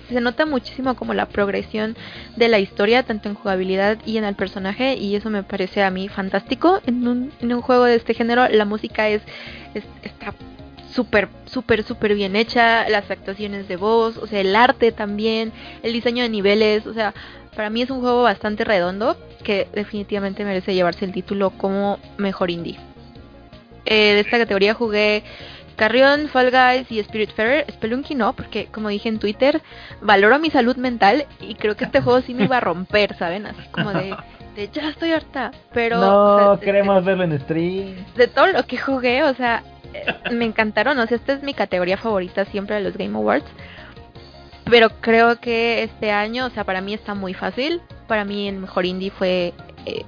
se 0.09 0.21
nota 0.21 0.47
muchísimo 0.47 0.97
como 0.97 1.15
la 1.15 1.27
progresión 1.27 1.97
de 2.37 2.49
la 2.49 2.59
historia, 2.59 3.03
tanto 3.03 3.29
en 3.29 3.35
jugabilidad 3.35 3.99
y 4.05 4.19
en 4.19 4.25
el 4.25 4.35
personaje, 4.35 4.97
y 4.97 5.15
eso 5.17 5.31
me 5.31 5.43
parece 5.43 5.83
a 5.83 5.91
mí 5.91 6.09
fantástico. 6.09 6.81
En 6.87 7.07
un, 7.07 7.33
en 7.41 7.53
un 7.53 7.63
juego 7.63 7.85
de 7.85 7.97
este 7.97 8.15
género, 8.15 8.49
la 8.49 8.65
música 8.65 9.09
es, 9.09 9.23
es 9.75 9.85
está 10.03 10.35
súper, 10.93 11.29
súper, 11.47 11.83
súper 11.83 12.15
bien 12.15 12.37
hecha, 12.37 12.89
las 12.89 13.11
actuaciones 13.11 13.69
de 13.69 13.77
voz, 13.77 14.17
o 14.17 14.27
sea, 14.27 14.41
el 14.41 14.55
arte 14.57 14.93
también, 14.93 15.53
el 15.83 15.93
diseño 15.93 16.23
de 16.23 16.29
niveles, 16.29 16.87
o 16.87 16.95
sea, 16.95 17.15
para 17.55 17.71
mí 17.71 17.83
es 17.83 17.91
un 17.91 18.01
juego 18.01 18.23
bastante 18.23 18.65
redondo 18.65 19.17
que 19.43 19.69
definitivamente 19.73 20.45
merece 20.45 20.75
llevarse 20.75 21.05
el 21.05 21.13
título 21.13 21.51
como 21.51 21.99
mejor 22.17 22.51
indie. 22.51 22.79
Eh, 23.85 24.15
de 24.15 24.21
esta 24.21 24.39
categoría 24.39 24.75
jugué 24.75 25.25
Carrion, 25.79 26.29
Fall 26.29 26.51
Guys 26.51 26.91
y 26.91 26.99
Spirit 26.99 27.31
Spiritfarer. 27.31 27.73
Spelunky 27.73 28.15
no, 28.15 28.33
porque 28.35 28.67
como 28.67 28.89
dije 28.89 29.09
en 29.09 29.19
Twitter, 29.19 29.63
valoro 30.03 30.39
mi 30.39 30.51
salud 30.51 30.77
mental 30.77 31.27
y 31.41 31.55
creo 31.55 31.77
que 31.77 31.85
este 31.85 32.01
juego 32.01 32.21
sí 32.21 32.35
me 32.35 32.45
iba 32.45 32.59
a 32.59 32.61
romper, 32.61 33.17
¿saben? 33.17 33.47
Así 33.47 33.63
como 33.71 33.93
de, 33.93 34.15
de 34.57 34.69
ya 34.69 34.91
estoy 34.91 35.13
harta. 35.13 35.53
Pero. 35.73 35.99
No, 35.99 36.61
queremos 36.61 37.05
verlo 37.05 37.25
en 37.25 37.41
stream. 37.41 37.95
De 38.17 38.27
todo 38.27 38.49
lo 38.49 38.67
que 38.67 38.77
jugué, 38.77 39.23
o 39.23 39.35
sea, 39.35 39.63
me 40.33 40.45
encantaron. 40.45 40.99
O 40.99 41.07
sea, 41.07 41.17
esta 41.17 41.33
es 41.33 41.43
mi 41.43 41.55
categoría 41.55 41.97
favorita 41.97 42.45
siempre 42.47 42.77
de 42.77 42.83
los 42.83 42.97
Game 42.97 43.17
Awards. 43.17 43.47
Pero 44.71 44.91
creo 45.01 45.41
que 45.41 45.83
este 45.83 46.11
año, 46.11 46.47
o 46.47 46.51
sea, 46.51 46.65
para 46.65 46.81
mí 46.81 46.95
está 46.95 47.15
muy 47.15 47.35
fácil. 47.35 47.81
Para 48.07 48.25
mí 48.25 48.49
el 48.49 48.57
mejor 48.57 48.85
indie 48.87 49.11
fue 49.11 49.55
eh. 49.87 50.05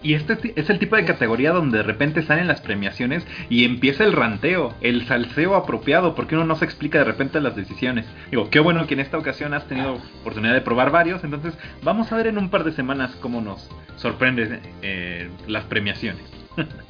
Y 0.00 0.14
este 0.14 0.54
es 0.54 0.70
el 0.70 0.78
tipo 0.78 0.94
de 0.94 1.04
categoría 1.04 1.50
donde 1.50 1.78
de 1.78 1.82
repente 1.82 2.22
salen 2.22 2.46
las 2.46 2.60
premiaciones 2.60 3.26
y 3.48 3.64
empieza 3.64 4.04
el 4.04 4.12
ranteo, 4.12 4.74
el 4.80 5.06
salseo 5.06 5.56
apropiado, 5.56 6.14
porque 6.14 6.36
uno 6.36 6.44
no 6.44 6.54
se 6.54 6.64
explica 6.64 6.98
de 6.98 7.04
repente 7.04 7.40
las 7.40 7.56
decisiones. 7.56 8.06
Digo, 8.30 8.48
qué 8.48 8.60
bueno 8.60 8.86
que 8.86 8.94
en 8.94 9.00
esta 9.00 9.18
ocasión 9.18 9.54
has 9.54 9.66
tenido 9.66 9.98
oportunidad 10.20 10.54
de 10.54 10.60
probar 10.60 10.92
varios, 10.92 11.24
entonces 11.24 11.54
vamos 11.82 12.12
a 12.12 12.16
ver 12.16 12.28
en 12.28 12.38
un 12.38 12.48
par 12.48 12.62
de 12.62 12.72
semanas 12.72 13.16
cómo 13.16 13.40
nos 13.40 13.68
sorprende 13.96 14.60
eh, 14.82 15.30
las 15.48 15.64
premiaciones. 15.64 16.22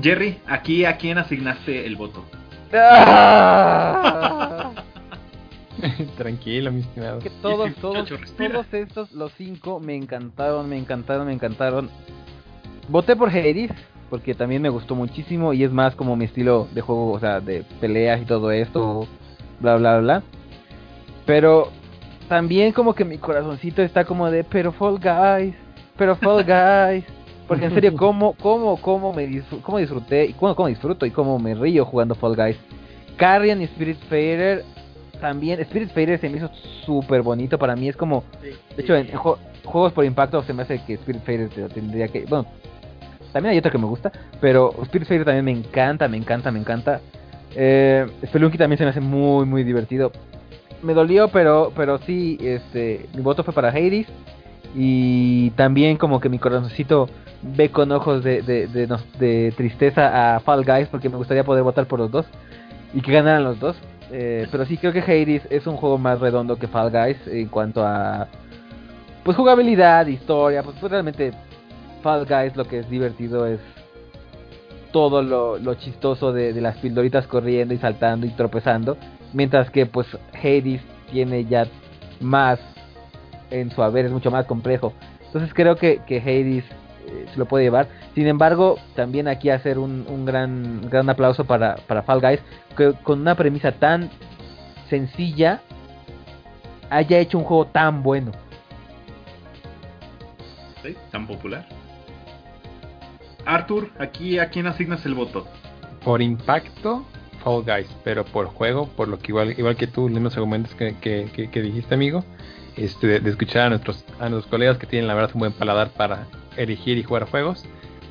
Jerry, 0.00 0.38
aquí 0.46 0.84
a 0.84 0.96
quién 0.96 1.18
asignaste 1.18 1.86
el 1.86 1.96
voto. 1.96 2.24
Tranquilo, 6.16 6.72
mi 6.72 6.80
estimado. 6.80 7.18
Que 7.18 7.30
todos, 7.42 7.74
todos, 7.76 8.08
todos 8.08 8.66
estos, 8.72 9.12
los 9.12 9.32
cinco, 9.32 9.80
me 9.80 9.96
encantaron, 9.96 10.68
me 10.68 10.78
encantaron, 10.78 11.26
me 11.26 11.32
encantaron. 11.32 11.90
Voté 12.88 13.16
por 13.16 13.28
Hades, 13.28 13.70
porque 14.08 14.34
también 14.34 14.62
me 14.62 14.68
gustó 14.68 14.94
muchísimo 14.94 15.52
y 15.52 15.64
es 15.64 15.72
más 15.72 15.94
como 15.94 16.16
mi 16.16 16.26
estilo 16.26 16.68
de 16.72 16.80
juego, 16.80 17.12
o 17.12 17.20
sea, 17.20 17.40
de 17.40 17.64
peleas 17.80 18.22
y 18.22 18.24
todo 18.24 18.50
esto, 18.52 19.06
bla, 19.60 19.76
bla, 19.76 19.98
bla. 19.98 20.22
Pero 21.26 21.70
también 22.28 22.72
como 22.72 22.94
que 22.94 23.04
mi 23.04 23.18
corazoncito 23.18 23.82
está 23.82 24.04
como 24.04 24.30
de, 24.30 24.44
pero 24.44 24.72
Fall 24.72 24.98
Guys, 24.98 25.54
pero 25.96 26.16
Fall 26.16 26.44
Guys. 26.44 27.04
Porque 27.48 27.64
en 27.66 27.74
serio, 27.74 27.90
¿cómo, 27.96 28.34
cómo, 28.34 28.76
cómo, 28.80 29.12
me 29.12 29.28
disfr- 29.28 29.60
cómo 29.62 29.78
disfruté, 29.78 30.26
y 30.26 30.32
cómo, 30.32 30.54
cómo 30.54 30.68
disfruto 30.68 31.04
y 31.06 31.10
cómo 31.10 31.38
me 31.38 31.54
río 31.54 31.84
jugando 31.84 32.14
Fall 32.14 32.36
Guys? 32.36 32.56
Carrion 33.16 33.60
y 33.60 33.64
Spirit 33.64 33.98
Fader 34.08 34.64
también, 35.20 35.60
Spirit 35.60 35.90
Fader 35.90 36.18
se 36.18 36.28
me 36.28 36.38
hizo 36.38 36.48
súper 36.84 37.22
bonito 37.22 37.58
para 37.58 37.76
mí, 37.76 37.88
es 37.88 37.96
como, 37.96 38.24
de 38.76 38.82
hecho, 38.82 38.96
en, 38.96 39.08
en 39.08 39.16
jue- 39.16 39.36
juegos 39.64 39.92
por 39.92 40.04
impacto 40.04 40.42
se 40.42 40.52
me 40.52 40.62
hace 40.62 40.80
que 40.84 40.94
Spirit 40.94 41.22
Fader 41.22 41.48
te- 41.48 41.68
tendría 41.68 42.08
que, 42.08 42.24
bueno, 42.24 42.46
también 43.32 43.52
hay 43.52 43.58
otro 43.58 43.70
que 43.70 43.78
me 43.78 43.86
gusta, 43.86 44.10
pero 44.40 44.74
Spirit 44.82 45.06
Fader 45.06 45.24
también 45.24 45.44
me 45.44 45.52
encanta, 45.52 46.08
me 46.08 46.16
encanta, 46.16 46.50
me 46.50 46.58
encanta. 46.58 47.00
Eh, 47.54 48.06
Spelunky 48.26 48.56
también 48.58 48.78
se 48.78 48.84
me 48.84 48.90
hace 48.90 49.00
muy, 49.00 49.44
muy 49.46 49.62
divertido. 49.62 50.10
Me 50.82 50.94
dolió, 50.94 51.28
pero, 51.28 51.72
pero 51.76 51.98
sí, 51.98 52.36
este, 52.40 53.06
mi 53.14 53.20
voto 53.22 53.44
fue 53.44 53.54
para 53.54 53.68
Hades. 53.68 54.06
Y 54.74 55.50
también 55.50 55.96
como 55.96 56.20
que 56.20 56.28
mi 56.28 56.38
corazoncito 56.38 57.08
ve 57.42 57.70
con 57.70 57.92
ojos 57.92 58.24
de, 58.24 58.42
de, 58.42 58.66
de, 59.18 59.52
tristeza 59.56 60.36
a 60.36 60.40
Fall 60.40 60.64
Guys 60.64 60.88
porque 60.88 61.08
me 61.08 61.16
gustaría 61.16 61.44
poder 61.44 61.62
votar 61.62 61.86
por 61.86 61.98
los 61.98 62.10
dos 62.10 62.26
y 62.94 63.00
que 63.00 63.12
ganaran 63.12 63.44
los 63.44 63.60
dos. 63.60 63.76
Eh, 64.10 64.46
pero 64.50 64.66
sí 64.66 64.76
creo 64.76 64.92
que 64.92 65.00
Hades 65.00 65.42
es 65.50 65.66
un 65.66 65.76
juego 65.76 65.98
más 65.98 66.20
redondo 66.20 66.56
que 66.56 66.68
Fall 66.68 66.90
Guys 66.90 67.16
en 67.26 67.48
cuanto 67.48 67.84
a 67.84 68.28
pues 69.24 69.36
jugabilidad, 69.36 70.06
historia, 70.06 70.62
pues, 70.62 70.76
pues 70.80 70.90
realmente 70.90 71.32
Fall 72.02 72.26
Guys 72.26 72.56
lo 72.56 72.64
que 72.64 72.80
es 72.80 72.90
divertido 72.90 73.46
es 73.46 73.60
todo 74.90 75.22
lo, 75.22 75.58
lo 75.58 75.74
chistoso 75.74 76.32
de, 76.32 76.52
de 76.52 76.60
las 76.60 76.76
pildoritas 76.78 77.26
corriendo 77.26 77.72
y 77.72 77.78
saltando 77.78 78.26
y 78.26 78.30
tropezando, 78.30 78.96
mientras 79.32 79.70
que 79.70 79.86
pues 79.86 80.06
Hades 80.34 80.82
tiene 81.10 81.44
ya 81.46 81.66
más 82.20 82.58
en 83.52 83.70
su 83.70 83.82
haber, 83.82 84.06
es 84.06 84.12
mucho 84.12 84.30
más 84.30 84.46
complejo. 84.46 84.92
Entonces 85.26 85.52
creo 85.54 85.76
que, 85.76 86.00
que 86.06 86.18
Hades 86.20 86.64
eh, 87.06 87.26
se 87.32 87.38
lo 87.38 87.46
puede 87.46 87.64
llevar. 87.64 87.88
Sin 88.14 88.26
embargo, 88.26 88.78
también 88.96 89.28
aquí 89.28 89.50
hacer 89.50 89.78
un, 89.78 90.04
un 90.08 90.24
gran, 90.24 90.88
gran 90.90 91.08
aplauso 91.08 91.44
para, 91.44 91.76
para 91.86 92.02
Fall 92.02 92.20
Guys, 92.20 92.40
que 92.76 92.92
con 93.02 93.20
una 93.20 93.34
premisa 93.34 93.72
tan 93.72 94.10
sencilla 94.90 95.60
haya 96.90 97.18
hecho 97.18 97.38
un 97.38 97.44
juego 97.44 97.66
tan 97.66 98.02
bueno. 98.02 98.32
¿Sí? 100.82 100.96
Tan 101.10 101.26
popular. 101.26 101.66
Arthur, 103.44 103.90
aquí 103.98 104.38
a 104.38 104.48
quién 104.50 104.66
asignas 104.66 105.04
el 105.06 105.14
voto. 105.14 105.46
Por 106.04 106.20
impacto, 106.22 107.04
Fall 107.42 107.62
Guys, 107.64 107.88
pero 108.04 108.24
por 108.24 108.46
juego, 108.46 108.86
por 108.88 109.08
lo 109.08 109.18
que 109.18 109.28
igual, 109.32 109.54
igual 109.58 109.76
que 109.76 109.86
tú, 109.86 110.02
los 110.02 110.12
mismos 110.12 110.34
argumentos 110.36 110.74
que, 110.74 110.96
que, 111.00 111.30
que- 111.32 111.50
que 111.50 111.62
dijiste, 111.62 111.94
amigo, 111.94 112.24
este, 112.76 113.20
de, 113.20 113.30
escuchar 113.30 113.66
a 113.66 113.68
nuestros, 113.70 114.04
a 114.18 114.28
nuestros 114.28 114.46
colegas 114.50 114.78
que 114.78 114.86
tienen 114.86 115.08
la 115.08 115.14
verdad 115.14 115.30
un 115.34 115.40
buen 115.40 115.52
paladar 115.52 115.90
para 115.90 116.26
elegir 116.56 116.98
y 116.98 117.02
jugar 117.02 117.28
juegos, 117.30 117.64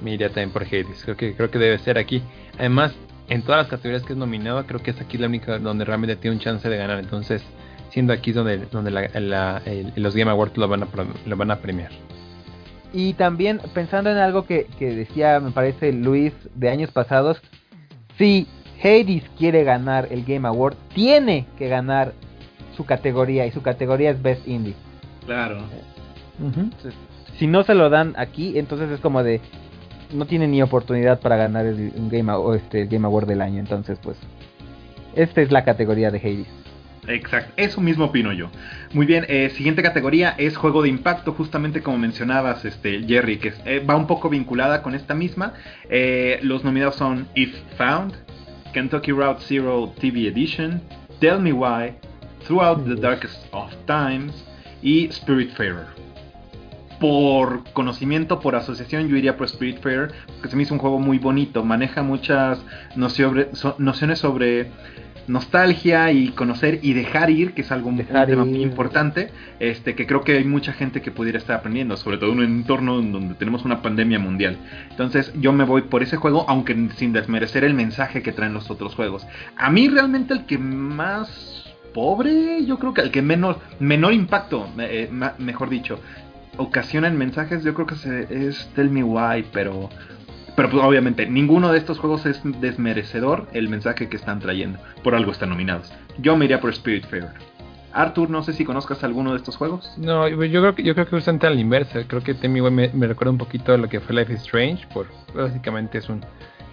me 0.03 0.13
iría 0.13 0.27
también 0.29 0.51
por 0.51 0.63
Hades. 0.63 1.03
Creo 1.03 1.17
que, 1.17 1.35
creo 1.35 1.51
que 1.51 1.59
debe 1.59 1.77
ser 1.79 1.97
aquí. 1.97 2.21
Además, 2.57 2.93
en 3.29 3.43
todas 3.43 3.59
las 3.61 3.67
categorías 3.67 4.03
que 4.03 4.13
es 4.13 4.19
nominado, 4.19 4.65
creo 4.65 4.81
que 4.81 4.91
es 4.91 4.99
aquí 5.01 5.17
la 5.17 5.27
única 5.27 5.57
donde 5.59 5.85
realmente 5.85 6.15
tiene 6.15 6.37
un 6.37 6.41
chance 6.41 6.67
de 6.67 6.77
ganar. 6.77 6.99
Entonces, 6.99 7.43
siendo 7.89 8.13
aquí 8.13 8.31
donde, 8.31 8.57
donde 8.71 8.91
la- 8.91 9.61
los 9.95 10.15
Game 10.15 10.31
Awards 10.31 10.57
lo 10.57 10.67
van 10.67 10.83
a, 10.83 10.87
lo 11.25 11.37
van 11.37 11.51
a 11.51 11.57
premiar. 11.57 11.91
Y 12.93 13.13
también 13.13 13.61
pensando 13.73 14.09
en 14.09 14.17
algo 14.17 14.45
que, 14.45 14.67
que 14.77 14.93
decía, 14.93 15.39
me 15.39 15.51
parece, 15.51 15.93
Luis 15.93 16.33
de 16.55 16.69
años 16.69 16.91
pasados, 16.91 17.41
si 18.17 18.47
Hades 18.83 19.23
quiere 19.37 19.63
ganar 19.63 20.07
el 20.11 20.25
Game 20.25 20.47
Award, 20.47 20.75
tiene 20.93 21.45
que 21.57 21.69
ganar 21.69 22.13
su 22.75 22.85
categoría 22.85 23.45
y 23.45 23.51
su 23.51 23.61
categoría 23.61 24.11
es 24.11 24.21
Best 24.21 24.47
Indie. 24.47 24.75
Claro. 25.25 25.59
Si 27.37 27.47
no 27.47 27.63
se 27.63 27.75
lo 27.75 27.89
dan 27.89 28.13
aquí, 28.17 28.57
entonces 28.57 28.89
es 28.91 28.99
como 28.99 29.23
de 29.23 29.41
no 30.13 30.25
tiene 30.25 30.47
ni 30.47 30.61
oportunidad 30.61 31.19
para 31.21 31.37
ganar 31.37 31.65
el, 31.65 31.93
un 31.95 32.09
Game, 32.09 32.31
o 32.33 32.53
este, 32.53 32.81
el 32.81 32.87
Game 32.89 33.05
Award 33.05 33.27
del 33.27 33.41
año, 33.41 33.59
entonces 33.59 33.97
pues 34.03 34.17
esta 35.15 35.41
es 35.41 35.51
la 35.51 35.63
categoría 35.63 36.11
de 36.11 36.17
Hades. 36.19 36.47
Exacto, 37.07 37.53
eso 37.57 37.81
mismo 37.81 38.05
opino 38.05 38.31
yo. 38.33 38.49
Muy 38.93 39.05
bien, 39.05 39.25
eh, 39.27 39.49
siguiente 39.51 39.81
categoría 39.81 40.35
es 40.37 40.55
juego 40.57 40.83
de 40.83 40.89
impacto, 40.89 41.33
justamente 41.33 41.81
como 41.81 41.97
mencionabas, 41.97 42.63
este 42.65 43.01
Jerry, 43.07 43.37
que 43.37 43.47
es- 43.49 43.61
eh, 43.65 43.79
va 43.79 43.95
un 43.95 44.05
poco 44.05 44.29
vinculada 44.29 44.83
con 44.83 44.93
esta 44.93 45.13
misma. 45.15 45.53
Eh, 45.89 46.39
los 46.43 46.63
nominados 46.63 46.95
son 46.95 47.27
If 47.33 47.55
Found, 47.77 48.13
Kentucky 48.73 49.11
Route 49.11 49.41
Zero 49.41 49.91
TV 49.99 50.27
Edition, 50.27 50.81
Tell 51.19 51.39
Me 51.39 51.53
Why, 51.53 51.93
Throughout 52.45 52.85
the 52.85 52.95
Darkest 52.95 53.45
of 53.51 53.73
Times 53.85 54.45
y 54.81 55.11
Spiritfarer. 55.11 55.85
Por 56.99 57.63
conocimiento, 57.73 58.39
por 58.39 58.55
asociación, 58.55 59.07
yo 59.07 59.17
iría 59.17 59.37
por 59.37 59.49
Spiritfarer, 59.49 60.11
porque 60.27 60.49
se 60.49 60.55
me 60.55 60.63
hizo 60.63 60.73
un 60.73 60.79
juego 60.79 60.99
muy 60.99 61.17
bonito, 61.17 61.63
maneja 61.63 62.03
muchas 62.03 62.63
nociones 62.95 64.19
sobre 64.19 64.69
nostalgia 65.27 66.11
y 66.11 66.29
conocer 66.29 66.79
y 66.81 66.93
dejar 66.93 67.29
ir, 67.29 67.53
que 67.53 67.61
es 67.61 67.71
algo 67.71 67.89
un 67.89 67.97
Dejar 67.97 68.27
tema 68.27 68.43
muy 68.43 68.61
importante, 68.61 69.29
este 69.59 69.95
que 69.95 70.05
creo 70.05 70.21
que 70.21 70.37
hay 70.37 70.43
mucha 70.43 70.73
gente 70.73 71.01
que 71.01 71.11
pudiera 71.11 71.37
estar 71.37 71.57
aprendiendo, 71.57 71.95
sobre 71.97 72.17
todo 72.17 72.31
en 72.31 72.39
un 72.39 72.45
entorno 72.45 72.99
en 72.99 73.11
donde 73.11 73.35
tenemos 73.35 73.63
una 73.63 73.81
pandemia 73.81 74.19
mundial. 74.19 74.57
Entonces 74.89 75.31
yo 75.39 75.53
me 75.53 75.63
voy 75.63 75.83
por 75.83 76.03
ese 76.03 76.17
juego, 76.17 76.45
aunque 76.47 76.75
sin 76.97 77.13
desmerecer 77.13 77.63
el 77.63 77.73
mensaje 77.73 78.21
que 78.21 78.31
traen 78.31 78.53
los 78.53 78.69
otros 78.69 78.95
juegos. 78.95 79.25
A 79.57 79.69
mí 79.69 79.87
realmente 79.87 80.33
el 80.33 80.45
que 80.45 80.57
más 80.57 81.70
pobre, 81.93 82.65
yo 82.65 82.77
creo 82.79 82.93
que 82.93 83.01
el 83.01 83.11
que 83.11 83.21
menos 83.21 83.57
menor 83.79 84.13
impacto, 84.13 84.67
eh, 84.79 85.09
mejor 85.37 85.69
dicho, 85.69 85.99
ocasiona 86.57 87.07
en 87.07 87.17
mensajes, 87.17 87.63
yo 87.63 87.73
creo 87.73 87.87
que 87.87 87.95
se- 87.95 88.47
es 88.47 88.69
Tell 88.75 88.89
Me 88.89 89.03
Why, 89.03 89.45
pero 89.51 89.89
pero 90.55 90.69
pues, 90.69 90.83
obviamente 90.83 91.25
ninguno 91.27 91.71
de 91.71 91.77
estos 91.77 91.97
juegos 91.97 92.25
es 92.25 92.41
desmerecedor 92.59 93.47
el 93.53 93.69
mensaje 93.69 94.09
que 94.09 94.17
están 94.17 94.39
trayendo. 94.39 94.79
Por 95.01 95.15
algo 95.15 95.31
están 95.31 95.49
nominados. 95.49 95.91
Yo 96.17 96.35
me 96.35 96.43
iría 96.45 96.59
por 96.59 96.73
Spiritfarer. 96.73 97.29
Arthur, 97.93 98.29
no 98.29 98.43
sé 98.43 98.53
si 98.53 98.63
conozcas 98.65 99.03
alguno 99.03 99.31
de 99.31 99.37
estos 99.37 99.55
juegos. 99.55 99.93
No, 99.97 100.27
yo 100.27 100.37
creo 100.61 100.75
que 100.75 100.83
yo 100.83 100.93
creo 100.93 101.05
que 101.05 101.11
justamente 101.11 101.47
al 101.47 101.57
inverso. 101.59 101.99
Creo 102.07 102.21
que 102.21 102.33
Temi 102.33 102.61
me, 102.61 102.89
me 102.89 103.07
recuerda 103.07 103.31
un 103.31 103.37
poquito 103.37 103.73
a 103.73 103.77
lo 103.77 103.87
que 103.89 103.99
fue 104.01 104.13
Life 104.15 104.33
is 104.33 104.41
Strange. 104.41 104.85
Por 104.93 105.07
básicamente 105.33 105.97
es 105.97 106.09
un 106.09 106.21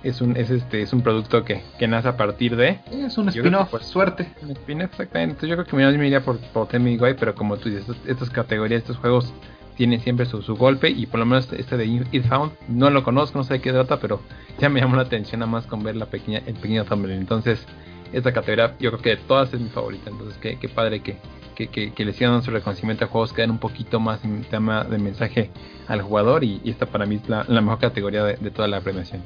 es 0.02 0.20
un 0.20 0.36
es 0.36 0.50
este 0.50 0.82
es 0.82 0.92
un 0.92 1.02
producto 1.02 1.44
que, 1.44 1.62
que 1.78 1.88
nace 1.88 2.08
a 2.08 2.16
partir 2.16 2.54
de 2.56 2.80
Es 2.90 3.18
un 3.18 3.28
spin-off, 3.28 3.70
por- 3.70 3.82
suerte. 3.82 4.32
un 4.42 4.50
spin-off, 4.52 4.90
exactamente. 4.92 5.32
Entonces 5.34 5.48
yo 5.50 5.56
creo 5.56 5.66
que 5.66 5.92
yo 5.92 5.98
me 5.98 6.06
iría 6.06 6.20
por, 6.24 6.38
por 6.38 6.68
Why, 6.72 7.14
pero 7.18 7.34
como 7.34 7.56
tú 7.56 7.68
dices, 7.68 7.82
estos- 7.88 8.06
estas 8.06 8.30
categorías, 8.30 8.82
estos 8.82 8.96
juegos 8.98 9.32
tienen 9.76 10.00
siempre 10.00 10.26
su, 10.26 10.42
su 10.42 10.56
golpe 10.56 10.88
y 10.90 11.06
por 11.06 11.20
lo 11.20 11.26
menos 11.26 11.52
este 11.52 11.76
de 11.76 11.86
It 11.86 12.24
Found 12.26 12.52
no 12.68 12.90
lo 12.90 13.04
conozco, 13.04 13.38
no 13.38 13.44
sé 13.44 13.54
de 13.54 13.60
qué 13.60 13.70
trata, 13.72 14.00
pero 14.00 14.20
ya 14.58 14.68
me 14.68 14.80
llamó 14.80 14.96
la 14.96 15.02
atención 15.02 15.38
nada 15.40 15.50
más 15.52 15.66
con 15.66 15.82
ver 15.84 15.94
la 15.96 16.06
pequeña 16.06 16.42
el 16.46 16.54
pequeño 16.54 16.84
thumbnail. 16.84 17.18
Entonces 17.18 17.64
esta 18.12 18.32
categoría 18.32 18.74
yo 18.80 18.90
creo 18.90 19.02
que 19.02 19.10
de 19.10 19.16
todas 19.18 19.52
es 19.54 19.60
mi 19.60 19.68
favorita. 19.68 20.10
Entonces 20.10 20.36
qué, 20.38 20.58
qué 20.58 20.68
padre 20.68 21.00
que, 21.00 21.16
que, 21.54 21.68
que, 21.68 21.92
que 21.92 22.04
le 22.04 22.12
sigan 22.12 22.32
dando 22.32 22.44
su 22.44 22.50
reconocimiento 22.50 23.04
a 23.04 23.08
juegos 23.08 23.32
que 23.32 23.42
dan 23.42 23.50
un 23.52 23.58
poquito 23.58 24.00
más 24.00 24.24
en 24.24 24.42
tema 24.44 24.82
de 24.84 24.98
mensaje 24.98 25.50
al 25.86 26.02
jugador 26.02 26.42
y, 26.42 26.60
y 26.64 26.70
esta 26.70 26.86
para 26.86 27.06
mí 27.06 27.16
es 27.16 27.28
la, 27.28 27.44
la 27.46 27.60
mejor 27.60 27.78
categoría 27.78 28.24
de, 28.24 28.34
de 28.36 28.50
toda 28.50 28.66
la 28.66 28.80
premiación. 28.80 29.22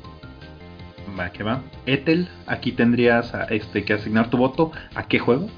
Va, 1.18 1.30
que 1.30 1.42
va. 1.42 1.62
Ethel, 1.86 2.28
aquí 2.46 2.72
tendrías 2.72 3.34
a- 3.34 3.44
este, 3.44 3.84
que 3.84 3.92
asignar 3.94 4.30
tu 4.30 4.36
voto. 4.38 4.72
¿A 4.94 5.04
qué 5.04 5.18
juego? 5.18 5.48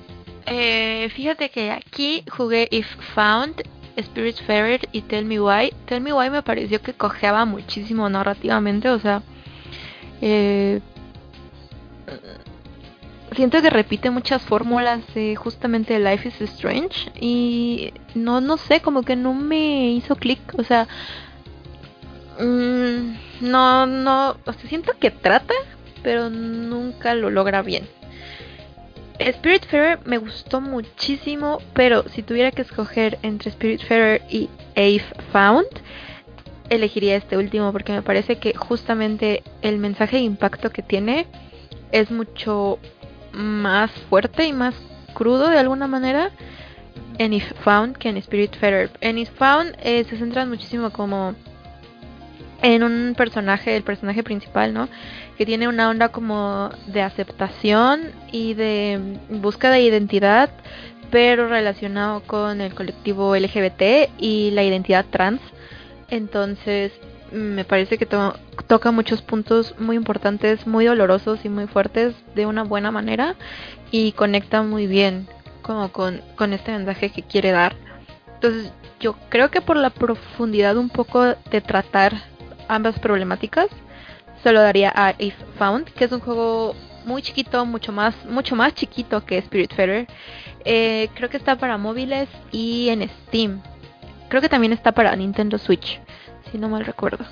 Eh, 0.47 1.09
fíjate 1.15 1.49
que 1.51 1.71
aquí 1.71 2.23
jugué 2.31 2.69
If 2.71 2.87
Found, 3.15 3.63
Spiritfarer 3.99 4.89
y 4.93 5.03
Tell 5.03 5.25
Me 5.25 5.41
Why. 5.41 5.73
Tell 5.87 6.01
Me 6.01 6.13
Why 6.13 6.31
me 6.31 6.43
pareció 6.43 6.83
que 6.83 6.93
cojeaba 6.93 7.45
muchísimo 7.45 8.09
narrativamente, 8.09 8.89
o 8.89 8.99
sea, 8.99 9.23
eh, 10.21 10.81
siento 13.37 13.61
que 13.63 13.71
repite 13.71 14.11
muchas 14.11 14.43
fórmulas 14.43 15.01
de 15.15 15.37
justamente 15.37 15.99
Life 15.99 16.29
is 16.29 16.41
Strange 16.41 17.11
y 17.21 17.93
no 18.15 18.41
no 18.41 18.57
sé, 18.57 18.81
como 18.81 19.03
que 19.03 19.17
no 19.17 19.33
me 19.35 19.91
hizo 19.93 20.17
clic, 20.17 20.41
o 20.59 20.63
sea, 20.65 20.87
Mm, 22.39 23.17
no, 23.43 23.87
no, 23.87 24.31
o 24.45 24.53
sea, 24.53 24.69
siento 24.69 24.93
que 24.99 25.11
trata, 25.11 25.55
pero 26.03 26.31
nunca 26.31 27.15
lo 27.15 27.31
logra 27.31 27.63
bien. 27.63 27.89
Spiritfarer 29.21 30.01
me 30.05 30.19
gustó 30.19 30.61
muchísimo, 30.61 31.59
pero 31.73 32.09
si 32.09 32.23
tuviera 32.23 32.51
que 32.51 32.63
escoger 32.63 33.19
entre 33.23 33.53
Spiritfarer 33.53 34.23
y 34.29 34.51
Ave 34.77 35.05
Found, 35.33 35.69
elegiría 36.69 37.17
este 37.17 37.37
último 37.37 37.71
porque 37.73 37.93
me 37.93 38.03
parece 38.03 38.37
que 38.37 38.55
justamente 38.55 39.45
el 39.63 39.79
mensaje 39.79 40.17
de 40.17 40.23
impacto 40.23 40.71
que 40.71 40.83
tiene 40.83 41.27
es 41.93 42.11
mucho 42.11 42.79
más 43.33 43.91
fuerte 44.09 44.47
y 44.47 44.53
más 44.53 44.75
crudo 45.15 45.49
de 45.49 45.59
alguna 45.59 45.87
manera 45.87 46.31
en 47.19 47.33
If 47.33 47.53
Found 47.63 47.97
que 47.97 48.09
en 48.09 48.21
Spiritfarer. 48.21 48.91
En 49.01 49.19
If 49.19 49.31
Found 49.39 49.77
eh, 49.81 50.05
se 50.09 50.17
centran 50.17 50.49
muchísimo 50.49 50.91
como 50.91 51.35
en 52.63 52.83
un 52.83 53.15
personaje, 53.17 53.77
el 53.77 53.83
personaje 53.83 54.23
principal, 54.23 54.73
¿no? 54.73 54.89
Que 55.37 55.47
tiene 55.47 55.69
una 55.69 55.91
onda 55.91 56.11
como 56.11 56.71
de 56.87 57.03
aceptación 57.03 58.13
y 58.33 58.55
de 58.55 59.19
búsqueda 59.29 59.73
de 59.73 59.83
identidad, 59.83 60.51
pero 61.11 61.49
relacionado 61.49 62.23
con 62.23 62.61
el 62.61 62.75
colectivo 62.75 63.37
LGBT 63.37 64.11
y 64.19 64.51
la 64.53 64.63
identidad 64.63 65.05
trans. 65.11 65.41
Entonces, 66.09 66.93
me 67.33 67.65
parece 67.65 67.99
que 67.99 68.07
toca 68.07 68.91
muchos 68.91 69.23
puntos 69.23 69.75
muy 69.79 69.97
importantes, 69.97 70.67
muy 70.67 70.85
dolorosos 70.85 71.45
y 71.45 71.49
muy 71.49 71.67
fuertes 71.67 72.15
de 72.35 72.47
una 72.47 72.63
buena 72.63 72.91
manera 72.91 73.35
y 73.91 74.13
conecta 74.13 74.63
muy 74.63 74.87
bien 74.87 75.27
como 75.63 75.91
con, 75.91 76.21
con 76.37 76.53
este 76.53 76.73
mensaje 76.73 77.11
que 77.11 77.23
quiere 77.23 77.51
dar. 77.51 77.77
Entonces, 78.35 78.73
yo 79.01 79.17
creo 79.29 79.51
que 79.51 79.61
por 79.61 79.77
la 79.77 79.91
profundidad 79.91 80.77
un 80.77 80.91
poco 80.91 81.25
de 81.25 81.61
tratar 81.61 82.34
ambas 82.69 82.99
problemáticas, 82.99 83.69
se 84.43 84.53
lo 84.53 84.61
daría 84.61 84.93
a 84.95 85.15
If 85.19 85.35
Found, 85.59 85.87
que 85.93 86.05
es 86.05 86.13
un 86.13 86.21
juego 86.21 86.75
muy 87.05 87.23
chiquito, 87.23 87.65
mucho 87.67 87.93
más, 87.93 88.15
mucho 88.27 88.57
más 88.57 88.75
chiquito 88.75 89.25
que 89.25 89.41
Spiritfarer. 89.41 90.07
Eh, 90.65 91.09
creo 91.15 91.29
que 91.29 91.37
está 91.37 91.57
para 91.57 91.79
móviles 91.79 92.29
y 92.53 92.89
en 92.89 93.09
Steam. 93.09 93.61
Creo 94.29 94.41
que 94.41 94.49
también 94.49 94.73
está 94.73 94.93
para 94.93 95.15
Nintendo 95.17 95.59
Switch, 95.59 96.01
si 96.51 96.59
no 96.59 96.69
mal 96.69 96.85
recuerdo. 96.85 97.25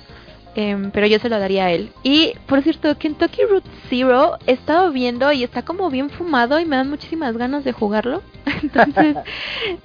Em, 0.55 0.91
pero 0.91 1.07
yo 1.07 1.17
se 1.17 1.29
lo 1.29 1.39
daría 1.39 1.65
a 1.65 1.71
él. 1.71 1.91
Y 2.03 2.33
por 2.47 2.61
cierto, 2.61 2.95
Kentucky 2.97 3.41
Route 3.49 3.69
Zero 3.89 4.37
he 4.45 4.51
estado 4.51 4.91
viendo 4.91 5.31
y 5.31 5.43
está 5.43 5.63
como 5.63 5.89
bien 5.89 6.11
fumado 6.11 6.59
y 6.59 6.65
me 6.65 6.75
dan 6.75 6.89
muchísimas 6.89 7.35
ganas 7.37 7.63
de 7.63 7.73
jugarlo. 7.73 8.21
Entonces, 8.61 9.17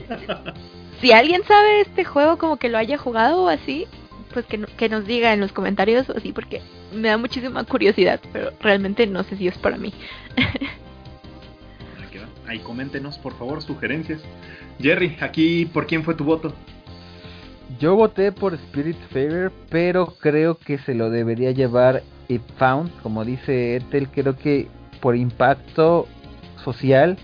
si 1.00 1.12
alguien 1.12 1.42
sabe 1.44 1.80
este 1.80 2.04
juego 2.04 2.36
como 2.36 2.58
que 2.58 2.68
lo 2.68 2.76
haya 2.76 2.98
jugado 2.98 3.44
o 3.44 3.48
así, 3.48 3.86
pues 4.38 4.46
que, 4.46 4.76
que 4.76 4.88
nos 4.88 5.04
diga 5.06 5.32
en 5.32 5.40
los 5.40 5.52
comentarios 5.52 6.08
o 6.10 6.16
así, 6.16 6.32
porque 6.32 6.60
me 6.94 7.08
da 7.08 7.16
muchísima 7.16 7.64
curiosidad, 7.64 8.20
pero 8.32 8.52
realmente 8.60 9.06
no 9.06 9.24
sé 9.24 9.36
si 9.36 9.48
es 9.48 9.58
para 9.58 9.76
mí. 9.76 9.92
Ahí 12.46 12.60
coméntenos, 12.60 13.18
por 13.18 13.34
favor, 13.36 13.60
sugerencias. 13.60 14.22
Jerry, 14.80 15.18
aquí, 15.20 15.66
¿por 15.66 15.86
quién 15.86 16.02
fue 16.02 16.14
tu 16.14 16.24
voto? 16.24 16.54
Yo 17.78 17.94
voté 17.94 18.32
por 18.32 18.54
Spirit 18.54 18.96
Fair, 19.10 19.52
pero 19.68 20.14
creo 20.18 20.56
que 20.56 20.78
se 20.78 20.94
lo 20.94 21.10
debería 21.10 21.50
llevar 21.50 22.02
It 22.28 22.40
Found. 22.56 22.90
Como 23.02 23.24
dice 23.24 23.76
Ethel, 23.76 24.08
creo 24.08 24.34
que 24.34 24.68
por 25.02 25.14
impacto 25.14 26.08
social 26.64 27.18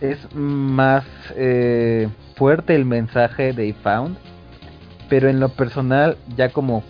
es 0.00 0.18
más 0.32 1.04
eh, 1.34 2.08
fuerte 2.36 2.76
el 2.76 2.84
mensaje 2.84 3.52
de 3.52 3.66
It 3.66 3.76
Found 3.82 4.16
pero 5.10 5.28
en 5.28 5.40
lo 5.40 5.50
personal, 5.50 6.16
ya 6.36 6.48
como, 6.48 6.82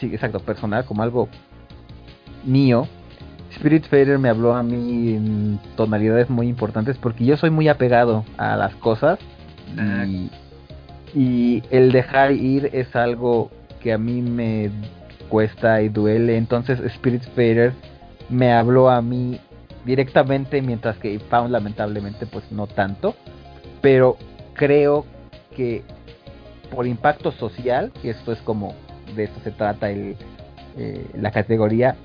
sí, 0.00 0.06
exacto, 0.06 0.40
personal, 0.40 0.84
como 0.86 1.02
algo 1.02 1.28
mío, 2.44 2.88
Spirit 3.50 3.84
Fader 3.84 4.18
me 4.18 4.30
habló 4.30 4.54
a 4.54 4.62
mí 4.62 5.14
en 5.14 5.60
tonalidades 5.76 6.30
muy 6.30 6.48
importantes 6.48 6.96
porque 6.96 7.24
yo 7.24 7.36
soy 7.36 7.50
muy 7.50 7.68
apegado 7.68 8.24
a 8.38 8.56
las 8.56 8.74
cosas 8.76 9.18
y, 9.76 10.30
y, 11.14 11.62
el 11.70 11.92
dejar 11.92 12.32
ir 12.32 12.70
es 12.72 12.96
algo 12.96 13.50
que 13.80 13.92
a 13.92 13.98
mí 13.98 14.22
me 14.22 14.70
cuesta 15.28 15.82
y 15.82 15.88
duele. 15.88 16.36
Entonces 16.36 16.80
Spirit 16.80 17.22
Fader 17.34 17.72
me 18.30 18.52
habló 18.52 18.90
a 18.90 19.02
mí 19.02 19.40
directamente 19.84 20.62
mientras 20.62 20.96
que 20.98 21.18
Found 21.18 21.50
lamentablemente 21.50 22.26
pues 22.26 22.50
no 22.50 22.66
tanto. 22.66 23.14
Pero 23.80 24.16
creo 24.54 25.04
que 25.54 25.84
por 26.70 26.86
impacto 26.86 27.32
social, 27.32 27.92
y 28.02 28.08
esto 28.08 28.32
es 28.32 28.40
como 28.42 28.74
de 29.14 29.24
eso 29.24 29.34
se 29.42 29.50
trata 29.50 29.90
el, 29.90 30.16
eh, 30.76 31.06
la 31.14 31.30
categoría, 31.30 31.96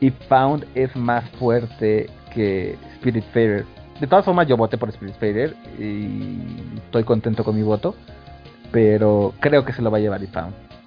y 0.00 0.10
Found 0.10 0.66
es 0.74 0.94
más 0.96 1.28
fuerte 1.30 2.08
que 2.34 2.76
Spirit 2.94 3.24
Spiritfarer. 3.24 3.64
De 4.00 4.06
todas 4.06 4.24
formas, 4.24 4.46
yo 4.46 4.56
voté 4.56 4.76
por 4.76 4.90
Spirit 4.90 5.14
Spiritfarer 5.14 5.56
y 5.78 6.76
estoy 6.84 7.04
contento 7.04 7.44
con 7.44 7.56
mi 7.56 7.62
voto, 7.62 7.94
pero 8.70 9.32
creo 9.40 9.64
que 9.64 9.72
se 9.72 9.82
lo 9.82 9.90
va 9.90 9.98
a 9.98 10.00
llevar 10.00 10.22
y. 10.22 10.28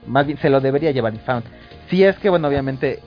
Más 0.05 0.25
bien, 0.25 0.37
se 0.37 0.49
lo 0.49 0.61
debería 0.61 0.91
llevar 0.91 1.13
y. 1.13 1.19
Si 1.89 2.03
es 2.03 2.17
que, 2.19 2.29
bueno, 2.29 2.47
obviamente, 2.47 2.99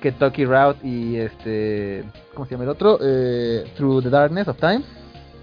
que 0.00 0.12
Toki 0.12 0.44
Route 0.44 0.86
y 0.86 1.16
este, 1.16 2.04
¿cómo 2.34 2.46
se 2.46 2.52
llama 2.52 2.64
el 2.64 2.70
otro? 2.70 2.98
Eh, 3.02 3.64
Through 3.76 4.02
the 4.02 4.10
Darkness 4.10 4.48
of 4.48 4.58
Time 4.58 4.82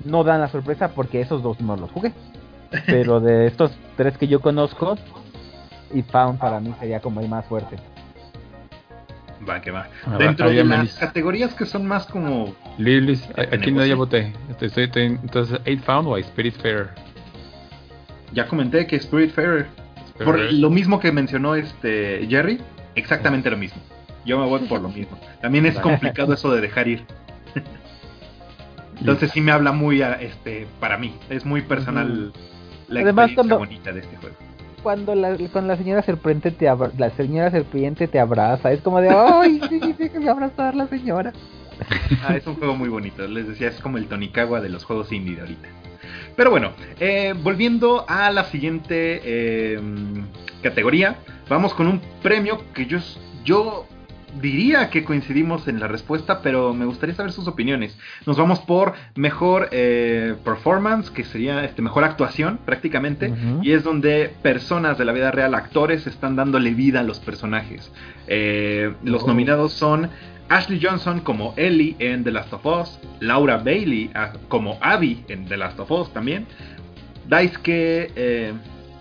no 0.05 0.23
dan 0.23 0.41
la 0.41 0.47
sorpresa 0.47 0.89
porque 0.89 1.21
esos 1.21 1.41
dos 1.41 1.59
no 1.61 1.75
los 1.75 1.91
jugué. 1.91 2.13
Pero 2.85 3.19
de 3.19 3.47
estos 3.47 3.71
tres 3.95 4.17
que 4.17 4.27
yo 4.27 4.41
conozco, 4.41 4.97
y 5.93 6.01
Found 6.03 6.39
para 6.39 6.59
mí 6.59 6.73
sería 6.79 6.99
como 6.99 7.21
el 7.21 7.29
más 7.29 7.45
fuerte. 7.45 7.77
Va, 9.47 9.61
que 9.61 9.71
va. 9.71 9.87
Dentro 10.17 10.49
de 10.49 10.63
las 10.63 10.95
categorías 10.95 11.53
que 11.53 11.65
son 11.65 11.85
más 11.85 12.05
como. 12.07 12.53
Luis, 12.77 13.27
aquí 13.35 13.71
no 13.71 13.85
ya 13.85 13.95
voté. 13.95 14.33
Estoy, 14.49 14.83
estoy, 14.83 15.03
entonces, 15.03 15.59
¿Eight 15.65 15.81
Found 15.83 16.07
o 16.07 16.17
Spirit 16.17 16.55
Fair? 16.55 16.89
Ya 18.33 18.47
comenté 18.47 18.85
que 18.87 18.97
Spirit 18.97 19.31
Fair. 19.31 19.67
Por 20.23 20.51
lo 20.51 20.69
mismo 20.69 20.99
que 20.99 21.11
mencionó 21.11 21.55
este 21.55 22.25
Jerry, 22.27 22.59
exactamente 22.95 23.51
lo 23.51 23.57
mismo. 23.57 23.81
Yo 24.25 24.39
me 24.39 24.45
voy 24.45 24.61
por 24.61 24.81
lo 24.81 24.89
mismo. 24.89 25.17
También 25.41 25.65
es 25.65 25.79
complicado 25.79 26.33
eso 26.33 26.51
de 26.51 26.59
dejar 26.59 26.87
ir. 26.87 27.05
Entonces 28.99 29.31
sí 29.31 29.41
me 29.41 29.51
habla 29.51 29.71
muy 29.71 30.01
este 30.01 30.67
para 30.79 30.97
mí, 30.97 31.15
es 31.29 31.45
muy 31.45 31.61
personal 31.61 32.33
la 32.87 33.01
Además, 33.01 33.31
cuando, 33.35 33.57
bonita 33.57 33.91
de 33.91 33.99
este 33.99 34.17
juego. 34.17 34.35
Cuando 34.83 35.15
la, 35.15 35.31
la 35.31 35.77
señora 35.77 36.01
serpiente 36.01 36.51
te 36.51 36.65
la 36.65 37.09
señora 37.11 37.51
serpiente 37.51 38.07
te 38.07 38.19
abraza, 38.19 38.71
es 38.71 38.81
como 38.81 39.01
de 39.01 39.09
ay, 39.09 39.61
sí, 39.69 39.95
déjame 39.97 40.29
abrazar 40.29 40.75
la 40.75 40.87
señora. 40.87 41.33
Ah, 42.27 42.35
es 42.35 42.47
un 42.47 42.55
juego 42.55 42.75
muy 42.75 42.89
bonito, 42.89 43.27
les 43.27 43.47
decía, 43.47 43.67
es 43.67 43.79
como 43.79 43.99
el 43.99 44.07
Tonikawa 44.07 44.61
de 44.61 44.69
los 44.69 44.83
juegos 44.83 45.11
indie 45.11 45.35
de 45.35 45.41
ahorita. 45.41 45.69
Pero 46.35 46.49
bueno, 46.49 46.71
eh, 46.99 47.35
volviendo 47.43 48.03
a 48.07 48.31
la 48.31 48.45
siguiente 48.45 49.21
eh, 49.23 49.79
categoría, 50.63 51.17
vamos 51.49 51.75
con 51.75 51.87
un 51.87 52.01
premio 52.23 52.63
que 52.73 52.87
yo, 52.87 52.97
yo 53.43 53.85
diría 54.41 54.89
que 54.89 55.03
coincidimos 55.03 55.67
en 55.67 55.79
la 55.79 55.87
respuesta, 55.87 56.41
pero 56.41 56.73
me 56.73 56.85
gustaría 56.85 57.15
saber 57.15 57.31
sus 57.31 57.47
opiniones. 57.47 57.97
Nos 58.25 58.37
vamos 58.37 58.59
por 58.59 58.93
mejor 59.15 59.69
eh, 59.71 60.35
performance, 60.43 61.09
que 61.09 61.23
sería 61.23 61.63
este, 61.63 61.81
mejor 61.81 62.03
actuación 62.03 62.59
prácticamente, 62.65 63.33
y 63.61 63.71
es 63.71 63.83
donde 63.83 64.31
personas 64.41 64.97
de 64.97 65.05
la 65.05 65.13
vida 65.13 65.31
real, 65.31 65.55
actores, 65.55 66.07
están 66.07 66.35
dándole 66.35 66.73
vida 66.73 67.01
a 67.01 67.03
los 67.03 67.19
personajes. 67.19 67.91
Eh, 68.27 68.93
los 69.03 69.23
oh. 69.23 69.27
nominados 69.27 69.73
son 69.73 70.09
Ashley 70.49 70.79
Johnson 70.81 71.19
como 71.21 71.53
Ellie 71.57 71.95
en 71.99 72.23
The 72.23 72.31
Last 72.31 72.53
of 72.53 72.65
Us, 72.65 72.99
Laura 73.19 73.57
Bailey 73.57 74.11
ah, 74.13 74.33
como 74.47 74.77
Abby 74.81 75.23
en 75.27 75.45
The 75.45 75.57
Last 75.57 75.79
of 75.79 75.91
Us 75.91 76.13
también, 76.13 76.45
Daisuke... 77.27 78.11
Eh, 78.15 78.53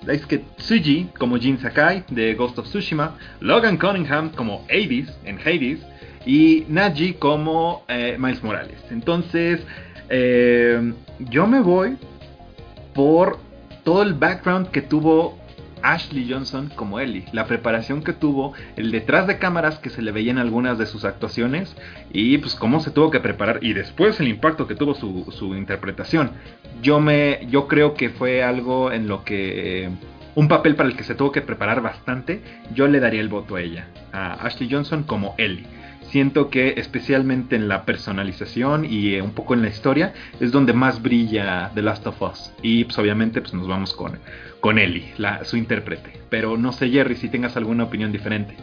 Daisuke 0.07 0.45
Tsuji 0.57 1.09
como 1.19 1.37
Jin 1.37 1.59
Sakai 1.59 2.05
de 2.09 2.35
Ghost 2.35 2.59
of 2.59 2.67
Tsushima, 2.67 3.19
Logan 3.41 3.77
Cunningham 3.77 4.31
como 4.31 4.65
Hades 4.71 5.09
en 5.25 5.39
Hades 5.39 5.81
y 6.25 6.65
Naji 6.69 7.15
como 7.15 7.85
eh, 7.89 8.17
Miles 8.19 8.43
Morales. 8.43 8.79
Entonces, 8.91 9.61
eh, 10.09 10.93
yo 11.19 11.47
me 11.47 11.61
voy 11.61 11.97
por 12.95 13.39
todo 13.85 14.03
el 14.03 14.15
background 14.15 14.71
que 14.71 14.83
tuvo 14.83 15.39
Ashley 15.83 16.31
Johnson 16.31 16.71
como 16.75 17.01
Ellie, 17.01 17.27
la 17.33 17.47
preparación 17.47 18.03
que 18.03 18.13
tuvo, 18.13 18.55
el 18.77 18.91
detrás 18.91 19.27
de 19.27 19.39
cámaras 19.39 19.79
que 19.79 19.91
se 19.91 20.03
le 20.03 20.13
veía 20.13 20.31
en 20.31 20.39
algunas 20.39 20.79
de 20.79 20.87
sus 20.87 21.05
actuaciones 21.05 21.77
y 22.13 22.39
pues 22.39 22.55
cómo 22.55 22.81
se 22.81 22.91
tuvo 22.91 23.11
que 23.11 23.21
preparar 23.21 23.59
y 23.63 23.73
después 23.73 24.19
el 24.21 24.29
impacto 24.29 24.67
que 24.67 24.75
tuvo 24.75 24.95
su, 24.95 25.55
interpretación. 25.55 26.33
Yo 26.83 27.01
me, 27.01 27.47
yo 27.49 27.69
creo 27.69 27.95
que 27.95 28.11
fue 28.11 28.43
algo 28.43 28.93
en 28.93 29.09
lo 29.09 29.25
que 29.25 29.91
un 30.35 30.49
papel 30.49 30.77
para 30.77 30.89
el 30.89 30.97
que 30.97 31.05
se 31.05 31.15
tuvo 31.15 31.33
que 31.33 31.41
preparar 31.41 31.81
bastante. 31.81 32.43
Yo 32.75 32.87
le 32.89 33.01
daría 33.01 33.21
el 33.21 33.29
voto 33.29 33.57
a 33.57 33.63
ella, 33.63 33.89
a 34.13 34.35
Ashley 34.47 34.69
Johnson 34.71 35.03
como 35.05 35.35
Ellie. 35.39 35.67
siento 36.11 36.51
que 36.51 36.75
especialmente 36.77 37.57
en 37.57 37.69
la 37.69 37.85
personalización 37.85 38.85
y 38.85 39.15
eh, 39.15 39.23
un 39.23 39.33
poco 39.33 39.55
en 39.55 39.63
la 39.63 39.69
historia 39.69 40.13
es 40.39 40.53
donde 40.53 40.73
más 40.73 41.03
brilla 41.03 41.73
The 41.75 41.83
Last 41.83 42.07
of 42.07 42.21
Us. 42.23 42.53
Y 42.63 42.85
pues 42.85 42.99
obviamente 42.99 43.41
pues 43.41 43.55
nos 43.55 43.67
vamos 43.67 43.93
con, 43.93 44.19
con 44.61 44.79
Ellie, 44.79 45.13
la, 45.19 45.45
su 45.45 45.57
intérprete. 45.57 46.13
Pero 46.31 46.57
no 46.57 46.73
sé 46.73 46.91
Jerry 46.91 47.17
si 47.17 47.29
tengas 47.29 47.57
alguna 47.57 47.85
opinión 47.85 48.13
diferente. 48.13 48.57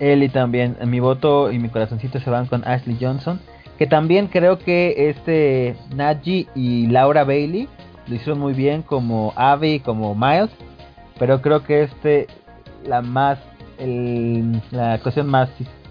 Ellie 0.00 0.28
también, 0.28 0.76
mi 0.86 1.00
voto 1.00 1.52
y 1.52 1.58
mi 1.58 1.68
corazoncito 1.68 2.18
se 2.20 2.30
van 2.30 2.46
con 2.46 2.66
Ashley 2.66 2.96
Johnson. 3.00 3.40
Que 3.78 3.86
también 3.86 4.28
creo 4.28 4.58
que 4.58 5.08
este 5.08 5.76
Naji 5.94 6.48
y 6.54 6.86
Laura 6.86 7.24
Bailey 7.24 7.68
lo 8.06 8.14
hicieron 8.14 8.38
muy 8.38 8.52
bien 8.52 8.82
como 8.82 9.32
Abby, 9.36 9.80
como 9.80 10.14
Miles. 10.14 10.50
Pero 11.18 11.40
creo 11.40 11.64
que 11.64 11.84
este, 11.84 12.26
la 12.86 13.02
más, 13.02 13.38
el, 13.78 14.60
la 14.70 14.94
actuación 14.94 15.28
más 15.28 15.50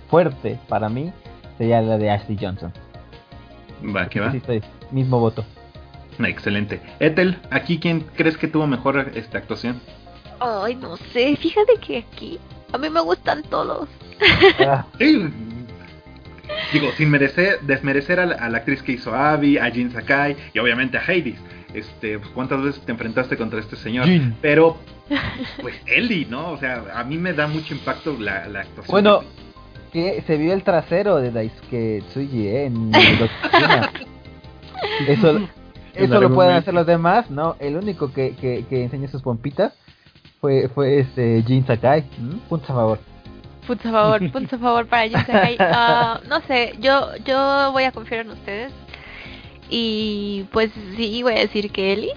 fuerte 0.10 0.60
para 0.68 0.90
mí 0.90 1.12
sería 1.58 1.82
la 1.82 1.98
de 1.98 2.10
Ashley 2.10 2.38
Johnson. 2.40 2.72
Va, 3.96 4.08
que 4.08 4.20
va. 4.20 4.32
Sí, 4.32 4.38
estoy, 4.38 4.62
mismo 4.92 5.20
voto. 5.20 5.44
Excelente. 6.20 6.82
Ethel, 7.00 7.40
¿aquí 7.50 7.80
quién 7.80 8.02
crees 8.16 8.38
que 8.38 8.48
tuvo 8.48 8.68
mejor 8.68 9.12
esta 9.16 9.38
actuación? 9.38 9.82
Ay, 10.40 10.76
no 10.76 10.98
sé, 10.98 11.36
fíjate 11.38 11.74
que 11.78 12.00
aquí 12.00 12.40
a 12.72 12.78
mí 12.78 12.90
me 12.90 13.02
gustan 13.02 13.44
todos. 13.44 13.88
Ah, 14.60 14.86
Sí, 15.00 16.80
digo, 16.80 16.92
sin 16.98 17.10
merecer, 17.10 17.62
desmerecer 17.62 18.20
a 18.20 18.26
la, 18.26 18.36
a 18.36 18.50
la 18.50 18.60
actriz 18.60 18.84
que 18.84 18.94
hizo 18.94 19.14
a 19.14 19.34
Abby, 19.34 19.58
a 19.58 19.72
Jin 19.72 19.92
Sakai 19.92 20.36
y 20.54 20.60
obviamente 20.60 20.98
a 20.98 21.02
Hades. 21.02 21.40
Este, 21.74 22.20
pues, 22.20 22.30
¿cuántas 22.32 22.62
veces 22.62 22.82
te 22.86 22.92
enfrentaste 22.92 23.38
contra 23.38 23.60
este 23.60 23.76
señor? 23.76 24.06
Jin. 24.06 24.36
Pero, 24.42 24.78
pues 25.62 25.76
Ellie, 25.88 26.26
¿no? 26.30 26.52
O 26.52 26.58
sea, 26.58 26.84
a 26.94 27.04
mí 27.04 27.18
me 27.18 27.34
da 27.34 27.48
mucho 27.48 27.74
impacto 27.74 28.16
la, 28.20 28.48
la 28.48 28.62
actuación. 28.62 28.92
Bueno, 28.92 29.24
que 29.92 30.24
se 30.26 30.38
vio 30.38 30.54
el 30.54 30.64
trasero 30.64 31.18
de 31.18 31.32
Daisuke 31.32 32.04
Tsuji 32.10 32.48
¿eh? 32.48 32.66
en 32.66 32.92
Dokkan. 33.20 33.90
Eso, 35.08 35.48
eso 35.96 36.22
lo 36.22 36.34
pueden 36.34 36.56
hacer 36.56 36.74
los 36.74 36.86
demás, 36.86 37.30
¿no? 37.30 37.56
El 37.60 37.78
único 37.78 38.12
que, 38.12 38.36
que, 38.36 38.66
que 38.70 38.84
enseñó 38.84 39.08
sus 39.08 39.22
pompitas 39.22 39.74
fue, 40.42 40.68
fue 40.70 41.00
este 41.00 41.44
Jin 41.48 41.66
Sakai. 41.66 42.04
¿Mm? 42.18 42.38
Puntos 42.50 42.70
a 42.70 42.74
favor. 42.74 43.00
Puntos 43.66 43.86
a 43.86 43.92
favor, 43.92 44.32
puntos 44.32 44.54
a 44.54 44.58
favor 44.58 44.88
para 44.88 45.04
Jin 45.04 45.26
Sakai. 45.26 45.58
Ah, 45.60 46.20
no 46.28 46.42
sé, 46.42 46.74
yo, 46.80 47.16
yo 47.26 47.72
voy 47.72 47.84
a 47.84 47.92
confiar 47.92 48.22
en 48.22 48.32
ustedes. 48.32 48.74
Y 49.70 50.46
pues 50.52 50.72
sí, 50.98 51.24
voy 51.24 51.34
a 51.34 51.40
decir 51.40 51.72
que 51.72 51.94
Ellie, 51.94 52.14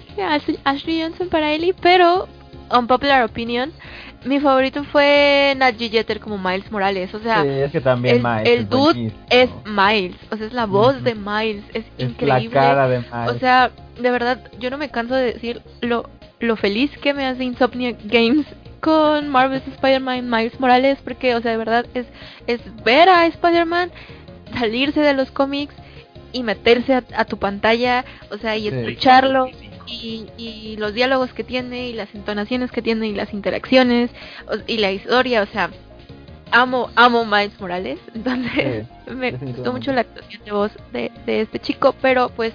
Ashley, 0.63 1.01
Johnson 1.01 1.29
para 1.29 1.51
Ellie, 1.53 1.73
pero, 1.73 2.27
on 2.69 2.85
popular 2.87 3.23
opinion, 3.23 3.71
mi 4.27 4.39
favorito 4.39 4.83
fue 4.85 5.53
Nadji 5.57 5.89
Jeter 5.89 6.19
como 6.19 6.37
Miles 6.37 6.71
Morales. 6.71 7.13
O 7.13 7.19
sea, 7.19 7.43
Sí, 7.43 7.49
es 7.49 7.71
que 7.71 7.81
también 7.81 8.17
el, 8.17 8.23
Miles 8.23 8.47
el 8.59 8.69
dude 8.69 8.93
buenísimo. 8.93 9.21
es 9.29 9.49
Miles, 9.65 10.15
o 10.31 10.37
sea, 10.37 10.45
es 10.47 10.53
la 10.53 10.65
voz 10.65 11.03
de 11.03 11.15
Miles, 11.15 11.63
es, 11.73 11.85
Es 11.97 12.09
increíble. 12.09 12.49
la 12.55 12.61
cara 12.61 12.87
de 12.87 12.99
Miles. 12.99 13.11
O 13.35 13.39
sea, 13.39 13.71
de 13.99 14.11
verdad, 14.11 14.39
yo 14.59 14.69
no 14.69 14.77
me 14.77 14.89
canso 14.89 15.15
de 15.15 15.33
decir 15.33 15.61
lo, 15.81 16.09
lo 16.39 16.55
feliz 16.55 16.91
que 16.99 17.13
me 17.13 17.25
hace 17.25 17.43
Insomniac 17.43 17.97
Games 18.05 18.45
con 18.81 19.27
Marvel's 19.29 19.67
Spider-Man 19.67 20.29
Miles 20.29 20.59
Morales, 20.59 20.99
porque, 21.03 21.33
o 21.35 21.41
sea, 21.41 21.51
de 21.51 21.57
verdad, 21.57 21.85
es, 21.95 22.05
es 22.45 22.59
ver 22.83 23.09
a 23.09 23.25
Spider-Man 23.25 23.91
salirse 24.59 24.99
de 25.01 25.13
los 25.13 25.31
cómics 25.31 25.73
y 26.31 26.43
meterse 26.43 26.93
a, 26.93 27.03
a 27.15 27.25
tu 27.25 27.37
pantalla, 27.37 28.05
o 28.31 28.37
sea, 28.37 28.55
y 28.55 28.69
Sí. 28.69 28.75
escucharlo. 28.75 29.49
Y, 29.87 30.25
y 30.37 30.75
los 30.77 30.93
diálogos 30.93 31.33
que 31.33 31.43
tiene, 31.43 31.87
y 31.87 31.93
las 31.93 32.13
entonaciones 32.13 32.71
que 32.71 32.81
tiene, 32.81 33.07
y 33.07 33.13
las 33.13 33.33
interacciones, 33.33 34.11
y 34.67 34.77
la 34.77 34.91
historia, 34.91 35.41
o 35.41 35.45
sea, 35.45 35.69
amo, 36.51 36.89
amo 36.95 37.25
Miles 37.25 37.59
Morales, 37.59 37.99
entonces 38.13 38.85
Sí, 39.07 39.13
me 39.13 39.31
gustó 39.31 39.71
mucho 39.71 39.93
la 39.93 40.01
actuación 40.01 40.43
de 40.43 40.51
voz 40.51 40.71
de, 40.91 41.11
de 41.25 41.41
este 41.41 41.59
chico, 41.59 41.95
pero 42.01 42.29
pues 42.29 42.53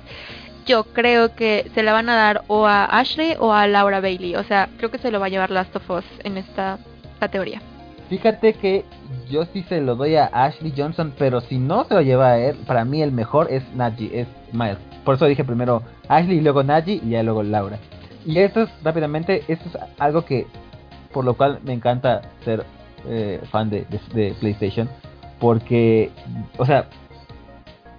yo 0.66 0.84
creo 0.84 1.34
que 1.34 1.70
se 1.74 1.82
la 1.82 1.92
van 1.92 2.08
a 2.08 2.16
dar 2.16 2.44
o 2.46 2.66
a 2.66 2.84
Ashley 2.84 3.34
o 3.38 3.52
a 3.52 3.66
Laura 3.66 4.00
Bailey, 4.00 4.36
o 4.36 4.44
sea, 4.44 4.68
creo 4.76 4.90
que 4.90 4.98
se 4.98 5.10
lo 5.10 5.20
va 5.20 5.26
a 5.26 5.30
llevar 5.30 5.50
Last 5.50 5.74
of 5.76 5.90
Us 5.90 6.04
en 6.24 6.36
esta 6.36 6.78
categoría. 7.18 7.60
Fíjate 8.08 8.54
que 8.54 8.84
yo 9.30 9.46
sí 9.46 9.64
se 9.68 9.80
lo 9.80 9.96
doy 9.96 10.16
a 10.16 10.26
Ashley 10.26 10.72
Johnson, 10.76 11.14
pero 11.18 11.40
si 11.40 11.58
no 11.58 11.84
se 11.84 11.94
lo 11.94 12.02
lleva 12.02 12.32
a 12.32 12.38
él, 12.38 12.56
para 12.66 12.84
mí 12.84 13.02
el 13.02 13.12
mejor 13.12 13.50
es 13.50 13.62
Naji, 13.74 14.10
es 14.12 14.28
Miles. 14.52 14.91
Por 15.04 15.16
eso 15.16 15.26
dije 15.26 15.44
primero 15.44 15.82
Ashley, 16.08 16.40
luego 16.40 16.62
Naji 16.62 17.00
y 17.04 17.10
ya 17.10 17.22
luego 17.22 17.42
Laura. 17.42 17.78
Y 18.24 18.38
esto 18.38 18.62
es, 18.62 18.70
rápidamente, 18.84 19.42
esto 19.48 19.68
es 19.68 19.78
algo 19.98 20.24
que, 20.24 20.46
por 21.12 21.24
lo 21.24 21.34
cual 21.34 21.58
me 21.64 21.72
encanta 21.72 22.22
ser 22.44 22.64
eh, 23.08 23.40
fan 23.50 23.68
de, 23.68 23.84
de- 24.14 24.34
PlayStation, 24.34 24.88
porque, 25.40 26.10
o 26.56 26.64
sea, 26.64 26.86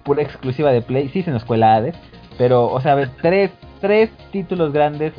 pura 0.02 0.22
exclusiva 0.22 0.72
de 0.72 0.80
Play, 0.80 1.08
sí 1.10 1.22
se 1.22 1.30
nos 1.30 1.44
cuela 1.44 1.74
Hades, 1.74 1.94
pero, 2.38 2.66
o 2.72 2.80
sea, 2.80 2.92
a 2.92 2.94
ver, 2.94 3.10
tres, 3.20 3.50
tres 3.82 4.10
títulos 4.32 4.72
grandes. 4.72 5.12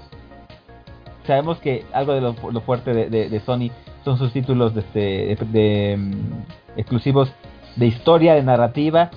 Sabemos 1.27 1.59
que 1.59 1.85
algo 1.93 2.13
de 2.13 2.21
lo, 2.21 2.33
fuerte 2.61 2.93
de, 2.93 3.29
de- 3.29 3.39
Sony 3.41 3.69
son 4.03 4.17
sus 4.17 4.31
títulos 4.31 4.75
este, 4.75 5.35
de, 5.51 5.97
mm, 5.97 6.79
exclusivos 6.79 7.31
de 7.75 7.87
historia, 7.87 8.35
de 8.35 8.43
narrativa, 8.43 9.09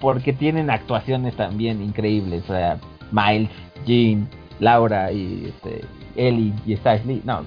porque 0.00 0.32
tienen 0.32 0.70
actuaciones 0.70 1.36
también 1.36 1.82
increíbles. 1.82 2.42
O 2.44 2.52
sea, 2.52 2.78
Miles, 3.12 3.50
Jean, 3.86 4.28
Laura 4.58 5.12
y 5.12 5.46
este, 5.46 5.84
Ellie 6.16 6.54
y 6.66 6.74
Ashley. 6.74 7.22
No, 7.24 7.44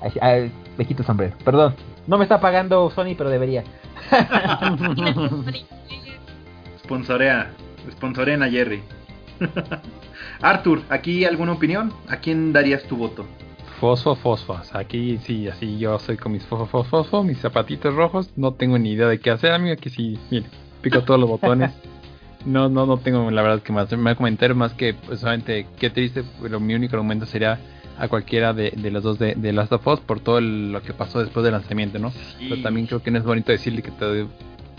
Ay, 0.00 0.12
ay, 0.20 0.52
me 0.76 0.84
quito 0.84 1.02
el 1.02 1.06
sombrero. 1.06 1.36
Perdón, 1.44 1.74
no 2.06 2.18
me 2.18 2.24
está 2.24 2.40
pagando 2.40 2.90
Sony, 2.90 3.14
pero 3.16 3.30
debería. 3.30 3.64
Sponsorea, 6.84 7.50
sponsoren 7.92 8.42
a 8.42 8.48
Jerry. 8.48 8.82
Arthur, 10.40 10.82
¿aquí 10.88 11.24
alguna 11.24 11.52
opinión? 11.52 11.92
¿A 12.08 12.16
quién 12.16 12.52
darías 12.52 12.84
tu 12.84 12.96
voto? 12.96 13.26
Fosfo, 13.80 14.16
fosfo. 14.16 14.58
Aquí 14.72 15.18
sí, 15.18 15.48
así 15.48 15.78
yo 15.78 15.98
soy 15.98 16.16
con 16.16 16.32
mis 16.32 16.44
fosfo, 16.44 16.66
fosfo, 16.66 17.02
fosfo, 17.02 17.22
mis 17.24 17.38
zapatitos 17.38 17.94
rojos. 17.94 18.30
No 18.36 18.54
tengo 18.54 18.78
ni 18.78 18.92
idea 18.92 19.08
de 19.08 19.20
qué 19.20 19.30
hacer, 19.30 19.52
amigo. 19.52 19.74
Aquí 19.74 19.90
sí, 19.90 20.18
mire, 20.30 20.46
pico 20.82 21.02
todos 21.02 21.20
los 21.20 21.28
botones. 21.28 21.72
No, 22.46 22.68
no, 22.68 22.86
no 22.86 22.98
tengo 22.98 23.28
la 23.32 23.42
verdad 23.42 23.60
que 23.62 23.72
más. 23.72 23.90
Me 23.98 24.14
comentar 24.14 24.54
más 24.54 24.72
que, 24.72 24.94
pues, 24.94 25.20
solamente 25.20 25.66
qué 25.78 25.90
triste. 25.90 26.22
Pero 26.40 26.60
mi 26.60 26.72
único 26.74 26.94
argumento 26.94 27.26
sería 27.26 27.58
a 27.98 28.06
cualquiera 28.06 28.54
de, 28.54 28.70
de 28.70 28.90
los 28.92 29.02
dos 29.02 29.18
de, 29.18 29.34
de 29.34 29.52
Last 29.52 29.72
of 29.72 29.84
Us 29.88 29.98
por 30.00 30.20
todo 30.20 30.38
el- 30.38 30.70
lo 30.72 30.80
que 30.80 30.94
pasó 30.94 31.18
después 31.18 31.42
del 31.42 31.52
lanzamiento, 31.52 31.98
¿no? 31.98 32.12
Pero 32.38 32.62
también 32.62 32.86
creo 32.86 33.02
que 33.02 33.10
no 33.10 33.18
es 33.18 33.24
bonito 33.24 33.50
decirle 33.50 33.82
que, 33.82 33.90
te 33.90 34.26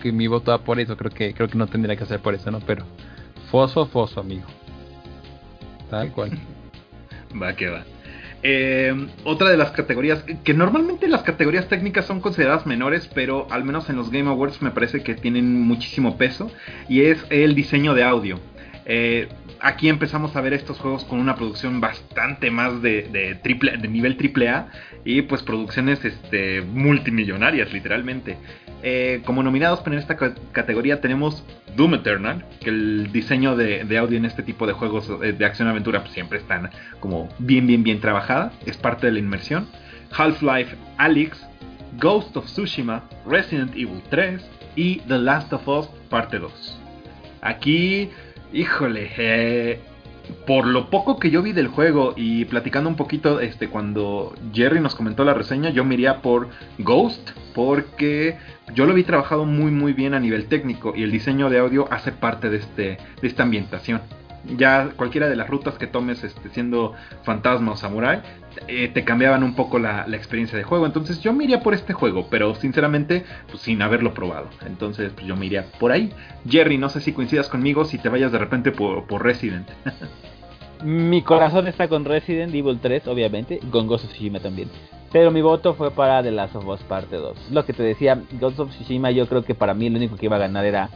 que 0.02 0.12
mi 0.14 0.28
voto 0.28 0.52
va 0.52 0.60
por 0.60 0.80
eso. 0.80 0.96
Creo 0.96 1.12
que 1.12 1.34
creo 1.34 1.50
que 1.50 1.58
no 1.58 1.68
tendría 1.68 1.98
que 1.98 2.04
hacer 2.06 2.22
por 2.22 2.34
eso, 2.34 2.50
¿no? 2.50 2.60
Pero 2.62 2.86
fosfo, 3.52 3.86
fosfo, 3.86 4.22
amigo. 4.22 4.46
Tal 5.90 6.12
cual. 6.14 6.32
Va 7.40 7.54
que 7.54 7.68
va. 7.70 7.84
Eh, 8.42 8.94
otra 9.26 9.50
de 9.50 9.58
las 9.58 9.72
categorías, 9.72 10.24
que 10.44 10.54
normalmente 10.54 11.08
las 11.08 11.24
categorías 11.24 11.68
técnicas 11.68 12.06
son 12.06 12.22
consideradas 12.22 12.66
menores, 12.66 13.10
pero 13.14 13.48
al 13.52 13.66
menos 13.66 13.90
en 13.90 13.98
los 13.98 14.12
Game 14.12 14.30
Awards 14.30 14.62
me 14.62 14.72
parece 14.72 15.04
que 15.04 15.14
tienen 15.14 15.62
muchísimo 15.62 16.18
peso, 16.18 16.50
y 16.88 17.02
es 17.02 17.26
el 17.30 17.56
diseño 17.56 17.94
de 17.94 18.04
audio. 18.04 18.40
Eh, 18.86 19.28
aquí 19.62 19.90
empezamos 19.90 20.36
a 20.36 20.42
ver 20.42 20.54
estos 20.54 20.78
juegos 20.80 21.04
con 21.06 21.20
una 21.20 21.36
producción 21.36 21.82
bastante 21.82 22.50
más 22.52 22.82
de, 22.82 23.04
de, 23.12 23.36
triple, 23.36 23.78
de 23.78 23.88
nivel 23.88 24.18
AAA 24.18 24.68
y 25.06 25.22
pues 25.24 25.44
producciones 25.44 26.04
este, 26.06 26.62
multimillonarias 26.62 27.72
literalmente. 27.74 28.38
Eh, 28.82 29.22
como 29.26 29.44
nominados 29.44 29.82
en 29.88 29.94
esta 29.96 30.16
ca- 30.16 30.34
categoría 30.54 31.02
tenemos 31.02 31.44
Doom 31.76 31.96
Eternal, 31.96 32.46
que 32.62 32.70
el 32.70 33.12
diseño 33.12 33.58
de, 33.58 33.84
de 33.84 33.98
audio 33.98 34.18
en 34.18 34.26
este 34.26 34.42
tipo 34.44 34.66
de 34.66 34.74
juegos 34.74 35.10
eh, 35.22 35.34
de 35.34 35.46
acción-aventura 35.46 36.02
pues, 36.02 36.14
siempre 36.14 36.40
están 36.40 36.70
como 37.02 37.28
bien, 37.40 37.68
bien, 37.68 37.84
bien 37.84 38.00
trabajada, 38.00 38.54
es 38.66 38.78
parte 38.78 39.08
de 39.08 39.14
la 39.14 39.20
inmersión. 39.20 39.68
Half-Life 40.18 40.76
Alyx, 40.98 41.46
Ghost 42.00 42.36
of 42.38 42.46
Tsushima, 42.46 43.04
Resident 43.28 43.72
Evil 43.76 44.02
3 44.10 44.42
y 44.76 45.00
The 45.02 45.18
Last 45.20 45.52
of 45.54 45.68
Us 45.68 45.88
Parte 46.10 46.40
2. 46.40 46.80
Aquí, 47.42 48.10
híjole, 48.54 49.12
eh, 49.18 49.80
por 50.46 50.68
lo 50.68 50.90
poco 50.90 51.20
que 51.20 51.32
yo 51.32 51.42
vi 51.42 51.54
del 51.54 51.68
juego 51.68 52.14
y 52.16 52.46
platicando 52.46 52.90
un 52.90 52.96
poquito 52.96 53.40
este 53.40 53.70
cuando 53.70 54.34
Jerry 54.54 54.80
nos 54.80 54.96
comentó 54.96 55.24
la 55.24 55.34
reseña, 55.34 55.70
yo 55.70 55.84
me 55.84 55.96
iría 55.96 56.22
por 56.22 56.50
Ghost 56.78 57.32
porque 57.54 58.38
yo 58.74 58.86
lo 58.86 58.94
vi 58.94 59.04
trabajado 59.04 59.46
muy 59.46 59.72
muy 59.72 59.94
bien 59.94 60.14
a 60.14 60.20
nivel 60.20 60.46
técnico 60.48 60.94
y 60.96 61.04
el 61.04 61.12
diseño 61.12 61.50
de 61.50 61.60
audio 61.60 61.88
hace 61.92 62.12
parte 62.12 62.50
de 62.50 62.58
este 62.58 62.98
de 63.22 63.28
esta 63.28 63.44
ambientación. 63.44 64.02
Ya 64.58 64.92
cualquiera 64.96 65.28
de 65.28 65.36
las 65.36 65.50
rutas 65.50 65.76
que 65.76 65.86
tomes 65.86 66.24
este, 66.24 66.50
siendo 66.50 66.94
fantasma 67.24 67.74
o 67.74 67.76
samurai 67.76 68.22
eh, 68.68 68.90
te 68.94 69.04
cambiaban 69.04 69.44
un 69.44 69.56
poco 69.56 69.80
la, 69.80 70.06
experiencia 70.14 70.58
de 70.58 70.64
juego. 70.64 70.86
Entonces 70.86 71.22
yo 71.22 71.34
me 71.34 71.50
por 71.60 71.74
este 71.74 71.94
juego, 71.94 72.28
pero 72.30 72.56
sinceramente 72.56 73.26
pues, 73.50 73.62
sin 73.62 73.82
haberlo 73.82 74.14
probado. 74.14 74.50
Entonces 74.66 75.12
pues, 75.14 75.26
yo 75.26 75.36
me 75.36 75.50
por 75.80 75.92
ahí. 75.92 76.12
Jerry, 76.48 76.78
no 76.78 76.90
sé 76.90 77.02
si 77.02 77.14
coincidas 77.14 77.50
conmigo 77.50 77.86
si 77.86 77.98
te 77.98 78.10
vayas 78.10 78.32
de 78.32 78.38
repente 78.38 78.72
por, 78.72 79.06
por 79.08 79.24
Resident. 79.24 79.68
Mi 80.84 81.22
corazón 81.24 81.68
está 81.68 81.90
con 81.90 82.06
Resident 82.06 82.54
Evil 82.54 82.80
3, 82.82 83.08
obviamente, 83.08 83.60
con 83.70 83.86
Ghost 83.86 84.06
of 84.06 84.12
Tsushima 84.12 84.40
también. 84.40 84.70
Pero 85.12 85.30
mi 85.30 85.42
voto 85.42 85.74
fue 85.74 85.92
para 85.92 86.24
The 86.24 86.32
Last 86.32 86.56
of 86.56 86.68
Us 86.68 86.82
Parte 86.84 87.18
2. 87.18 87.52
Lo 87.52 87.66
que 87.66 87.74
te 87.74 87.84
decía, 87.84 88.22
Ghost 88.40 88.60
of 88.60 88.70
Tsushima, 88.70 89.12
yo 89.12 89.28
creo 89.28 89.44
que 89.44 89.56
para 89.56 89.74
mí 89.74 89.88
el 89.88 89.96
único 89.96 90.16
que 90.16 90.28
iba 90.28 90.38
a 90.38 90.40
ganar 90.40 90.66
era 90.66 90.90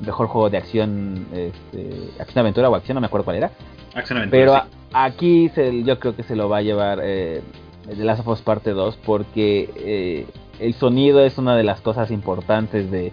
mejor 0.00 0.26
juego 0.28 0.50
de 0.50 0.58
acción, 0.58 1.26
este, 1.32 2.10
acción 2.20 2.40
aventura 2.40 2.68
o 2.70 2.74
acción, 2.74 2.94
no 2.96 3.00
me 3.00 3.06
acuerdo 3.06 3.24
cuál 3.24 3.36
era. 3.36 3.50
Acción 3.94 4.18
aventura. 4.18 4.38
Pero 4.40 4.52
sí. 4.54 4.60
a- 4.92 5.04
aquí 5.04 5.48
se- 5.50 5.82
yo 5.84 5.98
creo 5.98 6.14
que 6.16 6.22
se 6.22 6.36
lo 6.36 6.48
va 6.48 6.58
a 6.58 6.62
llevar 6.62 7.00
eh, 7.02 7.42
The 7.88 8.04
Last 8.04 8.20
of 8.20 8.28
Us 8.28 8.40
Parte 8.42 8.70
2 8.70 8.96
porque 9.04 9.70
eh, 9.76 10.26
el 10.58 10.74
sonido 10.74 11.20
es 11.24 11.38
una 11.38 11.56
de 11.56 11.64
las 11.64 11.80
cosas 11.80 12.10
importantes 12.10 12.90
de, 12.90 13.12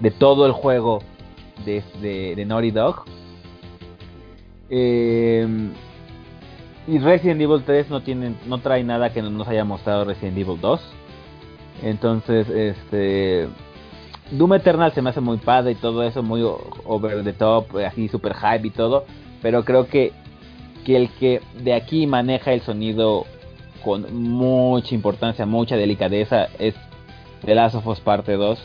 de 0.00 0.10
todo 0.10 0.46
el 0.46 0.52
juego 0.52 1.00
de, 1.64 1.82
de, 2.00 2.34
de 2.36 2.44
Naughty 2.46 2.70
Dog. 2.70 3.04
Eh, 4.70 5.46
y 6.86 6.98
Resident 6.98 7.40
Evil 7.40 7.62
3 7.64 7.90
no 7.90 8.02
tiene, 8.02 8.34
no 8.46 8.58
trae 8.58 8.82
nada 8.84 9.12
que 9.12 9.20
no 9.22 9.30
nos 9.30 9.46
haya 9.48 9.64
mostrado 9.64 10.04
Resident 10.04 10.38
Evil 10.38 10.60
2. 10.60 10.80
Entonces, 11.82 12.48
este 12.48 13.48
Doom 14.30 14.54
Eternal 14.54 14.92
se 14.92 15.02
me 15.02 15.10
hace 15.10 15.20
muy 15.20 15.38
padre 15.38 15.72
y 15.72 15.74
todo 15.74 16.02
eso, 16.02 16.22
muy 16.22 16.42
over 16.84 17.24
the 17.24 17.32
top, 17.32 17.76
así 17.78 18.08
super 18.08 18.34
hype 18.34 18.66
y 18.66 18.70
todo. 18.70 19.04
Pero 19.42 19.64
creo 19.64 19.86
que, 19.86 20.12
que 20.84 20.96
el 20.96 21.08
que 21.10 21.40
de 21.62 21.74
aquí 21.74 22.06
maneja 22.06 22.52
el 22.52 22.60
sonido 22.60 23.24
con 23.84 24.12
mucha 24.14 24.94
importancia, 24.94 25.46
mucha 25.46 25.76
delicadeza, 25.76 26.48
es 26.58 26.74
The 27.44 27.54
Last 27.54 27.76
of 27.76 27.86
Us 27.86 28.00
Parte 28.00 28.32
2. 28.32 28.58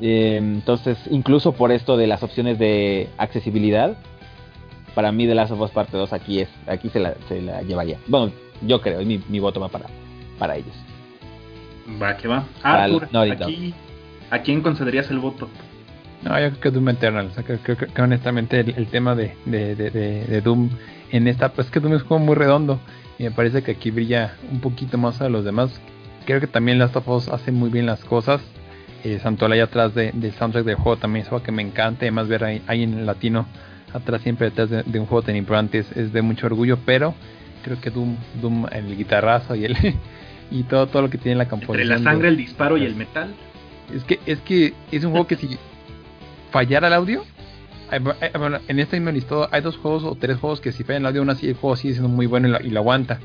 Eh, 0.00 0.36
entonces, 0.38 0.98
incluso 1.10 1.52
por 1.52 1.70
esto 1.70 1.96
de 1.96 2.06
las 2.06 2.22
opciones 2.22 2.58
de 2.58 3.08
accesibilidad, 3.16 3.96
para 4.94 5.12
mí 5.12 5.26
The 5.26 5.34
Last 5.34 5.52
of 5.52 5.60
Us 5.60 5.70
Parte 5.70 5.96
2 5.96 6.12
aquí 6.12 6.40
es, 6.40 6.48
aquí 6.66 6.88
se 6.88 7.00
la, 7.00 7.14
se 7.28 7.40
la 7.42 7.62
llevaría. 7.62 7.98
Bueno, 8.06 8.32
yo 8.62 8.80
creo, 8.80 9.04
mi, 9.04 9.22
mi 9.28 9.38
voto 9.38 9.60
va 9.60 9.68
para, 9.68 9.86
para 10.38 10.56
ellos. 10.56 10.74
Va, 12.00 12.16
que 12.16 12.28
va. 12.28 12.44
Arthur, 12.62 13.08
aquí, 13.30 13.74
¿a 14.30 14.38
quién 14.40 14.60
concederías 14.62 15.10
el 15.10 15.18
voto? 15.18 15.48
No, 16.22 16.30
yo 16.40 16.48
creo 16.50 16.60
que 16.60 16.70
Doom 16.70 16.88
Eternal. 16.88 17.26
O 17.26 17.30
sea, 17.34 17.42
creo, 17.44 17.58
creo- 17.62 17.76
creo 17.76 17.92
que 17.92 18.02
honestamente 18.02 18.60
el, 18.60 18.74
el 18.76 18.86
tema 18.86 19.14
de, 19.14 19.34
de, 19.44 19.74
de, 19.76 19.90
de- 19.90 20.40
Doom 20.40 20.70
en 21.10 21.28
esta, 21.28 21.52
pues 21.52 21.70
que 21.70 21.80
Doom 21.80 21.94
es 21.94 22.02
un 22.02 22.08
juego 22.08 22.24
muy 22.24 22.34
redondo. 22.34 22.80
Y 23.18 23.24
me 23.24 23.30
parece 23.30 23.62
que 23.62 23.72
aquí 23.72 23.90
brilla 23.90 24.34
un 24.50 24.60
poquito 24.60 24.96
más 24.98 25.20
a 25.20 25.28
los 25.28 25.44
demás. 25.44 25.70
Creo 26.26 26.40
que 26.40 26.46
también 26.46 26.78
Last 26.78 26.96
of 26.96 27.06
Us 27.08 27.28
hace 27.28 27.52
muy 27.52 27.68
bien 27.70 27.86
las 27.86 28.02
cosas. 28.04 28.40
Eh, 29.04 29.18
Santola 29.22 29.54
ahí 29.54 29.60
atrás 29.60 29.94
de, 29.94 30.10
del 30.14 30.32
soundtrack 30.32 30.64
del 30.64 30.76
juego 30.76 30.96
también 30.96 31.26
es 31.26 31.30
algo 31.32 31.44
que 31.44 31.52
me 31.52 31.62
encanta. 31.62 32.00
Además, 32.06 32.26
ver 32.26 32.42
ahí, 32.44 32.62
ahí 32.66 32.82
en 32.82 32.94
el 32.94 33.04
latino, 33.06 33.46
atrás 33.92 34.22
siempre 34.22 34.48
detrás 34.50 34.70
de, 34.70 34.98
un 34.98 35.06
juego 35.06 35.22
tan 35.22 35.36
importante 35.36 35.78
es, 35.78 35.92
es 35.96 36.12
de 36.12 36.22
mucho 36.22 36.46
orgullo. 36.46 36.78
Pero 36.86 37.14
creo 37.62 37.78
que 37.80 37.90
Doom, 37.90 38.16
Doom 38.40 38.66
el 38.72 38.96
guitarrazo 38.96 39.54
y 39.54 39.66
el 39.66 39.76
y 40.50 40.62
todo, 40.62 40.86
todo 40.86 41.02
lo 41.02 41.10
que 41.10 41.18
tiene 41.18 41.36
la 41.36 41.48
composición. 41.48 41.82
Entre 41.82 41.98
la 41.98 42.10
sangre, 42.10 42.28
el 42.28 42.36
disparo 42.38 42.78
y 42.78 42.84
el 42.86 42.96
metal. 42.96 43.34
Es 43.92 44.04
que, 44.04 44.20
es 44.26 44.38
que 44.40 44.72
es 44.92 45.04
un 45.04 45.10
juego 45.10 45.26
que 45.26 45.36
si 45.36 45.58
fallara 46.50 46.88
el 46.88 46.92
audio, 46.94 47.24
hay- 47.90 48.00
hay- 48.20 48.30
bueno, 48.38 48.58
en 48.68 48.78
este 48.78 48.98
mismo 48.98 49.12
listado 49.12 49.48
hay 49.52 49.60
dos 49.60 49.76
juegos 49.76 50.04
o 50.04 50.14
tres 50.14 50.38
juegos 50.38 50.60
que 50.60 50.72
si 50.72 50.84
falla 50.84 50.98
el 50.98 51.06
audio, 51.06 51.20
aún 51.20 51.30
así 51.30 51.48
el 51.48 51.54
juego 51.54 51.76
sigue 51.76 51.94
siendo 51.94 52.08
muy 52.08 52.26
bueno 52.26 52.48
y 52.48 52.50
lo, 52.52 52.60
y 52.60 52.70
lo 52.70 52.80
aguanta. 52.80 53.18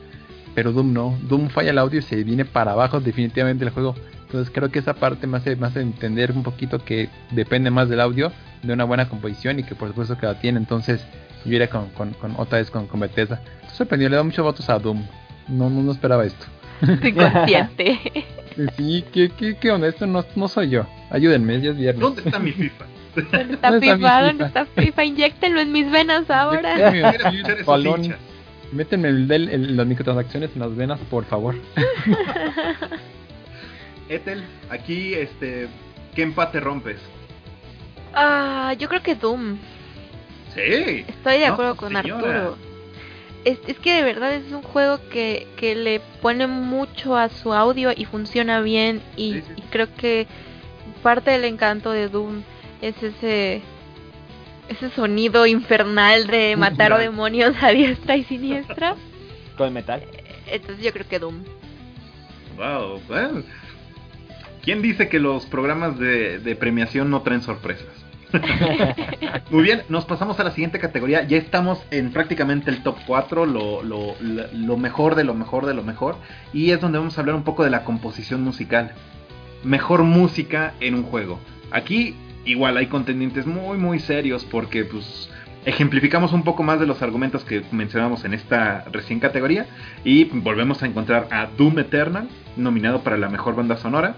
Pero 0.56 0.72
Doom 0.74 0.94
no, 0.94 1.18
Doom 1.24 1.50
falla 1.50 1.70
el 1.72 1.78
audio 1.78 2.00
y 2.00 2.02
se 2.04 2.24
viene 2.24 2.44
para 2.44 2.72
abajo 2.72 3.00
definitivamente 3.00 3.64
el 3.64 3.70
juego. 3.72 3.96
Entonces 4.26 4.52
creo 4.54 4.70
que 4.70 4.80
esa 4.80 4.94
parte 4.96 5.26
me 5.28 5.38
hace, 5.38 5.58
hace 5.62 5.82
entender 5.82 6.32
un 6.32 6.44
poquito 6.44 6.80
que 6.84 7.10
depende 7.32 7.72
más 7.72 7.88
del 7.90 8.00
audio, 8.02 8.32
de 8.64 8.74
una 8.74 8.84
buena 8.84 9.08
composición 9.08 9.60
y 9.60 9.64
que 9.64 9.76
por 9.76 9.88
supuesto 9.90 10.18
que 10.18 10.26
la 10.26 10.40
tiene. 10.40 10.58
Entonces 10.60 11.02
yo 11.46 11.54
iría 11.54 11.70
con, 11.70 11.90
con, 11.92 12.14
con 12.14 12.34
otra 12.38 12.58
vez 12.60 12.70
con, 12.70 12.88
con 12.88 13.00
Bethesda. 13.00 13.42
Estoy 13.62 13.78
sorprendido, 13.78 14.10
le 14.10 14.18
da 14.18 14.24
muchos 14.24 14.44
votos 14.44 14.70
a 14.70 14.78
Doom. 14.78 15.04
No, 15.48 15.70
no, 15.70 15.82
no 15.82 15.92
esperaba 15.92 16.26
esto. 16.26 16.46
Estoy 16.88 17.14
consciente. 17.14 18.00
Sí, 18.78 19.06
¿qué, 19.14 19.30
qué, 19.38 19.58
qué 19.58 19.72
onda? 19.72 19.88
Esto 19.88 20.06
no, 20.08 20.26
no 20.36 20.48
soy 20.48 20.70
yo. 20.70 20.86
Ayúdenme, 21.10 21.60
ya 21.62 21.72
es 21.72 21.78
viernes. 21.78 22.02
¿Dónde 22.02 22.22
está 22.26 22.40
mi 22.40 22.52
FIFA? 22.52 22.86
¿Dónde 23.16 23.22
está 23.54 23.72
¿Dónde 23.72 23.88
está 23.88 23.96
FIFA? 23.98 24.22
¿Dónde 24.24 24.46
está 24.46 24.66
FIFA? 24.66 25.04
Inyéctenlo 25.06 25.62
en 25.62 25.72
mis 25.72 25.90
venas 25.92 26.30
ahora. 26.30 26.92
Balón. 27.66 28.16
Métenme 28.72 29.08
el 29.10 29.28
del- 29.28 29.50
el- 29.50 29.78
las 29.78 29.88
microtransacciones 29.88 30.52
en 30.54 30.60
las 30.62 30.76
venas, 30.76 31.00
por 31.10 31.26
favor. 31.26 31.56
Ethel, 34.10 34.44
aquí, 34.70 35.14
este, 35.14 35.68
¿qué 36.16 36.24
empate 36.24 36.60
rompes? 36.60 36.98
Ah, 38.14 38.74
yo 38.78 38.90
creo 38.90 39.02
que 39.04 39.16
Doom. 39.16 39.58
Sí. 40.56 41.06
Estoy 41.08 41.40
de 41.40 41.48
No, 41.48 41.54
acuerdo 41.54 41.76
con 41.76 41.94
señora. 41.96 42.46
Arturo. 42.48 42.58
Es, 43.46 43.58
es 43.68 43.80
que 43.80 43.94
de 43.94 44.04
verdad 44.04 44.34
es 44.34 44.52
un 44.52 44.62
juego 44.62 45.00
que, 45.10 45.48
que 45.58 45.76
le 45.76 46.02
pone 46.22 46.46
mucho 46.48 47.16
a 47.16 47.30
su 47.30 47.54
audio 47.54 47.92
y 47.96 48.06
funciona 48.06 48.62
bien. 48.62 49.02
Y, 49.16 49.34
Sí, 49.34 49.42
sí. 49.48 49.54
y 49.58 49.62
creo 49.64 49.88
que 49.96 50.28
parte 51.02 51.32
del 51.32 51.46
encanto 51.46 51.92
de 51.92 52.10
Doom 52.10 52.44
es 52.82 53.02
ese 53.02 53.62
ese 54.68 54.90
sonido 54.92 55.48
infernal 55.48 56.28
de 56.28 56.56
matar 56.56 56.94
a 56.94 57.00
demonios 57.00 57.56
a 57.62 57.70
diestra 57.70 58.16
y 58.18 58.24
siniestra. 58.26 58.96
Con 59.58 59.74
metal. 59.74 60.04
Entonces 60.52 60.84
yo 60.84 60.92
creo 60.94 61.08
que 61.08 61.18
Doom. 61.20 61.44
Wow. 62.58 63.02
bueno. 63.08 63.44
¿Quién 64.62 64.82
dice 64.82 65.08
que 65.10 65.20
los 65.20 65.46
programas 65.46 65.98
de, 65.98 66.40
de 66.40 66.56
premiación 66.56 67.10
no 67.10 67.22
traen 67.22 67.42
sorpresas? 67.42 67.88
Muy 69.50 69.64
bien, 69.64 69.84
nos 69.90 70.06
pasamos 70.06 70.40
a 70.40 70.44
la 70.44 70.52
siguiente 70.52 70.80
categoría. 70.80 71.24
Ya 71.24 71.38
estamos 71.38 71.84
en 71.92 72.12
prácticamente 72.12 72.70
el 72.70 72.84
top 72.84 72.98
4, 73.08 73.46
lo, 73.46 73.84
lo, 73.84 74.78
mejor 74.78 75.16
de 75.16 75.24
lo 75.24 75.34
mejor 75.34 75.66
de 75.66 75.74
lo 75.74 75.84
mejor. 75.84 76.16
Y 76.54 76.72
es 76.72 76.82
donde 76.82 77.00
vamos 77.00 77.18
a 77.18 77.22
hablar 77.22 77.36
un 77.36 77.44
poco 77.44 77.64
de 77.64 77.70
la 77.70 77.84
composición 77.84 78.44
musical. 78.44 78.94
Mejor 79.64 80.04
música 80.04 80.74
en 80.80 80.96
un 80.96 81.04
juego. 81.04 81.40
Aquí 81.72 82.16
igual 82.46 82.78
hay 82.78 82.88
contendientes 82.88 83.46
muy 83.46 83.78
muy 83.78 84.00
serios 84.00 84.46
porque 84.46 84.86
pues 84.86 85.30
ejemplificamos 85.66 86.32
un 86.32 86.44
poco 86.44 86.64
más 86.64 86.80
de 86.80 86.88
los 86.88 87.02
argumentos 87.02 87.44
que 87.44 87.64
mencionamos 87.72 88.24
en 88.24 88.34
esta 88.34 88.86
recién 88.92 89.20
categoría 89.20 89.66
y 90.04 90.24
volvemos 90.24 90.82
a 90.82 90.86
encontrar 90.86 91.28
a 91.32 91.48
Doom 91.58 91.80
Eternal 91.80 92.30
nominado 92.56 93.02
para 93.02 93.18
la 93.18 93.30
mejor 93.30 93.56
banda 93.56 93.78
sonora. 93.78 94.16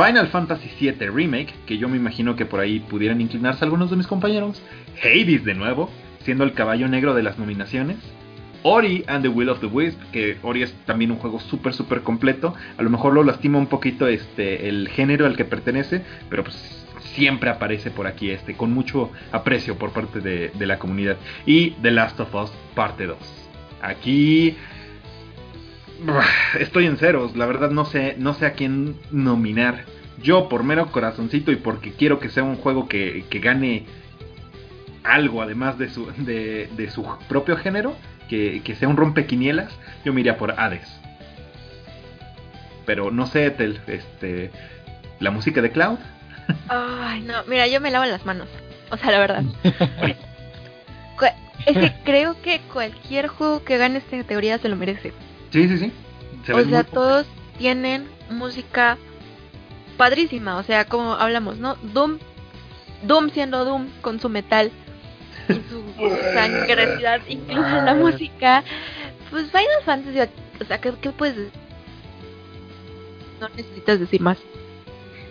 Final 0.00 0.28
Fantasy 0.28 0.70
VII 0.80 1.10
Remake, 1.10 1.52
que 1.66 1.76
yo 1.76 1.86
me 1.86 1.98
imagino 1.98 2.34
que 2.34 2.46
por 2.46 2.60
ahí 2.60 2.80
pudieran 2.80 3.20
inclinarse 3.20 3.66
algunos 3.66 3.90
de 3.90 3.96
mis 3.96 4.06
compañeros. 4.06 4.62
Hades 5.02 5.44
de 5.44 5.54
nuevo, 5.54 5.90
siendo 6.20 6.42
el 6.44 6.54
caballo 6.54 6.88
negro 6.88 7.12
de 7.12 7.22
las 7.22 7.38
nominaciones. 7.38 7.98
Ori 8.62 9.04
and 9.08 9.22
the 9.22 9.28
Will 9.28 9.50
of 9.50 9.60
the 9.60 9.66
Wisp, 9.66 10.00
que 10.10 10.38
Ori 10.42 10.62
es 10.62 10.72
también 10.86 11.10
un 11.10 11.18
juego 11.18 11.38
súper 11.38 11.74
súper 11.74 12.00
completo. 12.00 12.54
A 12.78 12.82
lo 12.82 12.88
mejor 12.88 13.12
lo 13.12 13.22
lastima 13.22 13.58
un 13.58 13.66
poquito 13.66 14.06
este 14.06 14.70
el 14.70 14.88
género 14.88 15.26
al 15.26 15.36
que 15.36 15.44
pertenece, 15.44 16.02
pero 16.30 16.44
pues 16.44 16.86
siempre 17.14 17.50
aparece 17.50 17.90
por 17.90 18.06
aquí 18.06 18.30
este 18.30 18.56
con 18.56 18.72
mucho 18.72 19.10
aprecio 19.32 19.76
por 19.76 19.92
parte 19.92 20.20
de, 20.20 20.50
de 20.54 20.66
la 20.66 20.78
comunidad. 20.78 21.18
Y 21.44 21.72
The 21.82 21.90
Last 21.90 22.18
of 22.20 22.34
Us 22.34 22.50
parte 22.74 23.04
2. 23.04 23.18
Aquí 23.82 24.56
estoy 26.58 26.86
en 26.86 26.96
ceros, 26.96 27.36
la 27.36 27.46
verdad 27.46 27.70
no 27.70 27.84
sé, 27.84 28.16
no 28.18 28.34
sé 28.34 28.46
a 28.46 28.52
quién 28.52 28.96
nominar. 29.10 29.84
Yo 30.22 30.48
por 30.48 30.64
mero 30.64 30.90
corazoncito 30.92 31.50
y 31.50 31.56
porque 31.56 31.92
quiero 31.92 32.18
que 32.18 32.28
sea 32.28 32.42
un 32.42 32.56
juego 32.56 32.88
que, 32.88 33.24
que 33.30 33.38
gane 33.38 33.86
algo 35.02 35.40
además 35.40 35.78
de 35.78 35.88
su, 35.88 36.06
de, 36.18 36.68
de 36.76 36.90
su 36.90 37.06
propio 37.28 37.56
género, 37.56 37.96
que, 38.28 38.60
que 38.62 38.74
sea 38.74 38.88
un 38.88 38.96
rompequinielas, 38.96 39.72
yo 40.04 40.12
me 40.12 40.20
iría 40.20 40.36
por 40.36 40.60
Hades. 40.60 40.88
Pero 42.84 43.10
no 43.10 43.26
sé, 43.26 43.46
Ethel, 43.46 43.80
este, 43.86 44.50
la 45.20 45.30
música 45.30 45.62
de 45.62 45.70
Cloud. 45.70 45.98
Ay, 46.68 47.22
no, 47.22 47.44
mira, 47.46 47.66
yo 47.66 47.80
me 47.80 47.90
lavo 47.90 48.04
las 48.04 48.26
manos. 48.26 48.48
O 48.90 48.96
sea, 48.96 49.10
la 49.10 49.18
verdad. 49.20 49.44
Es 51.66 51.76
que 51.76 51.92
creo 52.04 52.40
que 52.40 52.60
cualquier 52.72 53.28
juego 53.28 53.64
que 53.64 53.76
gane 53.76 53.98
esta 53.98 54.16
categoría 54.16 54.58
se 54.58 54.68
lo 54.68 54.76
merece. 54.76 55.12
Sí, 55.50 55.68
sí, 55.68 55.78
sí. 55.78 55.92
Se 56.46 56.54
O 56.54 56.64
sea, 56.64 56.84
todos 56.84 57.26
tienen 57.58 58.08
música 58.30 58.96
padrísima. 59.96 60.56
O 60.56 60.62
sea, 60.62 60.84
como 60.86 61.12
hablamos, 61.12 61.58
¿no? 61.58 61.76
Doom, 61.76 62.18
Doom 63.02 63.30
siendo 63.30 63.64
Doom 63.64 63.88
con 64.00 64.20
su 64.20 64.28
metal 64.28 64.70
y 65.48 65.54
su 65.68 65.82
sangresidad 66.34 67.20
incluida 67.28 67.80
en 67.80 67.86
la 67.86 67.94
música. 67.94 68.64
Pues 69.30 69.46
Final 69.46 69.84
Fantasy, 69.84 70.18
o 70.60 70.64
sea, 70.64 70.80
¿qué, 70.80 70.92
qué 71.00 71.10
puedes 71.10 71.36
decir? 71.36 71.52
No 73.40 73.48
necesitas 73.50 74.00
decir 74.00 74.20
más. 74.20 74.38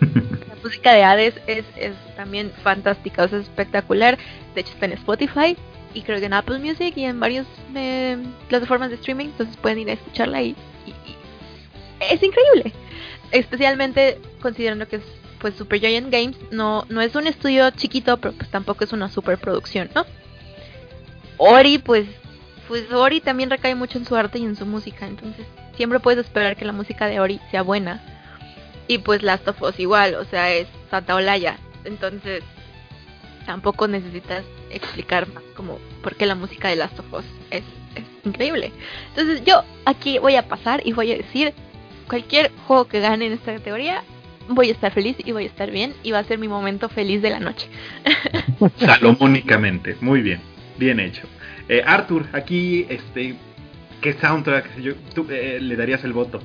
La 0.00 0.56
música 0.62 0.92
de 0.92 1.04
Hades 1.04 1.34
es, 1.46 1.64
es 1.76 1.94
también 2.16 2.52
fantástica, 2.62 3.24
o 3.24 3.28
sea, 3.28 3.38
es 3.38 3.44
espectacular. 3.44 4.18
De 4.54 4.60
hecho, 4.62 4.72
está 4.72 4.86
en 4.86 4.92
Spotify 4.92 5.56
y 5.94 6.02
creo 6.02 6.18
que 6.20 6.26
en 6.26 6.32
Apple 6.34 6.58
Music 6.58 6.92
y 6.96 7.04
en 7.04 7.18
varias 7.20 7.46
eh, 7.74 8.16
plataformas 8.48 8.90
de 8.90 8.96
streaming, 8.96 9.26
entonces 9.26 9.56
pueden 9.56 9.78
ir 9.80 9.90
a 9.90 9.94
escucharla 9.94 10.42
y, 10.42 10.50
y- 10.86 10.90
y 10.90 11.16
es 12.10 12.22
increíble. 12.22 12.72
Especialmente 13.32 14.18
considerando 14.40 14.86
que 14.88 14.96
es 14.96 15.02
pues 15.38 15.54
Supergiant 15.54 16.10
Games 16.12 16.36
no 16.50 16.84
no 16.90 17.00
es 17.00 17.14
un 17.14 17.26
estudio 17.26 17.70
chiquito, 17.70 18.16
pero 18.18 18.34
pues 18.34 18.50
tampoco 18.50 18.84
es 18.84 18.92
una 18.92 19.08
superproducción, 19.08 19.90
¿no? 19.94 20.04
Ori 21.38 21.78
pues 21.78 22.06
pues 22.68 22.92
Ori 22.92 23.20
también 23.20 23.50
recae 23.50 23.74
mucho 23.74 23.98
en 23.98 24.04
su 24.06 24.14
arte 24.14 24.38
y 24.38 24.44
en 24.44 24.54
su 24.56 24.64
música, 24.66 25.06
entonces 25.06 25.44
siempre 25.76 25.98
puedes 25.98 26.24
esperar 26.24 26.56
que 26.56 26.64
la 26.64 26.72
música 26.72 27.06
de 27.06 27.18
Ori 27.20 27.40
sea 27.50 27.62
buena. 27.62 28.00
Y 28.86 28.98
pues 28.98 29.22
Last 29.22 29.46
of 29.48 29.60
Us 29.62 29.78
igual, 29.80 30.14
o 30.16 30.24
sea, 30.24 30.52
es 30.52 30.66
Santa 30.90 31.14
Olaya. 31.14 31.58
Entonces, 31.84 32.42
tampoco 33.50 33.88
necesitas 33.88 34.44
explicar 34.70 35.26
más 35.34 35.42
como 35.56 35.80
por 36.04 36.14
qué 36.14 36.24
la 36.24 36.36
música 36.36 36.68
de 36.68 36.76
Last 36.76 36.96
of 37.00 37.12
Us 37.12 37.24
es, 37.50 37.64
es 37.96 38.04
increíble. 38.24 38.70
Entonces, 39.08 39.42
yo 39.44 39.64
aquí 39.86 40.20
voy 40.20 40.36
a 40.36 40.46
pasar 40.46 40.82
y 40.84 40.92
voy 40.92 41.10
a 41.10 41.16
decir 41.16 41.52
cualquier 42.06 42.52
juego 42.68 42.84
que 42.86 43.00
gane 43.00 43.26
en 43.26 43.32
esta 43.32 43.52
categoría 43.52 44.04
voy 44.48 44.68
a 44.68 44.72
estar 44.72 44.92
feliz 44.92 45.16
y 45.18 45.32
voy 45.32 45.44
a 45.44 45.46
estar 45.48 45.72
bien 45.72 45.94
y 46.04 46.12
va 46.12 46.20
a 46.20 46.24
ser 46.24 46.38
mi 46.38 46.46
momento 46.46 46.88
feliz 46.88 47.22
de 47.22 47.30
la 47.30 47.40
noche. 47.40 47.68
Salomónicamente, 48.78 49.96
muy 50.00 50.22
bien, 50.22 50.40
bien 50.78 51.00
hecho. 51.00 51.22
Eh, 51.68 51.82
Arthur, 51.84 52.26
aquí, 52.32 52.86
este, 52.88 53.34
¿qué 54.00 54.12
soundtrack 54.12 54.78
yo, 54.78 54.94
tú, 55.12 55.26
eh, 55.28 55.58
le 55.60 55.74
darías 55.74 56.04
el 56.04 56.12
voto? 56.12 56.40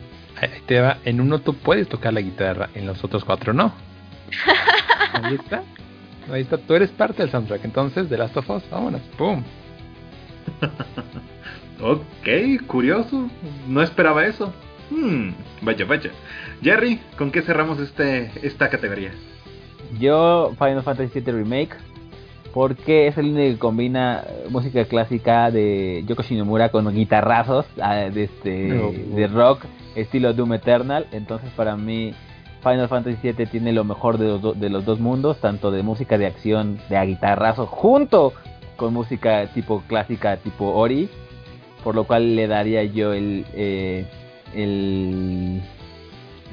Te 0.65 0.81
va. 0.81 0.97
En 1.05 1.21
uno 1.21 1.39
tú 1.39 1.53
puedes 1.53 1.87
tocar 1.87 2.13
la 2.13 2.21
guitarra, 2.21 2.69
en 2.73 2.87
los 2.87 3.03
otros 3.03 3.23
cuatro 3.23 3.53
no. 3.53 3.75
Ahí 5.13 5.35
está. 5.35 5.63
Ahí 6.31 6.41
está. 6.41 6.57
Tú 6.57 6.73
eres 6.73 6.91
parte 6.91 7.21
del 7.21 7.31
soundtrack. 7.31 7.65
Entonces, 7.65 8.09
de 8.09 8.17
Last 8.17 8.35
of 8.37 8.49
Us, 8.49 8.63
vámonos. 8.69 9.01
¡Pum! 9.17 9.43
ok, 11.81 12.65
curioso. 12.67 13.29
No 13.67 13.81
esperaba 13.81 14.25
eso. 14.25 14.53
Hmm, 14.89 15.29
vaya, 15.61 15.85
vaya. 15.85 16.11
Jerry, 16.61 16.99
¿con 17.17 17.31
qué 17.31 17.41
cerramos 17.41 17.79
este 17.79 18.31
esta 18.43 18.69
categoría? 18.69 19.11
Yo, 19.99 20.53
Final 20.57 20.83
Fantasy 20.83 21.19
VII 21.19 21.31
Remake, 21.31 21.75
porque 22.53 23.07
es 23.07 23.17
el 23.17 23.27
único 23.27 23.53
que 23.53 23.59
combina 23.59 24.23
música 24.49 24.85
clásica 24.85 25.51
de 25.51 26.03
Yoko 26.07 26.23
Shinomura 26.23 26.69
con 26.69 26.91
guitarrazos 26.93 27.65
ah, 27.81 27.95
de, 27.95 28.23
este, 28.23 28.67
No. 28.69 28.91
de 28.91 29.27
rock, 29.27 29.65
estilo 29.95 30.33
Doom 30.33 30.53
Eternal. 30.53 31.07
Entonces, 31.11 31.49
para 31.51 31.75
mí, 31.75 32.13
Final 32.65 32.89
Fantasy 32.89 33.31
VII 33.31 33.45
tiene 33.45 33.71
lo 33.71 33.83
mejor 33.83 34.17
de 34.17 34.27
los, 34.27 34.59
de 34.59 34.69
los 34.71 34.85
dos 34.85 34.99
mundos, 34.99 35.37
tanto 35.39 35.69
de 35.69 35.83
música 35.83 36.17
de 36.17 36.25
acción 36.25 36.79
de 36.89 36.97
a 36.97 37.05
guitarrazo, 37.05 37.67
junto 37.67 38.33
con 38.75 38.91
música 38.91 39.45
tipo 39.53 39.83
clásica, 39.87 40.37
tipo 40.37 40.73
Ori, 40.73 41.07
por 41.83 41.93
lo 41.93 42.05
cual 42.05 42.35
le 42.35 42.47
daría 42.47 42.83
yo 42.83 43.13
el. 43.13 43.45
eh, 43.53 44.07
el 44.55 45.61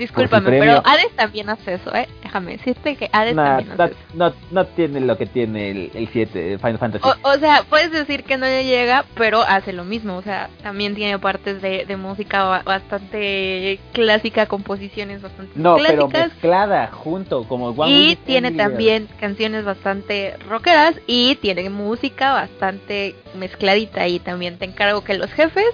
Discúlpame, 0.02 0.50
pero 0.58 0.82
Hades 0.84 1.10
también 1.16 1.48
hace 1.48 1.74
eso, 1.74 1.94
¿eh? 1.94 2.08
Déjame 2.22 2.52
decirte 2.56 2.96
que 2.96 3.08
Hades 3.12 3.34
Nah, 3.34 3.56
también 3.58 3.76
no, 3.76 3.84
hace 3.84 3.92
eso. 3.94 4.02
no, 4.14 4.34
no 4.50 4.66
tiene 4.66 5.00
lo 5.00 5.16
que 5.18 5.26
tiene 5.26 5.70
el, 5.70 5.90
el 5.94 6.08
7, 6.12 6.58
Final 6.58 6.78
Fantasy. 6.78 7.04
O, 7.06 7.28
o 7.28 7.34
sea, 7.38 7.64
puedes 7.68 7.90
decir 7.92 8.24
que 8.24 8.36
no 8.36 8.46
le 8.46 8.64
llega, 8.64 9.04
pero 9.16 9.42
hace 9.42 9.72
lo 9.72 9.84
mismo. 9.84 10.16
O 10.16 10.22
sea, 10.22 10.48
también 10.62 10.94
tiene 10.94 11.18
partes 11.18 11.60
de, 11.62 11.84
de 11.86 11.96
música 11.96 12.44
ba- 12.44 12.62
bastante 12.64 13.78
clásica, 13.92 14.46
composiciones 14.46 15.22
bastante 15.22 15.52
no, 15.54 15.76
pero 15.76 16.08
clásicas. 16.08 16.32
mezclada 16.34 16.88
junto, 16.92 17.44
como 17.44 17.68
One 17.70 17.90
Y 17.90 18.16
tiene 18.16 18.48
Angel. 18.48 18.58
también 18.66 19.08
canciones 19.20 19.64
bastante 19.64 20.36
rockeras 20.48 20.94
y 21.06 21.36
tiene 21.36 21.68
música 21.70 22.32
bastante 22.32 23.14
mezcladita. 23.36 24.06
Y 24.08 24.18
también 24.18 24.58
te 24.58 24.64
encargo 24.64 25.04
que 25.04 25.14
los 25.14 25.30
jefes, 25.32 25.66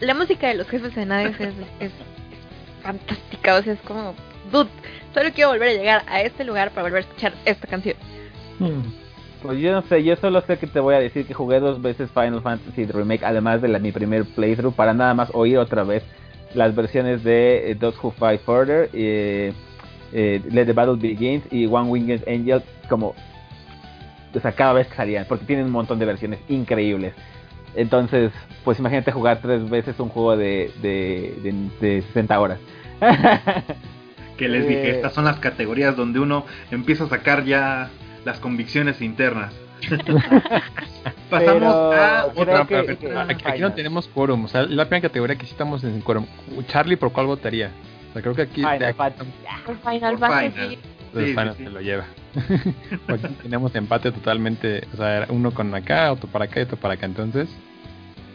la 0.00 0.14
música 0.14 0.48
de 0.48 0.54
los 0.54 0.68
jefes 0.68 0.96
en 0.96 1.12
Hades 1.12 1.38
es, 1.40 1.54
es 1.80 1.92
fantástica. 2.80 3.56
O 3.56 3.62
sea, 3.62 3.74
es 3.74 3.80
como, 3.80 4.14
dude, 4.50 4.70
solo 5.14 5.30
quiero 5.32 5.50
volver 5.50 5.68
a 5.68 5.72
llegar 5.72 6.04
a 6.08 6.22
este 6.22 6.44
lugar 6.44 6.70
para 6.70 6.82
volver 6.82 7.04
a 7.04 7.06
escuchar 7.06 7.32
esta 7.44 7.66
canción. 7.66 7.96
Pues 9.42 9.58
yo 9.58 9.72
no 9.72 9.82
sé, 9.82 10.04
yo 10.04 10.16
solo 10.16 10.42
sé 10.42 10.58
que 10.58 10.66
te 10.66 10.80
voy 10.80 10.94
a 10.94 11.00
decir 11.00 11.26
que 11.26 11.32
jugué 11.32 11.60
dos 11.60 11.80
veces 11.80 12.10
Final 12.10 12.42
Fantasy 12.42 12.84
Remake, 12.84 13.24
además 13.24 13.62
de 13.62 13.68
la, 13.68 13.78
mi 13.78 13.90
primer 13.90 14.24
playthrough, 14.24 14.74
para 14.74 14.92
nada 14.92 15.14
más 15.14 15.30
oír 15.32 15.56
otra 15.58 15.82
vez 15.82 16.02
las 16.54 16.74
versiones 16.74 17.22
de 17.24 17.70
eh, 17.70 17.74
Those 17.74 17.98
Who 18.02 18.10
Fight 18.10 18.40
Further, 18.42 18.90
eh, 18.92 19.52
eh, 20.12 20.42
Let 20.50 20.66
the 20.66 20.72
Battle 20.72 20.96
Begins 20.96 21.44
y 21.50 21.66
One 21.66 21.88
Winged 21.88 22.28
Angel, 22.28 22.62
como, 22.88 23.14
o 24.34 24.40
sea, 24.40 24.52
cada 24.52 24.74
vez 24.74 24.88
que 24.88 24.96
salían, 24.96 25.24
porque 25.28 25.44
tienen 25.44 25.66
un 25.66 25.72
montón 25.72 25.98
de 25.98 26.06
versiones 26.06 26.40
increíbles. 26.48 27.14
Entonces, 27.74 28.32
pues 28.64 28.78
imagínate 28.78 29.12
jugar 29.12 29.40
tres 29.40 29.68
veces 29.70 29.98
un 30.00 30.08
juego 30.08 30.36
de, 30.36 30.70
de, 30.82 31.34
de, 31.42 31.52
de 31.80 32.02
60 32.02 32.40
horas. 32.40 32.58
Que 34.36 34.48
les 34.48 34.66
dije, 34.66 34.88
Eh. 34.88 34.90
estas 34.96 35.12
son 35.12 35.26
las 35.26 35.38
categorías 35.38 35.94
donde 35.96 36.18
uno 36.18 36.46
empieza 36.70 37.04
a 37.04 37.08
sacar 37.10 37.44
ya 37.44 37.90
las 38.24 38.40
convicciones 38.40 39.02
internas. 39.02 39.52
Pasamos 41.30 41.90
Pero 41.90 42.02
a 42.02 42.26
otra 42.34 42.66
que- 42.66 42.74
Pero, 42.74 42.86
que- 42.98 43.06
pero 43.06 43.20
aquí, 43.20 43.60
no 43.60 43.72
tenemos 43.74 44.08
quórum. 44.08 44.44
O 44.46 44.48
sea, 44.48 44.62
la 44.62 44.86
primera 44.86 45.08
categoría 45.08 45.36
que 45.36 45.44
sí 45.44 45.52
estamos 45.52 45.84
en 45.84 46.00
quórum. 46.00 46.24
Charlie, 46.68 46.96
¿por 46.96 47.12
cuál 47.12 47.26
votaría? 47.26 47.70
O 48.10 48.12
sea, 48.14 48.22
creo 48.22 48.34
que 48.34 48.42
aquí 48.42 48.62
Final 48.62 48.78
de 48.78 48.86
aquí 48.86 48.96
Final 48.96 50.18
Por. 50.18 50.28
Final. 50.52 50.78
Pues, 51.12 51.24
Sí, 51.26 51.30
Final 51.32 51.50
sí, 51.52 51.58
sí. 51.58 51.64
se 51.64 51.70
lo 51.70 51.80
lleva. 51.80 52.04
Porque 53.06 53.28
tenemos 53.42 53.74
empate 53.74 54.12
totalmente. 54.12 54.86
O 54.94 54.96
sea, 54.96 55.26
uno 55.30 55.50
con 55.52 55.74
acá, 55.74 56.12
otro 56.12 56.28
para 56.28 56.44
acá 56.46 56.60
y 56.60 56.62
otro 56.64 56.76
para 56.76 56.94
acá. 56.94 57.06
Entonces, 57.06 57.48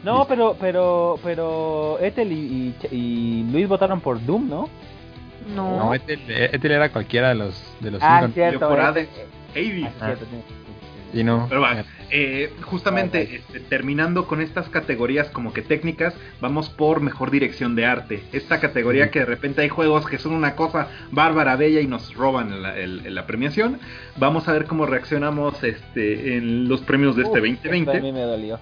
No, 0.04 0.26
pero, 0.28 0.56
pero, 0.60 1.18
pero 1.24 1.98
Ethel 2.02 2.32
y, 2.32 2.76
y, 2.92 2.96
y 2.96 3.52
Luis 3.52 3.68
votaron 3.68 4.02
por 4.02 4.24
Doom, 4.26 4.50
¿no? 4.50 4.70
No. 5.56 5.78
no, 5.78 5.94
Ethel, 5.94 6.20
Ethel 6.28 6.72
era 6.72 6.90
cualquiera 6.92 7.30
de 7.30 7.36
los, 7.36 7.62
de 7.80 7.92
los 7.92 8.02
Ah, 8.04 8.20
cinco. 8.22 8.34
cierto. 8.34 8.60
Yo 8.62 8.68
por 8.70 8.80
eh, 8.80 8.82
Hades. 8.82 9.10
eh, 9.56 9.84
Hades. 9.84 9.94
ah, 10.02 10.06
cierto, 10.06 10.26
sí. 10.26 10.38
Y 11.16 11.24
no. 11.24 11.48
Pero 11.50 11.62
va, 11.62 11.84
eh, 12.12 12.52
justamente 12.64 13.38
este, 13.38 13.60
terminando 13.62 14.28
con 14.28 14.42
estas 14.42 14.70
categorías 14.70 15.30
como 15.30 15.54
que 15.54 15.62
técnicas, 15.62 16.14
vamos 16.42 16.70
por 16.70 17.00
mejor 17.02 17.32
dirección 17.32 17.76
de 17.76 17.86
arte. 17.86 18.24
Esta 18.34 18.60
categoría 18.60 19.10
que 19.10 19.20
de 19.20 19.26
repente 19.26 19.62
hay 19.62 19.70
juegos 19.70 20.06
que 20.06 20.18
son 20.20 20.34
una 20.34 20.56
cosa 20.56 20.90
bárbara, 21.12 21.56
bella 21.56 21.80
y 21.82 21.88
nos 21.88 22.14
roban 22.14 22.62
la, 22.62 22.78
el- 22.78 23.14
la 23.16 23.26
premiación. 23.26 23.80
Vamos 24.18 24.48
a 24.48 24.54
ver 24.54 24.66
cómo 24.66 24.86
reaccionamos 24.86 25.64
este, 25.64 26.36
en 26.38 26.68
los 26.68 26.82
premios 26.82 27.16
de 27.16 27.24
este 27.24 27.40
Uf, 27.40 27.46
esto 27.46 27.70
A 27.70 27.74
2020. 27.74 28.02
mí 28.02 28.12
me 28.12 28.22
dolió. 28.22 28.60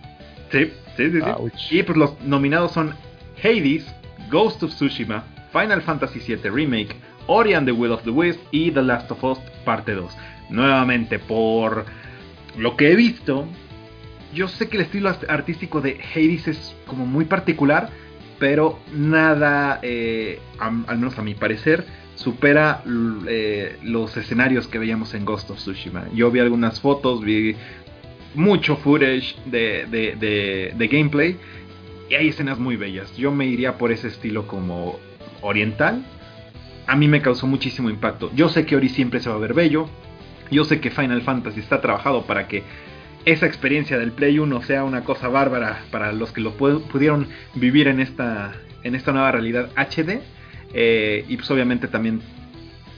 Sí, 0.52 0.72
sí, 0.96 1.12
sí. 1.12 1.20
sí. 1.58 1.80
Y 1.80 1.84
pues 1.84 1.98
los 1.98 2.22
nominados 2.22 2.72
son 2.72 2.94
Hades, 3.44 3.86
Ghost 4.30 4.62
of 4.64 4.72
Tsushima, 4.72 5.24
Final 5.52 5.82
Fantasy 5.82 6.20
VII 6.20 6.50
Remake, 6.52 6.96
Ori 7.28 7.54
and 7.56 7.66
the 7.66 7.72
Will 7.72 7.92
of 7.92 8.04
the 8.04 8.10
Wisp 8.12 8.40
y 8.52 8.70
The 8.72 8.84
Last 8.84 9.10
of 9.12 9.24
Us 9.24 9.40
Parte 9.66 9.94
2. 9.94 10.16
Nuevamente, 10.50 11.18
por 11.20 11.86
lo 12.58 12.76
que 12.78 12.92
he 12.92 12.96
visto, 12.96 13.46
yo 14.34 14.48
sé 14.48 14.68
que 14.70 14.78
el 14.78 14.84
estilo 14.84 15.10
art- 15.10 15.30
artístico 15.30 15.82
de 15.82 16.00
Hades 16.14 16.48
es 16.48 16.76
como 16.88 17.06
muy 17.06 17.26
particular, 17.26 17.90
pero 18.40 18.80
nada, 18.94 19.80
eh, 19.84 20.40
al 20.60 20.98
menos 20.98 21.18
a 21.18 21.22
mi 21.24 21.34
parecer, 21.36 21.86
supera 22.16 22.84
eh, 23.28 23.78
los 23.84 24.16
escenarios 24.18 24.68
que 24.68 24.78
veíamos 24.80 25.14
en 25.14 25.26
Ghost 25.26 25.50
of 25.52 25.58
Tsushima. 25.58 26.06
Yo 26.14 26.30
vi 26.32 26.40
algunas 26.40 26.80
fotos, 26.80 27.24
vi 27.24 27.56
mucho 28.36 28.76
footage 28.78 29.36
de, 29.46 29.86
de, 29.90 30.16
de- 30.20 30.74
de 30.76 30.88
gameplay 30.88 31.38
y 32.10 32.16
hay 32.16 32.28
escenas 32.30 32.60
muy 32.60 32.76
bellas. 32.76 33.16
Yo 33.18 33.32
me 33.32 33.46
iría 33.46 33.78
por 33.78 33.92
ese 33.92 34.08
estilo 34.08 34.46
como 34.48 35.00
oriental. 35.42 36.04
A 36.88 36.96
mí 36.96 37.08
me 37.08 37.22
causó 37.22 37.48
muchísimo 37.48 37.90
impacto. 37.90 38.30
Yo 38.36 38.50
sé 38.50 38.66
que 38.66 38.76
Ori 38.76 38.90
siempre 38.90 39.20
se 39.20 39.30
va 39.30 39.36
a 39.36 39.40
ver 39.40 39.54
bello. 39.54 39.88
Yo 40.52 40.64
sé 40.66 40.80
que 40.80 40.92
Final 40.92 41.22
Fantasy 41.22 41.60
está 41.60 41.82
trabajado 41.82 42.24
para 42.24 42.48
que 42.48 42.64
esa 43.26 43.46
experiencia 43.46 43.98
del 43.98 44.12
Play 44.12 44.38
1 44.40 44.62
sea 44.64 44.84
una 44.84 45.04
cosa 45.04 45.30
bárbara 45.30 45.82
para 45.92 46.12
los 46.12 46.32
que 46.32 46.42
lo 46.42 46.58
pu- 46.58 46.82
pudieron 46.84 47.28
vivir 47.56 47.88
en 47.88 48.00
esta, 48.00 48.54
en 48.84 48.96
esta 48.96 49.12
nueva 49.14 49.32
realidad 49.32 49.70
HD. 49.76 50.22
Eh, 50.74 51.26
y 51.30 51.38
pues 51.38 51.50
obviamente 51.52 51.88
también 51.88 52.22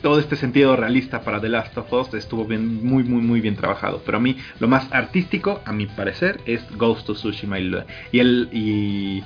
todo 0.02 0.20
este 0.20 0.36
sentido 0.36 0.76
realista 0.76 1.22
para 1.22 1.40
The 1.42 1.50
Last 1.50 1.78
of 1.78 1.92
Us 1.92 2.14
estuvo 2.14 2.46
bien, 2.46 2.86
muy, 2.86 3.04
muy, 3.04 3.22
muy 3.22 3.42
bien 3.42 3.56
trabajado. 3.56 4.02
Pero 4.06 4.18
a 4.18 4.22
mí 4.22 4.38
lo 4.60 4.68
más 4.68 4.88
artístico, 4.92 5.62
a 5.66 5.72
mi 5.74 5.86
parecer, 5.86 6.42
es 6.46 6.64
Ghost 6.78 7.10
of 7.10 7.18
Tsushima 7.18 7.60
y, 7.60 8.20
el, 8.20 8.50
y 8.52 9.24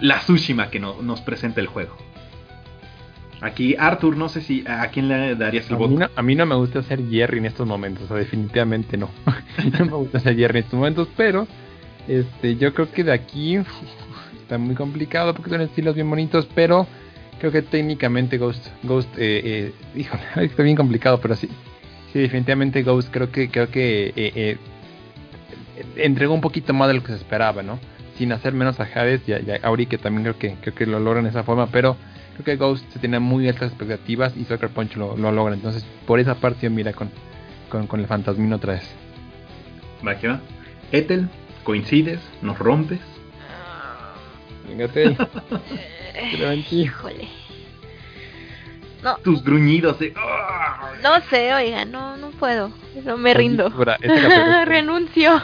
la 0.00 0.18
Tsushima 0.20 0.68
que 0.70 0.80
no- 0.80 1.00
nos 1.02 1.20
presenta 1.22 1.60
el 1.60 1.66
juego. 1.66 1.96
Aquí, 3.42 3.74
Arthur, 3.76 4.16
no 4.16 4.28
sé 4.28 4.40
si 4.40 4.64
a 4.68 4.86
quién 4.88 5.08
le 5.08 5.34
darías 5.34 5.68
el 5.68 5.74
A 5.74 5.78
mí, 5.78 5.84
voto. 5.84 5.98
no, 5.98 6.08
a 6.14 6.22
mí 6.22 6.34
no 6.36 6.46
me 6.46 6.54
gusta 6.54 6.82
ser 6.84 7.00
Jerry 7.10 7.38
en 7.38 7.46
estos 7.46 7.66
momentos, 7.66 8.04
o 8.04 8.08
sea, 8.08 8.16
definitivamente 8.16 8.96
no. 8.96 9.10
no 9.78 9.84
me 9.84 9.92
gusta 9.92 10.20
ser 10.20 10.36
Jerry 10.36 10.60
en 10.60 10.64
estos 10.64 10.78
momentos, 10.78 11.08
pero 11.16 11.48
este, 12.06 12.56
yo 12.56 12.72
creo 12.72 12.90
que 12.92 13.02
de 13.02 13.12
aquí 13.12 13.58
uf, 13.58 13.68
está 14.40 14.58
muy 14.58 14.76
complicado 14.76 15.34
porque 15.34 15.50
son 15.50 15.60
estilos 15.60 15.94
bien 15.96 16.08
bonitos, 16.08 16.48
pero 16.54 16.86
creo 17.40 17.50
que 17.50 17.62
técnicamente 17.62 18.38
Ghost, 18.38 18.64
Ghost, 18.84 19.08
eh, 19.18 19.40
eh, 19.44 19.72
híjole, 19.96 20.22
está 20.46 20.62
bien 20.62 20.76
complicado, 20.76 21.20
pero 21.20 21.34
sí, 21.34 21.48
sí, 22.12 22.20
definitivamente 22.20 22.84
Ghost 22.84 23.08
creo 23.10 23.32
que 23.32 23.50
creo 23.50 23.68
que 23.70 24.12
eh, 24.14 24.32
eh, 24.36 24.56
entregó 25.96 26.32
un 26.34 26.40
poquito 26.40 26.72
más 26.74 26.86
de 26.88 26.94
lo 26.94 27.02
que 27.02 27.08
se 27.12 27.18
esperaba, 27.18 27.64
¿no? 27.64 27.80
Sin 28.18 28.30
hacer 28.30 28.52
menos 28.52 28.78
a 28.78 28.84
Hades 28.84 29.22
y 29.26 29.32
a, 29.32 29.40
y 29.40 29.50
a 29.50 29.56
Auri, 29.64 29.86
que 29.86 29.98
también 29.98 30.22
creo 30.22 30.38
que 30.38 30.54
creo 30.60 30.74
que 30.76 30.86
lo 30.86 31.00
logran 31.00 31.24
de 31.24 31.30
esa 31.30 31.42
forma, 31.42 31.66
pero 31.66 31.96
creo 32.34 32.44
que 32.44 32.56
Ghost 32.56 32.84
se 32.92 32.98
tiene 32.98 33.18
muy 33.18 33.48
altas 33.48 33.70
expectativas 33.70 34.34
y 34.36 34.44
Sucker 34.44 34.68
Punch 34.70 34.96
lo, 34.96 35.16
lo 35.16 35.32
logra. 35.32 35.54
Entonces, 35.54 35.84
por 36.06 36.18
esa 36.20 36.34
parte, 36.36 36.60
yo 36.62 36.70
mira 36.70 36.92
con, 36.92 37.10
con, 37.68 37.86
con 37.86 38.00
el 38.00 38.06
fantasmino 38.06 38.56
otra 38.56 38.74
vez. 38.74 38.88
Va 40.06 40.16
que 40.18 40.28
va. 40.28 40.40
Ethel, 40.90 41.28
coincides, 41.64 42.20
nos 42.42 42.58
rompes. 42.58 43.00
Venga, 44.68 44.88
Tel. 44.88 45.16
Eh. 46.14 46.64
Híjole. 46.70 47.26
No, 49.02 49.16
Tus 49.16 49.42
gruñidos 49.42 49.98
de... 49.98 50.12
"Ah". 50.14 50.92
no 51.02 51.20
sé, 51.22 51.52
oiga, 51.54 51.86
no, 51.86 52.18
no 52.18 52.30
puedo. 52.32 52.70
No 53.04 53.16
me 53.16 53.32
rindo. 53.34 53.70
Renuncio. 54.66 55.40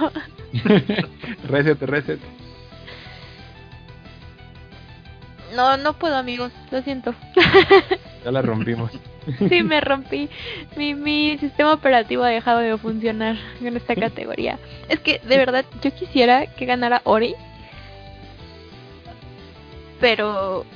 reset, 1.49 1.81
reset. 1.83 2.21
No, 5.55 5.77
no 5.77 5.95
puedo, 5.95 6.17
amigos. 6.17 6.53
Lo 6.71 6.83
siento. 6.83 7.15
Ya 8.25 8.33
la 8.33 8.43
rompimos. 8.43 8.91
Sí, 9.49 9.63
me 9.63 9.81
rompí. 9.81 10.29
Mi, 10.77 10.95
mi 10.95 11.39
sistema 11.39 11.73
operativo 11.73 12.25
ha 12.25 12.29
dejado 12.29 12.59
de 12.59 12.77
funcionar 12.77 13.37
en 13.63 13.77
esta 13.77 13.95
categoría. 13.95 14.59
Es 14.89 14.99
que, 14.99 15.21
de 15.21 15.37
verdad, 15.39 15.65
yo 15.83 15.95
quisiera 15.95 16.47
que 16.47 16.67
ganara 16.67 17.01
Ori. 17.05 17.37
Pero. 20.01 20.67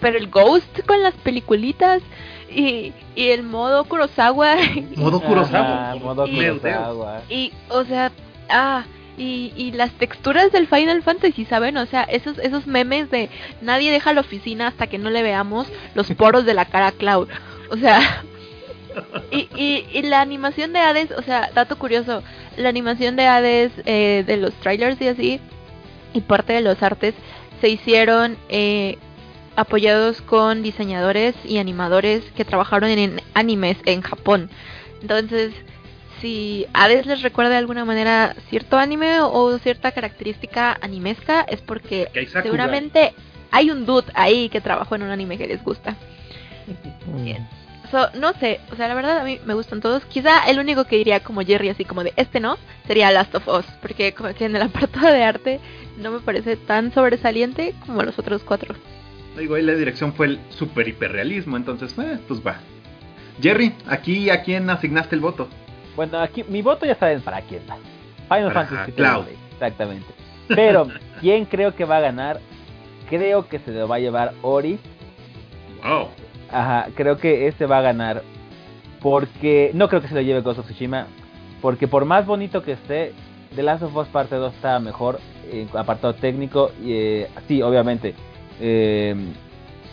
Pero 0.00 0.18
el 0.18 0.28
Ghost 0.28 0.80
con 0.86 1.02
las 1.02 1.14
peliculitas 1.14 2.02
y, 2.50 2.92
y 3.14 3.28
el 3.28 3.42
modo 3.42 3.84
Kurosawa. 3.84 4.56
Modo 4.96 5.20
Kurosawa. 5.26 5.90
Ajá, 5.90 5.96
modo. 5.96 6.26
Kurosawa. 6.26 7.22
Y, 7.28 7.52
o 7.68 7.84
sea, 7.84 8.10
ah, 8.48 8.84
y, 9.16 9.52
y 9.56 9.72
las 9.72 9.92
texturas 9.92 10.52
del 10.52 10.66
Final 10.66 11.02
Fantasy, 11.02 11.44
¿saben? 11.44 11.76
O 11.76 11.86
sea, 11.86 12.02
esos, 12.02 12.38
esos 12.38 12.66
memes 12.66 13.10
de 13.10 13.30
nadie 13.60 13.92
deja 13.92 14.12
la 14.12 14.20
oficina 14.20 14.68
hasta 14.68 14.86
que 14.86 14.98
no 14.98 15.10
le 15.10 15.22
veamos 15.22 15.66
los 15.94 16.10
poros 16.12 16.44
de 16.44 16.54
la 16.54 16.64
cara 16.64 16.88
a 16.88 16.92
Cloud. 16.92 17.28
O 17.70 17.76
sea, 17.76 18.22
y, 19.30 19.48
y, 19.56 19.86
y 19.92 20.02
la 20.02 20.20
animación 20.20 20.72
de 20.72 20.80
Hades, 20.80 21.10
o 21.12 21.22
sea, 21.22 21.50
dato 21.54 21.76
curioso, 21.78 22.22
la 22.56 22.68
animación 22.68 23.16
de 23.16 23.26
Hades 23.26 23.72
eh, 23.84 24.24
de 24.26 24.36
los 24.36 24.54
trailers 24.54 25.00
y 25.00 25.08
así, 25.08 25.40
y 26.12 26.20
parte 26.20 26.52
de 26.52 26.60
los 26.60 26.82
artes, 26.82 27.14
se 27.60 27.68
hicieron 27.68 28.36
eh, 28.48 28.98
apoyados 29.56 30.20
con 30.22 30.62
diseñadores 30.62 31.34
y 31.44 31.58
animadores 31.58 32.24
que 32.36 32.44
trabajaron 32.44 32.90
en 32.90 33.20
animes 33.34 33.78
en 33.84 34.02
Japón. 34.02 34.50
Entonces, 35.00 35.52
si 36.24 36.66
Hades 36.72 37.04
les 37.04 37.20
recuerda 37.20 37.50
de 37.50 37.58
alguna 37.58 37.84
manera 37.84 38.34
cierto 38.48 38.78
anime 38.78 39.20
o 39.20 39.58
cierta 39.58 39.92
característica 39.92 40.78
animesca, 40.80 41.42
es 41.42 41.60
porque 41.60 42.08
seguramente 42.32 43.12
hay 43.50 43.70
un 43.70 43.84
dude 43.84 44.10
ahí 44.14 44.48
que 44.48 44.62
trabajó 44.62 44.94
en 44.94 45.02
un 45.02 45.10
anime 45.10 45.36
que 45.36 45.46
les 45.46 45.62
gusta. 45.62 45.98
Bien. 47.22 47.46
So, 47.90 48.08
no 48.18 48.32
sé, 48.40 48.60
o 48.72 48.76
sea, 48.76 48.88
la 48.88 48.94
verdad 48.94 49.18
a 49.18 49.24
mí 49.24 49.38
me 49.44 49.52
gustan 49.52 49.82
todos. 49.82 50.02
Quizá 50.06 50.48
el 50.48 50.58
único 50.58 50.86
que 50.86 50.96
diría 50.96 51.20
como 51.20 51.42
Jerry, 51.42 51.68
así 51.68 51.84
como 51.84 52.02
de 52.02 52.14
este 52.16 52.40
no, 52.40 52.56
sería 52.86 53.10
Last 53.10 53.34
of 53.34 53.46
Us, 53.46 53.66
porque 53.82 54.14
como 54.14 54.32
que 54.32 54.46
en 54.46 54.56
el 54.56 54.62
apartado 54.62 55.08
de 55.08 55.22
arte 55.22 55.60
no 55.98 56.10
me 56.10 56.20
parece 56.20 56.56
tan 56.56 56.90
sobresaliente 56.94 57.74
como 57.84 58.02
los 58.02 58.18
otros 58.18 58.42
cuatro. 58.44 58.74
Digo, 59.36 59.56
ahí 59.56 59.62
la 59.62 59.74
dirección 59.74 60.14
fue 60.14 60.28
el 60.28 60.40
super 60.48 60.88
hiperrealismo, 60.88 61.58
entonces, 61.58 61.94
eh, 61.98 62.18
pues 62.26 62.40
va. 62.40 62.60
Jerry, 63.42 63.74
aquí 63.86 64.30
a 64.30 64.42
quién 64.42 64.70
asignaste 64.70 65.16
el 65.16 65.20
voto. 65.20 65.50
Bueno, 65.96 66.18
aquí 66.18 66.44
mi 66.44 66.62
voto 66.62 66.86
ya 66.86 66.94
saben 66.96 67.20
para 67.20 67.40
quién 67.42 67.62
va. 67.68 67.76
Final 68.28 68.52
Para 68.52 68.66
Fantasy 68.66 68.92
Cloud. 68.92 69.26
Exactamente. 69.52 70.06
Pero, 70.48 70.88
¿quién 71.20 71.44
creo 71.44 71.74
que 71.74 71.84
va 71.84 71.98
a 71.98 72.00
ganar? 72.00 72.40
Creo 73.08 73.46
que 73.48 73.58
se 73.60 73.70
lo 73.70 73.86
va 73.86 73.96
a 73.96 74.00
llevar 74.00 74.32
Ori. 74.42 74.78
Wow. 75.84 76.08
Ajá, 76.50 76.88
creo 76.94 77.18
que 77.18 77.46
este 77.46 77.66
va 77.66 77.78
a 77.78 77.82
ganar. 77.82 78.22
Porque 79.00 79.70
no 79.74 79.88
creo 79.88 80.00
que 80.00 80.08
se 80.08 80.14
lo 80.14 80.22
lleve 80.22 80.40
Ghost 80.40 80.60
of 80.60 80.66
Tsushima. 80.66 81.06
Porque 81.60 81.86
por 81.88 82.04
más 82.04 82.26
bonito 82.26 82.62
que 82.62 82.72
esté, 82.72 83.12
The 83.54 83.62
Last 83.62 83.82
of 83.82 83.94
Us 83.96 84.08
Parte 84.08 84.34
2 84.36 84.54
está 84.54 84.78
mejor 84.80 85.20
en 85.50 85.68
apartado 85.76 86.14
técnico. 86.14 86.70
Y, 86.82 86.92
eh, 86.92 87.28
sí, 87.46 87.62
obviamente. 87.62 88.14
eh, 88.60 89.14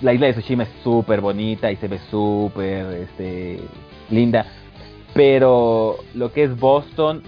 la 0.01 0.13
isla 0.13 0.27
de 0.27 0.33
Tsushima 0.33 0.63
es 0.63 0.69
súper 0.83 1.21
bonita 1.21 1.71
y 1.71 1.75
se 1.75 1.87
ve 1.87 1.99
súper 2.09 2.85
este, 2.93 3.59
linda. 4.09 4.45
Pero 5.13 5.97
lo 6.13 6.31
que 6.31 6.43
es 6.43 6.57
Boston 6.57 7.21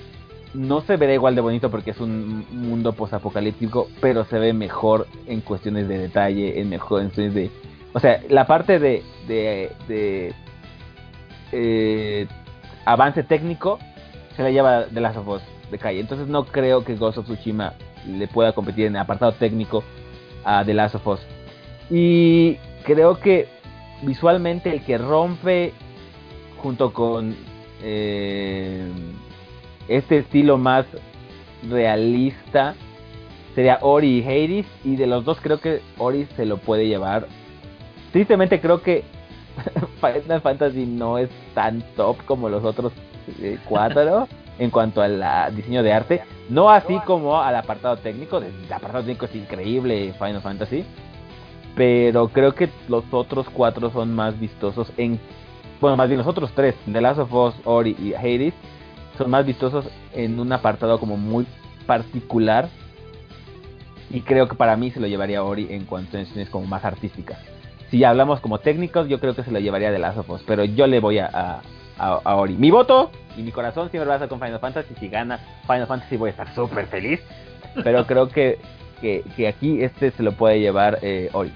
no 0.54 0.82
se 0.82 0.98
verá 0.98 1.14
igual 1.14 1.36
de 1.36 1.42
bonito 1.42 1.70
porque 1.72 1.92
es 1.92 2.00
un 2.00 2.46
mundo 2.52 2.94
posapocalíptico, 2.94 3.90
pero 4.00 4.24
se 4.26 4.40
ve 4.40 4.54
mejor 4.54 5.08
en 5.28 5.42
cuestiones 5.42 5.88
de 5.88 5.98
detalle, 5.98 6.60
en 6.60 6.70
mejor 6.70 7.02
en 7.02 7.08
cuestiones 7.08 7.34
de, 7.34 7.52
o 7.94 8.00
sea, 8.00 8.22
la 8.30 8.46
parte 8.46 8.80
de, 8.80 9.04
de, 9.28 9.72
de, 9.88 10.34
eh, 11.52 12.28
avance 12.86 13.24
técnico 13.24 13.80
se 14.36 14.44
la 14.44 14.52
lleva 14.52 14.86
de 14.86 15.02
Last 15.02 15.18
of 15.18 15.28
Us 15.28 15.42
de 15.72 15.78
calle. 15.78 16.00
Entonces 16.00 16.28
no 16.28 16.46
creo 16.46 16.84
que 16.84 16.96
Ghost 16.96 17.18
of 17.18 17.26
Tsushima 17.26 17.74
le 18.08 18.28
pueda 18.28 18.54
competir 18.54 18.86
en 18.86 18.96
el 18.96 19.02
apartado 19.02 19.32
técnico 19.34 19.84
a 20.44 20.64
The 20.64 20.74
Last 20.74 20.96
of 20.96 21.08
Us. 21.08 21.20
Y 21.90 22.56
creo 22.84 23.20
que 23.20 23.48
visualmente 24.02 24.72
el 24.72 24.84
que 24.84 24.98
rompe 24.98 25.74
junto 26.58 26.94
con 26.94 27.36
eh, 27.84 28.88
este 29.88 30.20
estilo 30.20 30.58
más 30.58 30.86
realista 31.70 32.76
sería 33.56 33.80
Ori 33.82 34.20
y 34.20 34.24
Hades 34.24 34.66
y 34.84 34.96
de 34.96 35.08
los 35.08 35.26
dos 35.26 35.40
creo 35.42 35.60
que 35.60 35.82
Ori 35.98 36.26
se 36.36 36.46
lo 36.46 36.58
puede 36.58 36.88
llevar. 36.88 37.28
Tristemente 38.12 38.60
creo 38.60 38.82
que 38.82 39.04
Final 40.02 40.42
Fantasy 40.42 40.86
no 40.86 41.18
es 41.18 41.30
tan 41.54 41.82
top 41.96 42.18
como 42.26 42.50
los 42.50 42.64
otros 42.64 42.94
eh, 43.40 43.58
cuatro 43.66 44.28
en 44.60 44.70
cuanto 44.70 45.02
al 45.02 45.24
diseño 45.56 45.84
de 45.84 45.94
arte, 45.94 46.22
no 46.50 46.70
así 46.70 47.00
como 47.06 47.42
al 47.42 47.56
apartado 47.56 47.98
técnico, 47.98 48.38
el 48.38 48.72
apartado 48.72 49.04
técnico 49.04 49.26
es 49.26 49.36
increíble 49.36 50.14
Final 50.14 50.42
Fantasy, 50.42 50.86
pero 51.76 52.28
creo 52.30 52.54
que 52.54 52.70
los 52.88 53.04
otros 53.12 53.48
cuatro 53.50 53.90
son 53.90 54.14
más 54.14 54.40
vistosos 54.40 54.92
en 54.98 55.20
bueno, 55.84 55.98
más 55.98 56.08
bien 56.08 56.18
los 56.18 56.28
otros 56.28 56.50
tres, 56.56 56.76
The 56.90 57.02
Last 57.02 57.20
of 57.20 57.34
Us, 57.34 57.56
Ori 57.66 57.94
y 58.00 58.14
Hades, 58.14 58.54
son 59.18 59.30
más 59.30 59.46
vistosos 59.46 59.86
en 60.14 60.40
un 60.40 60.50
apartado 60.54 60.98
como 60.98 61.18
muy 61.18 61.46
particular. 61.86 62.70
Y 64.10 64.22
creo 64.22 64.48
que 64.48 64.56
para 64.56 64.78
mí 64.78 64.92
se 64.92 65.02
lo 65.02 65.08
llevaría 65.08 65.44
Ori 65.44 65.68
en 65.72 65.84
cuanto 65.84 66.16
a 66.18 66.22
cuestiones 66.22 66.50
como 66.50 66.68
más 66.68 66.86
artísticas. 66.86 67.38
Si 67.92 68.02
hablamos 68.06 68.40
como 68.40 68.60
técnicos, 68.60 69.10
yo 69.10 69.20
creo 69.20 69.36
que 69.36 69.44
se 69.44 69.52
lo 69.52 69.60
llevaría 69.60 69.92
The 69.92 70.00
Last 70.00 70.20
of 70.20 70.30
Us, 70.30 70.42
pero 70.48 70.64
yo 70.64 70.88
le 70.88 71.02
voy 71.02 71.18
a, 71.20 71.26
a, 71.28 71.62
a- 71.98 72.22
a 72.24 72.36
Ori. 72.38 72.56
Mi 72.56 72.72
voto 72.72 73.12
y 73.36 73.42
mi 73.42 73.52
corazón 73.52 73.90
siempre 73.92 74.08
va 74.08 74.14
a 74.14 74.18
estar 74.18 74.30
con 74.30 74.40
Final 74.40 74.60
Fantasy. 74.62 74.94
Si 75.00 75.10
gana 75.10 75.38
Final 75.68 75.88
Fantasy 75.88 76.16
voy 76.16 76.30
a 76.30 76.32
estar 76.32 76.56
súper 76.56 76.88
feliz. 76.88 77.20
Pero 77.84 78.06
creo 78.08 78.30
que, 78.30 78.58
que, 79.02 79.24
que 79.36 79.48
aquí 79.50 79.84
este 79.84 80.12
se 80.12 80.24
lo 80.24 80.32
puede 80.32 80.60
llevar 80.62 81.00
eh, 81.02 81.30
Ori. 81.34 81.52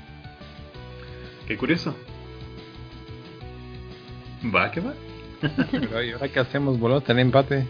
Qué 1.47 1.55
curioso. 1.57 1.95
Va, 4.53 4.71
que 4.71 4.79
va. 4.81 4.93
Pero 5.71 6.03
¿y 6.03 6.11
ahora 6.11 6.27
qué 6.29 6.39
hacemos? 6.39 6.79
¿Volvemos 6.79 7.03
a 7.03 7.05
tener 7.07 7.21
empate? 7.25 7.65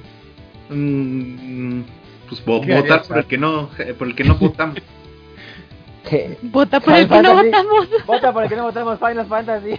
Mm, 0.70 1.82
pues 2.30 2.46
vo- 2.46 2.66
¿Qué 2.66 2.74
votar 2.76 2.92
harías, 2.92 3.08
por 3.08 3.18
el 3.18 3.26
que 3.26 3.38
no, 3.38 3.70
eh, 3.80 3.94
por 3.98 4.08
el 4.08 4.16
que 4.16 4.24
no 4.24 4.36
votamos. 4.40 4.78
Vota 6.42 6.80
por 6.80 6.94
el 6.94 7.06
Final 7.08 7.22
que 7.22 7.28
no 7.28 7.36
votamos. 7.44 7.88
Vota 8.06 8.34
por 8.34 8.44
el 8.44 8.50
que 8.50 8.56
no 8.56 8.64
votamos 8.64 9.00
Final 9.00 9.26
Fantasy. 9.28 9.72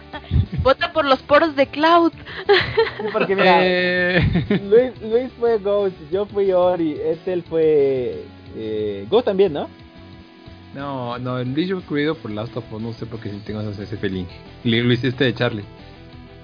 Vota 0.62 0.92
por 0.92 1.04
los 1.04 1.20
poros 1.22 1.56
de 1.56 1.66
Cloud. 1.66 2.12
Sí, 2.46 3.06
porque 3.12 3.34
mira, 3.34 3.58
Eh, 3.62 4.60
Luis, 4.70 4.92
Luis 5.02 5.32
fue 5.40 5.58
Ghost, 5.58 5.96
yo 6.12 6.24
fui 6.26 6.52
Ori, 6.52 6.92
Ethel 7.04 7.42
fue 7.42 8.22
eh, 8.56 9.06
Ghost 9.10 9.24
también, 9.24 9.52
¿no? 9.54 9.68
No, 10.72 11.18
no, 11.18 11.42
Luis 11.42 11.66
yo 11.68 11.78
he 11.80 11.82
cuidado 11.82 12.14
por 12.14 12.30
Last 12.30 12.56
of 12.56 12.64
Us, 12.72 12.80
no 12.80 12.92
sé 12.92 13.04
por 13.06 13.18
qué 13.18 13.30
si 13.30 13.38
tengo 13.38 13.60
ese 13.62 13.96
feeling. 13.96 14.24
Lu- 14.62 14.84
Luis 14.84 15.02
este 15.02 15.24
de 15.24 15.34
Charlie. 15.34 15.64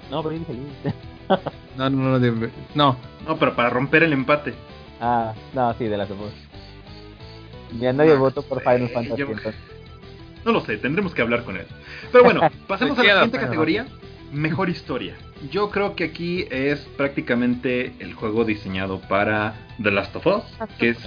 No, 0.09 0.23
pero 0.23 0.35
yo 0.35 0.39
dije 0.39 0.53
Luis. 0.53 0.95
No, 1.77 1.89
no, 1.89 2.09
no, 2.09 2.19
de- 2.19 2.49
no. 2.75 2.97
No, 3.27 3.37
pero 3.37 3.55
para 3.55 3.69
romper 3.69 4.03
el 4.03 4.13
empate. 4.13 4.53
Ah, 4.99 5.33
no, 5.53 5.73
sí, 5.75 5.85
de 5.85 5.97
las 5.97 6.09
dos. 6.09 6.17
Ya 7.79 7.93
nadie 7.93 8.13
No 8.15 8.19
votó 8.19 8.41
por 8.41 8.59
Final 8.61 8.89
Fantasy. 8.89 9.19
yo- 9.19 9.27
entonces. 9.27 9.55
No 10.45 10.51
lo 10.53 10.61
sé, 10.61 10.77
tendremos 10.77 11.13
que 11.13 11.21
hablar 11.21 11.43
con 11.43 11.57
él. 11.57 11.67
Pero 12.11 12.23
bueno, 12.23 12.41
pasemos 12.67 12.97
a 12.97 13.03
la 13.03 13.13
siguiente 13.23 13.39
categoría. 13.39 13.85
Mejor 14.31 14.69
historia. 14.69 15.15
Yo 15.51 15.71
creo 15.71 15.95
que 15.95 16.03
aquí 16.03 16.45
es 16.51 16.79
prácticamente 16.97 17.93
el 17.99 18.13
juego 18.13 18.45
diseñado 18.45 18.99
para 19.01 19.55
The 19.81 19.89
Last 19.89 20.15
of 20.17 20.27
Us, 20.27 20.43
que 20.77 20.89
es 20.89 20.97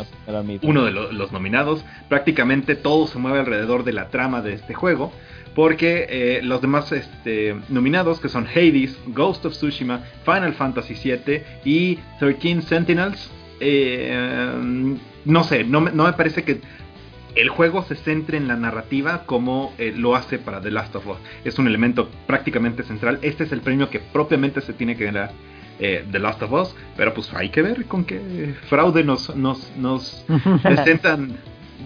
uno 0.63 0.85
de 0.85 0.91
lo- 0.91 1.13
los 1.13 1.31
nominados. 1.33 1.85
Prácticamente 2.09 2.75
todo 2.75 3.07
se 3.07 3.19
mueve 3.19 3.39
alrededor 3.41 3.85
de 3.85 3.93
la 3.93 4.09
trama 4.09 4.41
de 4.43 4.55
este 4.55 4.75
juego. 4.75 5.13
Porque 5.55 6.07
eh, 6.09 6.41
los 6.43 6.63
demás 6.63 6.91
este, 6.93 7.57
nominados, 7.69 8.21
que 8.21 8.29
son 8.29 8.47
Hades, 8.47 8.99
Ghost 9.09 9.45
of 9.45 9.53
Tsushima, 9.53 10.01
Final 10.25 10.55
Fantasy 10.55 10.95
VII 10.95 11.43
y 11.65 11.99
13 12.19 12.63
Sentinels, 12.63 13.31
eh, 13.61 14.97
no 15.25 15.45
sé, 15.45 15.65
no 15.65 15.81
me, 15.81 15.93
no 15.93 16.05
me 16.05 16.13
parece 16.15 16.43
que 16.43 16.61
el 17.35 17.49
juego 17.49 17.83
se 17.83 17.95
centre 17.95 18.37
en 18.37 18.49
la 18.49 18.57
narrativa 18.57 19.25
como 19.25 19.73
eh, 19.79 19.93
lo 19.97 20.15
hace 20.15 20.39
para 20.39 20.61
The 20.61 20.71
Last 20.71 20.95
of 20.97 21.07
Us. 21.07 21.17
Es 21.45 21.59
un 21.59 21.67
elemento 21.67 22.11
prácticamente 22.27 22.83
central. 22.83 23.19
Este 23.23 23.45
es 23.45 23.53
el 23.53 23.61
premio 23.61 23.91
que 23.91 24.01
propiamente 24.01 24.61
se 24.61 24.73
tiene 24.73 24.97
que 24.97 25.05
ganar 25.07 25.33
eh, 25.79 26.05
The 26.11 26.19
Last 26.19 26.43
of 26.43 26.53
Us. 26.53 26.75
Pero 26.97 27.15
pues 27.15 27.33
hay 27.33 27.49
que 27.49 27.63
ver 27.63 27.87
con 27.87 28.05
qué 28.05 28.55
fraude 28.69 29.05
nos, 29.05 29.35
nos, 29.35 29.73
nos 29.77 30.25
presentan 30.63 31.37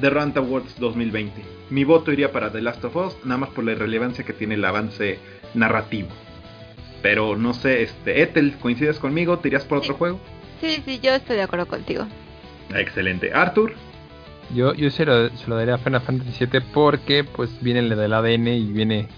The 0.00 0.10
Rant 0.10 0.36
Awards 0.36 0.78
2020. 0.78 1.55
Mi 1.70 1.84
voto 1.84 2.12
iría 2.12 2.30
para 2.32 2.50
The 2.52 2.62
Last 2.62 2.84
of 2.84 2.96
Us, 2.96 3.16
nada 3.24 3.38
más 3.38 3.50
por 3.50 3.64
la 3.64 3.72
irrelevancia 3.72 4.24
que 4.24 4.32
tiene 4.32 4.54
el 4.54 4.64
avance 4.64 5.18
narrativo. 5.54 6.08
Pero 7.02 7.36
no 7.36 7.54
sé, 7.54 7.82
este, 7.82 8.22
Ethel, 8.22 8.54
¿coincides 8.60 8.98
conmigo? 8.98 9.38
¿Te 9.38 9.48
irías 9.48 9.64
por 9.64 9.78
otro 9.78 9.92
Sí. 9.94 9.98
juego? 9.98 10.20
Sí, 10.60 10.82
sí, 10.84 11.00
yo 11.02 11.12
estoy 11.12 11.36
de 11.36 11.42
acuerdo 11.42 11.66
contigo. 11.66 12.06
Excelente. 12.74 13.32
Arthur, 13.32 13.74
Yo, 14.54 14.74
yo 14.74 14.90
se, 14.90 15.04
lo, 15.04 15.28
se 15.30 15.48
lo 15.50 15.56
daría 15.56 15.74
a 15.74 15.78
Final 15.78 16.00
Fantasy 16.02 16.46
VII 16.46 16.60
porque 16.72 17.24
pues 17.24 17.50
viene 17.60 17.80
el 17.80 17.88
del 17.88 18.12
ADN 18.12 18.46
y 18.46 18.72
viene 18.72 19.08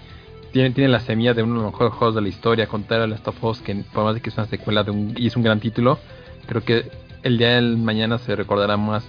tiene, 0.51 0.71
tiene 0.71 0.89
la 0.89 0.99
semilla 0.99 1.35
de 1.35 1.43
uno 1.43 1.57
de 1.59 1.61
los 1.65 1.71
mejores 1.71 1.93
juegos 1.93 2.15
de 2.15 2.21
la 2.23 2.29
historia, 2.29 2.65
contar 2.65 3.01
a 3.01 3.05
Last 3.07 3.27
of 3.27 3.43
Us, 3.43 3.61
que 3.61 3.75
por 3.93 4.05
más 4.05 4.15
de 4.15 4.21
que 4.21 4.29
es 4.31 4.37
una 4.37 4.47
secuela 4.47 4.83
de 4.83 4.89
un, 4.89 5.13
y 5.15 5.27
es 5.27 5.35
un 5.35 5.43
gran 5.43 5.59
título, 5.59 5.99
creo 6.47 6.63
que 6.63 6.89
el 7.21 7.37
día 7.37 7.49
del 7.55 7.77
mañana 7.77 8.17
se 8.17 8.35
recordará 8.35 8.75
más 8.75 9.03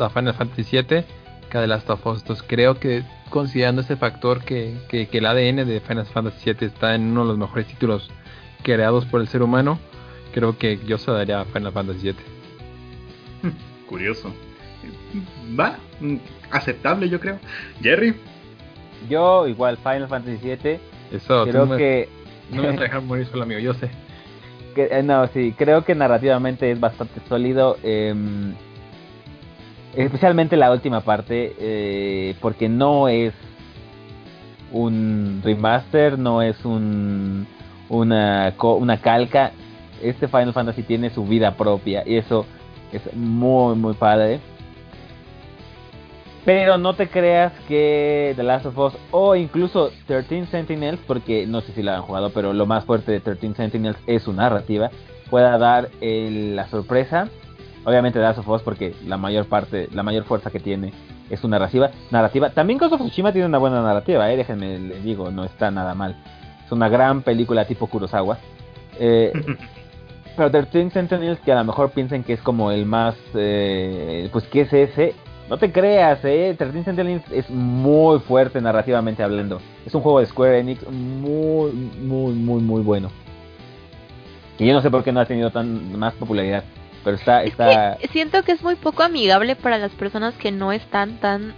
a 0.00 0.10
Final 0.10 0.34
Fantasy 0.34 0.64
VII 0.82 1.04
The 1.60 1.66
Last 1.66 1.88
of 1.90 2.06
Us. 2.06 2.20
Entonces 2.20 2.44
creo 2.48 2.78
que 2.78 3.02
considerando 3.30 3.80
ese 3.82 3.96
factor 3.96 4.42
que, 4.44 4.74
que, 4.88 5.06
que 5.08 5.18
el 5.18 5.26
ADN 5.26 5.66
de 5.66 5.80
Final 5.86 6.06
Fantasy 6.06 6.52
VII 6.52 6.66
está 6.66 6.94
en 6.94 7.02
uno 7.10 7.22
de 7.22 7.28
los 7.28 7.38
mejores 7.38 7.66
títulos 7.66 8.10
creados 8.62 9.04
por 9.06 9.20
el 9.20 9.28
ser 9.28 9.42
humano, 9.42 9.78
creo 10.32 10.56
que 10.58 10.78
yo 10.86 10.98
se 10.98 11.10
daría 11.10 11.40
a 11.40 11.44
Final 11.46 11.72
Fantasy 11.72 12.02
VII. 12.12 12.16
curioso. 13.88 14.32
Va, 15.58 15.76
aceptable 16.50 17.08
yo 17.08 17.20
creo. 17.20 17.38
Jerry, 17.82 18.14
Yo 19.08 19.46
igual 19.48 19.76
Final 19.78 20.08
Fantasy 20.08 20.38
VII. 20.42 20.78
Eso, 21.12 21.44
creo 21.44 21.66
no 21.66 21.72
me- 21.72 21.76
que, 21.76 22.08
no 22.50 22.62
me 22.62 22.68
vas 22.68 22.78
a 22.78 22.82
dejar 22.82 23.02
morir 23.02 23.26
solo, 23.30 23.42
amigo, 23.42 23.60
yo 23.60 23.74
sé. 23.74 23.90
que- 24.74 24.88
eh, 24.90 25.02
no, 25.02 25.26
sí, 25.28 25.54
creo 25.58 25.84
que 25.84 25.94
narrativamente 25.94 26.70
es 26.70 26.78
bastante 26.80 27.20
sólido. 27.28 27.76
em, 27.82 28.54
especialmente 29.96 30.56
la 30.56 30.70
última 30.72 31.00
parte, 31.00 31.54
eh, 31.58 32.34
porque 32.40 32.68
no 32.68 33.08
es 33.08 33.32
un 34.72 35.40
remaster, 35.44 36.18
no 36.18 36.42
es 36.42 36.64
un 36.64 37.46
una, 37.88 38.54
una 38.58 38.96
calca. 39.00 39.52
Este 40.02 40.26
Final 40.28 40.52
Fantasy 40.52 40.82
tiene 40.82 41.10
su 41.10 41.24
vida 41.24 41.54
propia 41.56 42.02
y 42.06 42.16
eso 42.16 42.46
es 42.92 43.02
muy, 43.14 43.76
muy 43.76 43.94
padre. 43.94 44.40
Pero 46.44 46.76
no 46.76 46.94
te 46.94 47.08
creas 47.08 47.52
que 47.68 48.32
The 48.34 48.42
Last 48.42 48.66
of 48.66 48.76
Us 48.78 48.94
o 49.12 49.36
incluso 49.36 49.92
13 50.06 50.46
Sentinels, 50.46 50.98
porque 51.06 51.46
no 51.46 51.60
sé 51.60 51.72
si 51.72 51.82
la 51.82 51.96
han 51.96 52.02
jugado, 52.02 52.30
pero 52.30 52.52
lo 52.52 52.66
más 52.66 52.84
fuerte 52.84 53.12
de 53.12 53.20
13 53.20 53.54
Sentinels 53.54 53.98
es 54.08 54.24
su 54.24 54.32
narrativa, 54.32 54.90
pueda 55.30 55.56
dar 55.58 55.90
el- 56.00 56.56
la 56.56 56.66
sorpresa. 56.66 57.28
Obviamente 57.84 58.18
The 58.18 58.24
Last 58.24 58.38
of 58.38 58.48
Us 58.48 58.62
porque 58.62 58.94
la 59.06 59.16
mayor 59.16 59.46
parte, 59.46 59.88
la 59.92 60.02
mayor 60.02 60.24
fuerza 60.24 60.50
que 60.50 60.60
tiene 60.60 60.92
es 61.30 61.40
su 61.40 61.48
narrativa. 61.48 61.90
narrativa. 62.10 62.50
También 62.50 62.78
Ghost 62.78 62.92
of 62.92 63.00
Tsushima 63.00 63.32
tiene 63.32 63.46
una 63.46 63.58
buena 63.58 63.82
narrativa, 63.82 64.30
eh, 64.30 64.36
déjenme 64.36 64.78
les 64.78 65.02
digo, 65.02 65.30
no 65.30 65.44
está 65.44 65.70
nada 65.70 65.94
mal. 65.94 66.16
Es 66.64 66.70
una 66.72 66.88
gran 66.88 67.22
película 67.22 67.64
tipo 67.64 67.86
Kurosawa. 67.86 68.38
Eh, 68.98 69.32
pero 70.36 70.50
13 70.50 70.90
Sentinels, 70.90 71.40
que 71.40 71.52
a 71.52 71.56
lo 71.56 71.64
mejor 71.64 71.90
piensen 71.90 72.22
que 72.22 72.34
es 72.34 72.40
como 72.40 72.70
el 72.70 72.86
más. 72.86 73.16
eh, 73.34 74.28
pues, 74.32 74.44
¿qué 74.46 74.62
es 74.62 74.72
ese? 74.72 75.14
No 75.48 75.58
te 75.58 75.72
creas, 75.72 76.24
eh. 76.24 76.54
13 76.56 76.84
Sentinels 76.84 77.24
es 77.30 77.50
muy 77.50 78.20
fuerte 78.20 78.60
narrativamente 78.60 79.22
hablando. 79.22 79.60
Es 79.84 79.94
un 79.94 80.02
juego 80.02 80.20
de 80.20 80.26
Square 80.26 80.60
Enix 80.60 80.88
muy, 80.88 81.72
muy, 81.72 82.32
muy, 82.32 82.62
muy 82.62 82.82
bueno. 82.82 83.10
Que 84.56 84.66
yo 84.66 84.72
no 84.72 84.80
sé 84.80 84.90
por 84.90 85.02
qué 85.02 85.12
no 85.12 85.20
ha 85.20 85.26
tenido 85.26 85.50
tan 85.50 85.98
más 85.98 86.14
popularidad. 86.14 86.64
Pero 87.04 87.16
está. 87.16 87.42
Es 87.42 87.50
está... 87.50 87.96
que 88.00 88.08
siento 88.08 88.42
que 88.44 88.52
es 88.52 88.62
muy 88.62 88.76
poco 88.76 89.02
amigable 89.02 89.56
para 89.56 89.78
las 89.78 89.92
personas 89.92 90.34
que 90.34 90.52
no 90.52 90.72
están 90.72 91.18
tan 91.18 91.54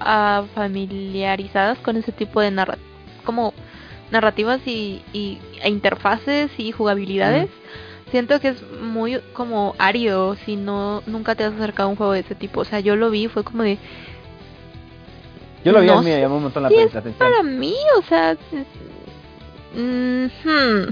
ah, 0.00 0.44
familiarizadas 0.54 1.78
con 1.78 1.96
ese 1.96 2.12
tipo 2.12 2.40
de 2.40 2.50
narra 2.50 2.78
como 3.24 3.52
narrativas 4.10 4.60
y, 4.66 5.02
y- 5.12 5.38
e 5.62 5.68
interfaces 5.68 6.50
y 6.58 6.72
jugabilidades. 6.72 7.48
Siento 8.10 8.40
que 8.40 8.48
es 8.48 8.62
muy 8.82 9.20
como 9.34 9.76
árido 9.78 10.34
si 10.44 10.56
no 10.56 11.00
nunca 11.06 11.36
te 11.36 11.44
has 11.44 11.52
acercado 11.54 11.88
a 11.88 11.92
un 11.92 11.96
juego 11.96 12.12
de 12.12 12.20
ese 12.20 12.34
tipo. 12.34 12.62
O 12.62 12.64
sea, 12.64 12.80
yo 12.80 12.96
lo 12.96 13.08
vi 13.10 13.28
fue 13.28 13.44
como 13.44 13.62
de, 13.62 13.78
Yo 15.64 15.70
lo 15.70 15.80
vi, 15.80 15.86
no 15.86 15.98
a 15.98 16.00
mí 16.00 16.06
me 16.06 16.14
sé 16.14 16.20
llamó 16.22 16.38
un 16.38 16.42
montón 16.44 16.64
la, 16.64 16.70
Sí, 16.70 16.74
la 16.76 16.82
es 16.82 16.96
atención. 16.96 17.14
para 17.30 17.42
mí, 17.44 17.74
o 17.98 18.02
sea, 18.02 18.32
es- 18.32 19.78
mm, 19.78 20.24
hmm. 20.44 20.88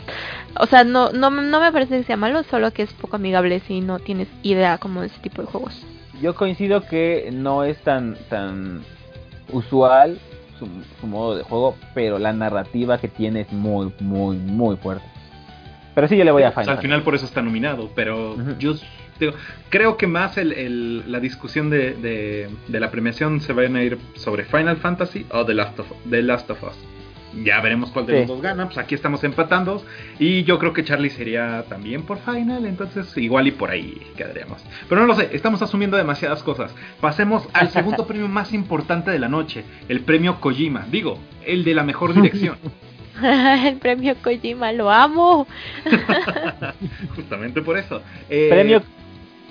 O 0.57 0.67
sea, 0.67 0.85
no, 0.85 1.11
no, 1.13 1.31
no 1.31 1.61
me 1.61 1.73
parece 1.73 1.99
que 1.99 2.05
sea 2.05 2.17
malo, 2.17 2.43
solo 2.45 2.73
que 2.73 2.83
es 2.83 2.93
poco 2.95 3.17
amigable 3.17 3.61
si 3.61 3.81
no 3.81 3.99
tienes 3.99 4.29
idea 4.43 4.79
como 4.79 5.01
de 5.03 5.09
ese 5.09 5.19
tipo 5.21 5.43
de 5.43 5.49
juegos. 5.49 5.85
Yo 6.21 6.35
coincido 6.35 6.83
que 6.87 7.31
no 7.33 7.63
es 7.65 7.79
tan 7.83 8.17
tan 8.29 8.83
usual 9.53 10.19
su, 10.59 10.67
su 11.01 11.07
modo 11.07 11.37
de 11.37 11.43
juego, 11.45 11.77
pero 11.95 12.19
la 12.19 12.33
narrativa 12.33 12.99
que 12.99 13.09
tiene 13.09 13.43
es 13.43 13.53
muy, 13.53 13.93
muy, 14.01 14.37
muy 14.37 14.77
fuerte. 14.77 15.05
Pero 15.95 16.09
sí, 16.09 16.17
yo 16.17 16.25
le 16.25 16.31
voy 16.33 16.43
a 16.43 16.49
O 16.49 16.53
sea, 16.53 16.63
Final. 16.63 16.77
al 16.77 16.83
final 16.83 17.03
por 17.03 17.15
eso 17.15 17.25
está 17.27 17.43
nominado, 17.43 17.91
pero 17.95 18.37
yo 18.59 18.75
digo, 19.21 19.33
creo 19.69 19.97
que 19.97 20.07
más 20.07 20.37
el, 20.39 20.53
el- 20.53 21.11
la 21.11 21.19
discusión 21.21 21.71
de, 21.71 21.95
de- 21.95 22.49
de 22.69 22.81
la 22.81 22.91
premiación 22.91 23.41
se 23.41 23.53
van 23.53 23.77
a 23.77 23.83
ir 23.83 23.99
sobre 24.15 24.45
Final 24.45 24.77
Fantasy 24.79 25.27
o 25.31 25.45
The 25.45 25.55
Last 25.55 25.79
of, 25.81 25.87
The 26.09 26.23
Last 26.23 26.51
of 26.51 26.63
Us. 26.63 26.75
Ya 27.45 27.61
veremos 27.61 27.91
cuál 27.91 28.07
de 28.07 28.13
Sí. 28.15 28.19
los 28.21 28.29
dos 28.29 28.43
gana, 28.43 28.67
pues 28.67 28.79
aquí 28.79 28.95
estamos 28.95 29.23
empatando 29.25 29.85
y 30.19 30.45
yo 30.45 30.59
creo 30.59 30.73
que 30.73 30.85
Charlie 30.85 31.11
sería 31.11 31.65
también 31.69 32.03
por 32.03 32.19
Final, 32.19 32.67
entonces 32.67 33.17
igual 33.17 33.47
y 33.47 33.53
por 33.53 33.71
ahí 33.71 34.01
quedaríamos. 34.17 34.65
Pero 34.89 35.01
no 35.01 35.07
lo 35.07 35.15
sé, 35.15 35.31
estamos 35.33 35.61
asumiendo 35.63 35.97
demasiadas 35.97 36.43
cosas. 36.43 36.75
Pasemos 37.01 37.49
al 37.53 37.69
segundo 37.71 38.07
premio 38.07 38.29
más 38.29 38.53
importante 38.53 39.11
de 39.11 39.19
la 39.19 39.29
noche, 39.29 39.65
el 39.89 40.01
premio 40.01 40.41
Kojima, 40.41 40.87
digo, 40.91 41.19
el 41.47 41.65
de 41.65 41.75
la 41.75 41.83
mejor 41.85 42.15
dirección. 42.15 42.57
El 43.21 43.79
premio 43.79 44.15
Kojima, 44.23 44.71
lo 44.71 44.93
amo. 44.93 45.49
Justamente 47.17 47.63
por 47.63 47.77
eso. 47.77 48.01
Eh, 48.31 48.49
Premio 48.51 48.83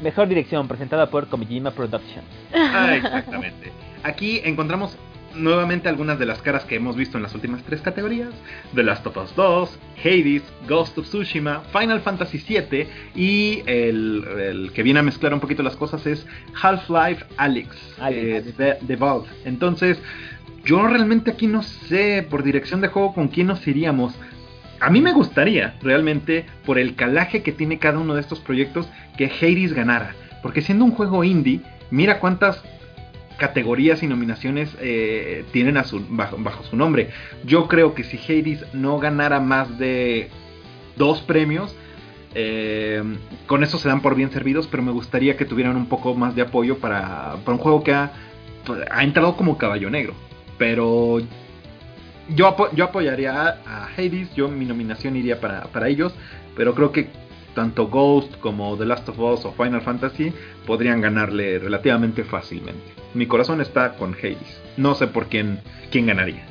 Mejor 0.02 0.28
Dirección, 0.28 0.68
presentada 0.68 1.10
por 1.10 1.28
Kojima 1.28 1.72
Productions. 1.72 2.24
Ah, 2.54 2.96
exactamente. 2.96 3.72
Aquí 4.04 4.42
encontramos 4.46 4.96
nuevamente 5.38 5.90
algunas 5.90 6.20
de 6.20 6.26
las 6.26 6.42
caras 6.42 6.64
que 6.66 6.76
hemos 6.76 6.96
visto 6.96 7.18
en 7.18 7.24
las 7.24 7.34
últimas 7.36 7.64
tres 7.64 7.82
categorías: 7.82 8.30
The 8.76 8.84
Last 8.84 9.06
of 9.08 9.18
Us 9.18 9.36
2, 9.36 9.80
Hades, 10.04 10.44
Ghost 10.68 10.98
of 10.98 11.06
Tsushima, 11.08 11.62
Final 11.72 12.02
Fantasy 12.02 12.44
VII 12.48 12.88
y 13.16 13.64
el, 13.66 14.24
el 14.40 14.72
que 14.74 14.84
viene 14.84 15.00
a 15.00 15.04
mezclar 15.04 15.34
un 15.34 15.40
poquito 15.40 15.64
las 15.64 15.76
cosas 15.76 16.06
es 16.06 16.26
Half-Life 16.62 17.26
Alyx, 17.38 17.76
Alyx. 18.00 18.18
eh, 18.18 18.54
de, 18.58 18.78
de 18.82 18.96
Valve. 18.96 19.28
Entonces, 19.46 20.02
yo 20.66 20.86
realmente 20.88 21.32
aquí 21.32 21.48
no 21.48 21.64
sé 21.64 22.28
por 22.30 22.44
dirección 22.44 22.82
de 22.82 22.90
juego 22.90 23.14
con 23.14 23.30
quién 23.30 23.48
nos 23.48 23.66
iríamos. 23.68 24.14
A 24.80 24.90
mí 24.90 25.02
me 25.02 25.14
gustaría, 25.14 25.76
realmente, 25.82 26.46
por 26.66 26.78
el 26.78 26.96
calaje 26.96 27.42
que 27.42 27.52
tiene 27.52 27.80
cada 27.80 28.00
uno 28.00 28.14
de 28.14 28.22
estos 28.22 28.40
proyectos, 28.40 28.88
que 29.18 29.26
Hades 29.26 29.74
ganara. 29.74 30.14
Porque 30.44 30.62
siendo 30.62 30.86
un 30.86 30.92
juego 30.92 31.24
indie, 31.24 31.62
mira 31.90 32.20
cuántas 32.20 32.62
categorías 33.38 34.04
y 34.04 34.08
nominaciones 34.08 34.76
eh, 34.80 35.46
tienen 35.52 35.76
bajo, 36.10 36.64
su 36.64 36.76
nombre. 36.76 37.10
Yo 37.46 37.68
creo 37.68 37.94
que 37.94 38.04
si 38.04 38.18
Hades 38.18 38.66
no 38.74 39.00
ganara 39.00 39.40
más 39.40 39.78
de 39.80 40.30
dos 40.96 41.22
premios, 41.22 41.76
eh, 42.36 43.02
con 43.46 43.64
eso 43.64 43.78
se 43.78 43.88
dan 43.88 44.02
por 44.02 44.16
bien 44.16 44.32
servidos, 44.32 44.68
pero 44.68 44.84
me 44.84 44.92
gustaría 44.92 45.38
que 45.38 45.46
tuvieran 45.46 45.76
un 45.76 45.88
poco 45.88 46.14
más 46.16 46.36
de 46.36 46.42
apoyo 46.42 46.78
para, 46.78 47.38
para 47.46 47.56
un 47.56 47.60
juego 47.60 47.84
que 47.84 47.94
ha, 47.94 48.12
ha 48.92 49.04
entrado 49.04 49.38
como 49.38 49.58
caballo 49.58 49.90
negro. 49.90 50.14
Pero 50.58 51.20
yo, 52.30 52.56
yo 52.74 52.86
apoyaría 52.86 53.42
a, 53.42 53.58
a, 53.66 53.86
Hades, 53.96 54.34
yo 54.36 54.50
mi 54.50 54.66
nominación 54.66 55.16
iría 55.16 55.40
para, 55.40 55.64
para 55.68 55.88
ellos, 55.88 56.14
pero 56.56 56.74
creo 56.74 56.92
que 56.92 57.08
tanto 57.58 57.88
Ghost 57.88 58.38
como 58.40 58.78
The 58.78 58.86
Last 58.86 59.10
of 59.10 59.18
Us 59.18 59.44
o 59.44 59.52
Final 59.52 59.82
Fantasy 59.82 60.32
podrían 60.68 61.02
ganarle 61.02 61.58
relativamente 61.58 62.24
fácilmente. 62.24 62.86
Mi 63.16 63.26
corazón 63.26 63.62
está 63.62 63.94
con 63.96 64.14
Hades. 64.14 64.62
No 64.78 64.94
sé 64.94 65.08
por 65.08 65.26
quién, 65.26 65.60
quién 65.90 66.06
ganaría. 66.06 66.46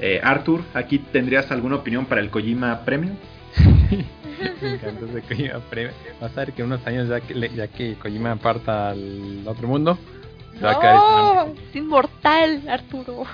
Eh, 0.00 0.18
Arthur, 0.24 0.62
¿aquí 0.72 1.00
tendrías 1.00 1.50
alguna 1.52 1.76
opinión 1.76 2.06
para 2.06 2.22
el 2.22 2.30
Kojima 2.30 2.82
Premio? 2.86 3.10
Me 4.62 4.74
encanta 4.76 5.04
ese 5.04 5.20
Kojima 5.20 5.58
Premio. 5.68 5.92
Vas 6.18 6.32
a 6.34 6.40
ver 6.40 6.54
que 6.54 6.62
unos 6.62 6.86
años, 6.86 7.10
ya 7.10 7.20
que, 7.20 7.50
ya 7.54 7.68
que 7.68 7.96
Kojima 7.96 8.36
parta 8.36 8.92
al 8.92 9.42
otro 9.44 9.68
mundo, 9.68 9.98
va 10.64 10.72
No, 10.74 11.54
es 11.54 11.76
inmortal, 11.76 12.62
Arturo. 12.68 13.24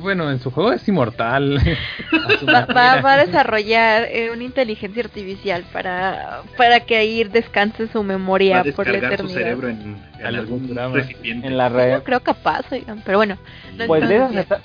Bueno, 0.00 0.30
en 0.30 0.38
su 0.40 0.50
juego 0.50 0.72
es 0.72 0.86
inmortal. 0.88 1.58
Va, 2.48 2.64
va- 2.66 3.00
va 3.00 3.12
a 3.14 3.26
desarrollar 3.26 4.04
eh, 4.10 4.30
una 4.32 4.44
inteligencia 4.44 5.02
artificial 5.04 5.64
para, 5.72 6.42
para 6.56 6.80
que 6.80 6.96
ahí 6.96 7.24
descanse 7.24 7.88
su 7.88 7.98
Va 7.98 8.04
memoria 8.04 8.60
a 8.60 8.64
por 8.64 8.86
la 8.86 8.92
descargar 8.92 9.18
su 9.20 9.26
eternidad. 9.26 9.38
cerebro 9.38 9.68
en, 9.68 9.96
en 10.18 10.26
Al 10.26 10.36
algún 10.36 10.92
recipiente. 10.94 11.46
En 11.46 11.56
la 11.58 11.68
No 11.68 11.76
red. 11.76 12.02
creo 12.02 12.20
capaz, 12.20 12.70
oigan, 12.72 13.02
pero 13.04 13.18
bueno. 13.18 13.36
no 13.76 13.86
Pues 13.86 14.08
de 14.08 14.16
eso, 14.16 14.32
se 14.32 14.46
tra- 14.48 14.60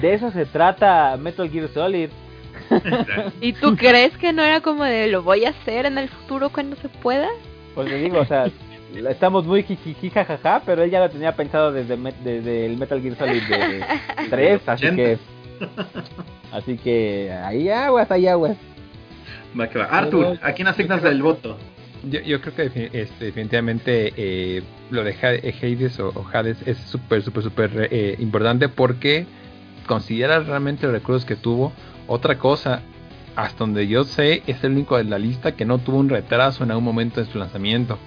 de 0.00 0.14
eso 0.14 0.30
se 0.30 0.46
trata 0.46 1.16
Metal 1.18 1.50
Gear 1.50 1.68
Solid. 1.68 2.10
¿Y 3.40 3.52
tú 3.54 3.76
crees 3.76 4.16
que 4.18 4.32
no 4.32 4.42
era 4.42 4.60
como 4.60 4.84
de 4.84 5.08
lo 5.08 5.22
voy 5.22 5.44
a 5.44 5.50
hacer 5.50 5.86
en 5.86 5.98
el 5.98 6.08
futuro 6.08 6.50
cuando 6.50 6.76
se 6.76 6.88
pueda? 6.88 7.28
Pues 7.74 7.88
te 7.88 7.96
digo, 7.96 8.18
o 8.20 8.24
sea, 8.26 8.46
estamos 9.08 9.46
muy 9.46 9.62
jijiji 9.62 10.10
jajaja, 10.10 10.62
pero 10.64 10.82
él 10.82 10.90
ya 10.90 11.00
lo 11.00 11.10
tenía 11.10 11.34
pensado 11.36 11.72
desde, 11.72 11.96
desde 12.24 12.66
el 12.66 12.76
Metal 12.76 13.00
Gear 13.00 13.16
Solid 13.16 13.42
de 13.42 13.84
3, 14.30 14.68
así 14.68 14.90
que 14.96 15.18
así 16.52 16.76
que 16.78 17.32
ahí 17.32 17.68
aguas, 17.68 18.10
ahí 18.10 18.26
aguas. 18.26 18.56
Va 19.58 19.68
que 19.68 19.78
va. 19.78 19.84
Arthur, 19.86 20.38
¿a 20.42 20.52
quién 20.52 20.68
asignas 20.68 21.02
el 21.04 21.22
voto? 21.22 21.58
Yo, 22.08 22.20
yo 22.20 22.40
creo 22.40 22.54
que 22.54 22.90
este, 22.92 23.26
definitivamente 23.26 24.12
eh, 24.16 24.62
lo 24.90 25.04
de 25.04 25.14
eh, 25.20 25.54
Hades 25.60 26.00
o, 26.00 26.08
o 26.08 26.26
Hades 26.32 26.56
es 26.66 26.78
súper, 26.78 27.22
súper, 27.22 27.42
súper 27.42 27.88
eh, 27.90 28.16
importante 28.20 28.68
porque 28.68 29.26
considera 29.86 30.40
realmente 30.40 30.86
los 30.86 30.92
recursos 30.92 31.26
que 31.26 31.36
tuvo. 31.36 31.72
Otra 32.06 32.38
cosa, 32.38 32.80
hasta 33.36 33.58
donde 33.58 33.86
yo 33.86 34.04
sé, 34.04 34.42
es 34.46 34.64
el 34.64 34.72
único 34.72 34.96
de 34.96 35.04
la 35.04 35.18
lista 35.18 35.52
que 35.52 35.64
no 35.64 35.78
tuvo 35.78 35.98
un 35.98 36.08
retraso 36.08 36.64
en 36.64 36.70
algún 36.70 36.84
momento 36.84 37.20
de 37.20 37.30
su 37.30 37.38
lanzamiento. 37.38 37.98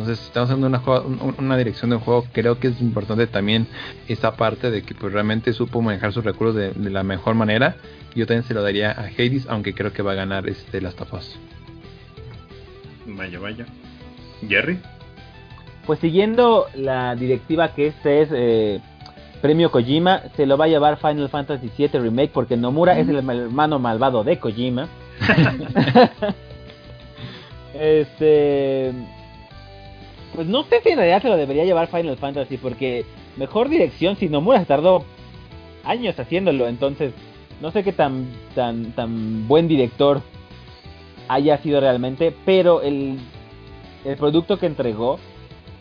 Entonces, 0.00 0.20
si 0.20 0.28
estamos 0.28 0.48
haciendo 0.48 0.66
una, 0.66 1.32
una 1.38 1.58
dirección 1.58 1.90
de 1.90 1.96
un 1.96 2.02
juego, 2.02 2.24
creo 2.32 2.58
que 2.58 2.68
es 2.68 2.80
importante 2.80 3.26
también 3.26 3.66
esa 4.08 4.34
parte 4.34 4.70
de 4.70 4.80
que 4.80 4.94
pues 4.94 5.12
realmente 5.12 5.52
supo 5.52 5.82
manejar 5.82 6.14
sus 6.14 6.24
recursos 6.24 6.56
de, 6.56 6.72
de 6.72 6.88
la 6.88 7.02
mejor 7.02 7.34
manera. 7.34 7.76
Yo 8.14 8.26
también 8.26 8.44
se 8.44 8.54
lo 8.54 8.62
daría 8.62 8.92
a 8.92 9.04
Hades, 9.08 9.46
aunque 9.50 9.74
creo 9.74 9.92
que 9.92 10.00
va 10.00 10.12
a 10.12 10.14
ganar 10.14 10.48
este 10.48 10.80
Last 10.80 11.02
of 11.02 11.12
Us. 11.12 11.38
Vaya, 13.04 13.38
vaya. 13.40 13.66
Jerry. 14.48 14.80
Pues 15.84 15.98
siguiendo 15.98 16.68
la 16.74 17.14
directiva 17.14 17.74
que 17.74 17.88
este 17.88 18.22
es 18.22 18.30
eh, 18.32 18.80
premio 19.42 19.70
Kojima, 19.70 20.22
se 20.34 20.46
lo 20.46 20.56
va 20.56 20.64
a 20.64 20.68
llevar 20.68 20.96
Final 20.96 21.28
Fantasy 21.28 21.70
VII 21.76 22.00
Remake 22.00 22.30
porque 22.32 22.56
Nomura 22.56 22.98
es 22.98 23.06
el 23.06 23.16
hermano 23.16 23.78
malvado 23.78 24.24
de 24.24 24.38
Kojima. 24.38 24.88
este, 27.74 28.94
pues 30.34 30.46
no 30.46 30.62
sé 30.64 30.80
si 30.82 30.90
en 30.90 30.96
realidad 30.98 31.22
se 31.22 31.28
lo 31.28 31.36
debería 31.36 31.64
llevar 31.64 31.88
Final 31.88 32.16
Fantasy 32.16 32.56
porque 32.56 33.04
mejor 33.36 33.68
dirección 33.68 34.16
si 34.16 34.28
Nomura 34.28 34.60
se 34.60 34.66
tardó 34.66 35.04
años 35.84 36.18
haciéndolo, 36.18 36.68
entonces 36.68 37.12
no 37.60 37.70
sé 37.70 37.82
qué 37.84 37.92
tan 37.92 38.26
tan 38.54 38.92
tan 38.92 39.46
buen 39.48 39.68
director 39.68 40.22
haya 41.28 41.58
sido 41.58 41.80
realmente, 41.80 42.34
pero 42.44 42.82
el 42.82 43.18
el 44.04 44.16
producto 44.16 44.58
que 44.58 44.66
entregó 44.66 45.18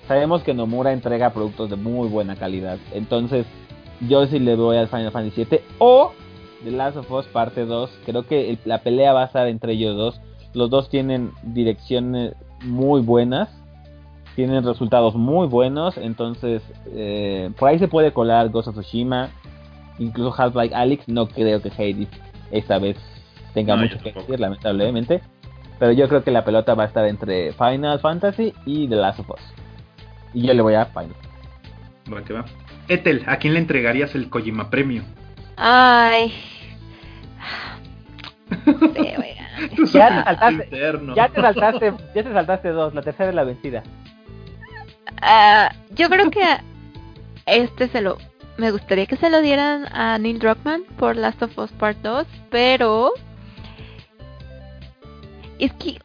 sabemos 0.07 0.43
que 0.43 0.53
Nomura 0.53 0.91
entrega 0.91 1.31
productos 1.31 1.69
de 1.69 1.75
muy 1.75 2.09
buena 2.09 2.35
calidad. 2.35 2.77
Entonces, 2.93 3.45
yo 4.07 4.25
sí 4.27 4.39
le 4.39 4.55
doy 4.55 4.75
al 4.77 4.87
Final 4.87 5.11
Fantasy 5.11 5.45
VII 5.45 5.59
o 5.77 6.11
The 6.63 6.71
Last 6.71 6.97
of 6.97 7.11
Us 7.11 7.25
parte 7.27 7.65
2. 7.65 7.89
Creo 8.05 8.25
que 8.25 8.49
el- 8.49 8.59
la 8.65 8.79
pelea 8.79 9.13
va 9.13 9.21
a 9.23 9.25
estar 9.27 9.47
entre 9.47 9.73
ellos 9.73 9.95
dos. 9.95 10.19
Los 10.53 10.69
dos 10.69 10.89
tienen 10.89 11.31
direcciones 11.43 12.33
muy 12.63 13.01
buenas. 13.01 13.49
Tienen 14.39 14.63
resultados 14.63 15.15
muy 15.15 15.47
buenos. 15.47 15.97
Entonces, 15.97 16.61
eh, 16.95 17.51
por 17.59 17.67
ahí 17.67 17.77
se 17.77 17.89
puede 17.89 18.13
colar 18.13 18.47
Ghost 18.47 18.69
of 18.69 18.75
Tsushima. 18.75 19.31
Incluso 19.97 20.33
Half-Life 20.41 20.73
Alyx. 20.73 21.09
No 21.09 21.27
creo 21.27 21.61
que 21.61 21.67
Hades 21.67 22.07
esta 22.49 22.79
vez 22.79 22.95
tenga 23.53 23.75
No, 23.75 23.81
mucho 23.81 23.97
que 23.97 24.03
tampoco. 24.05 24.27
decir, 24.27 24.39
lamentablemente. 24.39 25.19
Pero 25.77 25.91
yo 25.91 26.07
creo 26.07 26.23
que 26.23 26.31
la 26.31 26.45
pelota 26.45 26.73
va 26.73 26.83
a 26.83 26.85
estar 26.85 27.05
entre 27.05 27.51
Final 27.51 27.99
Fantasy 27.99 28.53
y 28.65 28.87
The 28.87 28.95
Last 28.95 29.19
of 29.19 29.29
Us. 29.31 29.41
Y 30.33 30.47
yo 30.47 30.53
le 30.53 30.61
voy 30.61 30.75
a 30.75 30.85
Final. 30.85 31.11
Va 32.13 32.23
que 32.23 32.31
va. 32.31 32.45
Ethel, 32.87 33.23
¿a 33.27 33.35
quién 33.39 33.55
le 33.55 33.59
entregarías 33.59 34.15
el 34.15 34.29
Kojima 34.29 34.69
Premio? 34.69 35.03
Ay. 35.57 36.31
Sí, 39.85 39.93
Ya 39.97 40.07
te 40.07 40.23
saltaste-. 40.23 41.13
Ya 41.15 41.27
te 41.27 41.41
saltaste, 41.41 41.93
ya 42.15 42.23
te 42.23 42.31
saltaste 42.33 42.69
dos, 42.69 42.95
la 42.95 43.01
tercera 43.01 43.29
es 43.29 43.35
la 43.35 43.43
vencida. 43.43 43.83
Ah, 45.21 45.73
yo 45.91 46.09
creo 46.09 46.29
que 46.31 46.41
este 47.45 47.87
se 47.89 48.01
lo 48.01 48.17
me 48.57 48.71
gustaría 48.71 49.05
que 49.05 49.15
se 49.15 49.29
lo 49.29 49.41
dieran 49.41 49.85
a 49.93 50.17
Neil 50.17 50.39
Druckmann 50.39 50.83
por 50.97 51.15
Last 51.15 51.41
of 51.41 51.57
Us 51.57 51.71
Part 51.71 51.97
2, 52.01 52.27
pero 52.49 53.11
es 55.59 55.71
que 55.73 55.99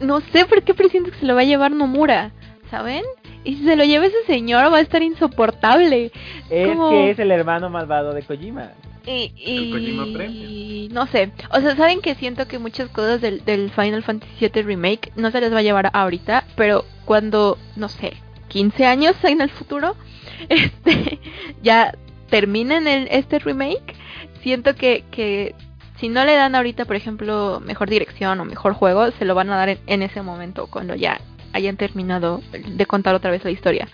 no 0.00 0.20
sé 0.32 0.44
por 0.46 0.62
qué 0.62 0.74
presiento 0.74 1.10
que 1.10 1.18
se 1.18 1.26
lo 1.26 1.34
va 1.34 1.40
a 1.42 1.44
llevar 1.44 1.72
Nomura, 1.72 2.32
¿saben? 2.70 3.02
Y 3.44 3.56
si 3.56 3.64
se 3.64 3.76
lo 3.76 3.84
lleva 3.84 4.06
ese 4.06 4.24
señor 4.26 4.72
va 4.72 4.78
a 4.78 4.80
estar 4.80 5.02
insoportable. 5.02 6.10
Es 6.50 6.76
que 6.90 7.10
es 7.10 7.18
el 7.18 7.30
hermano 7.30 7.70
malvado 7.70 8.12
de 8.12 8.22
Kojima. 8.22 8.70
Y, 9.06 9.32
y- 9.36 9.56
El 9.68 9.70
Kojima 9.72 10.06
Premio. 10.16 10.88
no 10.92 11.06
sé, 11.06 11.30
o 11.52 11.60
sea, 11.60 11.76
saben 11.76 12.00
que 12.00 12.16
siento 12.16 12.48
que 12.48 12.58
muchas 12.58 12.88
cosas 12.90 13.20
del, 13.20 13.44
del 13.44 13.70
Final 13.70 14.02
Fantasy 14.02 14.48
VII 14.52 14.62
Remake 14.62 15.12
no 15.14 15.30
se 15.30 15.40
les 15.40 15.52
va 15.52 15.58
a 15.58 15.62
llevar 15.62 15.90
ahorita, 15.92 16.42
pero 16.56 16.84
cuando, 17.04 17.56
no 17.76 17.88
sé, 17.88 18.14
15 18.56 18.86
años 18.86 19.16
en 19.22 19.42
el 19.42 19.50
futuro, 19.50 19.96
este, 20.48 21.20
ya 21.62 21.94
terminen 22.30 22.88
el, 22.88 23.06
este 23.10 23.38
remake, 23.38 23.94
siento 24.40 24.74
que, 24.74 25.04
que 25.10 25.54
si 26.00 26.08
no 26.08 26.24
le 26.24 26.34
dan 26.36 26.54
ahorita, 26.54 26.86
por 26.86 26.96
ejemplo, 26.96 27.60
mejor 27.62 27.90
dirección 27.90 28.40
o 28.40 28.46
mejor 28.46 28.72
juego, 28.72 29.10
se 29.10 29.26
lo 29.26 29.34
van 29.34 29.50
a 29.50 29.56
dar 29.56 29.68
en, 29.68 29.78
en 29.86 30.00
ese 30.00 30.22
momento, 30.22 30.68
cuando 30.68 30.94
ya 30.94 31.20
hayan 31.52 31.76
terminado 31.76 32.40
de 32.50 32.86
contar 32.86 33.14
otra 33.14 33.30
vez 33.30 33.44
la 33.44 33.50
historia. 33.50 33.88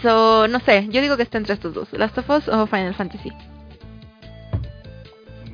So, 0.00 0.48
no 0.48 0.60
sé, 0.60 0.88
yo 0.88 1.02
digo 1.02 1.18
que 1.18 1.22
está 1.22 1.36
entre 1.36 1.52
estos 1.52 1.74
dos, 1.74 1.92
Last 1.92 2.16
of 2.16 2.30
Us 2.30 2.48
o 2.48 2.66
Final 2.66 2.94
Fantasy. 2.94 3.30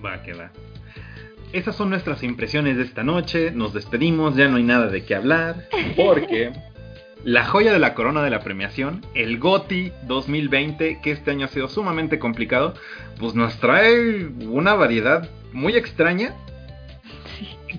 Va 0.04 0.22
que 0.22 0.32
va. 0.32 0.52
Esas 1.52 1.74
son 1.74 1.90
nuestras 1.90 2.22
impresiones 2.22 2.76
de 2.76 2.84
esta 2.84 3.02
noche. 3.02 3.50
Nos 3.50 3.72
despedimos, 3.72 4.36
ya 4.36 4.46
no 4.46 4.58
hay 4.58 4.62
nada 4.62 4.86
de 4.86 5.04
qué 5.04 5.16
hablar. 5.16 5.66
Porque 5.96 6.52
la 7.28 7.44
joya 7.44 7.74
de 7.74 7.78
la 7.78 7.92
corona 7.92 8.22
de 8.22 8.30
la 8.30 8.40
premiación, 8.40 9.04
el 9.12 9.38
GOTI 9.38 9.92
2020, 10.06 11.00
que 11.02 11.10
este 11.10 11.30
año 11.30 11.44
ha 11.44 11.50
sido 11.50 11.68
sumamente 11.68 12.18
complicado, 12.18 12.72
pues 13.20 13.34
nos 13.34 13.58
trae 13.60 14.24
una 14.46 14.72
variedad 14.72 15.28
muy 15.52 15.76
extraña 15.76 16.34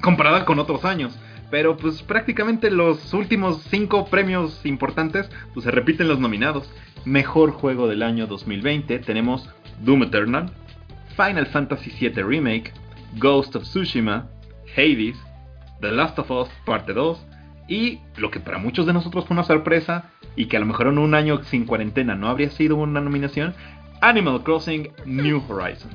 comparada 0.02 0.46
con 0.46 0.60
otros 0.60 0.86
años. 0.86 1.18
Pero 1.50 1.78
pues 1.78 2.04
prácticamente 2.04 2.70
los 2.70 3.12
últimos 3.12 3.64
cinco 3.72 4.06
premios 4.06 4.64
importantes 4.68 5.32
pues 5.56 5.64
se 5.64 5.72
repiten 5.72 6.08
los 6.08 6.20
nominados. 6.20 6.72
Mejor 7.04 7.50
juego 7.50 7.88
del 7.88 8.04
año 8.04 8.28
2020 8.28 9.00
tenemos 9.00 9.50
Doom 9.82 10.04
Eternal, 10.04 10.52
Final 11.18 11.48
Fantasy 11.48 11.92
VII 12.00 12.22
Remake, 12.22 12.72
Ghost 13.18 13.56
of 13.56 13.64
Tsushima, 13.64 14.30
Hades, 14.78 15.18
The 15.82 15.92
Last 15.92 16.20
of 16.20 16.30
Us 16.30 16.50
Parte 16.68 16.94
2 16.94 17.29
y 17.70 18.00
lo 18.18 18.32
que 18.32 18.40
para 18.40 18.58
muchos 18.58 18.86
de 18.88 18.94
nosotros 18.94 19.26
fue 19.26 19.36
una 19.36 19.44
sorpresa 19.44 20.12
y 20.36 20.48
que 20.48 20.58
a 20.58 20.60
lo 20.60 20.66
mejor 20.66 20.88
en 20.88 20.98
un 20.98 21.14
año 21.14 21.44
sin 21.44 21.66
cuarentena 21.66 22.16
no 22.16 22.28
habría 22.28 22.50
sido 22.50 22.76
una 22.76 23.00
nominación, 23.00 23.54
Animal 24.02 24.44
Crossing 24.44 24.90
New 25.06 25.44
Horizons. 25.48 25.94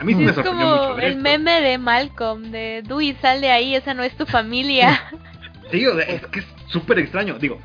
A 0.00 0.04
mí 0.04 0.14
sí 0.14 0.24
me 0.24 0.30
es 0.30 0.34
sorprendió 0.34 0.66
como 0.66 0.82
mucho 0.82 0.94
ver 0.96 1.04
el 1.04 1.10
esto. 1.12 1.22
meme 1.22 1.60
de 1.60 1.78
Malcolm, 1.78 2.50
de 2.50 2.82
Dewey, 2.86 3.14
sal 3.22 3.40
de 3.40 3.50
ahí, 3.50 3.74
esa 3.74 3.94
no 3.94 4.02
es 4.02 4.16
tu 4.16 4.26
familia. 4.26 5.00
Sí, 5.70 5.86
o 5.86 5.96
sea, 5.96 6.04
es 6.04 6.26
que 6.26 6.40
es 6.40 6.46
súper 6.66 6.98
extraño. 6.98 7.38
Digo, 7.38 7.58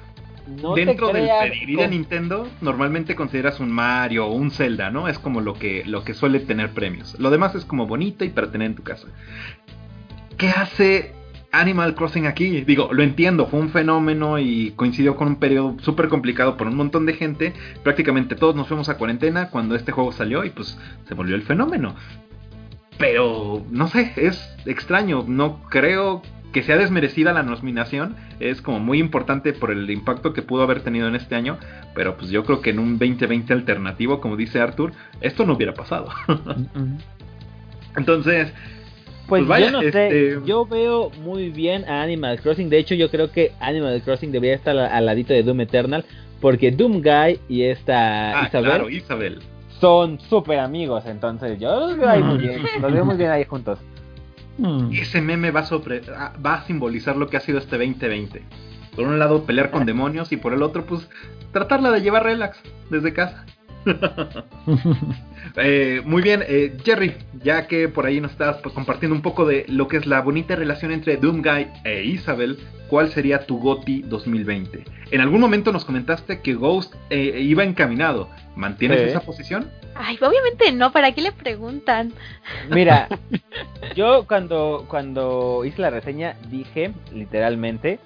No 0.46 0.76
dentro 0.76 1.12
del 1.12 1.28
pedigrí 1.28 1.76
de 1.76 1.90
Nintendo, 1.90 2.48
normalmente 2.62 3.16
consideras 3.16 3.60
un 3.60 3.70
Mario 3.70 4.28
o 4.28 4.32
un 4.32 4.50
Zelda, 4.50 4.92
¿no? 4.92 5.10
Es 5.10 5.20
como 5.20 5.42
lo 5.42 5.56
que, 5.56 5.84
lo 5.86 6.06
que 6.06 6.14
suele 6.14 6.40
tener 6.40 6.72
premios. 6.72 7.20
Lo 7.20 7.32
demás 7.32 7.54
es 7.56 7.66
como 7.66 7.86
bonito 7.86 8.24
y 8.24 8.30
para 8.30 8.50
tener 8.50 8.68
en 8.68 8.76
tu 8.76 8.84
casa. 8.84 9.08
¿Qué 10.38 10.48
hace 10.48 11.14
Animal 11.52 11.96
Crossing 11.96 12.28
aquí? 12.28 12.62
Digo, 12.62 12.90
lo 12.92 13.04
entiendo, 13.04 13.48
fue 13.48 13.60
un 13.60 13.70
fenómeno 13.70 14.38
y 14.40 14.72
coincidió 14.76 15.16
con 15.16 15.28
un 15.28 15.36
periodo 15.38 15.76
súper 15.82 16.10
complicado 16.10 16.58
por 16.58 16.68
un 16.68 16.76
montón 16.76 17.06
de 17.06 17.14
gente. 17.14 17.54
Prácticamente 17.84 18.36
todos 18.36 18.56
nos 18.56 18.68
fuimos 18.68 18.90
a 18.90 18.98
cuarentena 18.98 19.50
cuando 19.50 19.76
este 19.76 19.92
juego 19.92 20.12
salió 20.12 20.44
y 20.44 20.50
pues 20.50 20.78
se 21.08 21.14
volvió 21.14 21.36
el 21.36 21.44
fenómeno. 21.44 21.96
Pero, 22.98 23.66
no 23.70 23.88
sé, 23.88 24.14
es 24.18 24.50
extraño. 24.66 25.24
No 25.28 25.62
creo 25.70 26.22
que 26.52 26.64
sea 26.64 26.78
desmerecida 26.78 27.34
la 27.34 27.44
nominación. 27.44 28.16
Es 28.40 28.62
como 28.62 28.80
muy 28.80 29.00
importante 29.00 29.54
por 29.54 29.72
el 29.72 29.90
impacto 29.90 30.34
que 30.34 30.42
pudo 30.42 30.64
haber 30.64 30.82
tenido 30.82 31.08
en 31.08 31.16
este 31.16 31.36
año. 31.36 31.58
Pero 31.96 32.18
pues 32.18 32.30
yo 32.30 32.44
creo 32.44 32.62
que 32.62 32.72
en 32.72 32.80
un 32.80 32.98
2020 32.98 33.54
alternativo, 33.54 34.20
como 34.20 34.36
dice 34.36 34.60
Arthur, 34.60 34.92
esto 35.22 35.46
no 35.46 35.54
hubiera 35.54 35.74
pasado. 35.74 36.10
Entonces, 37.96 38.54
Pues, 39.28 39.42
Pues 39.42 39.48
vaya, 39.48 39.66
yo 39.68 39.72
no 39.74 39.82
sé, 39.82 39.88
este- 39.88 40.40
yo 40.46 40.66
veo 40.66 41.10
muy 41.22 41.50
bien 41.50 41.84
a 41.86 42.02
Animal 42.02 42.40
Crossing. 42.40 42.70
De 42.70 42.78
hecho, 42.78 42.96
yo 42.96 43.10
creo 43.12 43.32
que 43.32 43.52
Animal 43.60 44.02
Crossing 44.02 44.32
debería 44.32 44.56
estar 44.56 44.78
al, 44.78 44.90
al 44.92 45.06
ladito 45.06 45.34
de 45.34 45.44
Doom 45.44 45.62
Eternal. 45.62 46.06
Porque 46.40 46.72
Doom 46.72 47.02
Guy 47.02 47.40
y 47.50 47.64
esta 47.64 48.40
ah, 48.40 48.48
Isabel 48.48 48.70
claro, 48.70 48.90
Isabel. 48.90 49.40
son 49.82 50.20
súper 50.20 50.60
amigos. 50.60 51.06
Entonces, 51.08 51.60
yo 51.60 51.80
los 51.80 51.98
veo 51.98 52.08
ahí 52.10 52.22
muy 52.24 52.38
bien. 52.38 52.62
Los 52.80 52.94
veo 52.94 53.04
muy 53.06 53.18
bien 53.18 53.32
ahí 53.32 53.44
juntos. 53.44 53.80
Mm. 54.60 54.92
Ese 54.94 55.20
meme 55.22 55.52
va 55.52 55.62
a, 55.62 55.66
sobre- 55.66 56.02
ah, 56.16 56.34
va 56.44 56.56
a 56.56 56.64
simbolizar 56.66 57.18
lo 57.18 57.28
que 57.28 57.38
ha 57.38 57.40
sido 57.40 57.58
este 57.58 57.78
2020. 57.78 58.44
Por 58.96 59.08
un 59.08 59.20
lado, 59.20 59.44
pelear 59.44 59.72
con 59.72 59.86
demonios 59.86 60.32
y 60.32 60.38
por 60.38 60.54
el 60.54 60.64
otro, 60.64 60.86
pues, 60.86 61.10
tratarla 61.52 61.92
de 61.92 62.02
llevar 62.02 62.24
relax 62.24 62.60
desde 62.90 63.14
casa. 63.14 63.46
Eh, 65.56 66.02
muy 66.04 66.22
bien, 66.22 66.44
eh, 66.48 66.78
Jerry, 66.84 67.16
ya 67.42 67.68
que 67.68 67.88
por 67.88 68.06
ahí 68.06 68.20
nos 68.20 68.32
estás 68.32 68.58
pues, 68.58 68.76
compartiendo 68.76 69.16
un 69.16 69.22
poco 69.22 69.46
de 69.46 69.66
lo 69.70 69.88
que 69.88 69.98
es 69.98 70.06
la 70.06 70.22
bonita 70.22 70.56
relación 70.56 70.92
entre 70.92 71.18
Doomguy 71.18 71.68
e 71.84 72.04
Isabel, 72.04 72.60
¿cuál 72.90 73.10
sería 73.10 73.46
tu 73.46 73.58
GOTI 73.58 74.04
2020? 74.04 74.84
En 75.10 75.22
algún 75.22 75.40
momento 75.40 75.72
nos 75.72 75.86
comentaste 75.86 76.42
que 76.42 76.54
Ghost 76.54 76.94
eh, 77.10 77.40
iba 77.42 77.64
encaminado. 77.64 78.30
¿Mantienes 78.56 79.02
esa 79.02 79.22
posición? 79.22 79.72
Ay, 79.96 80.18
obviamente 80.22 80.72
no, 80.74 80.92
¿para 80.92 81.12
qué 81.12 81.22
le 81.22 81.32
preguntan? 81.32 82.14
Mira, 82.70 83.08
yo 83.96 84.26
cuando, 84.28 84.86
cuando 84.88 85.64
hice 85.64 85.82
la 85.82 85.92
reseña 85.92 86.36
dije 86.50 86.92
literalmente 87.14 88.00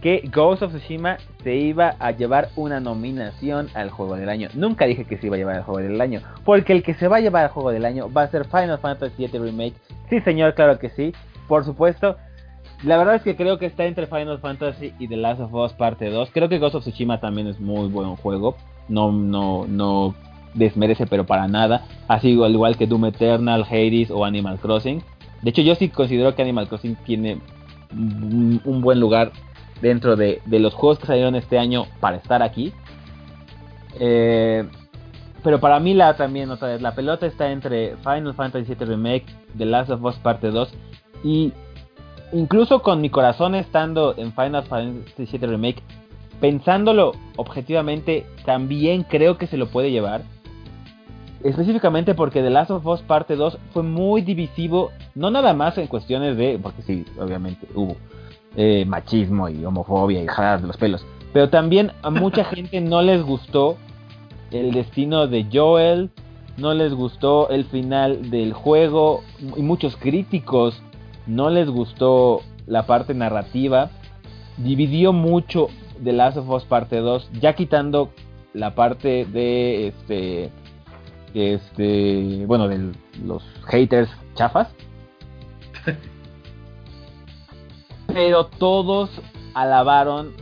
que 0.00 0.28
Ghost 0.32 0.62
of 0.62 0.72
Tsushima 0.72 1.18
se 1.42 1.54
iba 1.56 1.94
a 1.98 2.10
llevar 2.12 2.48
una 2.56 2.80
nominación 2.80 3.68
al 3.74 3.90
juego 3.90 4.16
del 4.16 4.28
año. 4.28 4.48
Nunca 4.54 4.86
dije 4.86 5.04
que 5.04 5.18
se 5.18 5.26
iba 5.26 5.36
a 5.36 5.38
llevar 5.38 5.56
al 5.56 5.62
juego 5.62 5.80
del 5.80 6.00
año, 6.00 6.20
porque 6.44 6.72
el 6.72 6.82
que 6.82 6.94
se 6.94 7.08
va 7.08 7.18
a 7.18 7.20
llevar 7.20 7.44
al 7.44 7.50
juego 7.50 7.70
del 7.70 7.84
año 7.84 8.10
va 8.12 8.22
a 8.22 8.28
ser 8.28 8.46
Final 8.46 8.78
Fantasy 8.78 9.26
VII 9.26 9.38
Remake. 9.38 9.74
Sí, 10.08 10.20
señor, 10.20 10.54
claro 10.54 10.78
que 10.78 10.90
sí, 10.90 11.12
por 11.48 11.64
supuesto. 11.64 12.16
La 12.82 12.96
verdad 12.96 13.16
es 13.16 13.22
que 13.22 13.36
creo 13.36 13.58
que 13.58 13.66
está 13.66 13.84
entre 13.84 14.06
Final 14.06 14.38
Fantasy 14.38 14.94
y 14.98 15.06
The 15.06 15.16
Last 15.16 15.40
of 15.40 15.52
Us 15.52 15.72
Parte 15.74 16.08
2. 16.08 16.30
Creo 16.32 16.48
que 16.48 16.58
Ghost 16.58 16.76
of 16.76 16.82
Tsushima 16.82 17.20
también 17.20 17.46
es 17.46 17.60
muy 17.60 17.88
buen 17.88 18.16
juego. 18.16 18.56
No, 18.88 19.12
no, 19.12 19.66
no 19.68 20.14
desmerece, 20.54 21.06
pero 21.06 21.26
para 21.26 21.46
nada. 21.46 21.84
Así 22.08 22.42
al 22.42 22.52
igual 22.52 22.78
que 22.78 22.86
Doom 22.86 23.06
Eternal, 23.06 23.66
Hades 23.68 24.10
o 24.10 24.24
Animal 24.24 24.58
Crossing. 24.58 25.02
De 25.42 25.50
hecho, 25.50 25.60
yo 25.60 25.74
sí 25.74 25.90
considero 25.90 26.34
que 26.34 26.42
Animal 26.42 26.68
Crossing 26.68 26.96
tiene 27.04 27.38
un, 27.92 28.80
buen 28.82 29.00
lugar 29.00 29.32
dentro 29.80 30.16
de, 30.16 30.42
de 30.46 30.58
los 30.58 30.74
juegos 30.74 30.98
que 30.98 31.06
salieron 31.06 31.34
este 31.34 31.58
año 31.58 31.86
para 32.00 32.16
estar 32.16 32.42
aquí. 32.42 32.72
Eh, 33.98 34.68
pero 35.42 35.58
para 35.58 35.80
mí 35.80 35.94
la 35.94 36.16
también 36.16 36.50
otra 36.50 36.68
vez 36.68 36.82
la 36.82 36.94
pelota 36.94 37.26
está 37.26 37.50
entre 37.50 37.96
Final 37.98 38.34
Fantasy 38.34 38.74
VII 38.74 38.86
Remake, 38.86 39.26
The 39.56 39.64
Last 39.64 39.90
of 39.90 40.04
Us 40.04 40.16
Parte 40.16 40.50
2 40.50 40.72
y 41.24 41.52
incluso 42.32 42.82
con 42.82 43.00
mi 43.00 43.10
corazón 43.10 43.54
estando 43.54 44.14
en 44.16 44.32
Final 44.32 44.64
Fantasy 44.64 45.38
VII 45.38 45.46
Remake, 45.46 45.82
pensándolo 46.40 47.12
objetivamente, 47.36 48.26
también 48.44 49.02
creo 49.02 49.38
que 49.38 49.46
se 49.46 49.56
lo 49.56 49.68
puede 49.68 49.90
llevar. 49.90 50.22
Específicamente 51.42 52.14
porque 52.14 52.42
The 52.42 52.50
Last 52.50 52.70
of 52.70 52.86
Us 52.86 53.00
Parte 53.00 53.34
2 53.34 53.58
fue 53.72 53.82
muy 53.82 54.20
divisivo, 54.20 54.90
no 55.14 55.30
nada 55.30 55.54
más 55.54 55.78
en 55.78 55.86
cuestiones 55.86 56.36
de, 56.36 56.58
porque 56.62 56.82
sí, 56.82 57.04
obviamente 57.18 57.66
hubo 57.74 57.96
eh, 58.56 58.84
machismo 58.86 59.48
y 59.48 59.64
homofobia 59.64 60.22
y 60.22 60.26
jalar 60.26 60.60
de 60.60 60.66
los 60.66 60.76
pelos, 60.76 61.04
pero 61.32 61.50
también 61.50 61.92
a 62.02 62.10
mucha 62.10 62.44
gente 62.54 62.80
no 62.80 63.02
les 63.02 63.22
gustó 63.22 63.76
el 64.50 64.72
destino 64.72 65.26
de 65.26 65.46
Joel, 65.52 66.10
no 66.56 66.74
les 66.74 66.92
gustó 66.92 67.48
el 67.50 67.64
final 67.64 68.30
del 68.30 68.52
juego 68.52 69.22
y 69.56 69.62
muchos 69.62 69.96
críticos 69.96 70.82
no 71.26 71.50
les 71.50 71.68
gustó 71.68 72.42
la 72.66 72.86
parte 72.86 73.14
narrativa. 73.14 73.90
Dividió 74.58 75.12
mucho 75.12 75.68
The 76.02 76.12
Last 76.12 76.36
of 76.36 76.48
Us 76.50 76.64
parte 76.64 76.96
2, 76.96 77.30
ya 77.40 77.54
quitando 77.54 78.10
la 78.52 78.74
parte 78.74 79.24
de 79.26 79.88
este 79.88 80.50
este 81.32 82.44
bueno 82.46 82.68
de 82.68 82.92
los 83.24 83.42
haters 83.66 84.10
chafas. 84.34 84.68
Pero 88.12 88.46
todos 88.46 89.10
alabaron 89.54 90.32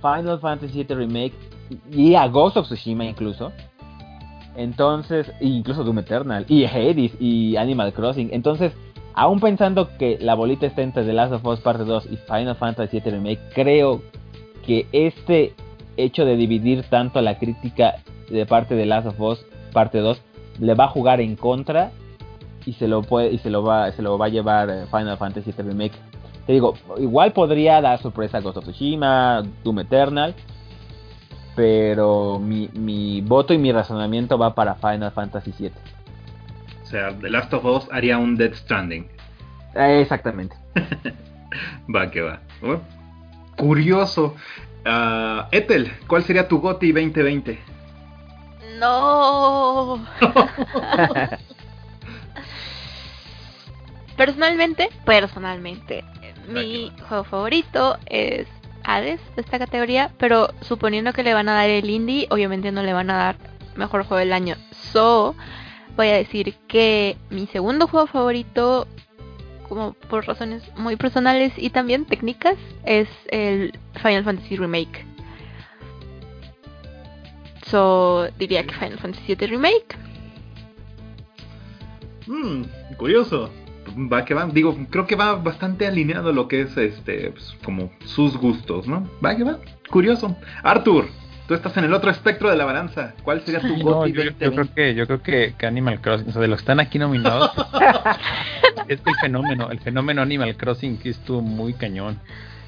Final 0.00 0.40
Fantasy 0.40 0.84
VII 0.84 0.94
Remake 0.94 1.34
y 1.90 2.14
a 2.14 2.26
Ghost 2.28 2.56
of 2.56 2.66
Tsushima 2.66 3.04
incluso. 3.04 3.52
Entonces, 4.56 5.30
incluso 5.40 5.84
Doom 5.84 5.98
Eternal, 5.98 6.46
y 6.48 6.64
Hades, 6.64 7.12
y 7.20 7.56
Animal 7.56 7.92
Crossing. 7.92 8.30
Entonces, 8.32 8.72
aún 9.14 9.38
pensando 9.38 9.88
que 9.98 10.18
la 10.20 10.34
bolita 10.34 10.66
está 10.66 10.82
entre 10.82 11.04
The 11.04 11.12
Last 11.12 11.32
of 11.32 11.44
Us 11.44 11.60
Parte 11.60 11.84
2 11.84 12.06
y 12.10 12.16
Final 12.16 12.56
Fantasy 12.56 13.00
VII 13.00 13.12
Remake, 13.12 13.40
creo 13.54 14.02
que 14.64 14.86
este 14.92 15.54
hecho 15.96 16.24
de 16.24 16.36
dividir 16.36 16.84
tanto 16.84 17.20
la 17.20 17.38
crítica 17.38 17.96
de 18.30 18.46
parte 18.46 18.74
de 18.74 18.86
Last 18.86 19.08
of 19.08 19.20
Us 19.20 19.46
Parte 19.72 19.98
2 19.98 20.20
le 20.60 20.74
va 20.74 20.84
a 20.84 20.88
jugar 20.88 21.20
en 21.20 21.36
contra 21.36 21.90
y 22.64 22.72
se 22.74 22.88
lo 22.88 23.02
puede 23.02 23.32
y 23.32 23.38
se 23.38 23.50
lo 23.50 23.62
va 23.62 23.92
se 23.92 24.02
lo 24.02 24.18
va 24.18 24.26
a 24.26 24.28
llevar 24.28 24.70
eh, 24.70 24.86
Final 24.90 25.16
Fantasy 25.18 25.52
VII 25.52 25.68
Remake. 25.68 25.94
Te 26.46 26.52
digo, 26.52 26.74
igual 26.98 27.32
podría 27.32 27.80
dar 27.80 28.00
sorpresa 28.00 28.38
a 28.38 28.40
Ghost 28.40 28.58
of 28.58 28.64
Tsushima, 28.64 29.42
Doom 29.64 29.80
Eternal, 29.80 30.34
pero 31.56 32.38
mi, 32.38 32.68
mi 32.74 33.20
voto 33.20 33.52
y 33.52 33.58
mi 33.58 33.72
razonamiento 33.72 34.38
va 34.38 34.54
para 34.54 34.76
Final 34.76 35.10
Fantasy 35.10 35.52
VII. 35.58 35.72
O 36.82 36.86
sea, 36.86 37.12
The 37.18 37.30
Last 37.30 37.52
of 37.52 37.64
Us 37.64 37.88
haría 37.90 38.16
un 38.18 38.36
Dead 38.36 38.54
Stranding. 38.54 39.08
Eh, 39.74 40.00
exactamente. 40.02 40.56
Va 41.94 42.10
que 42.10 42.22
va. 42.22 42.40
Oh, 42.62 42.78
Curioso. 43.56 44.34
Ah, 44.84 45.48
Ethel, 45.50 45.90
¿cuál 46.06 46.22
sería 46.22 46.46
tu 46.46 46.60
GOTI 46.60 46.92
2020? 46.92 47.58
No. 48.78 50.04
Personalmente, 54.16 54.88
personalmente, 55.04 56.04
mi 56.48 56.92
juego 57.08 57.24
favorito 57.24 57.98
es 58.06 58.46
Hades 58.84 59.20
de 59.34 59.42
esta 59.42 59.58
categoría, 59.58 60.12
pero 60.18 60.48
suponiendo 60.60 61.12
que 61.12 61.24
le 61.24 61.34
van 61.34 61.48
a 61.48 61.54
dar 61.54 61.68
el 61.68 61.90
indie, 61.90 62.28
obviamente 62.30 62.70
no 62.70 62.82
le 62.82 62.92
van 62.92 63.10
a 63.10 63.16
dar 63.16 63.36
mejor 63.74 64.04
juego 64.04 64.20
del 64.20 64.32
año. 64.32 64.56
So, 64.92 65.34
voy 65.96 66.08
a 66.08 66.14
decir 66.14 66.54
que 66.68 67.16
mi 67.30 67.46
segundo 67.48 67.88
juego 67.88 68.06
favorito, 68.06 68.86
como 69.68 69.94
por 69.94 70.26
razones 70.26 70.62
muy 70.76 70.96
personales 70.96 71.52
y 71.56 71.70
también 71.70 72.04
técnicas, 72.04 72.56
es 72.84 73.08
el 73.28 73.76
Final 74.00 74.24
Fantasy 74.24 74.56
Remake. 74.56 75.04
So, 77.66 78.28
diría 78.38 78.64
que 78.64 78.74
Final 78.74 78.98
Fantasy 78.98 79.34
VII 79.34 79.46
Remake. 79.48 79.96
Mm, 82.28 82.62
curioso. 82.96 83.50
Va 83.96 84.24
que 84.24 84.34
va. 84.34 84.46
Digo, 84.46 84.76
creo 84.90 85.06
que 85.06 85.16
va 85.16 85.36
bastante 85.36 85.86
alineado 85.86 86.30
a 86.30 86.32
lo 86.32 86.48
que 86.48 86.62
es 86.62 86.76
este, 86.76 87.30
pues, 87.30 87.56
como 87.64 87.90
sus 88.04 88.36
gustos, 88.36 88.86
¿no? 88.86 89.08
Va 89.24 89.36
que 89.36 89.44
va. 89.44 89.58
Curioso. 89.90 90.36
Arthur, 90.62 91.06
tú 91.48 91.54
estás 91.54 91.76
en 91.78 91.84
el 91.84 91.94
otro 91.94 92.10
espectro 92.10 92.50
de 92.50 92.56
la 92.56 92.64
balanza. 92.66 93.14
¿Cuál 93.22 93.40
sería 93.42 93.60
tu 93.60 93.68
No, 93.78 94.06
yo, 94.06 94.22
yo 94.22 94.30
2020? 94.32 94.50
creo 94.50 94.74
que 94.74 94.94
yo 94.94 95.06
creo 95.06 95.22
que, 95.22 95.54
que 95.56 95.66
Animal 95.66 96.00
Crossing, 96.00 96.28
o 96.28 96.32
sea, 96.32 96.42
de 96.42 96.48
los 96.48 96.58
que 96.58 96.62
están 96.62 96.80
aquí 96.80 96.98
nominados, 96.98 97.50
es 98.88 99.00
el 99.04 99.14
fenómeno, 99.20 99.70
el 99.70 99.80
fenómeno 99.80 100.22
Animal 100.22 100.56
Crossing 100.56 100.98
que 100.98 101.10
estuvo 101.10 101.40
muy 101.40 101.72
cañón. 101.72 102.18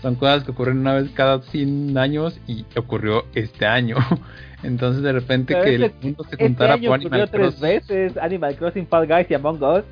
Son 0.00 0.15
cosas 0.15 0.44
que 0.44 0.52
ocurren 0.52 0.78
una 0.78 0.94
vez 0.94 1.10
cada 1.10 1.42
100 1.42 1.98
años 1.98 2.40
y 2.47 2.65
ocurrió 2.76 3.26
este 3.34 3.66
año. 3.66 3.97
Entonces 4.62 5.02
de 5.02 5.12
repente 5.12 5.55
Pero 5.55 5.65
que 5.65 5.74
es 5.74 5.81
el 5.82 5.92
mundo 6.00 6.24
se 6.24 6.36
Este 6.36 6.44
juntara 6.44 6.74
año 6.74 6.89
por 6.89 7.00
ocurrió 7.00 7.26
Animal 7.26 7.31
tres 7.31 7.57
Crossing. 7.57 7.60
veces 7.60 8.16
Animal 8.16 8.57
Crossing, 8.57 8.86
Fall 8.86 9.07
Guys 9.07 9.31
y 9.31 9.34
Among 9.34 9.62
Us. 9.62 9.84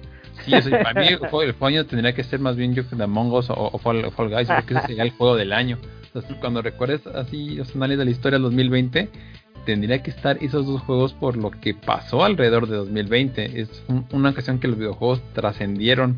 Sí, 0.47 0.55
eso, 0.55 0.71
para 0.71 1.01
mí 1.01 1.09
el 1.09 1.17
juego, 1.19 1.43
el 1.43 1.53
juego 1.53 1.67
del 1.67 1.75
año 1.81 1.87
tendría 1.87 2.15
que 2.15 2.25
ser 2.25 2.41
más 2.41 2.57
bien 2.57 2.75
yo 2.75 2.89
que 2.89 3.03
Among 3.03 3.33
Us 3.33 3.51
o, 3.51 3.55
o 3.73 3.79
Fall, 3.79 4.03
Guys, 4.31 4.49
porque 4.49 4.75
ese 4.75 4.87
sería 4.87 5.03
el 5.03 5.11
juego 5.11 5.37
del 5.37 5.53
año. 5.53 5.77
Entonces, 6.07 6.35
cuando 6.41 6.63
recuerdes 6.63 7.07
así 7.09 7.57
los 7.57 7.75
análisis 7.77 7.99
de 7.99 8.05
la 8.07 8.11
historia 8.11 8.37
del 8.39 8.45
2020, 8.45 9.11
tendría 9.67 10.03
que 10.03 10.11
estar 10.11 10.39
esos 10.41 10.65
dos 10.67 10.81
juegos 10.83 11.13
por 11.13 11.37
lo 11.37 11.51
que 11.51 11.75
pasó 11.75 12.25
alrededor 12.25 12.69
de 12.69 12.77
2020. 12.77 13.61
Es 13.61 13.83
un- 13.89 14.07
una 14.13 14.31
ocasión 14.31 14.59
que 14.61 14.69
los 14.69 14.79
videojuegos 14.79 15.21
trascendieron 15.35 16.17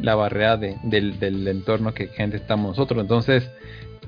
la 0.00 0.14
barrera 0.14 0.56
de- 0.56 0.76
del, 0.82 1.18
del 1.20 1.46
entorno 1.46 1.92
que 1.94 2.08
gente 2.08 2.36
estamos 2.38 2.70
nosotros. 2.70 3.00
Entonces, 3.00 3.50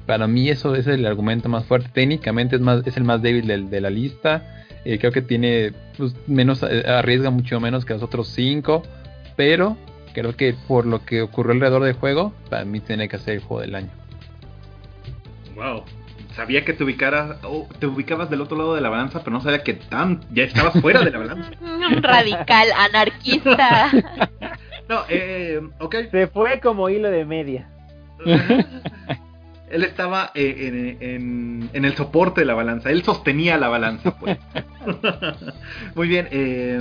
para 0.06 0.26
mí 0.26 0.48
eso 0.48 0.74
es 0.74 0.86
el 0.86 1.05
argumento 1.06 1.48
más 1.50 1.64
fuerte. 1.66 1.90
Técnicamente 1.92 2.56
es 2.56 2.62
más 2.62 2.86
es 2.86 2.97
el 2.97 3.05
más 3.05 3.20
débil 3.22 3.47
de 3.70 3.80
la 3.80 3.90
lista. 3.90 4.64
Eh, 4.84 4.98
creo 4.98 5.12
que 5.12 5.22
tiene 5.22 5.72
pues, 5.98 6.14
menos 6.26 6.62
eh, 6.62 6.84
arriesga 6.86 7.30
mucho 7.30 7.60
menos 7.60 7.84
que 7.84 7.92
los 7.94 8.02
otros 8.02 8.28
cinco, 8.28 8.82
pero 9.39 9.76
creo 10.15 10.34
que 10.36 10.55
por 10.67 10.84
lo 10.84 11.05
que 11.07 11.23
ocurrió 11.23 11.52
alrededor 11.52 11.84
del 11.84 11.94
juego, 11.94 12.34
para 12.50 12.65
mí 12.65 12.81
tiene 12.81 13.08
que 13.08 13.18
ser 13.18 13.34
el 13.34 13.41
juego 13.41 13.60
del 13.62 13.75
año. 13.76 13.89
Wow. 15.55 15.84
Sabía 16.34 16.65
que 16.65 16.73
te 16.73 16.83
ubicaras, 16.84 17.36
oh, 17.44 17.67
te 17.78 17.86
ubicabas 17.86 18.28
del 18.31 18.41
otro 18.41 18.57
lado 18.57 18.75
de 18.75 18.81
la 18.81 18.89
balanza, 18.91 19.20
pero 19.20 19.31
no 19.33 19.41
sabía 19.41 19.62
que 19.62 19.75
tan 19.75 20.20
ya 20.33 20.42
estabas 20.42 20.81
fuera 20.81 21.02
de 21.02 21.10
la 21.12 21.18
balanza. 21.18 21.50
Radical, 22.02 22.68
anarquista. 22.76 23.91
No, 24.89 25.02
eh, 25.10 25.60
ok. 25.81 25.97
Se 26.10 26.28
fue 26.28 26.60
como 26.60 26.89
hilo 26.89 27.10
de 27.10 27.26
media. 27.26 27.68
Él 29.70 29.84
estaba 29.84 30.31
eh, 30.34 30.97
en, 31.00 31.07
en- 31.07 31.70
en 31.75 31.84
el 31.84 31.94
soporte 31.94 32.41
de 32.41 32.47
la 32.47 32.55
balanza, 32.55 32.91
él 32.91 33.02
sostenía 33.05 33.58
la 33.58 33.68
balanza, 33.68 34.17
pues. 34.18 34.39
Muy 35.94 36.08
bien, 36.08 36.26
eh, 36.31 36.81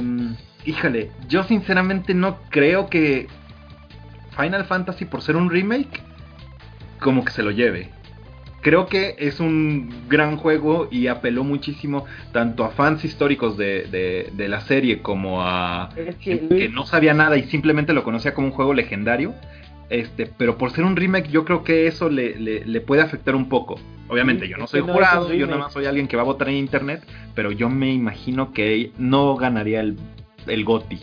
híjole, 0.67 1.09
yo 1.29 1.43
sinceramente 1.43 2.13
no 2.13 2.37
creo 2.49 2.89
que 2.89 3.27
Final 4.35 4.65
Fantasy, 4.65 5.05
por 5.05 5.21
ser 5.21 5.37
un 5.37 5.49
remake, 5.49 6.01
como 6.99 7.23
que 7.25 7.31
se 7.31 7.41
lo 7.41 7.51
lleve. 7.51 7.89
creo 8.61 8.87
que 8.87 9.15
es 9.17 9.39
un 9.39 9.89
gran 10.09 10.35
juego 10.35 10.89
y 10.91 11.07
apeló 11.07 11.45
muchísimo 11.45 12.05
tanto 12.33 12.65
a 12.65 12.71
fans 12.71 13.05
históricos 13.05 13.57
de, 13.57 13.83
de, 13.85 14.29
de 14.33 14.47
la 14.49 14.59
serie 14.61 15.01
como 15.01 15.41
a 15.41 15.89
que, 16.21 16.69
no 16.73 16.85
sabía 16.85 17.13
nada 17.13 17.37
y 17.37 17.43
simplemente 17.43 17.93
lo 17.93 18.03
conocía 18.03 18.33
como 18.33 18.47
un 18.47 18.53
juego 18.53 18.73
legendario. 18.73 19.33
Este, 19.89 20.25
pero 20.25 20.57
por 20.57 20.71
ser 20.71 20.83
un 20.83 20.97
remake, 20.97 21.29
yo 21.29 21.45
creo 21.45 21.63
que 21.63 21.87
eso 21.87 22.09
le, 22.09 22.37
le, 22.37 22.65
le 22.65 22.81
puede 22.81 23.01
afectar 23.01 23.35
un 23.35 23.47
poco. 23.47 23.79
Obviamente, 24.09 24.49
yo 24.49 24.57
no 24.57 24.67
soy 24.67 24.81
no 24.81 24.91
jurado, 24.91 25.31
yo 25.33 25.45
nada 25.45 25.59
más 25.59 25.71
soy 25.71 25.85
alguien 25.85 26.09
que 26.09 26.17
va 26.17 26.23
a 26.23 26.25
votar 26.25 26.49
en 26.49 26.55
internet, 26.55 27.05
pero 27.35 27.53
yo 27.53 27.69
me 27.69 27.93
imagino 27.93 28.51
que 28.51 28.91
no 28.97 29.35
ganaría 29.37 29.79
el, 29.79 29.97
el 30.49 30.63
GOTY. 30.65 30.99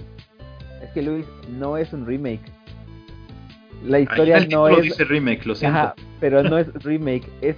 es 0.82 0.90
que 0.92 1.02
Luis 1.02 1.26
no 1.48 1.76
es 1.76 1.92
un 1.92 2.06
remake. 2.06 2.40
La 3.84 3.98
Ahí 3.98 4.04
historia 4.04 4.36
en 4.38 4.42
el 4.44 4.48
no 4.50 4.68
es. 4.68 4.82
dice 4.82 5.04
remake, 5.04 5.44
lo 5.46 5.54
siento. 5.54 5.78
Ajá, 5.78 5.94
pero 6.20 6.42
no 6.42 6.56
es 6.58 6.72
remake, 6.84 7.28
es 7.42 7.56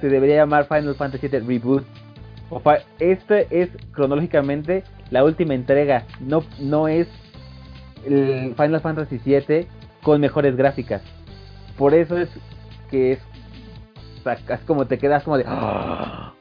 se 0.00 0.08
debería 0.08 0.36
llamar 0.36 0.66
Final 0.68 0.94
Fantasy 0.94 1.28
VII 1.28 1.40
Reboot. 1.40 1.84
O 2.50 2.62
este 3.00 3.46
es 3.50 3.68
cronológicamente 3.92 4.82
la 5.10 5.22
última 5.24 5.54
entrega, 5.54 6.04
no 6.20 6.42
no 6.60 6.88
es 6.88 7.06
el 8.06 8.54
Final 8.56 8.80
Fantasy 8.80 9.20
VII 9.24 9.66
con 10.02 10.20
mejores 10.20 10.56
gráficas. 10.56 11.02
Por 11.76 11.92
eso 11.94 12.16
es 12.16 12.30
que 12.90 13.12
es 13.12 13.18
sacas 14.24 14.60
como 14.66 14.86
te 14.86 14.96
quedas 14.98 15.24
como 15.24 15.36
de 15.36 15.44
"Ah". 15.46 16.32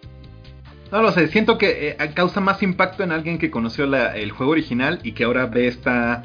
No 0.91 1.01
lo 1.01 1.11
sé, 1.11 1.27
siento 1.27 1.57
que 1.57 1.89
eh, 1.89 2.11
causa 2.13 2.39
más 2.39 2.63
impacto 2.63 3.03
en 3.03 3.11
alguien 3.11 3.37
que 3.39 3.51
conoció 3.51 3.85
la- 3.85 4.15
el 4.15 4.31
juego 4.31 4.53
original 4.53 4.99
y 5.03 5.11
que 5.11 5.25
ahora 5.25 5.45
ve 5.45 5.67
esta... 5.67 6.23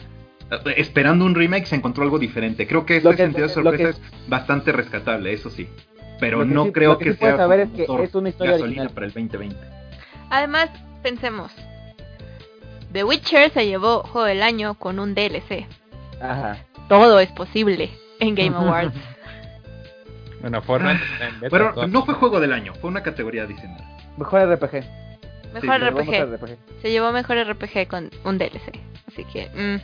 eh, 0.50 0.74
Esperando 0.76 1.24
un 1.24 1.34
remake 1.34 1.66
se 1.66 1.74
encontró 1.76 2.04
algo 2.04 2.18
diferente. 2.18 2.66
Creo 2.68 2.86
que 2.86 3.00
Lo 3.00 3.10
este 3.10 3.16
que- 3.16 3.22
sentido 3.28 3.48
de 3.48 3.54
sorpresa 3.54 3.84
que- 3.84 3.90
es 3.90 4.28
bastante 4.28 4.70
rescatable, 4.72 5.32
eso 5.32 5.50
sí. 5.50 5.68
Pero 6.20 6.44
no 6.44 6.66
sí- 6.66 6.72
creo 6.72 6.92
lo 6.92 6.98
que 6.98 7.06
que, 7.06 7.12
sí 7.12 7.18
puedes 7.18 7.34
sea 7.36 7.44
saber 7.44 7.60
es 7.60 7.70
que 7.70 7.80
motor 7.82 8.00
es 8.04 8.14
una 8.14 8.28
historia 8.28 8.52
gasolina 8.52 8.82
original. 8.82 8.94
para 8.94 9.06
el 9.06 9.12
2020. 9.12 9.56
Además, 10.30 10.70
pensemos. 11.02 11.50
The 12.92 13.02
Witcher 13.04 13.50
se 13.50 13.66
llevó 13.66 14.02
Juego 14.04 14.26
del 14.28 14.42
Año 14.42 14.74
con 14.74 15.00
un 15.00 15.14
DLC. 15.14 15.66
Ajá. 16.20 16.58
Todo 16.88 17.18
es 17.18 17.30
posible 17.32 17.90
en 18.20 18.34
Game 18.36 18.54
Awards. 18.56 18.94
Bueno, 20.40 20.60
beta, 21.40 21.48
Pero 21.50 21.86
no 21.88 22.04
fue 22.04 22.14
juego 22.14 22.38
del 22.38 22.52
año, 22.52 22.74
fue 22.74 22.90
una 22.90 23.02
categoría 23.02 23.42
adicional. 23.44 23.82
Mejor 24.16 24.48
RPG. 24.52 24.84
Mejor 25.54 25.80
Sí. 25.80 26.20
RPG. 26.22 26.58
Se 26.80 26.90
llevó 26.90 27.12
mejor 27.12 27.36
RPG 27.38 27.88
con 27.88 28.10
un 28.24 28.38
DLC. 28.38 28.78
Así 29.06 29.24
que... 29.24 29.48
mm. 29.54 29.80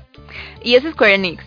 Y 0.64 0.74
es 0.74 0.84
Square 0.84 1.14
Enix. 1.14 1.44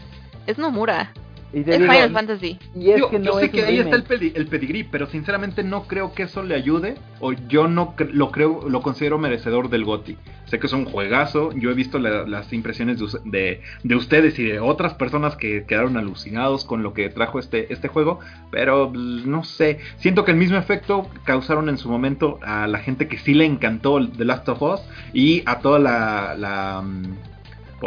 Es 0.48 0.58
Nomura. 0.58 1.14
Y 1.54 1.64
te 1.64 1.72
Es 1.74 1.80
digo, 1.80 1.92
Final 1.92 2.12
Fantasy. 2.14 2.58
y 2.76 2.90
es 2.92 2.96
Digo, 2.96 3.10
que 3.10 3.20
no 3.20 3.26
yo 3.26 3.40
sé 3.40 3.46
es 3.46 3.52
que 3.52 3.66
ahí 3.66 3.80
está 3.80 3.96
el, 3.98 4.06
pedi- 4.06 4.32
el 4.36 4.48
pedigrí, 4.48 4.84
pero 4.86 5.08
sinceramente 5.08 5.64
no 5.64 5.84
creo 5.84 6.14
que 6.14 6.24
eso 6.24 6.44
le 6.44 6.56
ayude 6.56 6.96
o 7.20 7.34
yo 7.34 7.68
no 7.68 7.94
cre- 7.96 8.12
lo 8.12 8.32
creo, 8.32 8.70
lo 8.70 8.82
considero 8.82 9.18
merecedor 9.18 9.70
del 9.70 9.84
GOTY. 9.84 10.18
Sé 10.46 10.60
que 10.60 10.68
es 10.68 10.74
un 10.74 10.86
juegazo, 10.86 11.52
yo 11.54 11.70
he 11.70 11.74
visto 11.74 12.00
la- 12.00 12.26
las 12.26 12.54
impresiones 12.54 13.00
de, 13.00 13.04
us- 13.04 13.20
de, 13.26 13.62
de 13.84 13.96
ustedes 13.96 14.40
y 14.40 14.44
de 14.44 14.60
otras 14.62 14.94
personas 14.94 15.36
que 15.36 15.66
quedaron 15.66 15.98
alucinados 15.98 16.64
con 16.64 16.84
lo 16.84 16.94
que 16.94 17.10
trajo 17.10 17.38
este, 17.40 17.72
este 17.74 17.90
juego, 17.90 18.20
pero 18.50 18.90
pues, 18.94 19.04
no 19.26 19.44
sé, 19.44 19.80
siento 19.98 20.24
que 20.24 20.32
el 20.32 20.38
mismo 20.38 20.58
efecto 20.58 21.10
causaron 21.26 21.68
en 21.68 21.78
su 21.78 21.90
momento 21.90 22.40
a 22.44 22.66
la 22.68 22.80
gente 22.80 23.10
que 23.10 23.18
sí 23.18 23.34
le 23.34 23.44
encantó 23.46 24.00
The 24.08 24.24
Last 24.26 24.48
of 24.48 24.62
Us 24.62 24.80
y 25.14 25.44
a 25.46 25.60
toda 25.60 25.80
la... 25.80 26.36
la 26.38 26.82
mm, 26.82 27.31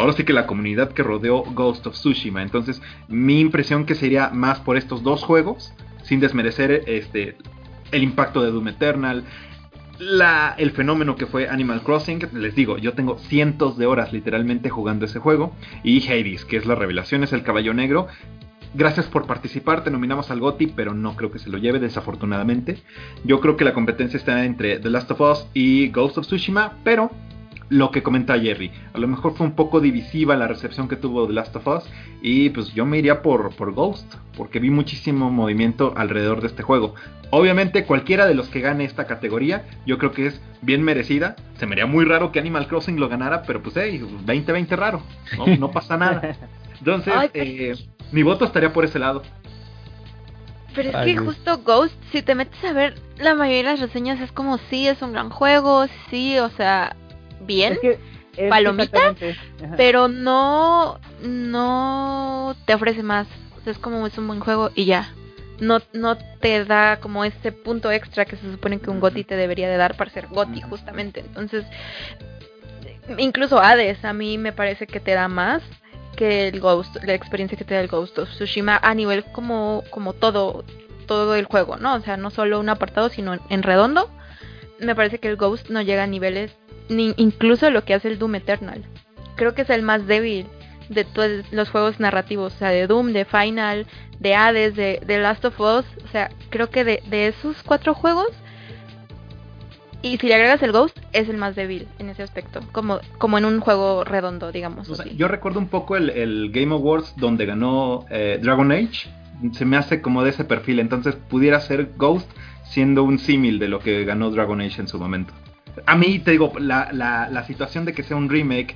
ahora 0.02 0.12
sí 0.12 0.24
que 0.24 0.32
la 0.32 0.47
comunidad 0.47 0.92
que 0.92 1.02
rodeó 1.02 1.42
Ghost 1.42 1.86
of 1.86 1.94
Tsushima. 1.94 2.42
Entonces, 2.42 2.82
mi 3.08 3.40
impresión 3.40 3.86
que 3.86 3.94
sería 3.94 4.31
más 4.31 4.60
por 4.60 4.76
estos 4.76 5.02
dos 5.02 5.23
juegos, 5.23 5.73
sin 6.02 6.20
desmerecer 6.20 6.82
este 6.86 7.36
el 7.92 8.02
impacto 8.02 8.42
de 8.42 8.50
Doom 8.50 8.68
Eternal, 8.68 9.24
la, 9.98 10.55
el 10.58 10.73
fenómeno 10.73 11.16
que 11.16 11.26
fue 11.26 11.48
Animal 11.48 11.82
Crossing. 11.82 12.28
Les 12.32 12.55
digo, 12.55 12.78
yo 12.78 12.94
tengo 12.94 13.18
cientos 13.18 13.78
de 13.78 13.86
horas 13.86 14.12
literalmente 14.12 14.70
jugando 14.70 15.05
ese 15.05 15.18
juego. 15.18 15.52
Y 15.82 16.06
Hades, 16.06 16.44
que 16.44 16.56
es 16.56 16.66
la 16.66 16.74
revelación, 16.74 17.23
es 17.23 17.32
el 17.32 17.42
caballo 17.42 17.74
negro. 17.74 18.08
Gracias 18.74 19.06
por 19.06 19.26
participar, 19.26 19.84
te 19.84 19.90
nominamos 19.92 20.32
al 20.32 20.40
GOTY, 20.40 20.73
pero 20.74 20.94
no 20.94 21.14
creo 21.14 21.31
que 21.31 21.39
se 21.39 21.48
lo 21.48 21.58
lleve, 21.58 21.78
desafortunadamente. 21.78 22.78
Yo 23.23 23.40
creo 23.40 23.56
que 23.56 23.64
la 23.64 23.73
competencia 23.73 24.16
está 24.16 24.44
entre 24.44 24.81
The 24.81 24.90
Last 24.90 25.12
of 25.12 25.20
Us 25.20 25.47
y 25.55 25.90
Ghost 25.90 26.18
of 26.18 26.26
Tsushima, 26.26 26.73
pero 26.82 27.12
lo 27.68 27.90
que 27.90 28.02
comenta 28.02 28.38
Jerry, 28.38 28.70
a 28.92 28.98
lo 28.98 29.08
mejor 29.08 29.34
fue 29.34 29.46
un 29.46 29.54
poco 29.54 29.80
divisiva 29.80 30.36
la 30.36 30.48
recepción 30.48 30.88
que 30.88 30.96
tuvo 30.96 31.26
The 31.26 31.32
Last 31.32 31.56
of 31.56 31.66
Us 31.66 31.84
y 32.22 32.50
pues 32.50 32.72
yo 32.74 32.86
me 32.86 32.98
iría 32.98 33.22
por, 33.22 33.54
por 33.54 33.72
Ghost, 33.72 34.14
porque 34.36 34.58
vi 34.58 34.70
muchísimo 34.70 35.30
movimiento 35.30 35.94
alrededor 35.96 36.40
de 36.40 36.48
este 36.48 36.62
juego. 36.62 36.94
Obviamente 37.30 37.84
cualquiera 37.84 38.26
de 38.26 38.34
los 38.34 38.48
que 38.48 38.60
gane 38.60 38.84
esta 38.84 39.06
categoría, 39.06 39.66
yo 39.86 39.98
creo 39.98 40.12
que 40.12 40.26
es 40.26 40.40
bien 40.62 40.82
merecida. 40.82 41.36
Se 41.58 41.66
me 41.66 41.72
haría 41.72 41.86
muy 41.86 42.04
raro 42.04 42.32
que 42.32 42.38
Animal 42.38 42.68
Crossing 42.68 43.00
lo 43.00 43.08
ganara, 43.08 43.42
pero 43.42 43.62
pues 43.62 43.76
hey, 43.76 43.98
2020 43.98 44.76
raro, 44.76 45.02
no, 45.36 45.46
no 45.56 45.70
pasa 45.70 45.96
nada. 45.96 46.36
Entonces, 46.78 47.14
Ay, 47.16 47.30
eh, 47.34 47.74
mi 48.12 48.22
voto 48.22 48.44
estaría 48.44 48.72
por 48.72 48.84
ese 48.84 48.98
lado. 48.98 49.22
Pero 50.74 50.90
es 50.90 50.94
Ay, 50.94 51.06
que 51.06 51.20
Dios. 51.20 51.24
justo 51.24 51.58
Ghost, 51.58 51.94
si 52.12 52.22
te 52.22 52.34
metes 52.34 52.62
a 52.64 52.72
ver 52.72 52.94
la 53.18 53.34
mayoría 53.34 53.58
de 53.58 53.70
las 53.70 53.80
reseñas, 53.80 54.20
es 54.20 54.32
como 54.32 54.58
sí, 54.70 54.88
es 54.88 55.00
un 55.02 55.12
gran 55.12 55.30
juego, 55.30 55.86
sí, 56.10 56.38
o 56.38 56.50
sea, 56.50 56.96
bien, 57.47 57.74
Es 57.74 57.78
que 57.81 57.98
es 58.36 58.50
¿Palomita? 58.50 59.14
pero 59.76 60.08
no, 60.08 60.98
no 61.23 62.56
te 62.66 62.74
ofrece 62.74 63.02
más. 63.02 63.26
O 63.58 63.60
sea, 63.62 63.73
es 63.73 63.78
como 63.78 64.06
es 64.06 64.16
un 64.18 64.26
buen 64.26 64.40
juego 64.40 64.70
y 64.74 64.84
ya. 64.86 65.12
No, 65.60 65.81
no 65.92 66.18
te 66.18 66.64
da 66.64 66.98
como 67.00 67.24
ese 67.24 67.52
punto 67.52 67.92
extra 67.92 68.24
que 68.24 68.36
se 68.36 68.50
supone 68.50 68.81
que 68.81 68.90
un. 68.90 68.98
GOTY 69.00 69.23
te 69.24 69.36
debería 69.36 69.68
de 69.68 69.76
dar 69.76 69.97
para 69.97 70.10
ser 70.10 70.26
Ujú. 70.26 70.68
justamente. 70.68 71.20
Entonces, 71.20 71.64
incluso 73.18 73.60
Hades 73.60 74.05
a 74.05 74.12
mí 74.12 74.39
me 74.39 74.52
parece 74.52 74.86
que 74.86 75.00
te 75.00 75.12
da 75.12 75.28
más 75.28 75.62
que 76.16 76.48
el 76.48 76.60
Ghost, 76.60 76.97
la 77.05 77.14
experiencia 77.14 77.58
que 77.58 77.64
te 77.64 77.74
da 77.74 77.81
el 77.81 77.89
Ghost 77.89 78.18
of 78.18 78.28
Tsushima 78.31 78.78
a 78.82 78.94
nivel 78.94 79.24
como, 79.32 79.82
como 79.90 80.12
todo, 80.12 80.64
todo 81.06 81.34
el 81.34 81.44
juego, 81.47 81.76
¿no? 81.76 81.94
O 81.94 82.00
sea, 82.00 82.16
no 82.16 82.31
solo 82.31 82.60
un 82.60 82.68
apartado, 82.68 83.08
sino 83.08 83.39
en 83.48 83.62
redondo. 83.62 84.10
Me 84.84 84.94
parece 84.94 85.18
que 85.18 85.28
el 85.28 85.36
Ghost 85.36 85.70
no 85.70 85.82
llega 85.82 86.04
a 86.04 86.06
niveles, 86.06 86.56
ni 86.88 87.14
incluso 87.16 87.70
lo 87.70 87.84
que 87.84 87.94
hace 87.94 88.08
el 88.08 88.18
Doom 88.18 88.36
Eternal. 88.36 88.84
Creo 89.36 89.54
que 89.54 89.62
es 89.62 89.70
el 89.70 89.82
más 89.82 90.06
débil 90.06 90.46
de 90.88 91.04
todos 91.04 91.44
los 91.50 91.70
juegos 91.70 91.98
narrativos, 91.98 92.54
o 92.54 92.58
sea, 92.58 92.68
de 92.70 92.86
Doom, 92.86 93.12
de 93.12 93.24
Final, 93.24 93.86
de 94.20 94.34
Hades, 94.34 94.76
de, 94.76 95.00
de 95.04 95.18
Last 95.18 95.44
of 95.44 95.58
Us. 95.58 95.84
O 96.04 96.08
sea, 96.12 96.30
creo 96.50 96.70
que 96.70 96.84
de, 96.84 97.02
de 97.08 97.28
esos 97.28 97.62
cuatro 97.62 97.94
juegos, 97.94 98.28
y 100.04 100.18
si 100.18 100.26
le 100.26 100.34
agregas 100.34 100.62
el 100.62 100.72
Ghost, 100.72 100.98
es 101.14 101.30
el 101.30 101.38
más 101.38 101.56
débil 101.56 101.88
en 101.98 102.10
ese 102.10 102.22
aspecto, 102.22 102.60
como, 102.72 103.00
como 103.16 103.38
en 103.38 103.46
un 103.46 103.60
juego 103.60 104.04
redondo, 104.04 104.52
digamos. 104.52 104.90
O 104.90 104.94
sea, 104.94 105.06
así. 105.06 105.16
yo 105.16 105.28
recuerdo 105.28 105.58
un 105.58 105.68
poco 105.68 105.96
el, 105.96 106.10
el 106.10 106.50
Game 106.52 106.74
Awards 106.74 107.14
donde 107.16 107.46
ganó 107.46 108.04
eh, 108.10 108.38
Dragon 108.42 108.70
Age. 108.70 109.08
Se 109.52 109.64
me 109.64 109.78
hace 109.78 110.02
como 110.02 110.22
de 110.22 110.30
ese 110.30 110.44
perfil. 110.44 110.78
Entonces 110.78 111.16
pudiera 111.16 111.58
ser 111.60 111.92
Ghost 111.96 112.30
siendo 112.64 113.04
un 113.04 113.18
símil 113.18 113.58
de 113.58 113.68
lo 113.68 113.78
que 113.78 114.04
ganó 114.04 114.30
Dragon 114.30 114.60
Age 114.60 114.80
en 114.80 114.88
su 114.88 114.98
momento. 114.98 115.32
A 115.86 115.96
mí, 115.96 116.18
te 116.20 116.30
digo, 116.32 116.52
la, 116.58 116.88
la, 116.92 117.28
la 117.28 117.44
situación 117.44 117.84
de 117.84 117.92
que 117.92 118.02
sea 118.02 118.16
un 118.16 118.28
remake, 118.28 118.74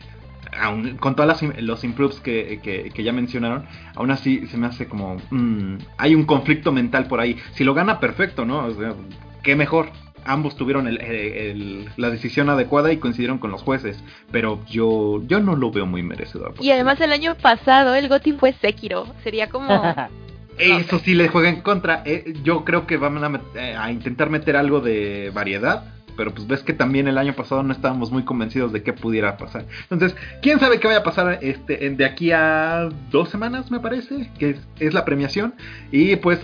aun- 0.60 0.96
con 0.98 1.14
todos 1.14 1.42
los 1.60 1.84
improves 1.84 2.20
que, 2.20 2.58
que- 2.62 2.90
que 2.92 3.02
ya 3.02 3.12
mencionaron, 3.12 3.64
aún 3.94 4.10
así 4.10 4.46
se 4.48 4.56
me 4.56 4.66
hace 4.66 4.86
como... 4.88 5.16
mm, 5.30 5.76
hay 5.96 6.14
un 6.14 6.24
conflicto 6.24 6.72
mental 6.72 7.06
por 7.06 7.20
ahí. 7.20 7.36
Si 7.52 7.64
lo 7.64 7.74
gana, 7.74 8.00
perfecto, 8.00 8.44
¿no? 8.44 8.64
O 8.66 8.70
sea, 8.72 8.94
qué 9.42 9.54
mejor. 9.56 9.90
Ambos 10.24 10.56
tuvieron 10.56 10.86
el- 10.88 11.00
el- 11.00 11.88
la 11.96 12.10
decisión 12.10 12.50
adecuada 12.50 12.92
y 12.92 12.98
coincidieron 12.98 13.38
con 13.38 13.50
los 13.52 13.62
jueces. 13.62 14.02
Pero 14.32 14.60
yo, 14.66 15.22
yo 15.26 15.40
no 15.40 15.54
lo 15.56 15.70
veo 15.70 15.86
muy 15.86 16.02
merecedor. 16.02 16.54
Y 16.60 16.70
además 16.72 17.00
el 17.00 17.12
año 17.12 17.36
pasado 17.36 17.94
el 17.94 18.08
GOTY 18.08 18.32
fue 18.32 18.52
Sekiro. 18.54 19.06
Sería 19.22 19.48
como... 19.48 19.68
Eso 20.58 20.98
sí 20.98 21.14
le 21.14 21.28
juega 21.28 21.48
en 21.48 21.60
contra. 21.60 22.02
Eh, 22.04 22.34
yo 22.42 22.64
creo 22.64 22.86
que 22.86 22.96
van 22.96 23.22
a, 23.22 23.28
met- 23.28 23.54
eh, 23.56 23.74
a 23.76 23.90
intentar 23.92 24.30
meter 24.30 24.56
algo 24.56 24.80
de 24.80 25.30
variedad. 25.34 25.94
Pero 26.16 26.34
pues 26.34 26.48
ves 26.48 26.64
que 26.64 26.72
también 26.72 27.06
el 27.06 27.16
año 27.16 27.32
pasado 27.34 27.62
no 27.62 27.72
estábamos 27.72 28.10
muy 28.10 28.24
convencidos 28.24 28.72
de 28.72 28.82
qué 28.82 28.92
pudiera 28.92 29.36
pasar. 29.36 29.66
Entonces, 29.88 30.16
quién 30.42 30.58
sabe 30.58 30.80
qué 30.80 30.88
vaya 30.88 30.98
a 30.98 31.04
pasar 31.04 31.38
este, 31.42 31.86
en- 31.86 31.96
de 31.96 32.04
aquí 32.04 32.32
a 32.32 32.88
dos 33.12 33.28
semanas, 33.28 33.70
me 33.70 33.78
parece, 33.78 34.28
que 34.36 34.50
es, 34.50 34.68
es 34.80 34.94
la 34.94 35.04
premiación. 35.04 35.54
Y 35.92 36.16
pues, 36.16 36.40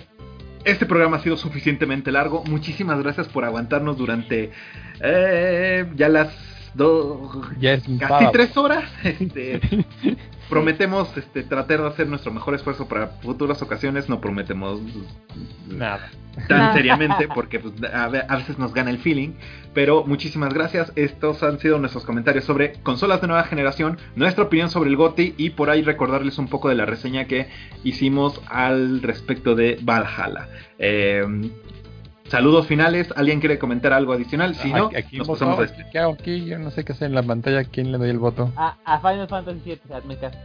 este 0.65 0.87
programa 0.87 1.17
ha 1.17 1.21
sido 1.21 1.37
suficientemente 1.37 2.13
largo. 2.13 2.45
Muchísimas 2.45 3.03
gracias 3.03 3.27
por 3.29 3.45
aguantarnos 3.45 3.99
durante 3.99 4.53
eh, 5.01 5.87
ya 5.97 6.09
las 6.09 6.29
dos, 6.75 7.37
Ya 7.59 7.73
es 7.73 7.87
un 7.89 7.99
casi 7.99 8.27
tres 8.33 8.57
horas. 8.57 8.85
Este, 9.03 9.61
prometemos 10.55 11.17
este, 11.17 11.43
tratar 11.43 11.83
de 11.83 11.89
hacer 11.89 12.09
nuestro 12.09 12.33
mejor 12.33 12.55
esfuerzo 12.55 12.89
para 12.89 13.09
futuras 13.23 13.61
ocasiones. 13.63 14.09
No 14.09 14.21
prometemos 14.21 14.81
Nada. 15.69 16.11
tan 16.49 16.59
Nada. 16.59 16.73
seriamente 16.75 17.29
porque 17.35 17.61
pues, 17.61 17.75
a, 17.93 18.09
ve- 18.09 18.25
a 18.29 18.37
veces 18.37 18.59
nos 18.59 18.73
gana 18.75 18.91
el 18.91 18.99
feeling. 18.99 19.33
Pero 19.73 20.05
muchísimas 20.05 20.55
gracias. 20.55 20.93
Estos 20.97 21.43
han 21.43 21.59
sido 21.59 21.79
nuestros 21.79 22.05
comentarios 22.05 22.45
sobre 22.45 22.75
consolas 22.83 23.21
de 23.21 23.27
nueva 23.27 23.45
generación, 23.45 23.99
nuestra 24.17 24.45
opinión 24.45 24.71
sobre 24.71 24.91
el 24.91 24.97
GOTY 24.97 25.35
y 25.37 25.51
por 25.51 25.69
ahí 25.71 25.83
recordarles 25.83 26.39
un 26.39 26.49
poco 26.49 26.69
de 26.69 26.77
la 26.77 26.87
reseña 26.87 27.25
que 27.27 27.49
hicimos 27.83 28.41
al 28.49 29.03
respecto 29.03 29.55
de 29.55 29.79
Valhalla. 29.83 30.49
Eh, 30.79 31.25
saludos 32.29 32.67
finales. 32.67 33.13
¿Alguien 33.17 33.41
quiere 33.41 33.59
comentar 33.59 33.93
algo 33.93 34.13
adicional? 34.13 34.55
Si 34.55 34.73
no, 34.73 34.87
Aquí- 34.87 34.97
aquí 34.97 35.17
nos 35.19 35.29
pasamos 35.29 35.59
a. 35.61 35.91
¿Qué 35.91 35.99
hago 35.99 36.15
aquí? 36.15 36.45
Yo 36.45 36.59
no 36.59 36.71
sé 36.71 36.85
qué 36.85 36.93
hacer 36.93 37.09
en 37.09 37.15
la 37.15 37.23
pantalla. 37.23 37.61
¿A 37.61 37.65
quién 37.65 37.93
le 37.93 37.99
doy 37.99 38.11
el 38.11 38.19
voto? 38.19 38.53
A, 38.57 38.77
a 38.85 38.99
Final 39.01 39.29
Fantasy 39.29 39.61
VII, 39.65 39.81
hazme 39.95 40.17
caso. 40.19 40.39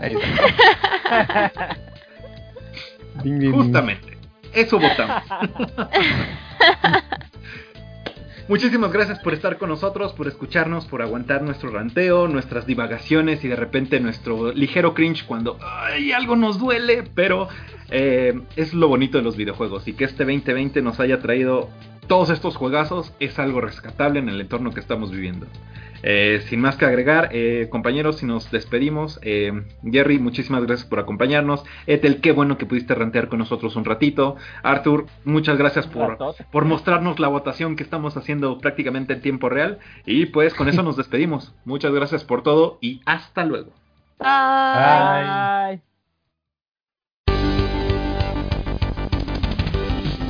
Ahí 0.00 0.14
está. 0.14 1.76
Ding, 3.22 3.38
ding, 3.40 3.52
ding. 3.52 3.62
Justamente. 3.62 4.16
Eso 4.54 4.78
votamos. 4.78 5.22
Muchísimas 8.48 8.90
gracias 8.90 9.18
por 9.18 9.34
estar 9.34 9.58
con 9.58 9.68
nosotros, 9.68 10.14
por 10.14 10.26
escucharnos, 10.26 10.86
por 10.86 11.02
aguantar 11.02 11.42
nuestro 11.42 11.68
ranteo, 11.68 12.28
nuestras 12.28 12.66
divagaciones 12.66 13.44
y 13.44 13.48
de 13.48 13.56
repente 13.56 14.00
nuestro 14.00 14.52
ligero 14.52 14.94
cringe 14.94 15.26
cuando 15.26 15.58
ay, 15.60 16.12
algo 16.12 16.34
nos 16.34 16.58
duele, 16.58 17.04
pero 17.14 17.48
eh, 17.90 18.40
es 18.56 18.72
lo 18.72 18.88
bonito 18.88 19.18
de 19.18 19.24
los 19.24 19.36
videojuegos 19.36 19.86
y 19.86 19.92
que 19.92 20.04
este 20.04 20.24
2020 20.24 20.80
nos 20.80 20.98
haya 20.98 21.20
traído 21.20 21.68
todos 22.08 22.30
estos 22.30 22.56
juegazos 22.56 23.12
es 23.20 23.38
algo 23.38 23.60
rescatable 23.60 24.18
en 24.18 24.28
el 24.28 24.40
entorno 24.40 24.72
que 24.72 24.80
estamos 24.80 25.10
viviendo. 25.10 25.46
Eh, 26.02 26.42
sin 26.48 26.60
más 26.60 26.76
que 26.76 26.84
agregar, 26.84 27.28
eh, 27.32 27.68
compañeros, 27.70 28.18
si 28.18 28.26
nos 28.26 28.50
despedimos, 28.50 29.18
eh, 29.22 29.52
Jerry, 29.84 30.18
muchísimas 30.18 30.64
gracias 30.64 30.88
por 30.88 31.00
acompañarnos. 31.00 31.64
Ethel, 31.86 32.20
qué 32.20 32.32
bueno 32.32 32.56
que 32.56 32.66
pudiste 32.66 32.94
rantear 32.94 33.28
con 33.28 33.38
nosotros 33.38 33.76
un 33.76 33.84
ratito. 33.84 34.36
Arthur, 34.62 35.06
muchas 35.24 35.58
gracias 35.58 35.86
por, 35.86 36.18
por 36.50 36.64
mostrarnos 36.64 37.18
la 37.18 37.28
votación 37.28 37.76
que 37.76 37.82
estamos 37.82 38.16
haciendo 38.16 38.58
prácticamente 38.58 39.14
en 39.14 39.20
tiempo 39.20 39.48
real. 39.48 39.78
Y 40.06 40.26
pues 40.26 40.54
con 40.54 40.68
eso 40.68 40.82
nos 40.84 40.96
despedimos. 40.96 41.54
Muchas 41.64 41.92
gracias 41.92 42.24
por 42.24 42.42
todo 42.42 42.78
y 42.80 43.00
hasta 43.04 43.44
luego. 43.44 43.72
Bye. 44.18 45.76
Bye. 45.76 45.87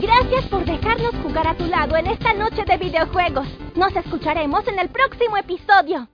Gracias 0.00 0.44
por 0.46 0.64
dejarnos 0.64 1.12
jugar 1.24 1.48
a 1.48 1.56
tu 1.56 1.66
lado 1.66 1.96
en 1.96 2.06
esta 2.06 2.32
noche 2.32 2.64
de 2.64 2.76
videojuegos. 2.76 3.48
Nos 3.74 3.94
escucharemos 3.96 4.66
en 4.68 4.78
el 4.78 4.88
próximo 4.90 5.36
episodio. 5.36 6.08